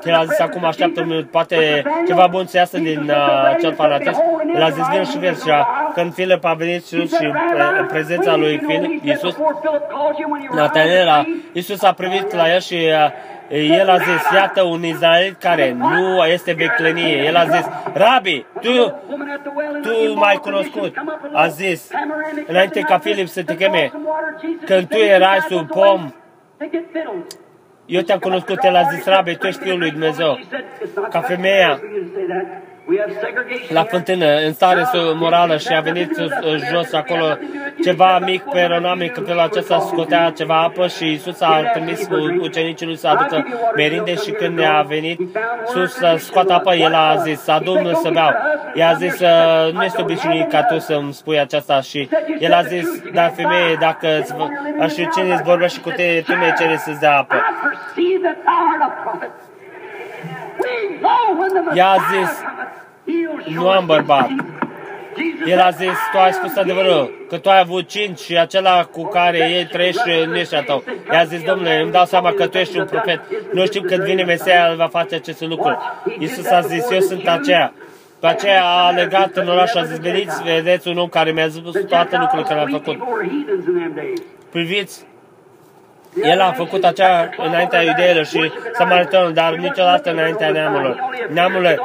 El 0.04 0.14
a 0.14 0.24
zis, 0.24 0.40
acum 0.40 0.66
așteaptă 0.66 1.02
un 1.02 1.08
minut, 1.08 1.30
poate 1.30 1.84
ceva 2.08 2.28
bun 2.32 2.46
să 2.46 2.58
iasă 2.58 2.78
din 2.78 3.10
uh, 3.10 3.50
acel 3.56 3.74
fanatism. 3.74 4.22
El 4.56 4.62
a 4.62 4.70
zis, 4.70 4.84
vino 4.92 5.04
și 5.04 5.18
vezi. 5.18 5.44
Și 5.44 5.50
a, 5.50 5.68
când 5.94 6.14
Filip 6.14 6.46
a 6.46 6.54
venit 6.54 6.86
și, 6.86 7.08
și 7.08 7.26
uh, 7.26 7.93
prezența 7.94 8.36
lui 8.36 8.62
Filip, 8.68 9.04
Iisus, 9.04 9.36
Natanela, 10.56 11.26
Iisus 11.52 11.82
a 11.84 11.94
privit 11.94 12.34
la 12.34 12.54
el 12.54 12.60
și 12.60 12.76
uh, 12.76 13.80
el 13.80 13.90
a 13.90 13.98
zis, 13.98 14.22
iată 14.34 14.62
un 14.62 14.84
Israelit 14.84 15.38
care 15.40 15.76
nu 15.78 16.26
este 16.26 16.52
veclenie. 16.54 17.18
El 17.18 17.36
a 17.36 17.46
zis, 17.46 17.66
Rabi, 17.94 18.46
tu, 18.62 19.02
tu 19.82 20.14
m-ai 20.14 20.36
cunoscut. 20.36 20.94
A 21.34 21.48
zis, 21.48 21.90
înainte 22.48 22.80
ca 22.80 22.98
Filip 22.98 23.28
să 23.28 23.44
te 23.44 23.56
cheme, 23.56 23.92
când 24.66 24.88
tu 24.88 24.98
erai 24.98 25.40
sub 25.50 25.68
pom, 25.68 26.12
eu 27.86 28.02
te-am 28.02 28.20
cunoscut, 28.20 28.64
el 28.64 28.76
a 28.76 28.82
zis, 28.82 29.06
Rabe, 29.06 29.34
tu 29.34 29.48
ești 29.48 29.62
Fiul 29.62 29.80
lui 29.80 29.92
Dumnezeu. 29.92 30.40
Ca 31.10 31.22
femeia 31.22 31.80
la 33.70 33.84
fântână, 33.84 34.26
în 34.46 34.54
stare 34.54 34.86
morală 35.16 35.58
și 35.58 35.68
a 35.68 35.80
venit 35.82 36.10
jos 36.72 36.94
acolo 36.94 37.38
ceva 37.84 38.20
mic 38.20 38.44
pe 38.44 38.64
roname, 38.64 39.06
că 39.06 39.22
felul 39.22 39.40
acesta 39.40 39.80
scotea 39.80 40.30
ceva 40.30 40.62
apă 40.62 40.88
și 40.88 41.06
Iisus 41.06 41.42
a 41.42 41.62
trimis 41.74 42.08
ucenicii 42.40 42.86
lui 42.86 42.98
să 42.98 43.08
aducă 43.08 43.46
merinde 43.76 44.16
și 44.16 44.32
când 44.32 44.58
ne-a 44.58 44.82
venit 44.82 45.20
sus 45.66 45.94
să 45.94 46.16
scoată 46.18 46.54
apă, 46.54 46.74
el 46.74 46.94
a 46.94 47.16
zis, 47.16 47.48
adu 47.48 47.94
să 47.94 48.10
beau. 48.14 48.32
I-a 48.74 48.94
zis, 48.94 49.20
nu 49.72 49.84
este 49.84 50.02
obișnuit 50.02 50.50
ca 50.50 50.64
tu 50.64 50.80
să-mi 50.80 51.14
spui 51.14 51.40
aceasta. 51.40 51.82
Și 51.82 52.10
el 52.40 52.54
a 52.54 52.62
zis, 52.62 53.02
da, 53.14 53.28
femeie, 53.28 53.76
dacă 53.80 54.08
aș 54.80 54.92
știu 54.92 55.10
cine 55.16 55.34
îți 55.34 55.44
vorbește 55.44 55.80
cu 55.80 55.90
tine, 55.90 56.22
tu 56.26 56.32
mi 56.32 56.54
cere 56.58 56.78
să-ți 56.78 57.00
dea 57.00 57.18
apă. 57.18 57.36
I-a 61.74 61.96
zis, 62.12 62.44
nu 63.56 63.70
am 63.70 63.86
bărbat. 63.86 64.30
El 65.46 65.60
a 65.60 65.70
zis, 65.70 65.98
tu 66.12 66.18
ai 66.18 66.34
spus 66.34 66.56
adevărul, 66.56 67.26
că 67.30 67.38
tu 67.38 67.50
ai 67.50 67.60
avut 67.60 67.88
cinci 67.88 68.20
și 68.20 68.38
acela 68.38 68.84
cu 68.84 69.04
care 69.06 69.38
ei 69.38 69.66
trăiești 69.66 70.02
nu 70.26 70.38
ești 70.38 70.56
a 70.56 70.64
tău. 70.64 70.84
I-a 71.12 71.24
zis, 71.24 71.44
domnule, 71.44 71.80
îmi 71.80 71.92
dau 71.92 72.06
seama 72.06 72.32
că 72.32 72.48
tu 72.48 72.58
ești 72.58 72.78
un 72.78 72.86
profet. 72.86 73.22
Nu 73.52 73.66
știu 73.66 73.82
când 73.82 74.04
vine 74.04 74.24
Mesia, 74.24 74.68
el 74.70 74.76
va 74.76 74.88
face 74.88 75.16
aceste 75.16 75.46
lucruri. 75.46 75.78
Iisus 76.20 76.50
a 76.50 76.60
zis, 76.60 76.92
eu 76.92 77.00
sunt 77.00 77.28
aceea. 77.28 77.74
Pe 78.20 78.28
aceea 78.28 78.64
a 78.64 78.90
legat 78.90 79.36
în 79.36 79.48
oraș 79.48 79.70
și 79.70 79.78
a 79.78 79.84
zis, 79.84 80.00
veniți, 80.00 80.44
vedeți 80.44 80.88
un 80.88 80.98
om 80.98 81.08
care 81.08 81.32
mi-a 81.32 81.50
spus 81.50 81.86
toate 81.88 82.18
lucrurile 82.18 82.48
care 82.48 82.64
le-a 82.64 82.80
făcut. 82.80 82.98
Priviți, 84.52 85.06
el 86.22 86.42
a 86.42 86.52
făcut 86.52 86.84
acea 86.84 87.30
înaintea 87.38 87.82
iudeilor 87.82 88.26
și 88.26 88.52
samaritenilor, 88.74 89.32
dar 89.32 89.54
niciodată 89.54 90.12
înaintea 90.12 90.50
neamurilor. 90.50 90.98
Neamurile 91.30 91.78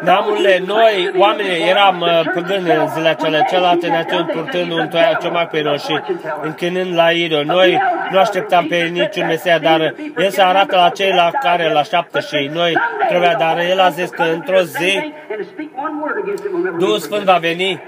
Neamurile, 0.00 0.62
noi, 0.66 1.12
oamenii, 1.16 1.68
eram 1.68 2.00
uh, 2.00 2.20
păgâni 2.34 2.70
în 2.70 2.88
zilele 2.88 3.08
acelea, 3.08 3.40
celelalte 3.40 3.88
națiuni 3.88 4.26
purtând 4.26 4.72
un 4.72 4.88
ciomac 5.20 5.50
pe 5.50 5.62
noi 5.62 5.78
și 5.78 6.00
închinând 6.42 6.94
la 6.94 7.10
idol. 7.10 7.44
Noi 7.44 7.78
nu 8.10 8.18
așteptam 8.18 8.66
pe 8.66 8.76
niciun 8.76 9.26
Mesia, 9.26 9.58
dar 9.58 9.94
El 10.16 10.30
se 10.30 10.42
arată 10.42 10.76
la 10.76 10.88
cei 10.88 11.12
la 11.12 11.30
care 11.40 11.70
îl 11.70 11.76
așteaptă 11.76 12.20
și 12.20 12.50
noi 12.52 12.72
trebuia, 13.08 13.34
dar 13.38 13.58
El 13.58 13.80
a 13.80 13.88
zis 13.88 14.10
că 14.10 14.22
într-o 14.22 14.60
zi 14.60 15.12
Duhul 16.78 16.98
Sfânt 16.98 17.24
va 17.24 17.38
veni 17.40 17.80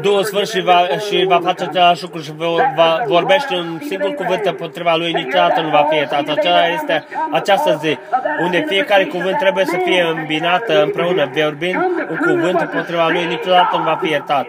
Duhul 0.00 0.24
Sfânt 0.24 0.48
și 0.48 0.60
va, 0.60 0.86
și 1.08 1.24
va 1.28 1.40
face 1.42 1.64
același 1.64 2.02
lucru 2.02 2.20
și 2.20 2.32
va, 2.76 3.02
vorbește 3.06 3.54
un 3.54 3.78
singur 3.80 4.14
cuvânt 4.14 4.44
împotriva 4.44 4.94
lui, 4.96 5.12
niciodată 5.12 5.60
nu 5.60 5.68
va 5.68 5.86
fi 5.90 5.96
ietat. 5.96 6.28
Aceea 6.28 6.68
este 6.68 7.04
această 7.32 7.78
zi, 7.82 7.98
unde 8.40 8.64
fiecare 8.68 9.04
cuvânt 9.04 9.36
trebuie 9.38 9.64
să 9.64 9.76
fie 9.84 10.02
îmbinat 10.16 10.68
împreună, 10.68 11.30
vorbind 11.34 11.76
un 12.10 12.16
cuvânt 12.16 12.60
împotriva 12.60 13.08
lui, 13.08 13.24
niciodată 13.24 13.76
nu 13.76 13.82
va 13.82 13.98
fi 14.02 14.08
iertat. 14.10 14.46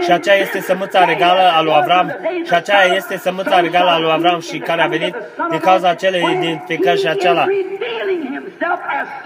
Și 0.00 0.12
aceea 0.12 0.36
este 0.36 0.60
sămânța 0.60 1.04
regală 1.04 1.40
a 1.56 1.62
lui 1.62 1.72
Avram. 1.76 2.16
Și 2.44 2.54
aceea 2.54 2.84
este 2.84 3.16
sămânța 3.16 3.60
regală 3.60 3.90
a 3.90 3.98
lui 3.98 4.10
Avram 4.10 4.40
și 4.40 4.58
care 4.58 4.82
a 4.82 4.86
venit 4.86 5.14
din 5.50 5.58
cauza 5.58 5.88
acelei 5.88 6.22
identificări 6.32 7.00
și 7.00 7.08
acela 7.08 7.46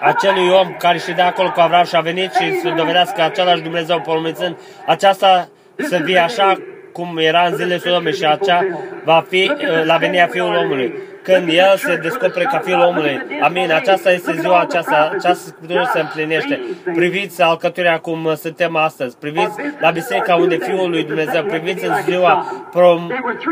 acelui 0.01 0.49
om 0.49 0.75
care 0.79 0.99
și 0.99 1.12
de 1.12 1.23
acolo 1.23 1.51
cu 1.51 1.61
Avram 1.61 1.85
și 1.85 1.97
a 1.97 2.01
venit 2.01 2.33
și 2.33 2.61
să 2.61 2.73
dovedească 2.77 3.23
același 3.23 3.62
Dumnezeu 3.62 4.01
promițând 4.01 4.57
aceasta 4.87 5.49
să 5.77 6.01
fie 6.05 6.19
așa 6.19 6.57
cum 6.93 7.19
era 7.19 7.47
în 7.47 7.55
zilele 7.55 7.79
Sodomei 7.79 8.15
și 8.15 8.25
acea 8.25 8.67
va 9.05 9.25
fi 9.29 9.51
la 9.85 9.97
venia 9.97 10.27
Fiul 10.27 10.55
omului 10.55 10.95
când 11.23 11.49
El 11.49 11.77
se 11.77 11.97
descopere 11.97 12.45
ca 12.45 12.59
Fiul 12.59 12.81
omului. 12.81 13.27
Amin. 13.43 13.73
Aceasta 13.73 14.12
este 14.12 14.37
ziua 14.41 14.61
aceasta, 14.61 15.11
această 15.12 15.49
scriptură 15.49 15.91
se 15.93 16.01
împlinește. 16.01 16.61
Priviți 16.95 17.43
alcătuirea 17.43 17.99
cum 17.99 18.35
suntem 18.35 18.77
astăzi. 18.77 19.17
Priviți 19.17 19.55
la 19.81 19.91
biserica 19.91 20.35
unde 20.35 20.57
Fiul 20.57 20.91
lui 20.91 21.05
Dumnezeu. 21.05 21.43
Priviți 21.43 21.85
în 21.85 21.95
ziua 22.05 22.47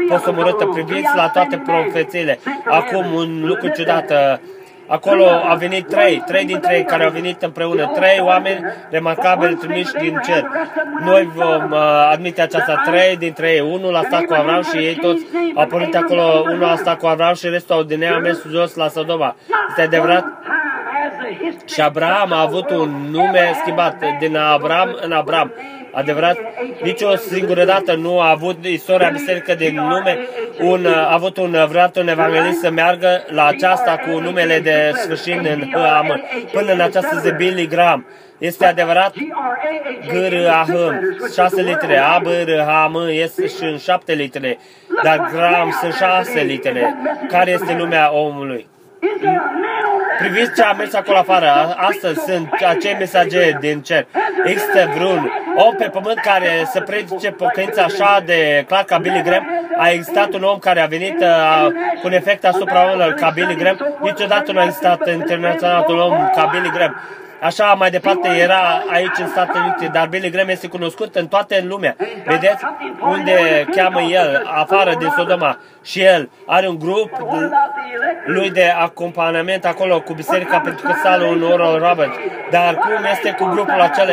posomorâtă. 0.09 0.65
Priviți 0.65 1.11
la 1.15 1.29
toate 1.29 1.63
profețiile. 1.67 2.39
Acum 2.65 3.13
un 3.13 3.43
lucru 3.45 3.69
ciudat 3.69 4.13
Acolo 4.91 5.25
au 5.25 5.57
venit 5.57 5.89
trei, 5.89 6.23
trei 6.27 6.45
din 6.45 6.61
trei 6.61 6.85
care 6.85 7.05
au 7.05 7.11
venit 7.11 7.43
împreună, 7.43 7.87
trei 7.95 8.21
oameni 8.21 8.61
remarcabili 8.91 9.55
trimiși 9.55 9.93
din 9.93 10.21
cer. 10.25 10.45
Noi 11.05 11.31
vom 11.35 11.71
uh, 11.71 12.09
admite 12.13 12.43
aceasta 12.43 12.83
trei 12.85 13.17
din 13.17 13.33
trei. 13.33 13.61
Unul 13.61 13.97
a 13.97 14.03
stat 14.03 14.25
cu 14.25 14.35
Avram 14.35 14.63
și 14.63 14.77
ei 14.77 14.95
toți 14.95 15.25
au 15.55 15.67
pornit 15.67 15.97
acolo, 15.97 16.23
unul 16.23 16.65
a 16.65 16.77
stat 16.77 16.99
cu 16.99 17.07
Avram 17.07 17.35
și 17.35 17.49
restul 17.49 17.75
au 17.75 17.83
din 17.83 18.03
ea 18.03 18.19
mers 18.19 18.43
jos 18.51 18.75
la 18.75 18.89
Sodoma. 18.89 19.37
Este 19.69 19.83
adevărat? 19.83 20.25
Și 21.65 21.81
Abraham 21.81 22.33
a 22.33 22.41
avut 22.41 22.71
un 22.71 22.91
nume 23.11 23.53
schimbat 23.61 23.97
din 24.19 24.37
Abraham 24.37 24.99
în 25.01 25.13
Abraham 25.13 25.53
adevărat, 25.93 26.39
nici 26.83 27.03
o 27.03 27.17
singură 27.17 27.65
dată 27.65 27.95
nu 27.95 28.21
a 28.21 28.31
avut 28.31 28.65
istoria 28.65 29.09
biserică 29.09 29.55
din 29.55 29.75
nume, 29.75 30.19
un, 30.61 30.87
a 30.87 31.13
avut 31.13 31.37
un 31.37 31.51
vreodată 31.51 32.01
un 32.01 32.09
evanghelist 32.09 32.61
să 32.61 32.71
meargă 32.71 33.25
la 33.29 33.47
aceasta 33.47 33.97
cu 33.97 34.19
numele 34.19 34.59
de 34.59 34.93
sfârșit 34.95 35.47
în 35.47 35.71
H-am, 35.73 36.23
până 36.53 36.73
în 36.73 36.81
această 36.81 37.19
zi 37.19 37.33
Billy 37.33 37.67
Graham. 37.67 38.07
Este 38.39 38.67
adevărat 38.67 39.15
G, 40.07 40.13
R, 40.13 40.49
A, 40.49 40.65
H, 40.69 40.73
șase 41.35 41.63
litere, 41.63 41.99
A, 41.99 42.19
B, 42.19 42.27
R, 42.27 42.61
H, 42.61 42.89
M, 42.91 43.09
este 43.09 43.47
și 43.47 43.63
în 43.63 43.79
șapte 43.79 44.13
litere, 44.13 44.59
dar 45.03 45.31
Graham 45.33 45.77
sunt 45.81 45.93
șase 45.93 46.41
litere. 46.41 46.95
Care 47.29 47.51
este 47.51 47.77
lumea 47.79 48.13
omului? 48.13 48.70
Priviți 50.19 50.55
ce 50.55 50.63
a 50.63 50.73
mers 50.73 50.95
acolo 50.95 51.19
afară. 51.19 51.75
Astăzi 51.77 52.21
sunt 52.21 52.49
acei 52.69 52.97
mesageri 52.99 53.57
din 53.61 53.81
cer. 53.81 54.07
Există 54.45 54.91
vreun 54.95 55.33
om 55.57 55.75
pe 55.75 55.85
pământ 55.85 56.19
care 56.19 56.69
să 56.73 56.81
predice 56.81 57.31
pocăința 57.31 57.83
așa 57.83 58.23
de 58.25 58.65
clar 58.67 58.85
ca 58.85 58.99
Billy 58.99 59.23
Graham? 59.23 59.47
A 59.79 59.91
existat 59.91 60.33
un 60.33 60.43
om 60.43 60.59
care 60.59 60.81
a 60.81 60.87
venit 60.87 61.21
uh, 61.21 61.67
cu 62.01 62.07
un 62.07 62.13
efect 62.13 62.45
asupra 62.45 62.83
oamenilor 62.83 63.13
ca 63.13 63.31
Billy 63.35 63.57
Graham? 63.57 63.97
Niciodată 64.01 64.53
nu 64.53 64.59
a 64.59 64.65
existat 64.65 65.09
internațional 65.09 65.85
un 65.89 65.99
om 65.99 66.31
ca 66.35 66.49
Billy 66.53 66.71
Graham. 66.71 67.01
Așa 67.41 67.65
mai 67.65 67.91
departe 67.91 68.29
era 68.29 68.83
aici 68.91 69.19
în 69.19 69.29
Statele 69.29 69.65
Unite, 69.65 69.91
dar 69.93 70.09
Billy 70.09 70.31
Graham 70.31 70.49
este 70.49 70.67
cunoscut 70.69 71.15
în 71.15 71.27
toate 71.27 71.65
lumea. 71.69 71.97
Vedeți 72.25 72.65
unde 73.01 73.67
cheamă 73.77 74.01
el, 74.01 74.51
afară 74.55 74.95
din 74.99 75.13
Sodoma. 75.17 75.59
Și 75.83 76.03
el 76.03 76.31
are 76.47 76.69
un 76.69 76.79
grup 76.79 77.11
lui 78.25 78.51
de 78.51 78.75
acompaniament 78.79 79.65
acolo 79.65 80.01
cu 80.01 80.13
Biserica 80.13 80.59
Pentecostală 80.59 81.27
în 81.27 81.43
Oral 81.43 81.79
Robert. 81.79 82.13
Dar 82.51 82.75
cum 82.75 83.05
este 83.13 83.31
cu 83.31 83.45
grupul 83.45 83.81
acela? 83.81 84.13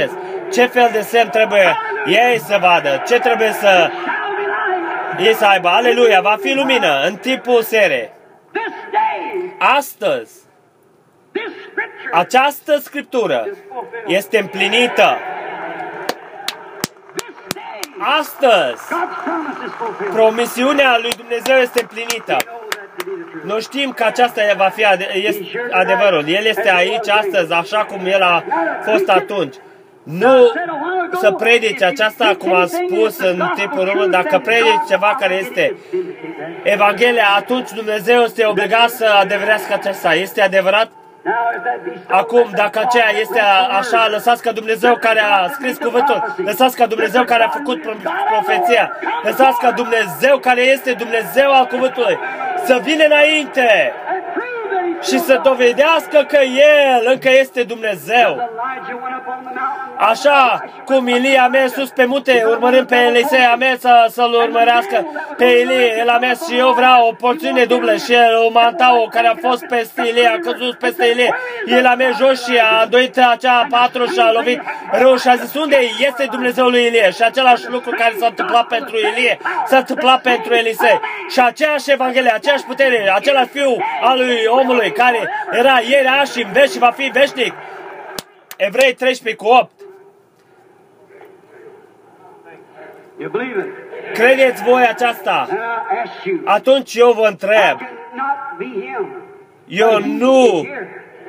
Ce 0.51 0.65
fel 0.65 0.89
de 0.91 1.01
semn 1.01 1.29
trebuie 1.29 1.77
ei 2.05 2.39
să 2.39 2.57
vadă? 2.61 3.03
Ce 3.07 3.19
trebuie 3.19 3.51
să 3.51 3.89
ei 5.19 5.33
să 5.33 5.45
aibă? 5.45 5.67
Aleluia! 5.67 6.21
Va 6.21 6.35
fi 6.41 6.53
lumină 6.53 7.01
în 7.05 7.15
timpul 7.15 7.61
sere. 7.61 8.11
Astăzi, 9.57 10.46
această 12.11 12.77
scriptură 12.77 13.47
este 14.05 14.37
împlinită. 14.37 15.17
Astăzi, 17.99 18.81
promisiunea 20.13 20.97
lui 21.01 21.11
Dumnezeu 21.11 21.55
este 21.57 21.81
împlinită. 21.81 22.37
Noi 23.43 23.61
știm 23.61 23.91
că 23.91 24.03
aceasta 24.03 24.41
va 24.57 24.69
fi 24.69 24.85
este 25.13 25.67
adevărul. 25.71 26.27
El 26.27 26.45
este 26.45 26.71
aici 26.71 27.09
astăzi, 27.09 27.53
așa 27.53 27.85
cum 27.85 28.05
El 28.05 28.21
a 28.21 28.43
fost 28.83 29.09
atunci. 29.09 29.55
Nu 30.03 30.51
să 31.19 31.31
predici 31.31 31.81
aceasta, 31.81 32.35
cum 32.37 32.53
a 32.53 32.65
spus 32.65 33.19
în 33.19 33.51
timpul 33.55 33.85
român, 33.85 34.11
dacă 34.11 34.39
predici 34.39 34.87
ceva 34.89 35.15
care 35.19 35.35
este 35.35 35.75
Evanghelia, 36.63 37.27
atunci 37.35 37.71
Dumnezeu 37.71 38.21
este 38.21 38.45
obligat 38.45 38.89
să 38.89 39.05
adeverească 39.05 39.73
aceasta. 39.73 40.13
Este 40.13 40.41
adevărat? 40.41 40.91
Acum, 42.07 42.49
dacă 42.55 42.79
aceea 42.79 43.11
este 43.19 43.39
așa, 43.79 44.07
lăsați 44.07 44.41
ca 44.41 44.51
Dumnezeu 44.51 44.95
care 44.95 45.19
a 45.19 45.47
scris 45.47 45.77
cuvântul, 45.77 46.35
lăsați 46.37 46.75
ca 46.75 46.85
Dumnezeu 46.85 47.23
care 47.23 47.43
a 47.43 47.49
făcut 47.49 47.81
profeția, 48.31 48.91
lăsați 49.23 49.59
ca 49.59 49.71
Dumnezeu 49.71 50.37
care 50.37 50.61
este 50.61 50.91
Dumnezeu 50.91 51.51
al 51.53 51.65
cuvântului. 51.65 52.17
Să 52.65 52.79
vină 52.83 53.03
înainte 53.05 53.93
și 55.01 55.19
să 55.19 55.39
dovedească 55.43 56.25
că 56.27 56.39
El 56.43 57.11
încă 57.11 57.29
este 57.29 57.63
Dumnezeu. 57.63 58.49
Așa 59.97 60.63
cum 60.85 61.07
Ilie 61.07 61.39
a 61.39 61.47
mers 61.47 61.73
sus 61.73 61.89
pe 61.89 62.05
munte, 62.05 62.43
urmărând 62.49 62.87
pe 62.87 62.95
Elisei, 62.95 63.45
a 63.45 63.55
mers 63.55 63.79
să, 63.79 64.05
să-l 64.09 64.33
urmărească 64.33 65.05
pe 65.37 65.45
Ilie. 65.45 65.95
El 65.99 66.09
a 66.09 66.17
mers 66.17 66.47
și 66.47 66.57
eu 66.57 66.71
vreau 66.71 67.07
o 67.07 67.13
porțiune 67.13 67.63
dublă 67.63 67.95
și 67.95 68.13
el, 68.13 68.37
o 68.45 68.49
mantau 68.51 69.07
care 69.11 69.27
a 69.27 69.47
fost 69.49 69.65
peste 69.65 70.01
Ilie, 70.07 70.27
a 70.27 70.39
căzut 70.39 70.77
peste 70.77 71.05
Ilie. 71.05 71.35
El 71.65 71.85
a 71.85 71.95
mers 71.95 72.17
jos 72.17 72.45
și 72.45 72.57
a 72.57 72.83
îndoit 72.83 73.17
acea 73.17 73.67
patru 73.69 74.05
și 74.05 74.19
a 74.19 74.31
lovit 74.31 74.61
rău 74.91 75.17
și 75.17 75.27
a 75.27 75.35
zis, 75.35 75.53
unde 75.53 75.77
este 76.07 76.27
Dumnezeul 76.31 76.71
lui 76.71 76.85
Ilie? 76.85 77.11
Și 77.11 77.23
același 77.23 77.69
lucru 77.69 77.89
care 77.89 78.15
s-a 78.19 78.25
întâmplat 78.27 78.67
pentru 78.67 78.95
Ilie, 78.97 79.37
s-a 79.67 79.77
întâmplat 79.77 80.21
pentru 80.21 80.53
Elisei. 80.53 80.99
Și 81.29 81.39
aceeași 81.39 81.91
Evanghelie, 81.91 82.31
aceeași 82.33 82.63
putere, 82.63 83.11
același 83.15 83.47
fiu 83.47 83.77
al 84.01 84.17
lui 84.17 84.37
omului 84.47 84.86
care 84.91 85.29
era 85.51 85.79
ieri, 85.89 86.07
azi 86.19 86.37
și 86.37 86.43
în 86.43 86.51
veci 86.51 86.69
și 86.69 86.77
va 86.79 86.91
fi 86.91 87.09
veșnic. 87.13 87.53
Evrei 88.57 88.93
13 88.93 89.43
cu 89.43 89.47
8. 89.47 89.71
You 93.19 93.29
believe 93.29 93.59
it? 93.59 94.13
Credeți 94.13 94.63
voi 94.63 94.85
aceasta? 94.87 95.47
And 95.49 95.59
I 95.59 95.99
ask 96.03 96.23
you. 96.23 96.39
Atunci 96.45 96.95
eu 96.95 97.11
vă 97.11 97.23
I 97.23 97.27
întreb. 97.27 97.77
cannot 97.79 98.57
be 98.57 98.65
him. 98.65 99.15
Eu 99.67 99.99
nu 99.99 100.67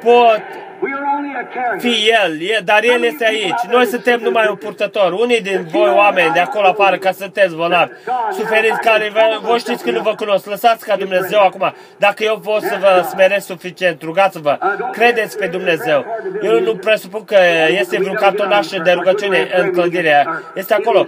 pot 0.00 0.42
We 0.82 0.92
are 0.94 1.06
only 1.16 1.32
a 1.34 1.44
character. 1.54 1.90
fi 1.90 2.10
El, 2.24 2.40
e- 2.40 2.60
dar 2.64 2.82
El 2.84 3.02
este 3.02 3.24
aici. 3.26 3.60
Noi 3.70 3.84
suntem 3.86 4.20
numai 4.22 4.46
un 4.48 4.56
purtător. 4.56 5.12
Unii 5.12 5.40
din 5.40 5.66
voi 5.72 5.90
oameni 5.96 6.32
de 6.32 6.38
acolo 6.40 6.66
afară, 6.66 6.96
ca 6.96 7.12
sunteți 7.12 7.54
bolnavi, 7.54 7.90
suferiți 8.32 8.80
care 8.80 9.10
vă- 9.12 9.38
voi 9.42 9.58
știți 9.58 9.84
că 9.84 9.90
nu 9.90 10.00
vă 10.00 10.14
cunosc. 10.14 10.46
Lăsați 10.46 10.84
ca 10.86 10.96
Dumnezeu 10.96 11.40
acum. 11.40 11.72
Dacă 11.96 12.24
eu 12.24 12.38
pot 12.38 12.62
să 12.62 12.76
vă 12.80 13.06
smeresc 13.10 13.46
suficient, 13.46 14.02
rugați-vă. 14.02 14.58
Credeți 14.92 15.38
pe 15.38 15.46
Dumnezeu. 15.46 16.04
Eu 16.42 16.60
nu 16.60 16.74
presupun 16.76 17.24
că 17.24 17.36
este 17.80 17.96
vreun 17.98 18.14
cartonaș 18.14 18.66
de 18.84 18.90
rugăciune 18.92 19.48
în 19.56 19.70
clădirea. 19.72 20.42
Este 20.54 20.74
acolo. 20.74 21.06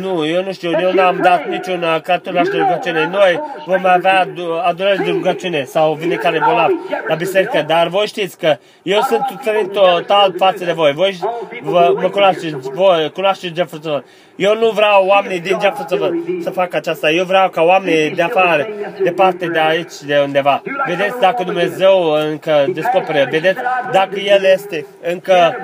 Nu, 0.00 0.26
eu 0.26 0.42
nu 0.44 0.52
știu. 0.52 0.70
Eu 0.80 0.92
n-am 0.92 1.18
dat 1.22 1.46
niciun 1.48 1.82
uh, 1.82 2.00
cartonaș 2.02 2.48
de 2.48 2.56
rugăciune. 2.56 3.08
Noi 3.12 3.40
vom 3.66 3.86
avea 3.86 4.20
adu- 4.20 4.60
adorări 4.64 5.04
de 5.04 5.10
rugăciune 5.10 5.64
sau 5.64 5.92
vine 5.94 6.14
care 6.14 6.40
bolnav 6.44 6.70
la 7.08 7.14
biserică. 7.14 7.64
Dar 7.66 7.86
voi 7.88 8.06
știți 8.06 8.38
că 8.38 8.56
eu 8.82 8.93
sunt 9.02 9.26
diferit 9.36 9.72
total 9.72 10.34
față 10.38 10.64
de 10.64 10.72
voi. 10.72 10.92
Voi 10.92 11.18
vă, 11.62 11.94
mă 12.00 12.08
cunoașteți, 12.08 12.54
voi 12.58 13.10
cunoașteți 13.14 13.54
Jefferson. 13.54 14.04
Eu 14.36 14.56
nu 14.58 14.70
vreau 14.70 15.06
oamenii 15.06 15.40
din 15.40 15.58
Jefferson 15.60 16.24
să 16.42 16.50
facă 16.50 16.76
aceasta. 16.76 17.10
Eu 17.10 17.24
vreau 17.24 17.48
ca 17.48 17.62
oamenii 17.62 18.10
de 18.10 18.22
afară, 18.22 18.68
departe 19.02 19.46
de 19.46 19.58
aici, 19.58 19.92
de 20.06 20.20
undeva. 20.24 20.62
Vedeți 20.86 21.20
dacă 21.20 21.42
Dumnezeu 21.42 22.10
încă 22.30 22.64
descoperă. 22.68 23.26
Vedeți 23.30 23.58
dacă 23.92 24.18
El 24.18 24.44
este 24.44 24.86
încă 25.02 25.56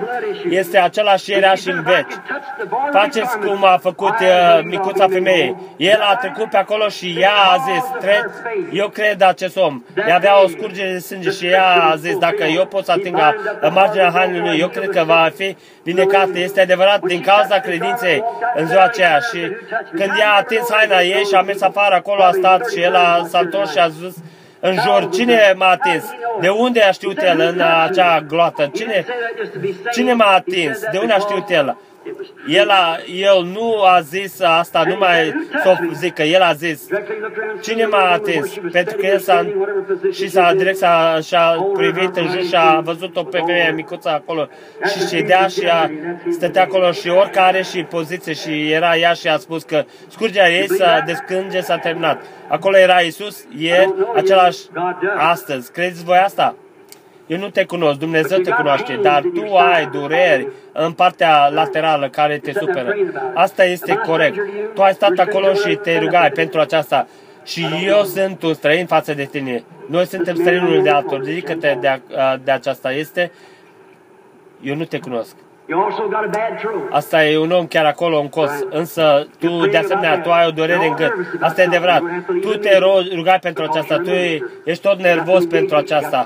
este 0.50 0.78
același 0.78 1.30
ieri 1.30 1.60
și 1.60 1.68
în 1.68 1.82
veci. 1.82 2.12
Faceți 2.92 3.38
cum 3.38 3.64
a 3.64 3.78
făcut 3.82 4.14
uh, 4.20 4.60
micuța 4.64 5.06
femeie. 5.08 5.56
El 5.76 6.00
a 6.10 6.14
trecut 6.16 6.50
pe 6.50 6.56
acolo 6.56 6.88
și 6.88 7.16
ea 7.20 7.34
a 7.52 7.56
zis, 7.72 7.84
tre- 8.00 8.30
eu 8.72 8.88
cred 8.88 9.22
acest 9.22 9.56
om. 9.56 9.82
Ea 10.08 10.14
avea 10.14 10.42
o 10.42 10.48
scurgere 10.48 10.92
de 10.92 10.98
sânge 10.98 11.30
și 11.30 11.46
ea 11.46 11.72
a 11.90 11.96
zis, 11.96 12.18
dacă 12.18 12.44
eu 12.44 12.66
pot 12.66 12.84
să 12.84 12.92
ating 12.92 13.18
la 13.60 13.68
marginea 13.68 14.10
hainului 14.14 14.48
lui, 14.48 14.58
eu 14.58 14.68
cred 14.68 14.88
că 14.88 15.02
va 15.06 15.30
fi 15.36 15.56
vindecată. 15.82 16.38
Este 16.38 16.60
adevărat 16.60 17.00
din 17.00 17.20
cauza 17.20 17.58
credinței 17.58 18.24
în 18.54 18.66
ziua 18.66 18.82
aceea. 18.82 19.18
Și 19.18 19.40
când 19.90 20.12
ea 20.18 20.30
a 20.32 20.36
atins 20.36 20.72
haina 20.72 21.00
ei 21.00 21.24
și 21.24 21.34
a 21.34 21.42
mers 21.42 21.62
afară, 21.62 21.94
acolo 21.94 22.22
a 22.22 22.32
stat 22.32 22.70
și 22.70 22.80
el 22.80 22.94
a, 22.94 23.26
s-a 23.28 23.38
întors 23.38 23.70
și 23.70 23.78
a 23.78 23.88
zis, 23.88 24.14
în 24.60 24.74
jur, 24.74 25.08
cine 25.12 25.54
m-a 25.56 25.70
atins? 25.70 26.04
De 26.40 26.48
unde 26.48 26.80
a 26.80 26.90
știut 26.90 27.22
el 27.22 27.40
în 27.40 27.60
acea 27.60 28.20
gloată? 28.20 28.70
Cine, 28.74 29.04
cine 29.92 30.12
m-a 30.12 30.34
atins? 30.34 30.78
De 30.92 30.98
unde 30.98 31.12
a 31.12 31.18
știut 31.18 31.50
el? 31.50 31.76
El, 32.48 32.68
a, 32.68 32.98
el 33.14 33.44
nu 33.44 33.82
a 33.82 34.00
zis 34.00 34.40
asta 34.40 34.82
numai 34.88 35.46
să 35.62 35.68
o 35.68 35.92
zică, 35.94 36.22
el 36.22 36.42
a 36.42 36.52
zis, 36.52 36.86
cine 37.62 37.86
m-a 37.86 38.10
atins? 38.10 38.52
Pentru 38.72 38.96
că 38.96 39.06
el 39.06 39.18
s-a, 39.18 39.46
și 40.12 40.28
s-a 40.28 40.54
direct 40.54 40.76
s-a, 40.76 41.18
și-a 41.22 41.70
privit 41.72 42.16
în 42.16 42.28
jur 42.28 42.42
și 42.42 42.56
a 42.56 42.80
văzut-o 42.80 43.22
pe 43.22 43.38
femeie 43.38 43.72
micuță 43.74 44.08
acolo 44.08 44.48
și 44.92 45.06
ședea 45.08 45.46
și 45.46 45.66
a, 45.66 45.90
stătea 46.30 46.62
acolo 46.62 46.92
și 46.92 47.08
oricare 47.08 47.62
și 47.62 47.82
poziție 47.82 48.32
și 48.32 48.72
era 48.72 48.96
ea 48.96 49.12
și 49.12 49.28
a 49.28 49.36
spus 49.36 49.62
că 49.62 49.84
scurgerea 50.08 50.50
ei 50.50 50.68
s-a 50.70 51.02
descânge, 51.06 51.60
s-a 51.60 51.76
terminat. 51.76 52.22
Acolo 52.48 52.76
era 52.78 52.98
Isus 53.00 53.44
ieri, 53.56 53.94
același 54.14 54.58
astăzi. 55.16 55.72
Credeți 55.72 56.04
voi 56.04 56.18
asta? 56.18 56.54
Eu 57.30 57.38
nu 57.38 57.48
te 57.50 57.64
cunosc, 57.64 57.98
Dumnezeu 57.98 58.38
te 58.38 58.50
cunoaște, 58.50 58.98
dar 59.02 59.22
tu 59.34 59.54
ai 59.56 59.86
dureri 59.92 60.48
în 60.72 60.92
partea 60.92 61.48
laterală 61.48 62.08
care 62.08 62.38
te 62.38 62.52
superă. 62.52 62.94
Asta 63.34 63.64
este 63.64 63.94
corect. 64.06 64.36
Tu 64.74 64.82
ai 64.82 64.92
stat 64.92 65.18
acolo 65.18 65.52
și 65.52 65.74
te 65.74 65.98
rugai 65.98 66.30
pentru 66.30 66.60
aceasta. 66.60 67.06
Și 67.44 67.66
eu 67.86 68.02
sunt 68.02 68.42
un 68.42 68.54
străin 68.54 68.86
față 68.86 69.14
de 69.14 69.24
tine. 69.24 69.64
Noi 69.86 70.06
suntem 70.06 70.34
străini 70.34 70.66
unul 70.66 70.82
de 70.82 70.90
altul. 70.90 71.22
Ridică-te 71.24 71.76
de, 71.80 72.00
de 72.44 72.50
aceasta. 72.50 72.92
Este... 72.92 73.32
Eu 74.60 74.74
nu 74.74 74.84
te 74.84 74.98
cunosc. 74.98 75.36
You 75.66 75.82
also 75.82 76.02
got 76.02 76.14
a 76.14 76.28
bad 76.30 76.58
throat. 76.58 76.82
Asta 76.90 77.24
e 77.24 77.38
un 77.38 77.50
om 77.50 77.66
chiar 77.66 77.84
acolo 77.84 78.20
în 78.20 78.28
cos, 78.28 78.50
însă 78.70 79.26
tu, 79.38 79.66
de 79.66 79.76
asemenea, 79.76 80.20
tu 80.20 80.30
ai 80.30 80.46
o 80.46 80.50
durere 80.50 80.86
în 80.86 80.94
gât. 80.96 81.12
Asta 81.40 81.62
e 81.62 81.64
adevărat. 81.66 82.02
Tu 82.40 82.56
te 82.56 82.76
ro- 82.76 83.14
rugai 83.14 83.38
pentru 83.38 83.64
aceasta, 83.64 83.96
tu 83.96 84.10
ești 84.64 84.82
tot 84.88 84.98
nervos 84.98 85.46
pentru 85.46 85.76
aceasta. 85.76 86.22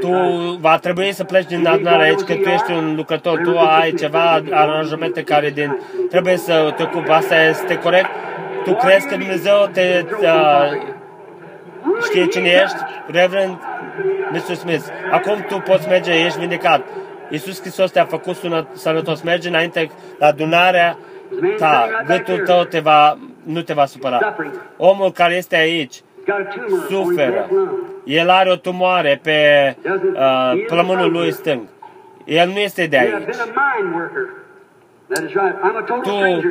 Tu 0.00 0.12
va 0.60 0.78
trebui 0.78 1.12
să 1.12 1.24
pleci 1.24 1.46
din 1.46 1.66
adunare 1.66 2.02
aici, 2.02 2.20
că 2.20 2.34
tu 2.34 2.48
ești 2.48 2.72
un 2.72 2.94
lucrător, 2.96 3.40
tu 3.44 3.58
ai 3.58 3.92
ceva 3.92 4.42
aranjamente 4.50 5.22
care 5.22 5.50
din, 5.50 5.78
trebuie 6.10 6.36
să 6.36 6.74
te 6.76 6.82
ocupi. 6.82 7.10
Asta 7.10 7.42
este 7.42 7.78
corect? 7.78 8.08
Tu 8.64 8.74
crezi 8.74 9.08
că 9.08 9.16
Dumnezeu 9.16 9.68
te 9.72 10.04
uh, 10.22 10.96
știe 12.02 12.26
cine 12.26 12.48
ești? 12.48 12.76
Reverend 13.06 13.58
Mr. 14.32 14.54
Smith, 14.54 14.84
acum 15.10 15.44
tu 15.48 15.58
poți 15.58 15.88
merge, 15.88 16.24
ești 16.24 16.38
vindecat. 16.38 16.82
Iisus 17.30 17.60
Hristos 17.60 17.90
te-a 17.90 18.04
făcut 18.04 18.36
sună, 18.36 18.66
sănătos. 18.72 19.22
Merge 19.22 19.48
înainte 19.48 19.90
la 20.18 20.26
adunarea 20.26 20.98
ta. 21.58 21.88
Gâtul 22.06 22.38
tău 22.38 22.64
te 22.64 22.78
va, 22.78 23.18
nu 23.42 23.62
te 23.62 23.72
va 23.72 23.86
supăra. 23.86 24.36
Omul 24.76 25.12
care 25.12 25.34
este 25.34 25.56
aici 25.56 25.94
suferă. 26.88 27.50
El 28.04 28.30
are 28.30 28.50
o 28.50 28.56
tumoare 28.56 29.20
pe 29.22 29.76
uh, 29.84 30.64
plămânul 30.66 31.12
lui 31.12 31.32
stâng. 31.32 31.68
El 32.24 32.48
nu 32.48 32.58
este 32.58 32.86
de 32.86 32.98
aici. 32.98 33.12
Tu 36.02 36.46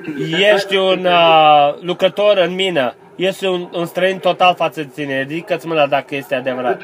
ești 0.53 0.75
un 0.75 1.05
uh, 1.05 1.73
lucrător 1.81 2.37
în 2.37 2.55
mină. 2.55 2.95
Ești 3.15 3.45
un, 3.45 3.69
un 3.73 3.85
străin 3.85 4.17
total 4.17 4.55
față 4.55 4.81
de 4.81 4.89
tine. 4.93 5.19
Ridică-ți 5.19 5.67
mâna 5.67 5.87
dacă 5.87 6.15
este 6.15 6.35
adevărat. 6.35 6.81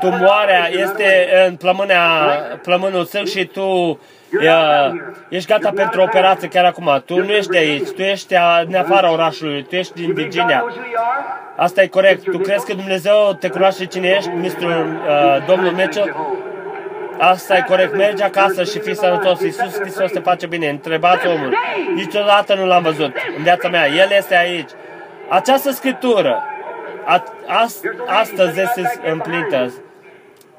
Tumoarea 0.00 0.68
este 0.70 1.28
în 1.48 1.56
plămânea, 1.56 2.04
plămânul 2.62 3.04
sâng 3.04 3.26
și 3.26 3.44
tu 3.44 3.62
uh, 3.62 3.96
ești 5.28 5.48
gata 5.48 5.70
pentru 5.74 6.00
o 6.00 6.02
operație 6.02 6.48
chiar 6.48 6.64
acum. 6.64 7.02
Tu 7.04 7.16
nu 7.18 7.30
ești 7.30 7.50
de 7.50 7.58
aici. 7.58 7.88
Tu 7.88 8.02
ești 8.02 8.34
din 8.66 8.76
afara 8.76 9.12
orașului. 9.12 9.62
Tu 9.62 9.74
ești 9.74 9.94
din 9.94 10.12
Virginia. 10.12 10.64
Asta 11.56 11.82
e 11.82 11.86
corect. 11.86 12.30
Tu 12.30 12.38
crezi 12.38 12.66
că 12.66 12.74
Dumnezeu 12.74 13.36
te 13.40 13.48
cunoaște 13.48 13.86
cine 13.86 14.08
ești, 14.08 14.28
Mr. 14.28 14.62
Uh, 14.62 15.46
domnul 15.46 15.70
Mitchell? 15.70 16.16
Asta 17.18 17.56
e 17.56 17.64
corect. 17.68 17.96
Mergi 17.96 18.22
acasă 18.22 18.64
și 18.64 18.78
fii 18.78 18.96
sănătos. 18.96 19.40
Iisus 19.40 19.78
Hristos 19.80 20.10
te 20.10 20.18
face 20.20 20.46
bine. 20.46 20.68
Întrebați 20.68 21.26
omul. 21.26 21.54
Niciodată 21.94 22.54
nu 22.54 22.66
l-am 22.66 22.82
văzut 22.82 23.12
în 23.36 23.42
viața 23.42 23.68
mea. 23.68 23.86
El 23.88 24.08
este 24.16 24.36
aici. 24.36 24.70
Această 25.28 25.70
scriptură 25.70 26.42
a, 27.04 27.22
as, 27.46 27.80
astăzi 28.06 28.60
este 28.60 29.00
împlinită. 29.10 29.72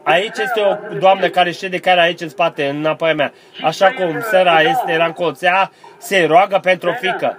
Aici 0.03 0.37
este 0.37 0.61
o 0.61 0.97
doamnă 0.97 1.27
care 1.27 1.51
șede 1.51 1.79
care 1.79 2.01
aici 2.01 2.21
în 2.21 2.29
spate, 2.29 2.67
înapoi 2.67 3.09
a 3.09 3.13
mea. 3.13 3.33
Așa 3.63 3.91
cum 3.91 4.21
Sera 4.21 4.61
este, 4.61 4.91
era 4.91 5.05
în 5.05 5.11
colț. 5.11 5.41
Ea 5.41 5.71
se 5.97 6.25
roagă 6.25 6.59
pentru 6.61 6.89
o 6.89 6.93
fică. 6.93 7.37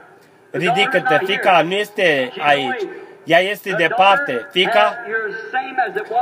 Ridică-te, 0.51 1.19
fica 1.25 1.63
nu 1.63 1.73
este 1.73 2.33
aici. 2.39 2.83
Ea 3.25 3.39
este 3.41 3.75
departe, 3.79 4.49
fica, 4.51 4.97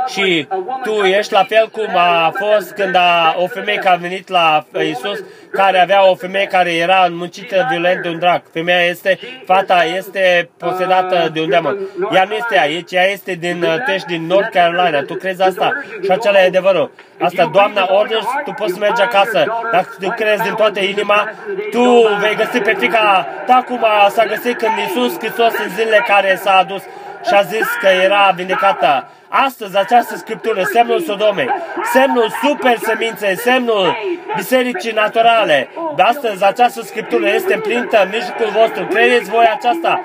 și 0.07 0.47
tu 0.83 0.91
ești 0.91 1.33
la 1.33 1.43
fel 1.43 1.69
cum 1.71 1.95
a 1.95 2.33
fost 2.35 2.71
când 2.71 2.95
a, 2.95 3.35
o 3.37 3.47
femeie 3.47 3.77
care 3.77 3.95
a 3.95 3.99
venit 3.99 4.27
la 4.27 4.65
Isus, 4.89 5.23
care 5.51 5.79
avea 5.79 6.09
o 6.09 6.15
femeie 6.15 6.45
care 6.45 6.75
era 6.75 7.05
înmuncită 7.05 7.67
violent 7.69 8.01
de 8.01 8.09
un 8.09 8.19
drac. 8.19 8.51
Femeia 8.51 8.85
este, 8.85 9.19
fata 9.45 9.83
este 9.83 10.49
posedată 10.57 11.29
de 11.33 11.39
un 11.39 11.49
demon. 11.49 11.77
Ea 12.13 12.23
nu 12.23 12.33
este 12.33 12.59
aici, 12.59 12.91
ea 12.91 13.11
este 13.11 13.33
din, 13.33 13.65
tu 13.85 13.91
ești 13.91 14.07
din 14.07 14.25
North 14.25 14.49
Carolina, 14.51 15.01
tu 15.01 15.13
crezi 15.13 15.41
asta? 15.41 15.83
Și 16.03 16.11
acela 16.11 16.41
e 16.41 16.45
adevărul. 16.45 16.91
Asta, 17.19 17.49
doamna 17.53 17.87
orders, 17.93 18.25
tu 18.45 18.51
poți 18.51 18.79
merge 18.79 19.01
acasă. 19.01 19.45
Dacă 19.71 19.95
tu 19.99 20.09
crezi 20.09 20.43
din 20.43 20.53
toată 20.53 20.79
inima, 20.79 21.29
tu 21.71 21.83
vei 22.21 22.35
găsi 22.35 22.59
pe 22.59 22.75
fica 22.79 23.27
ta 23.45 23.63
cum 23.67 23.85
s-a 24.09 24.25
găsit 24.25 24.57
când 24.57 24.71
Isus 24.87 25.17
Hristos 25.17 25.53
în 25.63 25.69
zilele 25.75 26.03
care 26.07 26.35
s-a 26.35 26.57
adus 26.57 26.83
și 27.27 27.33
a 27.33 27.41
zis 27.41 27.67
că 27.79 27.87
era 27.87 28.31
vindecată. 28.35 29.07
Astăzi 29.29 29.77
această 29.77 30.15
scriptură, 30.15 30.61
semnul 30.63 30.99
Sodomei, 30.99 31.49
semnul 31.93 32.33
super 32.43 32.77
seminței, 32.77 33.37
semnul 33.37 33.97
bisericii 34.35 34.91
naturale. 34.91 35.69
Astăzi 35.97 36.45
această 36.45 36.81
scriptură 36.81 37.27
este 37.27 37.53
împlinită 37.53 38.01
în 38.03 38.09
mijlocul 38.11 38.59
vostru. 38.59 38.85
Credeți 38.85 39.29
voi 39.29 39.45
aceasta? 39.53 40.01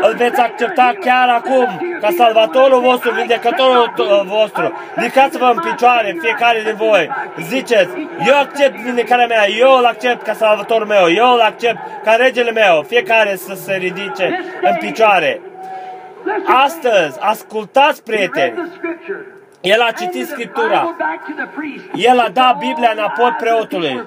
Îl 0.00 0.14
veți 0.16 0.40
accepta 0.40 0.92
chiar 1.00 1.28
acum 1.28 1.98
ca 2.00 2.08
salvatorul 2.16 2.80
vostru, 2.80 3.10
vindecătorul 3.10 3.92
vostru. 4.24 4.72
Ridicați-vă 4.94 5.52
în 5.54 5.70
picioare, 5.70 6.16
fiecare 6.20 6.62
din 6.64 6.74
voi. 6.76 7.10
Ziceți, 7.42 7.90
eu 8.26 8.38
accept 8.38 8.76
vindecarea 8.76 9.26
mea, 9.26 9.48
eu 9.48 9.72
îl 9.78 9.84
accept 9.84 10.22
ca 10.22 10.32
salvatorul 10.32 10.86
meu, 10.86 11.10
eu 11.10 11.32
îl 11.32 11.40
accept 11.40 11.78
ca 12.04 12.12
regele 12.12 12.50
meu. 12.50 12.84
Fiecare 12.88 13.36
să 13.36 13.54
se 13.54 13.74
ridice 13.74 14.44
în 14.62 14.76
picioare. 14.76 15.40
Astăzi, 16.64 17.18
ascultați, 17.20 18.02
prieteni, 18.02 18.54
el 19.60 19.80
a 19.80 19.90
citit 19.90 20.26
Scriptura. 20.26 20.96
El 21.94 22.18
a 22.18 22.28
dat 22.28 22.58
Biblia 22.58 22.90
înapoi 22.92 23.34
preotului. 23.38 24.06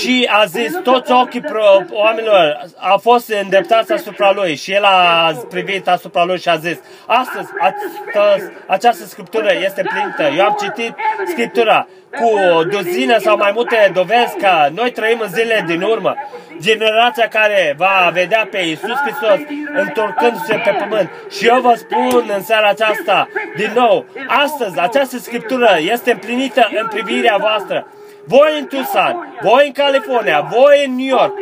Și 0.00 0.28
a 0.32 0.44
zis, 0.44 0.76
toți 0.82 1.12
ochii 1.12 1.42
oamenilor 1.90 2.60
au 2.78 2.98
fost 2.98 3.32
îndreptați 3.42 3.92
asupra 3.92 4.32
lui. 4.32 4.56
Și 4.56 4.72
el 4.72 4.84
a 4.84 5.32
privit 5.48 5.88
asupra 5.88 6.24
lui 6.24 6.38
și 6.38 6.48
a 6.48 6.56
zis, 6.56 6.80
astăzi 7.06 7.48
astăzi, 7.58 8.52
această 8.66 9.04
Scriptură 9.04 9.50
este 9.64 9.82
plintă. 9.82 10.34
Eu 10.36 10.44
am 10.44 10.56
citit 10.60 10.94
Scriptura 11.26 11.86
cu 12.18 12.28
o 12.58 12.64
duzină 12.64 13.18
sau 13.18 13.36
mai 13.36 13.50
multe 13.54 13.90
dovezi 13.94 14.36
că 14.36 14.68
noi 14.74 14.90
trăim 14.90 15.20
în 15.20 15.28
zilele 15.28 15.64
din 15.66 15.82
urmă. 15.82 16.14
Generația 16.60 17.28
care 17.28 17.74
va 17.76 18.10
vedea 18.12 18.48
pe 18.50 18.58
Iisus 18.58 18.96
Hristos 19.04 19.38
întorcându-se 19.74 20.54
pe 20.64 20.76
pământ. 20.78 21.10
Și 21.30 21.46
eu 21.46 21.60
vă 21.60 21.74
spun 21.76 22.30
în 22.36 22.42
seara 22.42 22.68
aceasta, 22.68 23.28
din 23.56 23.70
nou, 23.74 24.06
astăzi 24.26 24.80
această 24.80 25.18
Scriptură 25.18 25.76
este 25.78 26.10
împlinită 26.10 26.68
în 26.80 26.86
privirea 26.86 27.36
voastră 27.40 27.86
voi 28.28 28.58
în 28.58 28.66
Tucson, 28.66 29.38
voi 29.42 29.66
în 29.66 29.72
California, 29.72 30.48
voi 30.50 30.84
în 30.86 30.94
New 30.94 31.18
York, 31.18 31.32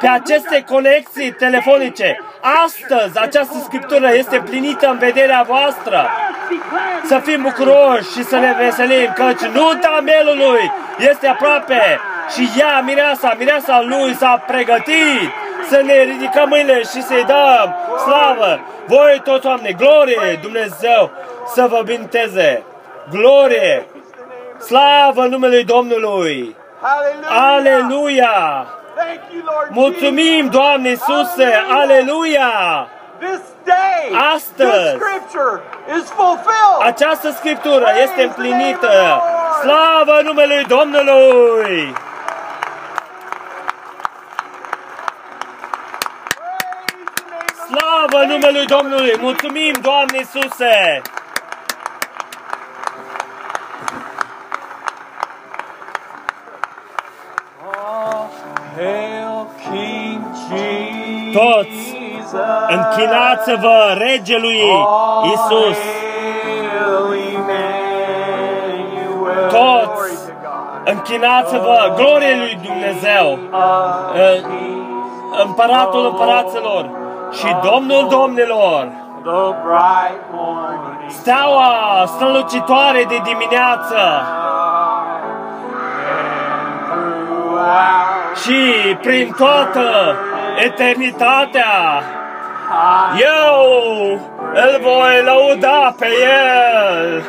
pe 0.00 0.08
aceste 0.08 0.64
conexii 0.68 1.32
telefonice, 1.32 2.18
astăzi 2.64 3.18
această 3.18 3.58
scriptură 3.64 4.14
este 4.14 4.42
plinită 4.48 4.88
în 4.88 4.98
vederea 4.98 5.44
voastră. 5.46 6.10
Să 7.04 7.18
fim 7.18 7.42
bucuroși 7.42 8.12
și 8.12 8.22
să 8.24 8.36
ne 8.36 8.54
veselim, 8.58 9.12
căci 9.14 9.50
nunta 9.52 10.00
mielului 10.04 10.72
este 11.10 11.26
aproape 11.26 12.00
și 12.34 12.48
ea, 12.58 12.80
mireasa, 12.80 13.34
mireasa 13.38 13.80
lui 13.82 14.14
s-a 14.14 14.44
pregătit 14.46 15.30
să 15.68 15.82
ne 15.84 16.02
ridicăm 16.02 16.48
mâinile 16.48 16.80
și 16.80 17.02
să-i 17.02 17.24
dăm 17.26 17.74
slavă. 18.04 18.60
Voi 18.86 19.20
toți 19.24 19.46
oameni, 19.46 19.76
glorie 19.76 20.38
Dumnezeu 20.42 21.10
să 21.54 21.66
vă 21.70 21.82
binteze. 21.84 22.62
Glorie 23.10 23.86
Slavă 24.58 25.26
numelui 25.26 25.64
Domnului! 25.64 26.56
Aleluia! 27.28 28.66
Mulțumim, 29.70 30.48
Doamne 30.48 30.88
Iisuse! 30.88 31.64
Aleluia! 31.70 32.88
Astăzi, 34.34 34.96
această 36.82 37.30
scriptură 37.30 37.86
este 38.02 38.22
împlinită. 38.22 39.22
Slavă 39.60 40.20
numelui 40.22 40.64
Domnului! 40.64 41.92
Slavă 47.66 48.24
numelui 48.24 48.66
Domnului! 48.66 49.16
Mulțumim, 49.20 49.72
Doamne 49.82 50.18
Iisuse! 50.18 51.02
Toți, 61.32 61.96
închinați-vă 62.68 63.94
regelui 63.98 64.62
Isus. 65.32 65.78
Toți, 69.48 70.12
închinați-vă 70.84 71.92
glorie 71.96 72.36
lui 72.36 72.58
Dumnezeu, 72.62 73.38
împăratul 75.44 76.06
împăraților 76.06 76.90
și 77.32 77.56
Domnul 77.70 78.08
domnilor. 78.10 78.88
Steaua 81.08 82.04
strălucitoare 82.06 83.04
de 83.08 83.20
dimineață 83.24 83.96
și 88.42 88.94
prin 89.02 89.34
toată 89.36 90.16
eternitatea 90.64 92.02
eu 93.18 94.20
îl 94.52 94.80
voi 94.82 95.22
lăuda 95.24 95.94
pe 95.98 96.06
el. 96.06 97.22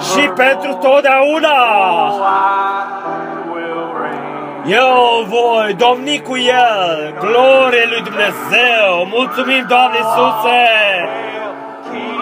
Și 0.00 0.28
pentru 0.28 0.72
totdeauna 0.72 1.58
eu 4.66 5.24
voi 5.28 5.74
domni 5.74 6.22
cu 6.22 6.36
el. 6.36 7.14
Glorie 7.18 7.86
lui 7.88 8.02
Dumnezeu. 8.02 9.06
Mulțumim, 9.12 9.64
Doamne 9.68 9.96
Iisuse. 9.96 10.64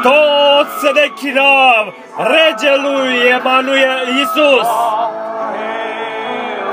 Toți 0.03 0.79
să 0.81 0.91
ne 0.95 1.07
chinăm 1.15 1.95
regelui 2.17 3.17
Emanuel 3.39 4.09
Iisus. 4.19 4.69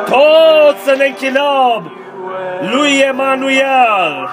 Toți 0.06 0.84
să 0.84 0.96
ne 0.98 1.06
închinăm 1.06 1.92
lui 2.62 2.98
Emanuel. 2.98 4.30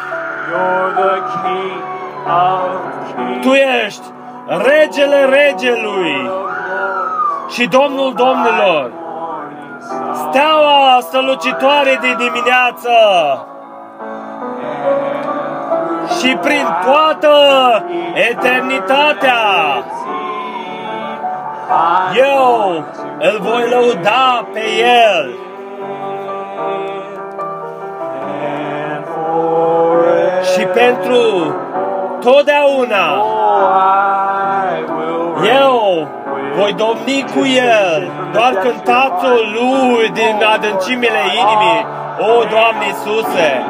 Tu 3.40 3.52
ești 3.52 4.04
regele 4.46 5.24
regelui 5.24 6.30
și 7.48 7.66
Domnul 7.66 8.14
Domnilor. 8.14 8.90
Steaua 10.14 10.98
strălucitoare 11.00 11.98
de 12.00 12.14
dimineață 12.18 12.90
și 16.20 16.36
prin 16.36 16.66
toată 16.84 17.34
eternitatea 18.30 19.34
eu 22.14 22.84
îl 23.18 23.38
voi 23.40 23.68
lăuda 23.68 24.46
pe 24.52 24.60
El. 25.10 25.34
Și 30.54 30.64
pentru 30.64 31.54
totdeauna 32.20 33.24
eu 35.58 36.08
voi 36.56 36.72
domni 36.72 37.24
cu 37.34 37.44
El, 37.46 38.10
doar 38.32 38.52
cântatul 38.52 39.44
Lui 39.54 40.08
din 40.08 40.44
adâncimile 40.54 41.20
inimii. 41.32 41.86
O, 42.18 42.44
Doamne 42.50 42.86
Iisuse, 42.86 43.64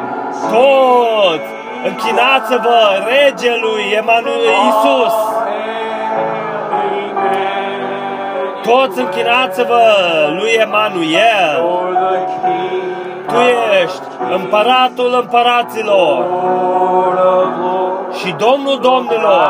toți 0.51 1.56
închinați-vă 1.83 2.79
regelui 3.07 3.83
Emanuel 3.97 4.43
Iisus. 4.65 5.13
Toți 8.63 8.99
închinați-vă 8.99 9.83
lui 10.39 10.51
Emanuel. 10.59 11.63
Tu 13.27 13.39
ești 13.81 14.01
împăratul 14.31 15.17
împăraților 15.21 16.25
și 18.19 18.31
Domnul 18.37 18.79
Domnilor. 18.81 19.49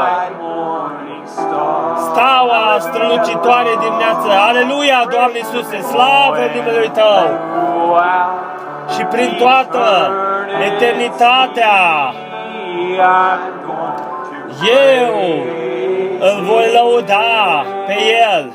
Staua 1.95 2.77
strălucitoare 2.79 3.69
dimineață. 3.79 4.27
Aleluia, 4.47 5.05
Doamne 5.09 5.37
Iisuse, 5.37 5.81
slavă 5.81 6.37
numele 6.55 6.91
Tău. 6.93 7.27
Și 8.95 9.03
prin 9.03 9.35
toată 9.39 10.11
eternitatea 10.65 12.13
eu 14.65 15.45
îl 16.19 16.43
voi 16.43 16.71
lăuda 16.73 17.65
pe 17.85 17.95
El 18.33 18.51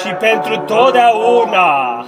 și 0.00 0.08
pentru 0.08 0.56
totdeauna. 0.56 2.04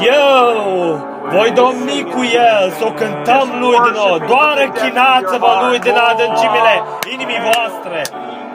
Eu 0.00 1.08
voi 1.28 1.50
domni 1.50 2.04
cu 2.14 2.22
El, 2.24 2.70
să 2.70 2.84
o 2.86 2.90
cântăm 2.90 3.48
Lui 3.60 3.78
din 3.84 3.92
nou. 3.94 4.18
Doar 4.18 4.56
închinați-vă 4.64 5.66
Lui 5.68 5.78
din 5.78 5.96
adâncimile 5.96 6.82
inimii 7.12 7.40
voastre. 7.42 8.02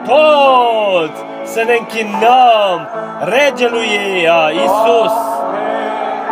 Toți 0.07 1.34
să 1.45 1.63
ne 1.65 1.75
închinăm 1.79 2.87
Regelui 3.19 4.27
Iisus. 4.51 5.13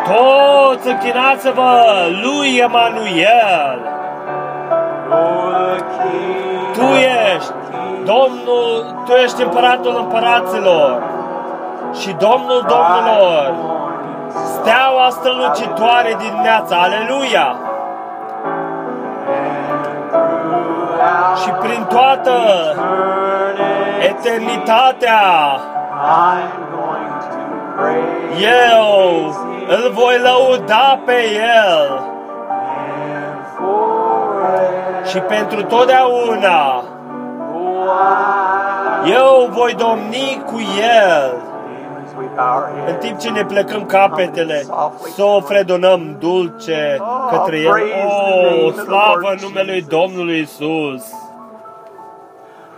Toți 0.07 0.87
închinați-vă 0.87 1.83
lui 2.23 2.57
Emanuel. 2.57 3.79
You're 5.09 5.77
the 5.77 5.83
King. 5.95 6.73
Tu 6.73 6.87
ești 7.35 7.53
Domnul, 8.03 9.03
Tu 9.05 9.11
ești 9.11 9.41
împăratul 9.41 9.95
împăraților 9.97 11.03
și 11.99 12.11
Domnul 12.11 12.65
domnilor, 12.67 13.53
steaua 14.29 15.09
strălucitoare 15.09 16.15
din 16.17 16.27
dimineața. 16.29 16.75
Aleluia! 16.75 17.55
Și 21.43 21.49
prin 21.49 21.83
toată 21.89 22.31
eternitatea 24.09 25.21
I'm 25.95 26.49
going 26.75 27.13
to 27.31 27.37
praise 27.75 28.45
eu 28.75 29.35
îl 29.67 29.91
voi 29.93 30.15
lăuda 30.23 30.99
pe 31.05 31.13
El 31.61 31.99
Him 32.75 33.35
forever. 33.57 35.05
și 35.07 35.17
pentru 35.19 35.63
totdeauna 35.63 36.83
Oh, 37.55 37.89
I- 39.05 39.11
eu 39.11 39.49
voi 39.51 39.73
domni 39.73 40.43
cu 40.45 40.59
El. 41.01 41.33
As 42.05 42.11
we 42.19 42.25
bow 42.35 42.45
our 42.45 42.69
În 42.77 42.85
heads. 42.85 43.05
timp 43.05 43.17
ce 43.19 43.29
ne 43.29 43.43
plecăm 43.45 43.85
capetele, 43.85 44.61
să 45.15 45.23
o 45.23 45.41
fredonăm 45.41 46.15
dulce 46.19 47.01
către 47.31 47.57
El. 47.57 47.71
O, 47.71 48.71
slavă 48.71 49.35
numelui 49.41 49.81
Domnului 49.81 50.39
Isus! 50.39 51.03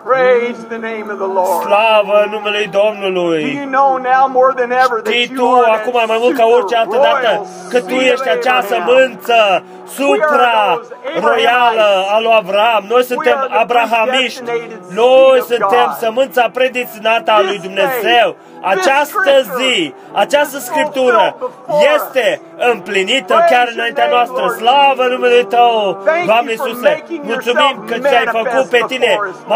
Praise 0.09 0.59
the 0.69 0.77
name 0.77 1.08
of 1.14 1.17
the 1.17 1.32
Lord. 1.40 1.61
Slavă 1.66 2.27
numelui 2.32 2.67
Do 2.67 2.80
you 2.80 2.84
Domnului! 2.85 3.43
know 3.77 3.90
now 3.98 4.24
more 4.40 4.53
than 4.59 4.72
ever 4.72 4.98
that 5.01 5.14
Știi 5.14 5.30
you 5.35 5.38
tu 5.50 5.56
are 5.56 5.72
acum 5.80 5.92
that 5.93 6.08
mai 6.08 6.17
mult 6.22 6.35
ca 6.38 6.45
orice 6.45 6.75
altă 6.75 6.95
super 6.95 7.08
dată 7.11 7.27
royal 7.27 7.45
că 7.69 7.80
tu 7.82 7.95
seed 7.98 8.11
ești 8.11 8.27
of 8.30 8.34
acea 8.38 8.58
Abraham. 8.58 8.85
sămânță 8.85 9.64
supra 9.98 10.80
royală 11.22 11.88
a 12.16 12.19
lui 12.19 12.34
Avram. 12.42 12.84
Noi 12.90 13.03
suntem 13.03 13.38
are 13.38 13.48
the 13.50 13.58
abrahamiști. 13.58 14.42
predestinated 14.42 14.80
seed 14.88 14.98
Noi 14.98 15.38
of 15.40 15.45
suntem 15.51 15.85
God. 15.88 15.98
sămânța 16.03 16.50
predestinată 16.53 17.32
a 17.32 17.40
lui 17.42 17.58
This 17.58 17.61
Dumnezeu. 17.67 18.27
day, 18.35 18.35
Această 18.74 19.19
this 19.32 19.45
zi, 19.59 19.74
scripture 19.75 19.93
această 20.24 20.58
is 20.58 20.64
scriptură 20.69 21.24
fulfilled 21.38 21.53
before 21.67 21.93
este 21.95 22.42
împlinită 22.72 23.34
Praise 23.34 23.53
chiar 23.53 23.66
your 23.67 23.75
înaintea 23.77 24.03
name, 24.08 24.16
noastră. 24.16 24.42
Lord 24.45 24.58
Slavă 24.61 25.01
Jesus. 25.03 25.11
numele 25.14 25.42
Tău, 25.56 25.74
Thank 26.06 26.17
you 26.17 26.25
Doamne 26.32 26.53
for 26.56 26.67
Iisuse. 26.67 26.90
making 26.93 27.22
Mulțumim 27.32 27.74
yourself 27.77 27.90
că 27.90 27.95
ți-ai 28.08 28.24
manifest 28.25 28.38
făcut 28.53 28.66
pe 28.75 28.82
Tine 28.92 29.11
before 29.14 29.30
us, 29.30 29.35
Lord. 29.35 29.48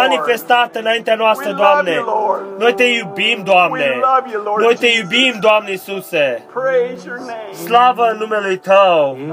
Manifestat 0.47 0.75
înaintea 0.75 1.15
noastră, 1.15 1.49
We 1.49 1.55
love 1.55 1.63
Doamne. 1.63 1.91
you, 1.91 2.03
Lord. 2.05 2.41
Noi 2.59 2.73
Te 2.73 2.83
iubim, 2.83 3.43
Doamne. 3.43 3.83
We 3.83 3.95
love 3.95 4.25
you, 4.33 4.41
Lord 4.43 4.61
Noi 4.63 4.75
Te 4.75 4.87
Jesus. 4.87 5.01
iubim, 5.01 5.39
Doamne 5.39 5.69
Iisuse. 5.71 6.43
Praise 6.53 7.07
your 7.07 7.17
name. 7.17 7.53
Slavă 7.65 8.15
numelui 8.19 8.57
Tău. 8.57 9.17
is 9.17 9.27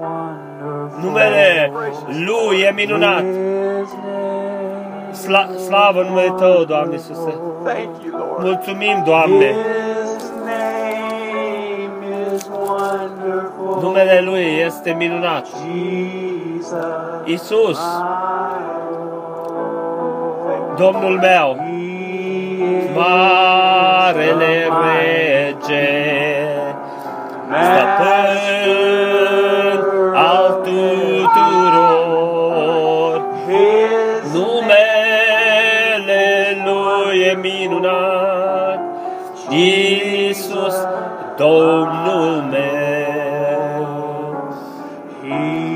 wonderful. 0.00 1.00
Numele 1.02 1.72
Lui 2.26 2.60
e 2.60 2.70
minunat. 2.74 3.20
His 3.22 3.92
name 3.92 5.10
Sla- 5.12 5.58
slavă 5.66 6.02
numele 6.02 6.34
Tău, 6.38 6.64
Doamne 6.64 6.94
Iisuse. 6.94 7.34
Thank 7.64 8.02
you, 8.04 8.16
Lord. 8.18 8.42
Mulțumim, 8.44 9.02
Doamne. 9.04 9.46
His 9.46 10.30
name 10.44 12.06
is 12.34 12.42
wonderful. 12.50 13.78
Numele 13.82 14.20
Lui 14.24 14.44
este 14.66 14.90
minunat. 14.98 15.46
Jesus. 17.26 17.78
Iisus, 20.72 20.78
Thank 20.78 20.78
Domnul 20.78 21.18
meu, 21.18 21.56
you. 21.58 22.94
Marele 22.94 24.68
Rege, 24.82 25.90
Stăpân 27.48 28.38
al 30.14 30.46
tuturor, 30.64 32.00
His 33.46 34.32
numele 34.32 36.26
Lui 36.64 37.18
e 37.20 37.34
minunat, 37.34 38.80
Iisus, 39.50 40.76
Domnul 41.36 42.44
meu. 42.50 43.86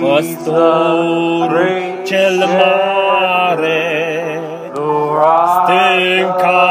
Păstorul 0.00 1.66
cel 2.04 2.36
mare, 2.38 3.95
stânca. 5.46 6.66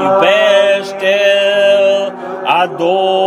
iubește-L, 0.02 1.32
adoră 2.44 3.23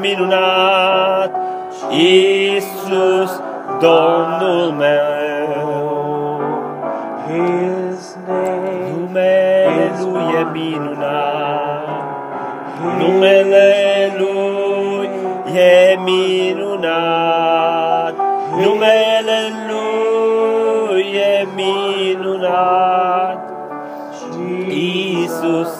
minunat, 0.00 1.30
Iisus, 1.90 3.32
Domnul 3.80 4.72
meu. 4.72 5.08
His 7.28 8.16
name 8.26 8.68
Numele 9.08 9.90
Lui 10.00 10.34
e 10.36 10.44
minunat, 10.52 11.86
numele 12.98 14.12
Lui 14.18 15.08
e 15.54 15.96
minunat, 16.06 17.34
numele 18.60 19.40
Lui 19.68 21.16
e 21.16 21.46
minunat, 21.56 23.38
Iisus, 24.68 25.72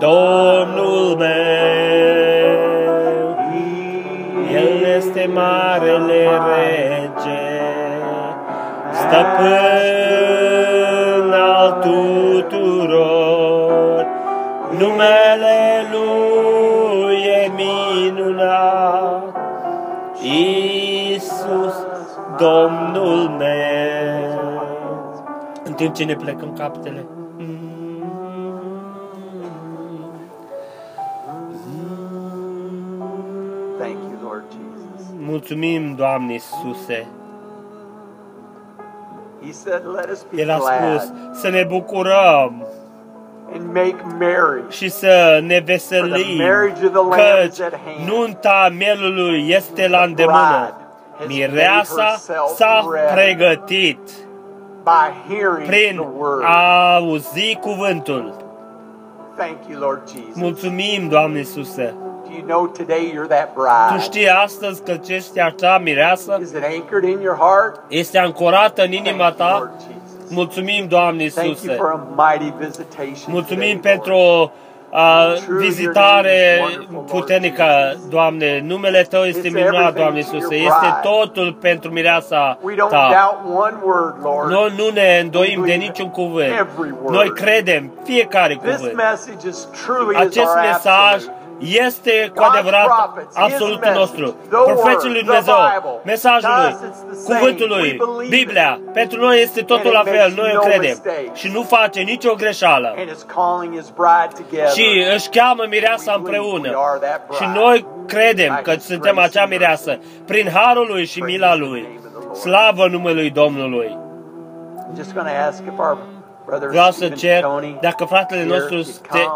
Domnul 0.00 1.16
meu. 1.16 1.81
Marele 5.34 6.22
rege, 6.46 7.60
stăpân 8.92 10.52
al 11.32 11.78
tuturor. 11.80 13.20
Numele 14.78 15.86
lui 15.92 17.22
e 17.24 17.50
minunat, 17.56 19.22
Iisus, 20.22 21.86
Domnul 22.38 23.28
meu. 23.38 24.62
În 25.64 25.72
timp 25.72 25.94
ce 25.94 26.04
ne 26.04 26.14
plecăm 26.14 26.52
capetele. 26.58 27.06
Mulțumim, 35.26 35.94
Doamne 35.94 36.32
Iisuse. 36.32 37.06
He 39.44 39.52
said, 39.52 39.82
Let 39.94 40.08
us 40.10 40.24
be 40.34 40.40
El 40.42 40.50
a 40.50 40.58
spus 40.58 40.68
glad 41.10 41.34
să 41.34 41.48
ne 41.48 41.62
bucurăm 41.68 42.66
and 43.54 43.66
make 43.66 43.96
merry. 44.18 44.62
și 44.68 44.88
să 44.88 45.40
ne 45.42 45.54
For 45.54 45.62
the 45.64 45.72
veselim, 45.72 46.36
marriage 46.36 46.84
of 46.86 46.92
the 46.92 47.00
Lamb 47.00 47.12
căci 47.14 47.52
is 47.52 47.60
at 47.60 47.74
hand. 47.84 48.08
nunta 48.08 48.70
mielului 48.78 49.48
este 49.48 49.88
la 49.88 49.96
The 49.98 50.06
îndemână. 50.06 50.38
bride 50.60 50.74
has 51.18 51.26
Mireasa 51.26 51.94
made 51.94 52.08
herself 52.10 52.48
s-a 52.56 52.88
ready 52.92 53.12
pregătit 53.14 53.98
by 54.82 55.32
hearing 55.34 55.66
prin 55.68 55.96
the 55.96 56.06
word. 56.18 56.42
a 56.44 56.94
auzi 56.94 57.54
cuvântul. 57.60 58.34
Thank 59.36 59.56
you, 59.70 59.80
Lord 59.80 60.00
Jesus. 60.08 60.34
Mulțumim, 60.34 61.08
Doamne 61.08 61.38
Iisuse. 61.38 61.94
Do 62.32 62.38
you 62.38 62.46
know 62.46 62.66
today 62.66 63.12
you're 63.14 63.26
that 63.28 63.54
Tu 63.54 63.60
bride? 63.60 64.02
știi 64.02 64.28
astăzi 64.28 64.82
că 64.82 64.92
ce 64.96 65.14
ești 65.14 65.40
acea 65.40 65.78
mireasă 65.78 66.38
Is 66.42 66.50
it 66.50 66.64
anchored 66.64 67.04
in 67.08 67.20
your 67.20 67.36
heart? 67.36 67.80
este 67.88 68.18
ancorată 68.18 68.82
în 68.82 68.92
inima 68.92 69.30
Thank 69.30 69.38
you, 69.38 69.48
ta? 69.48 69.58
Lord 69.58 69.70
Jesus. 69.80 70.30
Mulțumim, 70.30 70.86
Doamne 70.88 71.26
Thank 71.26 71.46
you 71.46 71.54
Iisuse. 71.54 71.74
for 71.74 71.86
a 72.16 72.28
mighty 72.28 72.54
visitation. 72.58 73.24
Mulțumim 73.26 73.76
today, 73.76 73.92
pentru 73.92 74.12
Lord. 74.12 74.50
o 74.50 74.50
a, 74.94 75.32
vizitare 75.58 76.60
puternică, 77.06 77.64
Doamne. 78.08 78.60
Numele 78.66 79.02
Tău 79.02 79.22
este 79.22 79.48
minunat, 79.48 79.94
Doamne 79.94 80.18
Iisuse. 80.18 80.54
Este 80.54 80.86
totul 81.02 81.52
pentru 81.60 81.90
mireasa 81.90 82.58
We 82.62 82.74
don't 82.74 82.88
Ta. 82.90 83.08
doubt 83.10 83.58
one 83.64 83.76
word, 83.84 84.14
Lord. 84.22 84.50
Noi 84.50 84.72
nu 84.76 84.88
ne 84.90 85.18
îndoim 85.22 85.62
de 85.64 85.72
niciun 85.72 86.10
cuvânt. 86.10 86.66
Noi 87.08 87.28
credem 87.34 87.92
fiecare 88.04 88.58
This 88.62 88.76
cuvânt. 88.76 88.94
message 88.96 89.48
is 89.48 89.68
truly 89.84 90.14
is 90.14 90.20
Acest 90.20 90.46
our 90.46 90.60
mesaj 90.66 91.12
absolute. 91.14 91.40
Este 91.62 92.32
cu 92.34 92.42
adevărat 92.42 92.88
absolutul 93.34 93.92
nostru. 93.94 94.36
Profeții 94.48 95.10
lui 95.10 95.22
Dumnezeu, 95.22 95.54
mesajul 96.04 96.50
lui, 96.62 96.76
cuvântul 97.24 97.68
lui, 97.68 98.00
Biblia, 98.28 98.80
pentru 98.92 99.20
noi 99.20 99.42
este 99.42 99.60
totul 99.60 99.92
la 99.92 100.02
fel, 100.04 100.32
noi 100.36 100.52
o 100.56 100.60
credem. 100.60 101.02
Și 101.34 101.50
nu 101.52 101.62
face 101.62 102.00
nicio 102.00 102.34
greșeală. 102.34 102.94
Și 104.74 105.04
își 105.14 105.28
cheamă 105.28 105.64
mireasa 105.68 106.12
împreună. 106.16 106.72
Și 107.36 107.44
noi 107.54 107.86
credem 108.06 108.60
că 108.62 108.74
suntem 108.78 109.18
acea 109.18 109.46
mireasă 109.46 109.98
prin 110.26 110.50
harul 110.54 110.86
lui 110.88 111.06
și 111.06 111.20
mila 111.20 111.54
lui. 111.54 112.00
Slavă 112.32 112.86
numelui 112.88 113.30
Domnului! 113.30 113.98
Vreau 116.68 116.90
să 116.90 117.08
cer 117.08 117.46
dacă 117.80 118.04
fratele 118.04 118.44
nostru 118.44 118.82
ste, 118.82 119.32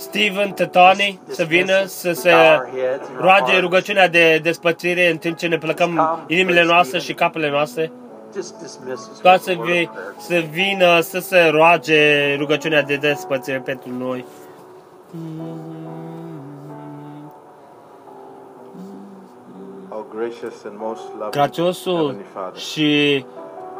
Steven 0.00 0.50
Tetoni 0.52 1.20
să 1.28 1.42
vină 1.42 1.84
să 1.84 2.12
se 2.12 2.32
roage 3.18 3.58
rugăciunea 3.58 4.08
de 4.08 4.40
despățire 4.42 5.10
în 5.10 5.16
timp 5.16 5.36
ce 5.36 5.46
ne 5.46 5.58
plăcăm 5.58 6.24
inimile 6.26 6.64
noastre 6.64 6.98
și 6.98 7.14
capele 7.14 7.50
noastre. 7.50 7.92
Doar 9.22 9.36
să, 9.38 9.52
vi, 9.52 9.88
să 10.18 10.42
vină 10.50 11.00
să 11.00 11.18
se 11.18 11.48
roage 11.52 12.34
rugăciunea 12.34 12.82
de 12.82 12.96
despățire 12.96 13.62
pentru 13.64 13.90
noi. 13.98 14.24
Graciosul 21.30 22.16
și 22.56 23.24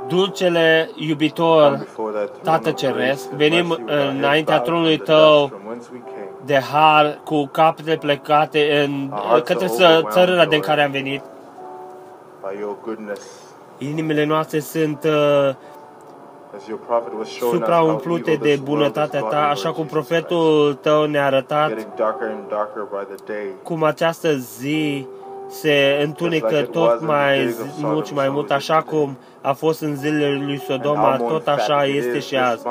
dulcele 0.08 0.90
iubitor 0.94 1.86
Tată 2.42 2.70
Ceresc, 2.70 3.30
venim 3.30 3.78
înaintea 4.18 4.60
tronului 4.60 4.98
Tău 4.98 5.60
de 6.44 6.58
har 6.58 7.20
cu 7.24 7.46
capetele 7.46 7.96
plecate 7.96 8.82
în, 8.84 9.12
către 9.44 9.66
țărâna 10.10 10.44
din 10.44 10.60
care 10.60 10.82
am 10.82 10.90
venit. 10.90 11.22
Inimile 13.78 14.24
noastre 14.24 14.58
sunt 14.60 15.04
uh, 15.04 15.54
supraumplute 17.38 18.34
de 18.34 18.60
bunătatea 18.62 19.20
ta, 19.20 19.48
așa 19.48 19.72
cum 19.72 19.86
profetul 19.86 20.78
tău 20.80 21.04
ne-a 21.06 21.26
arătat. 21.26 21.86
Cum 23.62 23.82
această 23.82 24.34
zi 24.34 25.06
se 25.48 26.00
întunecă 26.04 26.62
tot 26.62 27.00
mai 27.00 27.54
mult 27.80 28.06
și 28.06 28.14
mai 28.14 28.28
mult, 28.28 28.50
așa 28.50 28.82
cum 28.82 29.18
a 29.40 29.52
fost 29.52 29.80
în 29.80 29.96
zilele 29.96 30.42
lui 30.44 30.58
Sodoma, 30.58 31.16
tot 31.16 31.48
așa 31.48 31.84
este 31.84 32.18
și 32.18 32.36
azi. 32.36 32.62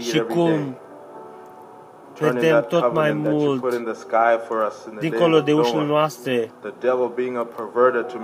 Și 0.00 0.20
cum 0.20 0.76
vedem 2.18 2.64
tot 2.68 2.92
mai 2.92 3.12
mult 3.12 3.64
dincolo 4.98 5.40
de 5.40 5.52
ușile 5.52 5.84
noastre. 5.84 6.50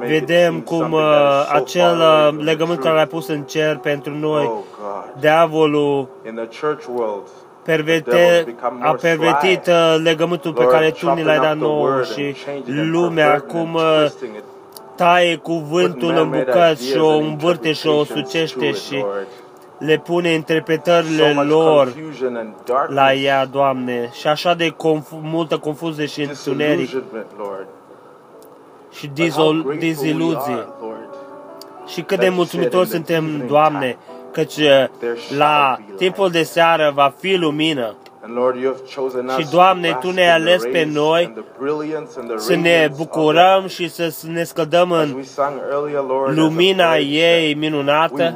Vedem 0.06 0.60
cum 0.60 0.92
uh, 0.92 1.48
acel 1.52 1.98
uh, 1.98 2.44
legământ 2.44 2.80
care 2.80 2.94
l-a 2.94 3.04
pus 3.04 3.28
în 3.28 3.42
cer 3.42 3.76
pentru 3.76 4.12
noi, 4.12 4.50
diavolul 5.18 6.08
perverte, 7.62 8.54
a 8.80 8.92
pervertit 8.92 9.66
uh, 9.66 9.96
legământul 10.02 10.52
pe 10.52 10.66
care 10.66 10.90
Tu 10.90 11.14
ni 11.14 11.22
l-ai 11.22 11.38
dat 11.38 11.56
nouă 11.56 12.02
și 12.02 12.36
lumea 12.66 13.34
acum 13.34 13.74
uh, 13.74 14.06
taie 14.96 15.36
cuvântul 15.36 16.16
în 16.16 16.30
bucăți 16.30 16.86
și 16.86 16.98
o 16.98 17.16
învârte 17.16 17.72
și 17.72 17.86
o 17.86 18.04
sucește 18.04 18.72
și 18.72 19.04
le 19.84 19.98
pune 19.98 20.28
interpretările 20.32 21.32
lor 21.46 21.92
la 22.88 23.12
ea, 23.14 23.44
Doamne, 23.46 24.10
și 24.12 24.26
așa 24.26 24.54
de 24.54 24.70
conf- 24.70 25.20
multă 25.22 25.58
confuzie 25.58 26.06
și 26.06 26.20
întuneric 26.22 26.90
și 28.92 29.06
dizol- 29.06 29.74
diziluzie. 29.78 30.66
Și 31.86 32.02
cât 32.02 32.18
de 32.18 32.28
mulțumitori 32.28 32.88
suntem, 32.88 33.42
Doamne, 33.46 33.96
căci 34.32 34.58
la 35.36 35.78
timpul 35.96 36.30
de 36.30 36.42
seară 36.42 36.92
va 36.94 37.14
fi 37.18 37.34
lumină. 37.34 37.94
Și, 39.38 39.50
Doamne, 39.50 39.98
Tu 40.00 40.10
ne-ai 40.10 40.30
ales 40.30 40.62
pe 40.62 40.84
noi 40.92 41.32
să 42.36 42.54
ne 42.54 42.90
bucurăm 42.96 43.66
și 43.66 43.90
să 43.90 44.12
ne 44.32 44.44
scădăm 44.44 44.90
în 44.90 45.24
lumina 46.34 46.96
ei 46.96 47.54
minunată, 47.54 48.34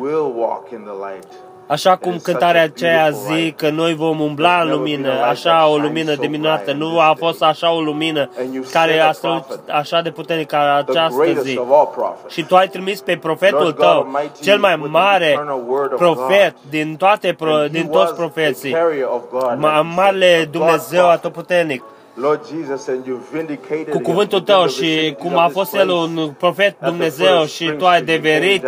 Așa 1.69 1.97
cum 1.97 2.19
cântarea 2.23 2.63
aceea 2.63 3.11
zi 3.11 3.53
că 3.57 3.71
noi 3.71 3.95
vom 3.95 4.21
umbla 4.21 4.61
în 4.61 4.71
lumină, 4.71 5.11
așa 5.23 5.69
o 5.69 5.77
lumină 5.77 6.15
de 6.15 6.27
minunată, 6.27 6.73
nu 6.73 7.01
a 7.01 7.15
fost 7.19 7.43
așa 7.43 7.73
o 7.73 7.81
lumină 7.81 8.31
care 8.73 8.99
a 8.99 9.13
strălucit 9.13 9.61
așa 9.71 10.01
de 10.01 10.11
puternic 10.11 10.47
ca 10.47 10.75
această 10.75 11.33
zi. 11.43 11.61
Și 12.29 12.45
Tu 12.45 12.57
ai 12.57 12.69
trimis 12.69 13.01
pe 13.01 13.17
profetul 13.17 13.73
Tău, 13.73 14.07
cel 14.41 14.59
mai 14.59 14.77
mare 14.77 15.41
profet 15.97 16.55
din, 16.71 16.97
toate, 16.97 17.37
din 17.71 17.89
toți 17.89 18.15
profeții, 18.15 18.77
marele 19.95 20.49
Dumnezeu 20.51 21.09
atotputernic, 21.09 21.83
cu 23.91 23.99
cuvântul 24.01 24.41
Tău 24.41 24.67
și 24.67 25.17
cum 25.19 25.39
a 25.39 25.49
fost 25.49 25.75
El 25.75 25.89
un 25.89 26.31
profet 26.39 26.77
Dumnezeu 26.81 27.45
și 27.45 27.71
Tu 27.79 27.87
ai 27.87 28.03
deverit 28.03 28.65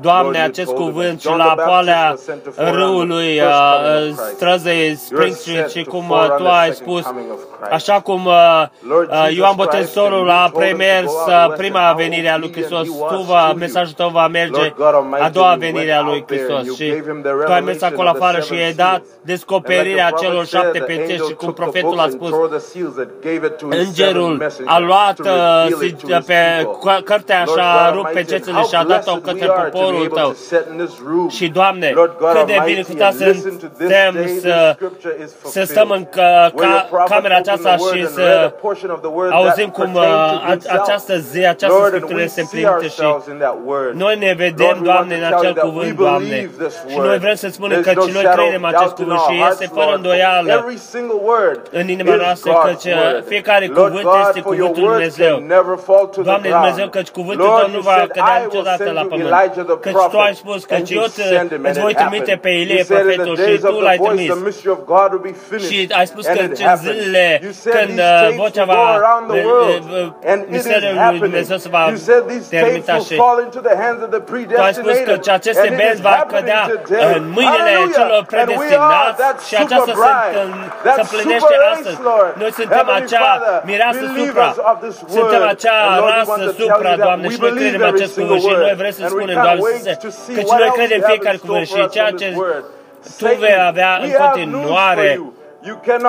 Doamne, 0.00 0.38
acest 0.42 0.72
cuvânt 0.72 1.20
și 1.20 1.28
la 1.36 1.54
poalea 1.66 2.16
râului 2.56 3.40
uh, 3.40 4.14
străzei 4.34 4.96
Spring 4.96 5.34
Street 5.34 5.70
și 5.70 5.84
cum 5.84 6.10
uh, 6.10 6.34
Tu 6.36 6.46
ai 6.46 6.72
spus, 6.72 7.04
așa 7.70 8.00
cum 8.00 8.24
uh, 8.24 8.62
uh, 8.88 9.36
Ioan 9.36 9.52
Botezorul 9.56 10.30
a 10.30 10.50
premers 10.54 11.12
uh, 11.12 11.52
prima 11.56 11.92
venire 11.96 12.28
a 12.28 12.36
lui 12.36 12.52
Hristos, 12.52 12.86
tu 12.86 13.24
va, 13.28 13.52
mesajul 13.52 13.92
tău 13.92 14.08
va 14.08 14.28
merge 14.28 14.74
a 15.20 15.28
doua 15.28 15.54
venire 15.58 15.92
a 15.92 16.02
lui 16.02 16.24
Hristos 16.26 16.76
și 16.76 17.02
Tu 17.46 17.52
ai 17.52 17.60
mers 17.60 17.82
acolo 17.82 18.08
afară 18.08 18.40
și 18.40 18.52
ai 18.52 18.72
dat 18.72 19.02
descoperirea 19.22 20.10
celor 20.10 20.46
șapte 20.46 20.78
pețești 20.78 21.26
și 21.26 21.34
cum 21.34 21.52
profetul 21.52 21.98
a 21.98 22.08
spus, 22.08 22.30
îngerul 23.68 24.46
a 24.64 24.78
luat 24.78 25.18
uh, 25.18 26.22
pe 26.26 26.68
cartea 27.04 27.44
și 27.44 27.58
a 27.58 27.90
rupt 27.90 28.12
pe 28.12 28.22
cețele 28.22 28.62
și 28.62 28.74
a 28.74 28.84
dat-o 28.84 29.16
către 29.16 29.46
poporul 29.86 30.08
tău. 30.08 30.34
Și, 31.28 31.48
Doamne, 31.48 31.94
cât 32.32 32.46
de 32.46 32.62
binecuvântat 32.64 33.12
suntem 33.12 34.14
să, 34.40 34.76
să 35.44 35.62
stăm 35.64 35.90
în 35.90 36.04
ca, 36.04 36.52
ca, 36.56 37.04
camera 37.08 37.36
aceasta 37.36 37.76
și 37.76 38.06
să 38.06 38.52
auzim 39.30 39.68
cum 39.68 39.94
uh, 39.94 40.52
această 40.68 41.18
zi, 41.18 41.46
această 41.46 41.84
scriptură 41.86 42.22
este 42.22 42.40
împlinită 42.40 42.86
și 42.86 43.02
noi 43.92 44.16
ne 44.18 44.34
vedem, 44.36 44.80
Doamne, 44.82 45.14
în 45.16 45.34
acel 45.34 45.54
cuvânt, 45.54 45.96
Doamne. 45.96 46.50
Și 46.88 46.98
noi 46.98 47.18
vrem 47.18 47.34
să 47.34 47.48
spunem 47.48 47.80
că 47.80 47.90
și 47.90 48.12
noi 48.12 48.24
credem 48.34 48.64
acest 48.64 48.94
cuvânt 48.94 49.18
și 49.18 49.42
este 49.50 49.70
fără 49.74 49.94
îndoială 49.94 50.66
în 51.70 51.88
inima 51.88 52.14
noastră 52.14 52.52
că 52.52 52.76
fiecare 53.26 53.68
cuvânt 53.68 54.06
este 54.26 54.40
cuvântul 54.40 54.82
lui 54.82 54.88
Dumnezeu. 54.88 55.42
Doamne 56.22 56.48
Dumnezeu, 56.48 56.88
căci 56.88 57.08
cuvântul 57.08 57.46
Tău 57.46 57.70
nu 57.70 57.80
va 57.80 58.06
cădea 58.08 58.42
niciodată 58.44 58.90
la 58.90 59.06
pământ. 59.08 59.28
Căci 59.80 59.92
Tu 60.10 60.18
ai 60.18 60.34
spus 60.34 60.64
că 60.64 60.74
eu 60.88 61.02
îți 61.62 61.80
voi 61.80 61.94
trimite 61.94 62.38
pe 62.42 62.48
Ilie 62.48 62.84
profetul 62.88 63.36
și 63.36 63.58
Tu 63.58 63.80
l-ai 63.80 63.98
trimis. 63.98 64.32
Și 65.68 65.88
ai 65.98 66.06
spus 66.06 66.26
că 66.26 66.38
în 66.38 66.54
zilele 66.76 67.40
când 67.62 68.00
vocea 68.36 68.64
va, 68.64 69.00
misterul 70.48 70.94
lui 71.10 71.18
Dumnezeu 71.18 71.56
se 71.56 71.68
va 71.68 71.92
termina 72.48 72.96
și 72.96 73.14
Tu 74.54 74.60
ai 74.62 74.74
spus 74.74 74.96
că 74.98 75.30
aceste 75.32 75.74
benzi 75.76 76.02
va 76.02 76.26
cădea 76.28 76.70
în 77.14 77.22
mâinile 77.34 77.72
celor 77.94 78.24
predestinați 78.28 79.48
și 79.48 79.54
aceasta 79.56 79.92
se, 79.94 81.02
se 81.02 81.16
plinește 81.16 81.54
astăzi. 81.72 81.98
Noi 82.38 82.52
suntem 82.52 82.88
acea 82.94 83.62
mireasă 83.64 84.04
supra, 84.16 84.54
suntem 85.08 85.42
acea 85.48 85.98
rasă 85.98 86.54
supra, 86.58 86.96
Doamne, 86.96 87.28
și 87.28 87.40
noi 87.40 87.50
credem 87.50 87.84
acest 87.84 88.14
cuvânt 88.18 88.40
și 88.40 88.46
noi 88.48 88.74
vrem 88.76 88.90
să 88.90 89.04
spunem, 89.08 89.34
Doamne, 89.42 89.55
că 90.34 90.40
și 90.40 90.54
noi 90.58 90.70
credem 90.72 91.00
fiecare 91.00 91.36
cuvânt 91.36 91.66
și 91.66 91.88
ceea 91.88 92.10
ce 92.10 92.34
Tu 93.18 93.36
vei 93.38 93.56
avea 93.66 94.00
în 94.02 94.10
continuare 94.32 95.20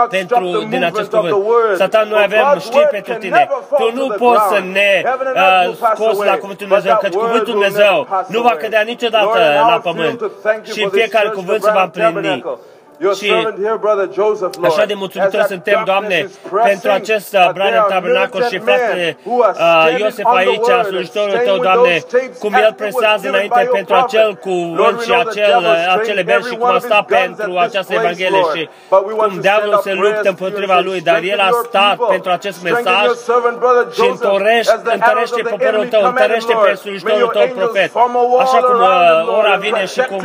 pentru, 0.09 0.65
din 0.69 0.83
acest 0.83 1.09
cuvânt. 1.09 1.35
Satan, 1.75 2.07
noi 2.07 2.23
avem 2.23 2.59
știri 2.59 2.87
pentru 2.91 3.13
tine. 3.13 3.49
Tu 3.77 3.91
nu 3.93 4.07
poți 4.07 4.41
să 4.49 4.59
ne 4.71 5.03
uh, 5.35 5.75
scoți 5.93 6.25
la 6.25 6.37
cuvântul 6.37 6.67
Dumnezeu, 6.67 6.97
căci 7.01 7.13
cuvântul 7.13 7.53
Dumnezeu 7.53 8.07
nu 8.27 8.41
va 8.41 8.55
cădea 8.55 8.81
niciodată 8.81 9.39
la 9.67 9.79
pământ 9.83 10.31
și 10.63 10.89
fiecare 10.91 11.29
cuvânt 11.29 11.63
se 11.63 11.71
va 11.73 11.83
împlini. 11.83 12.43
Your 12.99 13.15
Și 13.15 13.27
servant 13.27 13.57
here, 13.63 13.77
brother 13.85 14.07
Joseph, 14.19 14.53
Lord, 14.61 14.71
Așa 14.71 14.85
de 14.85 14.93
as 14.93 14.99
mulțumitori 15.03 15.37
that 15.43 15.47
suntem, 15.55 15.79
Doamne, 15.85 16.07
darkness 16.07 16.31
is 16.33 16.37
pressing, 16.49 16.69
pentru 16.71 16.89
acest 16.99 17.25
that 17.31 17.47
uh, 17.47 17.51
there 17.53 17.57
Brian 17.59 17.83
are 17.83 17.93
Tabernacol 17.93 18.41
și 18.51 18.57
militant 18.57 18.65
men 18.65 18.77
fratele 18.77 19.17
who 19.27 19.35
are 19.47 19.55
uh, 19.55 19.59
standing 19.59 19.99
Iosef 19.99 20.25
on 20.25 20.31
the 20.33 20.39
aici, 20.41 20.67
word 20.67 20.79
and 20.79 20.85
slujitorul 20.91 21.29
staying 21.37 21.47
tău, 21.49 21.57
with 21.57 21.67
Doamne, 21.67 21.95
those 21.99 22.05
tapes 22.17 22.37
cum 22.43 22.53
as 22.53 22.59
el 22.61 22.69
it 22.71 22.79
was 22.79 22.81
presează 22.81 23.23
given 23.25 23.33
înainte 23.35 23.59
by 23.59 23.65
your 23.67 23.75
pentru 23.77 23.93
prophet. 23.93 24.09
acel 24.09 24.27
Lord, 24.27 24.43
cuvânt 24.47 24.97
we 24.99 25.03
și 25.07 25.11
know 25.11 25.21
the 25.23 25.29
acel, 25.33 25.51
devil 25.53 25.73
is 25.77 25.87
acele 25.97 26.21
trained 26.23 26.29
verzi 26.31 26.47
și 26.49 26.53
every 26.53 26.61
cum 26.61 26.67
one 26.69 26.75
a 26.75 26.79
of 26.79 26.83
his 26.85 26.89
stat 26.91 27.05
guns 27.13 27.23
pentru 27.27 27.49
at 27.55 27.63
this 27.63 27.69
această 27.71 27.91
place, 27.93 28.03
Evanghelie 28.05 28.41
Lord. 28.43 28.53
și 28.55 28.63
But 28.93 29.01
we 29.09 29.13
want 29.19 29.29
cum 29.31 29.39
to 29.39 29.45
diavolul 29.47 29.77
send 29.77 29.85
se 29.87 29.91
our 29.93 30.01
luptă 30.05 30.21
prayers 30.21 30.33
împotriva 30.33 30.75
to 30.77 30.81
you 30.83 30.87
lui, 30.89 30.99
and 31.01 31.07
dar 31.09 31.19
say, 31.21 31.31
el 31.33 31.39
a 31.47 31.49
strengthen 31.49 31.69
stat 31.71 31.95
your 31.97 32.09
pentru 32.13 32.29
people. 32.29 32.39
acest 32.39 32.57
Strengthen 32.61 32.85
mesaj 32.87 33.05
your 33.09 33.19
servant, 33.29 33.57
brother 33.63 33.83
și 33.93 33.99
Joseph, 33.99 34.17
întărește, 34.17 34.73
as 34.75 34.81
the 34.87 34.93
arrows 34.93 34.99
întărește 34.99 35.39
of 35.41 35.45
the 35.47 35.53
poporul 35.55 35.81
enemy 35.85 35.93
tău, 35.93 36.01
come 36.05 36.11
at 36.11 36.15
him, 36.17 36.23
întărește 36.23 36.53
pe 36.53 36.67
Lord. 36.67 36.67
May 36.77 36.83
slujitorul 36.83 37.21
your 37.23 37.33
tău 37.37 37.45
angels 37.47 37.59
profet. 37.63 37.89
form 37.99 38.13
a 38.21 38.23
wall 38.31 38.43
Așa 38.45 38.59
cum 38.67 38.75
around 38.79 38.99
him, 39.09 39.17
uh, 39.17 39.27
Lord, 39.29 39.37
ora 39.39 39.53
and 39.57 39.61
vine 39.65 39.81
și 39.93 39.99
protect 39.99 40.11
cum 40.11 40.21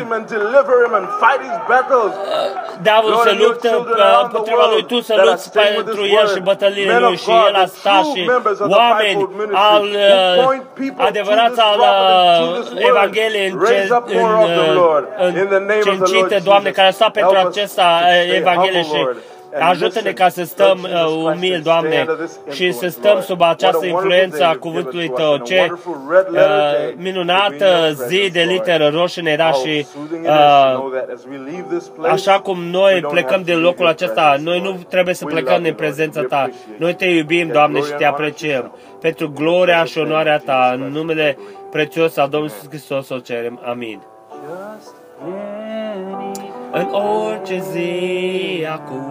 him 2.63 2.77
and 2.77 2.79
deliver 2.79 2.79
him 2.79 2.79
and 2.79 2.79
fight 2.79 2.79
his 2.79 2.79
battles. 2.79 2.83
diavolul 2.89 3.15
Lord, 3.17 3.27
se 3.27 3.31
and 3.33 3.41
your 3.41 3.49
luptă 3.53 3.69
children 3.69 3.97
uh, 3.99 4.05
around 4.07 4.19
the 4.19 4.31
împotriva 4.31 4.65
lui, 4.73 4.83
world 4.83 4.91
tu 4.93 4.99
să 5.09 5.13
that 5.13 5.19
are 5.23 5.29
lupți 5.31 5.45
staying 5.53 5.77
with 5.79 5.87
pentru 5.89 6.05
this 6.07 6.19
el 6.21 6.27
și 6.35 6.39
word. 6.41 6.49
bătăliile 6.51 6.93
Men 6.93 7.03
lui 7.07 7.17
of 7.17 7.23
și 7.25 7.31
God, 7.35 7.47
el 7.51 7.55
a 7.63 7.67
the 7.67 7.75
stat 7.81 8.03
true 8.03 8.15
și 8.15 8.23
members 8.37 8.59
of 8.65 8.67
the 8.69 8.77
oameni 8.81 9.19
fivefold 9.19 9.33
ministry 9.43 9.65
al 9.75 9.83
who 9.83 10.41
uh, 10.41 10.45
point 10.49 10.65
people 10.83 11.03
adevărați 11.11 11.57
to 11.59 11.63
this 11.63 11.69
al 11.71 11.77
prophet 11.81 12.09
and 12.19 12.41
to 12.41 12.47
uh, 12.53 12.59
this 12.59 12.69
word. 12.73 12.85
Evangheliei 12.91 13.49
în, 13.53 13.57
Raise 13.67 13.87
ce, 13.91 13.95
up 13.99 14.05
în, 14.09 14.15
more 14.25 14.37
of 14.45 14.51
them, 14.59 14.71
uh, 14.75 14.81
Lord, 14.85 15.05
în 15.27 15.33
in 15.43 15.49
the 15.55 15.63
name 15.73 15.85
of 15.93 15.97
the 15.97 15.97
Lord 15.99 16.07
cencită, 16.13 16.35
Jesus. 16.37 16.49
Doamne, 16.51 16.71
care 16.79 16.89
a 16.93 16.95
stat 17.01 17.13
pentru 17.19 17.35
Help 17.37 17.49
us 17.49 17.55
acesta 17.57 17.87
to 17.93 18.05
stay 18.07 18.21
uh, 18.31 18.41
Evanghelie 18.43 18.83
humble, 18.85 18.99
și 18.99 19.03
Lord, 19.05 19.17
and 19.17 19.42
ajută-ne 19.61 19.91
listen 20.09 20.13
ca 20.15 20.29
să 20.29 20.45
stăm 20.45 20.79
to 20.83 20.89
Jesus 20.89 21.01
uh, 21.01 21.07
Christ 21.07 21.37
umili, 21.37 21.55
and 21.55 21.65
Doamne, 21.65 21.89
stay 21.91 22.01
under 22.01 22.17
this 22.27 22.39
și 22.55 22.57
să 22.59 22.65
influence, 22.65 22.89
stăm 22.89 23.13
Lord. 23.13 23.25
sub 23.25 23.41
What 23.41 23.53
această 23.53 23.77
a 23.77 23.81
wonderful 23.81 24.03
influență 24.11 24.37
day 24.39 24.47
a 24.49 24.53
you've 24.55 24.59
cuvântului 24.59 25.09
given 25.09 25.17
to 25.17 25.23
us, 25.23 25.29
Tău. 25.29 25.33
and 25.33 25.43
a 25.43 25.45
Ce 25.45 25.59
wonderful 25.59 25.97
red 26.15 26.27
letter 26.33 26.51
uh, 26.51 26.73
day 26.73 26.73
to 26.73 26.87
be 26.87 26.93
in 26.93 27.03
minunată 27.03 27.65
your 27.65 27.91
zi 27.93 27.97
presence, 27.99 28.29
de 28.29 28.39
Lord. 28.45 28.51
literă 28.53 28.89
roșie 28.89 29.23
ne 29.23 29.31
era 29.31 29.51
How 29.51 29.61
și 29.63 29.85
soothing 29.85 30.25
it 30.25 30.31
is 30.31 30.37
to 30.37 30.69
uh, 30.69 30.73
know 30.79 30.89
that 30.97 31.09
as 31.15 31.23
we 31.31 31.37
leave 31.51 31.67
this 31.77 31.87
place, 31.97 32.13
Așa 32.13 32.35
cum 32.47 32.59
noi 32.65 32.93
we 32.95 33.01
don't 33.01 33.11
plecăm 33.17 33.39
have 33.41 33.47
to 33.47 33.51
din 33.51 33.55
leave 33.59 33.67
locul 33.69 33.85
your 33.85 33.95
acesta, 33.97 34.23
presence, 34.29 34.49
noi 34.51 34.59
nu 34.61 34.69
Lord. 34.69 34.85
trebuie 34.95 35.15
să 35.15 35.25
We 35.27 35.33
plecăm 35.33 35.57
love 35.59 35.69
din 35.69 35.73
you, 35.75 35.81
Lord. 35.81 35.85
prezența 35.95 36.21
We 36.21 36.27
Ta. 36.27 36.37
appreciate 36.37 36.77
Noi 36.83 36.89
you. 36.91 36.99
te 36.99 37.07
iubim, 37.19 37.47
Take 37.47 37.53
Doamne, 37.59 37.79
glory 37.79 37.87
și 37.87 37.93
and 37.93 38.01
te 38.01 38.05
honor 38.07 38.19
to 38.19 38.23
apreciem. 38.25 38.63
yourself. 38.63 39.01
Pentru 39.07 39.25
gloria 39.41 39.79
In 39.79 39.85
și 39.85 39.93
Jesus' 39.93 39.97
name, 40.03 40.11
onoarea 40.11 40.39
Ta, 40.39 40.61
Jesus 40.63 40.75
în 40.75 40.81
Christ, 40.81 40.97
numele 40.99 41.25
we 41.27 41.33
believe. 41.33 41.69
prețios 41.71 42.17
al 42.17 42.29
Domnului 42.29 42.55
Iisus 42.55 42.69
Hristos 42.69 43.09
o 43.09 43.19
cerem. 43.19 43.61
Amin. 43.73 43.99
Just 44.45 44.95
any 45.25 46.41
În 46.73 46.89
orice 46.93 47.59
zi 47.73 48.67
acum, 48.73 49.05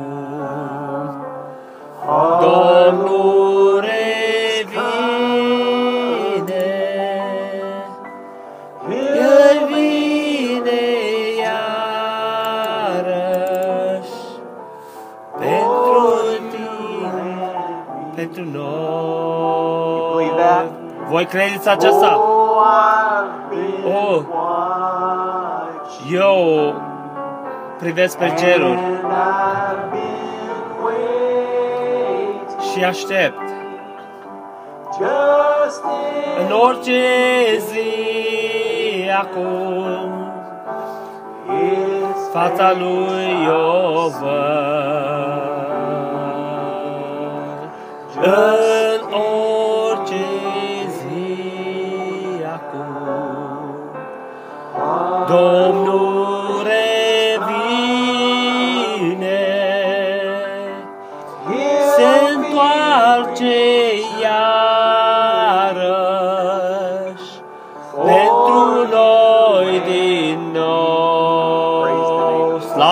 Domnul 2.42 3.80
revine, 3.80 4.72
El 8.98 9.68
vine 9.68 10.82
iarăși 12.72 14.20
pentru 15.38 16.02
tine, 16.50 17.32
pentru 18.16 18.44
noi. 18.44 19.02
Believe 20.16 20.42
that? 20.42 20.66
Voi 21.10 21.26
credeți 21.26 21.70
aceasta? 21.70 22.18
Oh, 22.18 22.30
I've 22.61 23.50
been 23.50 23.84
Oh, 23.94 24.22
watching 24.34 26.14
eu 26.14 26.74
privesc 27.80 28.18
pe 28.18 28.34
ceruri 28.38 28.80
și 32.74 32.83
aștept. 32.83 33.40
just 34.98 35.83
in 35.83 36.45
În 36.45 36.51
orice 36.51 37.03
zi 37.58 39.09
acum, 39.19 40.32
His 41.48 42.30
fața 42.33 42.74
lui 42.77 43.45
eu 43.48 44.14
văd. 44.19 44.72
În 48.24 49.14
orice 49.14 50.25
zi 50.90 52.43
acum, 52.43 52.95
Domnul 55.27 55.81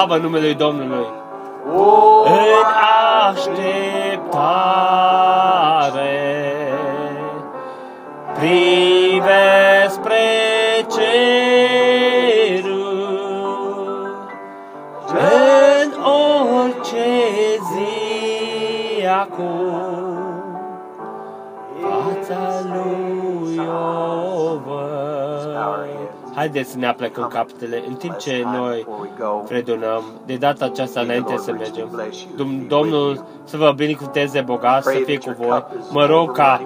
Slavă 0.10 0.24
numelui 0.24 0.54
Domnului! 0.54 1.06
În 2.24 2.66
așteptare 3.30 3.70
privesc 8.34 9.94
spre 9.94 10.28
ceruri 10.88 11.38
în 15.84 15.90
orice 16.04 17.08
zi 17.72 19.06
acum 19.08 19.59
Haideți 26.52 26.72
să 26.72 26.78
ne 26.78 26.88
aplecăm 26.88 27.28
capetele 27.28 27.84
în 27.88 27.94
timp 27.96 28.18
ce 28.18 28.44
noi 28.54 28.88
predonăm 29.48 30.04
de 30.26 30.36
data 30.36 30.66
aceasta 30.66 31.00
înainte 31.00 31.38
să 31.38 31.52
mergem. 31.52 32.02
Dom- 32.36 32.68
Domnul 32.68 33.26
să 33.44 33.58
vă 33.58 33.74
binecuvânteze 33.76 34.42
bogat, 34.42 34.84
să 34.84 35.02
fie 35.06 35.18
cu 35.18 35.36
voi. 35.38 35.64
Mă 35.90 36.06
rog 36.06 36.32
ca 36.32 36.62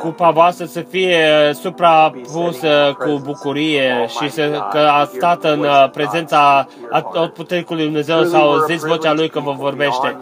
cupa 0.00 0.30
voastră 0.30 0.64
să 0.64 0.80
fie 0.80 1.18
suprapusă 1.52 2.96
cu 2.98 3.20
bucurie 3.24 4.06
și 4.08 4.30
să, 4.30 4.66
că 4.70 4.78
a 4.78 5.04
stat 5.04 5.44
în 5.44 5.60
uh, 5.60 5.90
prezența 5.92 6.66
Atotputericului 6.90 7.84
Dumnezeu 7.84 8.24
sau 8.24 8.50
auziți 8.50 8.86
vocea 8.86 9.12
Lui 9.12 9.28
că 9.28 9.40
vă 9.40 9.52
vorbește. 9.52 10.16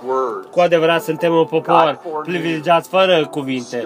Cu 0.51 0.61
adevărat 0.61 1.03
suntem 1.03 1.33
un 1.35 1.45
popor 1.45 1.99
privilegiat 2.23 2.87
fără 2.87 3.27
cuvinte 3.27 3.85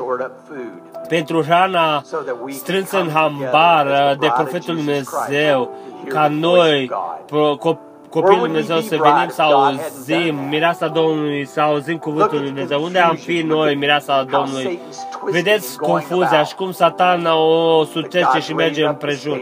pentru 1.09 1.43
hrana 1.43 2.03
strânsă 2.49 3.01
în 3.01 3.11
hambar 3.11 3.87
uh, 3.87 4.19
de 4.19 4.27
profetul 4.35 4.75
Dumnezeu, 4.75 5.71
ca 6.09 6.29
noi, 6.29 6.91
pro- 7.27 7.57
co- 7.59 7.79
copiii 8.11 8.39
lui 8.39 8.47
Dumnezeu, 8.49 8.81
să 8.81 8.97
venim 8.97 9.29
să 9.29 9.43
auzim 9.43 10.35
mireasa 10.49 10.89
Domnului, 10.89 11.45
să 11.47 11.61
auzim 11.61 11.97
cuvântul 11.97 12.39
lui 12.39 12.47
Dumnezeu. 12.47 12.83
Unde 12.83 12.99
am 12.99 13.15
fi 13.15 13.43
noi, 13.43 13.75
mireasa 13.75 14.25
Domnului? 14.31 14.81
Vedeți 15.31 15.79
confuzia 15.79 16.45
și 16.45 16.55
cum 16.55 16.73
satan 16.73 17.27
o 17.27 17.85
sucește 17.85 18.41
și 18.41 18.55
merge 18.55 18.85
împrejur. 18.87 19.41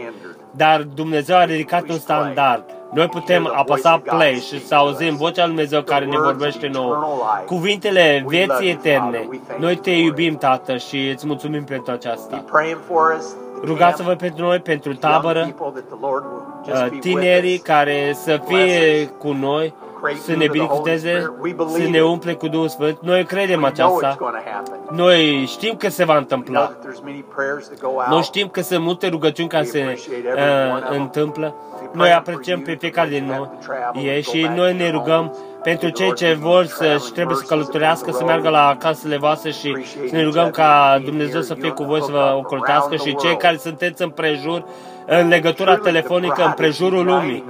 Dar 0.51 0.81
Dumnezeu 0.81 1.37
a 1.37 1.43
ridicat 1.43 1.89
un 1.89 1.97
standard. 1.97 2.63
Noi 2.93 3.07
putem 3.07 3.51
apăsa 3.55 4.01
play 4.03 4.33
și 4.33 4.65
să 4.65 4.75
auzim 4.75 5.15
vocea 5.15 5.45
lui 5.45 5.53
Dumnezeu 5.53 5.81
care 5.81 6.05
ne 6.05 6.17
vorbește 6.17 6.67
nouă. 6.67 6.97
Cuvintele 7.45 8.23
vieții 8.27 8.69
eterne. 8.69 9.27
Noi 9.57 9.75
te 9.75 9.91
iubim, 9.91 10.35
Tată, 10.35 10.77
și 10.77 11.09
îți 11.09 11.27
mulțumim 11.27 11.63
pentru 11.63 11.91
aceasta. 11.91 12.43
Rugați-vă 13.63 14.13
pentru 14.13 14.43
noi, 14.43 14.59
pentru 14.59 14.95
tabără, 14.95 15.53
uh, 16.65 16.87
tinerii 16.99 17.57
care 17.57 18.13
să 18.13 18.41
fie 18.47 19.05
cu 19.17 19.31
noi, 19.31 19.73
să 20.23 20.35
ne 20.35 20.47
binecuvânteze, 20.47 21.33
să 21.67 21.87
ne 21.89 22.01
umple 22.01 22.33
cu 22.33 22.47
Duhul 22.47 22.67
Sfânt. 22.67 22.97
Noi 23.01 23.23
credem 23.23 23.63
aceasta. 23.63 24.17
Noi 24.89 25.45
știm 25.47 25.75
că 25.75 25.89
se 25.89 26.03
va 26.03 26.17
întâmpla. 26.17 26.71
Noi 28.09 28.21
știm 28.21 28.47
că 28.47 28.61
sunt 28.61 28.83
multe 28.83 29.07
rugăciuni 29.07 29.47
care 29.49 29.63
se 29.63 29.97
uh, 30.35 30.97
întâmplă. 30.97 31.55
Noi 31.93 32.11
apreciem 32.11 32.61
pe 32.61 32.77
fiecare 32.79 33.09
din 33.09 33.25
noi 33.25 33.49
ei 34.03 34.21
și 34.21 34.49
noi 34.55 34.73
ne 34.73 34.89
rugăm 34.89 35.35
pentru 35.63 35.89
cei 35.89 36.13
ce 36.13 36.37
vor 36.39 36.65
să 36.65 37.01
și 37.05 37.11
trebuie 37.11 37.35
să 37.35 37.43
călătorească, 37.47 38.11
să 38.11 38.23
meargă 38.23 38.49
la 38.49 38.75
casele 38.79 39.17
voastre 39.17 39.51
și 39.51 39.75
să 40.09 40.15
ne 40.15 40.23
rugăm 40.23 40.49
ca 40.49 41.01
Dumnezeu 41.05 41.41
să 41.41 41.53
fie 41.53 41.69
cu 41.69 41.83
voi, 41.83 42.01
să 42.01 42.11
vă 42.11 42.33
ocoltească 42.37 42.95
și 42.95 43.15
cei 43.15 43.37
care 43.37 43.57
sunteți 43.57 44.01
în 44.01 44.09
prejur, 44.09 44.65
în 45.05 45.27
legătura 45.27 45.75
telefonică, 45.75 46.43
în 46.45 46.51
prejurul 46.51 47.05
lumii. 47.05 47.43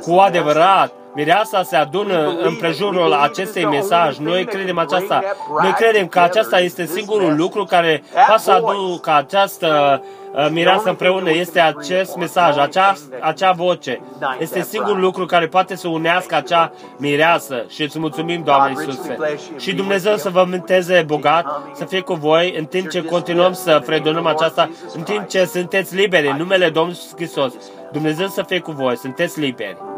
Cu 0.00 0.12
adevărat, 0.12 0.92
Mireasa 1.16 1.62
se 1.62 1.76
adună 1.76 2.36
în 2.42 2.56
prejurul 2.56 3.12
acestei 3.12 3.64
mesaj. 3.64 4.16
Noi 4.16 4.44
credem 4.44 4.78
aceasta. 4.78 5.22
Noi 5.62 5.72
credem 5.72 6.06
că 6.06 6.20
aceasta 6.20 6.60
este 6.60 6.84
singurul 6.84 7.36
lucru 7.36 7.64
care 7.64 8.02
poate 8.26 8.42
să 8.42 8.50
aducă 8.52 9.12
această 9.12 10.02
uh, 10.32 10.48
mireasă 10.50 10.88
împreună. 10.88 11.30
Este 11.30 11.60
acest 11.60 12.16
mesaj, 12.16 12.56
acea, 12.56 12.94
acea 13.20 13.52
voce. 13.52 14.00
Este 14.38 14.62
singurul 14.62 15.00
lucru 15.00 15.26
care 15.26 15.46
poate 15.46 15.76
să 15.76 15.88
unească 15.88 16.34
acea 16.34 16.72
mireasă. 16.96 17.64
Și 17.68 17.82
îți 17.82 17.98
mulțumim, 17.98 18.42
Doamne 18.44 18.70
Iisuse. 18.70 19.18
Și 19.58 19.74
Dumnezeu 19.74 20.16
să 20.16 20.30
vă 20.30 20.44
mânteze 20.48 21.04
bogat, 21.06 21.46
să 21.74 21.84
fie 21.84 22.00
cu 22.00 22.14
voi 22.14 22.54
în 22.58 22.64
timp 22.64 22.88
ce 22.88 23.04
continuăm 23.04 23.52
să 23.52 23.82
fredonăm 23.84 24.26
aceasta, 24.26 24.70
în 24.94 25.02
timp 25.02 25.28
ce 25.28 25.44
sunteți 25.44 25.94
liberi 25.94 26.28
în 26.28 26.36
numele 26.36 26.68
Domnului 26.68 26.98
Iisus 26.98 27.16
Hristos. 27.16 27.52
Dumnezeu 27.92 28.26
să 28.26 28.42
fie 28.42 28.58
cu 28.58 28.70
voi, 28.70 28.96
sunteți 28.96 29.40
liberi. 29.40 29.95